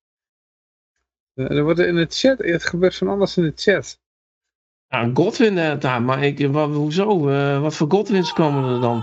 Eh, 1.34 1.50
er 1.50 1.62
wordt 1.62 1.78
in 1.80 1.94
de 1.96 2.06
chat, 2.08 2.38
het 2.38 2.64
gebeurt 2.64 2.96
van 2.96 3.08
alles 3.08 3.36
in 3.36 3.42
de 3.42 3.52
chat. 3.54 4.00
Ja, 4.88 5.10
Godwin 5.14 5.58
eh, 5.58 5.80
daar, 5.80 6.02
maar 6.02 6.24
ik, 6.24 6.48
wa- 6.48 6.68
hoezo? 6.68 7.28
Eh, 7.28 7.60
wat 7.60 7.76
voor 7.76 7.90
Godwins 7.90 8.32
komen 8.32 8.74
er 8.74 8.80
dan? 8.80 9.00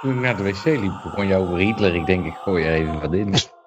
Toen 0.00 0.10
ik 0.14 0.20
naar 0.20 0.36
de 0.36 0.42
wc 0.42 0.64
liep, 0.64 0.92
begon 1.02 1.26
je 1.26 1.36
over 1.36 1.56
Hitler. 1.58 1.94
Ik 1.94 2.06
denk, 2.06 2.26
ik 2.26 2.34
gooi 2.44 2.64
er 2.64 2.72
even 2.74 3.00
wat 3.00 3.12
in. 3.12 3.34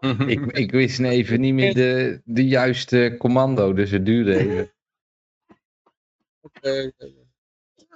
ik, 0.00 0.40
ik 0.64 0.70
wist 0.70 0.98
even 1.00 1.40
niet 1.40 1.54
meer 1.54 1.74
de, 1.74 2.20
de 2.24 2.46
juiste 2.46 3.14
commando, 3.18 3.72
dus 3.72 3.90
het 3.90 4.06
duurde 4.06 4.34
even. 4.38 4.72
Eh, 6.60 6.88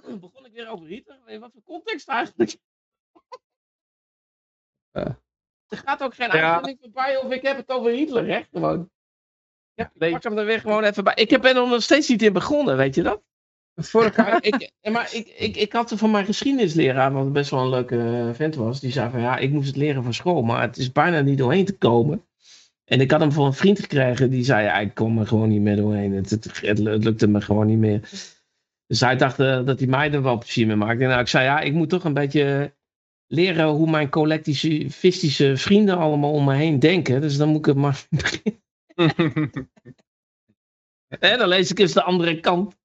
Dan 0.02 0.20
begon 0.20 0.46
ik 0.46 0.52
weer 0.52 0.68
over 0.68 0.86
Hitler. 0.86 1.38
Wat 1.40 1.52
voor 1.52 1.62
context 1.62 2.08
eigenlijk? 2.08 2.56
Ja. 4.90 5.22
Er 5.68 5.76
gaat 5.76 6.02
ook 6.02 6.14
geen 6.14 6.26
Ja. 6.30 6.42
uitzending 6.42 6.78
voorbij 6.80 7.16
of 7.16 7.32
ik 7.32 7.42
heb 7.42 7.56
het 7.56 7.68
over 7.68 7.90
Hitler, 7.90 8.26
hè? 8.26 8.42
Gewoon. 8.52 8.90
Ja, 9.74 9.84
ik 9.84 9.98
Nee. 10.00 10.10
pak 10.10 10.22
hem 10.22 10.38
er 10.38 10.44
weer 10.44 10.60
gewoon 10.60 10.84
even 10.84 11.04
bij. 11.04 11.14
Ik 11.14 11.30
heb 11.30 11.44
er 11.44 11.54
nog 11.54 11.82
steeds 11.82 12.08
niet 12.08 12.22
in 12.22 12.32
begonnen, 12.32 12.76
weet 12.76 12.94
je 12.94 13.02
dat? 13.02 13.22
Maar 13.74 14.44
ik, 14.44 14.70
eh, 14.80 14.92
maar 14.92 15.14
ik, 15.14 15.28
ik, 15.28 15.56
ik 15.56 15.72
had 15.72 15.90
er 15.90 15.98
van 15.98 16.10
mijn 16.10 16.24
geschiedenisleraar, 16.24 17.12
wat 17.12 17.32
best 17.32 17.50
wel 17.50 17.60
een 17.60 17.68
leuke 17.68 17.98
eh, 17.98 18.34
vent 18.34 18.54
was, 18.54 18.80
die 18.80 18.92
zei 18.92 19.10
van 19.10 19.20
ja, 19.20 19.36
ik 19.36 19.50
moest 19.50 19.66
het 19.66 19.76
leren 19.76 20.02
van 20.02 20.14
school, 20.14 20.42
maar 20.42 20.60
het 20.60 20.76
is 20.76 20.92
bijna 20.92 21.20
niet 21.20 21.38
doorheen 21.38 21.64
te 21.64 21.78
komen. 21.78 22.24
En 22.84 23.00
ik 23.00 23.10
had 23.10 23.20
hem 23.20 23.32
voor 23.32 23.46
een 23.46 23.52
vriend 23.52 23.80
gekregen, 23.80 24.30
die 24.30 24.44
zei 24.44 24.64
ja, 24.64 24.78
ik 24.78 24.94
kom 24.94 25.18
er 25.18 25.26
gewoon 25.26 25.48
niet 25.48 25.60
meer 25.60 25.76
doorheen. 25.76 26.12
Het, 26.12 26.30
het, 26.30 26.44
het, 26.44 26.78
het 26.78 27.04
lukte 27.04 27.26
me 27.26 27.40
gewoon 27.40 27.66
niet 27.66 27.78
meer. 27.78 28.00
Dus 28.86 29.00
hij 29.00 29.16
dacht 29.16 29.40
eh, 29.40 29.64
dat 29.64 29.78
hij 29.78 29.88
mij 29.88 30.12
er 30.12 30.22
wel 30.22 30.38
plezier 30.38 30.66
mee 30.66 30.76
maakte. 30.76 31.02
En 31.02 31.08
nou, 31.08 31.20
ik 31.20 31.28
zei 31.28 31.44
ja, 31.44 31.60
ik 31.60 31.72
moet 31.72 31.88
toch 31.88 32.04
een 32.04 32.14
beetje 32.14 32.74
leren 33.26 33.68
hoe 33.68 33.90
mijn 33.90 34.10
collectivistische 34.10 35.56
vrienden 35.56 35.98
allemaal 35.98 36.32
om 36.32 36.44
me 36.44 36.54
heen 36.54 36.78
denken. 36.78 37.20
Dus 37.20 37.36
dan 37.36 37.48
moet 37.48 37.58
ik 37.58 37.64
het 37.64 37.76
maar 37.76 38.06
beginnen. 38.10 38.62
En 41.18 41.38
dan 41.38 41.48
lees 41.48 41.70
ik 41.70 41.78
eens 41.78 41.92
de 41.92 42.02
andere 42.02 42.40
kant. 42.40 42.76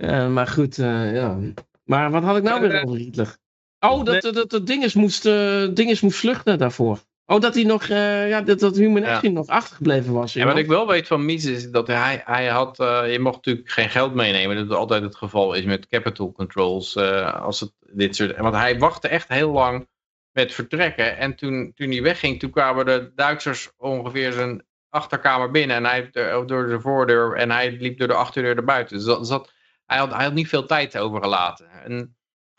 Ja, 0.00 0.28
maar 0.28 0.46
goed, 0.46 0.78
eh, 0.78 1.14
ja. 1.14 1.38
Maar 1.84 2.10
wat 2.10 2.22
had 2.22 2.36
ik 2.36 2.42
nou 2.42 2.60
weer 2.60 2.74
eh, 2.74 2.84
over 2.84 2.96
Hitler? 2.98 3.36
Oh, 3.80 4.04
dat, 4.04 4.22
dat, 4.22 4.34
dat, 4.34 4.50
dat 4.50 4.66
Dinges, 4.66 4.94
moest, 4.94 5.26
eh, 5.26 5.68
Dinges 5.74 6.00
moest 6.00 6.18
vluchten 6.18 6.58
daarvoor. 6.58 6.98
Oh, 7.26 7.40
dat 7.40 7.54
hij 7.54 7.64
nog, 7.64 7.82
eh, 7.88 8.28
ja, 8.28 8.40
dat, 8.40 8.58
dat 8.60 8.76
Human 8.76 9.02
Ja. 9.02 9.14
Action 9.14 9.32
nog 9.32 9.46
achtergebleven 9.46 10.12
was. 10.12 10.32
Ja, 10.32 10.44
wat 10.44 10.56
ik 10.56 10.66
wel 10.66 10.86
weet 10.86 11.06
van 11.06 11.24
Mies 11.24 11.44
is 11.44 11.70
dat 11.70 11.86
hij, 11.86 12.22
hij 12.24 12.46
had, 12.46 12.78
eh, 12.80 13.12
je 13.12 13.18
mocht 13.18 13.36
natuurlijk 13.36 13.70
geen 13.70 13.90
geld 13.90 14.14
meenemen. 14.14 14.56
Dat 14.56 14.64
is 14.70 14.76
altijd 14.76 15.02
het 15.02 15.16
geval 15.16 15.54
is 15.54 15.64
met 15.64 15.86
capital 15.86 16.32
controls. 16.32 16.96
eh, 16.96 17.42
als 17.42 17.60
het 17.60 17.72
dit 17.92 18.16
soort, 18.16 18.36
want 18.36 18.54
hij 18.54 18.78
wachtte 18.78 19.08
echt 19.08 19.28
heel 19.28 19.50
lang 19.50 19.88
met 20.32 20.52
vertrekken. 20.54 21.16
En 21.16 21.34
toen, 21.34 21.72
toen 21.74 21.90
hij 21.90 22.02
wegging, 22.02 22.38
toen 22.38 22.50
kwamen 22.50 22.84
de 22.86 23.12
Duitsers 23.14 23.70
ongeveer 23.76 24.32
zijn 24.32 24.64
achterkamer 24.88 25.50
binnen. 25.50 25.76
En 25.76 25.84
hij 25.84 26.08
eh, 26.12 26.46
door 26.46 26.66
de 26.66 26.80
voordeur 26.80 27.36
en 27.36 27.50
hij 27.50 27.70
liep 27.80 27.98
door 27.98 28.08
de 28.08 28.14
achterdeur 28.14 28.54
naar 28.54 28.64
buiten. 28.64 28.96
Dus 28.96 29.06
dat, 29.06 29.26
zat, 29.26 29.52
hij, 29.90 29.98
had, 29.98 30.12
hij 30.14 30.24
had 30.24 30.34
niet 30.34 30.48
veel 30.48 30.66
tijd 30.66 30.98
overgelaten. 30.98 31.70
En, 31.70 32.16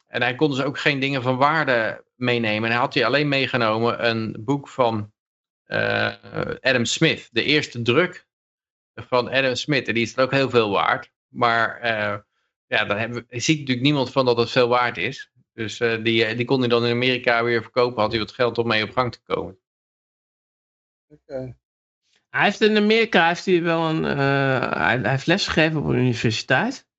en 0.07 0.21
hij 0.21 0.35
kon 0.35 0.49
dus 0.49 0.61
ook 0.61 0.79
geen 0.79 0.99
dingen 0.99 1.21
van 1.21 1.37
waarde 1.37 2.05
meenemen. 2.15 2.63
En 2.63 2.71
hij 2.71 2.79
had 2.79 2.93
hij 2.93 3.05
alleen 3.05 3.27
meegenomen 3.27 4.07
een 4.09 4.35
boek 4.39 4.67
van 4.67 5.13
eh, 5.63 6.13
Adam 6.59 6.85
Smith. 6.85 7.29
De 7.31 7.43
eerste 7.43 7.81
druk 7.81 8.27
van 8.93 9.29
Adam 9.29 9.55
Smith. 9.55 9.87
En 9.87 9.93
die 9.93 10.03
is 10.03 10.13
dan 10.13 10.25
ook 10.25 10.31
heel 10.31 10.49
veel 10.49 10.69
waard. 10.69 11.11
Maar 11.27 11.79
eh, 11.79 12.17
ja, 12.67 12.85
daar 12.85 12.99
hebben, 12.99 13.25
ziet 13.29 13.59
natuurlijk 13.59 13.85
niemand 13.85 14.11
van 14.11 14.25
dat 14.25 14.37
het 14.37 14.51
veel 14.51 14.67
waard 14.67 14.97
is. 14.97 15.31
Dus 15.53 15.79
eh, 15.79 16.03
die, 16.03 16.35
die 16.35 16.45
kon 16.45 16.59
hij 16.59 16.69
dan 16.69 16.85
in 16.85 16.91
Amerika 16.91 17.43
weer 17.43 17.61
verkopen. 17.61 18.01
Had 18.01 18.11
hij 18.11 18.19
wat 18.19 18.31
geld 18.31 18.57
om 18.57 18.67
mee 18.67 18.83
op 18.83 18.91
gang 18.91 19.11
te 19.11 19.21
komen. 19.23 19.59
Oké. 21.07 21.55
Hij 22.29 22.43
heeft 22.43 22.61
in 22.61 22.77
Amerika 22.77 23.27
heeft 23.27 23.45
hij 23.45 23.63
wel 23.63 23.89
een, 23.89 24.05
eh, 24.05 24.73
hij, 24.77 24.97
hij 24.97 25.09
heeft 25.09 25.27
lesgegeven 25.27 25.79
op 25.79 25.85
een 25.85 25.95
universiteit. 25.95 26.89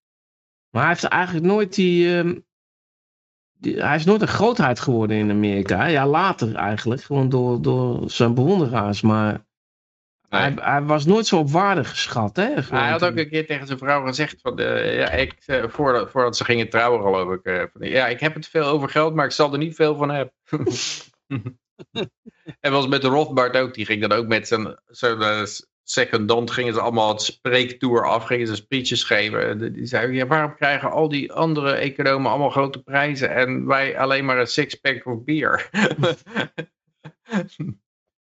Maar 0.72 0.82
hij 0.82 0.90
heeft 0.90 1.04
eigenlijk 1.04 1.46
nooit 1.46 1.74
die, 1.74 2.16
ehm, 2.18 2.38
die- 3.52 3.82
hij 3.82 3.96
is 3.96 4.04
nooit 4.04 4.22
een 4.22 4.28
grootheid 4.28 4.80
geworden 4.80 5.16
in 5.16 5.30
Amerika. 5.30 5.86
Ja, 5.86 6.06
later 6.06 6.54
eigenlijk, 6.54 7.02
gewoon 7.02 7.28
door, 7.28 7.62
door 7.62 8.10
zijn 8.10 8.34
bewonderaars. 8.34 9.00
Maar 9.00 9.44
hij, 10.28 10.52
hij 10.60 10.82
was 10.82 11.04
nooit 11.04 11.26
zo 11.26 11.38
op 11.38 11.50
waarde 11.50 11.84
geschat. 11.84 12.36
Hè, 12.36 12.62
gewoon 12.62 12.82
hij 12.82 12.90
had 12.90 13.04
ook 13.04 13.16
een 13.16 13.28
keer 13.28 13.46
tegen 13.46 13.66
zijn 13.66 13.78
vrouw 13.78 14.04
gezegd, 14.06 14.40
van, 14.40 14.58
eh, 14.58 14.96
ja, 14.98 15.10
ik, 15.10 15.42
eh, 15.46 15.68
voordat, 15.68 16.10
voordat 16.10 16.36
ze 16.36 16.44
gingen 16.44 16.68
trouwen 16.68 17.02
geloof 17.02 17.32
ik. 17.32 17.42
eh, 17.44 17.62
van, 17.72 17.88
ja, 17.88 18.06
ik 18.06 18.20
heb 18.20 18.34
het 18.34 18.46
veel 18.48 18.64
over 18.64 18.88
geld, 18.88 19.14
maar 19.14 19.24
ik 19.24 19.30
zal 19.32 19.52
er 19.52 19.58
niet 19.58 19.74
veel 19.74 19.96
van 19.96 20.08
hebben. 20.10 20.34
en 22.60 22.72
was 22.72 22.86
met 22.86 23.02
de 23.02 23.08
Rothbard 23.08 23.56
ook, 23.56 23.74
die 23.74 23.86
ging 23.86 24.00
dan 24.00 24.12
ook 24.12 24.26
met 24.26 24.48
zijn, 24.48 24.80
zijn 24.86 25.20
eh, 25.22 25.42
secondant, 25.82 26.50
gingen 26.50 26.74
ze 26.74 26.80
allemaal 26.80 27.08
het 27.08 27.22
spreektour 27.22 28.06
af, 28.06 28.24
gingen 28.24 28.46
ze 28.46 28.54
speeches 28.54 29.04
geven. 29.04 29.48
En 29.48 29.72
Die 29.72 29.86
zei, 29.86 30.12
ja, 30.12 30.26
waarom 30.26 30.54
krijgen 30.56 30.90
al 30.90 31.08
die 31.08 31.32
andere 31.32 31.72
economen 31.72 32.30
allemaal 32.30 32.50
grote 32.50 32.82
prijzen 32.82 33.30
en 33.30 33.66
wij 33.66 33.98
alleen 33.98 34.24
maar 34.24 34.38
een 34.38 34.46
sixpack 34.46 35.06
of 35.06 35.24
bier? 35.24 35.68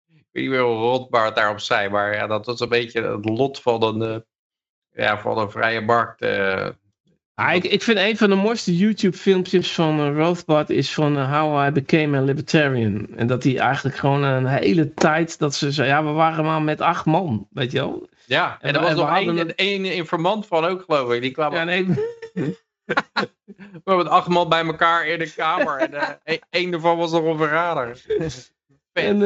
ik 0.06 0.26
weet 0.32 0.42
niet 0.44 0.50
meer 0.50 0.60
hoe 0.62 0.76
Rothbard 0.76 1.36
daarop 1.36 1.60
zei, 1.60 1.88
maar 1.88 2.14
ja, 2.14 2.26
dat 2.26 2.46
was 2.46 2.60
een 2.60 2.68
beetje 2.68 3.02
het 3.02 3.28
lot 3.28 3.60
van 3.60 3.82
een, 3.82 4.02
eh, 4.02 4.20
ja, 5.04 5.20
van 5.20 5.38
een 5.38 5.50
vrije 5.50 5.80
markt. 5.80 6.22
eh. 6.22 6.68
Ah, 7.38 7.54
ik, 7.54 7.64
ik 7.64 7.82
vind 7.82 7.98
een 7.98 8.16
van 8.16 8.28
de 8.30 8.34
mooiste 8.36 8.76
YouTube 8.76 9.16
filmpjes 9.16 9.72
van 9.72 10.00
eh, 10.00 10.16
Rothbard 10.16 10.70
is 10.70 10.94
van 10.94 11.16
eh, 11.16 11.40
How 11.40 11.66
I 11.66 11.70
Became 11.70 12.16
a 12.18 12.20
Libertarian. 12.20 13.06
En 13.16 13.26
dat 13.26 13.42
hij 13.42 13.58
eigenlijk 13.58 13.96
gewoon 13.96 14.22
een 14.22 14.46
hele 14.46 14.94
tijd, 14.94 15.38
dat 15.38 15.54
ze 15.54 15.72
zei, 15.72 15.88
ja 15.88 16.04
we 16.04 16.10
waren 16.10 16.44
maar 16.44 16.62
met 16.62 16.80
acht 16.80 17.04
man, 17.04 17.48
weet 17.50 17.72
je 17.72 17.78
wel. 17.78 18.08
ja, 18.26 18.58
en 18.60 18.68
En 18.68 18.74
er 18.74 18.80
was 18.80 18.94
nog 18.94 19.16
één, 19.16 19.54
één 19.56 19.84
informant 19.84 20.46
van 20.46 20.64
ook, 20.64 20.82
geloof 20.82 21.12
ik. 21.12 21.20
Die 21.20 21.30
kwam 21.30 21.52
Ja, 21.52 21.64
nee, 21.64 21.86
met 23.84 24.08
acht 24.08 24.28
man 24.28 24.48
bij 24.48 24.64
elkaar 24.66 25.06
in 25.06 25.18
de 25.18 25.32
kamer. 25.36 25.78
en 25.78 25.94
eh, 25.94 26.08
één- 26.24 26.40
één 26.50 26.70
daarvan 26.70 26.96
was 26.96 27.12
nog 27.12 27.24
een 27.24 27.36
verrader. 27.36 28.00
En 28.92 29.18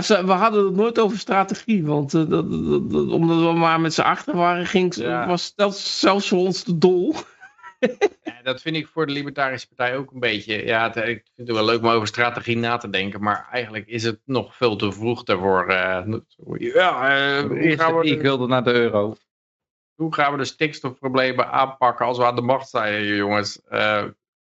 we 0.00 0.32
hadden 0.32 0.64
het 0.64 0.74
nooit 0.74 0.98
over 0.98 1.18
strategie, 1.18 1.84
want 1.86 2.14
eh, 2.14 2.28
dat, 2.28 2.50
dat- 2.50 2.90
dat- 2.90 3.10
omdat 3.10 3.38
we 3.38 3.52
maar 3.52 3.80
met 3.80 3.94
z'n 3.94 4.00
achter 4.00 4.36
waren, 4.36 4.66
ging, 4.66 4.94
Ja. 4.94 5.26
was 5.26 5.54
dat 5.54 5.78
zelfs 5.78 6.28
voor 6.28 6.38
ons 6.38 6.64
de 6.64 6.78
dol. 6.78 7.14
Ja, 8.24 8.42
dat 8.42 8.60
vind 8.62 8.76
ik 8.76 8.86
voor 8.86 9.06
de 9.06 9.12
Libertarische 9.12 9.66
Partij 9.68 9.96
ook 9.96 10.10
een 10.12 10.20
beetje. 10.20 10.64
Ja, 10.66 10.82
het, 10.82 10.96
ik 10.96 11.22
vind 11.34 11.48
het 11.48 11.56
wel 11.56 11.64
leuk 11.64 11.82
om 11.82 11.88
over 11.88 12.06
strategie 12.06 12.56
na 12.56 12.76
te 12.76 12.90
denken. 12.90 13.22
Maar 13.22 13.48
eigenlijk 13.52 13.86
is 13.86 14.02
het 14.02 14.20
nog 14.24 14.56
veel 14.56 14.76
te 14.76 14.92
vroeg 14.92 15.22
daarvoor. 15.22 15.68
eh, 15.68 16.04
ja, 16.58 17.16
eh, 17.38 17.42
hoe, 17.42 17.58
Eerst 17.58 17.80
gaan 17.80 17.98
we 17.98 18.04
ik 18.06 18.16
de, 18.16 18.22
wilde 18.22 18.46
naar 18.46 18.64
de 18.64 18.72
euro. 18.72 19.16
hoe 19.94 20.14
gaan 20.14 20.32
we 20.32 20.38
de 20.38 20.44
stikstofproblemen 20.44 21.50
aanpakken 21.52 22.06
als 22.06 22.18
we 22.18 22.24
aan 22.24 22.36
de 22.36 22.42
macht 22.42 22.68
zijn, 22.68 23.04
jongens? 23.04 23.60
Eh, 23.68 24.04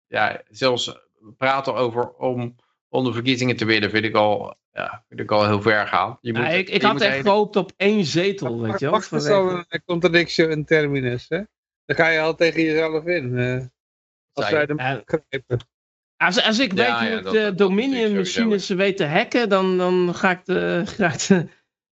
ja, 0.07 0.43
zelfs 0.51 0.99
praten 1.37 1.75
over 1.75 2.09
om, 2.11 2.57
om 2.93 3.05
de 3.05 3.13
verkiezingen 3.13 3.57
te 3.57 3.65
winnen 3.65 3.91
vind 3.91 4.05
ik 4.05 4.15
al, 4.15 4.55
ja, 4.73 5.05
vind 5.09 5.21
ik 5.21 5.31
al 5.31 5.47
heel 5.47 5.63
ver 5.63 5.87
gaan. 5.87 6.19
Je 6.21 6.33
Ja, 6.33 6.41
moet- 6.41 6.53
ik 6.53 6.69
ik 6.69 6.81
je 6.81 6.87
had 6.87 6.93
moet 6.93 7.03
echt 7.03 7.21
gehoopt 7.21 7.57
op 7.57 7.73
één 7.77 8.05
zetel, 8.05 8.61
weet 8.61 8.79
je 8.81 8.85
wel. 8.87 8.95
Eens 8.95 9.07
vanwege- 9.07 9.35
al 9.35 9.65
een 9.69 9.83
contradictio 9.85 10.49
in 10.49 10.65
terminus, 10.65 11.27
hè? 11.29 11.41
Dan 11.85 11.97
ga 11.97 12.09
je 12.09 12.21
al 12.21 12.35
tegen 12.35 12.63
jezelf 12.63 13.05
in. 13.07 13.39
eh, 13.39 13.61
als 14.33 14.51
wij 14.51 14.67
de 14.67 14.75
begrijpen. 14.75 15.59
Als, 16.17 16.43
als 16.45 16.59
ik 16.59 16.73
Ja, 16.73 16.77
weet 16.77 16.87
ja, 16.87 16.99
hoe 17.09 17.17
ik 17.19 17.23
dat- 17.25 17.33
de 17.33 17.39
dat- 17.39 17.49
dat 17.49 17.59
Dominion 17.59 17.91
natuurlijk 18.01 18.27
sowieso, 18.27 18.41
machines 18.43 18.69
weet 18.69 18.97
te 18.97 19.05
hacken, 19.05 19.49
dan, 19.49 19.79
dan 19.79 20.15
ga 20.15 20.31
ik 20.31 20.45
de, 20.45 20.83
ga 20.99 21.13
ik 21.13 21.27
de, 21.27 21.47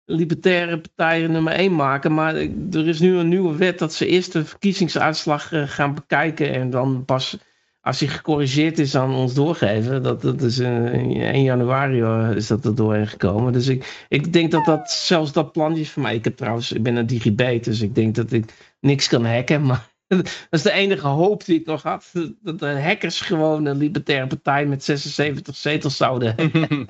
libertaire 0.04 0.80
partijen 0.80 1.32
nummer 1.32 1.52
1 1.52 1.74
maken. 1.74 2.14
Maar 2.14 2.34
er 2.72 2.88
is 2.88 3.00
nu 3.00 3.16
een 3.16 3.28
nieuwe 3.28 3.56
wet 3.56 3.78
dat 3.78 3.94
ze 3.94 4.06
eerst 4.06 4.32
de 4.32 4.44
verkiezingsuitslag 4.44 5.52
eh, 5.52 5.62
gaan 5.68 5.94
bekijken. 5.94 6.52
En 6.52 6.70
dan 6.70 7.04
pas, 7.04 7.38
als 7.80 8.00
hij 8.00 8.08
gecorrigeerd 8.08 8.78
is, 8.78 8.94
aan 8.94 9.14
ons 9.14 9.34
doorgeven. 9.34 10.02
Dat, 10.02 10.22
dat 10.22 10.42
is 10.42 10.58
uh, 10.58 10.68
1 10.68 11.42
januari 11.42 12.34
is 12.36 12.46
dat 12.46 12.64
er 12.64 12.74
doorheen 12.74 13.06
gekomen. 13.06 13.52
Dus 13.52 13.68
ik, 13.68 14.04
ik 14.08 14.32
denk 14.32 14.50
dat 14.50 14.64
dat 14.64 14.90
zelfs 14.90 15.32
dat 15.32 15.52
plantje 15.52 15.82
is 15.82 15.90
voor 15.90 16.02
mij. 16.02 16.14
Ik 16.14 16.24
heb 16.24 16.36
trouwens, 16.36 16.72
ik 16.72 16.82
ben 16.82 16.96
een 16.96 17.06
digibet, 17.06 17.64
dus 17.64 17.80
ik 17.80 17.94
denk 17.94 18.14
dat 18.14 18.32
ik 18.32 18.74
niks 18.80 19.08
kan 19.08 19.24
hacken. 19.24 19.66
Maar 19.66 19.88
dat 20.08 20.26
is 20.50 20.62
de 20.62 20.72
enige 20.72 21.06
hoop 21.06 21.44
die 21.44 21.60
ik 21.60 21.66
nog 21.66 21.82
had. 21.82 22.12
Dat 22.42 22.58
de 22.58 22.80
hackers 22.80 23.20
gewoon 23.20 23.64
een 23.64 23.76
libertaire 23.76 24.26
partij 24.26 24.66
met 24.66 24.84
76 24.84 25.56
zetels 25.56 25.96
zouden 25.96 26.34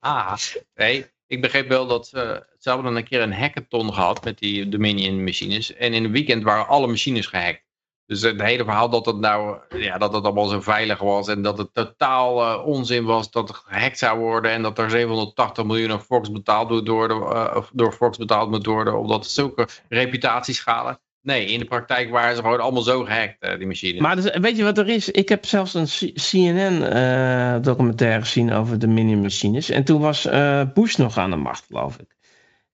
ah, 0.00 0.36
nee. 0.74 1.06
Ik 1.28 1.40
begreep 1.40 1.68
wel 1.68 1.86
dat 1.86 2.06
ze, 2.06 2.46
ze 2.58 2.68
hadden 2.68 2.86
dan 2.86 2.96
een 2.96 3.08
keer 3.08 3.20
een 3.20 3.32
hackathon 3.32 3.92
gehad 3.92 4.24
met 4.24 4.38
die 4.38 4.68
Dominion 4.68 5.24
machines. 5.24 5.74
En 5.74 5.92
in 5.92 6.04
een 6.04 6.12
weekend 6.12 6.42
waren 6.42 6.66
alle 6.66 6.86
machines 6.86 7.26
gehackt. 7.26 7.65
Dus 8.06 8.22
het 8.22 8.42
hele 8.42 8.64
verhaal 8.64 8.88
dat 8.88 9.06
het 9.06 9.18
nou, 9.18 9.58
ja, 9.68 9.98
dat 9.98 10.12
het 10.12 10.24
allemaal 10.24 10.46
zo 10.46 10.60
veilig 10.60 10.98
was 10.98 11.28
en 11.28 11.42
dat 11.42 11.58
het 11.58 11.74
totaal 11.74 12.42
uh, 12.42 12.66
onzin 12.66 13.04
was 13.04 13.30
dat 13.30 13.48
het 13.48 13.56
gehackt 13.56 13.98
zou 13.98 14.18
worden 14.18 14.50
en 14.50 14.62
dat 14.62 14.78
er 14.78 14.90
780 14.90 15.64
miljoen 15.64 15.90
aan 15.90 16.02
Fox 16.02 16.32
betaald 16.32 16.70
moet 16.70 16.88
worden, 16.88 17.16
uh, 17.16 17.56
door 17.72 17.92
Fox 17.92 18.18
betaald 18.18 18.50
moet 18.50 18.66
worden, 18.66 18.98
omdat 18.98 19.22
het 19.22 19.32
zulke 19.32 19.68
reputatieschalen. 19.88 21.00
Nee, 21.22 21.46
in 21.46 21.58
de 21.58 21.64
praktijk 21.64 22.10
waren 22.10 22.36
ze 22.36 22.42
gewoon 22.42 22.60
allemaal 22.60 22.82
zo 22.82 23.04
gehackt, 23.04 23.44
uh, 23.44 23.58
die 23.58 23.66
machines. 23.66 24.00
Maar 24.00 24.16
dus, 24.16 24.38
weet 24.38 24.56
je 24.56 24.64
wat 24.64 24.78
er 24.78 24.88
is? 24.88 25.10
Ik 25.10 25.28
heb 25.28 25.44
zelfs 25.44 25.74
een 25.74 26.12
CNN-documentaire 26.14 28.20
gezien 28.20 28.52
over 28.52 28.78
de 28.78 28.86
mini-machines. 28.86 29.70
En 29.70 29.84
toen 29.84 30.00
was 30.00 30.28
Bush 30.74 30.96
nog 30.96 31.18
aan 31.18 31.30
de 31.30 31.36
macht, 31.36 31.64
geloof 31.66 31.98
ik. 31.98 32.16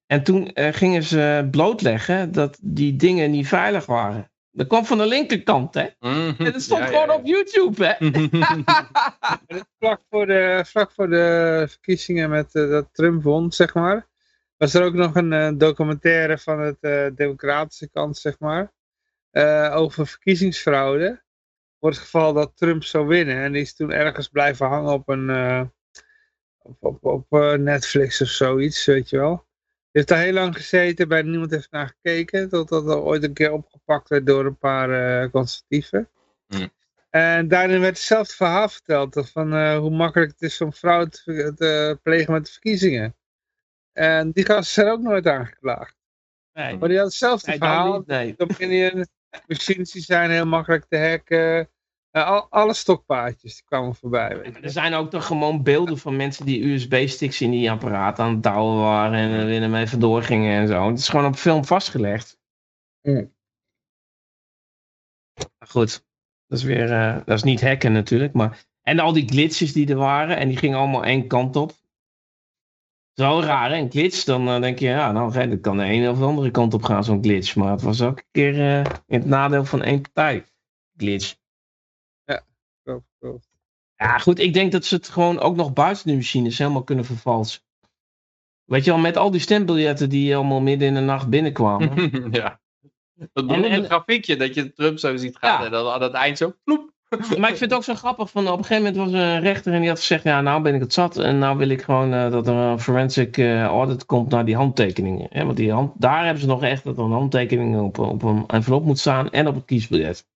En 0.06 0.22
toen 0.22 0.50
gingen 0.54 1.02
ze 1.02 1.48
blootleggen 1.50 2.32
dat 2.32 2.58
die 2.62 2.96
dingen 2.96 3.30
niet 3.30 3.48
veilig 3.48 3.86
waren. 3.86 4.31
Dat 4.52 4.66
kwam 4.66 4.84
van 4.84 4.98
de 4.98 5.06
linkerkant, 5.06 5.74
hè? 5.74 5.86
Mm 5.98 6.12
-hmm. 6.12 6.46
En 6.46 6.52
dat 6.52 6.62
stond 6.62 6.80
ja, 6.80 6.86
gewoon 6.86 7.06
ja, 7.06 7.12
ja. 7.12 7.18
op 7.18 7.26
YouTube, 7.26 7.84
hè? 7.86 8.10
vlak, 9.78 10.00
voor 10.10 10.26
de, 10.26 10.62
vlak 10.66 10.92
voor 10.92 11.08
de 11.08 11.64
verkiezingen 11.68 12.30
met 12.30 12.52
dat 12.52 12.88
Trump 12.92 13.22
won, 13.22 13.52
zeg 13.52 13.74
maar 13.74 14.10
was 14.62 14.74
er 14.74 14.82
ook 14.82 14.94
nog 14.94 15.14
een 15.14 15.32
uh, 15.32 15.50
documentaire 15.54 16.38
van 16.38 16.60
het 16.60 16.76
uh, 16.80 17.06
democratische 17.14 17.90
kant, 17.90 18.18
zeg 18.18 18.38
maar. 18.38 18.72
Uh, 19.32 19.72
over 19.74 20.06
verkiezingsfraude. 20.06 21.22
Voor 21.80 21.90
het 21.90 21.98
geval 21.98 22.32
dat 22.32 22.56
Trump 22.56 22.84
zou 22.84 23.06
winnen. 23.06 23.36
En 23.36 23.52
die 23.52 23.62
is 23.62 23.74
toen 23.74 23.90
ergens 23.90 24.28
blijven 24.28 24.66
hangen 24.66 24.92
op 24.92 25.08
een 25.08 25.30
op, 26.58 26.76
op, 26.80 27.04
op 27.04 27.26
Netflix 27.58 28.20
of 28.20 28.28
zoiets, 28.28 28.84
weet 28.84 29.10
je 29.10 29.16
wel. 29.16 29.46
Heeft 29.92 30.08
daar 30.08 30.22
heel 30.22 30.32
lang 30.32 30.56
gezeten, 30.56 31.08
bij 31.08 31.22
niemand 31.22 31.50
heeft 31.50 31.70
naar 31.70 31.88
gekeken. 31.88 32.48
Totdat 32.48 32.88
er 32.88 33.00
ooit 33.00 33.22
een 33.22 33.32
keer 33.32 33.52
opgepakt 33.52 34.08
werd 34.08 34.26
door 34.26 34.46
een 34.46 34.58
paar 34.58 35.30
conservatieven. 35.30 36.08
Mm. 36.46 36.70
En 37.10 37.48
daarin 37.48 37.80
werd 37.80 37.96
hetzelfde 37.96 38.34
verhaal 38.34 38.68
verteld. 38.68 39.30
Van 39.30 39.76
hoe 39.76 39.90
makkelijk 39.90 40.30
het 40.30 40.42
is 40.42 40.60
om 40.60 40.72
fraude 40.72 41.10
te, 41.10 41.52
te 41.56 41.98
plegen 42.02 42.32
met 42.32 42.46
de 42.46 42.52
verkiezingen. 42.52 43.16
En 43.92 44.30
die 44.30 44.44
gasten 44.44 44.72
zijn 44.74 44.88
ook 44.88 45.00
nooit 45.00 45.26
aangeklaagd. 45.26 45.96
Nee. 46.52 46.76
Maar 46.76 46.88
die 46.88 46.98
had 46.98 47.06
hetzelfde 47.06 47.48
nee, 47.48 47.58
verhaal. 47.58 47.98
Niet, 47.98 48.06
nee. 48.58 49.06
Machines 49.46 49.90
die 49.90 50.02
zijn 50.02 50.30
heel 50.30 50.46
makkelijk 50.46 50.84
te 50.88 50.98
hacken. 50.98 51.68
Uh, 52.12 52.26
al, 52.26 52.46
alle 52.50 52.74
stokpaardjes 52.74 53.54
die 53.54 53.64
kwamen 53.64 53.94
voorbij. 53.94 54.38
Weet 54.38 54.54
je. 54.54 54.60
Er 54.60 54.70
zijn 54.70 54.94
ook 54.94 55.10
toch 55.10 55.26
gewoon 55.26 55.62
beelden 55.62 55.98
van 55.98 56.16
mensen 56.16 56.46
die 56.46 56.64
USB-sticks 56.64 57.40
in 57.40 57.50
die 57.50 57.70
apparaat 57.70 58.18
aan 58.18 58.32
het 58.32 58.42
douwen 58.42 58.78
waren 58.78 59.18
en 59.18 59.30
er 59.30 59.62
ermee 59.62 59.86
vandoor 59.86 60.22
gingen 60.22 60.60
en 60.60 60.68
zo. 60.68 60.88
Het 60.88 60.98
is 60.98 61.08
gewoon 61.08 61.26
op 61.26 61.34
film 61.34 61.64
vastgelegd. 61.64 62.38
Mm. 63.02 63.32
Goed, 65.66 66.04
dat 66.46 66.58
is 66.58 66.64
weer, 66.64 66.90
uh, 66.90 67.16
dat 67.24 67.36
is 67.36 67.42
niet 67.42 67.60
hacken 67.60 67.92
natuurlijk, 67.92 68.32
maar... 68.32 68.70
En 68.82 68.98
al 68.98 69.12
die 69.12 69.28
glitches 69.28 69.72
die 69.72 69.88
er 69.88 69.96
waren, 69.96 70.36
en 70.36 70.48
die 70.48 70.56
gingen 70.56 70.78
allemaal 70.78 71.04
één 71.04 71.26
kant 71.26 71.56
op. 71.56 71.72
Zo 73.12 73.40
raar, 73.40 73.70
hè? 73.70 73.76
Een 73.76 73.90
glitch, 73.90 74.24
dan 74.24 74.48
uh, 74.48 74.60
denk 74.60 74.78
je, 74.78 74.86
ja, 74.86 75.12
nou, 75.12 75.48
dat 75.48 75.60
kan 75.60 75.76
de 75.76 75.84
ene 75.84 76.10
of 76.10 76.18
de 76.18 76.24
andere 76.24 76.50
kant 76.50 76.74
op 76.74 76.82
gaan, 76.82 77.04
zo'n 77.04 77.22
glitch. 77.22 77.56
Maar 77.56 77.70
het 77.70 77.82
was 77.82 78.02
ook 78.02 78.18
een 78.18 78.24
keer 78.30 78.54
uh, 78.54 78.78
in 79.06 79.18
het 79.18 79.24
nadeel 79.24 79.64
van 79.64 79.82
één 79.82 80.00
partij. 80.00 80.44
Glitch. 80.96 81.34
Ja, 83.96 84.18
goed, 84.18 84.38
ik 84.38 84.54
denk 84.54 84.72
dat 84.72 84.84
ze 84.84 84.94
het 84.94 85.08
gewoon 85.08 85.40
ook 85.40 85.56
nog 85.56 85.72
buiten 85.72 86.06
de 86.06 86.14
machines 86.14 86.58
helemaal 86.58 86.84
kunnen 86.84 87.04
vervalsen. 87.04 87.60
Weet 88.64 88.84
je 88.84 88.90
wel, 88.90 89.00
met 89.00 89.16
al 89.16 89.30
die 89.30 89.40
stembiljetten 89.40 90.08
die 90.08 90.36
allemaal 90.36 90.60
midden 90.60 90.88
in 90.88 90.94
de 90.94 91.00
nacht 91.00 91.28
binnenkwamen. 91.28 92.10
ja. 92.30 92.60
Dat 93.32 93.46
beroemde 93.46 93.84
grafiekje, 93.84 94.36
dat 94.36 94.54
je 94.54 94.72
Trump 94.72 94.98
zo 94.98 95.16
ziet 95.16 95.36
gaan 95.36 95.60
ja. 95.60 95.64
en 95.64 95.70
dan 95.70 95.92
aan 95.92 96.02
het 96.02 96.12
eind 96.12 96.38
zo, 96.38 96.52
ploep. 96.64 96.90
Maar 97.38 97.50
ik 97.50 97.56
vind 97.56 97.70
het 97.70 97.74
ook 97.74 97.84
zo 97.84 97.94
grappig, 97.94 98.30
van 98.30 98.48
op 98.48 98.58
een 98.58 98.64
gegeven 98.64 98.92
moment 98.92 99.12
was 99.12 99.20
er 99.20 99.26
een 99.26 99.40
rechter 99.40 99.72
en 99.72 99.80
die 99.80 99.88
had 99.88 99.98
gezegd, 99.98 100.24
ja 100.24 100.40
nou 100.40 100.62
ben 100.62 100.74
ik 100.74 100.80
het 100.80 100.92
zat 100.92 101.16
en 101.16 101.38
nou 101.38 101.58
wil 101.58 101.68
ik 101.68 101.82
gewoon 101.82 102.14
uh, 102.14 102.30
dat 102.30 102.46
er 102.46 102.54
een 102.54 102.80
forensic 102.80 103.36
uh, 103.36 103.64
audit 103.64 104.06
komt 104.06 104.30
naar 104.30 104.44
die 104.44 104.56
handtekeningen. 104.56 105.26
Hè? 105.30 105.44
Want 105.44 105.56
die 105.56 105.72
hand, 105.72 105.92
daar 105.94 106.24
hebben 106.24 106.42
ze 106.42 106.48
nog 106.48 106.62
echt 106.62 106.84
dat 106.84 106.98
er 106.98 107.04
een 107.04 107.10
handtekening 107.10 107.80
op, 107.80 107.98
op 107.98 108.22
een 108.22 108.44
envelop 108.46 108.84
moet 108.84 108.98
staan 108.98 109.30
en 109.30 109.46
op 109.46 109.54
het 109.54 109.64
kiesbiljet. 109.64 110.26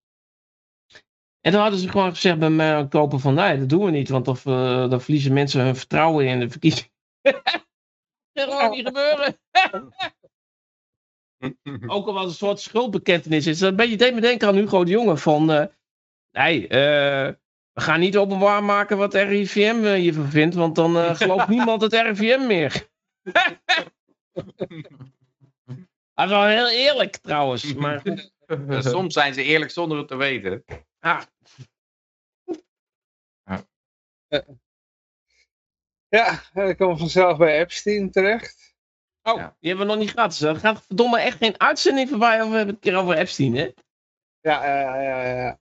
En 1.47 1.53
toen 1.53 1.61
hadden 1.61 1.81
ze 1.81 1.89
gewoon 1.89 2.15
gezegd 2.15 2.39
bij 2.39 2.51
mij 2.51 2.89
kopen 2.89 3.21
van, 3.21 3.35
nee 3.35 3.59
dat 3.59 3.69
doen 3.69 3.85
we 3.85 3.91
niet, 3.91 4.09
want 4.09 4.29
of, 4.29 4.45
uh, 4.45 4.91
dan 4.91 5.01
verliezen 5.01 5.33
mensen 5.33 5.65
hun 5.65 5.77
vertrouwen 5.77 6.27
in 6.27 6.41
de 6.41 6.51
verkiezing. 6.51 6.91
dat 7.23 7.43
gaat 8.35 8.53
gewoon 8.53 8.71
niet 8.71 8.87
gebeuren. 8.87 9.39
ook 11.97 12.07
al 12.07 12.13
was 12.13 12.27
een 12.27 12.33
soort 12.33 12.61
schuldbekentenis 12.61 13.47
is. 13.47 13.59
Dat 13.59 13.71
een 13.71 13.77
beetje 13.77 13.97
deed 13.97 14.15
me 14.15 14.21
denken 14.21 14.49
aan 14.49 14.55
Hugo 14.55 14.85
de 14.85 14.91
Jonge 14.91 15.17
van 15.17 15.71
nee, 16.31 16.63
uh, 16.63 16.69
we 17.73 17.81
gaan 17.81 18.01
niet 18.01 18.17
openbaar 18.17 18.65
maken 18.65 18.97
wat 18.97 19.15
RIVM 19.15 19.85
uh, 19.85 19.93
hiervan 19.93 20.31
vindt, 20.31 20.55
want 20.55 20.75
dan 20.75 20.97
uh, 20.97 21.15
gelooft 21.21 21.49
niemand 21.49 21.83
het 21.83 21.93
RIVM 21.93 22.47
meer. 22.47 22.89
Dat 26.15 26.25
is 26.25 26.31
wel 26.31 26.45
heel 26.45 26.71
eerlijk 26.71 27.17
trouwens. 27.17 27.75
Maar... 27.75 28.03
Soms 28.69 29.15
zijn 29.15 29.35
ze 29.35 29.43
eerlijk 29.43 29.71
zonder 29.71 29.99
het 29.99 30.09
te 30.09 30.17
weten. 30.17 30.65
Ah. 31.07 31.23
Ja, 36.09 36.43
dan 36.53 36.77
komen 36.77 36.95
we 36.95 37.01
vanzelf 37.01 37.39
bij 37.39 37.61
Epstein 37.61 38.11
terecht. 38.11 38.75
Oh, 39.23 39.37
ja. 39.37 39.57
die 39.61 39.69
hebben 39.69 39.87
we 39.87 39.93
nog 39.93 40.03
niet 40.03 40.11
gehad. 40.11 40.31
Dus 40.31 40.41
er 40.41 40.57
gaat 40.57 40.83
verdomme 40.87 41.21
echt 41.21 41.37
geen 41.37 41.61
uitzending 41.61 42.09
voorbij 42.09 42.43
of 42.43 42.49
we 42.49 42.57
hebben 42.57 42.75
het 42.75 42.85
een 42.85 42.93
keer 42.93 43.01
over 43.01 43.17
Epstein, 43.17 43.55
hè? 43.57 43.71
Ja, 44.41 44.67
ja, 44.67 45.01
ja, 45.01 45.23
ja. 45.23 45.59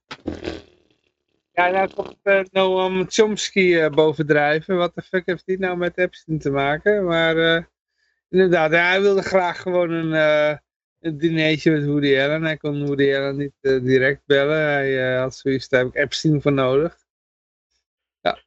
Ja, 1.52 1.68
nou 1.68 1.94
komt 1.94 2.18
uh, 2.22 2.40
Noam 2.50 3.04
Chomsky 3.08 3.74
uh, 3.74 3.88
bovendrijven. 3.88 4.76
Wat 4.76 4.94
de 4.94 5.02
fuck 5.02 5.26
heeft 5.26 5.46
die 5.46 5.58
nou 5.58 5.76
met 5.76 5.98
Epstein 5.98 6.38
te 6.38 6.50
maken? 6.50 7.04
Maar 7.04 7.36
uh, 7.36 7.62
inderdaad, 8.28 8.72
ja, 8.72 8.88
hij 8.88 9.00
wilde 9.00 9.22
graag 9.22 9.60
gewoon 9.62 9.90
een, 9.90 10.60
een 11.06 11.18
dinertje 11.18 11.70
met 11.70 11.84
Woody 11.84 12.18
Allen. 12.18 12.42
Hij 12.42 12.56
kon 12.56 12.86
Woody 12.86 13.14
Allen 13.14 13.36
niet 13.36 13.52
direct 13.62 14.22
bellen. 14.26 14.60
Hij 14.60 15.16
had 15.18 15.36
zoiets, 15.36 15.68
daar 15.68 15.80
heb 15.80 15.88
ik 15.88 16.02
Epstein 16.02 16.42
voor 16.42 16.52
nodig. 16.52 16.96
Ja. 18.20 18.38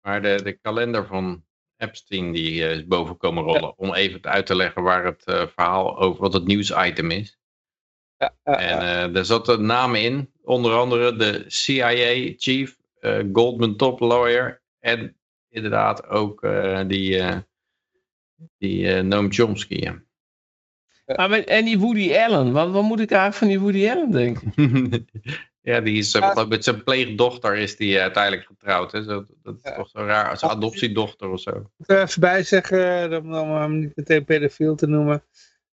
Maar 0.00 0.22
de, 0.22 0.42
de 0.42 0.52
kalender 0.52 1.06
van 1.06 1.44
Epstein 1.76 2.32
die 2.32 2.60
is 2.60 2.86
boven 2.86 3.16
komen 3.16 3.42
rollen. 3.42 3.60
Ja. 3.60 3.74
Om 3.76 3.94
even 3.94 4.22
uit 4.22 4.46
te 4.46 4.56
leggen 4.56 4.82
waar 4.82 5.04
het 5.04 5.22
verhaal 5.24 5.98
over, 5.98 6.20
wat 6.20 6.32
het 6.32 6.46
nieuwsitem 6.46 7.10
is. 7.10 7.38
Ja, 8.18 8.34
en 8.42 9.12
daar 9.12 9.24
zaten 9.24 9.66
namen 9.66 10.02
in, 10.02 10.32
onder 10.42 10.72
andere 10.72 11.16
de 11.16 11.44
CIA 11.46 12.32
chief, 12.36 12.76
Goldman 13.32 13.76
top 13.76 14.00
lawyer 14.00 14.62
en 14.78 15.16
inderdaad 15.48 16.06
ook 16.06 16.40
die, 16.88 17.22
die 18.58 19.02
Noam 19.02 19.32
Chomsky. 19.32 19.90
Ja. 21.06 21.14
Ah, 21.14 21.42
en 21.46 21.64
die 21.64 21.78
Woody 21.78 22.14
Allen, 22.14 22.52
wat, 22.52 22.70
wat 22.70 22.82
moet 22.82 23.00
ik 23.00 23.10
eigenlijk 23.10 23.38
van 23.38 23.48
die 23.48 23.60
Woody 23.60 23.90
Allen 23.90 24.10
denken? 24.10 24.52
ja, 25.70 25.80
die 25.80 25.98
is 25.98 26.12
ja. 26.12 26.44
met 26.48 26.64
zijn 26.64 26.84
pleegdochter 26.84 27.56
is 27.56 27.76
die 27.76 28.00
uiteindelijk 28.00 28.46
getrouwd. 28.46 28.92
Hè? 28.92 29.02
Zo, 29.02 29.24
dat 29.42 29.54
is 29.54 29.60
ja. 29.62 29.76
toch 29.76 29.88
zo 29.88 29.98
raar, 30.04 30.30
als 30.30 30.42
adoptiedochter 30.42 31.28
of 31.28 31.40
zo. 31.40 31.50
Ik 31.50 31.86
wil 31.86 32.00
even 32.00 32.20
bijzeggen, 32.20 33.16
om 33.22 33.32
hem 33.32 33.78
niet 33.78 33.96
meteen 33.96 34.24
pedofiel 34.24 34.74
te 34.74 34.86
noemen. 34.86 35.22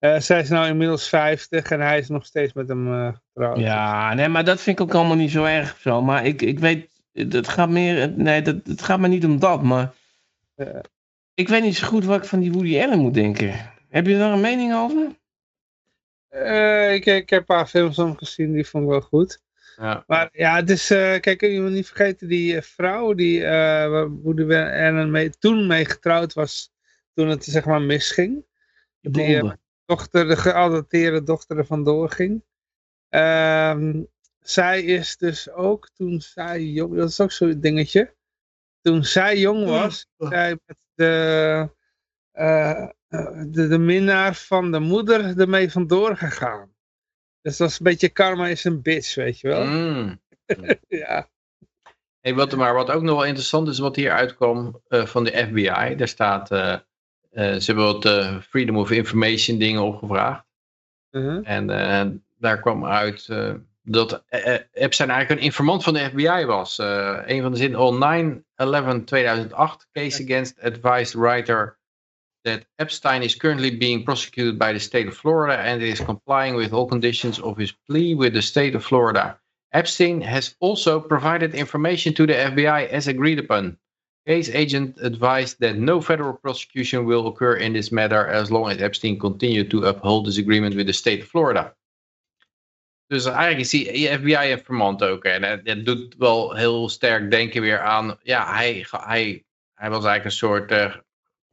Uh, 0.00 0.18
zij 0.18 0.40
is 0.40 0.48
nou 0.48 0.68
inmiddels 0.68 1.08
50 1.08 1.70
en 1.70 1.80
hij 1.80 1.98
is 1.98 2.08
nog 2.08 2.26
steeds 2.26 2.52
met 2.52 2.68
hem 2.68 2.92
uh, 2.92 3.12
getrouwd. 3.26 3.58
Ja, 3.58 4.14
nee, 4.14 4.28
maar 4.28 4.44
dat 4.44 4.60
vind 4.60 4.80
ik 4.80 4.86
ook 4.86 4.94
allemaal 4.94 5.16
niet 5.16 5.30
zo 5.30 5.44
erg 5.44 5.76
zo. 5.80 6.02
Maar 6.02 6.26
ik, 6.26 6.42
ik 6.42 6.58
weet, 6.58 6.88
het 7.12 7.48
gaat 7.48 7.68
meer, 7.68 8.12
nee, 8.16 8.42
dat, 8.42 8.56
het 8.64 8.82
gaat 8.82 8.98
me 8.98 9.08
niet 9.08 9.24
om 9.24 9.38
dat, 9.38 9.62
maar 9.62 9.92
uh, 10.56 10.66
ik 11.34 11.48
weet 11.48 11.62
niet 11.62 11.76
zo 11.76 11.86
goed 11.86 12.04
wat 12.04 12.22
ik 12.22 12.28
van 12.28 12.40
die 12.40 12.52
Woody 12.52 12.80
Allen 12.80 12.98
moet 12.98 13.14
denken. 13.14 13.76
Heb 13.88 14.06
je 14.06 14.18
daar 14.18 14.32
een 14.32 14.40
mening 14.40 14.74
over? 14.74 15.16
ik, 16.94 17.06
ik 17.06 17.30
heb 17.30 17.40
een 17.40 17.44
paar 17.44 17.66
films 17.66 17.94
van 17.94 18.18
gezien, 18.18 18.52
die 18.52 18.66
vond 18.66 18.84
ik 18.84 18.90
wel 18.90 19.00
goed. 19.00 19.42
Ja. 19.76 20.04
Maar 20.06 20.28
ja, 20.32 20.56
het 20.56 20.70
is, 20.70 20.86
kijk, 20.86 21.40
je 21.40 21.60
moet 21.60 21.70
niet 21.70 21.86
vergeten, 21.86 22.28
die 22.28 22.62
vrouw 22.62 23.14
die 23.14 23.40
Woody 24.22 24.54
Allen 24.54 25.10
mee, 25.10 25.30
toen 25.30 25.66
mee 25.66 25.84
getrouwd 25.84 26.32
was, 26.32 26.72
toen 27.14 27.28
het 27.28 27.44
zeg 27.44 27.64
maar 27.64 27.82
misging. 27.82 28.44
Die 29.00 29.12
Die, 29.12 29.36
eh, 29.36 29.52
dochter, 29.84 30.28
de 30.28 30.36
geadopteerde 30.36 31.22
dochter 31.22 31.58
er 31.58 31.66
vandoor 31.66 32.10
ging. 32.10 32.42
Ehm, 33.08 34.02
zij 34.40 34.82
is 34.82 35.16
dus 35.16 35.50
ook 35.50 35.88
toen 35.94 36.20
zij 36.20 36.62
jong, 36.62 36.96
dat 36.96 37.08
is 37.08 37.20
ook 37.20 37.32
zo'n 37.32 37.60
dingetje. 37.60 38.14
Toen 38.80 39.04
zij 39.04 39.38
jong 39.38 39.64
was, 39.64 40.06
zij 40.18 40.58
met 40.66 40.76
de, 40.94 41.68
eh, 42.32 42.80
eh, 42.82 42.88
de, 43.08 43.66
de 43.68 43.78
minnaar 43.78 44.34
van 44.34 44.72
de 44.72 44.78
moeder 44.78 45.40
ermee 45.40 45.72
vandoor 45.72 46.16
gegaan. 46.16 46.72
Dus 47.42 47.56
dat 47.56 47.68
is 47.68 47.78
een 47.78 47.84
beetje 47.84 48.08
karma 48.08 48.48
is 48.48 48.64
een 48.64 48.82
bitch, 48.82 49.14
weet 49.14 49.40
je 49.40 49.48
wel. 49.48 49.64
Mm. 49.64 50.20
Ja. 50.88 51.28
Hey, 52.20 52.34
wat, 52.34 52.56
maar 52.56 52.74
wat 52.74 52.90
ook 52.90 53.02
nog 53.02 53.16
wel 53.16 53.24
interessant 53.24 53.68
is, 53.68 53.78
wat 53.78 53.96
hier 53.96 54.10
uitkwam 54.10 54.80
eh, 54.88 55.06
van 55.06 55.24
de 55.24 55.30
FBI. 55.30 55.94
Daar 55.96 56.08
staat, 56.08 56.50
eh, 56.50 56.72
eh, 56.72 56.80
ze 57.30 57.64
hebben 57.64 57.84
wat 57.84 58.04
eh, 58.04 58.40
Freedom 58.40 58.76
of 58.76 58.90
Information 58.90 59.58
dingen 59.58 59.82
opgevraagd. 59.82 60.44
Mhm. 61.10 61.40
En 61.42 61.70
eh, 61.70 62.06
daar 62.38 62.60
kwam 62.60 62.86
uit 62.86 63.28
eh, 63.28 63.54
dat 63.82 64.24
eh, 64.28 64.54
eh, 64.54 64.60
Epstein 64.72 65.10
eigenlijk 65.10 65.40
een 65.40 65.46
informant 65.46 65.82
van 65.82 65.94
de 65.94 66.08
FBI 66.08 66.44
was. 66.44 66.78
Eh, 66.78 67.18
een 67.26 67.42
van 67.42 67.52
de 67.52 67.58
zin, 67.58 67.76
on 67.76 67.98
9-11-2008, 67.98 69.88
case 69.92 70.22
against 70.22 70.60
advised 70.60 71.12
writer 71.12 71.77
that 72.44 72.64
Epstein 72.78 73.22
is 73.22 73.34
currently 73.34 73.70
being 73.70 74.04
prosecuted 74.04 74.58
by 74.58 74.72
the 74.72 74.80
state 74.80 75.08
of 75.08 75.16
Florida 75.16 75.58
and 75.58 75.82
is 75.82 76.00
complying 76.00 76.54
with 76.54 76.72
all 76.72 76.86
conditions 76.86 77.38
of 77.40 77.56
his 77.56 77.72
plea 77.72 78.14
with 78.14 78.32
the 78.32 78.42
state 78.42 78.74
of 78.74 78.84
Florida. 78.84 79.38
Epstein 79.72 80.20
has 80.20 80.54
also 80.60 81.00
provided 81.00 81.54
information 81.54 82.14
to 82.14 82.26
the 82.26 82.32
FBI 82.32 82.88
as 82.88 83.08
agreed 83.08 83.38
upon. 83.38 83.76
Case 84.26 84.50
agent 84.50 84.98
advised 85.00 85.58
that 85.60 85.78
no 85.78 86.00
federal 86.00 86.34
prosecution 86.34 87.06
will 87.06 87.26
occur 87.26 87.56
in 87.56 87.72
this 87.72 87.90
matter 87.90 88.26
as 88.26 88.50
long 88.50 88.70
as 88.70 88.80
Epstein 88.80 89.18
continued 89.18 89.70
to 89.70 89.84
uphold 89.84 90.26
his 90.26 90.38
agreement 90.38 90.74
with 90.76 90.86
the 90.86 90.92
state 90.92 91.22
of 91.22 91.28
Florida. 91.28 91.74
Dus 93.08 93.24
eigenlijk 93.24 93.60
is 93.60 93.70
die 93.70 94.08
FBI 94.08 94.50
informant 94.50 95.02
ook. 95.02 95.24
En 95.24 95.64
dat- 95.64 95.84
doet 95.84 96.14
wel 96.18 96.54
heel 96.54 96.88
sterk 96.88 97.30
denken 97.30 97.60
weer 97.60 97.80
aan. 97.80 98.18
Ja, 98.22 98.54
hij, 98.54 98.86
hij, 98.90 99.44
hij 99.74 99.90
was 99.90 100.04
eigenlijk 100.04 100.24
een 100.24 100.30
soort 100.30 100.70
eh, 100.70 100.94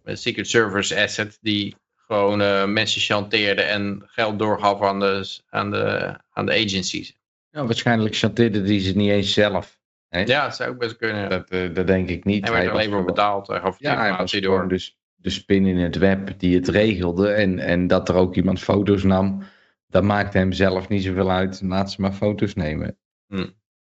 Secret 0.06 0.48
Service 0.48 1.02
asset 1.02 1.38
die 1.42 1.76
gewoon 1.96 2.42
eh, 2.42 2.66
mensen 2.66 3.02
chanteerde 3.02 3.62
en 3.62 4.04
geld 4.06 4.40
doorgaf 4.40 4.82
aan 4.82 5.00
de, 5.00 5.40
aan 5.50 5.72
de, 5.72 6.16
aan 6.32 6.46
de 6.46 6.52
agencies. 6.52 7.18
Ja, 7.50 7.66
waarschijnlijk 7.66 8.16
chanteerde 8.16 8.62
die 8.62 8.80
ze 8.80 8.96
niet 8.96 9.10
eens 9.10 9.34
zelf. 9.34 9.80
Hè? 10.10 10.20
Ja, 10.20 10.44
dat 10.44 10.56
zou 10.56 10.70
ook 10.70 10.80
best 10.80 10.98
kunnen. 10.98 11.30
Dat, 11.30 11.50
eh, 11.50 11.74
dat 11.74 11.88
denk 11.88 12.10
ik 12.10 12.26
niet. 12.26 12.44
hij 12.44 12.54
werd 12.54 12.66
er 12.66 12.72
alleen 12.72 12.90
maar 12.90 13.06
betaald. 13.06 13.48
Hij 13.48 13.60
gaf 13.60 13.80
Ja, 13.80 13.98
hij 14.00 14.18
was 14.18 14.32
door. 14.32 14.68
dus 14.68 14.98
de 15.16 15.30
spin 15.30 15.66
in 15.66 15.78
het 15.78 15.96
web 15.98 16.40
die 16.40 16.56
het 16.56 16.68
regelde. 16.68 17.30
En, 17.30 17.60
en 17.60 17.88
dat 17.88 18.10
er 18.10 18.16
ook 18.16 18.36
iemand 18.36 18.60
foto's 18.60 19.04
nam. 19.04 19.44
Dat 19.88 20.04
maakte 20.04 20.38
hem 20.38 20.52
zelf 20.52 20.90
niet 20.90 21.04
zoveel 21.04 21.32
uit. 21.32 21.62
Laat 21.62 21.92
ze 21.92 22.02
maar 22.02 22.14
foto's 22.14 22.54
nemen. 22.54 22.98
Hm. 23.28 23.50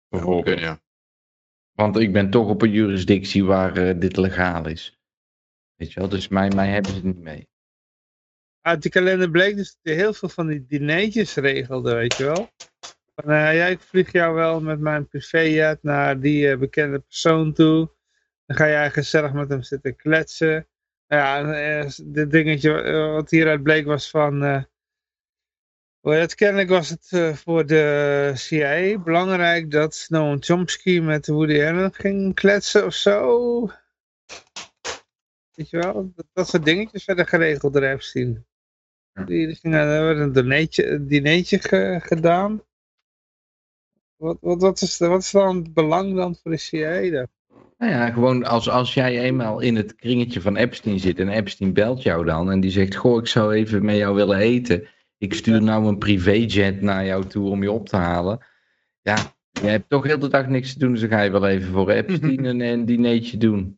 Bijvoorbeeld. 0.08 0.44
Kunnen, 0.44 0.64
ja. 0.64 0.80
Want 1.72 1.98
ik 1.98 2.12
ben 2.12 2.30
toch 2.30 2.48
op 2.48 2.62
een 2.62 2.70
jurisdictie 2.70 3.44
waar 3.44 3.76
eh, 3.76 4.00
dit 4.00 4.16
legaal 4.16 4.66
is. 4.66 4.97
Weet 5.78 5.92
je 5.92 6.00
wel, 6.00 6.08
dus 6.08 6.28
mij, 6.28 6.50
mij 6.54 6.68
hebben 6.68 6.92
ze 6.92 7.06
niet 7.06 7.18
mee. 7.18 7.48
Uit 8.60 8.82
die 8.82 8.90
kalender 8.90 9.30
bleek 9.30 9.56
dus 9.56 9.68
dat 9.68 9.78
hij 9.82 9.94
heel 9.94 10.12
veel 10.12 10.28
van 10.28 10.46
die 10.46 10.66
dineetjes 10.66 11.34
regelde, 11.34 11.94
weet 11.94 12.16
je 12.16 12.24
wel. 12.24 12.48
Van, 13.14 13.30
eh, 13.30 13.56
ja, 13.56 13.66
ik 13.66 13.80
vlieg 13.80 14.12
jou 14.12 14.34
wel 14.34 14.60
met 14.60 14.80
mijn 14.80 15.08
privéjet 15.08 15.82
naar 15.82 16.20
die 16.20 16.50
eh, 16.50 16.58
bekende 16.58 16.98
persoon 16.98 17.52
toe. 17.52 17.90
Dan 18.46 18.56
ga 18.56 18.68
jij 18.68 18.90
gezellig 18.90 19.32
met 19.32 19.48
hem 19.48 19.62
zitten 19.62 19.96
kletsen. 19.96 20.66
Nou 21.08 21.22
Ja, 21.22 21.52
eh, 21.52 21.90
dit 22.04 22.30
dingetje 22.30 22.92
wat 23.12 23.30
hieruit 23.30 23.62
bleek 23.62 23.86
was 23.86 24.10
van... 24.10 24.66
het, 26.00 26.34
kennelijk 26.34 26.68
was 26.68 26.88
het 26.88 27.36
voor 27.38 27.66
de 27.66 28.32
CIA 28.34 28.98
belangrijk 28.98 29.70
dat 29.70 30.06
Noam 30.08 30.36
Chomsky 30.40 30.98
met 30.98 31.26
Woody 31.26 31.62
Allen 31.62 31.94
ging 31.94 32.34
kletsen 32.34 32.84
of 32.84 32.94
zo. 32.94 33.70
Weet 35.58 35.70
je 35.70 35.76
wel, 35.78 36.12
dat, 36.14 36.26
dat 36.32 36.48
soort 36.48 36.64
dingetjes 36.64 37.04
werden 37.04 37.26
geregeld 37.26 37.72
door 37.72 37.82
Epstein. 37.82 38.46
Ja. 39.12 39.24
Die, 39.24 39.54
gingen, 39.54 39.78
er 39.78 40.14
werd 40.14 40.36
een 40.36 41.46
ge- 41.46 41.98
gedaan. 42.02 42.62
Wat, 44.16 44.38
wat, 44.40 44.62
wat, 44.62 44.80
is, 44.80 44.98
wat 44.98 45.20
is 45.20 45.30
dan 45.30 45.56
het 45.56 45.74
belang 45.74 46.14
dan 46.14 46.36
voor 46.36 46.50
de 46.50 46.56
CIA? 46.56 47.26
Nou 47.78 47.92
ja, 47.92 48.10
gewoon 48.10 48.44
als, 48.44 48.68
als 48.68 48.94
jij 48.94 49.20
eenmaal 49.20 49.60
in 49.60 49.76
het 49.76 49.94
kringetje 49.94 50.40
van 50.40 50.56
Epstein 50.56 51.00
zit 51.00 51.18
en 51.18 51.28
Epstein 51.28 51.72
belt 51.72 52.02
jou 52.02 52.24
dan 52.24 52.50
en 52.50 52.60
die 52.60 52.70
zegt, 52.70 52.94
goh, 52.94 53.18
ik 53.18 53.26
zou 53.26 53.54
even 53.54 53.84
met 53.84 53.96
jou 53.96 54.14
willen 54.14 54.38
eten. 54.38 54.88
Ik 55.16 55.34
stuur 55.34 55.62
nou 55.62 55.86
een 55.86 55.98
privéjet 55.98 56.80
naar 56.80 57.04
jou 57.06 57.24
toe 57.26 57.50
om 57.50 57.62
je 57.62 57.72
op 57.72 57.88
te 57.88 57.96
halen. 57.96 58.46
Ja, 59.02 59.16
je 59.50 59.66
hebt 59.66 59.88
toch 59.88 60.04
heel 60.04 60.18
de 60.18 60.28
dag 60.28 60.48
niks 60.48 60.72
te 60.72 60.78
doen, 60.78 60.92
dus 60.92 61.00
dan 61.00 61.10
ga 61.10 61.22
je 61.22 61.30
wel 61.30 61.46
even 61.48 61.72
voor 61.72 61.90
Epstein 62.00 62.44
een, 62.44 62.60
een 62.60 62.84
dineetje 62.84 63.36
doen. 63.36 63.77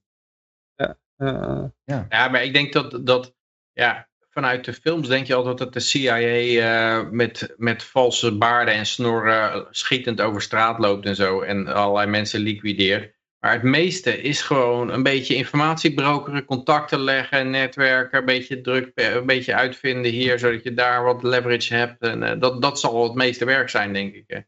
Eh, 1.21 1.65
Ja, 1.85 2.29
maar 2.29 2.45
ik 2.45 2.53
denk 2.53 2.73
dat, 2.73 3.07
dat 3.07 3.35
ja, 3.73 4.09
vanuit 4.31 4.65
de 4.65 4.73
films 4.73 5.09
denk 5.09 5.27
je 5.27 5.35
altijd 5.35 5.59
dat 5.59 5.73
de 5.73 5.81
CIA 5.81 6.19
eh, 6.19 7.11
met, 7.11 7.55
met 7.57 7.85
valse 7.85 8.39
baarden 8.39 8.75
en 8.75 8.87
snorren 8.87 9.67
schietend 9.71 10.21
over 10.21 10.43
straat 10.43 10.79
loopt 10.79 11.07
en 11.07 11.17
zo. 11.17 11.41
En 11.41 11.67
allerlei 11.67 12.11
mensen 12.11 12.41
liquideert. 12.41 13.19
Maar 13.39 13.53
het 13.53 13.63
meeste 13.63 14.23
is 14.23 14.43
gewoon 14.43 14.93
een 14.93 15.03
beetje 15.03 15.35
informatie 15.35 15.95
brokeren, 15.95 16.45
contacten 16.45 17.01
leggen, 17.01 17.51
netwerken, 17.51 18.19
een 18.19 18.25
beetje 18.25 18.61
druk, 18.61 18.91
een 18.95 19.27
beetje 19.27 19.55
uitvinden 19.55 20.11
hier, 20.11 20.39
zodat 20.39 20.63
je 20.63 20.75
daar 20.75 21.03
wat 21.05 21.23
leverage 21.23 21.75
hebt. 21.75 22.03
En 22.03 22.23
eh, 22.23 22.41
dat, 22.41 22.63
dat 22.63 22.81
zal 22.81 23.03
het 23.03 23.15
meeste 23.15 23.45
werk 23.45 23.69
zijn, 23.69 23.93
denk 23.93 24.15
ik. 24.15 24.25
Hè. 24.27 24.41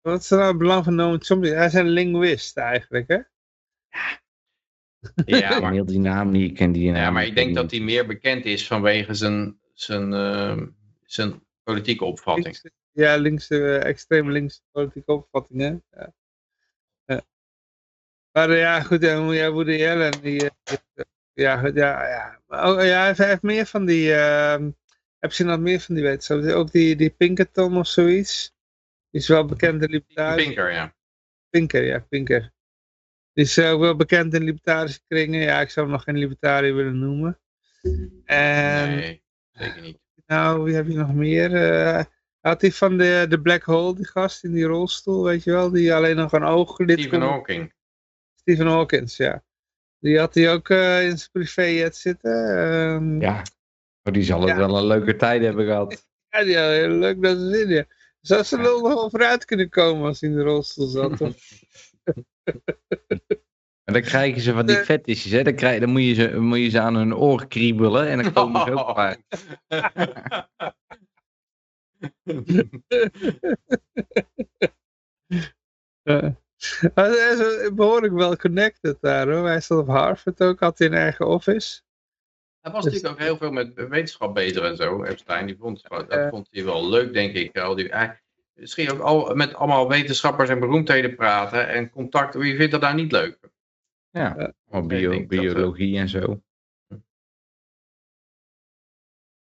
wat 0.00 0.20
is 0.20 0.28
nou 0.28 0.42
het 0.42 0.58
belang 0.58 0.84
van 0.84 0.94
Noam 0.94 1.22
Chomsky? 1.22 1.54
Hij 1.54 1.66
is 1.66 1.74
een 1.74 1.88
linguist 1.88 2.56
eigenlijk, 2.56 3.08
hè? 3.08 3.18
Ja, 3.88 4.22
Ken 5.24 5.60
maar, 5.62 5.72
heel 5.72 5.84
die 5.84 5.98
naam 5.98 6.30
niet, 6.30 6.50
ik 6.50 6.56
ken 6.56 6.72
die 6.72 6.90
naam 6.90 7.00
ja, 7.02 7.10
maar 7.10 7.26
ik 7.26 7.34
denk 7.34 7.54
dat 7.54 7.70
hij 7.70 7.80
meer 7.80 8.06
bekend 8.06 8.44
is 8.44 8.66
vanwege 8.66 9.14
zijn, 9.14 9.58
zijn, 9.72 10.12
eh, 10.12 10.62
zijn 11.04 11.42
politieke 11.62 12.04
opvatting. 12.04 12.44
Linkse, 12.44 12.70
ja, 12.92 13.16
linkse, 13.16 13.78
eh, 13.78 13.88
extreem 13.88 14.30
linkse 14.30 14.60
politieke 14.70 15.12
opvattingen. 15.12 15.84
Ja. 15.90 16.12
Ja. 17.04 17.22
Maar 18.32 18.50
eh, 18.50 18.58
ja, 18.58 18.80
goed, 18.80 19.02
ja, 19.02 19.32
ja, 19.32 19.50
Woody 19.50 19.86
Allen, 19.86 20.20
die, 20.22 20.50
eh, 20.64 20.76
ja, 21.32 21.56
goed, 21.58 21.74
ja, 21.74 22.08
ja. 22.08 22.40
Ook, 22.46 22.80
ja, 22.80 22.98
hij 22.98 23.06
heeft- 23.06 23.18
hij 23.18 23.28
heeft 23.28 23.42
meer 23.42 23.66
van 23.66 23.84
die, 23.84 24.08
uh, 24.08 24.56
heb 25.18 25.32
je 25.32 25.44
nog 25.44 25.58
meer 25.60 25.80
van 25.80 25.94
die 25.94 26.04
wetenschappers? 26.04 26.52
Ook 26.52 26.70
die, 26.70 26.96
die 26.96 27.10
Pinkerton 27.10 27.76
of 27.76 27.86
zoiets. 27.86 28.52
Die 29.10 29.20
is 29.20 29.28
wel 29.28 29.44
bekend 29.44 29.82
in 29.82 29.90
libertarische... 29.90 30.46
Pinker, 30.46 30.72
ja. 30.72 30.94
Pinker, 31.50 31.84
ja, 31.84 31.98
Pinker. 31.98 32.52
Die 33.34 33.44
is 33.44 33.58
ook 33.58 33.80
wel 33.80 33.96
bekend 33.96 34.34
in 34.34 34.42
libertarische 34.42 35.00
kringen. 35.08 35.40
Ja, 35.40 35.60
ik 35.60 35.70
zou 35.70 35.86
hem 35.86 35.94
nog 35.94 36.04
geen 36.04 36.18
libertariër 36.18 36.74
willen 36.74 36.98
noemen. 36.98 37.38
En... 38.24 38.88
Nee, 38.96 39.22
zeker 39.52 39.80
niet. 39.82 39.98
Nou, 40.26 40.62
wie 40.62 40.74
heb 40.74 40.86
je 40.88 40.96
nog 40.96 41.14
meer? 41.14 41.54
Eh, 41.54 42.04
had 42.40 42.60
hij 42.60 42.72
van 42.72 42.98
de, 42.98 43.26
de 43.28 43.40
Black 43.40 43.62
Hole, 43.62 43.94
die 43.94 44.06
gast 44.06 44.44
in 44.44 44.52
die 44.52 44.64
rolstoel, 44.64 45.24
weet 45.24 45.44
je 45.44 45.50
wel? 45.50 45.70
Die 45.70 45.94
alleen 45.94 46.16
nog 46.16 46.32
een 46.32 46.44
ooglid 46.44 46.98
Stephen 47.00 47.18
kon- 47.20 47.28
Hawking. 47.28 47.72
Stephen 48.34 48.66
Hawkins, 48.66 49.16
ja. 49.16 49.44
Die 49.98 50.18
had 50.18 50.34
hij 50.34 50.52
ook 50.52 50.68
eh, 50.68 51.04
in 51.08 51.18
zijn 51.18 51.30
privéjet 51.32 51.96
zitten. 51.96 52.32
ehm, 52.58 53.20
ja. 53.20 53.34
Ja, 53.36 53.42
maar 54.02 54.12
die 54.12 54.22
zal 54.22 54.40
het 54.40 54.48
Ja. 54.48 54.56
wel 54.56 54.76
een 54.78 54.86
leuke 54.86 55.16
tijd 55.16 55.42
hebben 55.42 55.66
gehad. 55.66 55.88
die 56.30 56.56
had 56.58 56.68
heel 56.70 56.88
leuk 56.88 57.22
dat 57.22 57.36
ze 57.38 57.48
zin 57.54 57.68
in. 57.70 57.86
Zou 58.20 58.42
ze 58.42 58.56
er 58.56 58.62
nog 58.62 58.80
wel 58.80 59.10
vooruit 59.10 59.44
kunnen 59.44 59.68
komen 59.68 60.06
als 60.06 60.20
hij 60.20 60.30
in 60.30 60.36
de 60.36 60.42
rolstoel 60.42 60.86
zat? 60.86 61.20
Of, 61.20 61.62
En 63.84 63.92
dan 63.92 64.02
krijgen 64.02 64.40
ze 64.40 64.52
van 64.52 64.66
die 64.66 64.76
Eh. 64.76 64.82
fetishes, 64.84 65.32
hè. 65.32 65.42
Dan, 65.42 65.54
krijg, 65.54 65.80
dan 65.80 65.90
moet, 65.90 66.02
je 66.02 66.14
ze, 66.14 66.38
moet 66.40 66.58
je 66.58 66.68
ze 66.68 66.80
aan 66.80 66.94
hun 66.94 67.14
oor 67.16 67.46
kriebelen 67.46 68.08
en 68.08 68.22
dan 68.22 68.32
komen 68.32 68.64
ze 68.64 68.86
ook 68.86 68.98
uit. 68.98 69.20
eh. 76.02 76.28
Maar 76.94 77.04
hij 77.04 77.32
is 77.32 77.38
wel 77.38 77.74
behoorlijk 77.74 78.12
wel 78.12 78.36
connected 78.36 78.96
daar 79.00 79.30
hoor. 79.30 79.46
Hij 79.46 79.60
zat 79.60 79.78
op 79.78 79.86
Harvard 79.88 80.42
ook, 80.42 80.60
had 80.60 80.78
hij 80.78 80.86
een 80.88 80.94
eigen 80.94 81.26
office. 81.26 81.82
Hij 82.60 82.72
was 82.72 82.84
natuurlijk 82.84 83.12
ook 83.12 83.18
heel 83.20 83.36
veel 83.36 83.50
met 83.50 83.74
wetenschap 83.74 84.34
bezig 84.34 84.62
en 84.62 84.76
zo, 84.76 85.02
Epstein. 85.02 85.46
Die 85.46 85.56
vond, 85.56 85.88
dat 85.88 86.06
Ja. 86.08 86.28
vond 86.28 86.48
hij 86.50 86.64
wel 86.64 86.88
leuk, 86.88 87.12
denk 87.12 87.34
ik. 87.34 87.58
Al 87.58 87.74
die, 87.74 87.88
hij, 87.88 88.20
misschien 88.54 88.90
ook 88.90 89.00
al 89.00 89.34
met 89.34 89.54
allemaal 89.54 89.88
wetenschappers 89.88 90.48
en 90.48 90.60
beroemdheden 90.60 91.14
praten 91.14 91.68
en 91.68 91.90
contact. 91.90 92.34
Wie 92.34 92.56
vindt 92.56 92.72
dat 92.72 92.80
nou 92.80 92.94
niet 92.94 93.12
leuk? 93.12 93.38
Ja, 94.10 94.52
bio, 94.86 95.10
dat, 95.10 95.20
eh, 95.20 95.26
biologie 95.26 95.98
en 95.98 96.08
zo. 96.08 96.42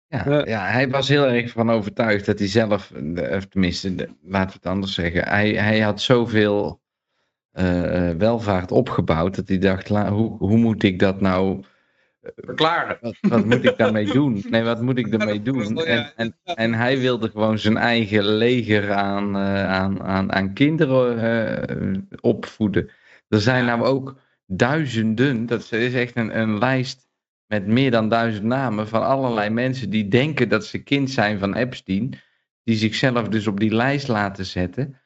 Ja, 0.07 0.23
Ja. 0.25 0.45
ja, 0.45 0.67
hij 0.67 0.89
was 0.89 1.07
heel 1.07 1.25
erg 1.25 1.51
van 1.51 1.69
overtuigd 1.69 2.25
dat 2.25 2.39
hij 2.39 2.47
zelf, 2.47 2.91
of 3.31 3.45
tenminste, 3.45 3.89
laten 4.21 4.49
we 4.49 4.53
het 4.53 4.65
anders 4.65 4.93
zeggen, 4.93 5.27
hij, 5.27 5.53
hij 5.53 5.79
had 5.79 6.01
zoveel 6.01 6.81
eh, 7.51 8.09
eh, 8.09 8.17
welvaart 8.17 8.71
opgebouwd 8.71 9.35
dat 9.35 9.47
hij 9.47 9.57
dacht, 9.57 9.89
la, 9.89 10.11
hoe, 10.11 10.37
hoe 10.37 10.57
moet 10.57 10.83
ik 10.83 10.99
dat 10.99 11.21
nou 11.21 11.63
verklaren. 12.35 12.97
Wat, 13.01 13.17
wat 13.21 13.45
moet 13.45 13.63
ik 13.63 13.77
daarmee 13.77 14.13
doen? 14.13 14.43
Nee, 14.49 14.63
wat 14.63 14.81
moet 14.81 14.97
ik 14.97 15.11
daarmee 15.11 15.41
doen? 15.41 15.83
En, 15.85 16.13
en, 16.15 16.35
en 16.43 16.73
hij 16.73 16.99
wilde 16.99 17.29
gewoon 17.29 17.59
zijn 17.59 17.77
eigen 17.77 18.25
leger 18.25 18.93
aan, 18.93 19.35
eh, 19.35 19.67
aan, 19.71 20.03
aan, 20.03 20.31
aan 20.31 20.53
kinderen 20.53 21.19
eh, 21.19 22.01
opvoeden. 22.21 22.89
Er 23.27 23.41
zijn 23.41 23.65
nou 23.65 23.83
ook 23.83 24.19
duizenden, 24.45 25.45
dat 25.45 25.71
is 25.71 25.93
echt 25.93 26.15
een, 26.15 26.39
een 26.39 26.57
lijst 26.57 27.07
met 27.47 27.67
meer 27.67 27.91
dan 27.91 28.09
duizend 28.09 28.45
namen 28.45 28.87
van 28.87 29.05
allerlei 29.05 29.49
mensen 29.49 29.89
die 29.89 30.07
denken 30.07 30.49
dat 30.49 30.65
ze 30.65 30.83
kind 30.83 31.11
zijn 31.11 31.39
van 31.39 31.55
Epstein, 31.55 32.19
die 32.63 32.75
zichzelf 32.75 33.27
dus 33.27 33.47
op 33.47 33.59
die 33.59 33.75
lijst 33.75 34.07
laten 34.07 34.45
zetten 34.45 35.01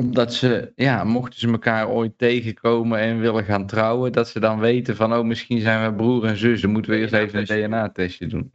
omdat 0.00 0.34
ze, 0.34 0.72
ja, 0.74 1.04
mochten 1.04 1.40
ze 1.40 1.50
elkaar 1.50 1.88
ooit 1.88 2.18
tegenkomen 2.18 2.98
en 2.98 3.20
willen 3.20 3.44
gaan 3.44 3.66
trouwen, 3.66 4.12
dat 4.12 4.28
ze 4.28 4.40
dan 4.40 4.58
weten 4.58 4.96
van, 4.96 5.14
oh, 5.14 5.24
misschien 5.24 5.60
zijn 5.60 5.90
we 5.90 5.96
broer 5.96 6.24
en 6.24 6.36
zus, 6.36 6.60
dan 6.60 6.70
moeten 6.70 6.90
we 6.90 6.98
eerst 6.98 7.12
even 7.12 7.38
een 7.38 7.68
DNA-testje 7.68 8.26
doen. 8.26 8.52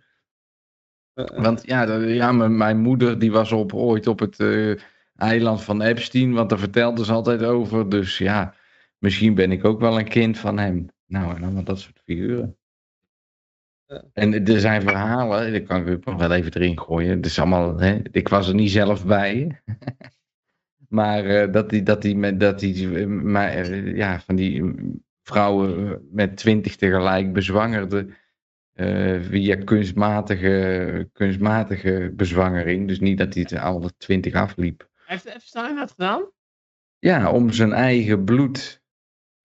Want 1.14 1.64
ja, 1.66 1.94
ja 1.94 2.32
mijn, 2.32 2.78
moeder 2.78 3.20
die 3.20 3.32
was 3.32 3.52
op, 3.52 3.74
ooit 3.74 4.08
op 4.08 4.20
het 4.20 4.40
eh, 4.40 4.74
eiland 5.16 5.64
van 5.64 5.82
Epstein, 5.82 6.34
want 6.34 6.50
daar 6.50 6.60
vertelde 6.60 7.06
ze 7.06 7.12
altijd 7.12 7.44
over. 7.44 7.90
Dus 7.90 8.18
ja, 8.18 8.54
misschien 8.98 9.34
ben 9.34 9.52
ik 9.52 9.66
ook 9.66 9.80
wel 9.80 10.00
een 10.00 10.10
kind 10.10 10.38
van 10.38 10.58
hem. 10.58 10.90
Nou, 11.06 11.36
en 11.36 11.44
allemaal 11.44 11.64
dat 11.64 11.80
soort 11.80 12.02
figuren. 12.04 12.58
Ja. 13.86 14.04
En 14.14 14.46
er 14.46 14.60
zijn 14.60 14.82
verhalen, 14.82 15.52
daar 15.52 15.62
kan 15.62 15.88
ik 15.88 16.06
nog 16.06 16.16
wel 16.16 16.32
even 16.32 16.54
erin 16.54 16.80
gooien. 16.80 17.16
Het 17.16 17.26
is 17.26 17.40
allemaal, 17.40 17.80
hè, 17.80 18.00
ik 18.12 18.28
was 18.28 18.48
er 18.48 18.56
niet 18.56 18.72
zelf 18.72 19.06
bij. 19.06 19.62
maar 20.96 21.26
eh, 21.26 21.52
dat 21.52 21.70
die, 21.70 21.84
dat 21.84 22.02
die, 22.02 22.16
met, 22.18 22.40
dat 22.40 22.60
die 22.60 23.08
maar, 23.08 23.50
eh, 23.52 23.96
ja, 23.96 24.20
van 24.20 24.36
die 24.36 24.64
mm, 24.64 25.04
vrouwen 25.22 25.88
eh, 25.92 25.98
met 26.12 26.38
twintig 26.38 26.76
tegelijk 26.76 27.34
bezwangerde 27.34 28.08
eh, 28.74 29.22
via 29.22 29.56
kunstmatige, 29.56 31.10
kunstmatige 31.14 32.12
bezwangering. 32.16 32.88
Dus 32.88 33.00
niet 33.00 33.18
dat 33.18 33.34
hij 33.34 33.44
het 33.50 33.60
alle 33.60 33.92
twintig 33.98 34.34
afliep. 34.34 34.90
Heeft 35.06 35.26
Epstein 35.26 35.76
dat 35.76 35.92
gedaan? 35.92 36.30
Ja, 37.00 37.32
om 37.32 37.52
zijn 37.52 37.74
eigen 37.74 38.24
bloed 38.24 38.82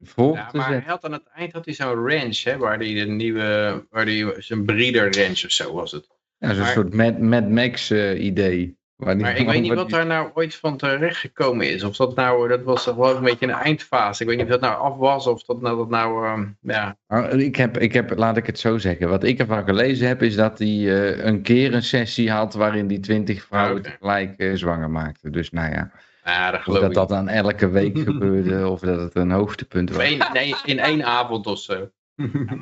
voor 0.01 0.35
Ja, 0.37 0.47
te 0.47 0.57
maar 0.57 0.67
hij 0.67 0.75
zetten. 0.75 0.91
had 0.93 1.05
aan 1.05 1.13
het 1.13 1.27
eind 1.35 1.53
had 1.53 1.65
hij 1.65 1.75
zo'n 1.75 2.09
ranch, 2.09 2.43
hè, 2.45 2.57
waar 2.57 2.79
hij 2.79 2.95
de 2.95 3.07
nieuwe, 3.07 3.87
waar 3.91 4.05
hij 4.05 4.35
zijn 4.39 4.65
breeder 4.65 5.17
ranch 5.23 5.45
of 5.45 5.51
zo 5.51 5.73
was 5.75 5.93
het. 5.93 6.09
Ja, 6.39 6.49
zo'n 6.55 6.63
maar- 6.63 6.73
soort 6.73 6.95
Mad, 6.95 7.19
Mad 7.19 7.49
Max 7.49 7.91
eh, 7.91 8.25
idee. 8.25 8.79
Maar 9.01 9.37
ik 9.37 9.47
weet 9.47 9.63
niet 9.63 9.75
wat 9.85 9.91
daar 9.91 10.07
nou 10.07 10.31
ooit 10.35 10.55
van 10.55 10.77
terecht 10.77 11.17
gekomen 11.17 11.71
is. 11.71 11.85
Of 11.85 11.97
dat 11.97 12.15
nou, 12.15 12.49
dat 12.49 12.63
was 12.63 12.85
toch 12.85 12.97
wel 12.97 13.17
een 13.17 13.23
beetje 13.23 13.47
een 13.47 13.53
eindfase. 13.53 14.23
Ik 14.23 14.29
weet 14.29 14.37
niet 14.37 14.47
of 14.47 14.53
dat 14.53 14.61
nou 14.61 14.81
af 14.81 14.97
was 14.97 15.27
of 15.27 15.43
dat 15.43 15.61
nou, 15.61 15.77
dat 15.77 15.89
nou 15.89 16.27
ehm, 16.27 16.47
ja. 16.61 16.97
Nou, 17.09 17.43
Ik 17.43 17.57
heb, 17.57 17.79
ik 17.79 17.93
heb, 17.93 18.17
laat 18.17 18.37
ik 18.37 18.47
het 18.47 18.59
zo 18.59 18.79
zeggen. 18.79 19.09
Wat 19.09 19.25
ik 19.25 19.39
ervan 19.39 19.65
gelezen 19.65 20.09
heb, 20.09 20.23
is 20.23 20.37
dat 20.37 20.59
hij 20.59 20.69
eh, 20.69 21.25
een 21.25 21.43
keer 21.43 21.75
een 21.75 21.83
sessie 21.83 22.31
had 22.31 22.55
waarin 22.55 22.87
die 22.87 23.01
twintig 23.01 23.45
vrouwen 23.45 23.79
Oké. 23.79 23.91
tegelijk 23.91 24.39
eh, 24.39 24.55
zwanger 24.55 24.91
maakte. 24.91 25.31
Dus 25.31 25.51
nou 25.51 25.71
ja, 25.71 25.91
Ja, 26.25 26.51
dat 26.51 26.67
of 26.67 26.79
dat 26.79 26.95
dat 26.95 27.09
dan 27.09 27.29
elke 27.29 27.69
week 27.69 27.99
gebeurde, 28.09 28.69
of 28.69 28.81
dat 28.81 29.01
het 29.01 29.15
een 29.15 29.31
hoogtepunt 29.31 29.91
was. 29.91 30.17
nee, 30.33 30.55
in 30.65 30.79
één 30.79 31.05
avond 31.05 31.47
of 31.47 31.59
zo. 31.59 31.91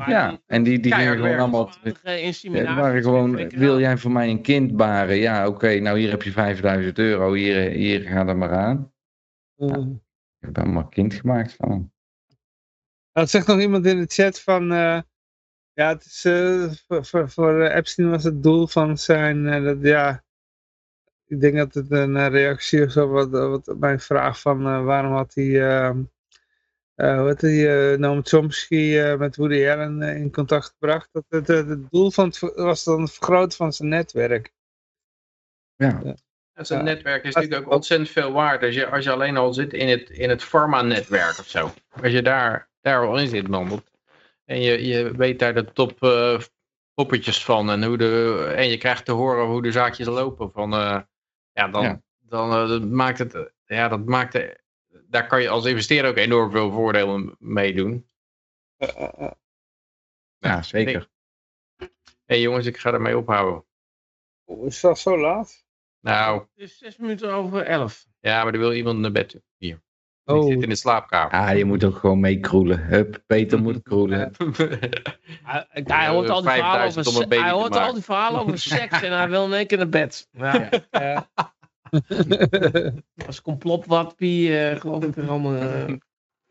Ja, 0.06 0.40
en 0.46 0.62
die, 0.62 0.80
die 0.80 0.92
gingen 0.94 1.16
gewoon 1.16 1.38
allemaal... 1.38 1.70
Die 2.42 2.52
waren 2.64 3.02
gewoon, 3.02 3.32
Flikker 3.32 3.58
wil 3.58 3.80
jij 3.80 3.96
voor 3.96 4.10
mij 4.10 4.30
een 4.30 4.42
kind 4.42 4.76
baren? 4.76 5.16
Ja, 5.16 5.46
oké, 5.48 5.78
nou 5.78 5.98
hier 5.98 6.10
heb 6.10 6.22
je 6.22 6.32
5000 6.32 6.98
euro, 6.98 7.32
hier, 7.32 7.70
hier 7.70 8.00
ga 8.00 8.26
er 8.26 8.36
maar 8.36 8.52
aan. 8.52 8.92
Eh, 9.56 9.68
Ik 9.68 10.46
heb 10.46 10.56
helemaal 10.56 10.82
een 10.82 10.88
kind 10.88 11.14
gemaakt 11.14 11.54
van 11.54 11.70
hem. 11.70 11.92
Dat 13.12 13.30
zegt 13.30 13.46
nog 13.46 13.60
iemand 13.60 13.86
in 13.86 13.98
de 13.98 14.06
chat 14.06 14.40
van... 14.40 14.72
eh, 14.72 15.00
ja, 15.72 15.88
het 15.88 16.04
is, 16.04 16.24
eh, 16.24 16.70
voor, 16.86 17.04
voor, 17.04 17.30
voor 17.30 17.62
eh, 17.62 17.76
Epstein 17.76 18.10
was 18.10 18.24
het 18.24 18.42
doel 18.42 18.66
van 18.66 18.98
zijn... 18.98 19.46
eh, 19.46 19.62
dat, 19.64 19.78
ja, 19.80 20.24
ik 21.26 21.40
denk 21.40 21.56
dat 21.56 21.74
het 21.74 21.90
een 21.90 22.16
eh, 22.16 22.28
reactie 22.28 22.80
is 22.80 22.96
op 22.96 23.10
wat, 23.10 23.30
wat 23.30 23.76
mijn 23.78 24.00
vraag 24.00 24.40
van... 24.40 24.66
eh, 24.66 24.84
waarom 24.84 25.12
had 25.12 25.34
hij... 25.34 25.94
eh, 26.98 27.18
eh, 27.18 27.24
heet 27.26 27.40
die, 27.40 27.68
eh, 27.68 27.98
Noam 27.98 28.20
Chomsky 28.26 28.98
eh, 28.98 29.16
met 29.16 29.36
Woody 29.36 29.68
Allen 29.68 30.02
in 30.02 30.32
contact 30.32 30.66
gebracht. 30.66 31.08
Dat 31.12 31.24
het, 31.28 31.46
het, 31.46 31.68
het 31.68 31.90
doel 31.90 32.10
van 32.10 32.24
het, 32.28 32.38
was 32.54 32.84
dan 32.84 33.00
het 33.00 33.12
vergroten 33.12 33.56
van 33.56 33.72
zijn 33.72 33.88
netwerk. 33.88 34.52
Ja, 35.76 36.00
Ja, 36.54 36.64
Zijn 36.64 36.78
Ja. 36.78 36.84
netwerk 36.84 37.24
is 37.24 37.34
natuurlijk 37.34 37.66
ook 37.66 37.72
ontzettend 37.72 38.10
veel 38.10 38.32
waard. 38.32 38.62
Als 38.62 38.74
je, 38.74 38.86
als 38.86 39.04
je 39.04 39.10
alleen 39.10 39.36
al 39.36 39.52
zit 39.54 39.72
in 39.72 39.88
het, 39.88 40.10
in 40.10 40.28
het 40.28 40.44
pharma-netwerk 40.44 41.38
of 41.38 41.46
zo. 41.48 41.70
Als 42.02 42.12
je 42.12 42.22
daar, 42.22 42.70
daar 42.80 43.06
al 43.06 43.18
in 43.18 43.28
zit, 43.28 43.48
man. 43.48 43.82
En 44.44 44.60
je, 44.60 44.86
je 44.86 45.10
weet 45.16 45.38
daar 45.38 45.54
de 45.54 45.72
top 45.72 46.02
eh, 46.02 46.40
poppetjes 46.94 47.44
van. 47.44 47.70
En, 47.70 47.84
hoe 47.84 47.96
de, 47.96 48.44
en 48.56 48.68
je 48.68 48.78
krijgt 48.78 49.04
te 49.04 49.12
horen 49.12 49.46
hoe 49.46 49.62
de 49.62 49.72
zaakjes 49.72 50.06
lopen. 50.06 50.50
Van, 50.50 50.72
eh, 50.72 51.00
ja, 51.52 51.68
dan, 51.68 51.82
Ja. 51.82 52.02
dan 52.18 52.68
dat 52.68 52.84
maakt 52.84 53.18
het... 53.18 53.52
Ja, 53.66 53.88
dat 53.88 54.04
maakt... 54.04 54.34
eh, 54.34 54.48
daar 55.08 55.26
kan 55.26 55.42
je 55.42 55.48
als 55.48 55.64
investeerder 55.64 56.10
ook 56.10 56.16
enorm 56.16 56.50
veel 56.50 56.70
voordelen 56.70 57.36
mee 57.38 57.74
doen. 57.74 58.08
Eh, 58.76 58.88
eh, 59.02 59.08
eh. 59.18 59.30
ja 60.38 60.62
zeker. 60.62 61.08
Hé 61.76 61.86
hey, 62.26 62.40
jongens, 62.40 62.66
ik 62.66 62.76
ga 62.76 62.92
ermee 62.92 63.16
ophouden. 63.18 63.64
Oh, 64.44 64.66
is 64.66 64.80
dat 64.80 64.98
zo 64.98 65.18
laat? 65.18 65.66
Nou, 66.00 66.40
Het 66.40 66.48
is 66.70 66.78
zes 66.78 66.96
minuten 66.96 67.32
over 67.32 67.62
elf. 67.62 68.06
ja, 68.20 68.44
maar 68.44 68.52
er 68.52 68.58
wil 68.58 68.72
iemand 68.72 68.98
naar 68.98 69.12
bed. 69.12 69.40
Hier. 69.56 69.74
Ik 70.24 70.34
Oh, 70.34 70.46
zit 70.46 70.62
in 70.62 70.68
de 70.68 70.76
slaapkamer. 70.76 71.32
Ah, 71.32 71.56
je 71.56 71.64
moet 71.64 71.84
ook 71.84 71.96
gewoon 71.96 72.20
mee 72.20 72.40
kroelen. 72.40 72.80
Hup, 72.86 73.22
Peter 73.26 73.58
moet 73.62 73.82
kroelen. 73.82 74.32
Hij, 75.42 75.66
hij 75.84 76.08
hoort 76.08 76.28
al 76.30 76.42
die 76.42 76.50
verhalen 76.50 76.86
over, 76.86 77.04
5000 77.04 77.06
om 77.06 77.14
een 77.14 77.22
se- 77.22 77.28
baby 77.28 77.42
hij 77.42 77.50
te 77.50 77.56
hoort 77.56 77.72
al 77.72 77.78
maken. 77.78 77.94
die 77.94 78.02
verhalen 78.02 78.40
over 78.40 78.58
seks 78.58 79.02
en 79.02 79.12
hij 79.12 79.28
wil 79.28 79.44
in 79.44 79.52
één 79.52 79.66
keer 79.66 79.78
naar 79.78 79.88
bed. 79.88 80.28
Ja, 80.32 80.68
ja. 80.90 81.28
als 83.26 83.42
complotwappie 83.42 84.48
uh, 84.48 84.80
geloof 84.80 85.04
ik 85.04 85.16
er 85.16 85.28
allemaal... 85.28 85.54
eh, 85.54 85.94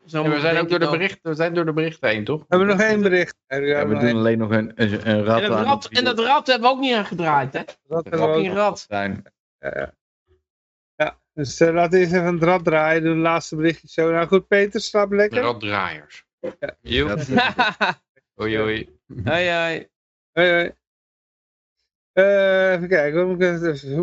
Ja, 0.04 0.22
we 0.22 0.40
zijn 0.40 0.58
ook 0.58 0.68
door 0.68 0.78
de, 0.78 0.84
ik 0.84 0.90
berichten, 0.90 1.30
we 1.30 1.36
zijn 1.36 1.54
door 1.54 1.64
de 1.64 1.72
berichten 1.72 2.08
heen, 2.08 2.24
toch? 2.24 2.40
We 2.40 2.46
hebben 2.48 2.68
nog 2.68 2.80
één 2.80 3.00
bericht. 3.02 3.36
Ja, 3.46 3.60
we 3.60 3.66
Ja, 3.66 3.88
we 3.88 3.98
doen 3.98 4.16
alleen 4.16 4.38
nog 4.38 4.50
een, 4.50 4.72
een, 4.74 5.08
een 5.08 5.24
rat 5.24 5.42
En 5.42 5.48
dat, 5.48 5.58
aan 5.58 5.64
rad, 5.64 5.84
het 5.84 5.98
en 5.98 6.04
dat 6.04 6.18
rad 6.18 6.46
hebben 6.46 6.68
we 6.68 6.74
ook 6.74 6.80
niet 6.80 6.94
aan 6.94 7.06
gedraaid, 7.06 7.52
hè? 7.52 7.62
Dat 7.86 8.04
hebben 8.04 8.20
we 8.20 8.26
ook 8.26 8.34
Fucking 8.34 8.54
rad. 8.54 8.86
zijn. 8.88 9.22
Ja, 9.58 11.18
dus 11.32 11.60
uh, 11.60 11.72
laten 11.72 11.98
we 11.98 12.04
eens 12.04 12.12
even 12.12 12.26
een 12.26 12.38
drad 12.38 12.64
draaien. 12.64 13.02
Doen 13.02 13.12
het 13.12 13.20
laatste 13.20 13.56
berichtje 13.56 13.88
zo. 13.88 14.10
Nou 14.10 14.26
goed, 14.26 14.46
Peter, 14.46 14.80
slaap 14.80 15.12
lekker. 15.12 15.42
Raddraaiers. 15.42 16.26
Ja. 16.80 17.06
Hoi, 18.34 18.58
hoi. 18.58 18.88
hoi, 19.24 19.50
hoi. 19.50 19.88
Hoi, 20.32 20.50
hoi. 20.50 20.72
Uh, 22.18 22.72
even 22.72 22.88
kijken, 22.88 23.26
moet 23.26 23.42
ik 23.42 23.62
even, 23.62 23.98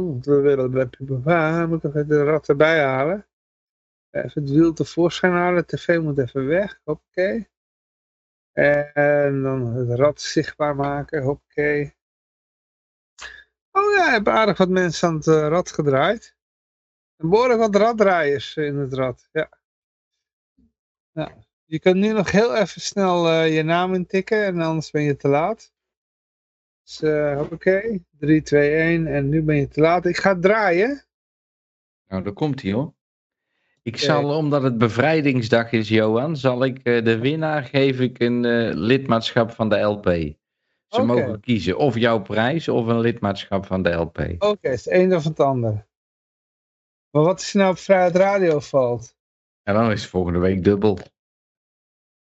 moet 1.70 1.84
ik 1.84 1.94
even 1.94 2.08
de 2.08 2.24
rat 2.24 2.50
erbij 2.50 2.84
halen. 2.84 3.28
Even 4.10 4.42
het 4.42 4.52
wiel 4.52 4.74
tevoorschijn 4.74 5.34
halen, 5.34 5.66
de 5.68 5.78
tv 5.78 6.00
moet 6.00 6.18
even 6.18 6.46
weg, 6.46 6.80
hoppakee. 6.84 7.50
En 8.52 9.42
dan 9.42 9.66
het 9.66 10.00
rad 10.00 10.22
zichtbaar 10.22 10.76
maken, 10.76 11.24
hoppakee. 11.24 11.96
Oh 13.72 13.96
ja, 13.96 14.06
ik 14.08 14.14
heb 14.14 14.28
aardig 14.28 14.58
wat 14.58 14.70
mensen 14.70 15.08
aan 15.08 15.16
het 15.16 15.28
uh, 15.28 15.48
rad 15.48 15.72
gedraaid. 15.72 16.36
Er 17.16 17.30
behoorlijk 17.30 17.60
wat 17.60 17.76
raddraaiers 17.76 18.56
in 18.56 18.76
het 18.76 18.94
rad, 18.94 19.30
ja. 19.32 19.50
Nou, 21.12 21.32
je 21.66 21.80
kan 21.80 22.00
nu 22.00 22.12
nog 22.12 22.32
heel 22.32 22.56
even 22.56 22.82
snel 22.82 23.44
je 23.44 23.64
naam 23.64 23.94
intikken 23.94 24.46
en 24.46 24.62
anders 24.62 24.92
ben 24.92 25.04
je 25.04 25.16
te 25.16 25.28
laat. 25.28 25.74
Dus 26.86 27.02
uh, 27.02 27.38
hoppakee, 27.38 28.06
3, 28.20 28.42
2, 28.42 28.76
1 28.76 29.08
en 29.08 29.30
nu 29.30 29.42
ben 29.42 29.56
je 29.56 29.68
te 29.68 29.82
laat. 29.82 30.06
Ik 30.06 30.18
ga 30.18 30.40
draaien. 30.40 31.04
Nou, 32.08 32.24
daar 32.24 32.34
komt 32.34 32.62
hij 32.62 32.72
hoor. 32.72 32.94
Ik 33.82 33.98
zal, 33.98 34.38
omdat 34.38 34.64
het 34.64 34.78
bevrijdingsdag 34.78 35.72
is, 35.72 35.90
Johan, 35.90 36.38
zal 36.38 36.64
ik 36.64 36.80
uh, 36.84 37.04
de 37.04 37.20
winnaar 37.20 37.64
geef 37.64 38.00
ik 38.00 38.20
een 38.20 38.44
uh, 38.44 38.74
lidmaatschap 38.74 39.52
van 39.52 39.70
de 39.70 39.80
LP. 39.80 40.06
Ze 40.06 41.02
okay. 41.02 41.06
mogen 41.06 41.40
kiezen 41.40 41.78
of 41.78 41.98
jouw 41.98 42.22
prijs 42.22 42.68
of 42.68 42.88
een 42.88 43.00
lidmaatschap 43.00 43.66
van 43.66 43.82
de 43.82 43.92
LP. 43.92 44.18
Oké, 44.18 44.46
okay, 44.46 44.72
het 44.72 44.80
is 44.80 44.86
het 44.86 44.94
een 44.94 45.16
of 45.16 45.24
het 45.24 45.40
ander. 45.40 45.88
Maar 47.10 47.24
wat 47.24 47.40
is 47.40 47.54
nou 47.54 47.72
op 47.72 47.78
Vrijheid 47.78 48.16
Radio 48.16 48.60
valt? 48.60 49.16
En 49.64 49.74
dan 49.74 49.92
is 49.92 50.02
het 50.02 50.10
volgende 50.10 50.40
week 50.40 50.64
dubbel. 50.64 51.00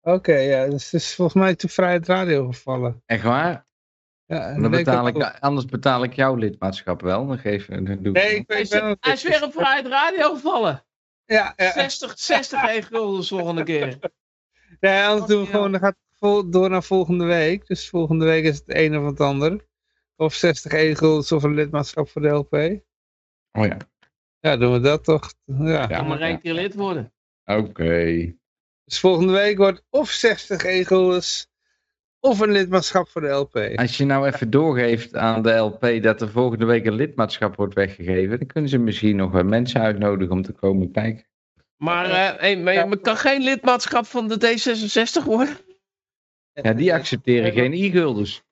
Oké, 0.02 0.36
ja, 0.36 0.66
dus 0.66 0.92
het 0.92 1.02
is 1.02 1.16
volgens 1.16 1.44
mij 1.44 1.56
te 1.56 1.68
Vrijheid 1.68 2.08
Radio 2.08 2.48
gevallen. 2.48 3.02
Echt 3.06 3.24
waar? 3.24 3.67
Ja, 4.28 4.60
dan 4.60 4.72
betaal 4.72 5.08
ik, 5.08 5.38
anders 5.40 5.66
betaal 5.66 6.04
ik 6.04 6.14
jouw 6.14 6.36
lidmaatschap 6.36 7.02
wel. 7.02 7.28
Dan 7.28 7.38
geef, 7.38 7.66
dan 7.66 7.86
doe 7.86 8.12
nee, 8.12 8.36
ik, 8.36 8.54
ik 8.54 8.70
ben 8.70 8.98
Hij 9.00 9.14
is 9.14 9.24
weer 9.24 9.44
op 9.44 9.54
Vrijheid 9.54 9.88
Radio 9.88 10.34
gevallen. 10.34 10.86
Ja, 11.26 11.54
ja. 11.56 11.72
60, 11.72 12.20
60 12.20 12.64
e 12.64 12.82
volgende 13.22 13.64
keer. 13.64 14.00
Nee, 14.80 15.04
anders 15.04 15.26
doen 15.26 15.42
we 15.42 15.50
gewoon, 15.50 15.72
dan 15.72 15.80
gaat 15.80 15.96
het 16.20 16.52
door 16.52 16.70
naar 16.70 16.84
volgende 16.84 17.26
week. 17.26 17.68
Dus 17.68 17.90
volgende 17.90 18.26
week 18.26 18.44
is 18.44 18.58
het 18.58 18.76
een 18.76 18.98
of 18.98 19.06
het 19.06 19.20
ander. 19.20 19.66
Of 20.16 20.34
60 20.34 20.72
e-guldens 20.72 21.32
of 21.32 21.44
een 21.44 21.54
lidmaatschap 21.54 22.10
voor 22.10 22.22
de 22.22 22.28
LP. 22.28 22.54
Oh 23.52 23.66
ja. 23.66 23.78
Ja, 24.40 24.58
doen 24.58 24.74
we 24.74 24.80
dat 24.80 25.04
toch. 25.04 25.34
Ja, 25.46 25.86
ja 25.90 26.02
maar 26.02 26.22
één 26.22 26.42
keer 26.42 26.54
lid 26.54 26.74
worden. 26.74 27.14
Oké. 27.46 27.60
Okay. 27.60 28.38
Dus 28.84 29.00
volgende 29.00 29.34
week 29.34 29.58
wordt 29.58 29.84
of 29.90 30.10
60 30.10 30.64
e-guldens 30.64 31.48
Of 32.28 32.40
een 32.40 32.52
lidmaatschap 32.52 33.08
voor 33.08 33.22
de 33.22 33.28
LP. 33.28 33.56
Als 33.76 33.98
je 33.98 34.06
nou 34.06 34.28
even 34.28 34.50
doorgeeft 34.50 35.16
aan 35.16 35.42
de 35.42 35.54
LP 35.54 36.04
dat 36.04 36.22
er 36.22 36.30
volgende 36.30 36.66
week 36.66 36.86
een 36.86 36.94
lidmaatschap 36.94 37.56
wordt 37.56 37.74
weggegeven, 37.74 38.38
dan 38.38 38.48
kunnen 38.48 38.70
ze 38.70 38.78
misschien 38.78 39.16
nog 39.16 39.44
mensen 39.44 39.82
uitnodigen 39.82 40.34
om 40.34 40.42
te 40.42 40.52
komen 40.52 40.92
kijken. 40.92 41.26
Maar, 41.78 42.06
eh, 42.06 42.40
hey, 42.40 42.58
maar 42.58 42.74
je 42.74 43.00
kan 43.02 43.18
geen 43.18 43.44
lidmaatschap 43.44 44.06
van 44.06 44.28
de 44.28 44.36
D66 44.36 45.26
worden? 45.26 45.58
Ja, 46.54 46.74
die 46.74 46.94
accepteren 46.94 47.52
geen 47.52 47.74
e-guldens. 47.74 48.44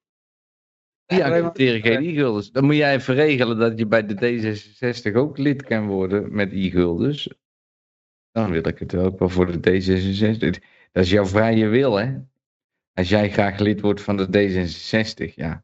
Die 1.05 1.25
accepteren 1.25 1.81
geen 1.81 2.03
e-guldens. 2.03 2.51
Dan 2.51 2.65
moet 2.65 2.75
jij 2.75 2.95
even 2.95 3.15
regelen 3.15 3.57
dat 3.57 3.79
je 3.79 3.85
bij 3.85 4.05
de 4.05 4.15
D66 4.15 5.15
ook 5.15 5.37
lid 5.37 5.63
kan 5.63 5.87
worden 5.87 6.35
met 6.35 6.51
e-guldens. 6.51 7.29
Dan 8.31 8.51
wil 8.51 8.67
ik 8.67 8.79
het 8.79 8.95
ook 8.95 9.19
wel 9.19 9.29
voor 9.29 9.61
de 9.61 9.71
D66. 9.71 10.63
Dat 10.91 11.03
is 11.03 11.09
jouw 11.09 11.25
vrije 11.25 11.67
wil, 11.67 11.95
hè? 11.95 12.13
Als 12.95 13.09
jij 13.09 13.31
graag 13.31 13.59
lid 13.59 13.81
wordt 13.81 14.01
van 14.01 14.17
de 14.17 14.25
D66, 14.27 15.33
ja. 15.33 15.63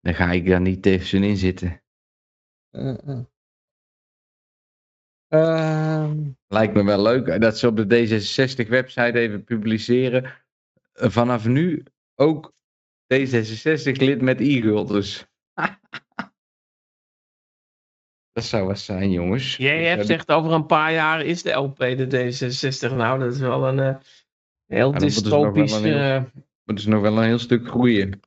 Dan 0.00 0.14
ga 0.14 0.30
ik 0.30 0.46
daar 0.46 0.60
niet 0.60 0.82
tussenin 0.82 1.36
zitten. 1.36 1.82
Eh, 2.70 3.08
eh. 3.08 3.20
Ehm, 5.28 6.30
Lijkt 6.48 6.74
me 6.74 6.84
wel 6.84 7.02
leuk 7.02 7.40
dat 7.40 7.58
ze 7.58 7.66
op 7.66 7.76
de 7.76 7.84
D66-website 7.84 9.18
even 9.18 9.44
publiceren. 9.44 10.24
eh, 10.92 11.10
Vanaf 11.10 11.46
nu 11.46 11.82
ook 12.14 12.54
D66-lid 13.14 14.20
met 14.20 14.40
e-guldens. 14.40 15.26
dat 18.32 18.44
zou 18.44 18.66
wat 18.66 18.78
zijn, 18.78 19.10
jongens. 19.10 19.56
Jij 19.56 19.84
hebt 19.84 20.06
zegt 20.06 20.30
over 20.30 20.52
een 20.52 20.66
paar 20.66 20.92
jaar 20.92 21.24
is 21.24 21.42
de 21.42 21.52
LP 21.52 21.78
de 21.78 22.06
D66. 22.06 22.96
Nou, 22.96 23.18
dat 23.18 23.32
is 23.32 23.40
wel 23.40 23.68
een 23.68 23.78
eh, 23.78 23.96
heel 24.72 24.92
dystopisch. 24.92 25.72
een 25.72 25.84
heel- 25.84 25.96
eh, 25.96 26.22
moeten 26.64 26.84
ze 26.84 26.90
nog 26.90 27.00
wel 27.02 27.16
een 27.18 27.24
heel 27.24 27.38
stuk 27.38 27.66
groeien. 27.68 28.20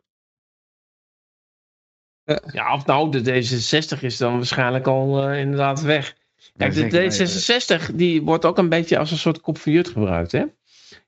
ja, 2.52 2.74
of 2.74 2.86
nou, 2.86 3.12
de 3.12 3.20
D66 3.20 4.02
is 4.02 4.18
dan 4.18 4.36
waarschijnlijk 4.36 4.88
al 4.88 5.30
eh, 5.30 5.40
inderdaad 5.40 5.82
weg. 5.82 6.16
Kijk, 6.58 6.74
de 6.74 7.12
zeg 7.12 7.70
maar, 7.70 7.82
D66 7.92 7.96
die 7.96 8.22
wordt 8.22 8.46
ook 8.46 8.58
een 8.58 8.70
beetje 8.70 8.98
als 8.98 9.12
een 9.12 9.18
soort 9.18 9.42
kop 9.42 9.58
van 9.58 9.72
jut 9.72 9.88
gebruikt. 9.88 10.32
Hè? 10.32 10.46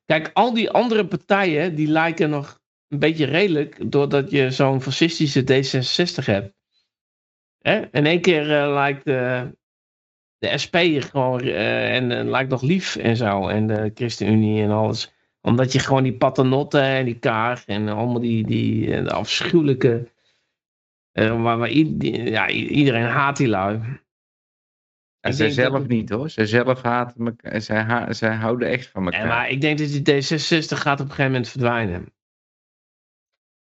Kijk, 0.06 0.30
al 0.34 0.54
die 0.54 0.70
andere 0.70 1.08
partijen 1.08 1.76
die 1.76 1.88
lijken 1.88 2.30
nog 2.30 2.60
een 2.88 3.00
beetje 3.00 3.26
redelijk 3.26 3.92
doordat 3.92 4.32
je 4.32 4.52
zo'n 4.52 4.82
fascistische 4.82 5.42
D66 5.42 6.26
hebt. 6.26 6.54
Hè? 7.62 7.82
In 7.92 8.06
één 8.06 8.22
keer 8.22 8.62
eh, 8.62 8.74
lijkt 8.74 9.06
de, 9.06 9.52
de 10.38 10.58
SP 10.64 10.76
gewoon 11.00 11.42
eh, 11.42 11.96
en 11.96 12.12
eh, 12.12 12.26
lijkt 12.26 12.50
nog 12.50 12.62
lief 12.62 12.96
en 12.96 13.18
zo. 13.18 13.48
En 13.48 13.68
de 13.68 13.92
ChristenUnie 13.94 14.64
en 14.64 14.72
alles. 14.72 15.14
Omdat 15.48 15.72
je 15.72 15.80
gewoon 15.80 16.03
die 16.03 16.17
paternotten 16.17 16.82
en 16.84 17.06
die 17.06 17.19
kaag 17.19 17.66
en 17.66 17.88
allemaal 17.88 18.19
die, 18.19 18.45
die 18.45 18.95
eh, 18.95 19.03
de 19.03 19.11
afschuwelijke. 19.11 20.11
eh, 21.11 21.43
waar, 21.43 21.72
ja, 21.72 22.50
iedereen 22.50 23.06
haat 23.06 23.38
die 23.38 23.48
lui. 23.48 23.80
En 25.19 25.34
zij 25.34 25.45
dat 25.45 25.56
zelf 25.56 25.88
niet 25.88 26.09
hoor. 26.09 26.30
Zij 26.30 26.45
zelf 26.45 26.82
haten 26.82 27.26
elkaar. 27.26 27.61
Zij, 27.61 27.82
ha- 27.82 28.14
zij 28.14 28.35
houden 28.35 28.69
echt 28.69 28.88
van 28.88 29.06
elkaar. 29.06 29.22
En 29.22 29.27
maar 29.27 29.50
ik 29.50 29.61
denk 29.61 29.77
dat 29.77 29.88
die 29.88 30.01
D66 30.01 30.77
gaat 30.77 31.00
op 31.00 31.06
een 31.06 31.11
gegeven 31.11 31.32
moment 31.32 31.50
verdwijnen. 31.50 32.01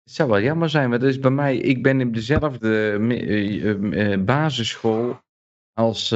Het 0.03 0.13
zou 0.13 0.29
wel 0.29 0.41
jammer 0.41 0.69
zijn, 0.69 0.89
want 0.89 1.03
is 1.03 1.19
bij 1.19 1.31
mij. 1.31 1.57
Ik 1.57 1.83
ben 1.83 2.01
in 2.01 2.11
dezelfde 2.11 2.91
eh, 3.93 4.19
basisschool 4.19 5.21
als 5.73 6.07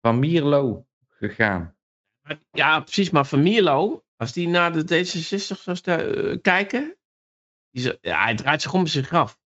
Van 0.00 0.18
Mierlo 0.18 0.86
gegaan. 1.08 1.74
Ja, 2.50 2.80
precies. 2.80 3.10
Maar 3.10 3.26
Van 3.26 3.42
Mierlo, 3.42 4.04
als 4.16 4.32
die 4.32 4.48
naar 4.48 4.72
de 4.72 4.82
D66 4.82 5.60
zou 5.62 5.78
eh, 5.82 6.36
kijken, 6.42 6.96
die 7.70 7.82
zou- 7.82 7.96
ja, 8.00 8.22
hij 8.22 8.34
draait 8.34 8.62
zich 8.62 8.74
om 8.74 8.86
zijn 8.86 9.04
graf. 9.04 9.38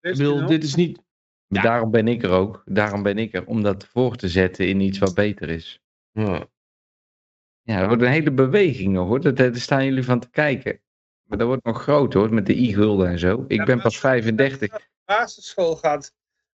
Ik 0.00 0.16
bedoel, 0.16 0.46
dit 0.46 0.64
is 0.64 0.74
niet... 0.74 1.02
Ja. 1.46 1.62
Daarom 1.62 1.90
ben 1.90 2.08
ik 2.08 2.22
er 2.22 2.30
ook. 2.30 2.62
Daarom 2.64 3.02
ben 3.02 3.18
ik 3.18 3.34
er. 3.34 3.46
Om 3.46 3.62
dat 3.62 3.86
voor 3.86 4.16
te 4.16 4.28
zetten 4.28 4.68
in 4.68 4.80
iets 4.80 4.98
wat 4.98 5.14
beter 5.14 5.48
is. 5.48 5.80
Ja. 6.10 6.46
Ja, 7.62 7.78
dat 7.78 7.86
wordt 7.88 8.02
een 8.02 8.08
hele 8.10 8.32
beweging 8.32 8.92
nog 8.92 9.08
hoor. 9.08 9.20
Daar, 9.20 9.34
daar 9.34 9.54
staan 9.56 9.84
jullie 9.84 10.04
van 10.04 10.20
te 10.20 10.30
kijken. 10.30 10.80
Maar 11.22 11.38
dat 11.38 11.46
wordt 11.46 11.64
nog 11.64 11.82
groot 11.82 12.12
hoor, 12.12 12.34
met 12.34 12.46
de 12.46 12.56
i-gulden 12.56 13.08
en 13.08 13.18
zo. 13.18 13.44
Ik 13.48 13.56
Ja, 13.58 13.64
ben 13.64 13.80
pas 13.80 13.98
35. 13.98 14.88
basisschool 15.04 15.76
gaat, 15.76 16.14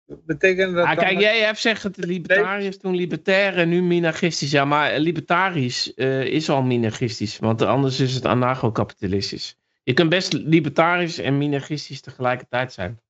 betekent 0.08 0.74
dat 0.74 0.86
Ah, 0.86 0.96
kijk, 0.96 1.20
jij 1.20 1.38
hebt 1.38 1.54
gezegd 1.54 1.82
dat 1.82 1.94
de 1.94 2.06
libertariërs 2.06 2.78
toen 2.78 2.94
libertair 2.94 3.56
en 3.56 3.68
nu 3.68 3.82
minarchistisch. 3.82 4.50
Ja, 4.50 4.64
maar 4.64 4.98
libertarisch 4.98 5.94
eh, 5.94 6.24
is 6.24 6.48
al 6.48 6.62
minarchistisch, 6.62 7.38
want 7.38 7.62
anders 7.62 8.00
is 8.00 8.14
het 8.14 8.24
anarcho-kapitalistisch. 8.24 9.56
Je 9.82 9.92
kunt 9.92 10.10
best 10.10 10.32
libertarisch 10.32 11.18
en 11.18 11.38
minarchistisch 11.38 12.00
tegelijkertijd 12.00 12.72
zijn. 12.72 13.00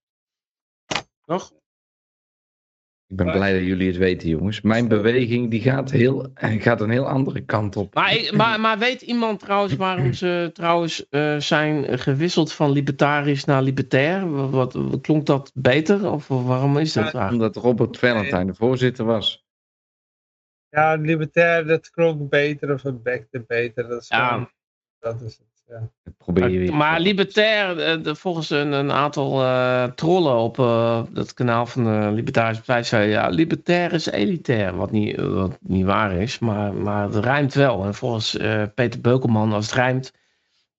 Toch? 1.25 1.53
Ik 3.09 3.17
ben 3.17 3.33
blij 3.33 3.53
dat 3.53 3.63
jullie 3.67 3.87
het 3.87 3.97
weten 3.97 4.29
jongens. 4.29 4.61
Mijn 4.61 4.89
beweging 4.89 5.51
die 5.51 5.61
gaat, 5.61 5.91
heel, 5.91 6.31
gaat 6.67 6.81
een 6.81 6.91
heel 6.91 7.09
andere 7.09 7.41
kant 7.45 7.77
op. 7.77 7.95
Maar, 7.95 8.13
ik- 8.15 8.33
maar, 8.37 8.61
maar 8.61 8.79
weet 8.79 9.03
iemand 9.03 9.41
trouwens 9.41 9.77
waarom 9.77 10.13
ze 10.13 10.51
trouwens 10.55 11.09
eh, 11.09 11.37
zijn 11.39 11.99
gewisseld 11.99 12.53
van 12.53 12.71
libertarisch 12.71 13.45
naar 13.45 13.63
libertair? 13.63 14.51
Wat, 14.51 14.73
wat- 14.73 15.01
klonk 15.01 15.27
dat 15.27 15.51
beter? 15.55 16.11
Of 16.11 16.29
waarom 16.29 16.79
is 16.79 16.93
dat 16.93 17.13
Ja? 17.13 17.31
Omdat 17.31 17.57
Robert 17.57 17.99
Valentine 17.99 18.45
de 18.47 18.55
voorzitter 18.55 19.05
was. 19.05 19.47
Ja, 20.69 20.95
libertair, 20.95 21.67
dat 21.67 21.91
klonk 21.91 22.29
beter 22.31 22.73
of 22.73 22.83
het 22.83 23.03
bekte 23.03 23.45
beter. 23.47 23.89
Dat 23.89 24.03
is, 24.03 24.09
Ja. 24.09 24.29
gewoon- 24.29 24.51
dat 24.99 25.21
is 25.23 25.37
het. 25.39 25.48
Ja. 25.69 25.91
Probeer 26.17 26.49
je 26.49 26.59
weer. 26.59 26.75
Maar 26.75 27.01
libertair, 27.01 27.79
eh, 27.79 28.15
volgens 28.15 28.51
een, 28.51 28.73
een 28.73 28.93
aantal 28.93 29.43
eh, 29.43 29.85
trollen 29.85 30.37
op 30.37 30.59
eh, 30.59 31.03
dat 31.11 31.35
kanaal 31.35 31.67
van 31.67 31.85
de 31.85 32.11
Libertarische 32.13 32.63
Partij, 32.63 32.83
zei 32.83 33.11
ja, 33.11 33.29
libertair 33.29 33.93
is 33.93 34.07
elitair. 34.07 34.77
Wat 34.77 34.91
niet, 34.91 35.17
wat 35.17 35.59
niet 35.61 35.85
waar 35.85 36.13
is, 36.13 36.39
maar, 36.39 36.75
maar 36.75 37.05
het 37.05 37.25
rijmt 37.25 37.55
wel. 37.55 37.85
En 37.85 37.95
volgens 37.95 38.37
Peter 38.75 39.01
Beukelman, 39.01 39.53
als 39.53 39.67
het 39.67 39.75
rijmt, 39.75 40.13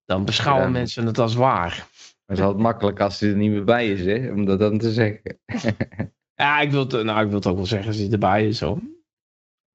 dan 0.05 0.25
beschouwen 0.25 0.65
Ja. 0.65 0.71
mensen 0.71 1.05
het 1.05 1.19
als 1.19 1.35
waar. 1.35 1.69
Maar 1.69 2.25
het 2.25 2.37
is 2.37 2.43
altijd 2.43 2.63
makkelijk 2.63 2.99
als 2.99 3.19
hij 3.19 3.29
er 3.29 3.35
niet 3.35 3.51
meer 3.51 3.63
bij 3.63 3.91
is, 3.91 4.05
hè? 4.05 4.31
Om 4.31 4.45
dat 4.45 4.59
dan 4.59 4.77
te 4.77 4.91
zeggen. 4.91 5.21
Ja, 6.39 6.59
ik 6.59 6.71
wil 6.71 6.79
het, 6.79 7.03
nou, 7.03 7.21
ik 7.21 7.27
wil 7.27 7.35
het 7.37 7.47
ook 7.47 7.55
wel 7.55 7.65
zeggen 7.65 7.87
als 7.87 7.97
hij 7.97 8.11
erbij 8.11 8.47
is. 8.47 8.59
Hoor. 8.59 8.79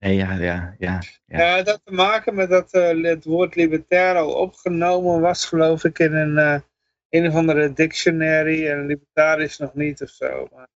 Nee, 0.04 0.16
ja, 0.16 0.32
ja, 0.32 0.74
ja. 0.78 1.02
Ja. 1.26 1.38
Ja, 1.38 1.62
dat 1.62 1.80
te 1.84 1.92
maken 1.92 2.34
met 2.34 2.48
dat 2.50 2.72
eh, 2.72 3.02
het 3.02 3.24
woord 3.24 3.54
libertair 3.54 4.16
al 4.16 4.32
opgenomen 4.32 5.20
was, 5.20 5.44
geloof 5.44 5.84
ik, 5.84 5.98
in 5.98 6.14
een, 6.14 6.38
eh, 6.38 6.60
een 7.08 7.26
of 7.26 7.34
andere 7.34 7.72
dictionary. 7.72 8.68
En 8.68 8.86
libertarisch 8.86 9.58
nog 9.58 9.74
niet 9.74 10.02
of 10.02 10.08
zo. 10.08 10.48
Maar, 10.54 10.68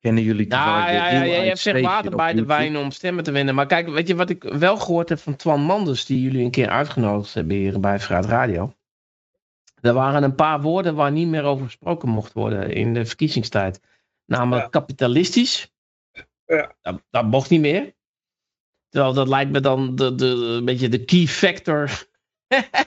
Kennen 0.00 0.22
jullie 0.22 0.50
Ja, 0.50 0.86
de 0.86 0.92
ja, 0.92 1.10
ja, 1.10 1.26
jij 1.26 1.38
Ice 1.38 1.46
hebt 1.46 1.58
zeg 1.58 1.80
water 1.80 2.16
bij 2.16 2.32
de 2.32 2.44
wijn 2.44 2.76
om 2.76 2.90
stemmen 2.90 3.24
te 3.24 3.30
winnen. 3.30 3.54
Maar 3.54 3.66
kijk, 3.66 3.88
weet 3.88 4.08
je 4.08 4.14
wat 4.14 4.30
ik 4.30 4.42
wel 4.42 4.76
gehoord 4.76 5.08
heb 5.08 5.18
van 5.18 5.36
Twan 5.36 5.60
Manders, 5.60 6.06
die 6.06 6.22
jullie 6.22 6.44
een 6.44 6.50
keer 6.50 6.68
uitgenodigd 6.68 7.34
hebben 7.34 7.56
hier 7.56 7.80
bij 7.80 8.00
Vrijheid 8.00 8.30
Radio? 8.30 8.74
Er 9.80 9.92
waren 9.92 10.22
een 10.22 10.34
paar 10.34 10.60
woorden 10.60 10.94
waar 10.94 11.12
niet 11.12 11.28
meer 11.28 11.44
over 11.44 11.64
gesproken 11.64 12.08
mocht 12.08 12.32
worden 12.32 12.70
in 12.70 12.94
de 12.94 13.06
verkiezingstijd. 13.06 13.80
Namelijk 14.26 14.62
Ja. 14.64 14.68
kapitalistisch. 14.68 15.72
Ja. 16.46 16.74
Dat, 16.80 17.02
dat 17.10 17.24
mocht 17.24 17.50
niet 17.50 17.60
meer. 17.60 17.93
Terwijl 18.94 19.14
dat 19.14 19.28
lijkt 19.28 19.50
me 19.50 19.60
dan 19.60 19.94
de, 19.96 20.14
de, 20.14 20.26
een 20.26 20.64
beetje 20.64 20.88
de 20.88 21.04
key 21.04 21.26
factor. 21.26 21.88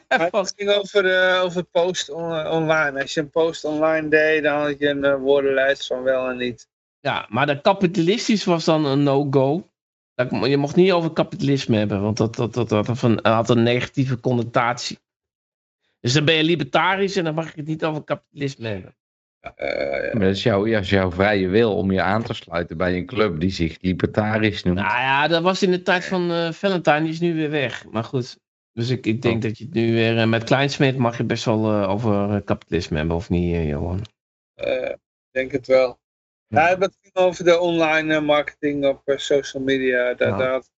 van- 0.07 0.29
het 0.31 0.53
ging 0.55 0.69
over, 0.69 1.05
eh, 1.05 1.43
over 1.43 1.63
post 1.63 2.09
on- 2.09 2.47
online. 2.47 3.01
Als 3.01 3.13
je 3.13 3.19
een 3.19 3.29
post 3.29 3.63
online 3.63 4.07
deed, 4.07 4.43
dan 4.43 4.61
had 4.61 4.79
je 4.79 4.89
een 4.89 5.03
eh, 5.03 5.15
woordenlijst 5.15 5.87
van 5.87 6.03
wel 6.03 6.29
en 6.29 6.37
niet. 6.37 6.69
Ja, 6.99 7.25
maar 7.29 7.45
de 7.45 7.61
kapitalistisch 7.61 8.43
was 8.43 8.65
dan 8.65 8.85
een 8.85 9.03
no-go. 9.03 9.69
Je 10.41 10.57
mocht 10.57 10.75
niet 10.75 10.91
over 10.91 11.11
kapitalisme 11.13 11.77
hebben, 11.77 12.01
want 12.01 12.17
dat, 12.17 12.35
dat, 12.35 12.53
dat, 12.53 12.69
dat 12.69 12.87
had 12.87 13.01
een- 13.01 13.19
had 13.21 13.49
een 13.49 13.63
negatieve 13.63 14.19
connotatie. 14.19 14.99
Dus 15.99 16.13
dan 16.13 16.25
ben 16.25 16.35
je 16.35 16.43
libertarisch 16.43 17.15
en 17.15 17.23
dan 17.23 17.33
mag 17.35 17.45
je 17.45 17.59
het 17.59 17.67
niet 17.67 17.85
over 17.85 18.03
kapitalisme 18.03 18.67
hebben. 18.67 18.96
Eh, 19.55 20.13
Maar 20.13 20.23
dat 20.25 20.35
is 20.35 20.43
jouw, 20.43 20.65
ja, 20.67 20.79
is 20.79 20.89
jouw 20.89 21.11
vrije 21.11 21.47
wil 21.47 21.75
om 21.77 21.91
je 21.91 22.01
aan 22.01 22.23
te 22.23 22.33
sluiten 22.33 22.77
bij 22.77 22.97
een 22.97 23.05
club 23.05 23.39
die 23.39 23.49
zich 23.49 23.77
libertarisch 23.81 24.63
noemt. 24.63 24.77
Nou 24.77 24.89
ja, 24.89 25.27
dat 25.27 25.41
was 25.43 25.63
in 25.63 25.71
de 25.71 25.81
tijd 25.81 26.05
van 26.05 26.31
eh 26.31 26.51
Valentine, 26.51 27.01
die 27.01 27.09
is 27.09 27.19
nu 27.19 27.35
weer 27.35 27.49
weg. 27.49 27.85
Maar 27.91 28.03
goed, 28.03 28.37
dus 28.73 28.89
ik, 28.89 29.05
ik 29.05 29.21
denk 29.21 29.35
Oh. 29.35 29.41
dat 29.41 29.57
je 29.57 29.63
het 29.63 29.73
nu 29.73 29.93
weer... 29.93 30.17
eh, 30.17 30.27
met 30.27 30.43
Kleinsmit 30.43 30.97
mag 30.97 31.17
je 31.17 31.23
best 31.23 31.45
wel 31.45 31.71
over 31.73 32.41
kapitalisme 32.43 32.97
hebben, 32.97 33.15
of 33.15 33.29
niet, 33.29 33.67
Johan? 33.67 34.01
eh, 34.53 34.89
ik 34.89 34.97
denk 35.31 35.51
het 35.51 35.67
wel. 35.67 35.99
Ja, 36.47 36.75
dat 36.75 36.97
ging 37.01 37.15
over 37.15 37.43
de 37.43 37.59
online 37.59 38.19
marketing 38.19 38.85
op 38.85 39.01
social 39.05 39.63
media. 39.63 40.13
Dat, 40.13 40.27
Ja. 40.27 40.37
dat, 40.37 40.71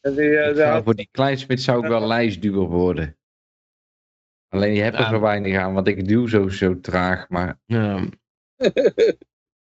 en 0.00 0.14
die, 0.14 0.38
eh, 0.38 0.82
voor 0.84 0.94
die 0.94 1.08
kleinsmid 1.10 1.62
zou 1.62 1.82
ik 1.82 1.88
wel 1.88 2.06
lijstduwer 2.06 2.66
worden. 2.66 3.16
Alleen 4.52 4.74
je 4.74 4.82
hebt 4.82 4.96
er 4.96 5.02
Ja. 5.02 5.08
zo 5.10 5.20
weinig 5.20 5.58
aan, 5.58 5.74
want 5.74 5.86
ik 5.86 6.08
duw 6.08 6.26
zo, 6.26 6.48
zo 6.48 6.80
traag. 6.80 7.28
Maar 7.28 7.60
Ja. 7.66 8.04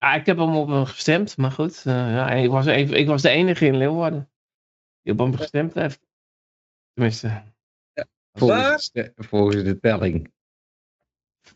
Ja, 0.01 0.15
ik 0.15 0.27
heb 0.27 0.37
hem 0.37 0.57
op 0.57 0.69
hem 0.69 0.85
gestemd, 0.85 1.37
maar 1.37 1.51
goed. 1.51 1.77
eh, 1.87 1.93
ja, 1.95 2.31
ik, 2.31 2.51
was, 2.51 2.67
ik, 2.67 2.91
ik 2.91 3.07
was 3.07 3.23
de 3.23 3.29
enige 3.29 3.67
in 3.67 3.77
Leeuwarden 3.77 4.31
die 5.03 5.13
op 5.13 5.19
hem 5.19 5.35
gestemd 5.35 5.75
heeft. 5.75 6.07
Tenminste, 6.93 7.43
Volgens, 8.33 8.91
Maar- 8.93 9.05
de, 9.05 9.13
volgens 9.17 9.63
de 9.65 9.79
telling. 9.81 10.33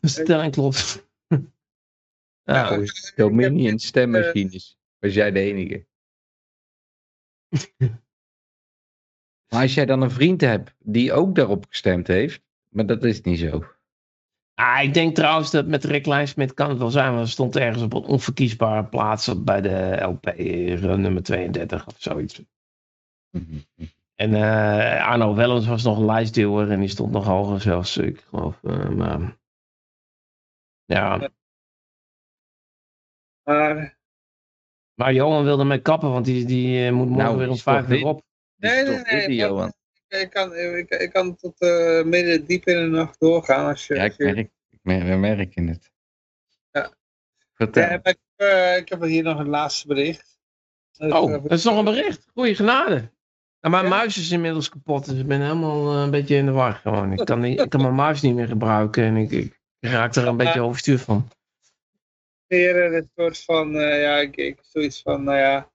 De 0.00 0.08
stelling 0.08 0.52
klopt. 0.52 1.08
ja. 2.44 2.68
Volgens 2.68 3.00
de 3.02 3.12
Dominion 3.16 3.78
stemmachines. 3.78 4.76
Was 4.98 5.14
jij 5.14 5.30
de 5.30 5.40
enige. 5.40 5.86
maar 9.52 9.62
als 9.62 9.74
jij 9.74 9.86
dan 9.86 10.02
een 10.02 10.10
vriend 10.10 10.40
hebt 10.40 10.74
die 10.78 11.12
ook 11.12 11.34
daarop 11.34 11.66
gestemd 11.68 12.06
heeft. 12.06 12.42
Maar 12.72 12.86
dat 12.86 13.04
is 13.04 13.20
niet 13.20 13.38
zo. 13.38 13.64
Ah, 14.54 14.82
ik 14.82 14.94
denk 14.94 15.14
trouwens 15.14 15.50
dat 15.50 15.66
met 15.66 15.84
Rick 15.84 16.06
Lijnsmit 16.06 16.54
kan 16.54 16.68
het 16.68 16.78
wel 16.78 16.90
zijn, 16.90 17.10
want 17.12 17.20
er 17.24 17.28
stond 17.30 17.56
ergens 17.56 17.82
op 17.82 17.92
een 17.94 18.02
onverkiesbare 18.02 18.84
plaats 18.84 19.28
op- 19.28 19.44
bij 19.46 19.60
de 19.60 19.98
LP 20.02 20.26
eh, 20.26 20.80
nummer 20.94 21.22
32 21.22 21.86
of 21.86 21.94
zoiets. 21.98 22.42
En 24.14 24.34
eh, 24.34 25.06
Arno 25.06 25.34
Wellens 25.34 25.66
was 25.66 25.82
nog 25.82 25.98
een 25.98 26.04
lijstduwer 26.04 26.70
en 26.70 26.80
die 26.80 26.88
stond 26.88 27.12
nog 27.12 27.24
hoger 27.26 27.60
zelfs, 27.60 27.96
ik 27.96 28.20
geloof. 28.20 28.62
eh, 28.64 28.88
maar, 28.88 29.36
ja, 30.84 31.30
Maar 33.42 34.00
maar 34.94 35.12
Johan 35.12 35.44
wilde 35.44 35.64
mij 35.64 35.80
kappen, 35.80 36.10
want 36.10 36.24
die, 36.24 36.44
die 36.44 36.92
moet 36.92 37.06
morgen 37.08 37.24
Nou, 37.24 37.38
weer 37.38 37.48
om 37.50 37.56
vijf 37.56 37.88
uur 37.88 38.04
op. 38.06 38.22
Nee, 38.56 38.82
is 38.82 39.02
nee, 39.02 39.26
nee, 39.28 39.38
maar- 39.40 39.52
want 39.54 39.74
ik 40.20 40.30
kan, 40.30 40.56
ik, 40.56 40.90
ik 40.90 41.12
kan 41.12 41.36
tot 41.36 41.60
eh, 41.60 42.02
midden 42.02 42.44
diep 42.44 42.66
in 42.66 42.76
de 42.76 42.96
nacht 42.96 43.20
doorgaan. 43.20 43.68
Als 43.68 43.86
je, 43.86 43.94
ja, 43.94 44.04
ik 44.04 44.18
merk, 44.18 44.50
ik 44.70 44.78
merk, 44.82 45.02
we 45.02 45.16
merken 45.16 45.66
het. 45.66 45.90
Ja. 46.70 46.92
Vertel. 47.54 47.82
Ja, 47.82 48.00
maar 48.02 48.12
ik, 48.12 48.18
eh, 48.36 48.76
ik 48.76 48.88
heb 48.88 49.02
hier 49.02 49.22
nog 49.22 49.38
een 49.38 49.48
laatste 49.48 49.86
bericht. 49.86 50.40
Oh, 50.98 51.32
dat 51.32 51.52
is 51.52 51.64
nog 51.64 51.78
een 51.78 51.84
bericht. 51.84 52.26
Goeie 52.34 52.54
genade. 52.54 53.10
En 53.60 53.70
mijn 53.70 53.82
Ja. 53.82 53.88
muis 53.88 54.16
is 54.16 54.30
inmiddels 54.30 54.68
kapot, 54.68 55.04
dus 55.04 55.18
ik 55.18 55.26
ben 55.26 55.40
helemaal 55.40 55.94
eh, 55.94 56.02
een 56.02 56.10
beetje 56.10 56.36
in 56.36 56.46
de 56.46 56.52
war 56.52 56.72
gewoon. 56.72 57.12
Ik 57.12 57.24
kan, 57.24 57.40
niet, 57.40 57.60
ik 57.60 57.70
kan 57.70 57.82
mijn 57.82 57.94
muis 57.94 58.20
niet 58.20 58.34
meer 58.34 58.48
gebruiken 58.48 59.04
en 59.04 59.16
ik, 59.16 59.30
ik 59.30 59.60
raak 59.80 60.14
er 60.14 60.26
een 60.26 60.36
beetje 60.36 60.60
overstuur 60.60 60.98
van. 60.98 61.28
Een 62.46 63.10
soort 63.14 63.44
van, 63.44 63.76
eh, 63.76 64.02
ja, 64.02 64.16
ik, 64.16 64.36
ik 64.36 64.58
zoiets 64.62 65.02
van, 65.02 65.22
nou 65.22 65.38
ja, 65.38 65.71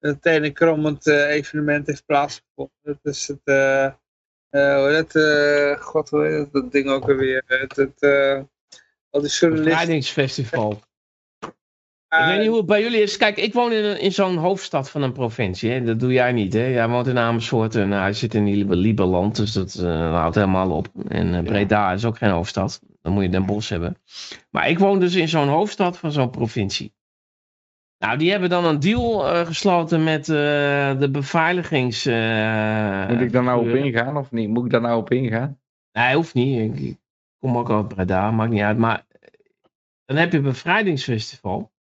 het 0.00 0.26
ene 0.26 0.50
krommend 0.50 1.06
eh, 1.06 1.30
evenement 1.30 1.86
heeft 1.86 2.06
plaatsgevonden. 2.06 2.74
Dat 2.82 2.98
is 3.02 3.28
het, 3.28 3.40
eh, 3.44 3.84
eh, 3.84 3.92
hoe 4.50 4.88
heet 4.88 5.12
het, 5.12 5.14
eh, 5.14 5.80
god, 5.82 6.10
hoe 6.10 6.24
heet 6.24 6.52
dat 6.52 6.72
ding 6.72 6.88
ook 6.88 7.08
alweer? 7.08 7.42
Het, 7.46 7.76
het, 7.76 8.02
al 9.10 9.20
die 9.20 9.30
journalisten. 9.30 9.50
Bevrijdingsfestival. 9.64 10.80
Ik 12.08 12.24
weet 12.26 12.38
niet 12.38 12.48
hoe 12.48 12.56
het 12.56 12.66
bij 12.66 12.82
jullie 12.82 13.02
is. 13.02 13.16
Kijk, 13.16 13.36
ik 13.36 13.52
woon 13.52 13.72
in, 13.72 14.00
in 14.00 14.12
zo'n 14.12 14.36
hoofdstad 14.36 14.90
van 14.90 15.02
een 15.02 15.12
provincie. 15.12 15.70
Hè. 15.70 15.84
Dat 15.84 16.00
doe 16.00 16.12
jij 16.12 16.32
niet. 16.32 16.52
Hè? 16.52 16.66
Jij 16.66 16.88
woont 16.88 17.06
in 17.06 17.18
Amersfoort 17.18 17.74
en 17.74 17.90
hij 17.90 18.12
zit 18.12 18.34
in 18.34 18.44
Liebe- 18.44 18.76
Lieberland. 18.76 19.36
Dus 19.36 19.52
dat 19.52 19.72
houdt 19.82 20.34
helemaal 20.34 20.70
op. 20.70 20.88
En 21.08 21.44
Breda 21.44 21.92
is 21.92 22.04
ook 22.04 22.18
geen 22.18 22.30
hoofdstad. 22.30 22.80
Dan 23.02 23.12
moet 23.12 23.22
je 23.22 23.28
Den 23.28 23.46
Bosch 23.46 23.70
hebben. 23.70 23.96
Maar 24.50 24.68
ik 24.68 24.78
woon 24.78 25.00
dus 25.00 25.14
in 25.14 25.28
zo'n 25.28 25.48
hoofdstad 25.48 25.98
van 25.98 26.12
zo'n 26.12 26.30
provincie. 26.30 26.94
Nou, 27.98 28.18
die 28.18 28.30
hebben 28.30 28.48
dan 28.48 28.64
een 28.64 28.80
deal 28.80 29.28
eh, 29.28 29.46
gesloten 29.46 30.04
met 30.04 30.28
eh, 30.28 30.98
de 30.98 31.08
beveiligings... 31.12 32.06
eh, 32.06 33.08
Moet 33.08 33.20
ik 33.20 33.32
daar 33.32 33.42
nou 33.42 33.68
op 33.68 33.74
ingaan 33.76 34.16
of 34.16 34.30
niet? 34.30 34.48
Moet 34.48 34.64
ik 34.64 34.70
daar 34.70 34.80
nou 34.80 35.00
op 35.00 35.10
ingaan? 35.10 35.60
Nee, 35.92 36.14
hoeft 36.14 36.34
niet. 36.34 36.58
Ik, 36.74 36.80
ik 36.80 36.96
kom 37.38 37.56
ook 37.58 37.70
uit 37.70 37.88
Breda, 37.88 38.30
maakt 38.30 38.50
niet 38.50 38.62
uit. 38.62 38.78
Maar 38.78 39.06
dan 40.04 40.16
heb 40.16 40.30
je 40.32 40.36
een 40.38 40.44
bevrijdingsfestival. 40.44 41.72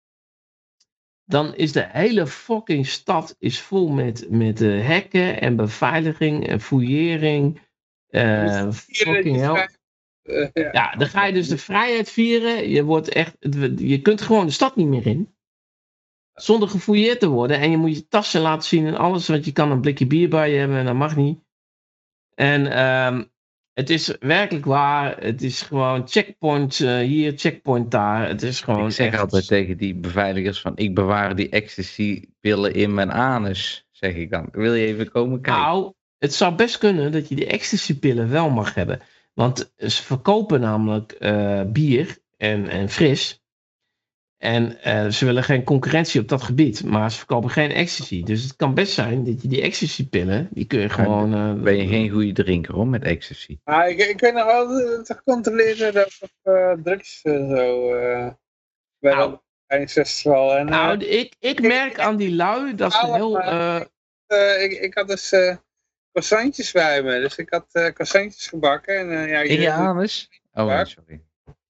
Dan 1.24 1.54
is 1.54 1.72
de 1.72 1.86
hele 1.88 2.26
fucking 2.26 2.86
stad 2.86 3.36
is 3.38 3.60
vol 3.60 3.88
met, 3.88 4.26
met 4.30 4.60
eh, 4.60 4.86
hekken 4.86 5.40
en 5.40 5.56
beveiliging 5.56 6.46
en 6.48 6.60
fouillering. 6.60 7.60
Eh, 8.08 8.70
fucking 8.70 9.36
hell. 9.36 9.68
Ja. 10.22 10.50
Ja, 10.72 10.94
dan 10.96 11.08
ga 11.08 11.24
je 11.24 11.32
dus 11.32 11.48
de 11.48 11.58
vrijheid 11.58 12.10
vieren. 12.10 12.68
Je, 12.68 12.84
wordt 12.84 13.08
echt, 13.08 13.36
je 13.76 14.00
kunt 14.02 14.20
gewoon 14.20 14.46
de 14.46 14.52
stad 14.52 14.76
niet 14.76 14.86
meer 14.86 15.06
in. 15.06 15.35
Zonder 16.36 16.68
gefouilleerd 16.68 17.20
te 17.20 17.28
worden. 17.28 17.60
En 17.60 17.70
je 17.70 17.76
moet 17.76 17.96
je 17.96 18.08
tassen 18.08 18.40
laten 18.40 18.68
zien 18.68 18.86
en 18.86 18.96
alles. 18.96 19.28
Want 19.28 19.44
je 19.44 19.52
kan 19.52 19.70
een 19.70 19.80
blikje 19.80 20.06
bier 20.06 20.28
bij 20.28 20.50
je 20.50 20.58
hebben 20.58 20.76
en 20.76 20.84
dat 20.84 20.94
mag 20.94 21.16
niet. 21.16 21.38
En 22.34 22.66
ehm, 22.72 23.24
het 23.72 23.90
is 23.90 24.16
werkelijk 24.20 24.64
waar. 24.64 25.16
Het 25.18 25.42
is 25.42 25.62
gewoon 25.62 26.08
checkpoint 26.08 26.80
eh, 26.80 26.98
hier, 26.98 27.32
checkpoint 27.36 27.90
daar. 27.90 28.28
Het 28.28 28.42
is 28.42 28.60
gewoon 28.60 28.86
ik 28.86 28.92
zeg 28.92 29.12
echt- 29.12 29.20
altijd 29.20 29.46
tegen 29.46 29.76
die 29.76 29.94
beveiligers 29.94 30.60
van 30.60 30.72
ik 30.76 30.94
bewaar 30.94 31.36
die 31.36 31.48
ecstasy 31.48 32.22
pillen 32.40 32.74
in 32.74 32.94
mijn 32.94 33.12
anus, 33.12 33.86
zeg 33.90 34.14
ik 34.14 34.30
dan. 34.30 34.48
Wil 34.52 34.74
je 34.74 34.86
even 34.86 35.10
komen 35.10 35.40
kijken? 35.40 35.62
Nou, 35.62 35.92
het 36.18 36.34
zou 36.34 36.54
best 36.54 36.78
kunnen 36.78 37.12
dat 37.12 37.28
je 37.28 37.34
die 37.34 37.46
ecstasy-pillen 37.46 38.30
wel 38.30 38.50
mag 38.50 38.74
hebben. 38.74 39.00
Want 39.34 39.72
ze 39.76 40.02
verkopen 40.02 40.60
namelijk 40.60 41.12
eh, 41.12 41.62
bier 41.66 42.18
en, 42.36 42.68
en 42.68 42.88
fris. 42.88 43.44
En 44.38 44.82
eh, 44.82 45.08
ze 45.08 45.24
willen 45.24 45.42
geen 45.44 45.64
concurrentie 45.64 46.20
op 46.20 46.28
dat 46.28 46.42
gebied. 46.42 46.84
Maar 46.84 47.10
ze 47.10 47.16
verkopen 47.18 47.50
geen 47.50 47.70
ecstasy. 47.70 48.22
Dus 48.22 48.42
het 48.42 48.56
kan 48.56 48.74
best 48.74 48.92
zijn 48.92 49.24
dat 49.24 49.42
je 49.42 49.48
die 49.48 49.62
ecstasy-pillen, 49.62 50.48
die 50.50 50.66
kun 50.66 50.80
je 50.80 50.88
gewoon... 50.88 51.34
eh, 51.34 51.62
ben 51.62 51.76
je 51.76 51.86
geen 51.86 52.10
goede 52.10 52.32
drinker 52.32 52.74
hoor, 52.74 52.86
met 52.86 53.02
ecstasy. 53.02 53.58
Maar 53.64 53.88
ik, 53.88 53.98
ik 53.98 54.20
weet 54.20 54.34
nog 54.34 54.44
wel 54.44 54.66
te 55.02 55.20
controleren 55.24 55.92
dat 55.94 56.18
of 56.20 56.30
eh, 56.42 56.72
drugs 56.82 57.20
en 57.22 57.48
zo 57.56 57.94
eh 57.94 58.28
bij 58.98 59.12
Nou. 59.14 59.30
dat 59.30 59.42
bevrijdingsfestival. 59.60 60.56
En, 60.56 60.66
Nou, 60.66 60.98
ik, 61.04 61.34
ik 61.38 61.60
merk 61.62 61.98
aan 61.98 62.16
die 62.16 62.34
lui 62.34 62.74
dat 62.74 62.92
ze 62.92 63.06
Nou, 63.06 63.14
heel... 63.14 63.40
eh, 63.40 63.80
eh, 64.26 64.62
ik, 64.62 64.72
ik 64.72 64.94
had 64.94 65.08
dus 65.08 65.32
eh 65.32 65.56
croissantjes 66.12 66.72
bij 66.72 67.02
me. 67.02 67.20
Dus 67.20 67.36
ik 67.36 67.50
had 67.50 67.66
eh 67.72 67.86
croissantjes 67.92 68.46
gebakken. 68.46 68.98
En, 68.98 69.10
eh, 69.22 69.28
ja, 69.30 69.40
In 69.40 69.54
je 69.54 69.60
je- 69.60 69.72
anus? 69.72 70.30
Oh, 70.52 70.84
sorry. 70.84 71.20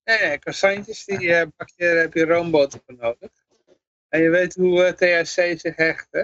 Nee, 0.07 0.19
nee, 0.19 1.17
die 1.17 1.33
eh, 1.35 1.47
bak 1.57 1.69
heb 1.75 2.13
je 2.13 2.25
roomboter 2.25 2.81
voor 2.85 2.95
nodig. 2.95 3.29
En 4.09 4.21
je 4.21 4.29
weet 4.29 4.55
hoe 4.55 4.83
eh, 4.83 4.93
THC 4.93 5.59
zich 5.59 5.75
hecht, 5.75 6.07
hè? 6.11 6.23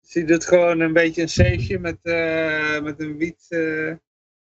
Dus 0.00 0.12
je 0.12 0.24
doet 0.24 0.44
gewoon 0.44 0.80
een 0.80 0.92
beetje 0.92 1.22
een 1.22 1.28
zeefje 1.28 1.78
met, 1.78 1.98
eh, 2.02 2.80
met 2.82 3.00
een 3.00 3.16
wiet, 3.16 3.46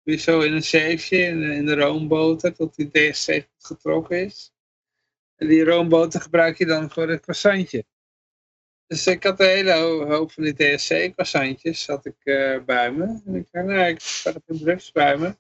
weer 0.04 0.18
zo 0.20 0.40
in 0.42 0.54
een 0.54 0.64
zeefje 0.64 1.18
in, 1.18 1.40
de- 1.66 1.76
roomboter, 1.76 2.54
tot 2.56 2.76
die 2.76 2.90
THC 2.92 3.26
goed 3.34 3.66
getrokken 3.66 4.26
is. 4.26 4.54
En 5.36 5.48
die 5.48 5.64
roomboter 5.64 6.22
gebruik 6.22 6.58
je 6.58 6.66
dan 6.66 6.92
voor 6.92 7.10
het 7.10 7.22
croissantje. 7.22 7.86
Dus 8.88 9.08
ik 9.08 9.24
had 9.24 9.40
een 9.40 9.48
hele 9.48 9.74
ho- 9.74 10.06
hoop 10.08 10.32
van 10.32 10.44
die 10.44 10.54
THC-croissantjes 10.54 11.88
had 11.88 12.06
ik 12.06 12.16
eh, 12.24 12.64
bij 12.64 12.92
me. 12.92 13.22
En 13.26 13.36
ik 13.36 13.48
zei, 13.52 13.66
nee, 13.66 13.94
ik 13.94 14.02
had 14.24 14.42
geen 14.48 14.60
drugs 14.60 14.92
bij 14.92 15.18
me. 15.18 15.28
Ik 15.28 15.38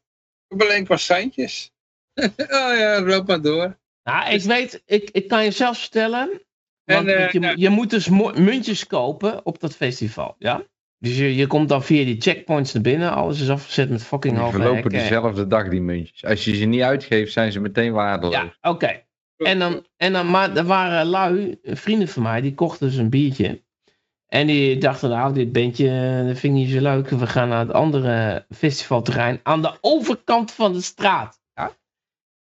heb 0.48 0.62
alleen 0.62 0.86
croissantjes. 0.86 1.72
oh 2.62 2.78
ja, 2.78 3.02
loop 3.02 3.28
maar 3.28 3.42
door. 3.42 3.78
Nou, 4.04 4.34
ik 4.34 4.42
weet, 4.42 4.84
ik, 4.86 5.10
ik 5.12 5.28
kan 5.28 5.44
je 5.44 5.52
zelfs 5.52 5.80
vertellen. 5.80 6.42
Want, 6.84 7.08
En, 7.08 7.18
eh, 7.18 7.32
je, 7.32 7.40
ja. 7.40 7.54
je 7.56 7.70
moet 7.70 7.90
dus 7.90 8.10
muntjes 8.36 8.88
kopen 8.88 9.46
op 9.46 9.60
dat 9.60 9.76
festival, 9.76 10.36
ja? 10.40 10.64
Dus 11.00 11.18
je, 11.18 11.36
je 11.36 11.48
komt 11.48 11.70
dan 11.70 11.84
via 11.84 12.06
die 12.06 12.22
checkpoints 12.22 12.74
naar 12.74 12.84
binnen. 12.84 13.14
Alles 13.14 13.42
is 13.42 13.50
afgezet 13.50 13.90
met 13.90 14.04
fucking 14.04 14.38
hoge 14.38 14.52
verlopen 14.52 14.74
hekken. 14.74 14.92
dezelfde 14.92 15.48
dag 15.48 15.70
die 15.70 15.82
muntjes. 15.82 16.26
Als 16.26 16.46
je 16.46 16.56
ze 16.56 16.66
niet 16.66 16.82
uitgeeft, 16.82 17.32
zijn 17.32 17.52
ze 17.52 17.60
meteen 17.60 17.92
waardeloos. 17.92 18.36
Ja, 18.36 18.54
oké. 18.62 19.06
En 19.38 19.60
dan, 19.60 19.86
en 19.98 20.14
dan, 20.14 20.30
maar 20.30 20.56
er 20.56 20.64
waren 20.64 21.06
lui, 21.06 21.60
vrienden 21.64 22.08
van 22.08 22.24
mij, 22.24 22.42
die 22.42 22.54
kochten 22.54 22.88
dus 22.88 22.98
een 22.98 23.10
biertje. 23.10 23.62
En 24.28 24.48
die 24.48 24.78
dachten, 24.78 25.10
nou, 25.10 25.34
dit 25.34 25.52
bandje, 25.52 25.90
eh, 25.90 26.28
dat 26.28 26.40
vind 26.40 26.44
ik 26.44 26.60
niet 26.60 26.70
zo 26.70 26.82
leuk. 26.82 27.10
We 27.10 27.28
gaan 27.28 27.50
naar 27.50 27.60
het 27.60 27.74
andere 27.74 28.46
festivalterrein 28.50 29.40
aan 29.44 29.62
de 29.62 29.78
overkant 29.82 30.52
van 30.52 30.74
de 30.74 30.82
straat. 30.82 31.42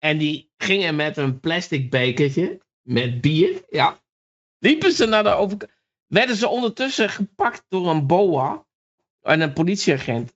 En 0.01 0.17
die 0.17 0.51
gingen 0.57 0.95
met 0.95 1.17
een 1.17 1.39
plastic 1.39 1.89
bekertje 1.89 2.61
met 2.81 3.21
bier, 3.21 3.61
ja. 3.69 3.99
Liepen 4.59 4.91
ze 4.91 5.05
naar 5.05 5.23
de 5.23 5.30
overkant. 5.30 5.71
Werden 6.07 6.35
ze 6.35 6.47
ondertussen 6.47 7.09
gepakt 7.09 7.63
door 7.67 7.89
een 7.89 8.07
boa 8.07 8.65
en 9.21 9.41
een 9.41 9.53
politieagent. 9.53 10.33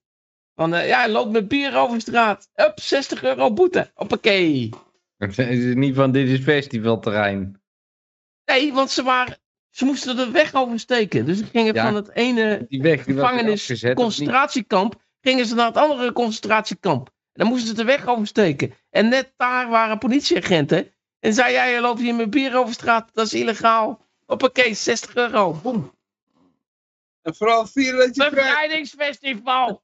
Van, 0.56 0.74
eh, 0.74 0.88
ja, 0.88 1.00
hij 1.00 1.10
loopt 1.10 1.32
met 1.32 1.48
bier 1.48 1.76
over 1.78 2.02
straat. 2.02 2.50
Up, 2.56 2.80
60 2.80 3.24
euro 3.24 3.54
boete. 3.54 3.92
Hoppakee. 3.94 4.70
Het 5.18 5.38
is 5.38 5.76
niet 5.76 5.96
van 5.96 6.12
dit 6.12 6.30
is 6.30 6.40
festivalterrein. 6.40 7.62
Nee, 8.46 8.74
want 8.74 8.90
ze 8.92 9.04
waren. 9.04 9.38
Ze 9.70 9.86
moesten 9.86 10.16
de 10.16 10.32
weg 10.32 10.54
oversteken. 10.54 11.26
Dus 11.26 11.38
ze 11.38 11.46
gingen 11.46 11.74
Ja. 11.74 11.86
van 11.86 11.96
het 11.96 12.10
ene 12.12 12.66
Die 12.70 12.82
weg 12.82 13.06
die 13.06 13.16
was 13.16 13.24
gevangenis, 13.30 13.62
afgezet, 13.62 13.96
concentratiekamp, 13.96 15.02
gingen 15.22 15.46
ze 15.46 15.56
naar 15.56 15.66
het 15.68 15.78
andere 15.78 16.12
concentratiekamp. 16.14 17.14
Dan 17.36 17.48
moesten 17.48 17.68
ze 17.68 17.74
de 17.74 17.84
weg 17.84 18.08
oversteken. 18.08 18.74
En 18.90 19.10
net 19.10 19.34
daar 19.38 19.70
waren 19.70 19.98
politieagenten. 19.98 20.94
En 21.20 21.34
zei 21.34 21.52
jij, 21.52 21.74
je 21.74 21.82
loopt 21.82 22.00
hier 22.00 22.16
met 22.16 22.30
bier 22.30 22.58
over 22.58 22.74
straat, 22.74 23.10
dat 23.14 23.26
is 23.26 23.34
illegaal. 23.34 24.06
Hoppakee, 24.26 24.74
60 24.74 25.16
euro. 25.16 25.54
Boem. 25.54 25.94
En 27.22 27.36
vooral 27.36 27.68
vieren 27.68 27.98
dat 28.00 28.16
je 28.16 28.30
krijgt. 28.30 28.36
Bevrijdingsfestival. 28.50 29.82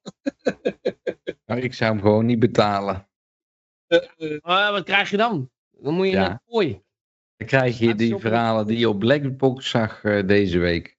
Nou, 1.46 1.60
ik 1.60 1.74
zou 1.74 1.92
hem 1.92 2.00
gewoon 2.00 2.26
niet 2.26 2.38
betalen. 2.38 3.08
Eh, 3.86 3.98
eh, 4.42 4.70
wat 4.70 4.84
krijg 4.84 5.10
je 5.10 5.16
dan? 5.16 5.50
Dan 5.70 5.94
moet 5.94 6.06
je 6.06 6.12
Ja. 6.12 6.20
naar 6.20 6.30
het 6.30 6.42
kooi. 6.46 6.82
Dan 7.36 7.46
krijg 7.46 7.78
je 7.78 7.94
die 7.94 8.16
verhalen 8.16 8.66
die 8.66 8.78
je 8.78 8.88
op 8.88 8.98
Blackbox 8.98 9.70
zag 9.70 10.04
eh, 10.04 10.26
deze 10.26 10.58
week. 10.58 10.91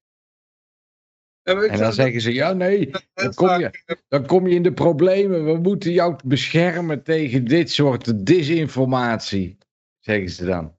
En 1.43 1.77
dan 1.77 1.93
zeggen 1.93 2.21
ze, 2.21 2.33
ja 2.33 2.53
nee, 2.53 2.91
dan 3.13 3.33
kom, 3.33 3.59
je, 3.59 3.97
dan 4.07 4.25
kom 4.25 4.47
je 4.47 4.55
in 4.55 4.63
de 4.63 4.73
problemen. 4.73 5.45
We 5.45 5.57
moeten 5.57 5.91
jou 5.91 6.15
beschermen 6.25 7.03
tegen 7.03 7.45
dit 7.45 7.71
soort 7.71 8.25
disinformatie, 8.25 9.57
zeggen 9.99 10.29
ze 10.29 10.45
dan. 10.45 10.77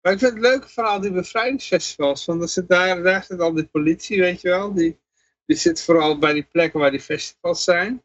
Maar 0.00 0.12
ik 0.12 0.18
vind 0.18 0.32
het 0.32 0.42
leuke 0.42 0.68
van 0.68 0.84
al 0.84 1.00
die 1.00 1.12
bevrijdingsfestivals. 1.12 2.24
Want 2.24 2.42
er 2.42 2.48
zit 2.48 2.68
daar, 2.68 3.02
daar 3.02 3.24
zit 3.24 3.40
al 3.40 3.52
die 3.52 3.66
politie, 3.66 4.20
weet 4.20 4.40
je 4.40 4.48
wel. 4.48 4.74
Die, 4.74 4.98
die 5.46 5.56
zit 5.56 5.82
vooral 5.82 6.18
bij 6.18 6.32
die 6.32 6.48
plekken 6.52 6.80
waar 6.80 6.90
die 6.90 7.00
festivals 7.00 7.64
zijn. 7.64 8.02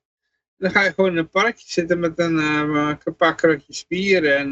Dan 0.58 0.72
ga 0.72 0.84
je 0.84 0.93
gewoon 0.93 1.11
in 1.11 1.18
een 1.18 1.30
parkje 1.30 1.66
zitten 1.68 2.00
met 2.00 2.19
een, 2.19 2.40
eh, 2.40 2.95
een 3.03 3.16
paar 3.16 3.35
kratjes 3.35 3.88
bier 3.88 4.35
en 4.35 4.52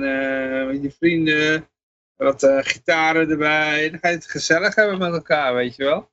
met 0.68 0.82
je 0.82 0.92
vrienden. 0.92 1.70
Wat 2.16 2.44
eh, 2.44 2.58
gitaren 2.62 3.30
erbij. 3.30 3.90
Dan 3.90 4.00
ga 4.00 4.08
je 4.08 4.16
het 4.16 4.30
gezellig 4.30 4.76
hebben 4.76 4.98
met 4.98 5.14
elkaar, 5.14 5.54
weet 5.54 5.76
je 5.76 5.84
wel. 5.84 6.10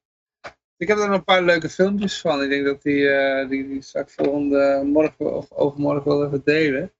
Ik 0.78 0.88
heb 0.88 0.98
er 0.98 1.10
een 1.12 1.24
paar 1.24 1.42
leuke 1.42 1.68
filmpjes 1.68 2.20
van. 2.20 2.42
Ik 2.42 2.48
denk 2.48 2.64
dat 2.64 2.82
die, 2.82 3.08
eh 3.10 3.48
die, 3.48 3.68
die 3.68 3.82
straks 3.82 4.14
volgende 4.14 4.82
morgen 4.84 5.34
of 5.36 5.52
overmorgen 5.52 6.04
wel 6.10 6.26
even 6.26 6.42
delen. 6.44 6.92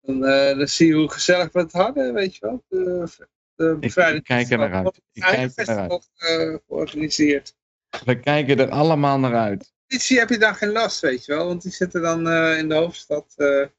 Dan, 0.00 0.24
eh, 0.24 0.58
dan 0.58 0.68
zie 0.68 0.86
je 0.86 0.94
hoe 0.94 1.10
gezellig 1.10 1.52
we 1.52 1.58
het 1.58 1.72
hadden, 1.72 2.14
weet 2.14 2.34
je 2.36 2.46
wel. 2.46 2.64
De, 2.68 3.06
de 3.54 3.76
Ik, 3.80 3.94
ik 3.96 4.24
kijk 4.24 4.50
er 4.50 4.58
naar 4.58 4.74
uit. 4.74 5.00
Ik 5.12 5.22
kijk 5.22 5.52
er 5.56 5.66
naar 5.66 5.90
uit. 5.90 6.10
eh, 6.16 6.56
georganiseerd. 6.66 7.56
We 8.04 8.20
kijken 8.20 8.58
er 8.58 8.70
allemaal 8.70 9.18
naar 9.18 9.34
uit. 9.34 9.72
Politie 9.86 10.18
heb 10.18 10.28
je 10.28 10.38
dan 10.38 10.54
geen 10.54 10.72
last, 10.72 11.00
weet 11.00 11.24
je 11.24 11.34
wel. 11.34 11.46
Want 11.46 11.62
die 11.62 11.72
zitten 11.72 12.02
dan 12.02 12.28
in 12.56 12.68
de 12.68 12.74
hoofdstad 12.74 13.32
te 13.36 13.70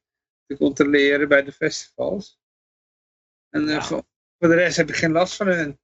controleren 0.58 1.28
bij 1.28 1.42
de 1.42 1.52
festivals. 1.52 2.40
En 3.50 3.66
Ja. 3.66 3.82
voor, 3.82 4.02
voor 4.38 4.48
de 4.48 4.54
rest 4.54 4.76
heb 4.76 4.88
je 4.88 4.94
geen 4.94 5.12
last 5.12 5.36
van 5.36 5.46
hen. 5.46 5.80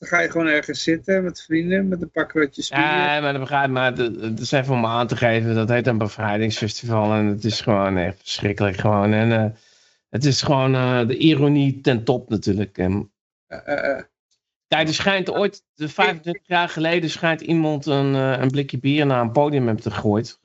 Dan 0.00 0.08
ga 0.08 0.20
je 0.20 0.30
gewoon 0.30 0.46
ergens 0.46 0.82
zitten 0.82 1.24
met 1.24 1.42
vrienden, 1.42 1.88
met 1.88 2.02
een 2.02 2.10
pak 2.10 2.32
rotjes. 2.32 2.68
Ja, 2.68 3.20
maar 3.20 3.32
dat 3.32 3.40
begrijp. 3.40 3.70
Maar 3.70 3.96
het 3.96 4.40
is 4.40 4.52
even 4.52 4.74
om 4.74 4.86
aan 4.86 5.06
te 5.06 5.16
geven. 5.16 5.54
Dat 5.54 5.68
heet 5.68 5.86
een 5.86 5.98
bevrijdingsfestival. 5.98 7.12
En 7.12 7.26
het 7.26 7.44
is 7.44 7.60
gewoon 7.60 7.96
echt 7.96 8.18
verschrikkelijk. 8.18 8.76
Gewoon. 8.76 9.12
En 9.12 9.32
eh, 9.32 9.50
het 10.08 10.24
is 10.24 10.42
gewoon 10.42 10.74
eh, 10.74 11.06
de 11.06 11.16
ironie 11.16 11.80
ten 11.80 12.04
top 12.04 12.28
natuurlijk. 12.28 12.78
En, 12.78 13.12
Eh, 13.46 13.96
eh, 13.96 14.02
kijk, 14.68 14.88
er 14.88 14.94
schijnt 14.94 15.30
ooit, 15.30 15.64
de 15.74 15.88
25 15.88 16.46
jaar 16.46 16.68
geleden, 16.68 17.10
schijnt 17.10 17.40
iemand 17.40 17.86
een, 17.86 18.14
een 18.14 18.50
blikje 18.50 18.78
bier 18.78 19.06
naar 19.06 19.20
een 19.20 19.32
podium 19.32 19.66
hebben 19.66 19.92
gegooid. 19.92 20.38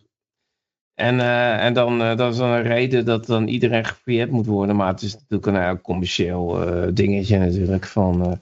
En, 0.96 1.20
en 1.60 1.74
dan, 1.74 2.02
eh, 2.02 2.18
dat 2.18 2.32
is 2.32 2.38
dan 2.38 2.50
een 2.50 2.62
reden 2.64 3.06
dat 3.06 3.26
dan 3.26 3.48
iedereen 3.48 3.86
gefouilleerd 3.86 4.32
moet 4.32 4.46
worden. 4.46 4.76
Maar 4.76 4.88
het 4.88 5.02
is 5.02 5.14
natuurlijk 5.14 5.46
een 5.46 5.56
eh, 5.56 5.82
commercieel 5.82 6.60
dingetje 6.94 7.38
natuurlijk. 7.38 7.86
Van, 7.86 8.40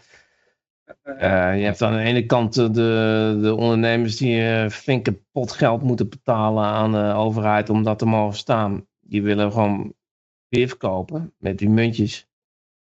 eh, 0.86 1.52
eh, 1.52 1.58
je 1.60 1.64
hebt 1.64 1.82
aan 1.82 1.94
de 1.94 2.00
ene 2.00 2.26
kant 2.26 2.58
eh, 2.58 2.72
de, 2.72 3.40
de 3.42 3.56
ondernemers 3.56 4.18
die 4.18 4.42
eh 4.42 4.70
flinke 4.70 5.14
pot 5.32 5.52
geld 5.52 5.82
moeten 5.82 6.10
betalen 6.10 6.64
aan 6.64 6.92
de 6.92 7.14
overheid 7.14 7.70
om 7.70 7.84
dat 7.84 8.00
te 8.00 8.06
mogen 8.06 8.38
staan. 8.38 8.88
Die 9.00 9.24
willen 9.24 9.52
gewoon 9.52 9.94
weer 10.48 10.68
verkopen 10.68 11.34
met 11.38 11.58
die 11.58 11.70
muntjes. 11.70 12.28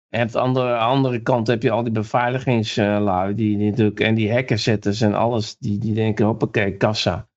En 0.10 0.22
aan 0.22 0.28
de 0.28 0.40
andere, 0.40 0.78
andere 0.78 1.22
kant 1.22 1.48
heb 1.48 1.62
je 1.62 1.72
al 1.72 1.84
die 1.84 1.92
beveiligingslui 1.92 3.36
die, 3.36 3.58
die 3.58 3.70
natuurlijk, 3.70 4.00
en 4.00 4.16
die 4.16 4.32
hackerzetters 4.32 5.02
en 5.02 5.14
alles. 5.14 5.58
Die, 5.58 5.78
die 5.78 5.94
denken, 5.94 6.26
hoppakee, 6.26 6.78
kassa. 6.78 7.28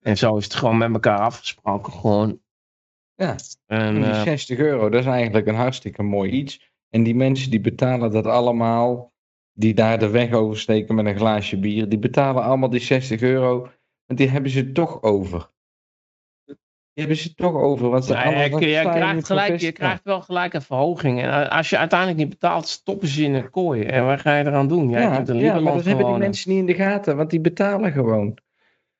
En 0.00 0.16
zo 0.16 0.36
is 0.36 0.44
het 0.44 0.54
gewoon 0.54 0.78
met 0.78 0.92
elkaar 0.92 1.18
afgesproken. 1.18 1.92
Gewoon. 1.92 2.40
Ja, 3.14 3.36
En, 3.66 3.78
en 3.78 3.94
die 3.94 4.04
eh, 4.04 4.22
60 4.22 4.58
euro, 4.58 4.88
dat 4.88 5.00
is 5.00 5.06
eigenlijk 5.06 5.46
een 5.46 5.54
hartstikke 5.54 6.02
mooi 6.02 6.30
iets. 6.30 6.72
En 6.88 7.02
die 7.02 7.14
mensen 7.14 7.50
die 7.50 7.60
betalen 7.60 8.10
dat 8.10 8.26
allemaal, 8.26 9.12
die 9.58 9.74
daar 9.74 9.98
de 9.98 10.10
weg 10.10 10.32
oversteken 10.32 10.94
met 10.94 11.06
een 11.06 11.16
glaasje 11.16 11.58
bier, 11.58 11.88
die 11.88 11.98
betalen 11.98 12.42
allemaal 12.42 12.70
die 12.70 12.80
60 12.80 13.20
euro, 13.20 13.68
want 14.06 14.18
die 14.18 14.28
hebben 14.28 14.50
ze 14.50 14.72
toch 14.72 15.02
over. 15.02 15.50
Die 16.44 17.06
hebben 17.06 17.16
ze 17.16 17.34
toch 17.34 17.54
over, 17.54 17.88
want 17.88 18.04
ze 18.04 18.16
allemaal 18.16 18.60
je, 18.60 18.66
je, 18.66 18.80
krijgt 18.80 19.26
gelijk, 19.26 19.60
je 19.60 19.72
krijgt 19.72 20.04
wel 20.04 20.20
gelijk 20.20 20.54
een 20.54 20.62
verhoging. 20.62 21.22
En 21.22 21.30
eh, 21.30 21.56
als 21.56 21.70
je 21.70 21.78
uiteindelijk 21.78 22.18
niet 22.18 22.28
betaalt, 22.28 22.68
stoppen 22.68 23.08
ze 23.08 23.22
in 23.22 23.34
een 23.34 23.50
kooi. 23.50 23.82
En 23.82 24.06
wat 24.06 24.20
ga 24.20 24.36
je 24.36 24.46
eraan 24.46 24.68
doen? 24.68 24.90
Jij 24.90 25.00
Ja, 25.00 25.16
kunt 25.22 25.40
ja, 25.40 25.60
maar 25.60 25.74
dat 25.74 25.84
hebben 25.84 26.06
die 26.06 26.16
mensen 26.16 26.50
niet 26.50 26.58
in 26.58 26.66
de 26.66 26.74
gaten, 26.74 27.16
want 27.16 27.30
die 27.30 27.40
betalen 27.40 27.92
gewoon. 27.92 28.38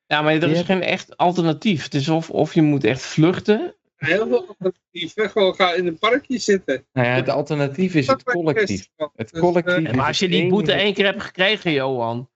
Ja, 0.05 0.21
maar 0.21 0.33
er 0.33 0.49
is 0.49 0.61
geen 0.61 0.81
echt 0.81 1.17
alternatief. 1.17 1.83
Het 1.83 1.93
is 1.93 2.09
of, 2.09 2.29
of 2.29 2.53
je 2.53 2.61
moet 2.61 2.83
echt 2.83 3.01
vluchten. 3.01 3.75
Heel 3.99 4.27
veel 4.27 4.47
alternatieven. 4.47 5.29
Gewoon 5.29 5.55
ga 5.55 5.73
in 5.73 5.87
een 5.87 5.97
parkje 5.97 6.37
zitten. 6.37 6.85
Nou 6.93 7.07
ja, 7.07 7.13
het 7.13 7.29
alternatief 7.29 7.95
is 7.95 8.07
het 8.07 8.23
collectief. 8.23 8.89
Het 9.15 9.31
Dus, 9.31 9.39
collectief. 9.39 9.85
eh, 9.87 9.93
maar 9.93 10.07
als 10.07 10.19
je 10.19 10.27
die 10.27 10.47
boete 10.49 10.71
één 10.73 10.93
keer 10.93 11.05
hebt 11.05 11.23
gekregen, 11.23 11.71
Johan. 11.71 12.29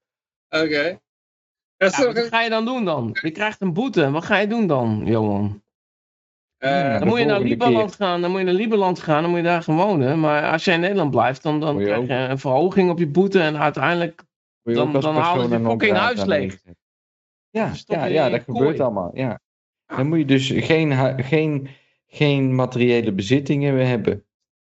Oké. 0.50 1.00
Ja, 1.78 1.90
wat 2.14 2.18
ga 2.28 2.42
je 2.42 2.50
dan 2.50 2.66
doen 2.66 2.86
dan? 2.86 3.18
Je 3.22 3.32
krijgt 3.32 3.62
een 3.62 3.74
boete. 3.74 4.12
Wat 4.12 4.26
ga 4.26 4.38
je 4.38 4.48
doen 4.48 4.68
dan, 4.68 5.02
Johan? 5.06 5.62
eh, 6.58 7.00
Dan 7.00 7.08
moet 7.08 7.20
je 7.20 7.26
naar 7.26 7.40
Lieberland 7.42 7.96
gaan. 7.96 8.22
Dan 8.22 8.30
moet 8.32 8.40
je 8.40 8.46
naar 8.46 8.54
Lieberland 8.56 9.00
gaan. 9.00 9.22
Dan 9.22 9.30
moet 9.30 9.40
je 9.40 9.46
daar 9.46 9.64
gaan 9.64 9.76
wonen. 9.76 10.20
Maar 10.20 10.52
als 10.52 10.66
je 10.66 10.72
in 10.72 10.80
Nederland 10.80 11.12
blijft, 11.12 11.44
dan, 11.44 11.60
dan 11.60 11.78
je 11.78 11.86
krijg 11.86 12.08
je 12.08 12.14
een 12.14 12.40
verhoging 12.40 12.90
op 12.90 13.00
je 13.00 13.08
boete. 13.08 13.40
En 13.42 13.58
uiteindelijk 13.58 14.24
Dan- 14.64 14.74
dan 14.76 14.92
persona 14.92 15.44
je 15.44 15.60
fucking 15.70 15.96
huis 15.98 16.24
leeg. 16.26 16.62
Ja, 17.50 17.72
ja, 17.86 18.06
ja 18.06 18.30
dat 18.30 18.44
gebeurt 18.44 18.80
allemaal. 18.80 19.12
Ja. 19.14 19.40
Dan 19.86 20.08
moet 20.08 20.18
je 20.18 20.26
dus 20.26 20.52
geen, 20.56 21.24
geen, 21.24 21.68
geen 22.08 22.56
materiële 22.56 23.14
bezittingen 23.14 23.74
meer 23.74 23.88
hebben. 23.88 24.26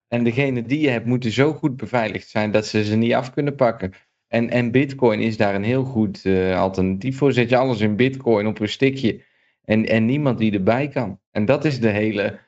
En 0.07 0.23
degene 0.23 0.61
die 0.61 0.79
je 0.79 0.89
hebt 0.89 1.05
moeten 1.05 1.31
zo 1.31 1.53
goed 1.53 1.77
beveiligd 1.77 2.29
zijn 2.29 2.51
dat 2.51 2.65
ze 2.65 2.83
ze 2.83 2.95
niet 2.95 3.13
af 3.13 3.33
kunnen 3.33 3.55
pakken. 3.55 3.93
En, 4.27 4.49
en 4.49 4.71
bitcoin 4.71 5.19
is 5.19 5.37
daar 5.37 5.55
een 5.55 5.63
heel 5.63 5.83
goed 5.83 6.25
eh, 6.25 6.59
alternatief 6.59 7.17
voor. 7.17 7.33
Zet 7.33 7.49
je 7.49 7.57
alles 7.57 7.79
in 7.79 7.95
bitcoin 7.95 8.47
op 8.47 8.59
een 8.59 8.69
stikje 8.69 9.21
en, 9.63 9.85
en 9.85 10.05
niemand 10.05 10.37
die 10.37 10.51
erbij 10.51 10.87
kan. 10.87 11.19
En 11.31 11.45
dat 11.45 11.65
is 11.65 11.79
de 11.79 11.89
hele, 11.89 12.39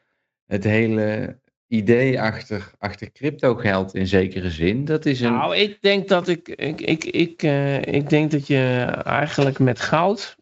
het 0.45 0.63
hele 0.63 1.39
idee 1.67 2.21
achter, 2.21 2.71
achter 2.77 3.11
crypto 3.11 3.55
geld 3.55 3.95
in 3.95 4.07
zekere 4.07 4.49
zin. 4.49 4.85
Dat 4.85 5.05
is 5.05 5.21
een... 5.21 5.31
Nou, 5.31 5.55
ik 5.55 5.81
denk 5.81 6.07
dat 6.07 6.27
ik, 6.27 6.47
ik, 6.47 6.81
ik, 6.81 7.03
ik, 7.03 7.43
eh, 7.43 7.81
ik 7.81 8.09
denk 8.09 8.31
dat 8.31 8.47
je 8.47 8.85
eigenlijk 9.03 9.59
met 9.59 9.79
goud 9.79 10.37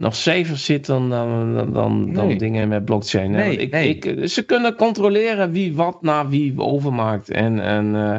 nog 0.00 0.14
safer 0.16 0.56
zit 0.56 0.86
dan, 0.86 1.10
dan, 1.10 1.54
dan, 1.54 1.72
dan, 1.72 2.12
dan 2.12 2.26
Nee. 2.26 2.36
dingen 2.38 2.68
met 2.68 2.84
blockchain. 2.84 3.30
Nee, 3.30 3.56
ik, 3.56 3.70
nee. 3.70 3.88
ik, 3.96 4.28
ze 4.28 4.42
kunnen 4.42 4.74
controleren 4.76 5.50
wie 5.50 5.74
wat 5.74 6.02
naar 6.02 6.28
wie 6.28 6.60
overmaakt. 6.60 7.30
En, 7.30 7.60
en 7.60 7.94
eh, 7.94 8.12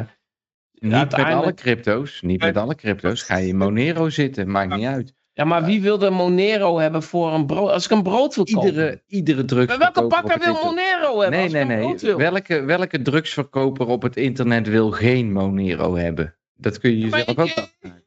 Niet 0.72 0.90
met 0.90 0.92
uiteindelijk- 0.92 1.42
alle 1.42 1.54
crypto's, 1.54 2.20
niet 2.22 2.40
met 2.40 2.56
alle 2.56 2.74
crypto's. 2.74 3.22
Ga 3.22 3.36
je 3.36 3.46
in 3.48 3.56
Monero 3.56 4.08
zitten, 4.10 4.50
maakt 4.50 4.74
niet 4.76 4.84
uit. 4.86 5.14
ja, 5.32 5.44
maar 5.44 5.64
wie 5.64 5.82
wil 5.82 5.98
de 5.98 6.10
Monero 6.10 6.78
hebben 6.78 7.02
voor 7.02 7.32
een 7.32 7.46
brood? 7.46 7.70
Als 7.70 7.84
ik 7.84 7.90
een 7.90 8.02
brood 8.02 8.34
wil 8.34 8.44
kopen. 8.44 8.68
Iedere, 8.68 9.02
iedere 9.06 9.42
Maar 9.42 9.78
welke 9.78 9.92
drugsverkoper 9.92 10.04
op 10.04 10.10
bakker 10.10 10.38
wil 10.38 10.64
Monero 10.64 11.20
hebben? 11.20 11.30
Nee, 11.30 11.42
als 11.42 11.52
nee, 11.52 11.62
ik 11.62 11.68
een 11.68 11.76
nee. 11.76 11.86
brood 11.86 12.00
wil? 12.00 12.16
Welke, 12.16 12.60
welke 12.60 13.02
drugsverkoper 13.02 13.86
op 13.86 14.02
het 14.02 14.16
internet 14.16 14.68
wil 14.68 14.90
geen 14.90 15.32
Monero 15.32 15.94
hebben? 15.94 16.36
Dat 16.54 16.78
kun 16.78 16.90
je 16.90 16.98
jezelf 16.98 17.20
ik, 17.22 17.28
ook 17.28 17.36
eh, 17.36 17.42
afvragen. 17.42 18.04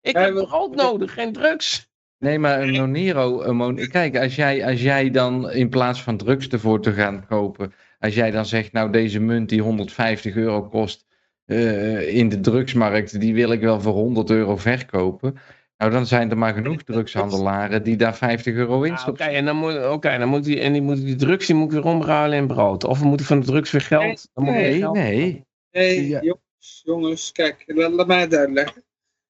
Ik 0.00 0.14
Hij 0.16 0.24
heb 0.24 0.34
brood 0.34 0.74
nodig, 0.74 1.14
geen 1.14 1.32
drugs. 1.32 1.90
Nee, 2.22 2.38
maar 2.38 2.60
een 2.62 2.70
Monero... 2.70 3.42
Een 3.42 3.56
mon 3.56 3.88
Kijk, 3.88 4.16
als 4.18 4.34
jij, 4.36 4.66
als 4.66 4.82
jij 4.82 5.10
dan 5.10 5.50
in 5.50 5.68
plaats 5.68 6.02
van 6.02 6.16
drugs 6.16 6.48
ervoor 6.48 6.80
te 6.82 6.92
gaan 6.92 7.26
kopen... 7.26 7.72
Als 7.98 8.14
jij 8.14 8.30
dan 8.30 8.46
zegt, 8.46 8.72
nou 8.72 8.90
deze 8.92 9.20
munt 9.20 9.48
die 9.48 9.62
150 9.62 10.34
euro 10.36 10.62
kost... 10.68 11.06
eh, 11.44 12.14
in 12.16 12.28
de 12.28 12.40
drugsmarkt, 12.40 13.20
die 13.20 13.34
wil 13.34 13.52
ik 13.52 13.60
wel 13.60 13.80
voor 13.80 13.92
100 13.92 14.30
euro 14.30 14.56
verkopen... 14.56 15.34
Nou, 15.76 15.94
dan 15.94 16.06
zijn 16.06 16.30
er 16.30 16.38
maar 16.38 16.54
genoeg 16.54 16.82
drugshandelaren 16.82 17.82
die 17.82 17.96
daar 17.96 18.16
50 18.16 18.54
euro 18.54 18.82
in 18.82 18.92
Ah, 18.92 19.00
Oké, 19.00 19.00
stoppen. 19.00 19.26
en 19.26 19.44
dan 19.44 19.56
moet, 19.56 19.86
oké, 19.90 20.18
dan 20.18 20.28
moet 20.28 20.44
die, 20.44 20.60
en 20.60 20.72
die, 20.72 20.82
moet 20.82 20.96
die 21.04 21.16
drugs 21.16 21.46
die 21.46 21.56
moet 21.56 21.66
ik 21.66 21.82
weer 21.82 21.92
omruilen 21.92 22.38
in 22.38 22.46
brood. 22.46 22.84
Of 22.84 22.98
we 22.98 23.06
moeten 23.06 23.26
van 23.26 23.40
de 23.40 23.46
drugs 23.46 23.70
weer 23.70 23.80
geld. 23.80 24.28
Dan 24.34 24.44
weer 24.44 24.52
Nee, 24.54 24.78
geld 24.78 24.94
nee. 24.94 25.44
Nee, 25.70 26.08
Ja. 26.08 26.20
jongens, 26.20 26.82
jongens, 26.84 27.32
kijk, 27.32 27.64
laat, 27.66 27.92
laat 27.92 28.06
mij 28.06 28.20
het 28.20 28.34
uitleggen. 28.34 28.84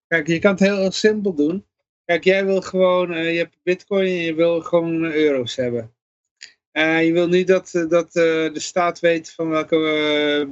Kijk, 0.06 0.26
je 0.26 0.38
kan 0.38 0.50
het 0.50 0.60
heel 0.60 0.90
simpel 0.90 1.34
doen. 1.34 1.64
Kijk, 2.05 2.24
jij 2.24 2.44
wil 2.44 2.60
gewoon, 2.60 3.12
eh, 3.12 3.32
je 3.32 3.39
hebt 3.39 3.58
bitcoin 3.62 4.06
en 4.06 4.22
je 4.22 4.34
wil 4.34 4.60
gewoon 4.60 5.05
euro's 5.05 5.56
hebben. 5.56 5.94
Eh, 6.72 7.06
je 7.06 7.12
wil 7.12 7.28
niet 7.28 7.47
dat, 7.47 7.74
eh, 7.74 7.89
dat 7.89 8.12
de 8.12 8.50
staat 8.55 9.00
weet 9.00 9.32
van 9.32 9.48
welke 9.48 10.48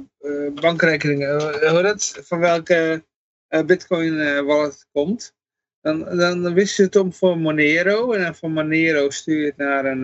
bankrekening, 0.53 1.23
eh, 1.23 1.71
hoe 1.71 1.81
dat, 1.81 2.19
van 2.23 2.39
welke 2.39 3.05
bitcoin 3.65 4.45
wallet 4.45 4.87
komt. 4.91 5.35
Dan, 5.81 6.17
dan 6.17 6.53
wist 6.53 6.77
je 6.77 6.83
het 6.83 6.95
om 6.95 7.13
voor 7.13 7.37
Monero 7.37 8.11
en 8.11 8.21
dan 8.21 8.35
van 8.35 8.51
Monero 8.51 9.09
stuur 9.09 9.39
je 9.39 9.45
het 9.45 9.57
naar 9.57 9.85
een, 9.85 10.03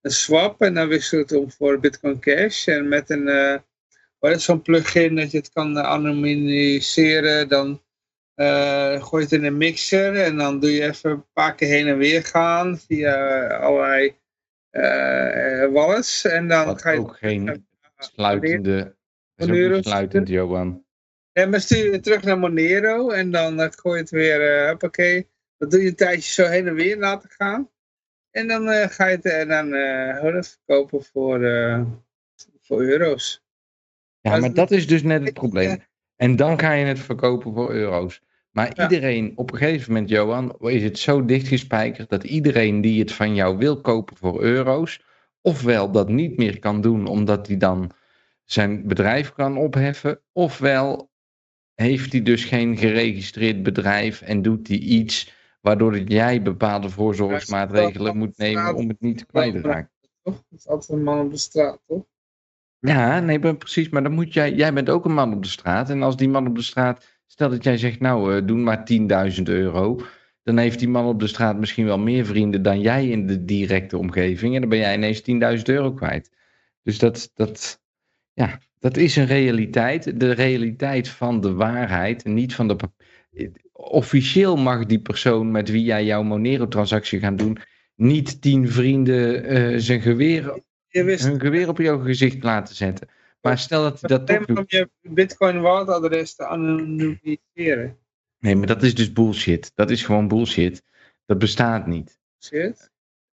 een 0.00 0.10
swap 0.10 0.60
en 0.62 0.74
dan 0.74 0.88
wist 0.88 1.10
je 1.10 1.16
het 1.16 1.32
om 1.32 1.50
voor 1.50 1.80
Bitcoin 1.80 2.20
Cash 2.20 2.68
en 2.68 2.88
met 2.88 3.10
een... 3.10 3.60
zo'n 4.20 4.62
plugin 4.62 5.16
dat 5.16 5.30
je 5.30 5.38
het 5.38 5.52
kan 5.52 5.78
anonimiseren. 5.78 7.48
Dan 7.48 7.82
eh, 8.42 9.04
gooi 9.04 9.22
het 9.22 9.32
in 9.32 9.44
een 9.44 9.56
mixer 9.56 10.16
en 10.16 10.36
dan 10.36 10.60
doe 10.60 10.70
je 10.70 10.82
even 10.82 11.10
een 11.10 11.24
paar 11.32 11.54
keer 11.54 11.68
heen 11.68 11.86
en 11.86 11.98
weer 11.98 12.24
gaan 12.24 12.78
via 12.78 13.46
allerlei 13.46 14.16
eh, 14.70 15.72
wallets. 15.72 16.24
En 16.24 16.48
dan 16.48 16.66
Wat 16.66 16.82
ga 16.82 16.90
je 16.90 16.98
ook 16.98 17.16
geen 17.16 17.66
sluitende... 17.96 18.94
Is 19.36 19.50
ook 19.50 19.82
sluitend, 19.82 20.28
Johan. 20.28 20.84
En 21.32 21.50
dan 21.50 21.60
stuur 21.60 21.84
je 21.84 21.90
het 21.90 22.02
terug 22.02 22.22
naar 22.22 22.38
Monero 22.38 23.10
en 23.10 23.30
dan 23.30 23.60
eh, 23.60 23.68
gooi 23.70 23.94
je 23.94 24.00
het 24.00 24.10
weer, 24.10 24.62
uh, 24.62 24.68
hoppakee. 24.68 25.28
Dat 25.58 25.70
doe 25.70 25.82
je 25.82 25.88
een 25.88 25.94
tijdje 25.94 26.32
zo 26.32 26.48
heen 26.48 26.68
en 26.68 26.74
weer 26.74 26.98
laten 26.98 27.30
gaan. 27.30 27.70
En 28.30 28.48
dan 28.48 28.68
ga 28.90 29.06
je 29.06 29.18
het 29.22 29.48
dan 29.48 30.44
verkopen 30.44 31.04
voor, 31.04 31.38
voor 32.60 32.82
euro's. 32.82 33.44
Ja, 34.20 34.38
maar 34.38 34.54
dat 34.54 34.70
is 34.70 34.86
dus 34.86 35.02
net 35.02 35.24
het 35.24 35.34
probleem. 35.34 35.82
En 36.16 36.36
dan 36.36 36.58
ga 36.58 36.72
je 36.72 36.84
het 36.84 36.98
verkopen 36.98 37.54
voor 37.54 37.72
euro's. 37.72 38.22
Maar 38.52 38.70
Ja. 38.74 38.82
iedereen, 38.82 39.32
op 39.34 39.52
een 39.52 39.58
gegeven 39.58 39.92
moment, 39.92 40.10
Johan, 40.10 40.56
is 40.60 40.82
het 40.82 40.98
zo 40.98 41.24
dichtgespijkerd 41.24 42.08
dat 42.08 42.24
iedereen 42.24 42.80
die 42.80 43.00
het 43.00 43.12
van 43.12 43.34
jou 43.34 43.56
wil 43.56 43.80
kopen 43.80 44.16
voor 44.16 44.42
euro's, 44.42 45.02
ofwel 45.40 45.90
dat 45.90 46.08
niet 46.08 46.36
meer 46.36 46.58
kan 46.58 46.80
doen 46.80 47.06
omdat 47.06 47.46
hij 47.46 47.56
dan 47.56 47.90
zijn 48.44 48.86
bedrijf 48.86 49.32
kan 49.32 49.56
opheffen, 49.56 50.20
ofwel 50.32 51.10
heeft 51.74 52.12
hij 52.12 52.22
dus 52.22 52.44
geen 52.44 52.76
geregistreerd 52.76 53.62
bedrijf 53.62 54.20
en 54.20 54.42
doet 54.42 54.68
hij 54.68 54.78
iets 54.78 55.32
waardoor 55.60 55.98
jij 55.98 56.42
bepaalde 56.42 56.90
voorzorgsmaatregelen 56.90 58.16
moet 58.16 58.36
nemen 58.36 58.74
om 58.74 58.88
het 58.88 59.00
niet 59.00 59.26
kwijt 59.26 59.52
te 59.52 59.60
raken. 59.60 59.90
Toch? 60.22 60.34
Dat 60.34 60.58
is 60.58 60.68
altijd 60.68 60.98
een 60.98 61.04
man 61.04 61.20
op 61.20 61.30
de 61.30 61.36
straat, 61.36 61.80
toch? 61.86 62.04
Ja, 62.78 63.20
nee, 63.20 63.56
precies. 63.56 63.88
Maar 63.88 64.02
dan 64.02 64.12
moet 64.12 64.32
jij, 64.32 64.52
jij 64.52 64.72
bent 64.72 64.90
ook 64.90 65.04
een 65.04 65.14
man 65.14 65.32
op 65.34 65.42
de 65.42 65.48
straat. 65.48 65.90
En 65.90 66.02
als 66.02 66.16
die 66.16 66.28
man 66.28 66.46
op 66.46 66.54
de 66.54 66.62
straat, 66.62 67.20
stel 67.32 67.50
dat 67.50 67.64
jij 67.64 67.76
zegt, 67.76 68.00
nou, 68.00 68.36
eh, 68.36 68.46
doe 68.46 68.58
maar 68.58 68.84
10.000 68.84 69.48
euro. 69.48 70.00
Dan 70.42 70.58
heeft 70.58 70.78
die 70.78 70.88
man 70.88 71.06
op 71.06 71.20
de 71.20 71.26
straat 71.26 71.58
misschien 71.58 71.84
wel 71.84 71.98
meer 71.98 72.26
vrienden 72.26 72.62
dan 72.62 72.80
jij 72.80 73.08
in 73.08 73.26
de 73.26 73.44
directe 73.44 73.98
omgeving. 73.98 74.54
En 74.54 74.60
dan 74.60 74.70
ben 74.70 74.78
jij 74.78 74.94
ineens 74.94 75.22
10.000 75.22 75.68
euro 75.68 75.92
kwijt. 75.92 76.30
Dus 76.82 76.98
dat, 76.98 77.30
dat, 77.34 77.82
ja, 78.32 78.60
dat 78.78 78.96
is 78.96 79.16
een 79.16 79.26
realiteit. 79.26 80.20
De 80.20 80.32
realiteit 80.32 81.08
van 81.08 81.40
de 81.40 81.52
waarheid 81.52 82.22
en 82.22 82.34
niet 82.34 82.54
van 82.54 82.68
de. 82.68 82.76
Officieel 83.72 84.56
mag 84.56 84.86
die 84.86 85.00
persoon 85.00 85.50
met 85.50 85.70
wie 85.70 85.84
jij 85.84 86.04
jouw 86.04 86.22
Monero-transactie 86.22 87.18
gaat 87.18 87.38
doen, 87.38 87.58
niet 87.94 88.42
tien 88.42 88.68
vrienden 88.68 89.44
eh, 89.44 89.78
zijn 89.78 90.00
geweer, 90.00 90.62
hun 90.88 91.40
geweer 91.40 91.68
op 91.68 91.78
jouw 91.78 91.98
gezicht 91.98 92.42
laten 92.42 92.74
zetten. 92.74 93.08
Maar 93.42 93.58
stel 93.58 93.82
dat 93.82 94.00
hij 94.00 94.08
dat 94.08 94.26
toch 94.26 94.44
doet. 94.44 94.58
om 94.58 94.64
je 94.66 94.90
bitcoin 95.00 95.60
walletadres 95.60 96.34
te 96.34 96.46
anonimiseren. 96.46 97.98
Nee, 98.38 98.56
maar 98.56 98.66
dat 98.66 98.82
is 98.82 98.94
dus 98.94 99.12
bullshit. 99.12 99.72
Dat 99.74 99.90
is 99.90 100.04
gewoon 100.04 100.28
bullshit. 100.28 100.82
Dat 101.26 101.38
bestaat 101.38 101.86
niet. 101.86 102.20
Shit. 102.44 102.90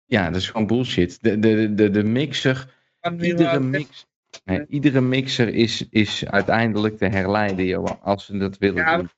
Ja, 0.05 0.29
dat 0.29 0.41
is 0.41 0.49
gewoon 0.49 0.67
bullshit. 0.67 1.21
De, 1.21 1.39
de, 1.39 1.73
de, 1.73 1.89
de 1.89 2.03
mixer, 2.03 2.73
iedere, 3.19 3.59
mix, 3.59 4.07
nee, 4.43 4.65
iedere 4.69 5.01
mixer 5.01 5.47
is, 5.47 5.87
is 5.89 6.25
uiteindelijk 6.25 6.97
te 6.97 7.05
herleiden, 7.05 7.65
Johan, 7.65 8.01
als 8.01 8.25
ze 8.25 8.37
dat 8.37 8.57
willen 8.57 8.83
Ja, 8.83 8.97
doen. 8.97 9.09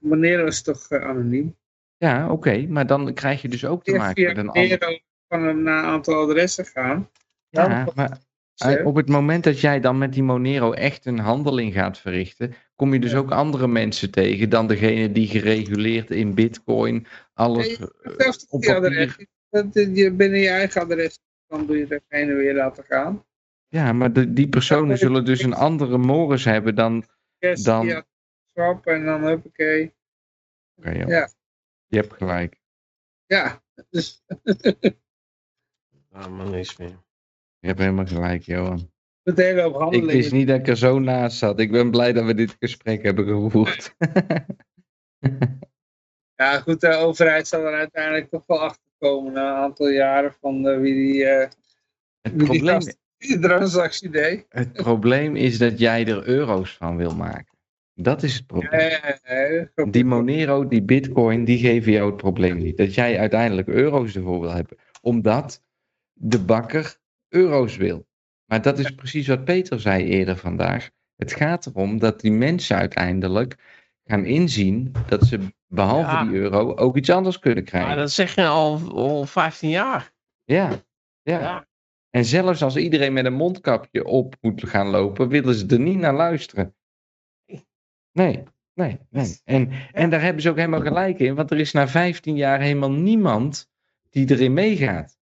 Monero 0.00 0.46
is 0.46 0.62
toch 0.62 0.88
eh, 0.88 1.04
anoniem? 1.04 1.56
Ja, 1.96 2.30
oké, 2.30 2.66
maar 2.66 2.86
dan 2.86 3.14
krijg 3.14 3.42
je 3.42 3.48
dus 3.48 3.64
ook 3.64 3.84
te 3.84 3.96
maken 3.96 4.22
met 4.22 4.36
een 4.36 4.48
ander. 4.48 4.78
Monero 4.78 4.98
van 5.28 5.42
een 5.42 5.68
aantal 5.68 6.22
adressen 6.22 6.64
gaan. 6.64 7.10
Ja, 7.48 7.86
maar 7.94 8.18
Op 8.84 8.94
het 8.94 9.08
moment 9.08 9.44
dat 9.44 9.60
jij 9.60 9.80
dan 9.80 9.98
met 9.98 10.12
die 10.12 10.22
Monero 10.22 10.72
echt 10.72 11.06
een 11.06 11.18
handeling 11.18 11.72
gaat 11.72 11.98
verrichten, 11.98 12.54
kom 12.76 12.92
je 12.92 13.00
dus 13.00 13.10
Ja. 13.10 13.18
ook 13.18 13.30
andere 13.30 13.68
mensen 13.68 14.10
tegen 14.10 14.48
dan 14.50 14.66
degene 14.66 15.12
die 15.12 15.28
gereguleerd 15.28 16.10
in 16.10 16.34
bitcoin 16.34 17.06
alles 17.32 17.78
Nee, 17.78 17.88
eh, 18.16 18.32
op 18.48 18.64
adres. 18.64 19.16
Dat 19.50 19.74
je 19.74 20.12
binnen 20.12 20.40
je 20.40 20.48
eigen 20.48 20.80
adres, 20.80 21.20
dan 21.46 21.66
doe 21.66 21.76
je 21.78 22.02
heen 22.08 22.28
en 22.28 22.36
weer 22.36 22.54
laten 22.54 22.84
gaan. 22.84 23.24
Ja, 23.68 23.92
maar 23.92 24.12
de, 24.12 24.32
die 24.32 24.48
personen 24.48 24.88
maar 24.88 24.98
zullen 24.98 25.24
dus 25.24 25.42
een 25.42 25.54
andere 25.54 25.98
morris 25.98 26.44
hebben 26.44 26.74
dan. 26.74 27.04
Yes, 27.38 27.62
Dan- 27.62 28.04
swap 28.52 28.86
en 28.86 29.04
dan 29.04 29.24
huppakee. 29.24 29.94
Oké. 30.76 30.90
Ja. 30.90 31.28
Je 31.86 31.96
hebt 31.96 32.12
gelijk. 32.12 32.60
Ja, 33.26 33.62
dus 33.90 34.22
Ah, 36.12 36.26
man, 36.36 36.50
niks 36.50 36.76
meer. 36.76 37.02
Je 37.64 37.70
hebt 37.70 37.82
helemaal 37.82 38.06
gelijk, 38.06 38.42
Johan. 38.42 38.90
Ik 39.90 40.04
wist 40.04 40.32
niet 40.32 40.48
dat 40.48 40.58
ik 40.58 40.68
er 40.68 40.76
zo 40.76 40.98
naast 40.98 41.38
zat. 41.38 41.60
Ik 41.60 41.70
ben 41.70 41.90
blij 41.90 42.12
dat 42.12 42.24
we 42.24 42.34
dit 42.34 42.56
gesprek 42.58 43.02
hebben 43.02 43.26
gevoerd. 43.26 43.94
Ja, 46.36 46.60
goed, 46.60 46.80
de 46.80 46.94
overheid 46.94 47.48
zal 47.48 47.66
er 47.66 47.74
uiteindelijk 47.74 48.30
toch 48.30 48.46
wel 48.46 48.60
achter 48.60 48.90
komen 48.98 49.32
na 49.32 49.50
een 49.50 49.56
aantal 49.56 49.88
jaren 49.88 50.34
van 50.40 50.68
eh, 50.68 50.80
wie 50.80 50.94
die, 50.94 51.24
eh, 51.24 51.48
het, 52.20 52.32
wie 52.32 52.50
die, 52.50 52.58
probleem, 52.58 53.40
transactie 53.40 54.10
deed. 54.10 54.46
het 54.48 54.72
probleem 54.72 55.36
is 55.36 55.58
dat 55.58 55.78
jij 55.78 56.06
er 56.06 56.28
euro's 56.28 56.76
van 56.76 56.96
wil 56.96 57.14
maken. 57.14 57.58
Dat 57.94 58.22
is 58.22 58.34
het 58.34 58.46
probleem. 58.46 58.80
Ja, 58.80 59.18
ja, 59.24 59.68
ja. 59.74 59.84
Die 59.84 60.04
Monero, 60.04 60.68
die 60.68 60.82
Bitcoin, 60.82 61.44
die 61.44 61.58
geven 61.58 61.92
jou 61.92 62.06
het 62.06 62.16
probleem 62.16 62.58
niet. 62.58 62.76
Dat 62.76 62.94
jij 62.94 63.18
uiteindelijk 63.18 63.68
euro's 63.68 64.16
ervoor 64.16 64.40
wil 64.40 64.52
hebben. 64.52 64.76
Omdat 65.00 65.62
de 66.12 66.38
bakker 66.38 67.02
euro's 67.34 67.76
wil. 67.76 68.06
Maar 68.44 68.62
dat 68.62 68.78
is 68.78 68.90
precies 68.94 69.26
wat 69.28 69.44
Peter 69.44 69.80
zei 69.80 70.04
eerder 70.04 70.36
vandaag. 70.36 70.90
Het 71.16 71.32
gaat 71.32 71.66
erom 71.66 71.98
dat 71.98 72.20
die 72.20 72.32
mensen 72.32 72.76
uiteindelijk 72.76 73.56
gaan 74.04 74.24
inzien 74.24 74.92
dat 75.06 75.24
ze 75.26 75.38
behalve 75.66 76.10
Ja. 76.10 76.24
die 76.24 76.34
euro 76.34 76.74
ook 76.74 76.96
iets 76.96 77.10
anders 77.10 77.38
kunnen 77.38 77.64
krijgen. 77.64 77.96
dat 77.96 78.10
zeg 78.10 78.34
je 78.34 78.46
al, 78.46 78.80
al 78.94 79.24
15 79.24 79.68
jaar. 79.70 80.12
Ja, 80.44 80.68
ja. 81.22 81.40
Ja. 81.40 81.66
En 82.10 82.24
zelfs 82.24 82.62
als 82.62 82.76
iedereen 82.76 83.12
met 83.12 83.24
een 83.24 83.34
mondkapje 83.34 84.04
op 84.04 84.34
moet 84.40 84.68
gaan 84.68 84.86
lopen, 84.86 85.28
willen 85.28 85.54
ze 85.54 85.66
er 85.66 85.80
niet 85.80 85.98
naar 85.98 86.14
luisteren. 86.14 86.74
Nee, 88.12 88.42
nee, 88.74 88.98
nee. 89.10 89.40
En, 89.44 89.70
en 89.92 90.10
daar 90.10 90.20
hebben 90.22 90.42
ze 90.42 90.50
ook 90.50 90.56
helemaal 90.56 90.80
gelijk 90.80 91.18
in, 91.18 91.34
want 91.34 91.50
er 91.50 91.58
is 91.58 91.72
na 91.72 91.88
15 91.88 92.36
jaar 92.36 92.60
helemaal 92.60 92.90
niemand 92.92 93.70
die 94.10 94.30
erin 94.30 94.52
meegaat. 94.52 95.13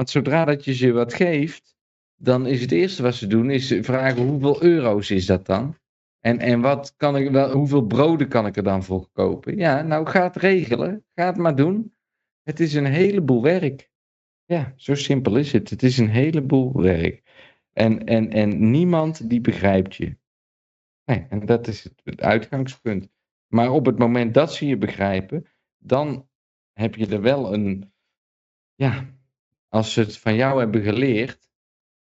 Want 0.00 0.12
zodra 0.12 0.44
dat 0.44 0.64
je 0.64 0.74
ze 0.74 0.92
wat 0.92 1.14
geeft, 1.14 1.76
dan 2.16 2.46
is 2.46 2.60
het 2.60 2.72
eerste 2.72 3.02
wat 3.02 3.14
ze 3.14 3.26
doen, 3.26 3.50
is 3.50 3.74
vragen 3.80 4.26
hoeveel 4.26 4.62
euro's 4.62 5.10
is 5.10 5.26
dat 5.26 5.46
dan? 5.46 5.78
En, 6.20 6.38
en 6.38 6.60
wat 6.60 6.94
kan 6.96 7.16
ik 7.16 7.30
wel, 7.30 7.52
hoeveel 7.52 7.86
broden 7.86 8.28
kan 8.28 8.46
ik 8.46 8.56
er 8.56 8.62
dan 8.62 8.84
voor 8.84 9.08
kopen? 9.12 9.56
Ja, 9.56 9.82
nou 9.82 10.06
ga 10.06 10.22
het 10.22 10.36
regelen, 10.36 11.04
ga 11.14 11.26
het 11.26 11.36
maar 11.36 11.56
doen. 11.56 11.94
Het 12.42 12.60
is 12.60 12.74
een 12.74 12.86
heleboel 12.86 13.42
werk. 13.42 13.90
Ja, 14.44 14.72
zo 14.76 14.94
simpel 14.94 15.36
is 15.36 15.52
het. 15.52 15.70
Het 15.70 15.82
is 15.82 15.98
een 15.98 16.10
heleboel 16.10 16.72
werk. 16.72 17.22
En, 17.72 18.06
en, 18.06 18.30
en 18.30 18.70
niemand 18.70 19.28
die 19.28 19.40
begrijpt 19.40 19.94
je. 19.96 20.16
En 21.04 21.46
dat 21.46 21.66
is 21.66 21.84
het 22.04 22.20
uitgangspunt. 22.20 23.08
Maar 23.46 23.70
op 23.70 23.86
het 23.86 23.98
moment 23.98 24.34
dat 24.34 24.54
ze 24.54 24.66
je 24.66 24.76
begrijpen, 24.76 25.46
dan 25.78 26.28
heb 26.72 26.94
je 26.94 27.06
er 27.06 27.20
wel 27.20 27.54
een. 27.54 27.92
Ja, 28.74 29.18
als 29.70 29.92
ze 29.92 30.00
het 30.00 30.18
van 30.18 30.34
jou 30.34 30.58
hebben 30.58 30.82
geleerd 30.82 31.50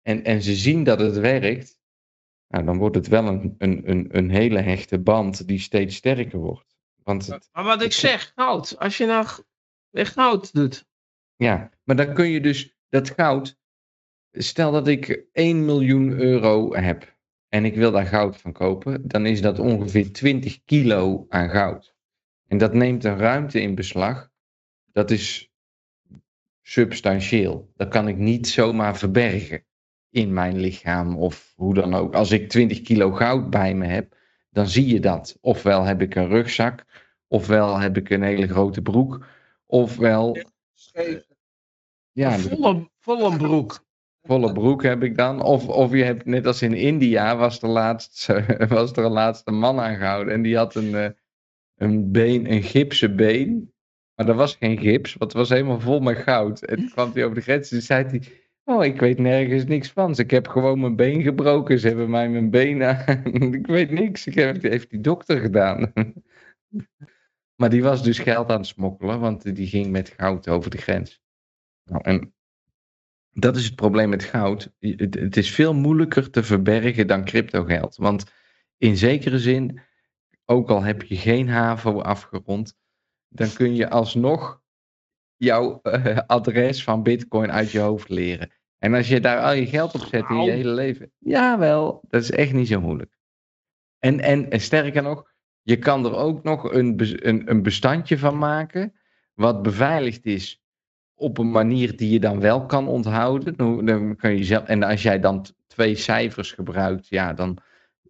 en, 0.01 0.23
en 0.23 0.41
ze 0.41 0.55
zien 0.55 0.83
dat 0.83 0.99
het 0.99 1.17
werkt, 1.17 1.79
nou, 2.47 2.65
dan 2.65 2.77
wordt 2.77 2.95
het 2.95 3.07
wel 3.07 3.27
een, 3.27 3.55
een, 3.57 3.89
een, 3.89 4.17
een 4.17 4.29
hele 4.29 4.59
hechte 4.59 4.99
band 4.99 5.47
die 5.47 5.59
steeds 5.59 5.95
sterker 5.95 6.39
wordt. 6.39 6.77
Want 7.03 7.27
het, 7.27 7.49
Maar 7.51 7.63
wat 7.63 7.81
ik 7.81 7.91
zeg, 7.91 8.31
goud. 8.35 8.77
Als 8.77 8.97
je 8.97 9.05
nou 9.05 9.27
echt 9.91 10.13
goud 10.13 10.53
doet. 10.53 10.87
Ja, 11.35 11.69
maar 11.83 11.95
dan 11.95 12.13
kun 12.13 12.29
je 12.29 12.41
dus 12.41 12.77
dat 12.89 13.09
goud. 13.09 13.57
Stel 14.31 14.71
dat 14.71 14.87
ik 14.87 15.25
1 15.31 15.65
miljoen 15.65 16.11
euro 16.11 16.75
heb 16.75 17.17
en 17.47 17.65
ik 17.65 17.75
wil 17.75 17.91
daar 17.91 18.05
goud 18.05 18.37
van 18.37 18.51
kopen, 18.51 19.07
dan 19.07 19.25
is 19.25 19.41
dat 19.41 19.59
ongeveer 19.59 20.13
20 20.13 20.63
kilo 20.65 21.25
aan 21.29 21.49
goud. 21.49 21.95
En 22.47 22.57
dat 22.57 22.73
neemt 22.73 23.03
een 23.03 23.17
ruimte 23.17 23.61
in 23.61 23.75
beslag. 23.75 24.29
Dat 24.91 25.11
is 25.11 25.48
substantieel. 26.69 27.71
Dat 27.75 27.87
kan 27.87 28.07
ik 28.07 28.17
niet 28.17 28.47
zomaar 28.47 28.97
verbergen 28.97 29.63
in 30.09 30.33
mijn 30.33 30.59
lichaam 30.59 31.17
of 31.17 31.53
hoe 31.55 31.73
dan 31.73 31.93
ook. 31.93 32.13
Als 32.15 32.31
ik 32.31 32.49
20 32.49 32.81
kilo 32.81 33.11
goud 33.11 33.49
bij 33.49 33.73
me 33.73 33.85
heb, 33.85 34.15
dan 34.49 34.67
zie 34.67 34.87
je 34.87 34.99
dat. 34.99 35.37
Ofwel 35.41 35.83
heb 35.83 36.01
ik 36.01 36.15
een 36.15 36.27
rugzak, 36.27 36.85
ofwel 37.27 37.79
heb 37.79 37.97
ik 37.97 38.09
een 38.09 38.21
hele 38.21 38.47
grote 38.47 38.81
broek, 38.81 39.25
ofwel 39.65 40.37
ja, 42.11 42.37
de 42.37 42.41
volle, 42.41 42.89
volle 42.97 43.37
broek. 43.47 43.85
volle 44.21 44.51
broek 44.51 44.83
heb 44.83 45.03
ik 45.03 45.17
dan. 45.17 45.41
Of, 45.41 45.67
of 45.67 45.91
je 45.91 46.03
hebt, 46.03 46.25
net 46.25 46.45
als 46.45 46.61
in 46.61 46.73
India, 46.73 47.37
was 47.37 47.61
er 47.61 47.69
laatst, 47.69 48.25
was 48.67 48.91
er 48.91 49.05
een 49.05 49.11
laatste 49.11 49.51
man 49.51 49.79
aangehouden. 49.79 50.33
En 50.33 50.41
die 50.41 50.57
had 50.57 50.75
een, 50.75 50.95
eh, 50.95 51.09
een 51.75 52.11
been, 52.11 52.51
een 52.51 52.63
gipsen 52.63 53.15
been. 53.15 53.73
Maar 54.19 54.27
dat 54.27 54.37
was 54.37 54.55
geen 54.55 54.77
gips, 54.77 55.13
want 55.13 55.31
het 55.31 55.41
was 55.41 55.49
helemaal 55.49 55.79
vol 55.79 55.99
met 55.99 56.17
goud. 56.17 56.61
En 56.61 56.89
kwam 56.89 57.11
hij 57.13 57.23
over 57.23 57.35
de 57.35 57.41
grens 57.41 57.71
en 57.71 57.81
zei 57.81 58.03
hij... 58.03 58.21
Oh, 58.63 58.85
ik 58.85 58.99
weet 58.99 59.19
nergens 59.19 59.65
niks 59.65 59.89
van. 59.89 60.17
Ik 60.17 60.31
heb 60.31 60.47
gewoon 60.47 60.79
mijn 60.79 60.95
been 60.95 61.21
gebroken. 61.21 61.79
Ze 61.79 61.87
hebben 61.87 62.09
mij 62.09 62.29
mijn 62.29 62.49
been 62.49 62.83
aan. 62.83 63.25
ik 63.59 63.67
weet 63.67 63.91
niks. 63.91 64.27
Ik 64.27 64.33
heb, 64.33 64.61
heeft 64.61 64.89
die 64.89 65.01
dokter 65.01 65.39
gedaan. 65.39 65.93
maar 67.59 67.69
die 67.69 67.83
was 67.83 68.03
dus 68.03 68.19
geld 68.19 68.49
aan 68.49 68.57
het 68.57 68.67
smokkelen, 68.67 69.19
want 69.19 69.55
die 69.55 69.67
ging 69.67 69.91
met 69.91 70.13
goud 70.17 70.49
over 70.49 70.69
de 70.69 70.77
grens. 70.77 71.21
Nou, 71.83 72.01
en 72.03 72.33
dat 73.31 73.55
is 73.55 73.65
het 73.65 73.75
probleem 73.75 74.09
met 74.09 74.23
goud. 74.23 74.71
Het, 74.79 75.13
het 75.13 75.37
is 75.37 75.51
veel 75.51 75.73
moeilijker 75.73 76.29
te 76.29 76.43
verbergen 76.43 77.07
dan 77.07 77.25
cryptogeld. 77.25 77.95
Want 77.95 78.31
in 78.77 78.97
zekere 78.97 79.39
zin, 79.39 79.81
ook 80.45 80.69
al 80.69 80.83
heb 80.83 81.01
je 81.03 81.15
geen 81.15 81.49
HAVO 81.49 82.01
afgerond, 82.01 82.77
dan 83.29 83.53
kun 83.53 83.75
je 83.75 83.89
alsnog 83.89 84.61
jouw 85.35 85.79
eh, 85.81 86.17
adres 86.27 86.83
van 86.83 87.03
Bitcoin 87.03 87.51
uit 87.51 87.71
je 87.71 87.79
hoofd 87.79 88.09
leren. 88.09 88.51
En 88.77 88.93
als 88.93 89.07
je 89.07 89.19
daar 89.19 89.41
al 89.41 89.53
je 89.53 89.65
geld 89.65 89.93
op 89.93 90.01
zet 90.01 90.29
in 90.29 90.41
je 90.41 90.51
hele 90.51 90.71
leven, 90.71 91.11
jawel, 91.17 92.01
dat 92.07 92.21
is 92.21 92.31
echt 92.31 92.53
niet 92.53 92.67
zo 92.67 92.81
moeilijk. 92.81 93.17
En, 93.99 94.19
en, 94.19 94.49
en 94.49 94.61
sterker 94.61 95.03
nog, 95.03 95.31
je 95.61 95.77
kan 95.77 96.05
er 96.05 96.15
ook 96.15 96.43
nog 96.43 96.71
een, 96.73 96.95
een, 97.27 97.49
een 97.49 97.63
bestandje 97.63 98.17
van 98.17 98.37
maken, 98.37 98.93
wat 99.33 99.61
beveiligd 99.61 100.25
is 100.25 100.63
op 101.15 101.37
een 101.37 101.51
manier 101.51 101.95
die 101.95 102.09
je 102.09 102.19
dan 102.19 102.39
wel 102.39 102.65
kan 102.65 102.87
onthouden. 102.87 103.55
Dan, 103.85 104.15
kan 104.15 104.35
je 104.35 104.43
zelf, 104.43 104.63
en 104.63 104.83
als 104.83 105.01
jij 105.01 105.19
dan 105.19 105.45
twee 105.67 105.95
cijfers 105.95 106.51
gebruikt, 106.51 107.07
ja, 107.07 107.33
dan, 107.33 107.57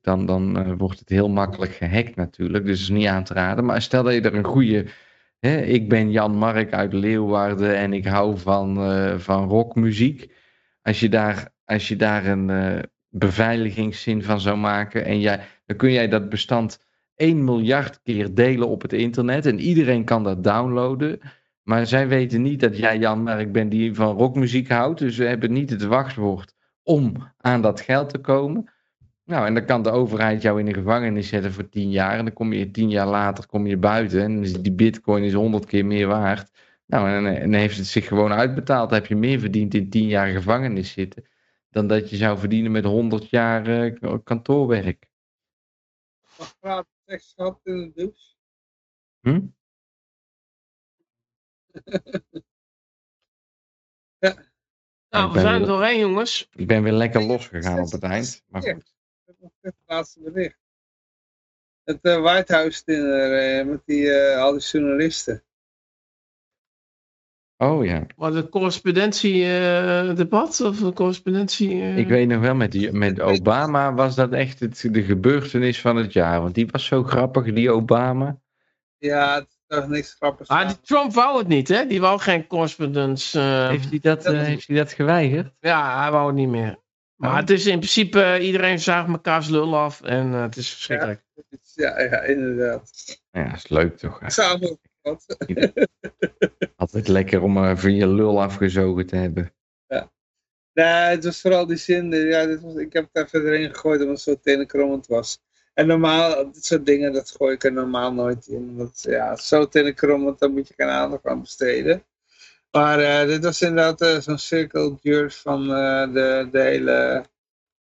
dan, 0.01 0.25
dan 0.25 0.57
eh, 0.57 0.73
wordt 0.77 0.99
het 0.99 1.09
heel 1.09 1.29
makkelijk 1.29 1.71
gehackt 1.71 2.15
natuurlijk. 2.15 2.65
Dus 2.65 2.79
dat 2.79 2.89
is 2.89 2.95
niet 2.95 3.07
aan 3.07 3.23
te 3.23 3.33
raden. 3.33 3.65
Maar 3.65 3.81
stel 3.81 4.03
dat 4.03 4.13
je 4.13 4.21
er 4.21 4.35
een 4.35 4.43
goede. 4.43 4.85
Ik 5.39 5.89
ben 5.89 6.11
Jan 6.11 6.35
Mark 6.35 6.73
uit 6.73 6.93
Leeuwarden 6.93 7.75
en 7.75 7.93
ik 7.93 8.05
hou 8.05 8.37
van, 8.37 8.77
eh, 8.77 9.17
van 9.17 9.49
rockmuziek. 9.49 10.31
Als 10.81 10.99
je 10.99 11.09
daar, 11.09 11.49
als 11.65 11.87
je 11.87 11.95
daar 11.95 12.25
een 12.25 12.49
eh, 12.49 12.79
beveiligingszin 13.09 14.23
van 14.23 14.39
zou 14.39 14.57
maken, 14.57 15.05
en 15.05 15.19
jij, 15.19 15.41
dan 15.65 15.77
kun 15.77 15.91
jij 15.91 16.07
dat 16.07 16.29
bestand 16.29 16.79
1 17.15 17.43
miljard 17.43 18.01
keer 18.01 18.33
delen 18.33 18.67
op 18.67 18.81
het 18.81 18.93
internet 18.93 19.45
en 19.45 19.59
iedereen 19.59 20.03
kan 20.03 20.23
dat 20.23 20.43
downloaden. 20.43 21.19
Maar 21.63 21.87
zij 21.87 22.07
weten 22.07 22.41
niet 22.41 22.59
dat 22.59 22.77
jij 22.77 22.97
Jan 22.97 23.23
Mark 23.23 23.51
bent 23.51 23.71
die 23.71 23.95
van 23.95 24.17
rockmuziek 24.17 24.69
houdt. 24.69 24.99
Dus 24.99 25.15
ze 25.15 25.23
hebben 25.23 25.51
niet 25.51 25.69
het 25.69 25.83
wachtwoord 25.83 26.55
om 26.83 27.31
aan 27.37 27.61
dat 27.61 27.81
geld 27.81 28.09
te 28.09 28.17
komen. 28.17 28.69
Nou, 29.29 29.45
en 29.45 29.53
dan 29.53 29.65
kan 29.65 29.83
de 29.83 29.91
overheid 29.91 30.41
jou 30.41 30.59
in 30.59 30.65
de 30.65 30.73
gevangenis 30.73 31.27
zetten 31.27 31.53
voor 31.53 31.69
tien 31.69 31.91
jaar. 31.91 32.17
En 32.17 32.25
dan 32.25 32.33
kom 32.33 32.53
je 32.53 32.71
tien 32.71 32.89
jaar 32.89 33.07
later 33.07 33.47
kom 33.47 33.67
je 33.67 33.77
buiten. 33.77 34.21
En 34.21 34.41
die 34.41 34.71
bitcoin 34.71 35.23
is 35.23 35.33
honderd 35.33 35.65
keer 35.65 35.85
meer 35.85 36.07
waard. 36.07 36.51
Nou, 36.85 37.09
en, 37.09 37.25
en 37.25 37.51
dan 37.51 37.59
heeft 37.59 37.77
het 37.77 37.87
zich 37.87 38.07
gewoon 38.07 38.31
uitbetaald. 38.31 38.89
Dan 38.89 38.97
heb 38.97 39.07
je 39.07 39.15
meer 39.15 39.39
verdiend 39.39 39.73
in 39.73 39.89
tien 39.89 40.07
jaar 40.07 40.27
gevangenis 40.27 40.91
zitten. 40.91 41.25
Dan 41.69 41.87
dat 41.87 42.09
je 42.09 42.15
zou 42.15 42.37
verdienen 42.37 42.71
met 42.71 42.83
honderd 42.83 43.29
jaar 43.29 43.67
eh, 43.67 44.17
kantoorwerk. 44.23 45.07
Mag 46.37 46.55
gratis 46.59 46.93
tekst 47.05 47.33
gehad 47.35 47.59
in 47.63 47.77
de 47.77 47.91
douche. 47.93 48.35
Hm? 49.21 49.41
Nou, 55.09 55.27
Ik 55.27 55.33
we 55.33 55.39
zijn 55.39 55.61
er 55.61 55.67
doorheen, 55.67 55.99
jongens. 55.99 56.49
Ik 56.51 56.67
ben 56.67 56.83
weer 56.83 56.91
lekker 56.93 57.23
losgegaan 57.23 57.79
op 57.79 57.91
het 57.91 58.03
eind. 58.03 58.43
Maar 58.47 58.63
Ja. 58.63 58.73
goed. 58.73 58.97
Het 59.61 59.75
laatste 59.85 60.19
bericht. 60.19 60.57
Het 61.83 61.99
eh, 62.01 62.21
White 62.21 62.53
House 62.53 62.81
dinner 62.85 63.57
eh, 63.59 63.65
met 63.65 63.81
die, 63.85 64.11
eh, 64.11 64.41
al 64.41 64.51
die 64.51 64.61
journalisten. 64.61 65.43
Oh 67.57 67.85
ja. 67.85 68.05
Wat 68.15 68.35
een 68.35 68.49
correspondentiedebat 68.49 70.61
of 70.61 70.81
een 70.81 70.93
correspondentie... 70.93 71.71
eh, 71.71 71.97
Ik 71.97 72.07
weet 72.07 72.27
nog 72.27 72.41
wel, 72.41 72.55
met, 72.55 72.71
die, 72.71 72.91
met 72.91 73.19
Obama 73.19 73.93
was 73.93 74.15
dat 74.15 74.31
echt 74.31 74.59
het, 74.59 74.87
de 74.91 75.03
gebeurtenis 75.03 75.81
van 75.81 75.95
het 75.95 76.13
jaar. 76.13 76.41
Want 76.41 76.55
die 76.55 76.67
was 76.67 76.85
zo 76.85 77.03
grappig, 77.03 77.53
die 77.53 77.71
Obama. 77.71 78.39
Ja, 78.97 79.35
het 79.35 79.47
is 79.49 79.57
toch 79.67 79.87
niks 79.87 80.13
grappigs. 80.13 80.49
Ah, 80.49 80.59
aan. 80.59 80.67
die 80.67 80.79
Trump 80.81 81.13
wou 81.13 81.37
het 81.37 81.47
niet, 81.47 81.67
hè? 81.67 81.85
Die 81.85 82.01
wou 82.01 82.19
geen 82.19 82.47
correspondence. 82.47 83.39
eh, 83.39 83.69
Heeft 83.69 83.89
hij 83.89 83.99
dat, 83.99 84.25
eh, 84.25 84.41
heeft 84.41 84.67
hij 84.67 84.77
dat 84.77 84.93
geweigerd? 84.93 85.53
Ja, 85.59 86.01
hij 86.01 86.11
wou 86.11 86.27
het 86.27 86.35
niet 86.35 86.49
meer. 86.49 86.79
Maar 87.19 87.31
Oh. 87.31 87.37
het 87.37 87.49
is 87.49 87.65
in 87.65 87.77
principe, 87.77 88.21
eh, 88.21 88.45
iedereen 88.45 88.79
zaagt 88.79 89.07
mekaars 89.07 89.47
lul 89.49 89.77
af 89.77 90.01
en 90.01 90.33
eh, 90.33 90.41
het 90.41 90.55
is 90.55 90.69
verschrikkelijk. 90.69 91.23
Ja, 91.73 92.01
ja, 92.01 92.21
inderdaad. 92.21 92.91
Ja, 93.31 93.53
is 93.53 93.67
leuk 93.69 93.97
toch? 93.97 94.19
Zou 94.27 94.67
ook 94.69 94.79
wat. 95.01 95.25
Altijd 96.75 97.07
lekker 97.07 97.41
om 97.41 97.57
eh, 97.57 97.75
van 97.77 97.95
je 97.95 98.07
lul 98.07 98.41
afgezogen 98.41 99.05
te 99.05 99.15
hebben. 99.15 99.53
Nee, 100.73 100.85
het 100.87 101.23
was 101.23 101.41
vooral 101.41 101.65
die 101.65 101.77
zin. 101.77 102.11
Ja, 102.11 102.45
dit 102.45 102.61
was, 102.61 102.75
ik 102.75 102.93
heb 102.93 103.03
het 103.03 103.13
daar 103.13 103.29
verder 103.29 103.53
in 103.53 103.69
gegooid 103.73 103.99
omdat 104.01 104.15
het 104.15 104.25
zo 104.25 104.39
tenenkrommend 104.41 105.07
was. 105.07 105.39
En 105.73 105.87
normaal, 105.87 106.51
dit 106.51 106.65
soort 106.65 106.85
dingen, 106.85 107.13
dat 107.13 107.31
gooi 107.31 107.53
ik 107.53 107.63
er 107.63 107.73
normaal 107.73 108.13
nooit 108.13 108.47
in. 108.47 108.77
Dat, 108.77 109.01
ja, 109.01 109.35
zo 109.35 109.67
tenenkrommend, 109.67 110.39
daar 110.39 110.49
moet 110.49 110.67
je 110.67 110.73
geen 110.77 110.87
aandacht 110.87 111.25
aan 111.25 111.41
besteden. 111.41 112.03
Maar 112.71 112.99
eh, 112.99 113.27
dit 113.27 113.43
was 113.43 113.61
inderdaad 113.61 114.01
eh, 114.01 114.19
zo'n 114.19 114.37
cirkel 114.37 114.97
jerk 115.01 115.33
van 115.33 115.61
eh, 115.61 116.13
de, 116.13 116.47
de 116.51 116.59
hele 116.61 117.25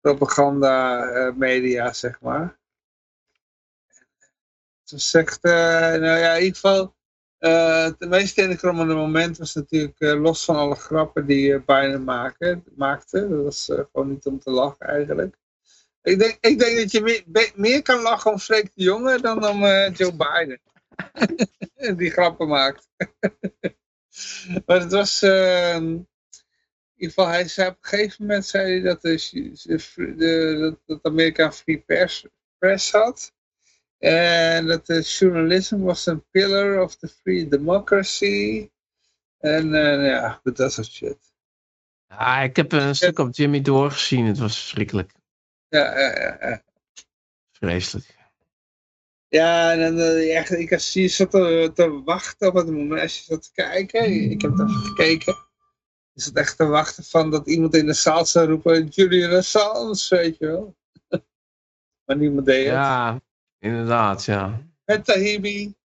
propaganda 0.02 1.34
media, 1.36 1.94
zeg 1.94 2.22
maar. 2.22 2.60
Ze 4.84 4.98
zegt, 4.98 5.44
nou 5.44 6.06
ja, 6.06 6.34
in 6.34 6.44
ieder 6.44 6.56
geval, 6.56 6.96
het 7.38 8.10
meest 8.10 8.36
tenenkrommende 8.36 8.94
moment 8.94 9.38
was 9.38 9.54
natuurlijk 9.54 10.00
los 10.00 10.46
van 10.46 10.56
alle 10.56 10.76
grappen 10.76 11.26
die 11.26 11.50
uh, 11.50 11.60
Biden 11.66 12.04
maken, 12.04 12.64
maakte. 12.76 13.30
Dat 13.30 13.44
was 13.44 13.66
gewoon 13.66 14.10
niet 14.10 14.26
om 14.26 14.40
te 14.40 14.50
lachen 14.52 14.88
eigenlijk. 14.88 15.36
Ik 16.02 16.20
denk, 16.20 16.38
ik 16.42 16.60
denk 16.60 16.78
dat 16.78 16.92
je 16.92 17.52
meer, 17.56 17.82
kan 17.82 18.02
lachen 18.02 18.32
om 18.32 18.40
Freek 18.40 18.76
de 18.76 18.84
Jonge 18.84 19.22
dan 19.22 19.48
om 19.48 19.66
Joe 19.92 20.16
Biden. 20.16 20.60
die 21.98 22.12
grappen 22.12 22.48
maakt. 22.48 22.90
maar 24.66 24.80
het 24.80 24.92
was... 24.92 25.22
ehm, 25.22 25.98
in 26.98 27.04
ieder 27.04 27.16
geval, 27.16 27.28
hij 27.32 27.48
zei 27.48 27.70
op 27.70 27.78
een 27.82 27.90
gegeven 27.90 28.26
moment 28.26 28.46
zei 28.46 28.72
hij 28.72 28.82
dat, 28.82 29.02
de, 29.02 29.60
de, 29.64 30.16
de- 30.16 30.78
dat, 30.86 31.04
Amerika 31.04 31.46
een 31.46 31.54
free 31.54 31.80
press, 31.80 32.26
press 32.58 32.92
had. 32.92 33.34
En 33.98 34.66
dat 34.68 34.86
de 34.86 35.02
journalism 35.02 35.80
was 35.80 36.06
een 36.06 36.26
pillar 36.32 36.82
of 36.82 36.96
the 36.96 37.08
free 37.08 37.48
democracy. 37.48 38.70
En 39.38 39.74
eh, 39.74 40.06
ja, 40.06 40.40
dat 40.44 40.74
soort 40.74 40.88
shit. 40.88 41.18
Ja, 42.08 42.42
ik 42.42 42.56
heb 42.56 42.72
een 42.72 42.96
stuk 42.96 43.20
op 43.20 43.36
Jimmy 43.36 43.62
doorgezien. 43.62 44.26
Het 44.26 44.38
was 44.38 44.60
verschrikkelijk. 44.60 45.12
Ja, 45.68 46.00
ja, 46.00 46.20
ja, 46.20 46.38
ja. 46.50 46.64
Vreselijk. 47.52 48.17
Ja, 49.30 49.72
en 49.72 49.80
dan, 49.80 50.00
eh, 50.00 50.38
echt, 50.38 50.52
ik 50.52 50.80
zie 50.80 51.02
je 51.02 51.08
zat 51.08 51.32
te, 51.32 51.72
te 51.74 52.02
wachten 52.04 52.48
op 52.48 52.54
het 52.54 52.68
moment 52.68 53.02
als 53.02 53.18
je 53.18 53.24
zat 53.24 53.44
te 53.44 53.52
kijken. 53.52 54.30
Ik 54.32 54.42
heb 54.42 54.52
het 54.52 54.60
even 54.70 54.74
gekeken. 54.82 55.36
Je 56.12 56.22
zat 56.22 56.34
echt 56.34 56.58
te 56.58 56.66
wachten 56.66 57.04
van 57.04 57.32
dat 57.32 57.48
iemand 57.48 57.76
in 57.76 57.86
de 57.86 57.94
zaal 57.94 58.26
zou 58.26 58.48
roepen, 58.50 58.86
Julian 58.88 59.32
Assange, 59.32 60.06
weet 60.10 60.38
je 60.38 60.46
wel. 60.46 60.78
maar 62.06 62.18
niemand 62.18 62.46
deed 62.46 62.64
het. 62.66 62.74
Ja, 62.74 63.22
inderdaad, 63.60 64.26
ja. 64.26 64.62
Met 64.86 65.06
Tahibi. 65.06 65.76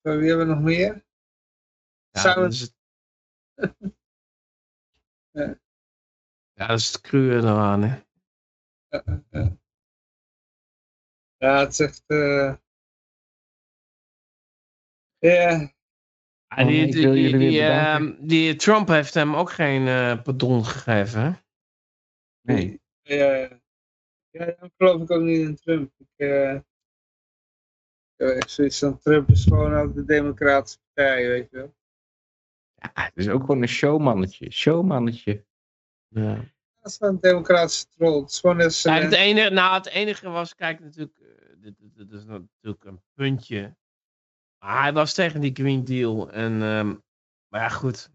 Wie 0.00 0.12
hebben 0.28 0.38
we 0.48 0.54
nog 0.54 0.62
meer? 0.62 1.04
Ja, 2.10 2.20
Zou 2.20 2.34
dat 2.34 2.44
het- 2.44 2.52
is 2.52 2.60
het... 2.60 2.74
Ja. 5.30 5.58
Ja, 6.52 6.66
dat 6.66 6.78
is 6.78 6.86
het 6.92 7.00
cruwe 7.00 7.34
eraan, 7.36 7.82
hè. 7.82 7.98
Ja, 8.88 9.56
het 11.38 11.72
is 11.72 11.80
echt... 11.80 12.02
eh, 12.06 12.54
Ja, 15.18 15.74
Ja, 16.56 16.64
die, 16.64 16.90
die, 16.90 17.62
ehm, 17.62 18.14
die 18.26 18.56
Trump 18.56 18.88
heeft 18.88 19.14
hem 19.14 19.34
ook 19.34 19.50
geen 19.50 19.86
eh, 19.86 20.22
pardon 20.22 20.64
gegeven, 20.64 21.22
hè? 21.22 21.30
Nee. 22.40 22.80
ja, 23.02 23.34
ja. 23.34 23.60
Ja, 24.30 24.54
dan 24.58 24.70
geloof 24.76 25.02
ik 25.02 25.10
ook 25.10 25.22
niet 25.22 25.40
in 25.40 25.56
Trump. 25.56 25.92
Ik, 25.98 26.08
eh, 26.16 26.54
ik 28.16 28.34
echt 28.36 28.50
zoiets 28.50 28.78
van 28.78 28.98
Trump 28.98 29.28
is 29.28 29.44
gewoon 29.44 29.74
ook 29.74 29.94
de 29.94 30.04
democratische 30.04 30.78
partij, 30.92 31.28
weet 31.28 31.50
je 31.50 31.56
wel. 31.56 31.74
Ja, 32.74 32.90
het 33.04 33.16
is 33.16 33.28
ook 33.28 33.40
gewoon 33.40 33.62
een 33.62 33.68
showmannetje. 33.68 34.50
Showmannetje. 34.50 35.46
Ja. 36.08 36.54
Wel 36.98 37.08
een 37.10 37.20
democratische 37.20 37.86
troll. 37.96 38.20
Het 38.20 38.30
is 38.30 38.38
gewoon 38.40 38.56
net 38.56 38.74
zo- 38.74 38.90
Ja, 38.90 39.00
het, 39.00 39.12
enige, 39.12 39.50
nou, 39.50 39.74
het 39.74 39.86
enige 39.88 40.28
was, 40.28 40.54
kijk, 40.54 40.80
natuurlijk, 40.80 41.16
eh, 41.18 41.26
dit, 41.62 41.74
dit, 41.78 42.12
is 42.12 42.24
natuurlijk 42.24 42.84
een 42.84 43.00
puntje. 43.14 43.76
Maar 44.58 44.82
hij 44.82 44.92
was 44.92 45.12
tegen 45.14 45.40
die 45.40 45.54
Green 45.54 45.84
Deal. 45.84 46.30
En, 46.30 46.52
ehm, 46.62 46.94
maar 47.48 47.60
ja, 47.60 47.68
goed. 47.68 48.10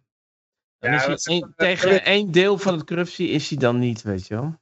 Dan 0.80 0.92
Ja, 0.92 0.98
is 0.98 1.04
hij 1.06 1.14
is 1.14 1.24
gewoon- 1.24 1.54
tegen 1.56 2.04
één 2.06 2.32
deel 2.32 2.58
van 2.58 2.78
de 2.78 2.84
corruptie 2.84 3.28
is 3.30 3.50
hij 3.50 3.58
dan 3.58 3.80
niet, 3.80 4.02
weet 4.02 4.28
je 4.28 4.36
wel. 4.36 4.60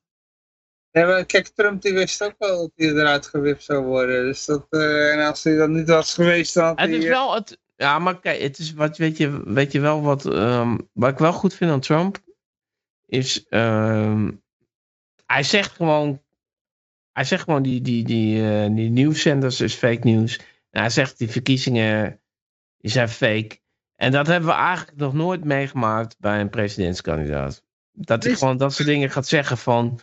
Ja, 0.91 1.05
maar 1.05 1.25
kijk, 1.25 1.47
Trump 1.47 1.81
die 1.81 1.93
wist 1.93 2.23
ook 2.23 2.35
wel 2.37 2.57
dat 2.61 2.71
hij 2.75 2.87
eruit 2.89 3.25
gewipt 3.27 3.63
zou 3.63 3.85
worden. 3.85 4.25
Dus 4.25 4.45
dat, 4.45 4.65
eh, 4.69 5.13
en 5.13 5.27
als 5.27 5.43
hij 5.43 5.55
dat 5.55 5.69
niet 5.69 5.87
was 5.87 6.13
geweest, 6.13 6.53
dan 6.53 6.63
had 6.65 6.79
Het 6.79 6.89
hij... 6.89 6.97
is 6.97 7.05
wel, 7.07 7.33
het, 7.33 7.59
ja, 7.75 7.99
maar 7.99 8.19
kijk, 8.19 8.41
het 8.41 8.57
is 8.57 8.73
wat, 8.73 8.97
weet 8.97 9.17
je, 9.17 9.43
weet 9.53 9.71
je 9.71 9.79
wel 9.79 10.01
wat, 10.01 10.25
ehm, 10.25 10.77
wat 10.93 11.09
ik 11.11 11.17
wel 11.17 11.33
goed 11.33 11.53
vind 11.53 11.71
aan 11.71 11.79
Trump, 11.79 12.17
is, 13.09 13.47
ehm, 13.47 14.31
hij 15.25 15.43
zegt 15.43 15.71
gewoon, 15.71 16.21
hij 17.11 17.23
zegt 17.23 17.43
gewoon 17.43 17.63
die, 17.63 17.81
die, 17.81 18.03
die, 18.03 18.51
eh, 18.51 18.75
die 18.75 18.89
nieuwszenders 18.89 19.61
is 19.61 19.73
fake 19.73 20.07
nieuws. 20.07 20.37
En 20.69 20.81
hij 20.81 20.89
zegt 20.89 21.17
die 21.17 21.29
verkiezingen 21.29 22.21
zijn 22.77 23.09
fake. 23.09 23.59
En 23.95 24.11
dat 24.11 24.27
hebben 24.27 24.49
we 24.49 24.55
eigenlijk 24.55 24.97
nog 24.97 25.13
nooit 25.13 25.43
meegemaakt 25.43 26.15
bij 26.19 26.39
een 26.39 26.49
presidentskandidaat. 26.49 27.63
Dat 27.91 28.23
hij 28.23 28.31
Is- 28.31 28.39
gewoon 28.39 28.57
dat 28.57 28.73
soort 28.73 28.87
dingen 28.87 29.09
gaat 29.09 29.27
zeggen 29.27 29.57
van, 29.57 29.99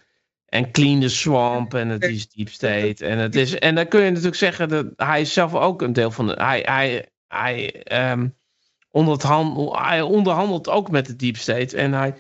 En 0.47 0.71
Clean 0.71 1.01
the 1.01 1.09
Swamp 1.09 1.75
en 1.75 1.89
het 1.89 2.03
is 2.03 2.29
Deep 2.29 2.49
State. 2.49 3.07
En, 3.07 3.19
het 3.19 3.35
is, 3.35 3.59
en 3.59 3.75
dan 3.75 3.89
kun 3.89 4.01
je 4.01 4.11
natuurlijk 4.11 4.37
zeggen 4.37 4.69
dat 4.69 4.87
hij 4.97 5.21
is 5.21 5.33
zelf 5.33 5.55
ook 5.55 5.83
een 5.83 5.93
deel 5.93 6.11
van 6.11 6.27
de. 6.27 6.33
Hij, 6.33 6.61
hij, 6.65 7.09
hij, 7.29 7.83
ehm, 7.83 8.29
onderhandelt, 8.91 9.79
hij 9.79 10.03
onderhandelt 10.03 10.69
ook 10.69 10.91
met 10.91 11.07
de 11.07 11.17
Deep 11.17 11.37
State. 11.37 11.77
En 11.77 11.93
hij 11.93 12.15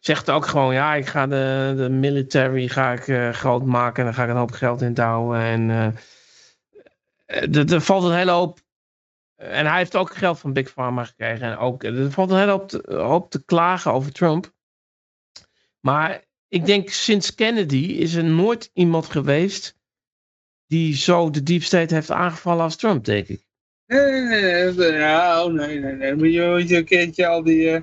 zegt 0.00 0.30
ook 0.30 0.46
gewoon: 0.46 0.74
ja, 0.74 0.94
ik 0.94 1.06
ga 1.06 1.26
de, 1.26 1.74
de 1.76 1.88
military 1.88 2.68
ga 2.68 2.92
ik, 2.92 3.06
uh, 3.06 3.30
groot 3.30 3.64
maken. 3.64 3.98
En 3.98 4.04
dan 4.04 4.14
ga 4.14 4.24
ik 4.24 4.30
een 4.30 4.36
hoop 4.36 4.50
geld 4.50 4.82
in 4.82 4.94
douwen. 4.94 5.40
En 5.40 5.68
uh, 7.26 7.70
er 7.70 7.80
valt 7.80 8.04
een 8.04 8.16
hele 8.16 8.30
hoop. 8.30 8.60
En 9.36 9.66
hij 9.66 9.78
heeft 9.78 9.96
ook 9.96 10.14
geld 10.14 10.38
van 10.38 10.52
Big 10.52 10.72
Pharma 10.72 11.04
gekregen. 11.04 11.50
En 11.50 11.56
ook, 11.56 11.84
er 11.84 12.10
valt 12.10 12.30
een 12.30 12.38
hele 12.38 12.66
hoop 12.84 13.30
te, 13.30 13.44
klagen 13.44 13.92
over 13.92 14.12
Trump. 14.12 14.52
Maar 15.80 16.24
ik 16.48 16.66
denk 16.66 16.88
sinds 16.88 17.34
Kennedy 17.34 17.76
is 17.76 18.14
er 18.14 18.24
nooit 18.24 18.70
iemand 18.72 19.06
geweest 19.06 19.78
die 20.66 20.96
zo 20.96 21.30
de 21.30 21.42
deep 21.42 21.62
heeft 21.62 22.10
aangevallen 22.10 22.62
als 22.62 22.76
Trump, 22.76 23.04
denk 23.04 23.28
ik. 23.28 23.48
Nee, 23.86 24.22
nee, 24.22 24.72
nee. 24.72 25.02
Oh, 25.02 25.52
nee, 25.52 25.78
nee, 25.78 25.92
nee. 25.92 26.08
Je, 26.08 26.14
moet 26.16 27.16
je 27.16 27.26
al 27.26 27.42
die 27.42 27.62
uh, 27.62 27.80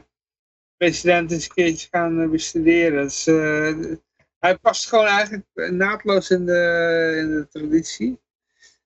presidenten 0.78 1.36
eens 1.36 1.46
een 1.46 1.54
keertje 1.54 1.88
gaan 1.92 2.22
uh, 2.22 2.30
bestuderen. 2.30 3.04
Dus, 3.04 3.28
uh, 3.28 3.96
hij 4.40 4.58
past 4.58 4.88
gewoon 4.88 5.06
eigenlijk 5.06 5.46
naadloos 5.72 6.30
in 6.30 6.46
de, 6.46 7.14
in 7.18 7.36
de 7.36 7.48
traditie. 7.50 8.20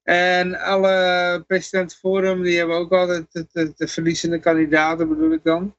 En 0.04 0.60
alle 0.60 1.44
presidenten 1.48 1.98
voor 1.98 2.24
hem, 2.24 2.42
die 2.42 2.58
hebben 2.58 2.76
ook 2.76 2.92
altijd 2.92 3.32
de, 3.32 3.48
de, 3.52 3.74
de 3.76 3.88
verliezende 3.88 4.40
kandidaten, 4.40 5.10
bedoel 5.10 5.32
ik 5.32 5.44
dan. 5.44 5.76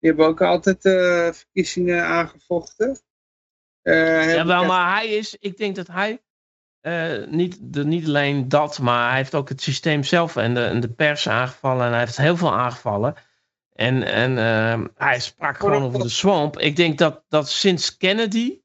Die 0.00 0.10
hebben 0.10 0.26
ook 0.26 0.40
altijd 0.40 0.80
verkiezingen 1.36 2.04
aangevochten. 2.04 2.98
Uh, 3.82 4.34
ja, 4.34 4.46
wel, 4.46 4.64
maar 4.64 4.96
hij 4.96 5.08
is, 5.08 5.36
ik 5.40 5.56
denk 5.56 5.76
dat 5.76 5.86
hij, 5.86 6.22
uh, 6.82 7.26
niet, 7.26 7.58
de, 7.60 7.84
niet 7.84 8.06
alleen 8.06 8.48
dat, 8.48 8.78
maar 8.78 9.08
hij 9.08 9.16
heeft 9.16 9.34
ook 9.34 9.48
het 9.48 9.62
systeem 9.62 10.04
zelf 10.04 10.36
en 10.36 10.54
de, 10.54 10.64
en 10.64 10.80
de 10.80 10.90
pers 10.90 11.28
aangevallen. 11.28 11.84
En 11.84 11.90
hij 11.90 12.00
heeft 12.00 12.16
heel 12.16 12.36
veel 12.36 12.54
aangevallen. 12.54 13.14
En, 13.78 14.02
en 14.02 14.30
uh, 14.30 14.86
hij 14.94 15.20
sprak 15.20 15.58
gewoon 15.58 15.82
over 15.82 15.98
de 16.00 16.08
swamp. 16.08 16.58
Ik 16.58 16.76
denk 16.76 16.98
dat, 16.98 17.24
dat 17.28 17.48
sinds 17.48 17.96
Kennedy, 17.96 18.60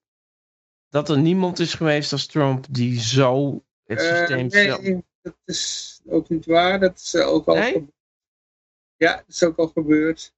dat 0.89 1.09
er 1.09 1.17
niemand 1.17 1.59
is 1.59 1.73
geweest 1.73 2.11
als 2.11 2.25
Trump 2.25 2.65
die 2.69 2.99
zo 2.99 3.63
het 3.85 4.01
systeem 4.01 4.47
nee, 4.47 4.49
zelf... 4.49 4.81
dat 5.21 5.35
is 5.45 6.01
ook 6.05 6.29
niet 6.29 6.45
waar. 6.45 6.79
Dat 6.79 6.99
is 6.99 7.15
ook 7.15 7.47
al 7.47 7.55
nee? 7.55 7.87
Ja, 8.97 9.15
dat 9.15 9.25
is 9.27 9.43
ook 9.43 9.57
al 9.57 9.67
gebeurd. 9.67 10.33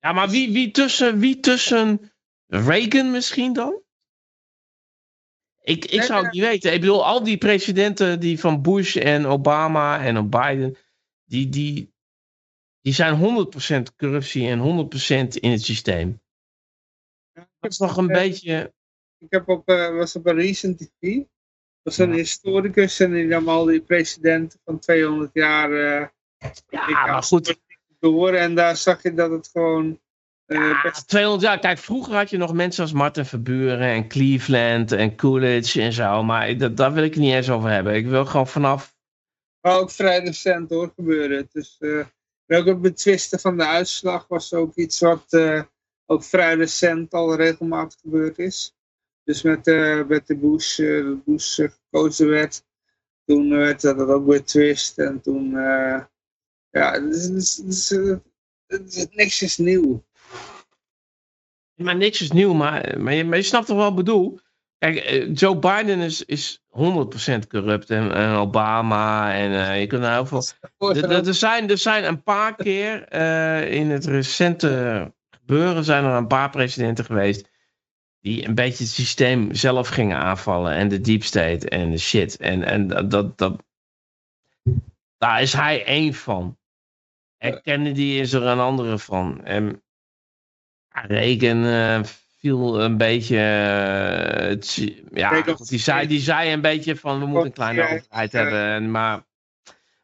Ja, 0.00 0.12
maar 0.12 0.28
wie, 0.28 0.52
wie, 0.52 0.70
tussen, 0.70 1.18
wie 1.18 1.40
tussen 1.40 2.12
Reagan 2.46 3.10
misschien 3.10 3.52
dan? 3.52 3.80
Ik, 5.62 5.84
ik 5.84 6.02
zou 6.02 6.24
het 6.24 6.32
niet 6.32 6.42
weten. 6.42 6.72
Ik 6.72 6.80
bedoel, 6.80 7.04
al 7.04 7.22
die 7.22 7.38
presidenten 7.38 8.20
die 8.20 8.40
van 8.40 8.62
Bush 8.62 8.96
en 8.96 9.26
Obama 9.26 10.04
en 10.04 10.30
Biden, 10.30 10.76
die, 11.24 11.48
die, 11.48 11.94
die 12.86 12.94
zijn 12.94 13.46
100% 13.90 13.94
corruptie 13.96 14.48
en 14.48 14.58
100% 14.58 14.62
in 15.40 15.50
het 15.50 15.62
systeem. 15.62 16.20
Dat 17.32 17.70
is 17.70 17.78
nog 17.78 17.96
een 17.96 18.06
beetje... 18.06 18.72
Ik 19.18 19.30
heb 19.30 19.48
op, 19.48 19.68
uh, 19.68 19.96
was 19.96 20.16
op 20.16 20.26
een 20.26 20.34
recent 20.34 20.78
TV, 20.78 21.16
dat 21.16 21.26
was 21.82 21.98
een 21.98 22.12
historicus 22.12 23.00
en 23.00 23.12
die 23.12 23.24
nam 23.24 23.48
al 23.48 23.64
die 23.64 23.80
presidenten 23.80 24.60
van 24.64 24.78
200 24.78 25.30
jaar 25.32 25.70
uh, 25.70 26.06
ja, 26.68 27.06
maar 27.06 27.22
goed. 27.22 27.60
door 27.98 28.32
en 28.32 28.54
daar 28.54 28.76
zag 28.76 29.02
je 29.02 29.14
dat 29.14 29.30
het 29.30 29.48
gewoon 29.48 30.00
ja, 30.46 30.82
best... 30.82 31.08
200 31.08 31.42
jaar. 31.42 31.58
Kijk, 31.58 31.78
vroeger 31.78 32.14
had 32.14 32.30
je 32.30 32.36
nog 32.36 32.52
mensen 32.52 32.82
als 32.82 32.92
Martin 32.92 33.24
Verburen 33.24 33.88
en 33.88 34.08
Cleveland 34.08 34.92
en 34.92 35.16
Coolidge 35.16 35.82
en 35.82 35.92
zo. 35.92 36.22
Maar 36.22 36.58
dat, 36.58 36.76
daar 36.76 36.92
wil 36.92 37.04
ik 37.04 37.14
het 37.14 37.22
niet 37.22 37.34
eens 37.34 37.50
over 37.50 37.70
hebben. 37.70 37.94
Ik 37.94 38.06
wil 38.06 38.26
gewoon 38.26 38.48
vanaf... 38.48 38.94
Maar 39.60 39.78
ook 39.78 39.90
vrij 39.90 40.18
recent 40.18 40.70
hoor, 40.70 40.92
gebeuren. 40.96 41.48
Dus 41.52 41.76
uh, 41.80 42.04
ook 42.46 42.66
het 42.66 42.80
betwisten 42.80 43.40
van 43.40 43.56
de 43.56 43.66
uitslag 43.66 44.26
was 44.28 44.52
ook 44.54 44.74
iets 44.74 45.00
wat 45.00 45.26
uh, 45.30 45.62
ook 46.06 46.24
vrij 46.24 46.54
recent 46.54 47.12
al 47.12 47.34
regelmatig 47.34 48.00
gebeurd 48.00 48.38
is. 48.38 48.74
Dus 49.24 49.42
met, 49.42 49.66
uh, 49.66 50.06
met 50.06 50.26
de 50.26 50.36
Bush, 50.36 50.78
uh, 50.78 51.16
Bush 51.24 51.60
gekozen 51.60 52.28
werd, 52.28 52.64
toen 53.24 53.50
werd 53.50 53.80
dat 53.80 53.98
ook 53.98 54.26
betwist. 54.26 54.98
En 54.98 55.20
toen, 55.20 55.50
ja, 56.70 56.98
dus, 57.00 57.90
niks 59.10 59.42
is 59.42 59.56
nieuw. 59.56 60.04
Maar 61.74 61.96
niks 61.96 62.20
is 62.20 62.30
nieuw, 62.30 62.52
maar, 62.52 63.00
maar, 63.00 63.14
je, 63.14 63.24
maar 63.24 63.36
je 63.36 63.44
snapt 63.44 63.66
toch 63.66 63.76
wel 63.76 63.90
wat 63.90 63.98
ik 63.98 64.04
bedoel? 64.04 64.38
Kijk, 64.78 64.96
eh, 64.96 65.34
Joe 65.34 65.58
Biden 65.58 65.98
is, 65.98 66.24
is 66.24 66.62
100% 66.68 67.46
corrupt 67.48 67.90
en, 67.90 68.14
en 68.14 68.34
Obama 68.34 69.34
en 69.34 69.50
uh, 69.50 69.80
je 69.80 69.86
kunt 69.86 70.02
nou 70.02 70.12
heel 70.12 70.26
veel... 70.26 70.42
Er 70.92 71.34
zijn, 71.34 71.70
er 71.70 71.78
zijn 71.78 72.04
een 72.04 72.22
paar 72.22 72.56
keer 72.56 73.14
uh, 73.14 73.72
in 73.72 73.90
het 73.90 74.04
recente 74.04 75.12
gebeuren 75.30 75.84
zijn 75.84 76.04
er 76.04 76.12
een 76.12 76.26
paar 76.26 76.50
presidenten 76.50 77.04
geweest 77.04 77.48
die 78.20 78.46
een 78.46 78.54
beetje 78.54 78.84
het 78.84 78.92
systeem 78.92 79.54
zelf 79.54 79.88
gingen 79.88 80.18
aanvallen 80.18 80.72
en 80.72 80.88
de 80.88 81.00
deep 81.00 81.22
state 81.22 81.68
en 81.68 81.90
de 81.90 81.98
shit. 81.98 82.36
En, 82.36 82.62
en 82.62 83.08
dat, 83.08 83.38
dat, 83.38 83.62
daar 85.18 85.42
is 85.42 85.52
hij 85.52 85.84
één 85.84 86.14
van. 86.14 86.58
En 87.38 87.62
Kennedy 87.62 88.02
is 88.02 88.32
er 88.32 88.42
een 88.42 88.58
andere 88.58 88.98
van. 88.98 89.44
En 89.44 89.82
uh, 91.08 92.00
viel 92.40 92.80
een 92.80 92.96
beetje. 92.96 93.36
Uh, 93.36 94.48
het, 94.48 94.92
ja, 95.12 95.42
die 95.68 95.78
zei, 95.78 96.06
die 96.06 96.20
zei 96.20 96.52
een 96.52 96.60
beetje 96.60 96.96
van 96.96 97.20
we 97.20 97.26
moeten 97.26 97.46
een 97.46 97.52
kleine 97.52 97.82
overheid 97.82 98.32
hebben. 98.32 98.90
Maar, 98.90 99.24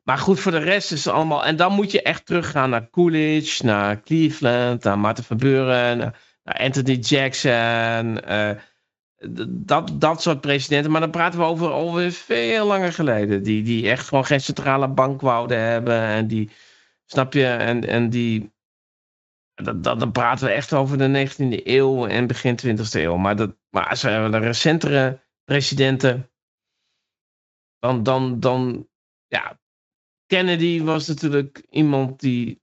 maar 0.02 0.18
goed, 0.18 0.40
voor 0.40 0.52
de 0.52 0.58
rest 0.58 0.92
is 0.92 1.04
het 1.04 1.14
allemaal. 1.14 1.44
En 1.44 1.56
dan 1.56 1.72
moet 1.72 1.90
je 1.90 2.02
echt 2.02 2.26
teruggaan 2.26 2.70
naar 2.70 2.90
Coolidge, 2.90 3.64
naar 3.64 4.00
Cleveland, 4.00 4.84
naar 4.84 4.98
Martin 4.98 5.24
van 5.24 5.36
Buren, 5.36 5.98
naar, 5.98 6.20
naar 6.44 6.58
Anthony 6.58 6.94
Jackson. 6.94 8.30
Uh, 8.30 8.50
dat, 9.48 9.90
dat 9.94 10.22
soort 10.22 10.40
presidenten. 10.40 10.90
Maar 10.90 11.00
dan 11.00 11.10
praten 11.10 11.38
we 11.38 11.44
over 11.44 11.70
alweer 11.70 12.12
veel 12.12 12.66
langer 12.66 12.92
geleden. 12.92 13.42
Die, 13.42 13.62
die 13.62 13.90
echt 13.90 14.08
gewoon 14.08 14.24
geen 14.26 14.40
centrale 14.40 14.88
bank 14.88 15.20
wouden 15.20 15.58
hebben. 15.58 16.00
En 16.00 16.26
die, 16.26 16.50
snap 17.06 17.32
je, 17.32 17.46
en, 17.46 17.88
en 17.88 18.10
die 18.10 18.52
dat, 19.54 19.84
dat, 19.84 19.98
dan 19.98 20.12
praten 20.12 20.46
we 20.46 20.52
echt 20.52 20.72
over 20.72 20.98
de 20.98 21.28
19e 21.28 21.66
eeuw 21.66 22.06
en 22.06 22.26
begin 22.26 22.58
20e 22.66 22.90
eeuw. 22.90 23.16
Maar, 23.16 23.36
dat, 23.36 23.56
maar 23.70 23.88
als 23.88 24.02
we 24.02 24.28
de 24.30 24.38
recentere 24.38 25.20
presidenten. 25.44 26.30
Dan, 27.78 28.02
dan, 28.02 28.40
dan, 28.40 28.88
ja. 29.26 29.60
Kennedy 30.26 30.82
was 30.82 31.06
natuurlijk 31.06 31.62
iemand 31.70 32.20
die. 32.20 32.62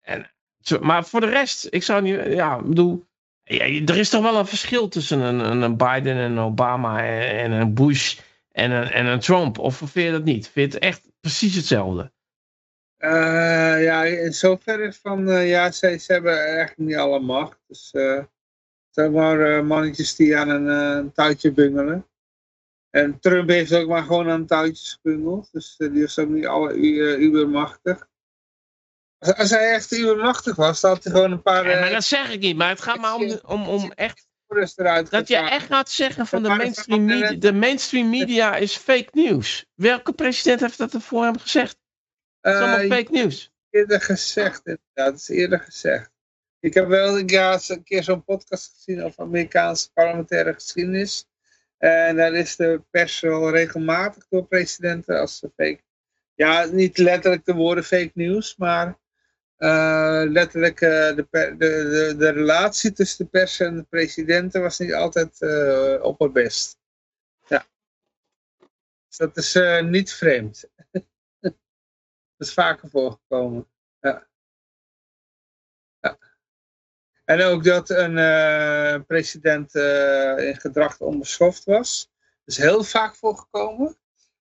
En, 0.00 0.32
maar 0.80 1.04
voor 1.04 1.20
de 1.20 1.28
rest, 1.28 1.66
ik 1.70 1.82
zou 1.82 2.02
niet. 2.02 2.24
Ja, 2.26 2.62
bedoel. 2.62 3.06
Er 3.44 3.96
is 3.96 4.08
toch 4.08 4.22
wel 4.22 4.38
een 4.38 4.46
verschil 4.46 4.88
tussen 4.88 5.20
een, 5.20 5.62
een 5.62 5.76
Biden 5.76 6.16
en 6.16 6.30
een 6.30 6.38
Obama 6.38 7.04
en, 7.04 7.50
een 7.50 7.74
Bush 7.74 8.18
en 8.52 8.70
een, 8.70 8.90
en 8.90 9.06
een 9.06 9.20
Trump. 9.20 9.58
Of 9.58 9.76
vind 9.76 9.92
je 9.92 10.10
dat 10.10 10.24
niet? 10.24 10.48
Vind 10.48 10.72
je 10.72 10.78
het 10.78 10.84
echt 10.84 11.08
precies 11.20 11.54
hetzelfde? 11.54 12.12
Uh, 12.98 13.82
ja, 13.82 14.04
in 14.04 14.34
zoverre 14.34 14.92
van, 14.92 15.28
uh, 15.28 15.48
ja, 15.48 15.70
ze, 15.70 15.98
ze 15.98 16.12
hebben 16.12 16.38
eigenlijk 16.38 16.78
niet 16.78 16.96
alle 16.96 17.20
macht. 17.20 17.58
Dus 17.66 17.90
uh, 17.92 18.16
het 18.16 18.28
zijn 18.90 19.12
maar 19.12 19.64
mannetjes 19.64 20.14
die 20.16 20.36
aan 20.36 20.48
een, 20.48 20.66
een, 20.66 21.12
touwtje 21.12 21.52
bungelen. 21.52 22.06
En 22.90 23.20
Trump 23.20 23.48
heeft 23.48 23.74
ook 23.74 23.88
maar 23.88 24.02
gewoon 24.02 24.30
aan 24.30 24.46
touwtjes 24.46 24.98
gebungeld. 25.02 25.48
Dus 25.52 25.74
die 25.76 26.02
is 26.02 26.18
ook 26.18 26.28
niet 26.28 26.46
alle 26.46 26.74
ubermachtig. 27.18 28.08
Als, 29.18 29.34
als 29.34 29.50
hij 29.50 29.72
echt 29.72 29.92
ubermachtig 29.92 30.56
was, 30.56 30.80
dan 30.80 30.90
had 30.90 31.04
hij 31.04 31.12
gewoon 31.12 31.32
een 31.32 31.42
paar... 31.42 31.68
Ja, 31.68 31.80
maar 31.80 31.90
dat 31.90 32.04
zeg 32.04 32.30
ik 32.30 32.40
niet, 32.40 32.56
maar 32.56 32.68
het 32.68 32.80
gaat 32.80 32.98
maar 32.98 33.14
om, 33.14 33.40
om, 33.46 33.68
om 33.68 33.92
echt... 33.92 34.26
Dat 35.10 35.28
je 35.28 35.36
echt 35.36 35.66
gaat 35.66 35.90
zeggen 35.90 36.26
van 36.26 36.42
de 36.42 36.48
mainstream, 36.48 37.04
media, 37.04 37.32
de 37.32 37.52
mainstream 37.52 38.10
media 38.10 38.56
is 38.56 38.76
fake 38.76 39.08
news. 39.12 39.66
Welke 39.74 40.12
president 40.12 40.60
heeft 40.60 40.78
dat 40.78 40.92
er 40.92 41.00
voor 41.00 41.24
hem 41.24 41.38
gezegd? 41.38 41.76
Het 42.40 42.54
is 42.54 42.60
allemaal 42.60 42.98
fake 42.98 43.12
nieuws. 43.12 43.52
Eerder 43.70 44.00
gezegd, 44.00 44.66
inderdaad. 44.66 45.12
Dat 45.12 45.14
is 45.14 45.28
eerder 45.28 45.60
gezegd. 45.60 46.10
Ik 46.60 46.74
heb 46.74 46.86
wel 46.86 47.18
een 47.18 47.82
keer 47.84 48.02
zo'n 48.02 48.24
podcast 48.24 48.72
gezien 48.74 49.02
over 49.02 49.22
Amerikaanse 49.22 49.92
parlementaire 49.92 50.54
geschiedenis. 50.54 51.28
En 51.78 52.16
daar 52.16 52.34
is 52.34 52.56
de 52.56 52.82
pers 52.90 53.20
wel 53.20 53.50
regelmatig 53.50 54.26
door 54.28 54.46
presidenten 54.46 55.20
als 55.20 55.42
fake. 55.56 55.80
Ja, 56.34 56.64
niet 56.64 56.98
letterlijk 56.98 57.44
de 57.44 57.54
woorden 57.54 57.84
fake 57.84 58.10
news, 58.14 58.56
maar 58.56 58.98
uh, 59.58 60.22
letterlijk 60.24 60.80
uh, 60.80 60.90
de, 60.90 61.26
de, 61.30 61.56
de, 61.58 62.14
de, 62.18 62.28
relatie 62.28 62.92
tussen 62.92 63.24
de 63.24 63.30
pers 63.30 63.60
en 63.60 63.76
de 63.76 63.82
presidenten 63.82 64.62
was 64.62 64.78
niet 64.78 64.94
altijd 64.94 65.40
uh, 65.40 66.02
op 66.02 66.18
het 66.18 66.32
best. 66.32 66.78
Ja. 67.46 67.66
Dus 69.08 69.16
dat 69.16 69.36
is 69.36 69.58
niet 69.82 70.12
vreemd. 70.12 70.64
Dat 72.38 72.48
is 72.48 72.54
vaker 72.54 72.88
voorgekomen. 72.88 73.68
Ja. 74.00 74.26
ja. 76.00 76.18
En 77.24 77.42
ook 77.42 77.64
dat 77.64 77.90
een 77.90 78.18
eh, 78.18 79.00
president 79.06 79.74
eh, 79.74 80.48
in 80.48 80.60
gedrag 80.60 81.00
onbeschoft 81.00 81.64
was. 81.64 82.10
Dat 82.44 82.56
is 82.56 82.56
heel 82.56 82.84
vaak 82.84 83.14
voorgekomen. 83.14 83.96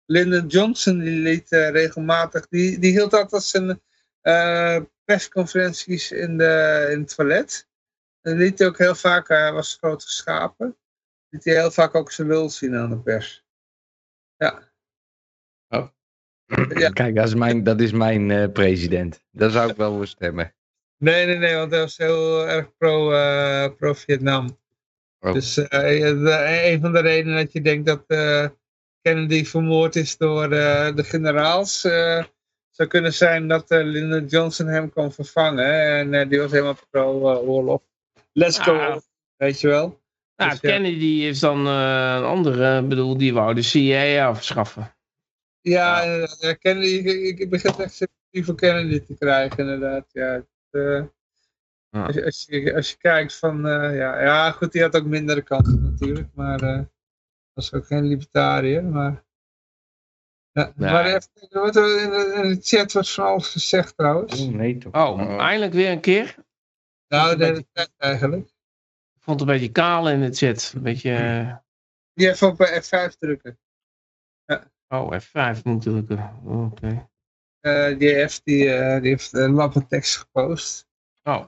Lyndon 0.05 0.47
Johnson 0.47 0.99
die 0.99 1.19
liet 1.19 1.51
eh, 1.51 1.69
regelmatig, 1.69 2.47
die, 2.47 2.79
die 2.79 2.91
hield 2.91 3.13
altijd 3.13 3.43
zijn 3.43 3.81
persconferenties 5.03 6.11
in, 6.11 6.37
de, 6.37 6.87
in 6.91 6.99
het 6.99 7.15
toilet. 7.15 7.67
En 8.21 8.37
liet 8.37 8.59
hij 8.59 8.67
ook 8.67 8.77
heel 8.77 8.95
vaak, 8.95 9.27
hij 9.27 9.51
was 9.51 9.75
groot 9.75 10.03
geschapen, 10.03 10.77
liet 11.29 11.43
hij 11.43 11.53
heel 11.53 11.71
vaak 11.71 11.95
ook 11.95 12.11
zijn 12.11 12.27
lul 12.27 12.49
zien 12.49 12.75
aan 12.75 12.89
de 12.89 12.99
pers. 12.99 13.45
Ja. 14.37 14.66
Ja. 16.69 16.89
Kijk, 16.99 17.15
dat 17.15 17.27
is 17.27 17.33
mijn, 17.35 17.63
dat 17.63 17.79
is 17.81 17.91
mijn 17.91 18.31
eh, 18.31 18.51
president. 18.51 19.23
Daar 19.31 19.49
zou 19.49 19.69
ik 19.69 19.75
wel 19.77 19.95
voor 19.95 20.07
stemmen. 20.07 20.53
Nee, 20.97 21.25
nee, 21.25 21.37
nee, 21.37 21.55
want 21.55 21.71
hij 21.71 21.79
was 21.79 21.97
heel 21.97 22.47
erg 22.47 22.77
pro, 22.77 23.11
eh, 23.11 23.69
pro-Vietnam. 23.77 24.57
Oh. 25.19 25.33
Dus 25.33 25.57
eh, 25.57 25.79
de- 25.99 26.61
een 26.71 26.81
van 26.81 26.91
de 26.93 26.99
redenen 26.99 27.35
dat 27.37 27.51
je 27.53 27.61
denkt 27.61 27.85
dat 27.85 28.03
eh, 28.07 28.45
Kennedy 29.01 29.45
vermoord 29.45 29.95
is 29.95 30.17
door 30.17 30.43
eh, 30.51 30.95
de 30.95 31.03
generaals, 31.03 31.83
eh, 31.83 32.23
zou 32.69 32.89
kunnen 32.89 33.13
zijn 33.13 33.47
dat 33.47 33.71
eh, 33.71 33.83
Lyndon 33.83 34.25
Johnson 34.25 34.67
hem 34.67 34.89
kon 34.93 35.11
vervangen. 35.11 35.65
hè. 35.65 35.97
En 36.15 36.29
die 36.29 36.39
was 36.39 36.51
helemaal 36.51 36.77
pro-oorlog. 36.89 37.81
Let's 38.33 38.59
go, 38.59 38.77
Ah. 38.77 38.97
weet 39.37 39.61
je 39.61 39.67
wel. 39.67 40.01
Nou, 40.35 40.51
Dus, 40.51 40.59
ja. 40.61 40.69
Kennedy 40.69 41.05
is 41.23 41.39
dan 41.39 41.67
eh, 41.67 42.13
een 42.17 42.23
andere, 42.23 42.79
ik 42.79 42.87
bedoel, 42.87 43.17
die 43.17 43.33
wou 43.33 43.53
de 43.53 43.61
CIA 43.61 44.27
afschaffen. 44.27 44.95
Ja, 45.69 46.01
inderdaad. 46.01 46.41
Ja, 46.41 46.53
Kennedy, 46.53 46.87
ik, 47.07 47.39
ik 47.39 47.49
begin 47.49 47.71
echt 47.71 47.93
sympathie 47.93 48.45
voor 48.45 48.55
Kennedy 48.55 49.05
te 49.05 49.15
krijgen, 49.17 49.57
inderdaad. 49.59 50.05
Ja, 50.11 50.31
het, 50.33 50.45
eh, 50.69 51.03
Ja. 51.89 52.05
als, 52.05 52.15
je, 52.15 52.25
als, 52.25 52.45
je, 52.49 52.75
als 52.75 52.89
je 52.89 52.97
kijkt 52.97 53.35
van, 53.35 53.67
eh, 53.67 53.97
ja, 53.97 54.21
ja, 54.21 54.51
goed, 54.51 54.71
die 54.71 54.81
had 54.81 54.95
ook 54.95 55.05
mindere 55.05 55.41
kansen 55.41 55.83
natuurlijk, 55.83 56.27
maar 56.33 56.61
eh 56.61 56.81
was 57.53 57.73
ook 57.73 57.85
geen 57.85 58.07
libertariër, 58.07 58.83
maar... 58.83 59.25
Ja, 60.51 60.73
Nee. 60.75 60.91
Maar 60.91 61.05
even 61.05 61.29
wat 61.49 61.75
er 61.75 62.01
in 62.01 62.09
de, 62.09 62.41
in 62.43 62.49
de 62.49 62.57
chat 62.61 62.91
was 62.91 63.13
van 63.13 63.25
alles 63.25 63.49
gezegd 63.49 63.97
trouwens. 63.97 64.41
Oh, 64.41 64.53
nee 64.53 64.77
toch. 64.77 64.93
Oh, 64.93 65.41
eindelijk 65.41 65.73
weer 65.73 65.91
een 65.91 65.99
keer. 65.99 66.35
nou, 67.07 67.37
de 67.37 67.45
hele 67.45 67.65
tijd 67.71 67.91
eigenlijk. 67.97 68.45
Ik 69.15 69.23
vond 69.23 69.39
het 69.39 69.49
een 69.49 69.55
beetje 69.55 69.71
kaal 69.71 70.09
in 70.09 70.21
de 70.21 70.33
chat. 70.33 70.71
Een 70.75 70.81
beetje, 70.81 71.61
Die 72.13 72.29
even 72.29 72.47
op 72.47 72.61
eh, 72.61 72.81
F5 72.81 73.17
drukken. 73.17 73.59
Oh, 74.89 75.13
F5 75.21 75.61
moet 75.63 75.81
drukken. 75.81 76.41
Oké. 76.45 77.09
Eh 77.59 77.97
die 77.97 78.27
F 78.27 78.41
die, 78.43 78.73
eh, 78.73 79.01
die 79.01 79.09
heeft 79.09 79.33
een 79.33 79.51
lappe 79.51 79.87
tekst 79.87 80.17
gepost. 80.17 80.87
Oh, 81.23 81.45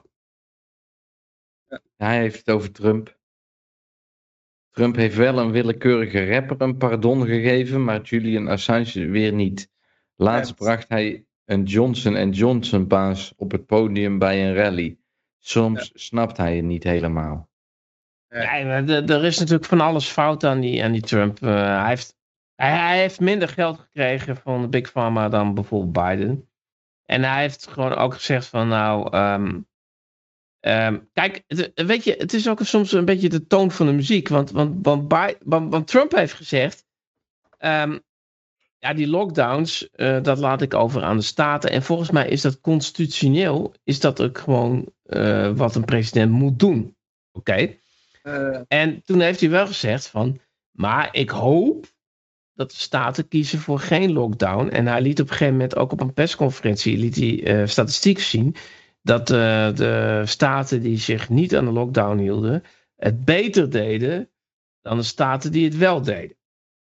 Hij 1.96 2.18
heeft 2.18 2.36
het 2.38 2.50
over 2.50 2.72
Trump. 2.72 3.18
Trump 4.70 4.96
heeft 4.96 5.16
wel 5.16 5.38
een 5.38 5.50
willekeurige 5.50 6.26
rapper 6.34 6.60
een 6.60 6.76
pardon 6.76 7.26
gegeven, 7.26 7.84
maar 7.84 8.00
Julian 8.00 8.48
Assange 8.48 9.06
weer 9.06 9.32
niet. 9.32 9.70
Laatst 10.16 10.48
Ja. 10.58 10.64
bracht 10.64 10.88
hij 10.88 11.24
een 11.44 11.62
Johnson 11.64 12.30
Johnson 12.30 12.86
baas 12.86 13.32
op 13.36 13.50
het 13.50 13.66
podium 13.66 14.18
bij 14.18 14.46
een 14.48 14.54
rally. 14.54 14.98
Soms 15.38 15.90
snapt 15.94 16.36
hij 16.36 16.56
het 16.56 16.64
niet 16.64 16.84
helemaal. 16.84 17.48
Nee, 18.28 18.64
maar 18.64 18.84
de- 18.86 19.02
er 19.14 19.24
is 19.24 19.38
natuurlijk 19.38 19.64
van 19.68 19.80
alles 19.80 20.08
fout 20.08 20.44
aan 20.44 20.60
die, 20.60 20.84
aan 20.84 20.92
die 20.92 21.02
Trump. 21.02 21.42
Eh, 21.42 21.78
hij, 21.80 21.88
heeft, 21.88 22.16
hij, 22.60 22.78
hij 22.78 22.98
heeft 22.98 23.20
minder 23.20 23.48
geld 23.48 23.78
gekregen 23.78 24.36
van 24.36 24.60
de 24.62 24.68
Big 24.68 24.92
Pharma 24.92 25.28
dan 25.28 25.54
bijvoorbeeld 25.54 25.92
Biden. 26.06 26.48
En 27.04 27.22
hij 27.22 27.40
heeft 27.40 27.66
gewoon 27.66 27.94
ook 27.94 28.14
gezegd 28.14 28.46
van 28.46 28.68
nou... 28.68 29.12
ehm, 29.12 29.60
ehm, 30.60 30.98
kijk, 31.12 31.44
het- 31.46 31.72
weet 31.74 32.04
je, 32.04 32.14
het 32.18 32.32
is 32.32 32.48
ook 32.48 32.60
soms 32.62 32.92
een 32.92 33.04
beetje 33.04 33.28
de 33.28 33.46
toon 33.46 33.70
van 33.70 33.86
de 33.86 33.92
muziek. 33.92 34.28
Want, 34.28 34.50
want, 34.50 34.86
want, 34.86 35.08
Bi- 35.08 35.36
want, 35.44 35.72
want 35.72 35.86
Trump 35.86 36.12
heeft 36.12 36.32
gezegd... 36.32 36.86
ehm, 37.58 37.98
ja, 38.78 38.94
die 38.94 39.08
lockdowns, 39.08 39.90
eh, 39.90 40.22
dat 40.22 40.38
laat 40.38 40.62
ik 40.62 40.74
over 40.74 41.02
aan 41.02 41.16
de 41.16 41.22
staten. 41.22 41.70
En 41.70 41.82
volgens 41.82 42.10
mij 42.10 42.28
is 42.28 42.40
dat 42.40 42.60
constitutioneel, 42.60 43.74
is 43.84 44.00
dat 44.00 44.22
ook 44.22 44.38
gewoon 44.38 44.92
eh, 45.02 45.50
wat 45.56 45.74
een 45.74 45.84
president 45.84 46.30
moet 46.32 46.58
doen. 46.58 46.96
Oké? 47.32 47.76
Eh, 48.22 48.60
En 48.68 49.02
toen 49.04 49.20
heeft 49.20 49.40
hij 49.40 49.50
wel 49.50 49.66
gezegd 49.66 50.06
van, 50.06 50.40
maar 50.70 51.08
ik 51.14 51.30
hoop 51.30 51.86
dat 52.60 52.70
de 52.70 52.76
staten 52.76 53.28
kiezen 53.28 53.58
voor 53.58 53.78
geen 53.78 54.12
lockdown. 54.12 54.68
En 54.68 54.86
hij 54.86 55.00
liet 55.00 55.20
op 55.20 55.26
een 55.26 55.32
gegeven 55.32 55.52
moment 55.52 55.76
ook 55.76 55.92
op 55.92 56.00
een 56.00 56.12
persconferentie 56.12 56.98
liet 56.98 57.16
hij, 57.16 57.44
eh, 57.44 57.66
statistiek 57.66 58.18
zien 58.18 58.56
dat 59.02 59.30
eh, 59.30 59.74
de 59.74 60.22
staten 60.24 60.82
die 60.82 60.98
zich 60.98 61.28
niet 61.28 61.56
aan 61.56 61.64
de 61.64 61.70
lockdown 61.70 62.18
hielden, 62.18 62.62
het 62.96 63.24
beter 63.24 63.70
deden 63.70 64.30
dan 64.80 64.96
de 64.96 65.02
staten 65.02 65.52
die 65.52 65.64
het 65.64 65.76
wel 65.76 66.02
deden. 66.02 66.36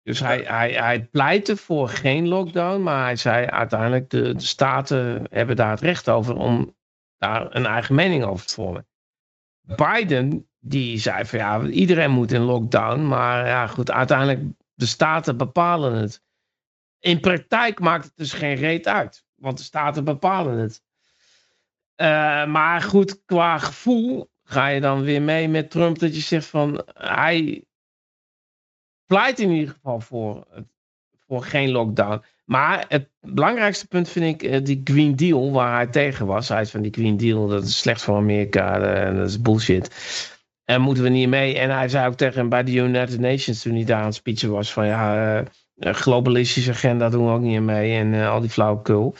Dus 0.03 0.21
hij, 0.21 0.43
hij, 0.47 0.73
hij 0.73 1.05
pleitte 1.05 1.57
voor 1.57 1.89
geen 1.89 2.29
lockdown, 2.29 2.83
maar 2.83 3.05
hij 3.05 3.17
zei 3.17 3.47
uiteindelijk 3.47 4.11
de, 4.11 4.35
de 4.35 4.41
staten 4.41 5.27
hebben 5.31 5.57
daar 5.57 5.71
het 5.71 5.81
recht 5.81 6.09
over 6.09 6.37
om 6.37 6.75
daar 7.19 7.55
een 7.55 7.67
eigen 7.67 7.95
mening 7.95 8.25
over 8.25 8.47
te 8.47 8.55
vormen. 8.55 8.87
Biden, 9.61 10.49
die 10.59 10.99
zei 10.99 11.25
van 11.25 11.39
ja, 11.39 11.67
iedereen 11.67 12.11
moet 12.11 12.33
in 12.33 12.41
lockdown, 12.41 13.07
maar 13.07 13.47
ja 13.47 13.67
goed, 13.67 13.91
uiteindelijk 13.91 14.41
de 14.83 14.89
staten 14.89 15.37
bepalen 15.37 15.95
het. 15.95 16.23
In 16.99 17.21
praktijk 17.21 17.81
maakt 17.81 18.05
het 18.05 18.17
dus 18.17 18.33
geen 18.33 18.55
reet 18.55 18.89
uit, 18.89 19.25
want 19.35 19.59
de 19.59 19.65
staten 19.65 20.05
bepalen 20.05 20.59
het. 20.59 20.83
Eh, 21.95 22.47
maar 22.47 22.81
goed, 22.81 23.25
qua 23.25 23.59
gevoel 23.59 24.31
ga 24.43 24.67
je 24.67 24.81
dan 24.81 25.03
weer 25.03 25.23
mee 25.23 25.49
met 25.49 25.71
Trump 25.71 25.99
dat 25.99 26.15
je 26.15 26.21
zegt 26.21 26.47
van 26.47 26.83
hij 26.95 27.65
pleit 29.07 29.39
in 29.39 29.51
ieder 29.51 29.75
geval 29.75 30.01
voor, 30.01 30.47
voor 31.27 31.45
geen 31.45 31.71
lockdown. 31.71 32.25
Maar 32.45 32.85
het 32.89 33.09
belangrijkste 33.21 33.87
punt 33.87 34.09
vind 34.09 34.43
ik 34.43 34.51
eh, 34.51 34.65
die 34.65 34.81
Green 34.85 35.17
Deal, 35.17 35.53
waar 35.53 35.75
hij 35.75 35.87
tegen 35.87 36.27
was. 36.27 36.49
Hij 36.49 36.61
is 36.61 36.71
van 36.71 36.83
die 36.83 36.93
Green 36.93 37.17
Deal, 37.17 37.47
dat 37.49 37.65
is 37.65 37.79
slecht 37.79 38.03
voor 38.03 38.17
Amerika, 38.17 38.81
eh, 38.81 39.17
dat 39.17 39.29
is 39.29 39.41
bullshit. 39.41 39.91
En 40.73 40.81
moeten 40.81 41.03
we 41.05 41.09
niet 41.09 41.29
mee. 41.29 41.59
En 41.59 41.71
hij 41.71 41.89
zei 41.89 42.07
ook 42.07 42.15
tegen 42.15 42.49
bij 42.49 42.63
de 42.63 42.73
United 42.73 43.21
Nations 43.21 43.63
toen 43.63 43.75
hij 43.75 43.85
daar 43.85 44.01
aan 44.01 44.07
het 44.07 44.15
speechen 44.15 44.51
was 44.51 44.73
van 44.73 44.87
ja, 44.87 45.15
eh, 45.15 45.47
eh, 45.77 45.95
globalistische 45.95 46.71
agenda 46.71 47.09
doen 47.09 47.27
we 47.27 47.33
ook 47.33 47.41
niet 47.41 47.61
mee 47.61 47.99
en 47.99 48.15
eh, 48.15 48.31
al 48.31 48.41
die 48.41 48.51
flauwekul. 48.51 49.15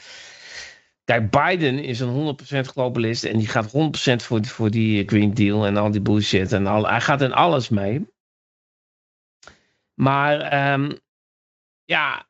Kijk, 1.05 1.31
Biden 1.31 1.79
is 1.79 2.01
een 2.01 2.09
100% 2.09 2.67
globalist 2.67 3.25
en 3.25 3.39
die 3.39 3.49
gaat 3.49 3.71
100% 3.71 4.23
voor, 4.23 4.45
voor 4.45 4.71
die 4.71 5.09
Green 5.09 5.35
Deal 5.35 5.67
en 5.67 5.77
al 5.77 5.91
die 5.91 6.01
bullshit. 6.01 6.53
En 6.53 6.67
al, 6.67 6.89
hij 6.89 7.01
gaat 7.01 7.23
in 7.23 7.33
alles 7.33 7.69
mee. 7.69 8.07
Maar 9.95 10.41
ehm, 10.41 10.93
ja, 11.85 12.27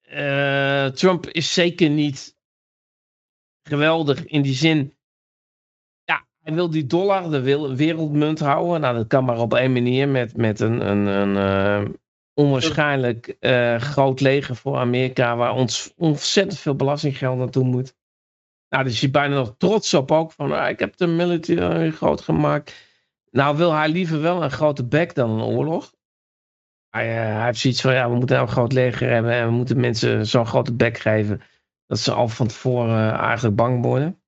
eh, 0.00 0.86
Trump 0.86 1.26
is 1.26 1.52
zeker 1.52 1.90
niet 1.90 2.36
geweldig 3.62 4.24
in 4.24 4.42
die 4.42 4.54
zin. 4.54 4.93
Hij 6.44 6.54
wil 6.54 6.70
die 6.70 6.86
dollar, 6.86 7.30
de 7.30 7.40
wereldmunt 7.76 8.40
houden. 8.40 8.80
Nou, 8.80 8.96
dat 8.96 9.06
kan 9.06 9.24
maar 9.24 9.38
op 9.38 9.54
één 9.54 9.72
manier 9.72 10.08
met, 10.08 10.36
met 10.36 10.60
een, 10.60 10.88
een, 10.88 11.06
een 11.06 11.36
eh, 11.36 11.90
onwaarschijnlijk 12.34 13.36
eh, 13.40 13.76
groot 13.76 14.20
leger 14.20 14.56
voor 14.56 14.76
Amerika, 14.76 15.36
waar 15.36 15.54
ons 15.54 15.92
ontzettend 15.96 16.58
veel 16.58 16.74
belastinggeld 16.74 17.38
naartoe 17.38 17.64
moet. 17.64 17.96
Nou, 18.68 18.84
dus 18.84 19.00
je 19.00 19.10
bijna 19.10 19.34
nog 19.34 19.54
trots 19.58 19.94
op 19.94 20.10
ook 20.10 20.32
van, 20.32 20.52
ah, 20.52 20.68
ik 20.68 20.78
heb 20.78 20.96
de 20.96 21.06
military 21.06 21.90
groot 21.90 22.20
gemaakt. 22.20 22.74
Nou 23.30 23.56
wil 23.56 23.72
hij 23.72 23.88
liever 23.88 24.20
wel 24.20 24.42
een 24.42 24.50
grote 24.50 24.84
bek 24.84 25.14
dan 25.14 25.30
een 25.30 25.46
oorlog. 25.46 25.94
Hij, 26.90 27.08
eh, 27.08 27.34
hij 27.34 27.44
heeft 27.44 27.58
zoiets 27.58 27.80
van, 27.80 27.94
ja, 27.94 28.10
we 28.10 28.14
moeten 28.16 28.40
een 28.40 28.48
groot 28.48 28.72
leger 28.72 29.10
hebben 29.10 29.32
en 29.32 29.46
we 29.46 29.52
moeten 29.52 29.80
mensen 29.80 30.26
zo'n 30.26 30.46
grote 30.46 30.74
bek 30.74 30.98
geven 30.98 31.40
dat 31.86 31.98
ze 31.98 32.12
al 32.12 32.28
van 32.28 32.46
tevoren 32.46 33.12
eigenlijk 33.12 33.56
bang 33.56 33.84
worden. 33.84 34.23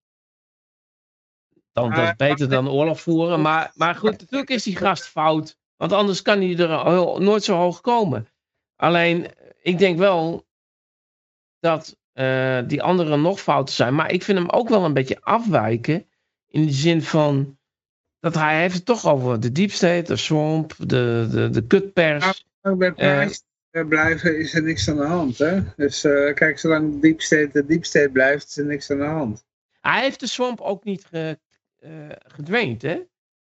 Dan, 1.76 1.90
dat 1.90 2.04
is 2.08 2.16
beter 2.16 2.48
dan 2.48 2.68
oorlog 2.68 3.00
voeren. 3.00 3.40
Maar, 3.40 3.70
maar 3.74 3.94
goed, 3.94 4.20
natuurlijk 4.20 4.50
is 4.50 4.62
die 4.62 4.76
gast 4.76 5.04
fout. 5.04 5.58
Want 5.76 5.92
anders 5.92 6.22
kan 6.22 6.40
hij 6.40 6.56
er 6.58 6.84
heel- 6.86 7.18
nooit 7.18 7.44
zo 7.44 7.56
hoog 7.56 7.80
komen. 7.80 8.28
Alleen, 8.76 9.26
ik 9.62 9.78
denk 9.78 9.98
wel 9.98 10.46
dat 11.60 11.96
eh, 12.12 12.58
die 12.66 12.82
anderen 12.82 13.22
nog 13.22 13.40
fouten 13.40 13.74
zijn. 13.74 13.94
Maar 13.94 14.12
ik 14.12 14.22
vind 14.22 14.38
hem 14.38 14.48
ook 14.50 14.68
wel 14.68 14.84
een 14.84 14.92
beetje 14.92 15.20
afwijken. 15.20 16.06
In 16.48 16.66
de 16.66 16.72
zin 16.72 17.02
van 17.02 17.58
dat 18.20 18.34
hij 18.34 18.60
heeft 18.60 18.74
het 18.74 18.84
toch 18.84 19.06
over 19.06 19.40
de 19.40 19.52
deep 19.52 19.70
state, 19.70 20.02
de 20.02 20.16
swamp, 20.16 20.74
de, 20.78 21.28
de, 21.30 21.50
de 21.50 21.66
kutpers. 21.66 22.46
Ook 22.62 22.78
bij 22.78 22.88
Eh. 22.88 22.94
prijs 22.94 23.44
eh, 23.70 23.86
blijven 23.86 24.38
is 24.38 24.54
er 24.54 24.62
niks 24.62 24.88
aan 24.90 24.96
de 24.96 25.06
hand. 25.06 25.38
Hè? 25.38 25.60
Dus 25.76 26.04
eh, 26.04 26.34
kijk, 26.34 26.58
zolang 26.58 27.00
deep 27.02 27.20
state 27.20 27.48
de 27.52 27.66
deep 27.66 27.84
state 27.84 28.10
blijft, 28.10 28.46
is 28.48 28.56
er 28.56 28.64
niks 28.64 28.90
aan 28.90 28.98
de 28.98 29.04
hand. 29.04 29.44
Hij 29.80 30.00
heeft 30.02 30.20
de 30.20 30.26
swamp 30.26 30.60
ook 30.60 30.84
niet 30.84 31.04
ge, 31.04 31.38
gedweind, 32.18 32.82
hè? 32.82 33.00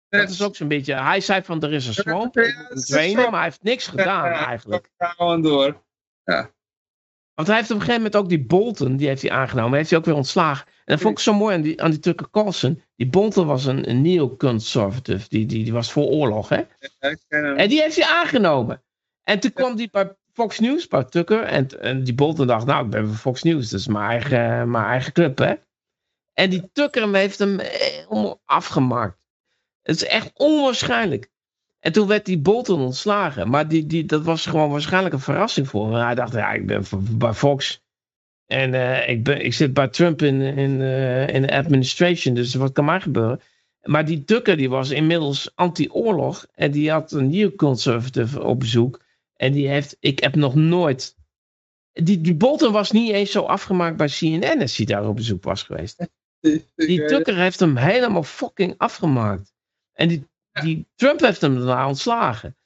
Dat 0.10 0.30
is 0.30 0.42
ook 0.44 0.56
zo'n 0.56 0.68
beetje. 0.68 0.94
Hij 0.94 1.22
zei 1.22 1.42
van 1.44 1.64
er 1.64 1.74
is 1.74 1.88
een 1.88 1.94
swamp, 1.94 2.36
Ja, 2.36 3.14
maar 3.14 3.32
hij 3.32 3.44
heeft 3.44 3.64
niks 3.64 3.88
gedaan 3.88 4.30
Ja, 4.30 4.46
eigenlijk. 4.46 4.90
Gewoon 4.98 5.42
door. 5.42 5.84
Maar 6.24 6.52
Want 7.34 7.48
hij 7.48 7.58
heeft 7.58 7.70
op 7.70 7.76
een 7.76 7.82
gegeven 7.82 8.04
moment 8.04 8.16
ook 8.16 8.30
die 8.30 8.46
Bolton, 8.46 8.98
die 8.98 9.08
heeft 9.08 9.22
hij 9.22 9.32
aangenomen. 9.32 9.78
heeft 9.78 9.90
hij 9.90 10.00
ook 10.00 10.06
weer 10.06 10.16
ontslagen. 10.16 10.66
En 10.68 10.96
dat 10.96 11.00
vond 11.00 11.18
ik 11.18 11.24
zo 11.24 11.34
mooi 11.34 11.56
aan 11.56 11.62
die, 11.62 11.82
aan 11.82 11.92
die 11.92 12.00
Tucker 12.00 12.30
Carlson. 12.32 12.82
Die 12.96 13.08
Bolton 13.10 13.48
was 13.48 13.66
een, 13.66 13.90
een 13.90 14.02
neoconservative. 14.02 15.30
Die, 15.30 15.46
die, 15.46 15.64
die 15.64 15.74
was 15.74 15.92
voor 15.92 16.06
oorlog, 16.06 16.50
hè? 16.50 16.62
Ja. 17.00 17.56
En 17.56 17.70
die 17.70 17.82
heeft 17.82 17.96
hij 17.96 18.06
aangenomen. 18.06 18.84
En 19.24 19.40
toen 19.40 19.54
kwam 19.54 19.76
die 19.76 19.90
bij 19.92 20.16
Fox 20.34 20.60
News, 20.60 20.88
bij 20.88 21.04
Tucker. 21.04 21.44
En, 21.44 21.82
en 21.82 22.04
die 22.04 22.16
Bolton 22.16 22.48
dacht, 22.48 22.66
nou, 22.66 22.86
ik 22.86 22.90
ben 22.90 23.08
voor 23.08 23.16
Fox 23.16 23.44
News. 23.44 23.70
Dat 23.70 23.80
is 23.80 23.88
mijn 23.88 24.10
eigen, 24.10 24.72
mijn 24.72 24.86
eigen 24.86 25.14
club, 25.14 25.38
hè? 25.38 25.54
En 26.40 26.50
die 26.50 26.70
Tucker 26.74 27.16
heeft 27.16 27.40
hem 27.40 27.60
helemaal 27.60 28.42
afgemaakt. 28.46 29.28
Het 29.82 29.96
is 29.96 30.06
echt 30.06 30.32
onwaarschijnlijk. 30.34 31.30
En 31.80 31.92
toen 31.92 32.08
werd 32.08 32.26
die 32.26 32.40
Bolton 32.40 32.82
ontslagen. 32.82 33.50
Maar 33.50 33.68
die, 33.68 33.86
die, 33.86 34.06
dat 34.06 34.24
was 34.24 34.46
gewoon 34.46 34.70
waarschijnlijk 34.70 35.14
een 35.14 35.20
verrassing 35.20 35.68
voor 35.68 35.86
hem. 35.86 36.06
Hij 36.06 36.16
dacht, 36.16 36.34
ja, 36.34 36.52
ik 36.52 36.66
ben 36.66 36.84
bij 37.18 37.34
Fox. 37.34 37.84
En 38.46 38.74
eh, 38.74 39.10
ik, 39.10 39.24
ben, 39.24 39.46
ik 39.46 39.54
zit 39.54 39.74
bij 39.74 39.88
Trump 39.88 40.22
in, 40.22 40.42
in, 40.42 40.82
eh, 40.82 41.28
in 41.28 41.42
de 41.42 41.56
administration. 41.56 42.34
Dus 42.34 42.54
wat 42.54 42.72
kan 42.72 42.86
mij 42.86 43.02
gebeuren? 43.02 43.42
Maar 43.82 44.06
die 44.06 44.24
Tucker 44.24 44.58
die 44.58 44.70
was 44.70 44.90
inmiddels 44.90 45.52
anti-oorlog. 45.56 46.46
En 46.54 46.72
die 46.72 46.92
had 46.92 47.12
een 47.12 47.30
neoconservative 47.30 48.44
op 48.44 48.60
bezoek. 48.60 49.02
En 49.36 49.52
die 49.52 49.68
heeft, 49.68 49.98
ik 50.00 50.20
heb 50.20 50.36
nog 50.36 50.56
nooit... 50.56 51.18
Die, 51.92 52.22
die 52.22 52.36
Bolton 52.36 52.72
was 52.72 52.92
niet 52.92 53.12
eens 53.12 53.32
zo 53.32 53.42
afgemaakt 53.42 53.98
bij 53.98 54.08
CNN 54.08 54.62
als 54.62 54.78
hij 54.78 54.86
daar 54.86 55.08
op 55.08 55.16
bezoek 55.16 55.44
was 55.44 55.64
geweest. 55.64 56.08
Die 56.40 57.06
Tucker 57.06 57.36
heeft 57.36 57.60
hem 57.60 57.76
helemaal 57.78 58.24
fucking 58.24 58.74
afgemaakt. 58.78 59.54
En 59.94 60.08
die, 60.08 60.28
die 60.52 60.88
Trump 60.96 61.20
heeft 61.20 61.42
hem 61.42 61.56
daarna 61.56 61.88
ontslagen. 61.88 62.58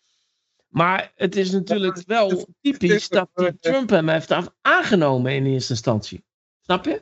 Maar 0.68 1.11
het 1.16 1.35
is 1.35 1.52
natuurlijk 1.52 2.02
wel 2.06 2.48
typisch 2.61 3.10
dat 3.10 3.30
die 3.34 3.60
Trump 3.60 3.90
hem 3.90 4.10
heeft 4.10 4.34
aangenomen 4.61 5.32
in 5.32 5.45
eerste 5.45 5.72
instantie. 5.72 6.26
Snap 6.61 6.85
je? 6.85 6.92
Hij 6.92 7.02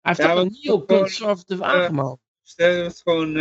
heeft 0.00 0.18
Ja, 0.18 0.30
een 0.30 0.36
want- 0.36 0.62
nieuw 0.62 0.84
conservative 0.84 1.62
eh, 1.62 1.68
aangenomen. 1.68 2.20
Stel 2.42 2.84
het 2.84 3.00
gewoon. 3.04 3.36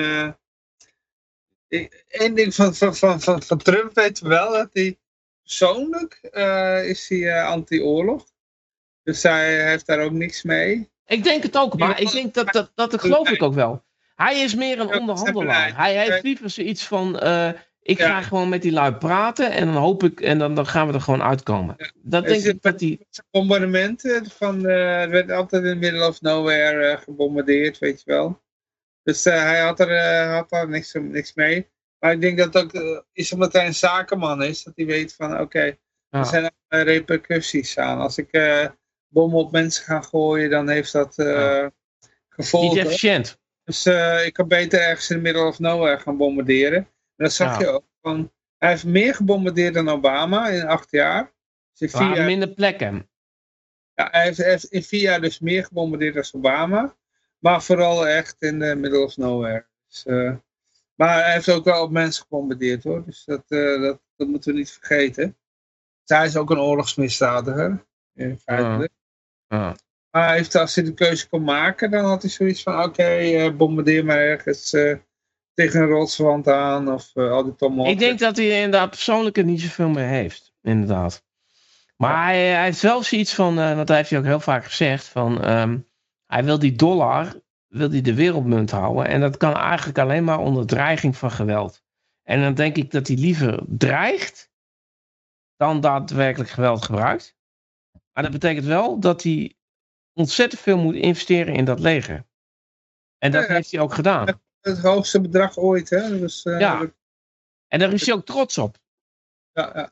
Eén 2.07 2.33
ding 2.35 2.55
van, 2.55 2.75
van, 2.75 2.95
van, 2.95 3.41
van, 3.41 3.57
Trump 3.57 3.95
weten 3.95 4.23
we 4.23 4.29
wel 4.29 4.51
dat 4.51 4.69
hij 4.73 4.99
persoonlijk 5.41 6.13
eh, 6.13 6.89
is 6.89 7.09
hij 7.09 7.43
anti-oorlog. 7.43 8.25
Dus 9.03 9.23
hij 9.23 9.69
heeft 9.69 9.85
daar 9.85 9.99
ook 9.99 10.11
niks 10.11 10.43
mee. 10.43 10.89
Ik 11.07 11.23
denk 11.23 11.43
het 11.43 11.57
ook, 11.57 11.77
maar 11.77 12.01
ik 12.01 12.11
denk 12.11 12.33
dat 12.33 12.53
dat, 12.53 12.71
dat, 12.75 12.91
dat 12.91 13.01
geloof 13.01 13.29
ik 13.29 13.43
ook 13.43 13.53
wel. 13.53 13.85
Hij 14.15 14.39
is 14.39 14.55
meer 14.55 14.79
een 14.79 14.99
onderhandelaar. 14.99 15.75
Hij 15.75 15.97
heeft 15.97 16.23
liever 16.23 16.49
zoiets 16.49 16.87
van, 16.87 17.19
eh, 17.19 17.49
ik 17.81 18.01
ga 18.01 18.21
gewoon 18.21 18.49
met 18.49 18.61
die 18.61 18.71
lui 18.71 18.93
praten 18.93 19.51
en 19.51 19.65
dan 19.65 19.75
hoop 19.75 20.03
ik, 20.03 20.21
en 20.21 20.37
dan, 20.37 20.55
dan 20.55 20.67
gaan 20.67 20.87
we 20.87 20.93
er 20.93 21.01
gewoon 21.01 21.23
uitkomen. 21.23 21.75
Dat 21.95 22.25
denk 22.25 22.43
ik 22.43 22.61
dat. 22.61 22.79
Zijn 22.79 23.27
bombardementen 23.31 24.29
van, 24.29 24.65
eh, 24.65 25.01
er 25.01 25.09
werd 25.09 25.31
altijd 25.31 25.63
in 25.63 25.69
the 25.69 25.75
middle 25.75 26.07
of 26.07 26.21
nowhere 26.21 26.85
eh, 26.85 27.01
gebombardeerd, 27.01 27.77
weet 27.77 28.01
je 28.03 28.11
wel. 28.11 28.41
Dus 29.03 29.25
eh, 29.25 29.41
hij 29.41 29.59
had 29.59 29.79
er, 29.79 29.89
eh, 29.89 30.31
had 30.33 30.49
daar 30.49 30.69
niks, 30.69 30.93
niks 30.93 31.33
mee. 31.33 31.67
Maar 31.99 32.11
ik 32.11 32.21
denk 32.21 32.37
dat 32.37 32.53
het 32.53 32.63
ook 32.63 32.73
eh, 32.73 32.99
is 33.13 33.33
omdat 33.33 33.53
hij 33.53 33.65
een 33.65 33.75
zakenman 33.75 34.43
is, 34.43 34.63
dat 34.63 34.75
hij 34.75 34.85
weet 34.85 35.15
van 35.15 35.39
oké, 35.39 35.77
er 36.09 36.25
zijn 36.25 36.51
eh, 36.67 36.81
repercussies 36.83 37.77
aan. 37.77 37.99
Als 37.99 38.17
ik 38.17 38.31
eh, 38.31 38.67
bommen 39.07 39.39
op 39.39 39.51
mensen 39.51 39.83
ga 39.83 40.01
gooien, 40.01 40.49
dan 40.49 40.69
heeft 40.69 40.91
dat 40.91 41.17
eh, 41.17 41.25
Ja. 41.25 41.63
Niet 41.63 41.71
gevolgen. 42.29 42.81
efficiënt. 42.81 43.39
Dus 43.63 43.85
eh, 43.85 44.25
ik 44.25 44.33
kan 44.33 44.47
beter 44.47 44.79
ergens 44.81 45.09
in 45.09 45.15
the 45.15 45.21
middle 45.21 45.43
of 45.45 45.59
nowhere 45.59 45.99
gaan 45.99 46.17
bombarderen. 46.17 46.77
En 46.77 46.87
dat 47.15 47.33
zag 47.33 47.53
Ja. 47.53 47.59
je 47.59 47.67
ook. 47.71 47.83
Van, 48.01 48.31
hij 48.57 48.69
heeft 48.69 48.85
meer 48.85 49.15
gebombardeerd 49.15 49.73
dan 49.73 49.89
Obama 49.89 50.47
in 50.49 50.67
acht 50.67 50.91
jaar. 50.91 51.33
Dus 51.73 51.93
in 51.93 51.99
Er 51.99 52.15
jaar 52.15 52.25
minder 52.25 52.49
plekken. 52.49 53.09
ja, 53.93 54.07
hij 54.11 54.23
heeft, 54.23 54.37
hij 54.37 54.49
heeft 54.49 54.63
in 54.65 54.83
vier 54.83 55.01
jaar 55.01 55.21
dus 55.21 55.39
meer 55.39 55.65
gebombardeerd 55.65 56.13
dan 56.13 56.25
Obama. 56.41 56.95
Maar 57.39 57.63
vooral 57.63 58.07
echt 58.07 58.35
in 58.39 58.59
de 58.59 58.75
middle 58.75 58.99
of 59.03 59.17
nowhere. 59.17 59.65
Dus, 59.87 60.05
eh, 60.05 60.35
maar 60.95 61.23
hij 61.23 61.33
heeft 61.33 61.49
ook 61.49 61.63
wel 61.65 61.83
op 61.83 61.91
mensen 61.91 62.23
gebombardeerd 62.23 62.83
hoor. 62.83 63.05
Dus 63.05 63.23
dat, 63.25 63.43
dat, 63.47 63.99
dat 64.15 64.27
moeten 64.27 64.51
we 64.51 64.57
niet 64.57 64.71
vergeten. 64.71 65.37
Dus 66.05 66.17
hij 66.17 66.25
is 66.25 66.35
ook 66.37 66.49
een 66.49 66.59
oorlogsmisdadiger. 66.59 67.85
In 68.13 68.39
feite. 68.39 68.89
Ja. 69.47 69.75
Maar 70.11 70.33
heeft, 70.33 70.55
als 70.55 70.75
hij 70.75 70.83
de 70.83 70.93
keuze 70.93 71.29
kon 71.29 71.43
maken, 71.43 71.91
dan 71.91 72.05
had 72.05 72.21
hij 72.21 72.31
zoiets 72.31 72.63
van: 72.63 72.83
oké, 72.83 73.03
eh, 73.03 73.55
bombardeer 73.55 74.05
maar 74.05 74.17
ergens 74.17 74.73
eh, 74.73 74.97
tegen 75.53 75.81
een 75.81 75.87
rotswand 75.87 76.47
aan. 76.47 76.93
Of 76.93 77.11
eh, 77.13 77.31
al 77.31 77.43
die 77.43 77.55
tomahawks. 77.55 77.91
Ik 77.91 77.99
denk 77.99 78.19
dat 78.19 78.37
hij 78.37 78.49
inderdaad 78.49 78.89
persoonlijk 78.89 79.37
er 79.37 79.43
niet 79.43 79.61
zoveel 79.61 79.89
meer 79.89 80.07
heeft. 80.07 80.53
Inderdaad. 80.61 81.25
Maar 81.95 82.23
hij, 82.23 82.47
hij 82.47 82.63
heeft 82.63 82.81
wel 82.81 83.03
zoiets 83.03 83.33
van, 83.33 83.55
want 83.55 83.87
hij 83.87 83.97
heeft 83.97 84.09
hij 84.09 84.19
ook 84.19 84.25
heel 84.25 84.39
vaak 84.39 84.65
gezegd, 84.65 85.07
van 85.07 85.43
ehm, 85.43 85.77
hij 86.25 86.43
wil 86.43 86.59
die 86.59 86.75
dollar, 86.75 87.41
wil 87.67 87.89
hij 87.89 88.01
de 88.01 88.13
wereldmunt 88.13 88.71
houden. 88.71 89.07
En 89.07 89.21
dat 89.21 89.37
kan 89.37 89.53
eigenlijk 89.53 89.97
alleen 89.97 90.23
maar 90.23 90.39
onder 90.39 90.65
dreiging 90.65 91.17
van 91.17 91.31
geweld. 91.31 91.83
En 92.23 92.41
dan 92.41 92.53
denk 92.53 92.75
ik 92.75 92.91
dat 92.91 93.07
hij 93.07 93.15
liever 93.15 93.63
dreigt 93.67 94.51
dan 95.55 95.81
daadwerkelijk 95.81 96.49
geweld 96.49 96.85
gebruikt. 96.85 97.36
Maar 98.17 98.25
dat 98.31 98.39
betekent 98.39 98.65
wel 98.65 98.99
dat 98.99 99.23
hij 99.23 99.55
ontzettend 100.13 100.61
veel 100.61 100.77
moet 100.77 100.95
investeren 100.95 101.55
in 101.55 101.65
dat 101.65 101.79
leger. 101.79 102.25
En 103.17 103.31
dat 103.31 103.47
Ja, 103.47 103.53
heeft 103.53 103.71
hij 103.71 103.79
ook 103.79 103.93
gedaan. 103.93 104.41
Het 104.61 104.79
hoogste 104.79 105.21
bedrag 105.21 105.57
ooit, 105.57 105.89
hè? 105.89 106.19
Dus, 106.19 106.43
eh, 106.45 106.59
Ja. 106.59 106.91
En 107.67 107.79
daar 107.79 107.93
is 107.93 108.05
hij 108.05 108.15
ook 108.15 108.25
trots 108.25 108.57
op. 108.57 108.77
ja, 109.51 109.71
ja. 109.75 109.91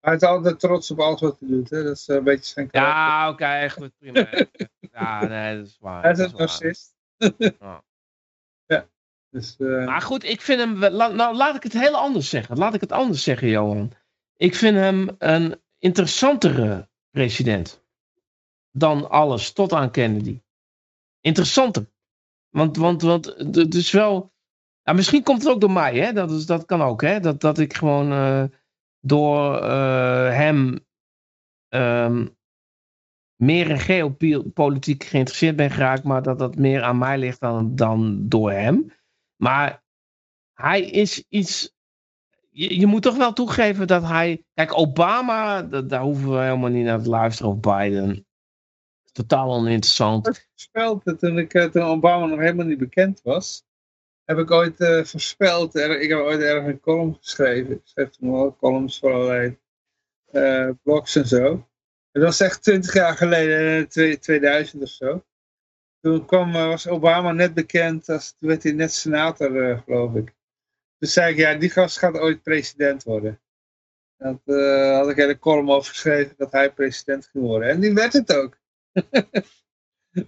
Hij 0.00 0.14
is 0.14 0.20
altijd 0.22 0.60
trots 0.60 0.90
op 0.90 0.98
alles 1.00 1.20
wat 1.20 1.38
hij 1.40 1.48
doet, 1.48 1.70
hè? 1.70 1.82
Dat 1.82 1.96
is 1.96 2.08
eh, 2.08 2.16
een 2.16 2.24
beetje 2.24 2.44
zijn 2.44 2.70
karakter. 2.70 3.02
Ja, 3.04 3.28
oké, 3.60 3.70
goed, 3.70 3.92
prima. 3.98 4.28
ja, 4.92 5.24
nee, 5.26 5.56
dat 5.56 5.66
is 5.66 5.76
waar. 5.80 6.02
Hij 6.02 6.12
is 6.12 6.18
een 6.18 6.32
narcist. 6.36 6.94
Ja. 7.60 7.84
ja. 8.66 8.88
Dus, 9.30 9.56
eh, 9.58 9.84
Maar 9.86 10.02
goed, 10.02 10.24
ik 10.24 10.40
vind 10.40 10.60
hem. 10.60 10.78
la- 10.84 11.08
nou, 11.08 11.36
laat 11.36 11.56
ik 11.56 11.62
het 11.62 11.72
heel 11.72 11.96
anders 11.96 12.28
zeggen. 12.28 12.56
Laat 12.58 12.74
ik 12.74 12.80
het 12.80 12.92
anders 12.92 13.22
zeggen, 13.22 13.48
Johan. 13.48 13.92
Ik 14.36 14.54
vind 14.54 14.76
hem 14.76 15.14
een 15.18 15.60
interessantere 15.78 16.88
president. 17.16 17.84
Dan 18.70 19.10
alles, 19.10 19.52
tot 19.52 19.72
aan 19.72 19.90
Kennedy. 19.90 20.42
Interessanter. 21.20 21.90
Want, 22.48 22.76
want, 22.76 23.02
want 23.02 23.26
het 23.36 23.74
is 23.74 23.90
wel. 23.90 24.32
Misschien 24.82 25.22
komt 25.22 25.42
het 25.42 25.52
ook 25.52 25.60
door 25.60 25.70
mij, 25.70 25.94
hè? 25.98 26.12
Dat, 26.12 26.30
is, 26.30 26.46
dat 26.46 26.64
kan 26.64 26.82
ook, 26.82 27.02
hè? 27.02 27.20
Dat, 27.20 27.40
dat 27.40 27.58
ik 27.58 27.74
gewoon 27.74 28.12
eh, 28.12 28.44
door 29.00 29.56
eh, 29.62 30.28
hem 30.30 30.86
ehm, 31.68 32.26
meer 33.36 33.70
in 33.70 33.78
geopolitiek 33.78 35.04
geïnteresseerd 35.04 35.56
ben 35.56 35.70
geraakt, 35.70 36.04
maar 36.04 36.22
dat 36.22 36.38
dat 36.38 36.56
meer 36.56 36.82
aan 36.82 36.98
mij 36.98 37.18
ligt 37.18 37.40
dan, 37.40 37.76
dan 37.76 38.28
door 38.28 38.50
hem. 38.50 38.92
Maar 39.36 39.84
hij 40.54 40.82
is 40.82 41.24
iets. 41.28 41.75
Je, 42.56 42.80
je 42.80 42.86
moet 42.86 43.02
toch 43.02 43.16
wel 43.16 43.32
toegeven 43.32 43.86
dat 43.86 44.02
hij. 44.02 44.44
Kijk, 44.54 44.78
Obama, 44.78 45.62
da- 45.62 45.80
daar 45.82 46.00
hoeven 46.00 46.30
we 46.30 46.38
helemaal 46.38 46.70
niet 46.70 46.84
naar 46.84 47.02
te 47.02 47.08
luisteren. 47.08 47.50
Of 47.52 47.60
Biden. 47.60 48.26
Totaal 49.12 49.52
oninteressant. 49.52 50.44
voorspeld 50.50 51.04
dat 51.04 51.18
toen, 51.18 51.38
ik, 51.38 51.54
eh, 51.54 51.64
toen 51.64 51.82
Obama 51.82 52.26
nog 52.26 52.38
helemaal 52.38 52.66
niet 52.66 52.78
bekend 52.78 53.20
was, 53.22 53.64
heb 54.24 54.38
ik 54.38 54.50
ooit 54.50 54.80
eh, 54.80 55.04
voorspeld, 55.04 55.74
ik 55.74 56.08
heb 56.08 56.18
ooit 56.18 56.40
ergens 56.40 56.68
een 56.72 56.80
column 56.80 57.16
geschreven. 57.20 57.72
Ik 57.74 57.80
schreef 57.84 58.10
toen 58.10 58.32
wel 58.32 58.56
columns 58.56 58.98
voor 58.98 59.12
allerlei 59.12 59.58
eh, 60.26 60.68
blogs 60.82 61.16
en 61.16 61.26
zo. 61.26 61.46
En 62.12 62.20
dat 62.20 62.22
was 62.22 62.40
echt 62.40 62.62
twintig 62.62 62.94
jaar 62.94 63.16
geleden, 63.16 63.80
eh, 63.82 63.86
twee- 63.88 64.18
2000 64.18 64.82
of 64.82 64.88
zo. 64.88 65.24
Toen 66.00 66.26
kwam, 66.26 66.52
was 66.52 66.86
Obama 66.88 67.32
net 67.32 67.54
bekend, 67.54 68.08
als, 68.08 68.34
toen 68.38 68.48
werd 68.48 68.62
hij 68.62 68.72
net 68.72 68.92
senator, 68.92 69.82
geloof 69.84 70.14
ik. 70.14 70.34
Toen 70.98 71.08
zei 71.08 71.32
ik, 71.32 71.38
ja, 71.38 71.54
die 71.54 71.70
gast 71.70 71.98
gaat 71.98 72.14
ooit 72.18 72.42
president 72.42 73.02
worden. 73.02 73.40
Dat 74.16 74.40
eh, 74.44 74.96
had 74.96 75.08
ik 75.08 75.16
hele 75.16 75.38
column 75.38 75.70
over 75.70 75.90
geschreven, 75.90 76.34
dat 76.36 76.52
hij 76.52 76.72
president 76.72 77.26
ging 77.26 77.44
worden. 77.44 77.68
En 77.68 77.80
die 77.80 77.94
werd 77.94 78.12
het 78.12 78.34
ook. 78.36 78.58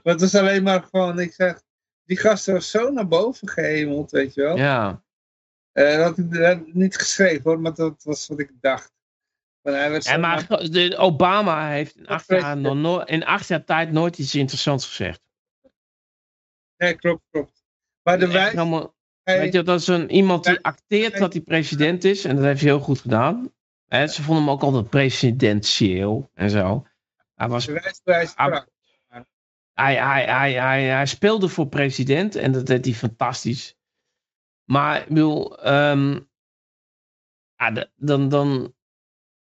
Maar 0.02 0.12
het 0.12 0.20
was 0.20 0.34
alleen 0.34 0.62
maar 0.62 0.82
gewoon, 0.82 1.18
ik 1.18 1.32
zeg, 1.32 1.62
die 2.04 2.16
gast 2.16 2.46
was 2.46 2.70
zo 2.70 2.90
naar 2.90 3.08
boven 3.08 3.48
gehemeld, 3.48 4.10
weet 4.10 4.34
je 4.34 4.42
wel. 4.42 4.56
Ja. 4.56 5.02
Eh, 5.72 5.96
dat 5.96 6.16
had 6.30 6.66
niet 6.74 6.96
geschreven 6.96 7.42
hoor, 7.42 7.60
maar 7.60 7.74
dat 7.74 8.02
was 8.02 8.26
wat 8.26 8.38
ik 8.38 8.50
dacht. 8.60 8.92
Maar 9.62 9.74
hij 9.74 9.90
werd 9.90 10.04
zo 10.04 10.10
En 10.12 10.20
maar 10.20 10.46
de, 10.70 10.96
Obama 10.96 11.68
heeft 11.70 11.96
in 11.96 12.06
acht, 12.06 12.26
jaar, 12.28 12.56
je. 12.56 12.62
nog 12.62 12.74
no- 12.74 13.00
in 13.00 13.24
acht 13.24 13.48
jaar 13.48 13.64
tijd 13.64 13.92
nooit 13.92 14.18
iets 14.18 14.34
interessants 14.34 14.86
gezegd. 14.86 15.20
Nee, 16.76 16.94
klopt, 16.94 17.22
klopt. 17.30 17.64
Maar 18.02 18.18
de 18.18 18.26
wijze, 18.28 18.56
helemaal- 18.58 18.94
Weet 19.36 19.52
je, 19.52 19.62
dat 19.62 19.80
is 19.80 19.86
een, 19.86 20.10
iemand 20.10 20.44
die 20.44 20.60
acteert 20.60 21.18
dat 21.18 21.32
hij 21.32 21.42
president 21.42 22.04
is. 22.04 22.24
En 22.24 22.36
dat 22.36 22.44
heeft 22.44 22.60
hij 22.60 22.70
heel 22.70 22.80
goed 22.80 23.00
gedaan. 23.00 23.52
Hè, 23.86 24.06
ze 24.06 24.22
vonden 24.22 24.44
hem 24.44 24.52
ook 24.52 24.62
altijd 24.62 24.90
presidentieel 24.90 26.30
en 26.34 26.50
zo. 26.50 26.86
Hij, 27.34 27.48
was, 27.48 27.66
hij 27.66 27.74
hij, 29.72 30.24
hij, 30.24 30.52
hij, 30.52 30.84
hij, 30.84 31.06
speelde 31.06 31.48
voor 31.48 31.68
president 31.68 32.36
en 32.36 32.52
dat 32.52 32.66
deed 32.66 32.84
hij 32.84 32.94
fantastisch. 32.94 33.76
Maar 34.64 35.00
ik 35.00 35.08
bedoel, 35.08 35.56
de- 37.72 37.90
dan, 37.96 38.28
dan. 38.28 38.74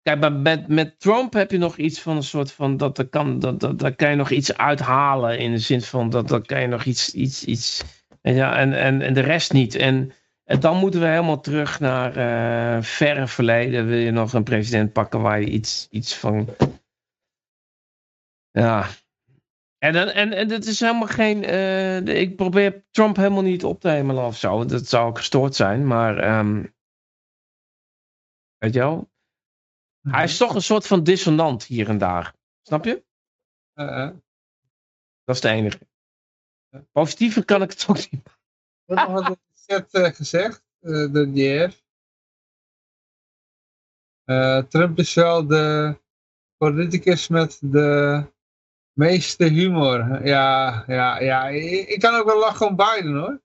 Kijk, 0.01 0.31
met, 0.31 0.67
met 0.67 0.99
Trump 0.99 1.33
heb 1.33 1.51
je 1.51 1.57
nog 1.57 1.77
iets 1.77 2.01
van 2.01 2.15
een 2.15 2.23
soort 2.23 2.51
van. 2.51 2.77
Dat, 2.77 2.95
dat 2.95 3.09
kan, 3.09 3.39
dat, 3.39 3.59
dat, 3.59 3.79
daar 3.79 3.95
kan 3.95 4.09
je 4.09 4.15
nog 4.15 4.29
iets 4.29 4.57
uithalen. 4.57 5.39
In 5.39 5.51
de 5.51 5.57
zin 5.57 5.81
van 5.81 6.09
dat, 6.09 6.27
dat 6.27 6.45
kan 6.45 6.61
je 6.61 6.67
nog 6.67 6.83
iets. 6.83 7.13
iets, 7.13 7.45
iets 7.45 7.83
en, 8.21 8.33
ja, 8.33 8.57
en, 8.57 8.73
en, 8.73 9.01
en 9.01 9.13
de 9.13 9.21
rest 9.21 9.53
niet. 9.53 9.75
En, 9.75 10.11
en 10.43 10.59
dan 10.59 10.77
moeten 10.77 10.99
we 10.99 11.07
helemaal 11.07 11.41
terug 11.41 11.79
naar 11.79 12.15
eh 12.15 12.83
verre 12.83 13.27
verleden. 13.27 13.87
Wil 13.87 13.97
je 13.97 14.11
nog 14.11 14.33
een 14.33 14.43
president 14.43 14.93
pakken 14.93 15.21
waar 15.21 15.39
je 15.39 15.49
iets, 15.49 15.87
iets 15.89 16.15
van. 16.15 16.47
Ja. 18.51 18.87
En, 19.77 19.93
dan, 19.93 20.07
en, 20.07 20.33
en 20.33 20.49
het 20.49 20.65
is 20.65 20.79
helemaal 20.79 21.07
geen. 21.07 21.43
eh, 21.43 21.97
ik 21.97 22.35
probeer 22.35 22.85
Trump 22.91 23.15
helemaal 23.15 23.41
niet 23.41 23.63
op 23.63 23.79
te 23.79 23.89
hemelen 23.89 24.25
of 24.25 24.37
zo. 24.37 24.65
Dat 24.65 24.87
zou 24.87 25.07
ook 25.07 25.17
gestoord 25.17 25.55
zijn. 25.55 25.87
Maar. 25.87 26.17
ehm, 26.17 26.65
weet 28.57 28.73
je 28.73 28.79
wel? 28.79 29.09
Hij 30.01 30.23
is 30.23 30.37
toch 30.37 30.55
een 30.55 30.61
soort 30.61 30.87
van 30.87 31.03
dissonant 31.03 31.63
hier 31.63 31.89
en 31.89 31.97
daar. 31.97 32.33
Snap 32.61 32.85
je? 32.85 33.03
Eh, 33.73 34.03
eh. 34.03 34.15
Dat 35.23 35.35
is 35.35 35.41
de 35.41 35.49
enige. 35.49 35.88
Positiever 36.91 37.45
kan 37.45 37.61
ik 37.61 37.69
het 37.69 37.85
ook 37.89 38.11
niet. 38.11 38.37
Wat 38.85 38.97
had 39.23 39.29
ik 39.29 39.39
net 39.65 39.93
eh, 39.93 40.13
gezegd, 40.13 40.63
eh, 40.79 41.11
de 41.11 41.31
JR. 41.33 41.87
Eh, 44.23 44.57
Trump 44.57 44.97
is 44.97 45.13
wel 45.13 45.47
de 45.47 45.97
politicus 46.57 47.27
met 47.27 47.57
de 47.61 48.23
meeste 48.93 49.45
humor. 49.45 50.25
Ja, 50.25 50.83
ja, 50.87 51.19
ja. 51.19 51.47
Ik, 51.47 51.99
kan 51.99 52.15
ook 52.15 52.25
wel 52.25 52.39
lachen 52.39 52.67
om 52.67 52.75
Biden 52.75 53.15
hoor. 53.15 53.41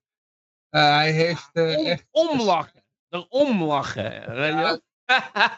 Eh, 0.69 0.95
hij 0.95 1.13
heeft 1.13 1.51
eh, 1.53 1.79
Om, 1.79 1.87
echt 1.87 2.07
omlachen. 2.11 2.85
Erom 3.09 3.63
lachen. 3.63 4.35
weet 4.35 4.53
je 4.53 4.61
wel? 4.61 4.81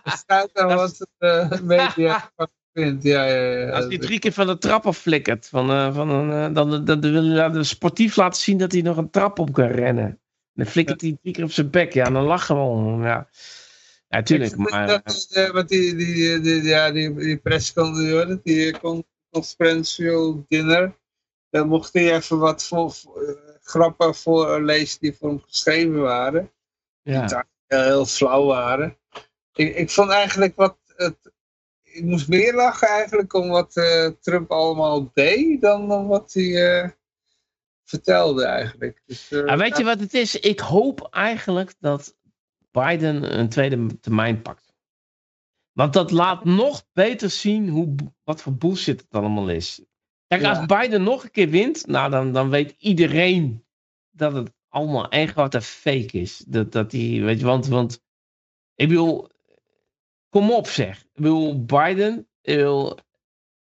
staat 0.04 0.50
Dat 0.54 0.72
wat 0.72 1.06
de 1.18 1.60
media 1.62 2.32
vindt. 2.76 3.02
Ja, 3.02 3.24
ja, 3.24 3.58
ja. 3.58 3.70
Als 3.70 3.86
hij 3.86 3.98
drie 3.98 4.18
keer 4.18 4.32
van 4.32 4.46
de 4.46 4.58
trap 4.58 4.86
afflikkert, 4.86 5.48
van, 5.48 5.70
eh, 5.70 5.94
van 5.94 6.08
een, 6.10 6.30
eh, 6.30 6.54
dan, 6.54 6.84
dan, 6.84 7.00
dan 7.00 7.12
wil 7.12 7.24
hij 7.24 7.50
de 7.50 7.64
sportief 7.64 8.16
laten 8.16 8.42
zien 8.42 8.58
dat 8.58 8.72
hij 8.72 8.80
nog 8.82 8.96
een 8.96 9.10
trap 9.10 9.38
op 9.38 9.52
kan 9.52 9.68
rennen. 9.68 10.20
Dan 10.54 10.66
flikkert 10.66 11.00
hij 11.00 11.16
drie 11.22 11.34
keer 11.34 11.44
op 11.44 11.52
zijn 11.52 11.70
bek. 11.70 11.92
Ja, 11.92 12.10
dan 12.10 12.24
lachen 12.24 12.56
we 12.56 12.62
om. 12.62 13.04
Ja, 13.04 13.28
ja 14.08 14.22
tuurlijk. 14.22 14.56
Maar, 14.56 14.88
eh, 14.88 15.66
die, 15.66 15.96
die, 15.96 16.40
die, 16.40 16.62
ja, 16.62 16.90
die, 16.90 17.14
die 17.14 17.36
persconferentie, 17.36 18.40
die 18.42 18.78
con- 18.78 19.06
conferential 19.30 20.44
dinner, 20.48 20.96
daar 21.50 21.66
mocht 21.66 21.92
hij 21.92 22.14
even 22.14 22.38
wat 22.38 22.64
voor, 22.64 22.92
voor, 22.92 23.22
eh, 23.22 23.34
grappen 23.62 24.14
voorlezen 24.14 25.00
die 25.00 25.14
voor 25.14 25.28
hem 25.28 25.40
geschreven 25.40 26.00
waren. 26.00 26.50
ja. 27.02 27.26
Die 27.26 27.36
heel, 27.66 27.82
heel 27.82 28.06
flauw 28.06 28.44
waren. 28.44 28.96
Ik, 29.54 29.76
ik 29.76 29.90
vond 29.90 30.10
eigenlijk 30.10 30.56
wat, 30.56 30.76
het, 30.96 31.16
ik 31.96 32.04
moest 32.04 32.28
meer 32.28 32.54
lachen 32.54 32.88
eigenlijk 32.88 33.32
om 33.32 33.48
wat 33.48 33.76
eh, 33.76 34.10
Trump 34.20 34.50
allemaal 34.50 35.10
deed 35.14 35.60
dan, 35.60 35.88
dan 35.88 36.06
wat 36.06 36.32
hij 36.32 36.80
eh, 36.82 36.90
vertelde 37.84 38.44
eigenlijk. 38.44 39.02
Dus, 39.06 39.28
Ja, 39.28 39.56
weet 39.56 39.76
je 39.76 39.84
wat 39.84 40.00
het 40.00 40.14
is? 40.14 40.40
Ik 40.40 40.60
hoop 40.60 41.08
eigenlijk 41.10 41.74
dat 41.78 42.16
Biden 42.70 43.38
een 43.38 43.48
tweede 43.48 44.00
termijn 44.00 44.42
pakt. 44.42 44.74
Want 45.72 45.92
dat 45.92 46.10
laat 46.10 46.44
nog 46.44 46.86
beter 46.92 47.30
zien 47.30 47.68
hoe, 47.68 47.94
wat 48.24 48.42
voor 48.42 48.54
bullshit 48.54 49.00
het 49.00 49.10
allemaal 49.10 49.48
is. 49.48 49.82
Kijk, 50.26 50.40
Ja. 50.40 50.48
als 50.48 50.66
Biden 50.66 51.02
nog 51.02 51.24
een 51.24 51.30
keer 51.30 51.48
wint, 51.48 51.86
nou 51.86 52.10
dan, 52.10 52.32
dan 52.32 52.50
weet 52.50 52.74
iedereen 52.78 53.64
dat 54.10 54.32
het 54.32 54.52
allemaal 54.68 55.08
één 55.08 55.28
grote 55.28 55.60
fake 55.60 56.18
is. 56.18 56.44
Dat, 56.46 56.72
dat 56.72 56.90
die, 56.90 57.24
weet 57.24 57.38
je, 57.38 57.44
want, 57.44 57.66
want 57.66 58.02
ik 58.74 58.88
bedoel, 58.88 59.28
kom 60.36 60.50
op 60.52 60.66
zeg. 60.68 60.98
Ik 61.00 61.08
bedoel, 61.22 61.64
Biden, 61.64 62.28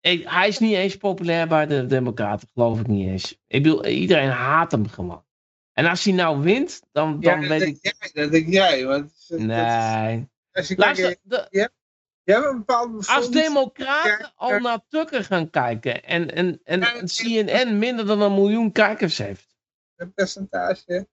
ik- 0.01 0.23
hij 0.29 0.47
is 0.47 0.59
niet 0.59 0.73
eens 0.75 0.97
populair 0.97 1.47
bij 1.47 1.65
de 1.65 1.85
Democraten, 1.85 2.47
geloof 2.53 2.79
ik 2.79 2.87
niet 2.87 3.07
eens. 3.07 3.37
Ik 3.47 3.63
bedoel, 3.63 3.85
iedereen 3.85 4.29
haat 4.29 4.71
hem 4.71 4.87
gewoon. 4.87 5.25
En 5.73 5.85
als 5.85 6.03
hij 6.03 6.13
nou 6.13 6.39
wint, 6.41 6.81
dan, 6.91 7.19
dan 7.19 7.47
weet 7.47 7.61
ik. 7.61 7.77
jij, 7.81 8.23
dat 8.23 8.31
denk 8.31 8.47
jij. 8.49 8.85
Want, 8.85 9.11
is- 9.27 9.37
Nee. 9.37 10.27
als 10.51 10.67
je 10.67 10.75
kijkt, 10.75 10.99
Luister, 10.99 11.17
de- 11.23 11.47
je 11.49 12.31
hebt 12.33 12.45
een 12.45 12.57
bepaald 12.57 13.07
als 13.07 13.29
Democraten 13.29 14.31
al 14.35 14.59
naar 14.59 14.79
Tucker 14.87 15.23
gaan 15.23 15.49
kijken 15.49 16.03
en, 16.03 16.33
en, 16.35 16.59
en, 16.63 16.79
Ja, 16.79 16.93
en 16.95 17.05
CNN 17.07 17.77
minder 17.77 18.05
dan 18.05 18.21
een 18.21 18.33
miljoen 18.33 18.71
kijkers 18.71 19.17
heeft. 19.17 19.55
een 19.95 20.13
percentage. 20.13 21.07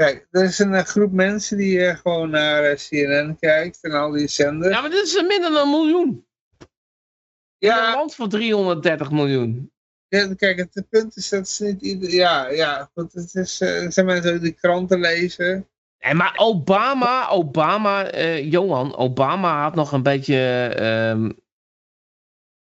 Kijk, 0.00 0.26
er 0.30 0.44
is 0.44 0.58
een 0.58 0.74
eh, 0.74 0.84
groep 0.84 1.12
mensen 1.12 1.56
die 1.56 1.86
eh, 1.86 1.96
gewoon 1.96 2.30
naar 2.30 2.64
eh, 2.64 2.76
CNN 2.76 3.36
kijkt 3.40 3.78
en 3.82 3.92
al 3.92 4.10
die 4.10 4.28
zenders. 4.28 4.74
Ja, 4.74 4.80
maar 4.80 4.90
dit 4.90 5.04
is 5.04 5.22
minder 5.22 5.50
dan 5.52 5.62
een 5.62 5.70
miljoen. 5.70 6.08
In 6.08 7.68
een 7.68 7.76
Ja, 7.76 7.94
land 7.94 8.14
van 8.14 8.28
330 8.28 9.10
miljoen. 9.10 9.72
ja, 10.08 10.34
kijk, 10.34 10.58
het, 10.58 10.86
punt 10.88 11.16
is 11.16 11.28
dat 11.28 11.48
ze 11.48 11.64
niet 11.64 11.82
ieder... 11.82 12.10
Ja, 12.10 12.48
ja, 12.48 12.90
goed, 12.94 13.12
het 13.12 13.34
is, 13.34 13.56
zijn 13.88 14.06
mensen 14.06 14.40
die 14.42 14.52
kranten 14.52 15.00
lezen. 15.00 15.68
Nee, 15.98 16.14
maar 16.14 16.34
Obama, 16.36 17.28
Obama, 17.28 18.16
Johan, 18.36 18.96
Obama 18.96 19.62
had 19.62 19.74
nog 19.74 19.92
een 19.92 20.02
beetje. 20.02 20.66
ehm, 20.76 21.30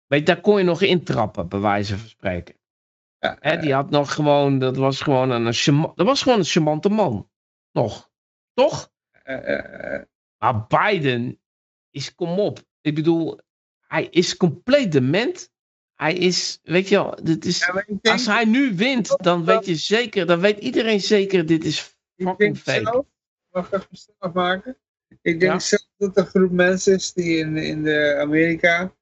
weet 0.06 0.26
daar 0.26 0.40
kon 0.40 0.58
je 0.58 0.64
nog 0.64 0.82
intrappen, 0.82 1.48
bij 1.48 1.60
wijze 1.60 1.98
van 1.98 2.08
spreken. 2.08 2.54
Ja, 3.18 3.36
Hè, 3.40 3.58
die 3.58 3.74
had 3.74 3.90
nog 3.90 4.14
gewoon, 4.14 4.58
dat 4.58 4.76
was 4.76 5.00
gewoon 5.00 5.30
een, 5.30 5.52
charma- 5.52 5.92
dat 5.94 6.06
was 6.06 6.22
gewoon 6.22 6.38
een 6.38 6.44
charmante 6.44 6.88
man. 6.88 7.30
Nog. 7.72 8.10
Toch? 8.54 8.90
eh, 9.22 9.36
eh, 9.58 9.94
eh, 9.94 10.02
Maar 10.38 10.66
Biden 10.66 11.40
is, 11.90 12.14
kom 12.14 12.38
op. 12.38 12.62
Ik 12.80 12.94
bedoel, 12.94 13.40
hij 13.86 14.04
is 14.06 14.36
compleet 14.36 14.92
dement. 14.92 15.50
Hij 15.94 16.14
is, 16.14 16.60
weet 16.62 16.88
je 16.88 16.94
wel, 16.94 17.18
dit 17.22 17.44
is, 17.44 17.58
ja, 17.66 17.72
denk, 17.86 18.06
als 18.06 18.26
hij 18.26 18.44
nu 18.44 18.74
wint, 18.76 19.16
dan 19.22 19.44
weet 19.44 19.66
je 19.66 19.74
zeker, 19.76 20.26
dan 20.26 20.40
weet 20.40 20.58
iedereen 20.58 21.00
zeker, 21.00 21.46
dit 21.46 21.64
is 21.64 21.96
ik 22.14 22.26
fucking 22.26 22.38
denk 22.38 22.56
fake. 22.56 22.90
zelf, 22.92 23.06
mag 23.50 23.66
ik 23.66 23.72
even 23.72 23.96
snel 23.96 24.16
afmaken? 24.18 24.76
Ik 25.08 25.40
denk 25.40 25.52
Ja. 25.52 25.58
zelf 25.58 25.86
dat 25.96 26.16
er 26.16 26.22
een 26.22 26.28
groep 26.28 26.50
mensen 26.50 26.94
is 26.94 27.12
die 27.12 27.36
in, 27.38 27.56
in 27.56 27.82
de 27.82 28.16
Amerika, 28.20 28.94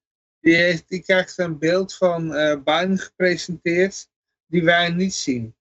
die, 0.44 0.54
heeft, 0.56 0.88
die 0.88 1.02
krijgt 1.02 1.38
een 1.38 1.58
beeld 1.58 1.94
van 1.94 2.28
Biden 2.64 2.98
gepresenteerd, 2.98 4.08
die 4.46 4.64
wij 4.64 4.88
niet 4.88 5.14
zien. 5.14 5.56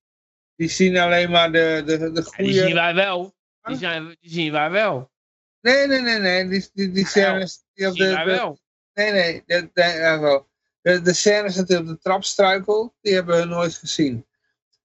Die 0.56 0.70
zien 0.70 0.98
alleen 0.98 1.30
maar 1.32 1.52
de, 1.52 1.84
de, 1.86 1.98
de 1.98 2.12
Ja, 2.14 2.22
goede... 2.22 2.44
die 2.44 2.54
zien 2.54 2.74
wij 2.74 2.94
wel. 2.94 3.36
Die, 3.62 3.78
zijn, 3.78 4.18
die 4.20 4.30
zien 4.32 4.52
wij 4.52 4.70
wel. 4.72 5.12
Nee, 5.62 5.88
nee, 5.88 6.02
nee, 6.02 6.20
nee. 6.20 6.48
Die, 6.48 6.70
die, 6.74 6.92
die 6.92 7.08
scènes 7.08 7.64
die 7.74 7.74
Die 7.74 7.88
op 7.88 7.96
de, 7.98 8.04
zien 8.04 8.14
wij 8.14 8.26
wel. 8.26 8.60
Nee, 8.94 9.12
nee. 9.12 9.44
De, 9.46 9.70
de, 9.74 9.82
ja, 9.84 10.44
de, 10.82 11.02
de 11.02 11.14
scènes 11.14 11.56
dat 11.56 11.68
hij 11.68 11.78
op 11.78 11.88
de 11.88 11.98
trap 11.98 12.24
struikelt, 12.24 12.94
die 13.02 13.14
hebben 13.14 13.40
we 13.40 13.46
nooit 13.46 13.74
gezien. 13.76 14.26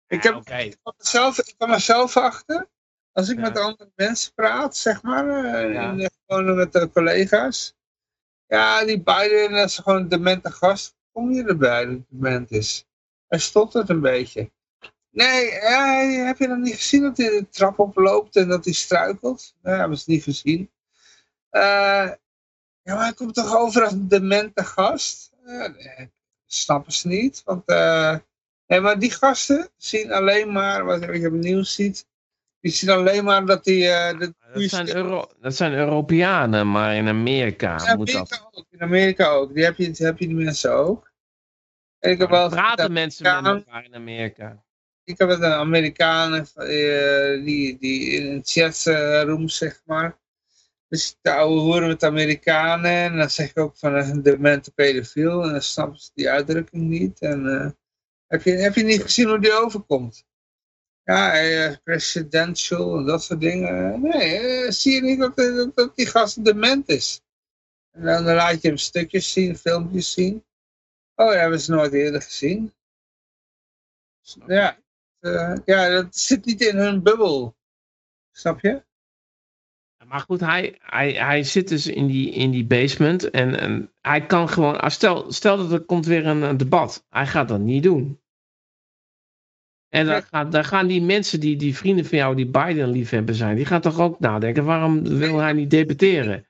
Ik, 0.07 0.23
Ja, 0.23 0.33
heb, 0.35 0.59
ik, 0.59 0.77
kwam 0.83 0.95
mezelf, 0.99 1.39
ik 1.39 1.55
kwam 1.57 1.71
mezelf 1.71 2.17
achter. 2.17 2.69
Als 3.13 3.29
ik 3.29 3.37
Ja. 3.37 3.43
met 3.43 3.59
andere 3.59 3.91
mensen 3.95 4.35
praat, 4.35 4.77
zeg 4.77 5.03
maar, 5.03 5.45
eh, 5.45 5.73
Ja. 5.73 5.91
in 5.91 5.97
de- 5.97 6.11
gewoon 6.27 6.57
met 6.57 6.73
de 6.73 6.91
collega's. 6.91 7.77
Ja, 8.49 8.85
die 8.85 9.03
Biden, 9.03 9.53
dat 9.53 9.73
gewoon 9.73 10.01
een 10.01 10.09
demente 10.09 10.51
gast. 10.51 10.97
Kom 11.13 11.33
je 11.33 11.45
erbij 11.45 11.85
dat 11.85 11.95
het 11.95 12.05
dement 12.09 12.51
is? 12.51 12.87
Hij 13.27 13.39
stottert 13.39 13.89
een 13.89 14.01
beetje. 14.01 14.51
Nee, 15.11 15.51
ja, 15.53 16.01
heb 16.27 16.39
je 16.39 16.49
dan 16.49 16.61
niet 16.61 16.75
gezien 16.75 17.03
dat 17.03 17.17
hij 17.17 17.29
de 17.29 17.49
trap 17.49 17.79
oploopt 17.79 18.37
en 18.37 18.49
dat 18.49 18.65
hij 18.65 18.75
struikelt? 18.75 19.55
Nee, 19.63 19.75
hebben 19.75 19.99
ze 19.99 20.11
niet 20.11 20.23
gezien. 20.23 20.71
Eh, 21.51 22.11
ja, 22.83 22.95
maar 22.95 23.03
hij 23.03 23.13
komt 23.13 23.35
toch 23.35 23.57
over 23.57 23.83
als 23.83 23.93
een 23.93 24.09
demente 24.09 24.65
gast? 24.65 25.33
Eh, 25.45 25.69
nee, 25.69 26.11
snappen 26.47 26.93
ze 26.93 27.09
niet. 27.09 27.43
Want 27.45 27.67
eh, 27.67 28.17
nee, 28.67 28.81
maar 28.81 28.99
die 28.99 29.11
gasten 29.11 29.69
zien 29.77 30.13
alleen 30.13 30.53
maar, 30.53 30.85
wat 30.85 31.03
je 31.03 31.27
op 31.27 31.33
nieuws 31.33 31.75
ziet, 31.75 32.07
die 32.61 32.73
zien 32.73 32.91
alleen 32.91 33.25
maar 33.25 33.47
dat 33.47 33.65
die... 33.65 33.89
eh, 33.89 34.19
Dat 34.19 34.33
zijn, 34.55 34.95
Euro, 34.97 35.27
dat 35.41 35.55
zijn 35.57 35.73
Europeanen, 35.73 36.71
maar 36.71 36.95
in 36.97 37.09
Amerika 37.09 37.71
in 37.91 37.97
moet 37.97 38.11
Amerika 38.11 38.37
dat. 38.37 38.51
ook. 38.53 38.67
In 38.71 38.81
Amerika 38.81 39.29
ook. 39.29 39.55
Die 39.55 39.65
heb 39.65 39.77
je, 39.77 39.91
die 39.91 40.07
heb 40.07 40.19
je 40.19 40.27
die 40.27 40.37
mensen 40.37 40.73
ook. 40.75 41.13
En 41.99 42.11
ik 42.11 42.19
heb 42.19 42.31
wel 42.31 42.49
Praten 42.49 42.93
mensen 42.93 43.43
met 43.43 43.55
elkaar 43.55 43.85
in 43.85 43.95
Amerika. 43.95 44.65
ik 45.05 45.19
heb 45.19 45.29
met 45.29 45.41
een 45.43 45.53
Amerikaan 45.53 46.35
eh, 46.35 47.45
die, 47.45 47.79
die 47.79 48.11
in 48.11 48.27
een 48.27 48.41
chatroom, 48.45 49.49
zeg 49.49 49.83
maar. 49.85 50.19
Dus 50.89 51.19
de 51.21 51.33
oude 51.33 51.61
horen 51.61 51.89
met 51.89 52.05
Amerikanen. 52.05 52.91
En 52.91 53.17
dan 53.17 53.31
zeg 53.31 53.51
ik 53.51 53.59
ook 53.59 53.77
van 53.77 53.95
een 53.95 54.23
demente 54.23 54.73
pedofiel. 54.73 55.43
En 55.43 55.51
dan 55.51 55.63
snappen 55.63 56.01
ze 56.01 56.11
die 56.15 56.31
uitdrukking 56.31 56.89
niet. 56.89 57.21
En 57.21 57.47
eh, 57.47 57.71
heb, 58.27 58.43
je, 58.43 58.51
heb 58.51 58.75
je 58.75 58.85
niet 58.85 59.03
gezien 59.03 59.29
hoe 59.29 59.41
die 59.41 59.53
overkomt? 59.53 60.27
Ja, 61.09 61.33
eh, 61.33 61.77
presidential 61.85 62.99
en 62.99 63.05
dat 63.05 63.23
soort 63.23 63.41
dingen. 63.41 64.01
Nee, 64.01 64.39
eh, 64.39 64.71
zie 64.71 64.95
je 64.95 65.03
niet 65.03 65.19
dat, 65.19 65.37
dat, 65.37 65.77
dat 65.77 65.97
die 65.97 66.07
gast 66.07 66.45
dement 66.45 66.89
is? 66.89 67.21
En 67.91 68.05
dan, 68.05 68.25
laat 68.25 68.63
je 68.63 68.69
hem 68.69 68.77
stukjes 68.77 69.33
zien, 69.33 69.57
filmpjes 69.57 70.13
zien. 70.13 70.45
Oh, 71.15 71.33
ja, 71.33 71.39
hebben 71.39 71.61
ze 71.61 71.71
nooit 71.71 71.93
eerder 71.93 72.23
gezien. 72.23 72.75
Ja, 74.47 74.79
eh, 75.21 75.55
ja, 75.65 75.89
dat 75.89 76.17
zit 76.17 76.45
niet 76.45 76.61
in 76.61 76.77
hun 76.77 77.03
bubbel. 77.03 77.57
Snap 78.33 78.61
je? 78.61 78.83
Maar 80.05 80.21
goed, 80.21 80.41
hij, 80.41 80.79
hij, 80.81 81.13
hij 81.13 81.43
zit 81.43 81.69
dus 81.69 81.87
in 81.87 82.07
die, 82.07 82.31
in 82.31 82.51
die 82.51 82.67
basement 82.67 83.31
en, 83.31 83.59
en 83.59 83.93
hij 84.01 84.27
kan 84.27 84.49
gewoon, 84.49 84.81
ah, 84.81 84.91
stel, 84.91 85.33
stel 85.33 85.57
dat 85.57 85.73
er 85.73 85.81
komt 85.81 86.07
weer 86.07 86.27
een, 86.27 86.43
een 86.43 86.57
debat, 86.57 87.05
hij 87.09 87.27
gaat 87.27 87.49
dat 87.49 87.61
niet 87.61 87.83
doen. 87.83 88.21
En 89.89 90.07
dan, 90.07 90.23
gaat, 90.23 90.53
dan 90.53 90.65
gaan 90.65 90.87
die 90.87 91.03
mensen, 91.03 91.41
die, 91.41 91.57
die 91.57 91.77
vrienden 91.77 92.05
van 92.05 92.19
jou, 92.19 92.37
die 92.37 92.47
Biden 92.47 92.89
liefhebber 92.91 93.35
zijn, 93.35 93.57
die 93.57 93.65
gaan 93.67 93.81
toch 93.81 94.01
ook 94.01 94.21
nadenken, 94.21 94.65
waarom 94.65 95.19
wil 95.19 95.39
hij 95.39 95.53
niet 95.53 95.71
debatteren? 95.71 96.47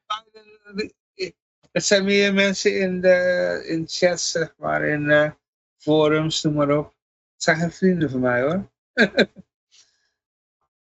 Er 1.71 1.81
zijn 1.81 2.05
meer 2.05 2.35
mensen 2.35 2.81
in 2.81 3.01
de 3.01 3.65
in 3.67 3.85
chats, 3.89 4.31
zeg 4.31 4.55
maar, 4.57 4.85
in 4.85 5.11
eh, 5.11 5.31
forums, 5.77 6.43
noem 6.43 6.55
maar 6.55 6.79
op. 6.79 6.85
Het 7.33 7.43
zijn 7.43 7.57
geen 7.57 7.71
vrienden 7.73 8.11
van 8.11 8.21
mij 8.21 8.43
hoor. 8.43 8.71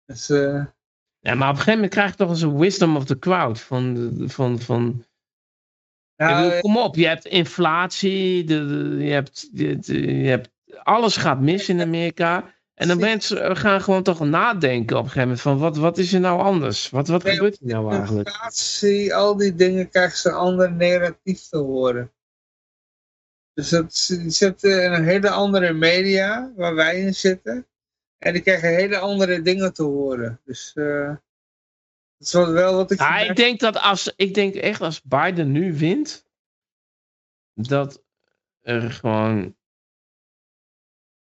dus, 0.06 0.30
eh, 0.30 0.66
Ja, 1.20 1.34
maar 1.34 1.50
op 1.50 1.56
een 1.56 1.62
gegeven 1.62 1.74
moment 1.74 1.92
krijg 1.92 2.10
je 2.10 2.16
toch 2.16 2.30
eens 2.30 2.42
een 2.42 2.58
wisdom 2.58 2.96
of 2.96 3.06
the 3.06 3.20
crowd. 3.20 3.62
Van, 3.62 4.14
van, 4.26 4.60
van, 4.60 5.06
nou, 6.16 6.44
bedoel, 6.44 6.60
kom 6.60 6.78
op, 6.78 6.96
je 6.96 7.08
hebt 7.08 7.26
inflatie, 7.26 8.44
de, 8.44 8.66
de- 8.66 9.04
je, 9.06 9.12
hebt, 9.12 9.50
je 9.54 10.28
hebt, 10.28 10.50
alles 10.84 11.18
gaat 11.18 11.40
mis 11.40 11.70
in 11.70 11.82
Amerika. 11.82 12.54
En 12.74 12.88
dan 12.88 13.00
mensen 13.00 13.58
gaan 13.58 13.82
gewoon 13.82 14.04
toch 14.04 14.20
nadenken 14.20 14.98
op 14.98 15.04
een 15.04 15.10
gegeven 15.10 15.28
moment 15.28 15.42
van 15.42 15.58
wat, 15.58 15.78
wat 15.78 15.98
is 15.98 16.14
er 16.14 16.20
nou 16.20 16.42
anders? 16.42 16.90
Wat, 16.90 17.08
wat 17.08 17.30
gebeurt 17.30 17.60
er 17.60 17.68
nou 17.68 17.92
eigenlijk? 17.92 18.28
inflatie, 18.28 19.16
al 19.16 19.38
die 19.38 19.56
dingen 19.56 19.90
krijgen 19.90 20.18
ze 20.18 20.30
een 20.30 20.36
ander 20.36 20.74
narratief 20.74 21.42
te 21.42 21.58
horen. 21.58 22.12
Dus 23.54 23.70
dat, 23.70 24.06
die 24.08 24.30
zitten 24.30 24.84
in 24.84 24.92
een 24.92 25.04
hele 25.04 25.30
andere 25.30 25.74
media, 25.74 26.52
waar 26.56 26.76
wij 26.76 27.00
in 27.00 27.16
zitten. 27.16 27.68
En 28.18 28.34
die 28.34 28.42
krijgen 28.42 28.76
hele 28.76 28.98
andere 28.98 29.42
dingen 29.42 29.74
te 29.74 29.84
horen. 29.84 30.42
Dus 30.46 30.72
eh, 30.76 31.16
dat 32.18 32.28
is 32.28 32.34
wel 32.34 32.76
wat 32.76 32.92
ik... 32.92 33.00
Ja, 33.00 33.18
ik 33.18 33.36
denk 33.36 33.60
dat 33.60 33.78
als, 33.78 34.14
ik 34.16 34.34
denk 34.34 34.56
echt 34.56 34.82
als 34.82 35.02
Biden 35.02 35.52
nu 35.52 35.78
wint, 35.78 36.26
dat 37.54 38.04
er 38.62 38.92
gewoon, 38.92 39.56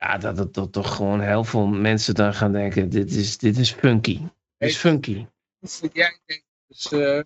ja, 0.02 0.18
dat 0.18 0.38
het 0.38 0.54
dat 0.54 0.72
toch 0.72 0.96
gewoon 0.96 1.22
heel 1.22 1.44
veel 1.44 1.68
mensen 1.68 2.16
dan 2.16 2.34
gaan 2.34 2.52
denken, 2.52 2.90
dit 2.90 3.12
is, 3.12 3.38
dit 3.38 3.58
is 3.58 3.72
funky. 3.72 4.20
Dit 4.58 4.70
is 4.70 4.78
funky. 4.78 5.26
Dat 5.60 5.70
is 5.70 5.80
wat 5.80 5.94
jij 5.94 6.20
denkt. 6.26 6.46
Dus, 6.68 6.92
eh, 6.92 7.18
er, 7.18 7.26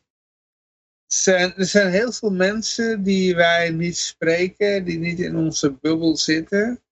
zijn, 1.07 1.53
er 1.55 1.65
zijn 1.65 1.91
heel 1.91 2.11
veel 2.11 2.31
mensen 2.31 3.03
die 3.03 3.35
wij 3.35 3.69
niet 3.69 3.97
spreken, 3.97 4.85
die 4.85 4.99
niet 4.99 5.19
in 5.19 5.35
onze 5.35 5.71
bubbel 5.71 6.17
zitten. 6.17 6.83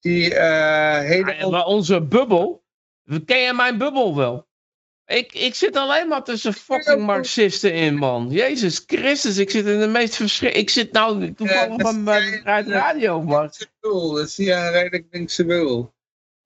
Die 0.00 0.34
eh 0.34 0.98
hele... 0.98 1.34
Ja, 1.34 1.48
maar 1.48 1.66
onze 1.66 2.02
bubbel, 2.02 2.64
ken 3.24 3.38
je 3.38 3.52
mijn 3.52 3.78
bubbel 3.78 4.16
wel? 4.16 4.48
Ik, 5.06 5.32
ik 5.32 5.54
zit 5.54 5.76
alleen 5.76 6.08
maar 6.08 6.24
tussen 6.24 6.52
fucking 6.52 7.06
Marxisten 7.06 7.72
in, 7.74 7.94
man. 7.94 8.28
Jezus 8.30 8.82
Christus, 8.86 9.36
ik 9.36 9.50
zit 9.50 9.66
in 9.66 9.80
de 9.80 9.86
meest 9.86 10.16
verschrik... 10.16 10.54
Ik 10.54 10.70
zit 10.70 10.92
nou 10.92 11.34
toevallig 11.34 11.76
bij 11.76 11.92
mijn 11.92 12.42
radio, 12.66 13.22
man. 13.22 13.50
Dat 13.80 14.16
is 14.26 14.36
ja 14.36 14.66
een 14.66 14.72
redelijk 14.72 15.06
linkse 15.10 15.44
bubbel. 15.44 15.94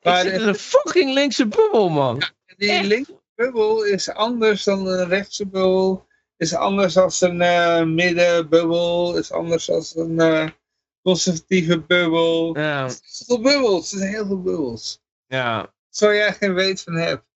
Ik 0.01 0.05
Maar 0.05 0.23
zit 0.23 0.35
de- 0.35 0.41
in 0.41 0.49
een 0.49 0.55
fucking 0.55 1.13
linkse 1.15 1.47
bubbel, 1.47 1.89
man. 1.89 2.23
die 2.57 2.71
echt. 2.71 2.85
linkse 2.87 3.21
bubbel 3.35 3.85
is 3.85 4.11
anders 4.11 4.65
dan 4.65 4.87
een 4.87 5.09
rechtse 5.09 5.47
bubbel. 5.47 6.07
Is 6.37 6.55
anders 6.55 6.95
dan 6.95 7.11
een 7.21 7.41
eh, 7.41 7.83
middenbubbel. 7.85 9.17
Is 9.19 9.33
anders 9.33 9.67
dan 9.67 9.85
een 9.95 10.21
eh, 10.21 10.49
conservatieve 11.03 11.81
bubbel. 11.81 12.59
Ja, 12.59 12.83
Heel 12.87 12.97
veel 13.27 13.41
bubbels. 13.41 13.93
Er 13.93 13.99
zijn 13.99 14.11
heel 14.13 14.27
veel 14.27 14.43
bubbels. 14.43 15.01
ja. 15.27 15.73
Zo 15.91 16.15
jij 16.15 16.33
geen 16.33 16.55
weet 16.55 16.83
van 16.83 16.95
hebt. 16.95 17.27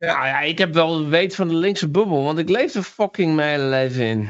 Ja, 0.00 0.26
ja, 0.26 0.40
ik 0.40 0.58
heb 0.58 0.74
wel 0.74 1.08
weet 1.08 1.34
van 1.34 1.48
de 1.48 1.54
linkse 1.54 1.88
bubbel, 1.88 2.22
want 2.22 2.38
ik 2.38 2.48
leef 2.48 2.74
er 2.74 2.82
fucking 2.82 3.34
mijn 3.34 3.48
hele 3.50 3.70
leven 3.70 4.04
in. 4.04 4.20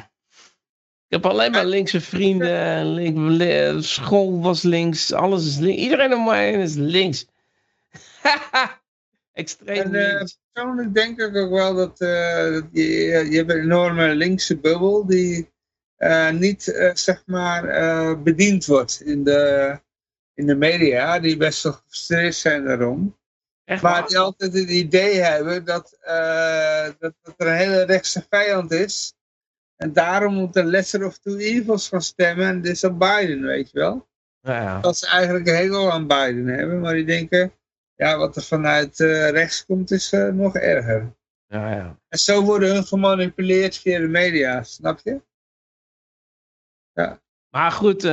Ik 1.08 1.16
heb 1.22 1.26
alleen 1.26 1.50
maar 1.50 1.64
linkse 1.64 2.00
vrienden, 2.00 2.92
link, 2.94 3.16
li- 3.18 3.82
school 3.82 4.40
was 4.40 4.62
links, 4.62 5.12
alles 5.12 5.46
is 5.46 5.56
links. 5.58 5.82
Iedereen 5.82 6.14
om 6.14 6.24
mij 6.24 6.50
heen 6.50 6.60
is 6.60 6.74
links. 6.74 7.26
Extreem 9.32 9.76
En, 9.76 9.94
eh, 9.94 10.14
links. 10.14 10.38
Persoonlijk 10.52 10.94
denk 10.94 11.20
ik 11.20 11.36
ook 11.36 11.50
wel 11.50 11.74
dat, 11.74 12.00
eh, 12.00 12.52
dat 12.52 12.64
je, 12.72 12.86
je 13.30 13.36
hebt 13.36 13.50
een 13.50 13.60
enorme 13.62 14.14
linkse 14.14 14.56
bubbel 14.56 15.06
die 15.06 15.50
eh, 15.96 16.30
niet 16.30 16.90
zeg 16.94 17.22
maar 17.26 18.22
bediend 18.22 18.66
wordt 18.66 19.00
in 19.00 19.24
de, 19.24 19.78
in 20.34 20.46
de 20.46 20.54
media, 20.54 21.18
die 21.18 21.36
best 21.36 21.62
wel 21.62 21.72
gefrustreerd 21.72 22.34
zijn 22.34 22.64
daarom. 22.64 23.18
Echt 23.70 23.82
Maar 23.82 24.06
die 24.06 24.18
altijd 24.18 24.52
het 24.52 24.68
idee 24.68 25.20
hebben 25.20 25.64
dat, 25.64 25.98
eh, 26.00 26.84
dat, 26.98 27.14
dat 27.22 27.34
er 27.36 27.46
een 27.46 27.56
hele 27.56 27.82
rechtse 27.82 28.26
vijand 28.30 28.70
is. 28.70 29.14
En 29.76 29.92
daarom 29.92 30.34
moet 30.34 30.52
de 30.52 30.64
lesser 30.64 31.04
of 31.04 31.18
two 31.18 31.36
evils 31.36 31.88
gaan 31.88 32.02
stemmen 32.02 32.46
en 32.46 32.60
dit 32.60 32.72
is 32.72 32.84
op 32.84 32.98
Biden, 32.98 33.42
weet 33.42 33.70
je 33.70 33.78
wel. 33.78 34.08
Ja, 34.40 34.62
ja. 34.62 34.80
Dat 34.80 34.96
ze 34.96 35.06
eigenlijk 35.06 35.46
een 35.46 35.54
hekel 35.54 35.92
aan 35.92 36.06
Biden 36.06 36.46
hebben, 36.46 36.80
maar 36.80 36.94
die 36.94 37.04
denken, 37.04 37.52
ja, 37.94 38.16
wat 38.16 38.36
er 38.36 38.42
vanuit 38.42 39.00
eh, 39.00 39.30
rechts 39.30 39.64
komt 39.64 39.90
is 39.90 40.12
eh, 40.12 40.28
nog 40.28 40.54
erger. 40.54 41.16
ja, 41.46 41.74
ja. 41.74 41.98
En 42.08 42.18
zo 42.18 42.42
worden 42.42 42.74
hun 42.74 42.84
gemanipuleerd 42.84 43.76
via 43.76 43.98
de 43.98 44.08
media, 44.08 44.62
snap 44.62 45.00
je? 45.04 45.20
Maar 47.50 47.72
goed, 47.72 48.04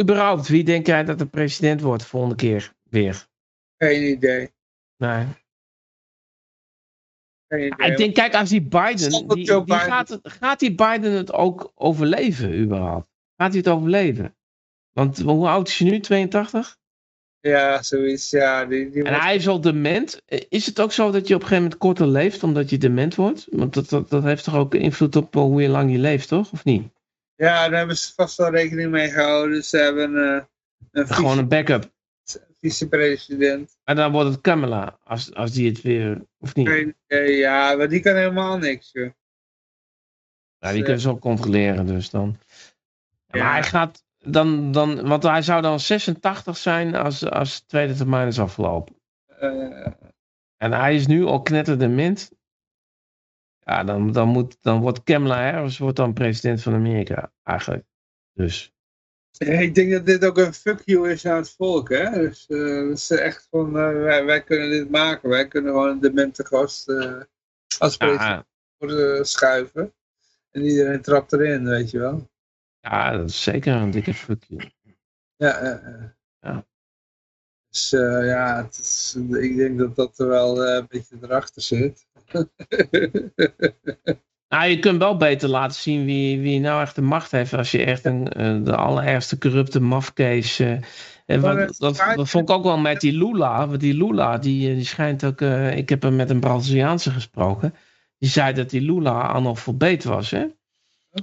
überhaupt, 0.00 0.48
wie 0.48 0.64
denk 0.64 0.86
jij 0.86 1.04
dat 1.04 1.18
de 1.18 1.26
president 1.26 1.80
wordt 1.80 2.02
de 2.02 2.08
volgende 2.08 2.36
keer 2.36 2.74
weer? 2.82 3.28
Geen 3.78 4.02
idee. 4.10 4.50
Nee. 4.96 5.26
Geen 7.48 7.60
Ja, 7.60 7.74
idee. 7.74 7.90
ik 7.90 7.96
denk, 7.96 8.14
kijk, 8.14 8.34
als 8.34 8.48
die 8.48 8.62
Biden, 8.62 9.10
die, 9.28 9.44
Joe 9.44 9.64
die 9.64 9.74
Biden. 9.74 9.92
Gaat, 9.92 10.08
het, 10.08 10.20
gaat 10.22 10.58
die 10.60 10.74
Biden 10.74 11.12
het 11.12 11.32
ook 11.32 11.72
overleven 11.74 12.58
überhaupt? 12.58 13.08
Gaat 13.36 13.48
hij 13.50 13.58
het 13.58 13.68
overleven? 13.68 14.36
Want 14.92 15.18
hoe 15.18 15.48
oud 15.48 15.68
is 15.68 15.78
hij 15.78 15.90
nu? 15.90 16.00
82? 16.00 16.76
Ja, 17.40 17.82
zoiets, 17.82 18.30
ja. 18.30 18.64
Die, 18.64 18.90
die 18.90 19.02
En 19.02 19.08
wordt- 19.10 19.24
hij 19.24 19.36
is 19.36 19.48
al 19.48 19.60
dement. 19.60 20.22
Is 20.48 20.66
het 20.66 20.80
ook 20.80 20.92
zo 20.92 21.10
dat 21.10 21.28
je 21.28 21.34
op 21.34 21.40
een 21.40 21.46
gegeven 21.46 21.62
moment 21.62 21.80
korter 21.80 22.06
leeft 22.06 22.42
omdat 22.42 22.70
je 22.70 22.78
dement 22.78 23.14
wordt? 23.14 23.46
Want 23.50 23.74
dat, 23.74 23.88
dat, 23.88 24.10
dat 24.10 24.22
heeft 24.22 24.44
toch 24.44 24.54
ook 24.56 24.74
invloed 24.74 25.16
op 25.16 25.36
eh, 25.36 25.42
hoe 25.42 25.62
je 25.62 25.68
lang 25.68 25.92
je 25.92 25.98
leeft, 25.98 26.28
toch? 26.28 26.52
Of 26.52 26.64
niet? 26.64 26.88
Ja, 27.34 27.68
daar 27.68 27.78
hebben 27.78 27.96
ze 27.96 28.12
vast 28.14 28.36
wel 28.36 28.50
rekening 28.50 28.90
mee 28.90 29.08
gehouden. 29.10 29.64
Ze 29.64 29.76
hebben 29.76 30.16
eh, 30.16 30.44
een 30.90 31.08
Gewoon 31.08 31.38
een 31.38 31.48
backup. 31.48 31.90
Vicepresident. 32.60 33.78
En 33.84 33.96
dan 33.96 34.12
wordt 34.12 34.30
het 34.30 34.40
Kamala, 34.40 34.98
als, 35.02 35.34
als 35.34 35.52
die 35.52 35.68
het 35.68 35.82
weer, 35.82 36.26
of 36.38 36.54
niet? 36.54 36.94
Ja, 37.06 37.74
maar 37.76 37.88
die 37.88 38.00
kan 38.00 38.16
helemaal 38.16 38.58
niks, 38.58 38.90
joh. 38.92 39.10
Ja, 40.58 40.72
die 40.72 40.82
kunnen 40.82 41.00
ze 41.00 41.08
ook 41.08 41.20
controleren, 41.20 41.86
dus 41.86 42.10
dan. 42.10 42.38
Ja. 43.26 43.42
Maar 43.42 43.52
hij 43.52 43.62
gaat 43.62 44.04
dan, 44.18 44.72
dan, 44.72 45.08
want 45.08 45.22
hij 45.22 45.42
zou 45.42 45.62
dan 45.62 45.80
86 45.80 46.56
zijn 46.56 46.94
als, 46.94 47.30
als 47.30 47.60
de 47.60 47.66
tweede 47.66 47.94
termijn 47.94 48.26
is 48.26 48.38
afgelopen. 48.40 48.96
Eh, 49.26 49.86
En 50.56 50.72
hij 50.72 50.94
is 50.94 51.06
nu 51.06 51.24
al 51.24 51.42
knetterdement. 51.42 52.30
Ja, 53.58 53.84
dan, 53.84 54.12
dan, 54.12 54.28
moet, 54.28 54.56
dan 54.60 54.80
wordt 54.80 55.02
Kamala 55.02 55.50
Harris 55.50 55.78
wordt 55.78 55.96
dan 55.96 56.12
president 56.12 56.62
van 56.62 56.74
Amerika, 56.74 57.32
eigenlijk. 57.42 57.84
Dus, 58.32 58.72
ik 59.38 59.74
denk 59.74 59.92
dat 59.92 60.06
dit 60.06 60.24
ook 60.24 60.38
een 60.38 60.54
fuck 60.54 60.82
you 60.84 61.10
is 61.10 61.26
aan 61.26 61.36
het 61.36 61.50
volk, 61.50 61.88
hè. 61.88 62.10
Dus 62.10 62.46
eh, 62.48 62.88
dat 62.88 62.96
is 62.96 63.10
echt 63.10 63.46
van, 63.50 63.66
eh, 63.66 63.92
wij, 63.92 64.24
wij 64.24 64.42
kunnen 64.42 64.70
dit 64.70 64.90
maken. 64.90 65.28
Wij 65.28 65.48
kunnen 65.48 65.72
gewoon 65.72 65.88
een 65.88 66.00
demente 66.00 66.46
gast 66.46 66.88
als 67.78 67.96
president 67.96 68.20
ja, 68.20 68.46
worden 68.76 69.26
schuiven. 69.26 69.94
En 70.50 70.64
iedereen 70.64 71.02
trapt 71.02 71.32
erin, 71.32 71.64
weet 71.64 71.90
je 71.90 71.98
wel. 71.98 72.30
ja, 72.80 73.16
dat 73.16 73.28
is 73.28 73.42
zeker 73.42 73.74
een 73.74 73.90
dikke 73.90 74.14
fuck 74.14 74.44
you. 74.44 74.70
Ja. 75.36 75.80
Ja. 76.40 76.66
Dus 77.68 77.90
ja, 77.90 78.64
het 78.64 78.78
is, 78.78 79.16
ik 79.30 79.56
denk 79.56 79.78
dat 79.78 79.96
dat 79.96 80.18
er 80.18 80.28
wel 80.28 80.68
een 80.68 80.86
beetje 80.88 81.16
erachter 81.20 81.62
zit. 81.62 82.06
Nou, 84.48 84.66
je 84.68 84.78
kunt 84.78 84.98
wel 84.98 85.16
beter 85.16 85.48
laten 85.48 85.76
zien 85.80 86.04
wie, 86.04 86.40
wie 86.40 86.60
nou 86.60 86.82
echt 86.82 86.94
de 86.94 87.02
macht 87.02 87.30
heeft 87.30 87.52
als 87.54 87.70
je 87.70 87.84
echt 87.84 88.04
een, 88.04 88.28
eh, 88.28 88.64
de 88.64 88.76
allerergste 88.76 89.38
corrupte 89.38 89.80
mafkees... 89.80 90.58
eh, 90.58 90.72
en 91.26 91.40
wat, 91.40 91.56
het 91.56 91.78
dat, 91.78 91.96
vond 92.28 92.48
ik 92.48 92.56
ook 92.56 92.64
wel 92.64 92.78
met 92.78 93.00
die 93.00 93.12
Lula. 93.12 93.66
Want 93.68 93.80
die 93.80 93.94
Lula, 93.94 94.38
die, 94.38 94.68
eh, 94.68 94.74
die 94.74 94.84
schijnt 94.84 95.24
ook... 95.24 95.40
eh, 95.40 95.76
ik 95.76 95.88
heb 95.88 96.02
hem 96.02 96.16
met 96.16 96.30
een 96.30 96.40
Braziliaanse 96.40 97.10
gesproken. 97.10 97.74
Die 98.18 98.28
zei 98.28 98.52
dat 98.52 98.70
die 98.70 98.80
Lula 98.80 99.22
analfabeet 99.22 100.04
was, 100.04 100.30
hè? 100.30 100.46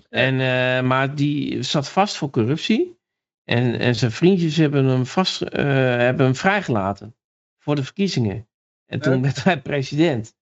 En, 0.09 0.39
eh, 0.39 0.87
maar 0.87 1.15
die 1.15 1.63
zat 1.63 1.89
vast 1.89 2.17
voor 2.17 2.29
corruptie. 2.29 2.99
En, 3.43 3.79
en 3.79 3.95
zijn 3.95 4.11
vriendjes 4.11 4.57
hebben 4.57 4.85
hem, 4.85 5.05
vast, 5.05 5.41
eh, 5.41 5.63
hebben 5.97 6.25
hem 6.25 6.35
vrijgelaten. 6.35 7.15
Voor 7.59 7.75
de 7.75 7.83
verkiezingen. 7.83 8.47
En 8.85 8.99
toen 8.99 9.21
werd 9.21 9.43
hij 9.43 9.61
president. 9.61 10.35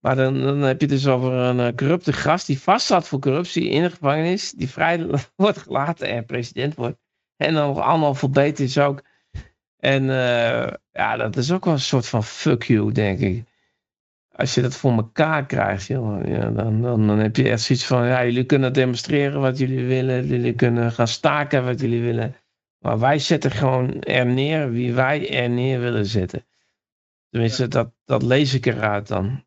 Maar 0.00 0.16
dan, 0.16 0.40
dan 0.40 0.58
heb 0.58 0.80
je 0.80 0.86
dus 0.86 1.06
over 1.06 1.32
een 1.32 1.60
eh, 1.60 1.74
corrupte 1.74 2.12
gast 2.12 2.46
die 2.46 2.60
vast 2.60 2.86
zat 2.86 3.08
voor 3.08 3.18
corruptie 3.18 3.68
in 3.68 3.82
de 3.82 3.90
gevangenis. 3.90 4.52
Die 4.52 4.68
vrij 4.68 5.06
wordt 5.36 5.58
gelaten 5.58 6.08
en 6.08 6.24
president 6.24 6.74
wordt. 6.74 6.98
En 7.36 7.54
dan 7.54 7.66
nog 7.66 7.80
analfabeet 7.80 8.60
is 8.60 8.78
ook. 8.78 9.02
En 9.76 10.10
eh, 10.10 10.72
ja, 10.90 11.16
dat 11.16 11.36
is 11.36 11.52
ook 11.52 11.64
wel 11.64 11.74
een 11.74 11.80
soort 11.80 12.06
van 12.06 12.24
fuck 12.24 12.62
you, 12.62 12.92
denk 12.92 13.18
ik. 13.18 13.44
als 14.32 14.54
je 14.54 14.62
dat 14.62 14.76
voor 14.76 14.92
elkaar 14.92 15.46
krijgt, 15.46 15.86
joh, 15.86 16.26
ja, 16.26 16.50
dan, 16.50 16.82
dan, 16.82 17.06
dan 17.06 17.18
heb 17.18 17.36
je 17.36 17.50
echt 17.50 17.60
zoiets 17.60 17.86
van, 17.86 18.06
ja, 18.06 18.24
jullie 18.24 18.44
kunnen 18.44 18.72
demonstreren 18.72 19.40
wat 19.40 19.58
jullie 19.58 19.86
willen, 19.86 20.26
jullie 20.26 20.54
kunnen 20.54 20.92
gaan 20.92 21.08
staken 21.08 21.64
wat 21.64 21.80
jullie 21.80 22.02
willen. 22.02 22.36
Maar 22.78 22.98
wij 22.98 23.18
zetten 23.18 23.50
gewoon 23.50 24.00
er 24.00 24.26
neer 24.26 24.70
wie 24.70 24.94
wij 24.94 25.42
er 25.42 25.50
neer 25.50 25.80
willen 25.80 26.06
zetten. 26.06 26.46
Tenminste, 27.30 27.68
dat, 27.68 27.92
dat 28.04 28.22
lees 28.22 28.54
ik 28.54 28.66
eruit 28.66 29.08
dan. 29.08 29.44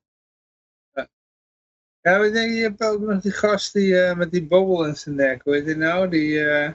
Ja, 2.04 2.18
maar 2.18 2.26
ik 2.26 2.34
denk, 2.34 2.54
je 2.54 2.62
hebt 2.62 2.82
ook 2.84 3.00
nog 3.00 3.22
die 3.22 3.32
gast 3.32 3.74
die, 3.74 4.02
eh, 4.02 4.16
met 4.16 4.32
die 4.32 4.48
bobbel 4.48 4.86
in 4.86 4.96
zijn 4.96 5.16
nek. 5.16 5.44
Weet 5.44 5.66
je 5.66 5.76
nou? 5.76 6.10
Die 6.10 6.46
eh, 6.46 6.66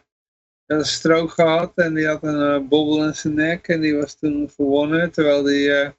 had 0.66 0.78
een 0.78 0.84
strook 0.84 1.30
gehad 1.30 1.72
en 1.74 1.94
die 1.94 2.06
had 2.06 2.22
een 2.22 2.54
eh, 2.62 2.68
bobbel 2.68 3.04
in 3.04 3.14
zijn 3.14 3.34
nek. 3.34 3.68
En 3.68 3.80
die 3.80 3.96
was 3.96 4.18
toen 4.18 4.50
verwonnen. 4.50 5.10
Terwijl 5.10 5.42
die 5.42 5.92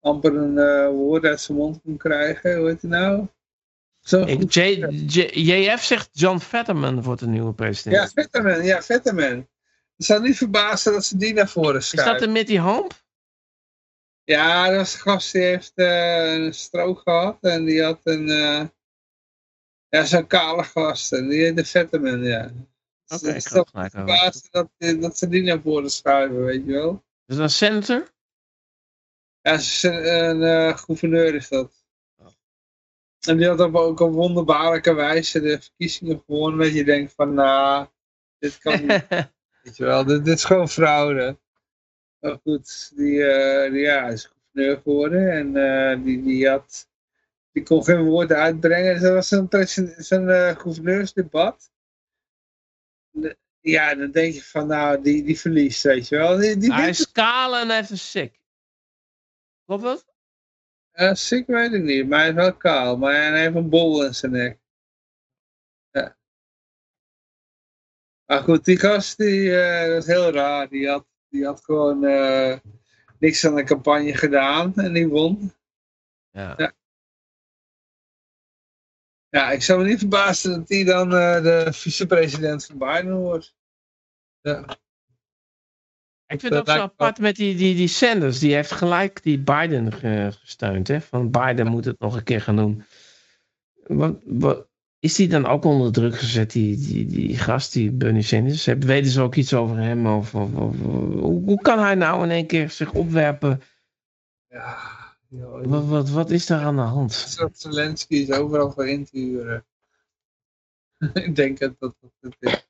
amper 0.00 0.34
een 0.34 0.88
woord 0.94 1.24
uit 1.24 1.40
zijn 1.40 1.58
mond 1.58 1.80
kon 1.82 1.96
krijgen. 1.96 2.66
Heet 2.66 2.80
hij 2.80 2.90
nou? 2.90 3.26
Zo 4.00 4.20
Ik, 4.22 4.38
goed. 4.40 4.54
J, 4.54 4.60
J- 5.06 5.30
JF 5.32 5.82
zegt 5.84 6.08
John 6.12 6.38
Fetterman 6.38 7.02
wordt 7.02 7.20
de 7.20 7.26
nieuwe 7.26 7.52
president. 7.52 7.94
Ja, 7.96 8.08
Vetterman. 8.22 8.64
Ja, 8.64 8.82
Vetterman. 8.82 9.48
Het 9.96 10.06
zou 10.06 10.22
niet 10.22 10.36
verbazen 10.36 10.92
dat 10.92 11.04
ze 11.04 11.16
die 11.16 11.34
naar 11.34 11.48
voren 11.48 11.76
Is 11.76 11.88
schuiven. 11.88 12.12
dat 12.12 12.22
de 12.22 12.28
Mitty 12.32 12.60
Hump? 12.60 13.04
Ja, 14.24 14.66
dat 14.68 14.76
was 14.76 14.94
een 14.94 15.00
gast 15.00 15.32
die 15.32 15.42
heeft 15.42 15.72
een 15.74 16.54
strook 16.54 17.00
gehad. 17.00 17.38
En 17.40 17.64
die 17.64 17.82
had 17.82 18.00
een... 18.02 18.70
ja, 19.88 20.04
zo'n 20.04 20.26
kale 20.26 20.64
gast. 20.64 21.12
En 21.12 21.28
die 21.28 21.42
heette 21.42 21.64
Vetterman, 21.64 22.22
ja. 22.22 22.52
Dus 23.06 23.22
Oké, 23.22 23.34
is 23.34 23.44
toch 23.44 23.74
over. 23.74 23.90
verbazen 23.90 24.48
dat, 24.50 24.68
eh, 24.78 25.00
dat 25.00 25.18
ze 25.18 25.28
die 25.28 25.42
naar 25.42 25.60
voren 25.60 25.90
schuiven, 25.90 26.44
weet 26.44 26.66
je 26.66 26.72
wel. 26.72 27.04
Is 27.26 27.36
dat 27.36 27.44
een 27.44 27.50
senator? 27.50 28.14
Ja, 29.40 29.58
een, 29.82 30.14
een 30.14 30.42
eh, 30.42 30.76
gouverneur 30.76 31.34
is 31.34 31.48
dat. 31.48 31.84
En 33.26 33.36
die 33.36 33.48
had 33.48 33.60
op 33.60 33.74
ook 33.74 34.00
op 34.00 34.12
wonderbaarlijke 34.12 34.94
wijze 34.94 35.40
de 35.40 35.60
verkiezingen 35.60 36.22
gewonnen. 36.26 36.58
Dat 36.58 36.74
je 36.74 36.84
denkt 36.84 37.12
van, 37.12 37.34
nou, 37.34 37.86
dit 38.38 38.58
kan 38.58 38.86
niet, 38.86 39.06
weet 39.62 39.76
je 39.76 39.84
wel. 39.84 40.04
Dit, 40.04 40.24
dit 40.24 40.36
is 40.36 40.44
gewoon 40.44 40.68
fraude. 40.68 41.38
Maar 42.20 42.38
goed, 42.42 42.92
die, 42.94 43.24
eh, 43.24 43.72
die 43.72 43.80
ja, 43.80 44.08
is 44.08 44.24
gouverneur 44.24 44.80
geworden. 44.82 45.30
En 45.30 45.56
eh, 45.56 46.04
die, 46.04 46.22
die 46.22 46.48
had, 46.48 46.88
die 47.56 47.64
kon 47.64 47.84
geen 47.84 48.04
woorden 48.04 48.36
uitbrengen. 48.36 48.92
Dus 48.92 49.02
dat 49.02 49.12
was 49.14 49.28
zo'n 49.28 49.48
zo'n, 49.96 50.28
eh, 50.28 50.56
gouverneursdebat. 50.58 51.70
De- 53.10 53.38
Ja, 53.60 53.94
dan 53.94 54.10
denk 54.10 54.34
je 54.34 54.42
van, 54.42 54.66
nou, 54.66 55.02
die, 55.02 55.24
die 55.24 55.38
verliest, 55.38 55.82
weet 55.82 56.08
je 56.08 56.16
wel. 56.16 56.36
Die, 56.36 56.56
die 56.56 56.72
hij 56.72 56.88
is 56.88 57.12
kaal 57.12 57.56
en 57.56 57.66
hij 57.66 57.76
heeft 57.76 57.90
een 57.90 57.98
sik. 57.98 58.40
Klopt 59.64 59.82
dat? 59.82 60.04
Uh, 60.92 61.46
weet 61.46 61.72
ik 61.72 61.82
niet, 61.82 62.08
maar 62.08 62.18
hij 62.18 62.28
is 62.28 62.34
wel 62.34 62.56
kaal. 62.56 62.96
Maar 62.96 63.12
hij 63.14 63.40
heeft 63.40 63.54
een 63.54 63.68
bol 63.68 64.04
in 64.04 64.14
zijn 64.14 64.32
nek. 64.32 64.58
Ja. 65.90 66.16
Maar 68.24 68.42
goed, 68.42 68.64
die 68.64 68.78
gast, 68.78 69.16
die, 69.16 69.60
eh, 69.60 69.88
dat 69.88 70.02
is 70.02 70.06
heel 70.06 70.32
raar. 70.32 70.68
Die 70.68 70.88
had, 70.88 71.06
die 71.28 71.44
had 71.44 71.64
gewoon 71.64 72.04
eh, 72.04 72.58
niks 73.18 73.46
aan 73.46 73.54
de 73.54 73.64
campagne 73.64 74.14
gedaan 74.14 74.74
en 74.74 74.92
die 74.92 75.08
won. 75.08 75.52
Ja. 76.30 76.54
Ja. 76.56 76.74
Ja, 79.28 79.50
ik 79.50 79.62
zou 79.62 79.82
me 79.82 79.88
niet 79.88 79.98
verbazen 79.98 80.50
dat 80.58 80.68
hij 80.68 80.84
dan 80.84 81.14
eh, 81.14 81.42
de 81.42 81.72
vicepresident 81.72 82.66
van 82.66 82.78
Biden 82.78 83.16
wordt. 83.16 83.54
Ja. 84.40 84.60
Ik 86.26 86.40
vind 86.40 86.54
het 86.54 86.66
Dat 86.66 86.68
ook 86.68 86.76
zo 86.76 86.82
apart 86.82 87.18
met 87.18 87.36
die, 87.36 87.56
die, 87.56 87.74
die 87.74 87.88
Sanders. 87.88 88.38
Die 88.38 88.54
heeft 88.54 88.70
gelijk 88.70 89.22
die 89.22 89.38
Biden 89.38 89.92
ge- 89.92 90.30
gesteund. 90.40 90.88
Hè? 90.88 91.00
Van 91.00 91.30
Biden 91.30 91.66
moet 91.66 91.84
het 91.84 91.98
nog 91.98 92.16
een 92.16 92.22
keer 92.24 92.40
gaan 92.40 92.56
doen. 92.56 92.84
Wat, 93.86 94.16
wat, 94.24 94.68
is 94.98 95.14
die 95.14 95.28
dan 95.28 95.46
ook 95.46 95.64
onder 95.64 95.92
druk 95.92 96.16
gezet, 96.16 96.50
die, 96.52 96.76
die, 96.76 97.06
die 97.06 97.38
gast, 97.38 97.72
die 97.72 97.90
Bernie 97.90 98.22
Sanders? 98.22 98.66
Heb- 98.66 98.82
Weten 98.82 99.10
ze 99.10 99.20
ook 99.20 99.34
iets 99.34 99.54
over 99.54 99.76
hem? 99.76 100.06
Of, 100.06 100.34
of, 100.34 100.54
of- 100.54 100.76
hoe, 100.78 101.42
hoe 101.44 101.60
kan 101.60 101.78
hij 101.78 101.94
nou 101.94 102.22
in 102.22 102.30
één 102.30 102.46
keer 102.46 102.70
zich 102.70 102.92
opwerpen? 102.92 103.62
Ja, 104.48 105.05
Wat, 105.44 105.84
wat, 105.84 106.08
wat 106.10 106.30
is 106.30 106.46
daar 106.46 106.64
aan 106.64 106.76
de 106.76 106.82
hand? 106.82 107.36
dat 107.38 107.58
Zelensky 107.58 108.14
is 108.14 108.30
overal 108.30 108.70
voor 108.70 108.88
in 108.88 109.04
te 109.04 109.18
huren. 109.18 109.64
ik 111.12 111.36
denk 111.36 111.58
dat 111.58 111.74
dat 111.78 111.94
het 112.20 112.36
is. 112.38 112.66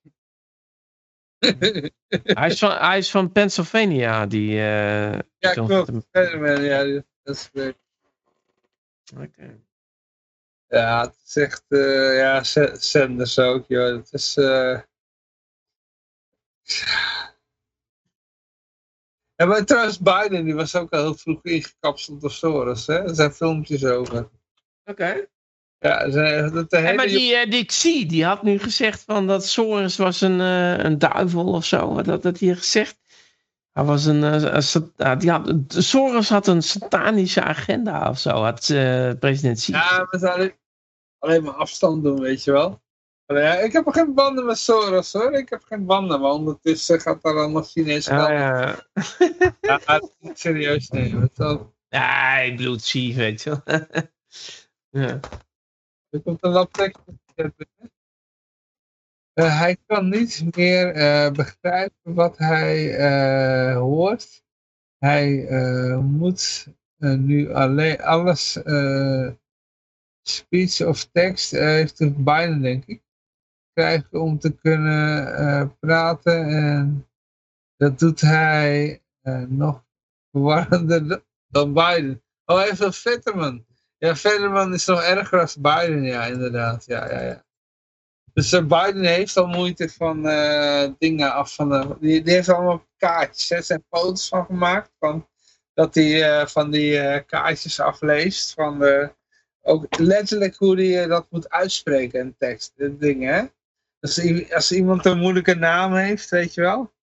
Hij 2.25 2.49
is 2.49 2.59
van, 2.59 2.71
hij 2.71 2.99
is 2.99 3.11
van 3.11 3.33
Pennsylvania, 3.33 4.27
die... 4.27 4.51
eh, 4.51 5.19
ja, 5.39 5.53
klopt. 5.53 5.91
Fetterman, 6.11 6.63
ja, 6.63 7.03
dat 7.23 7.51
is. 7.53 7.73
Oké. 9.17 9.61
Ja, 10.69 11.01
het 11.01 11.17
is 11.27 11.37
echt, 11.37 11.65
eh, 11.69 12.17
ja, 12.17 12.43
Sa- 12.43 12.75
Sanders 12.77 13.39
ook, 13.39 13.67
joh. 13.69 13.97
Het 13.97 14.13
is, 14.13 14.37
eh 14.37 14.81
Ja, 19.37 19.47
maar 19.47 19.65
trouwens, 19.65 19.99
Biden, 19.99 20.45
die 20.45 20.55
was 20.55 20.77
ook 20.77 20.93
al 20.93 21.01
heel 21.03 21.15
vroeg 21.15 21.43
ingekapseld 21.43 22.21
door 22.21 22.31
Soros, 22.31 22.87
hè. 22.87 22.95
Er 22.95 23.15
zijn 23.15 23.33
filmpjes 23.33 23.85
over. 23.85 24.29
Oké. 24.85 25.27
Ja, 25.79 26.11
ze- 26.11 26.51
dat 26.53 26.71
de 26.71 26.77
En 26.77 26.83
hele... 26.85 26.97
maar 26.97 27.07
die, 27.07 27.35
eh, 27.35 27.51
die 27.51 27.65
Xi, 27.65 28.07
die 28.07 28.25
had 28.25 28.43
nu 28.43 28.59
gezegd 28.59 29.03
van 29.03 29.27
dat 29.27 29.47
Soros 29.47 29.97
was 29.97 30.21
een, 30.21 30.41
eh, 30.41 30.79
een 30.79 30.99
duivel 30.99 31.47
of 31.53 31.65
zo. 31.65 31.95
Wat 31.95 32.07
had 32.07 32.23
dat 32.23 32.39
hier 32.39 32.57
gezegd? 32.57 32.99
Hij 33.73 33.85
was 33.85 34.05
een, 34.05 34.25
eh, 34.25 34.63
een 34.73 35.19
die 35.19 35.31
had, 35.31 35.55
Soros 35.69 36.29
had 36.29 36.47
een 36.47 36.63
satanische 36.63 37.43
agenda 37.43 38.09
of 38.09 38.19
zo, 38.19 38.31
had 38.31 38.67
president 39.21 39.59
Xi. 39.59 39.73
Ja, 39.73 40.07
we 40.11 40.19
zouden 40.19 40.53
alleen 41.19 41.43
maar 41.43 41.55
afstand 41.55 42.03
doen, 42.03 42.21
weet 42.21 42.45
je 42.45 42.53
wel. 42.53 42.83
Ja, 43.27 43.55
ik 43.55 43.73
heb 43.73 43.87
geen 43.89 44.15
banden 44.15 44.47
met 44.47 44.59
Soros, 44.59 45.13
hoor. 45.13 45.33
Ik 45.33 45.49
heb 45.49 45.63
geen 45.65 45.85
banden, 45.87 46.21
maar 46.21 46.31
ondertussen 46.31 47.01
gaat 47.01 47.23
daar 47.23 47.37
allemaal 47.37 47.63
Chinees 47.63 48.09
Ah, 48.09 48.29
ja. 48.29 48.87
Ja, 49.61 50.01
niet 50.19 50.39
serieus 50.39 50.89
nemen. 50.89 51.31
Wel- 51.35 51.75
ja, 51.89 52.37
ik 52.39 52.57
bedoel 52.57 52.79
weet 52.93 53.43
je 53.43 53.63
wel. 53.65 53.79
ja. 55.03 55.21
Er 56.11 56.21
komt 56.23 56.45
een 56.45 56.51
laptekst. 56.51 57.03
Uh, 59.35 59.59
hij 59.59 59.77
kan 59.87 60.09
niet 60.09 60.57
meer 60.57 60.95
eh, 60.95 61.31
begrijpen 61.31 62.15
wat 62.15 62.39
hij 62.39 62.97
eh, 62.97 63.77
hoort. 63.77 64.45
Hij 64.99 65.47
eh, 65.47 65.99
moet 65.99 66.67
eh, 66.99 67.15
nu 67.15 67.53
alleen 67.53 68.01
alles, 68.01 68.63
eh, 68.63 69.31
speech 70.23 70.81
of 70.87 71.05
tekst, 71.05 71.53
eh, 71.53 71.65
heeft 71.65 71.99
de 71.99 72.11
Biden 72.11 72.61
denk 72.63 72.85
ik, 72.87 73.03
krijgen 73.77 74.21
om 74.21 74.39
te 74.39 74.51
kunnen 74.51 75.37
eh, 75.37 75.67
praten. 75.81 76.49
En 76.49 77.09
dat 77.77 77.99
doet 77.99 78.21
hij 78.21 79.03
eh, 79.23 79.43
nog 79.43 79.85
verwarrender 80.31 81.25
dan 81.47 81.73
Biden. 81.73 82.23
Oh, 82.45 82.57
hij 82.57 82.73
heeft 82.75 82.99
Vetterman. 82.99 83.67
Ja, 83.99 84.17
Vetterman 84.17 84.75
is 84.75 84.87
nog 84.87 85.03
erger 85.03 85.41
als 85.41 85.57
Biden, 85.57 86.03
ja, 86.03 86.25
inderdaad. 86.25 86.85
Ja, 86.87 87.11
ja, 87.11 87.21
ja. 87.21 87.45
Dus 88.33 88.53
eh, 88.53 88.61
Biden 88.61 89.05
heeft 89.05 89.37
al 89.37 89.47
moeite 89.47 89.89
van 89.89 90.23
dingen 90.99 91.33
af 91.33 91.55
van 91.55 91.69
de, 91.69 91.97
die, 92.01 92.23
heeft 92.25 92.49
allemaal 92.49 92.87
kaartjes, 92.97 93.51
er 93.51 93.63
zijn 93.63 93.85
foto's 93.91 94.29
van 94.29 94.45
gemaakt, 94.45 94.91
van, 94.99 95.29
dat 95.75 95.95
hij 95.95 96.47
van 96.47 96.71
die 96.71 97.25
kaartjes 97.25 97.81
afleest, 97.81 98.53
van 98.53 98.83
ook 99.63 99.99
letterlijk 99.99 100.57
hoe 100.57 100.83
hij 100.83 101.07
dat 101.07 101.27
moet 101.31 101.51
uitspreken 101.51 102.21
in 102.21 102.37
tekst, 102.39 102.73
dit 102.77 103.01
ding, 103.01 103.25
hè. 103.25 103.45
Dus 104.07 104.53
als 104.53 104.73
iemand 104.73 105.05
een 105.05 105.19
moeilijke 105.19 105.55
naam 105.55 105.95
heeft, 105.95 106.29
weet 106.29 106.55
je 106.55 106.61
wel, 106.61 106.95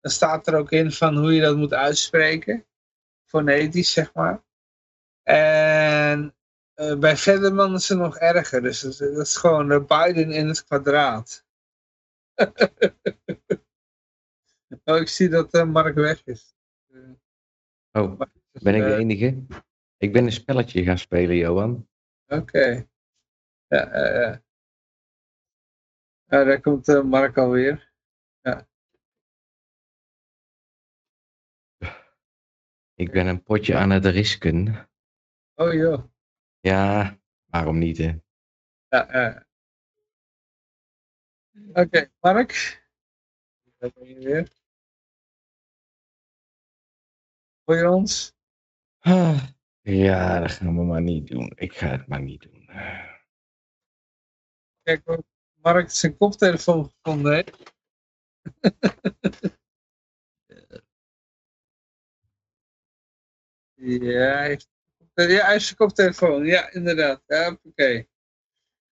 dan 0.00 0.10
staat 0.10 0.46
er 0.46 0.56
ook 0.56 0.70
in 0.70 0.92
van 0.92 1.16
hoe 1.16 1.34
je 1.34 1.40
dat 1.40 1.56
moet 1.56 1.72
uitspreken, 1.72 2.66
fonetisch, 3.24 3.92
zeg 3.92 4.14
maar. 4.14 4.44
En 5.22 6.34
eh, 6.74 6.98
bij 6.98 7.16
Verderman 7.16 7.74
is 7.74 7.88
het 7.88 7.98
nog 7.98 8.18
erger. 8.18 8.62
Dus 8.62 8.80
dat, 8.80 8.98
dat 8.98 9.26
is 9.26 9.36
gewoon 9.36 9.68
de 9.68 9.80
Biden 9.80 10.30
in 10.30 10.48
het 10.48 10.64
kwadraat. 10.64 11.46
oh, 14.84 14.96
ik 14.96 15.08
zie 15.08 15.28
dat 15.28 15.52
eh, 15.52 15.64
Mark 15.64 15.94
weg 15.94 16.24
is. 16.24 16.54
Oh, 17.92 18.20
ben 18.62 18.74
ik 18.74 18.82
de 18.82 18.92
Eh, 18.92 18.98
enige? 18.98 19.46
Ik 19.96 20.12
ben 20.12 20.24
een 20.24 20.32
spelletje 20.32 20.82
gaan 20.82 20.98
spelen, 20.98 21.36
Johan. 21.36 21.88
Oké. 22.26 22.86
Ja, 23.66 23.88
ja, 23.92 24.20
ja. 24.20 24.43
Ja, 26.26 26.44
daar 26.44 26.60
komt 26.60 26.88
eh, 26.88 27.02
Mark 27.02 27.36
alweer. 27.38 27.92
Ik 32.94 33.10
ben 33.10 33.26
een 33.26 33.42
potje 33.42 33.76
aan 33.76 33.90
het 33.90 34.04
risken. 34.04 34.88
Oh 35.54 35.72
joh. 35.72 36.04
Ja, 36.60 37.18
waarom 37.44 37.78
niet, 37.78 37.98
hè? 37.98 38.18
Ja, 38.88 39.08
ja. 39.12 39.46
Oké, 41.72 42.10
Mark. 42.20 42.82
Daar 43.78 43.90
ben 43.94 44.08
je 44.08 44.14
weer. 44.14 44.52
Hoor 47.64 47.76
je 47.76 47.88
ons? 47.90 48.32
Ah, 48.98 49.48
Ja, 49.80 50.40
dat 50.40 50.50
gaan 50.52 50.76
we 50.76 50.82
maar 50.84 51.02
niet 51.02 51.26
doen. 51.26 51.52
Ik 51.54 51.72
ga 51.72 51.86
het 51.88 52.06
maar 52.06 52.22
niet 52.22 52.42
doen. 52.42 52.66
Kijk 54.82 55.02
Mark 55.64 55.90
zijn 55.90 56.16
koptelefoon 56.16 56.90
gevonden 56.90 57.44
ja, 63.74 64.36
hij 64.36 64.46
heeft, 64.46 64.68
ja, 65.14 65.24
hij 65.24 65.52
heeft 65.52 65.64
zijn 65.64 65.76
koptelefoon. 65.76 66.44
Ja, 66.44 66.70
inderdaad. 66.70 67.22
Ja, 67.26 67.58
oké. 67.62 68.06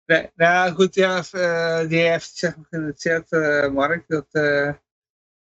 Nee, 0.06 0.32
nou 0.36 0.72
goed, 0.74 0.96
ja, 0.96 1.24
uh, 1.32 1.90
die 1.90 2.00
heeft 2.00 2.36
zeg 2.36 2.56
in 2.70 2.86
de 2.86 2.94
chat, 2.98 3.32
uh, 3.32 3.72
Mark, 3.72 4.08
dat 4.08 4.28
uh, 4.32 4.74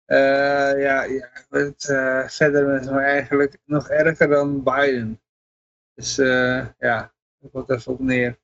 ja, 0.07 1.03
ja, 1.03 1.31
het 1.49 1.85
verder 2.33 2.67
met 2.67 2.85
hem 2.85 2.99
eigenlijk 2.99 3.59
nog 3.65 3.89
erger 3.89 4.29
dan 4.29 4.63
Biden. 4.63 5.21
Dus 5.95 6.17
ja, 6.79 7.15
dat 7.39 7.51
komt 7.51 7.71
even 7.71 7.93
op 7.93 8.01
neer. 8.01 8.40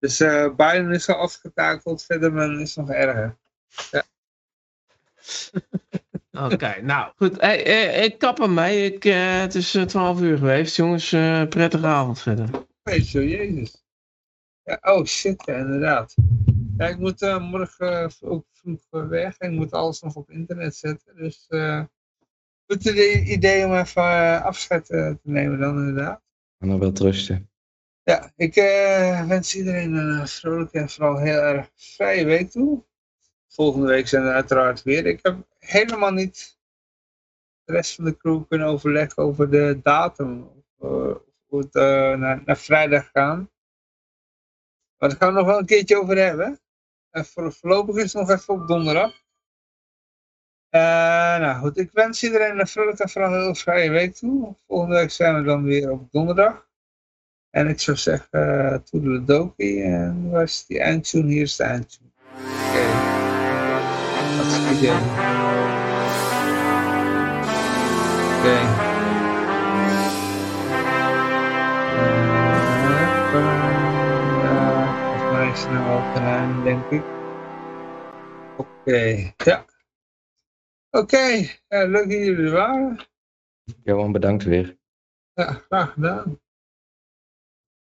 Dus 0.00 0.18
Biden 0.56 0.90
is 0.90 1.08
al 1.08 1.14
afgetakeld, 1.14 2.04
Federman 2.04 2.60
is 2.60 2.76
nog 2.76 2.90
erger. 2.90 3.36
Ja. 3.90 4.02
Oké, 6.52 6.80
nou 6.82 7.12
goed. 7.16 7.40
Hey, 7.40 7.60
hey, 7.62 8.04
ik 8.04 8.18
kap 8.18 8.38
hem 8.38 8.54
mee. 8.54 8.92
Ik, 8.92 9.02
het 9.42 9.54
is 9.54 9.78
12 9.86 10.20
uur 10.20 10.38
geweest, 10.38 10.76
jongens. 10.76 11.08
prettige 11.48 11.86
avond 11.86 12.20
verder. 12.20 12.48
Weet 12.82 13.10
je, 13.10 13.28
jezus. 13.28 13.84
Ja, 14.62 14.78
oh 14.82 15.04
shit, 15.04 15.42
ja, 15.46 15.54
inderdaad. 15.54 16.14
Ja, 16.76 16.86
ik 16.86 16.98
moet 16.98 17.22
uh, 17.22 17.50
morgen 17.50 18.12
ook 18.20 18.46
vroeg 18.52 18.80
weg 18.90 19.38
en 19.38 19.52
ik 19.52 19.58
moet 19.58 19.72
alles 19.72 20.00
nog 20.00 20.14
op 20.14 20.30
internet 20.30 20.76
zetten. 20.76 21.16
Dus 21.16 21.46
uh, 21.48 21.84
het 22.66 22.84
idee 22.84 23.66
om 23.66 23.74
even 23.74 24.02
uh, 24.02 24.44
afscheid 24.44 24.84
te 24.84 25.18
nemen 25.22 25.58
dan 25.58 25.78
inderdaad. 25.78 26.22
En 26.58 26.68
dan 26.68 26.78
wel 26.78 26.92
trusten. 26.92 27.49
Ja, 28.10 28.32
ik 28.36 28.54
wens 29.26 29.56
iedereen 29.56 29.92
een 29.92 30.28
vrolijke 30.28 30.78
en 30.78 30.88
vooral 30.88 31.18
heel 31.18 31.38
erg 31.38 31.70
vrije 31.74 32.24
week 32.24 32.50
toe. 32.50 32.84
Volgende 33.48 33.86
week 33.86 34.08
zijn 34.08 34.24
er 34.24 34.32
uiteraard 34.32 34.82
weer. 34.82 35.06
Ik 35.06 35.18
heb 35.22 35.46
helemaal 35.58 36.10
niet 36.10 36.58
de 37.64 37.72
rest 37.72 37.94
van 37.94 38.04
de 38.04 38.16
crew 38.16 38.42
kunnen 38.48 38.66
overleggen 38.66 39.22
over 39.22 39.50
de 39.50 39.80
datum. 39.82 40.42
Of, 40.78 41.22
hoe 41.46 41.60
het 41.60 41.72
naar, 42.18 42.42
naar 42.44 42.56
vrijdag 42.56 43.10
gaan. 43.12 43.50
Maar 44.98 45.08
daar 45.08 45.18
gaan 45.18 45.28
we 45.28 45.38
nog 45.38 45.46
wel 45.46 45.58
een 45.58 45.66
keertje 45.66 46.00
over 46.00 46.16
hebben. 46.16 46.60
En 47.10 47.24
voor, 47.24 47.52
voorlopig 47.52 47.96
is 47.96 48.12
het 48.12 48.26
nog 48.26 48.30
even 48.30 48.54
op 48.54 48.66
donderdag. 48.66 49.12
Nou 50.70 51.60
goed, 51.60 51.78
ik 51.78 51.90
wens 51.92 52.22
iedereen 52.22 52.58
een 52.58 52.66
vrolijke 52.66 53.02
en 53.02 53.08
vooral 53.08 53.32
heel 53.32 53.54
vrije 53.54 53.90
week 53.90 54.14
toe. 54.14 54.56
Volgende 54.66 54.94
week 54.94 55.10
zijn 55.10 55.34
we 55.34 55.42
dan 55.42 55.62
weer 55.62 55.90
op 55.90 56.12
donderdag. 56.12 56.68
En 57.50 57.68
ik 57.68 57.80
zou 57.80 57.96
zeggen, 57.96 58.82
toedeledokie. 58.84 59.82
En 59.82 60.30
waar 60.30 60.42
is 60.42 60.66
die 60.66 60.80
eindtune? 60.80 61.32
Hier 61.32 61.42
is 61.42 61.56
de 61.56 61.64
eindtune. 61.64 62.10
Oké. 62.28 62.78
Okay. 62.78 63.18
Dat 64.36 64.46
is 64.46 64.56
het 64.56 64.76
idee. 64.78 64.90
Oké. 68.38 68.48
Okay. 68.48 68.90
snel 75.54 75.96
op 75.96 76.14
de 76.14 76.20
lijn, 76.20 76.62
denk 76.62 76.90
ik. 76.90 77.02
Oké, 78.56 78.70
okay. 78.80 79.34
ja. 79.36 79.64
Oké, 80.90 81.04
okay. 81.04 81.60
ja, 81.68 81.84
leuk 81.84 82.08
dat 82.08 82.18
jullie 82.18 82.44
er 82.44 82.50
waren. 82.50 82.98
Johan, 83.82 84.12
bedankt 84.12 84.44
weer. 84.44 84.78
Ja, 85.34 85.52
graag 85.52 85.92
gedaan. 85.92 86.40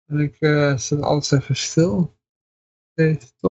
En 0.09 0.19
ik 0.19 0.37
uh, 0.41 0.77
zet 0.77 1.01
alles 1.01 1.31
even 1.31 1.57
stil. 1.57 2.17
Tot 2.95 3.48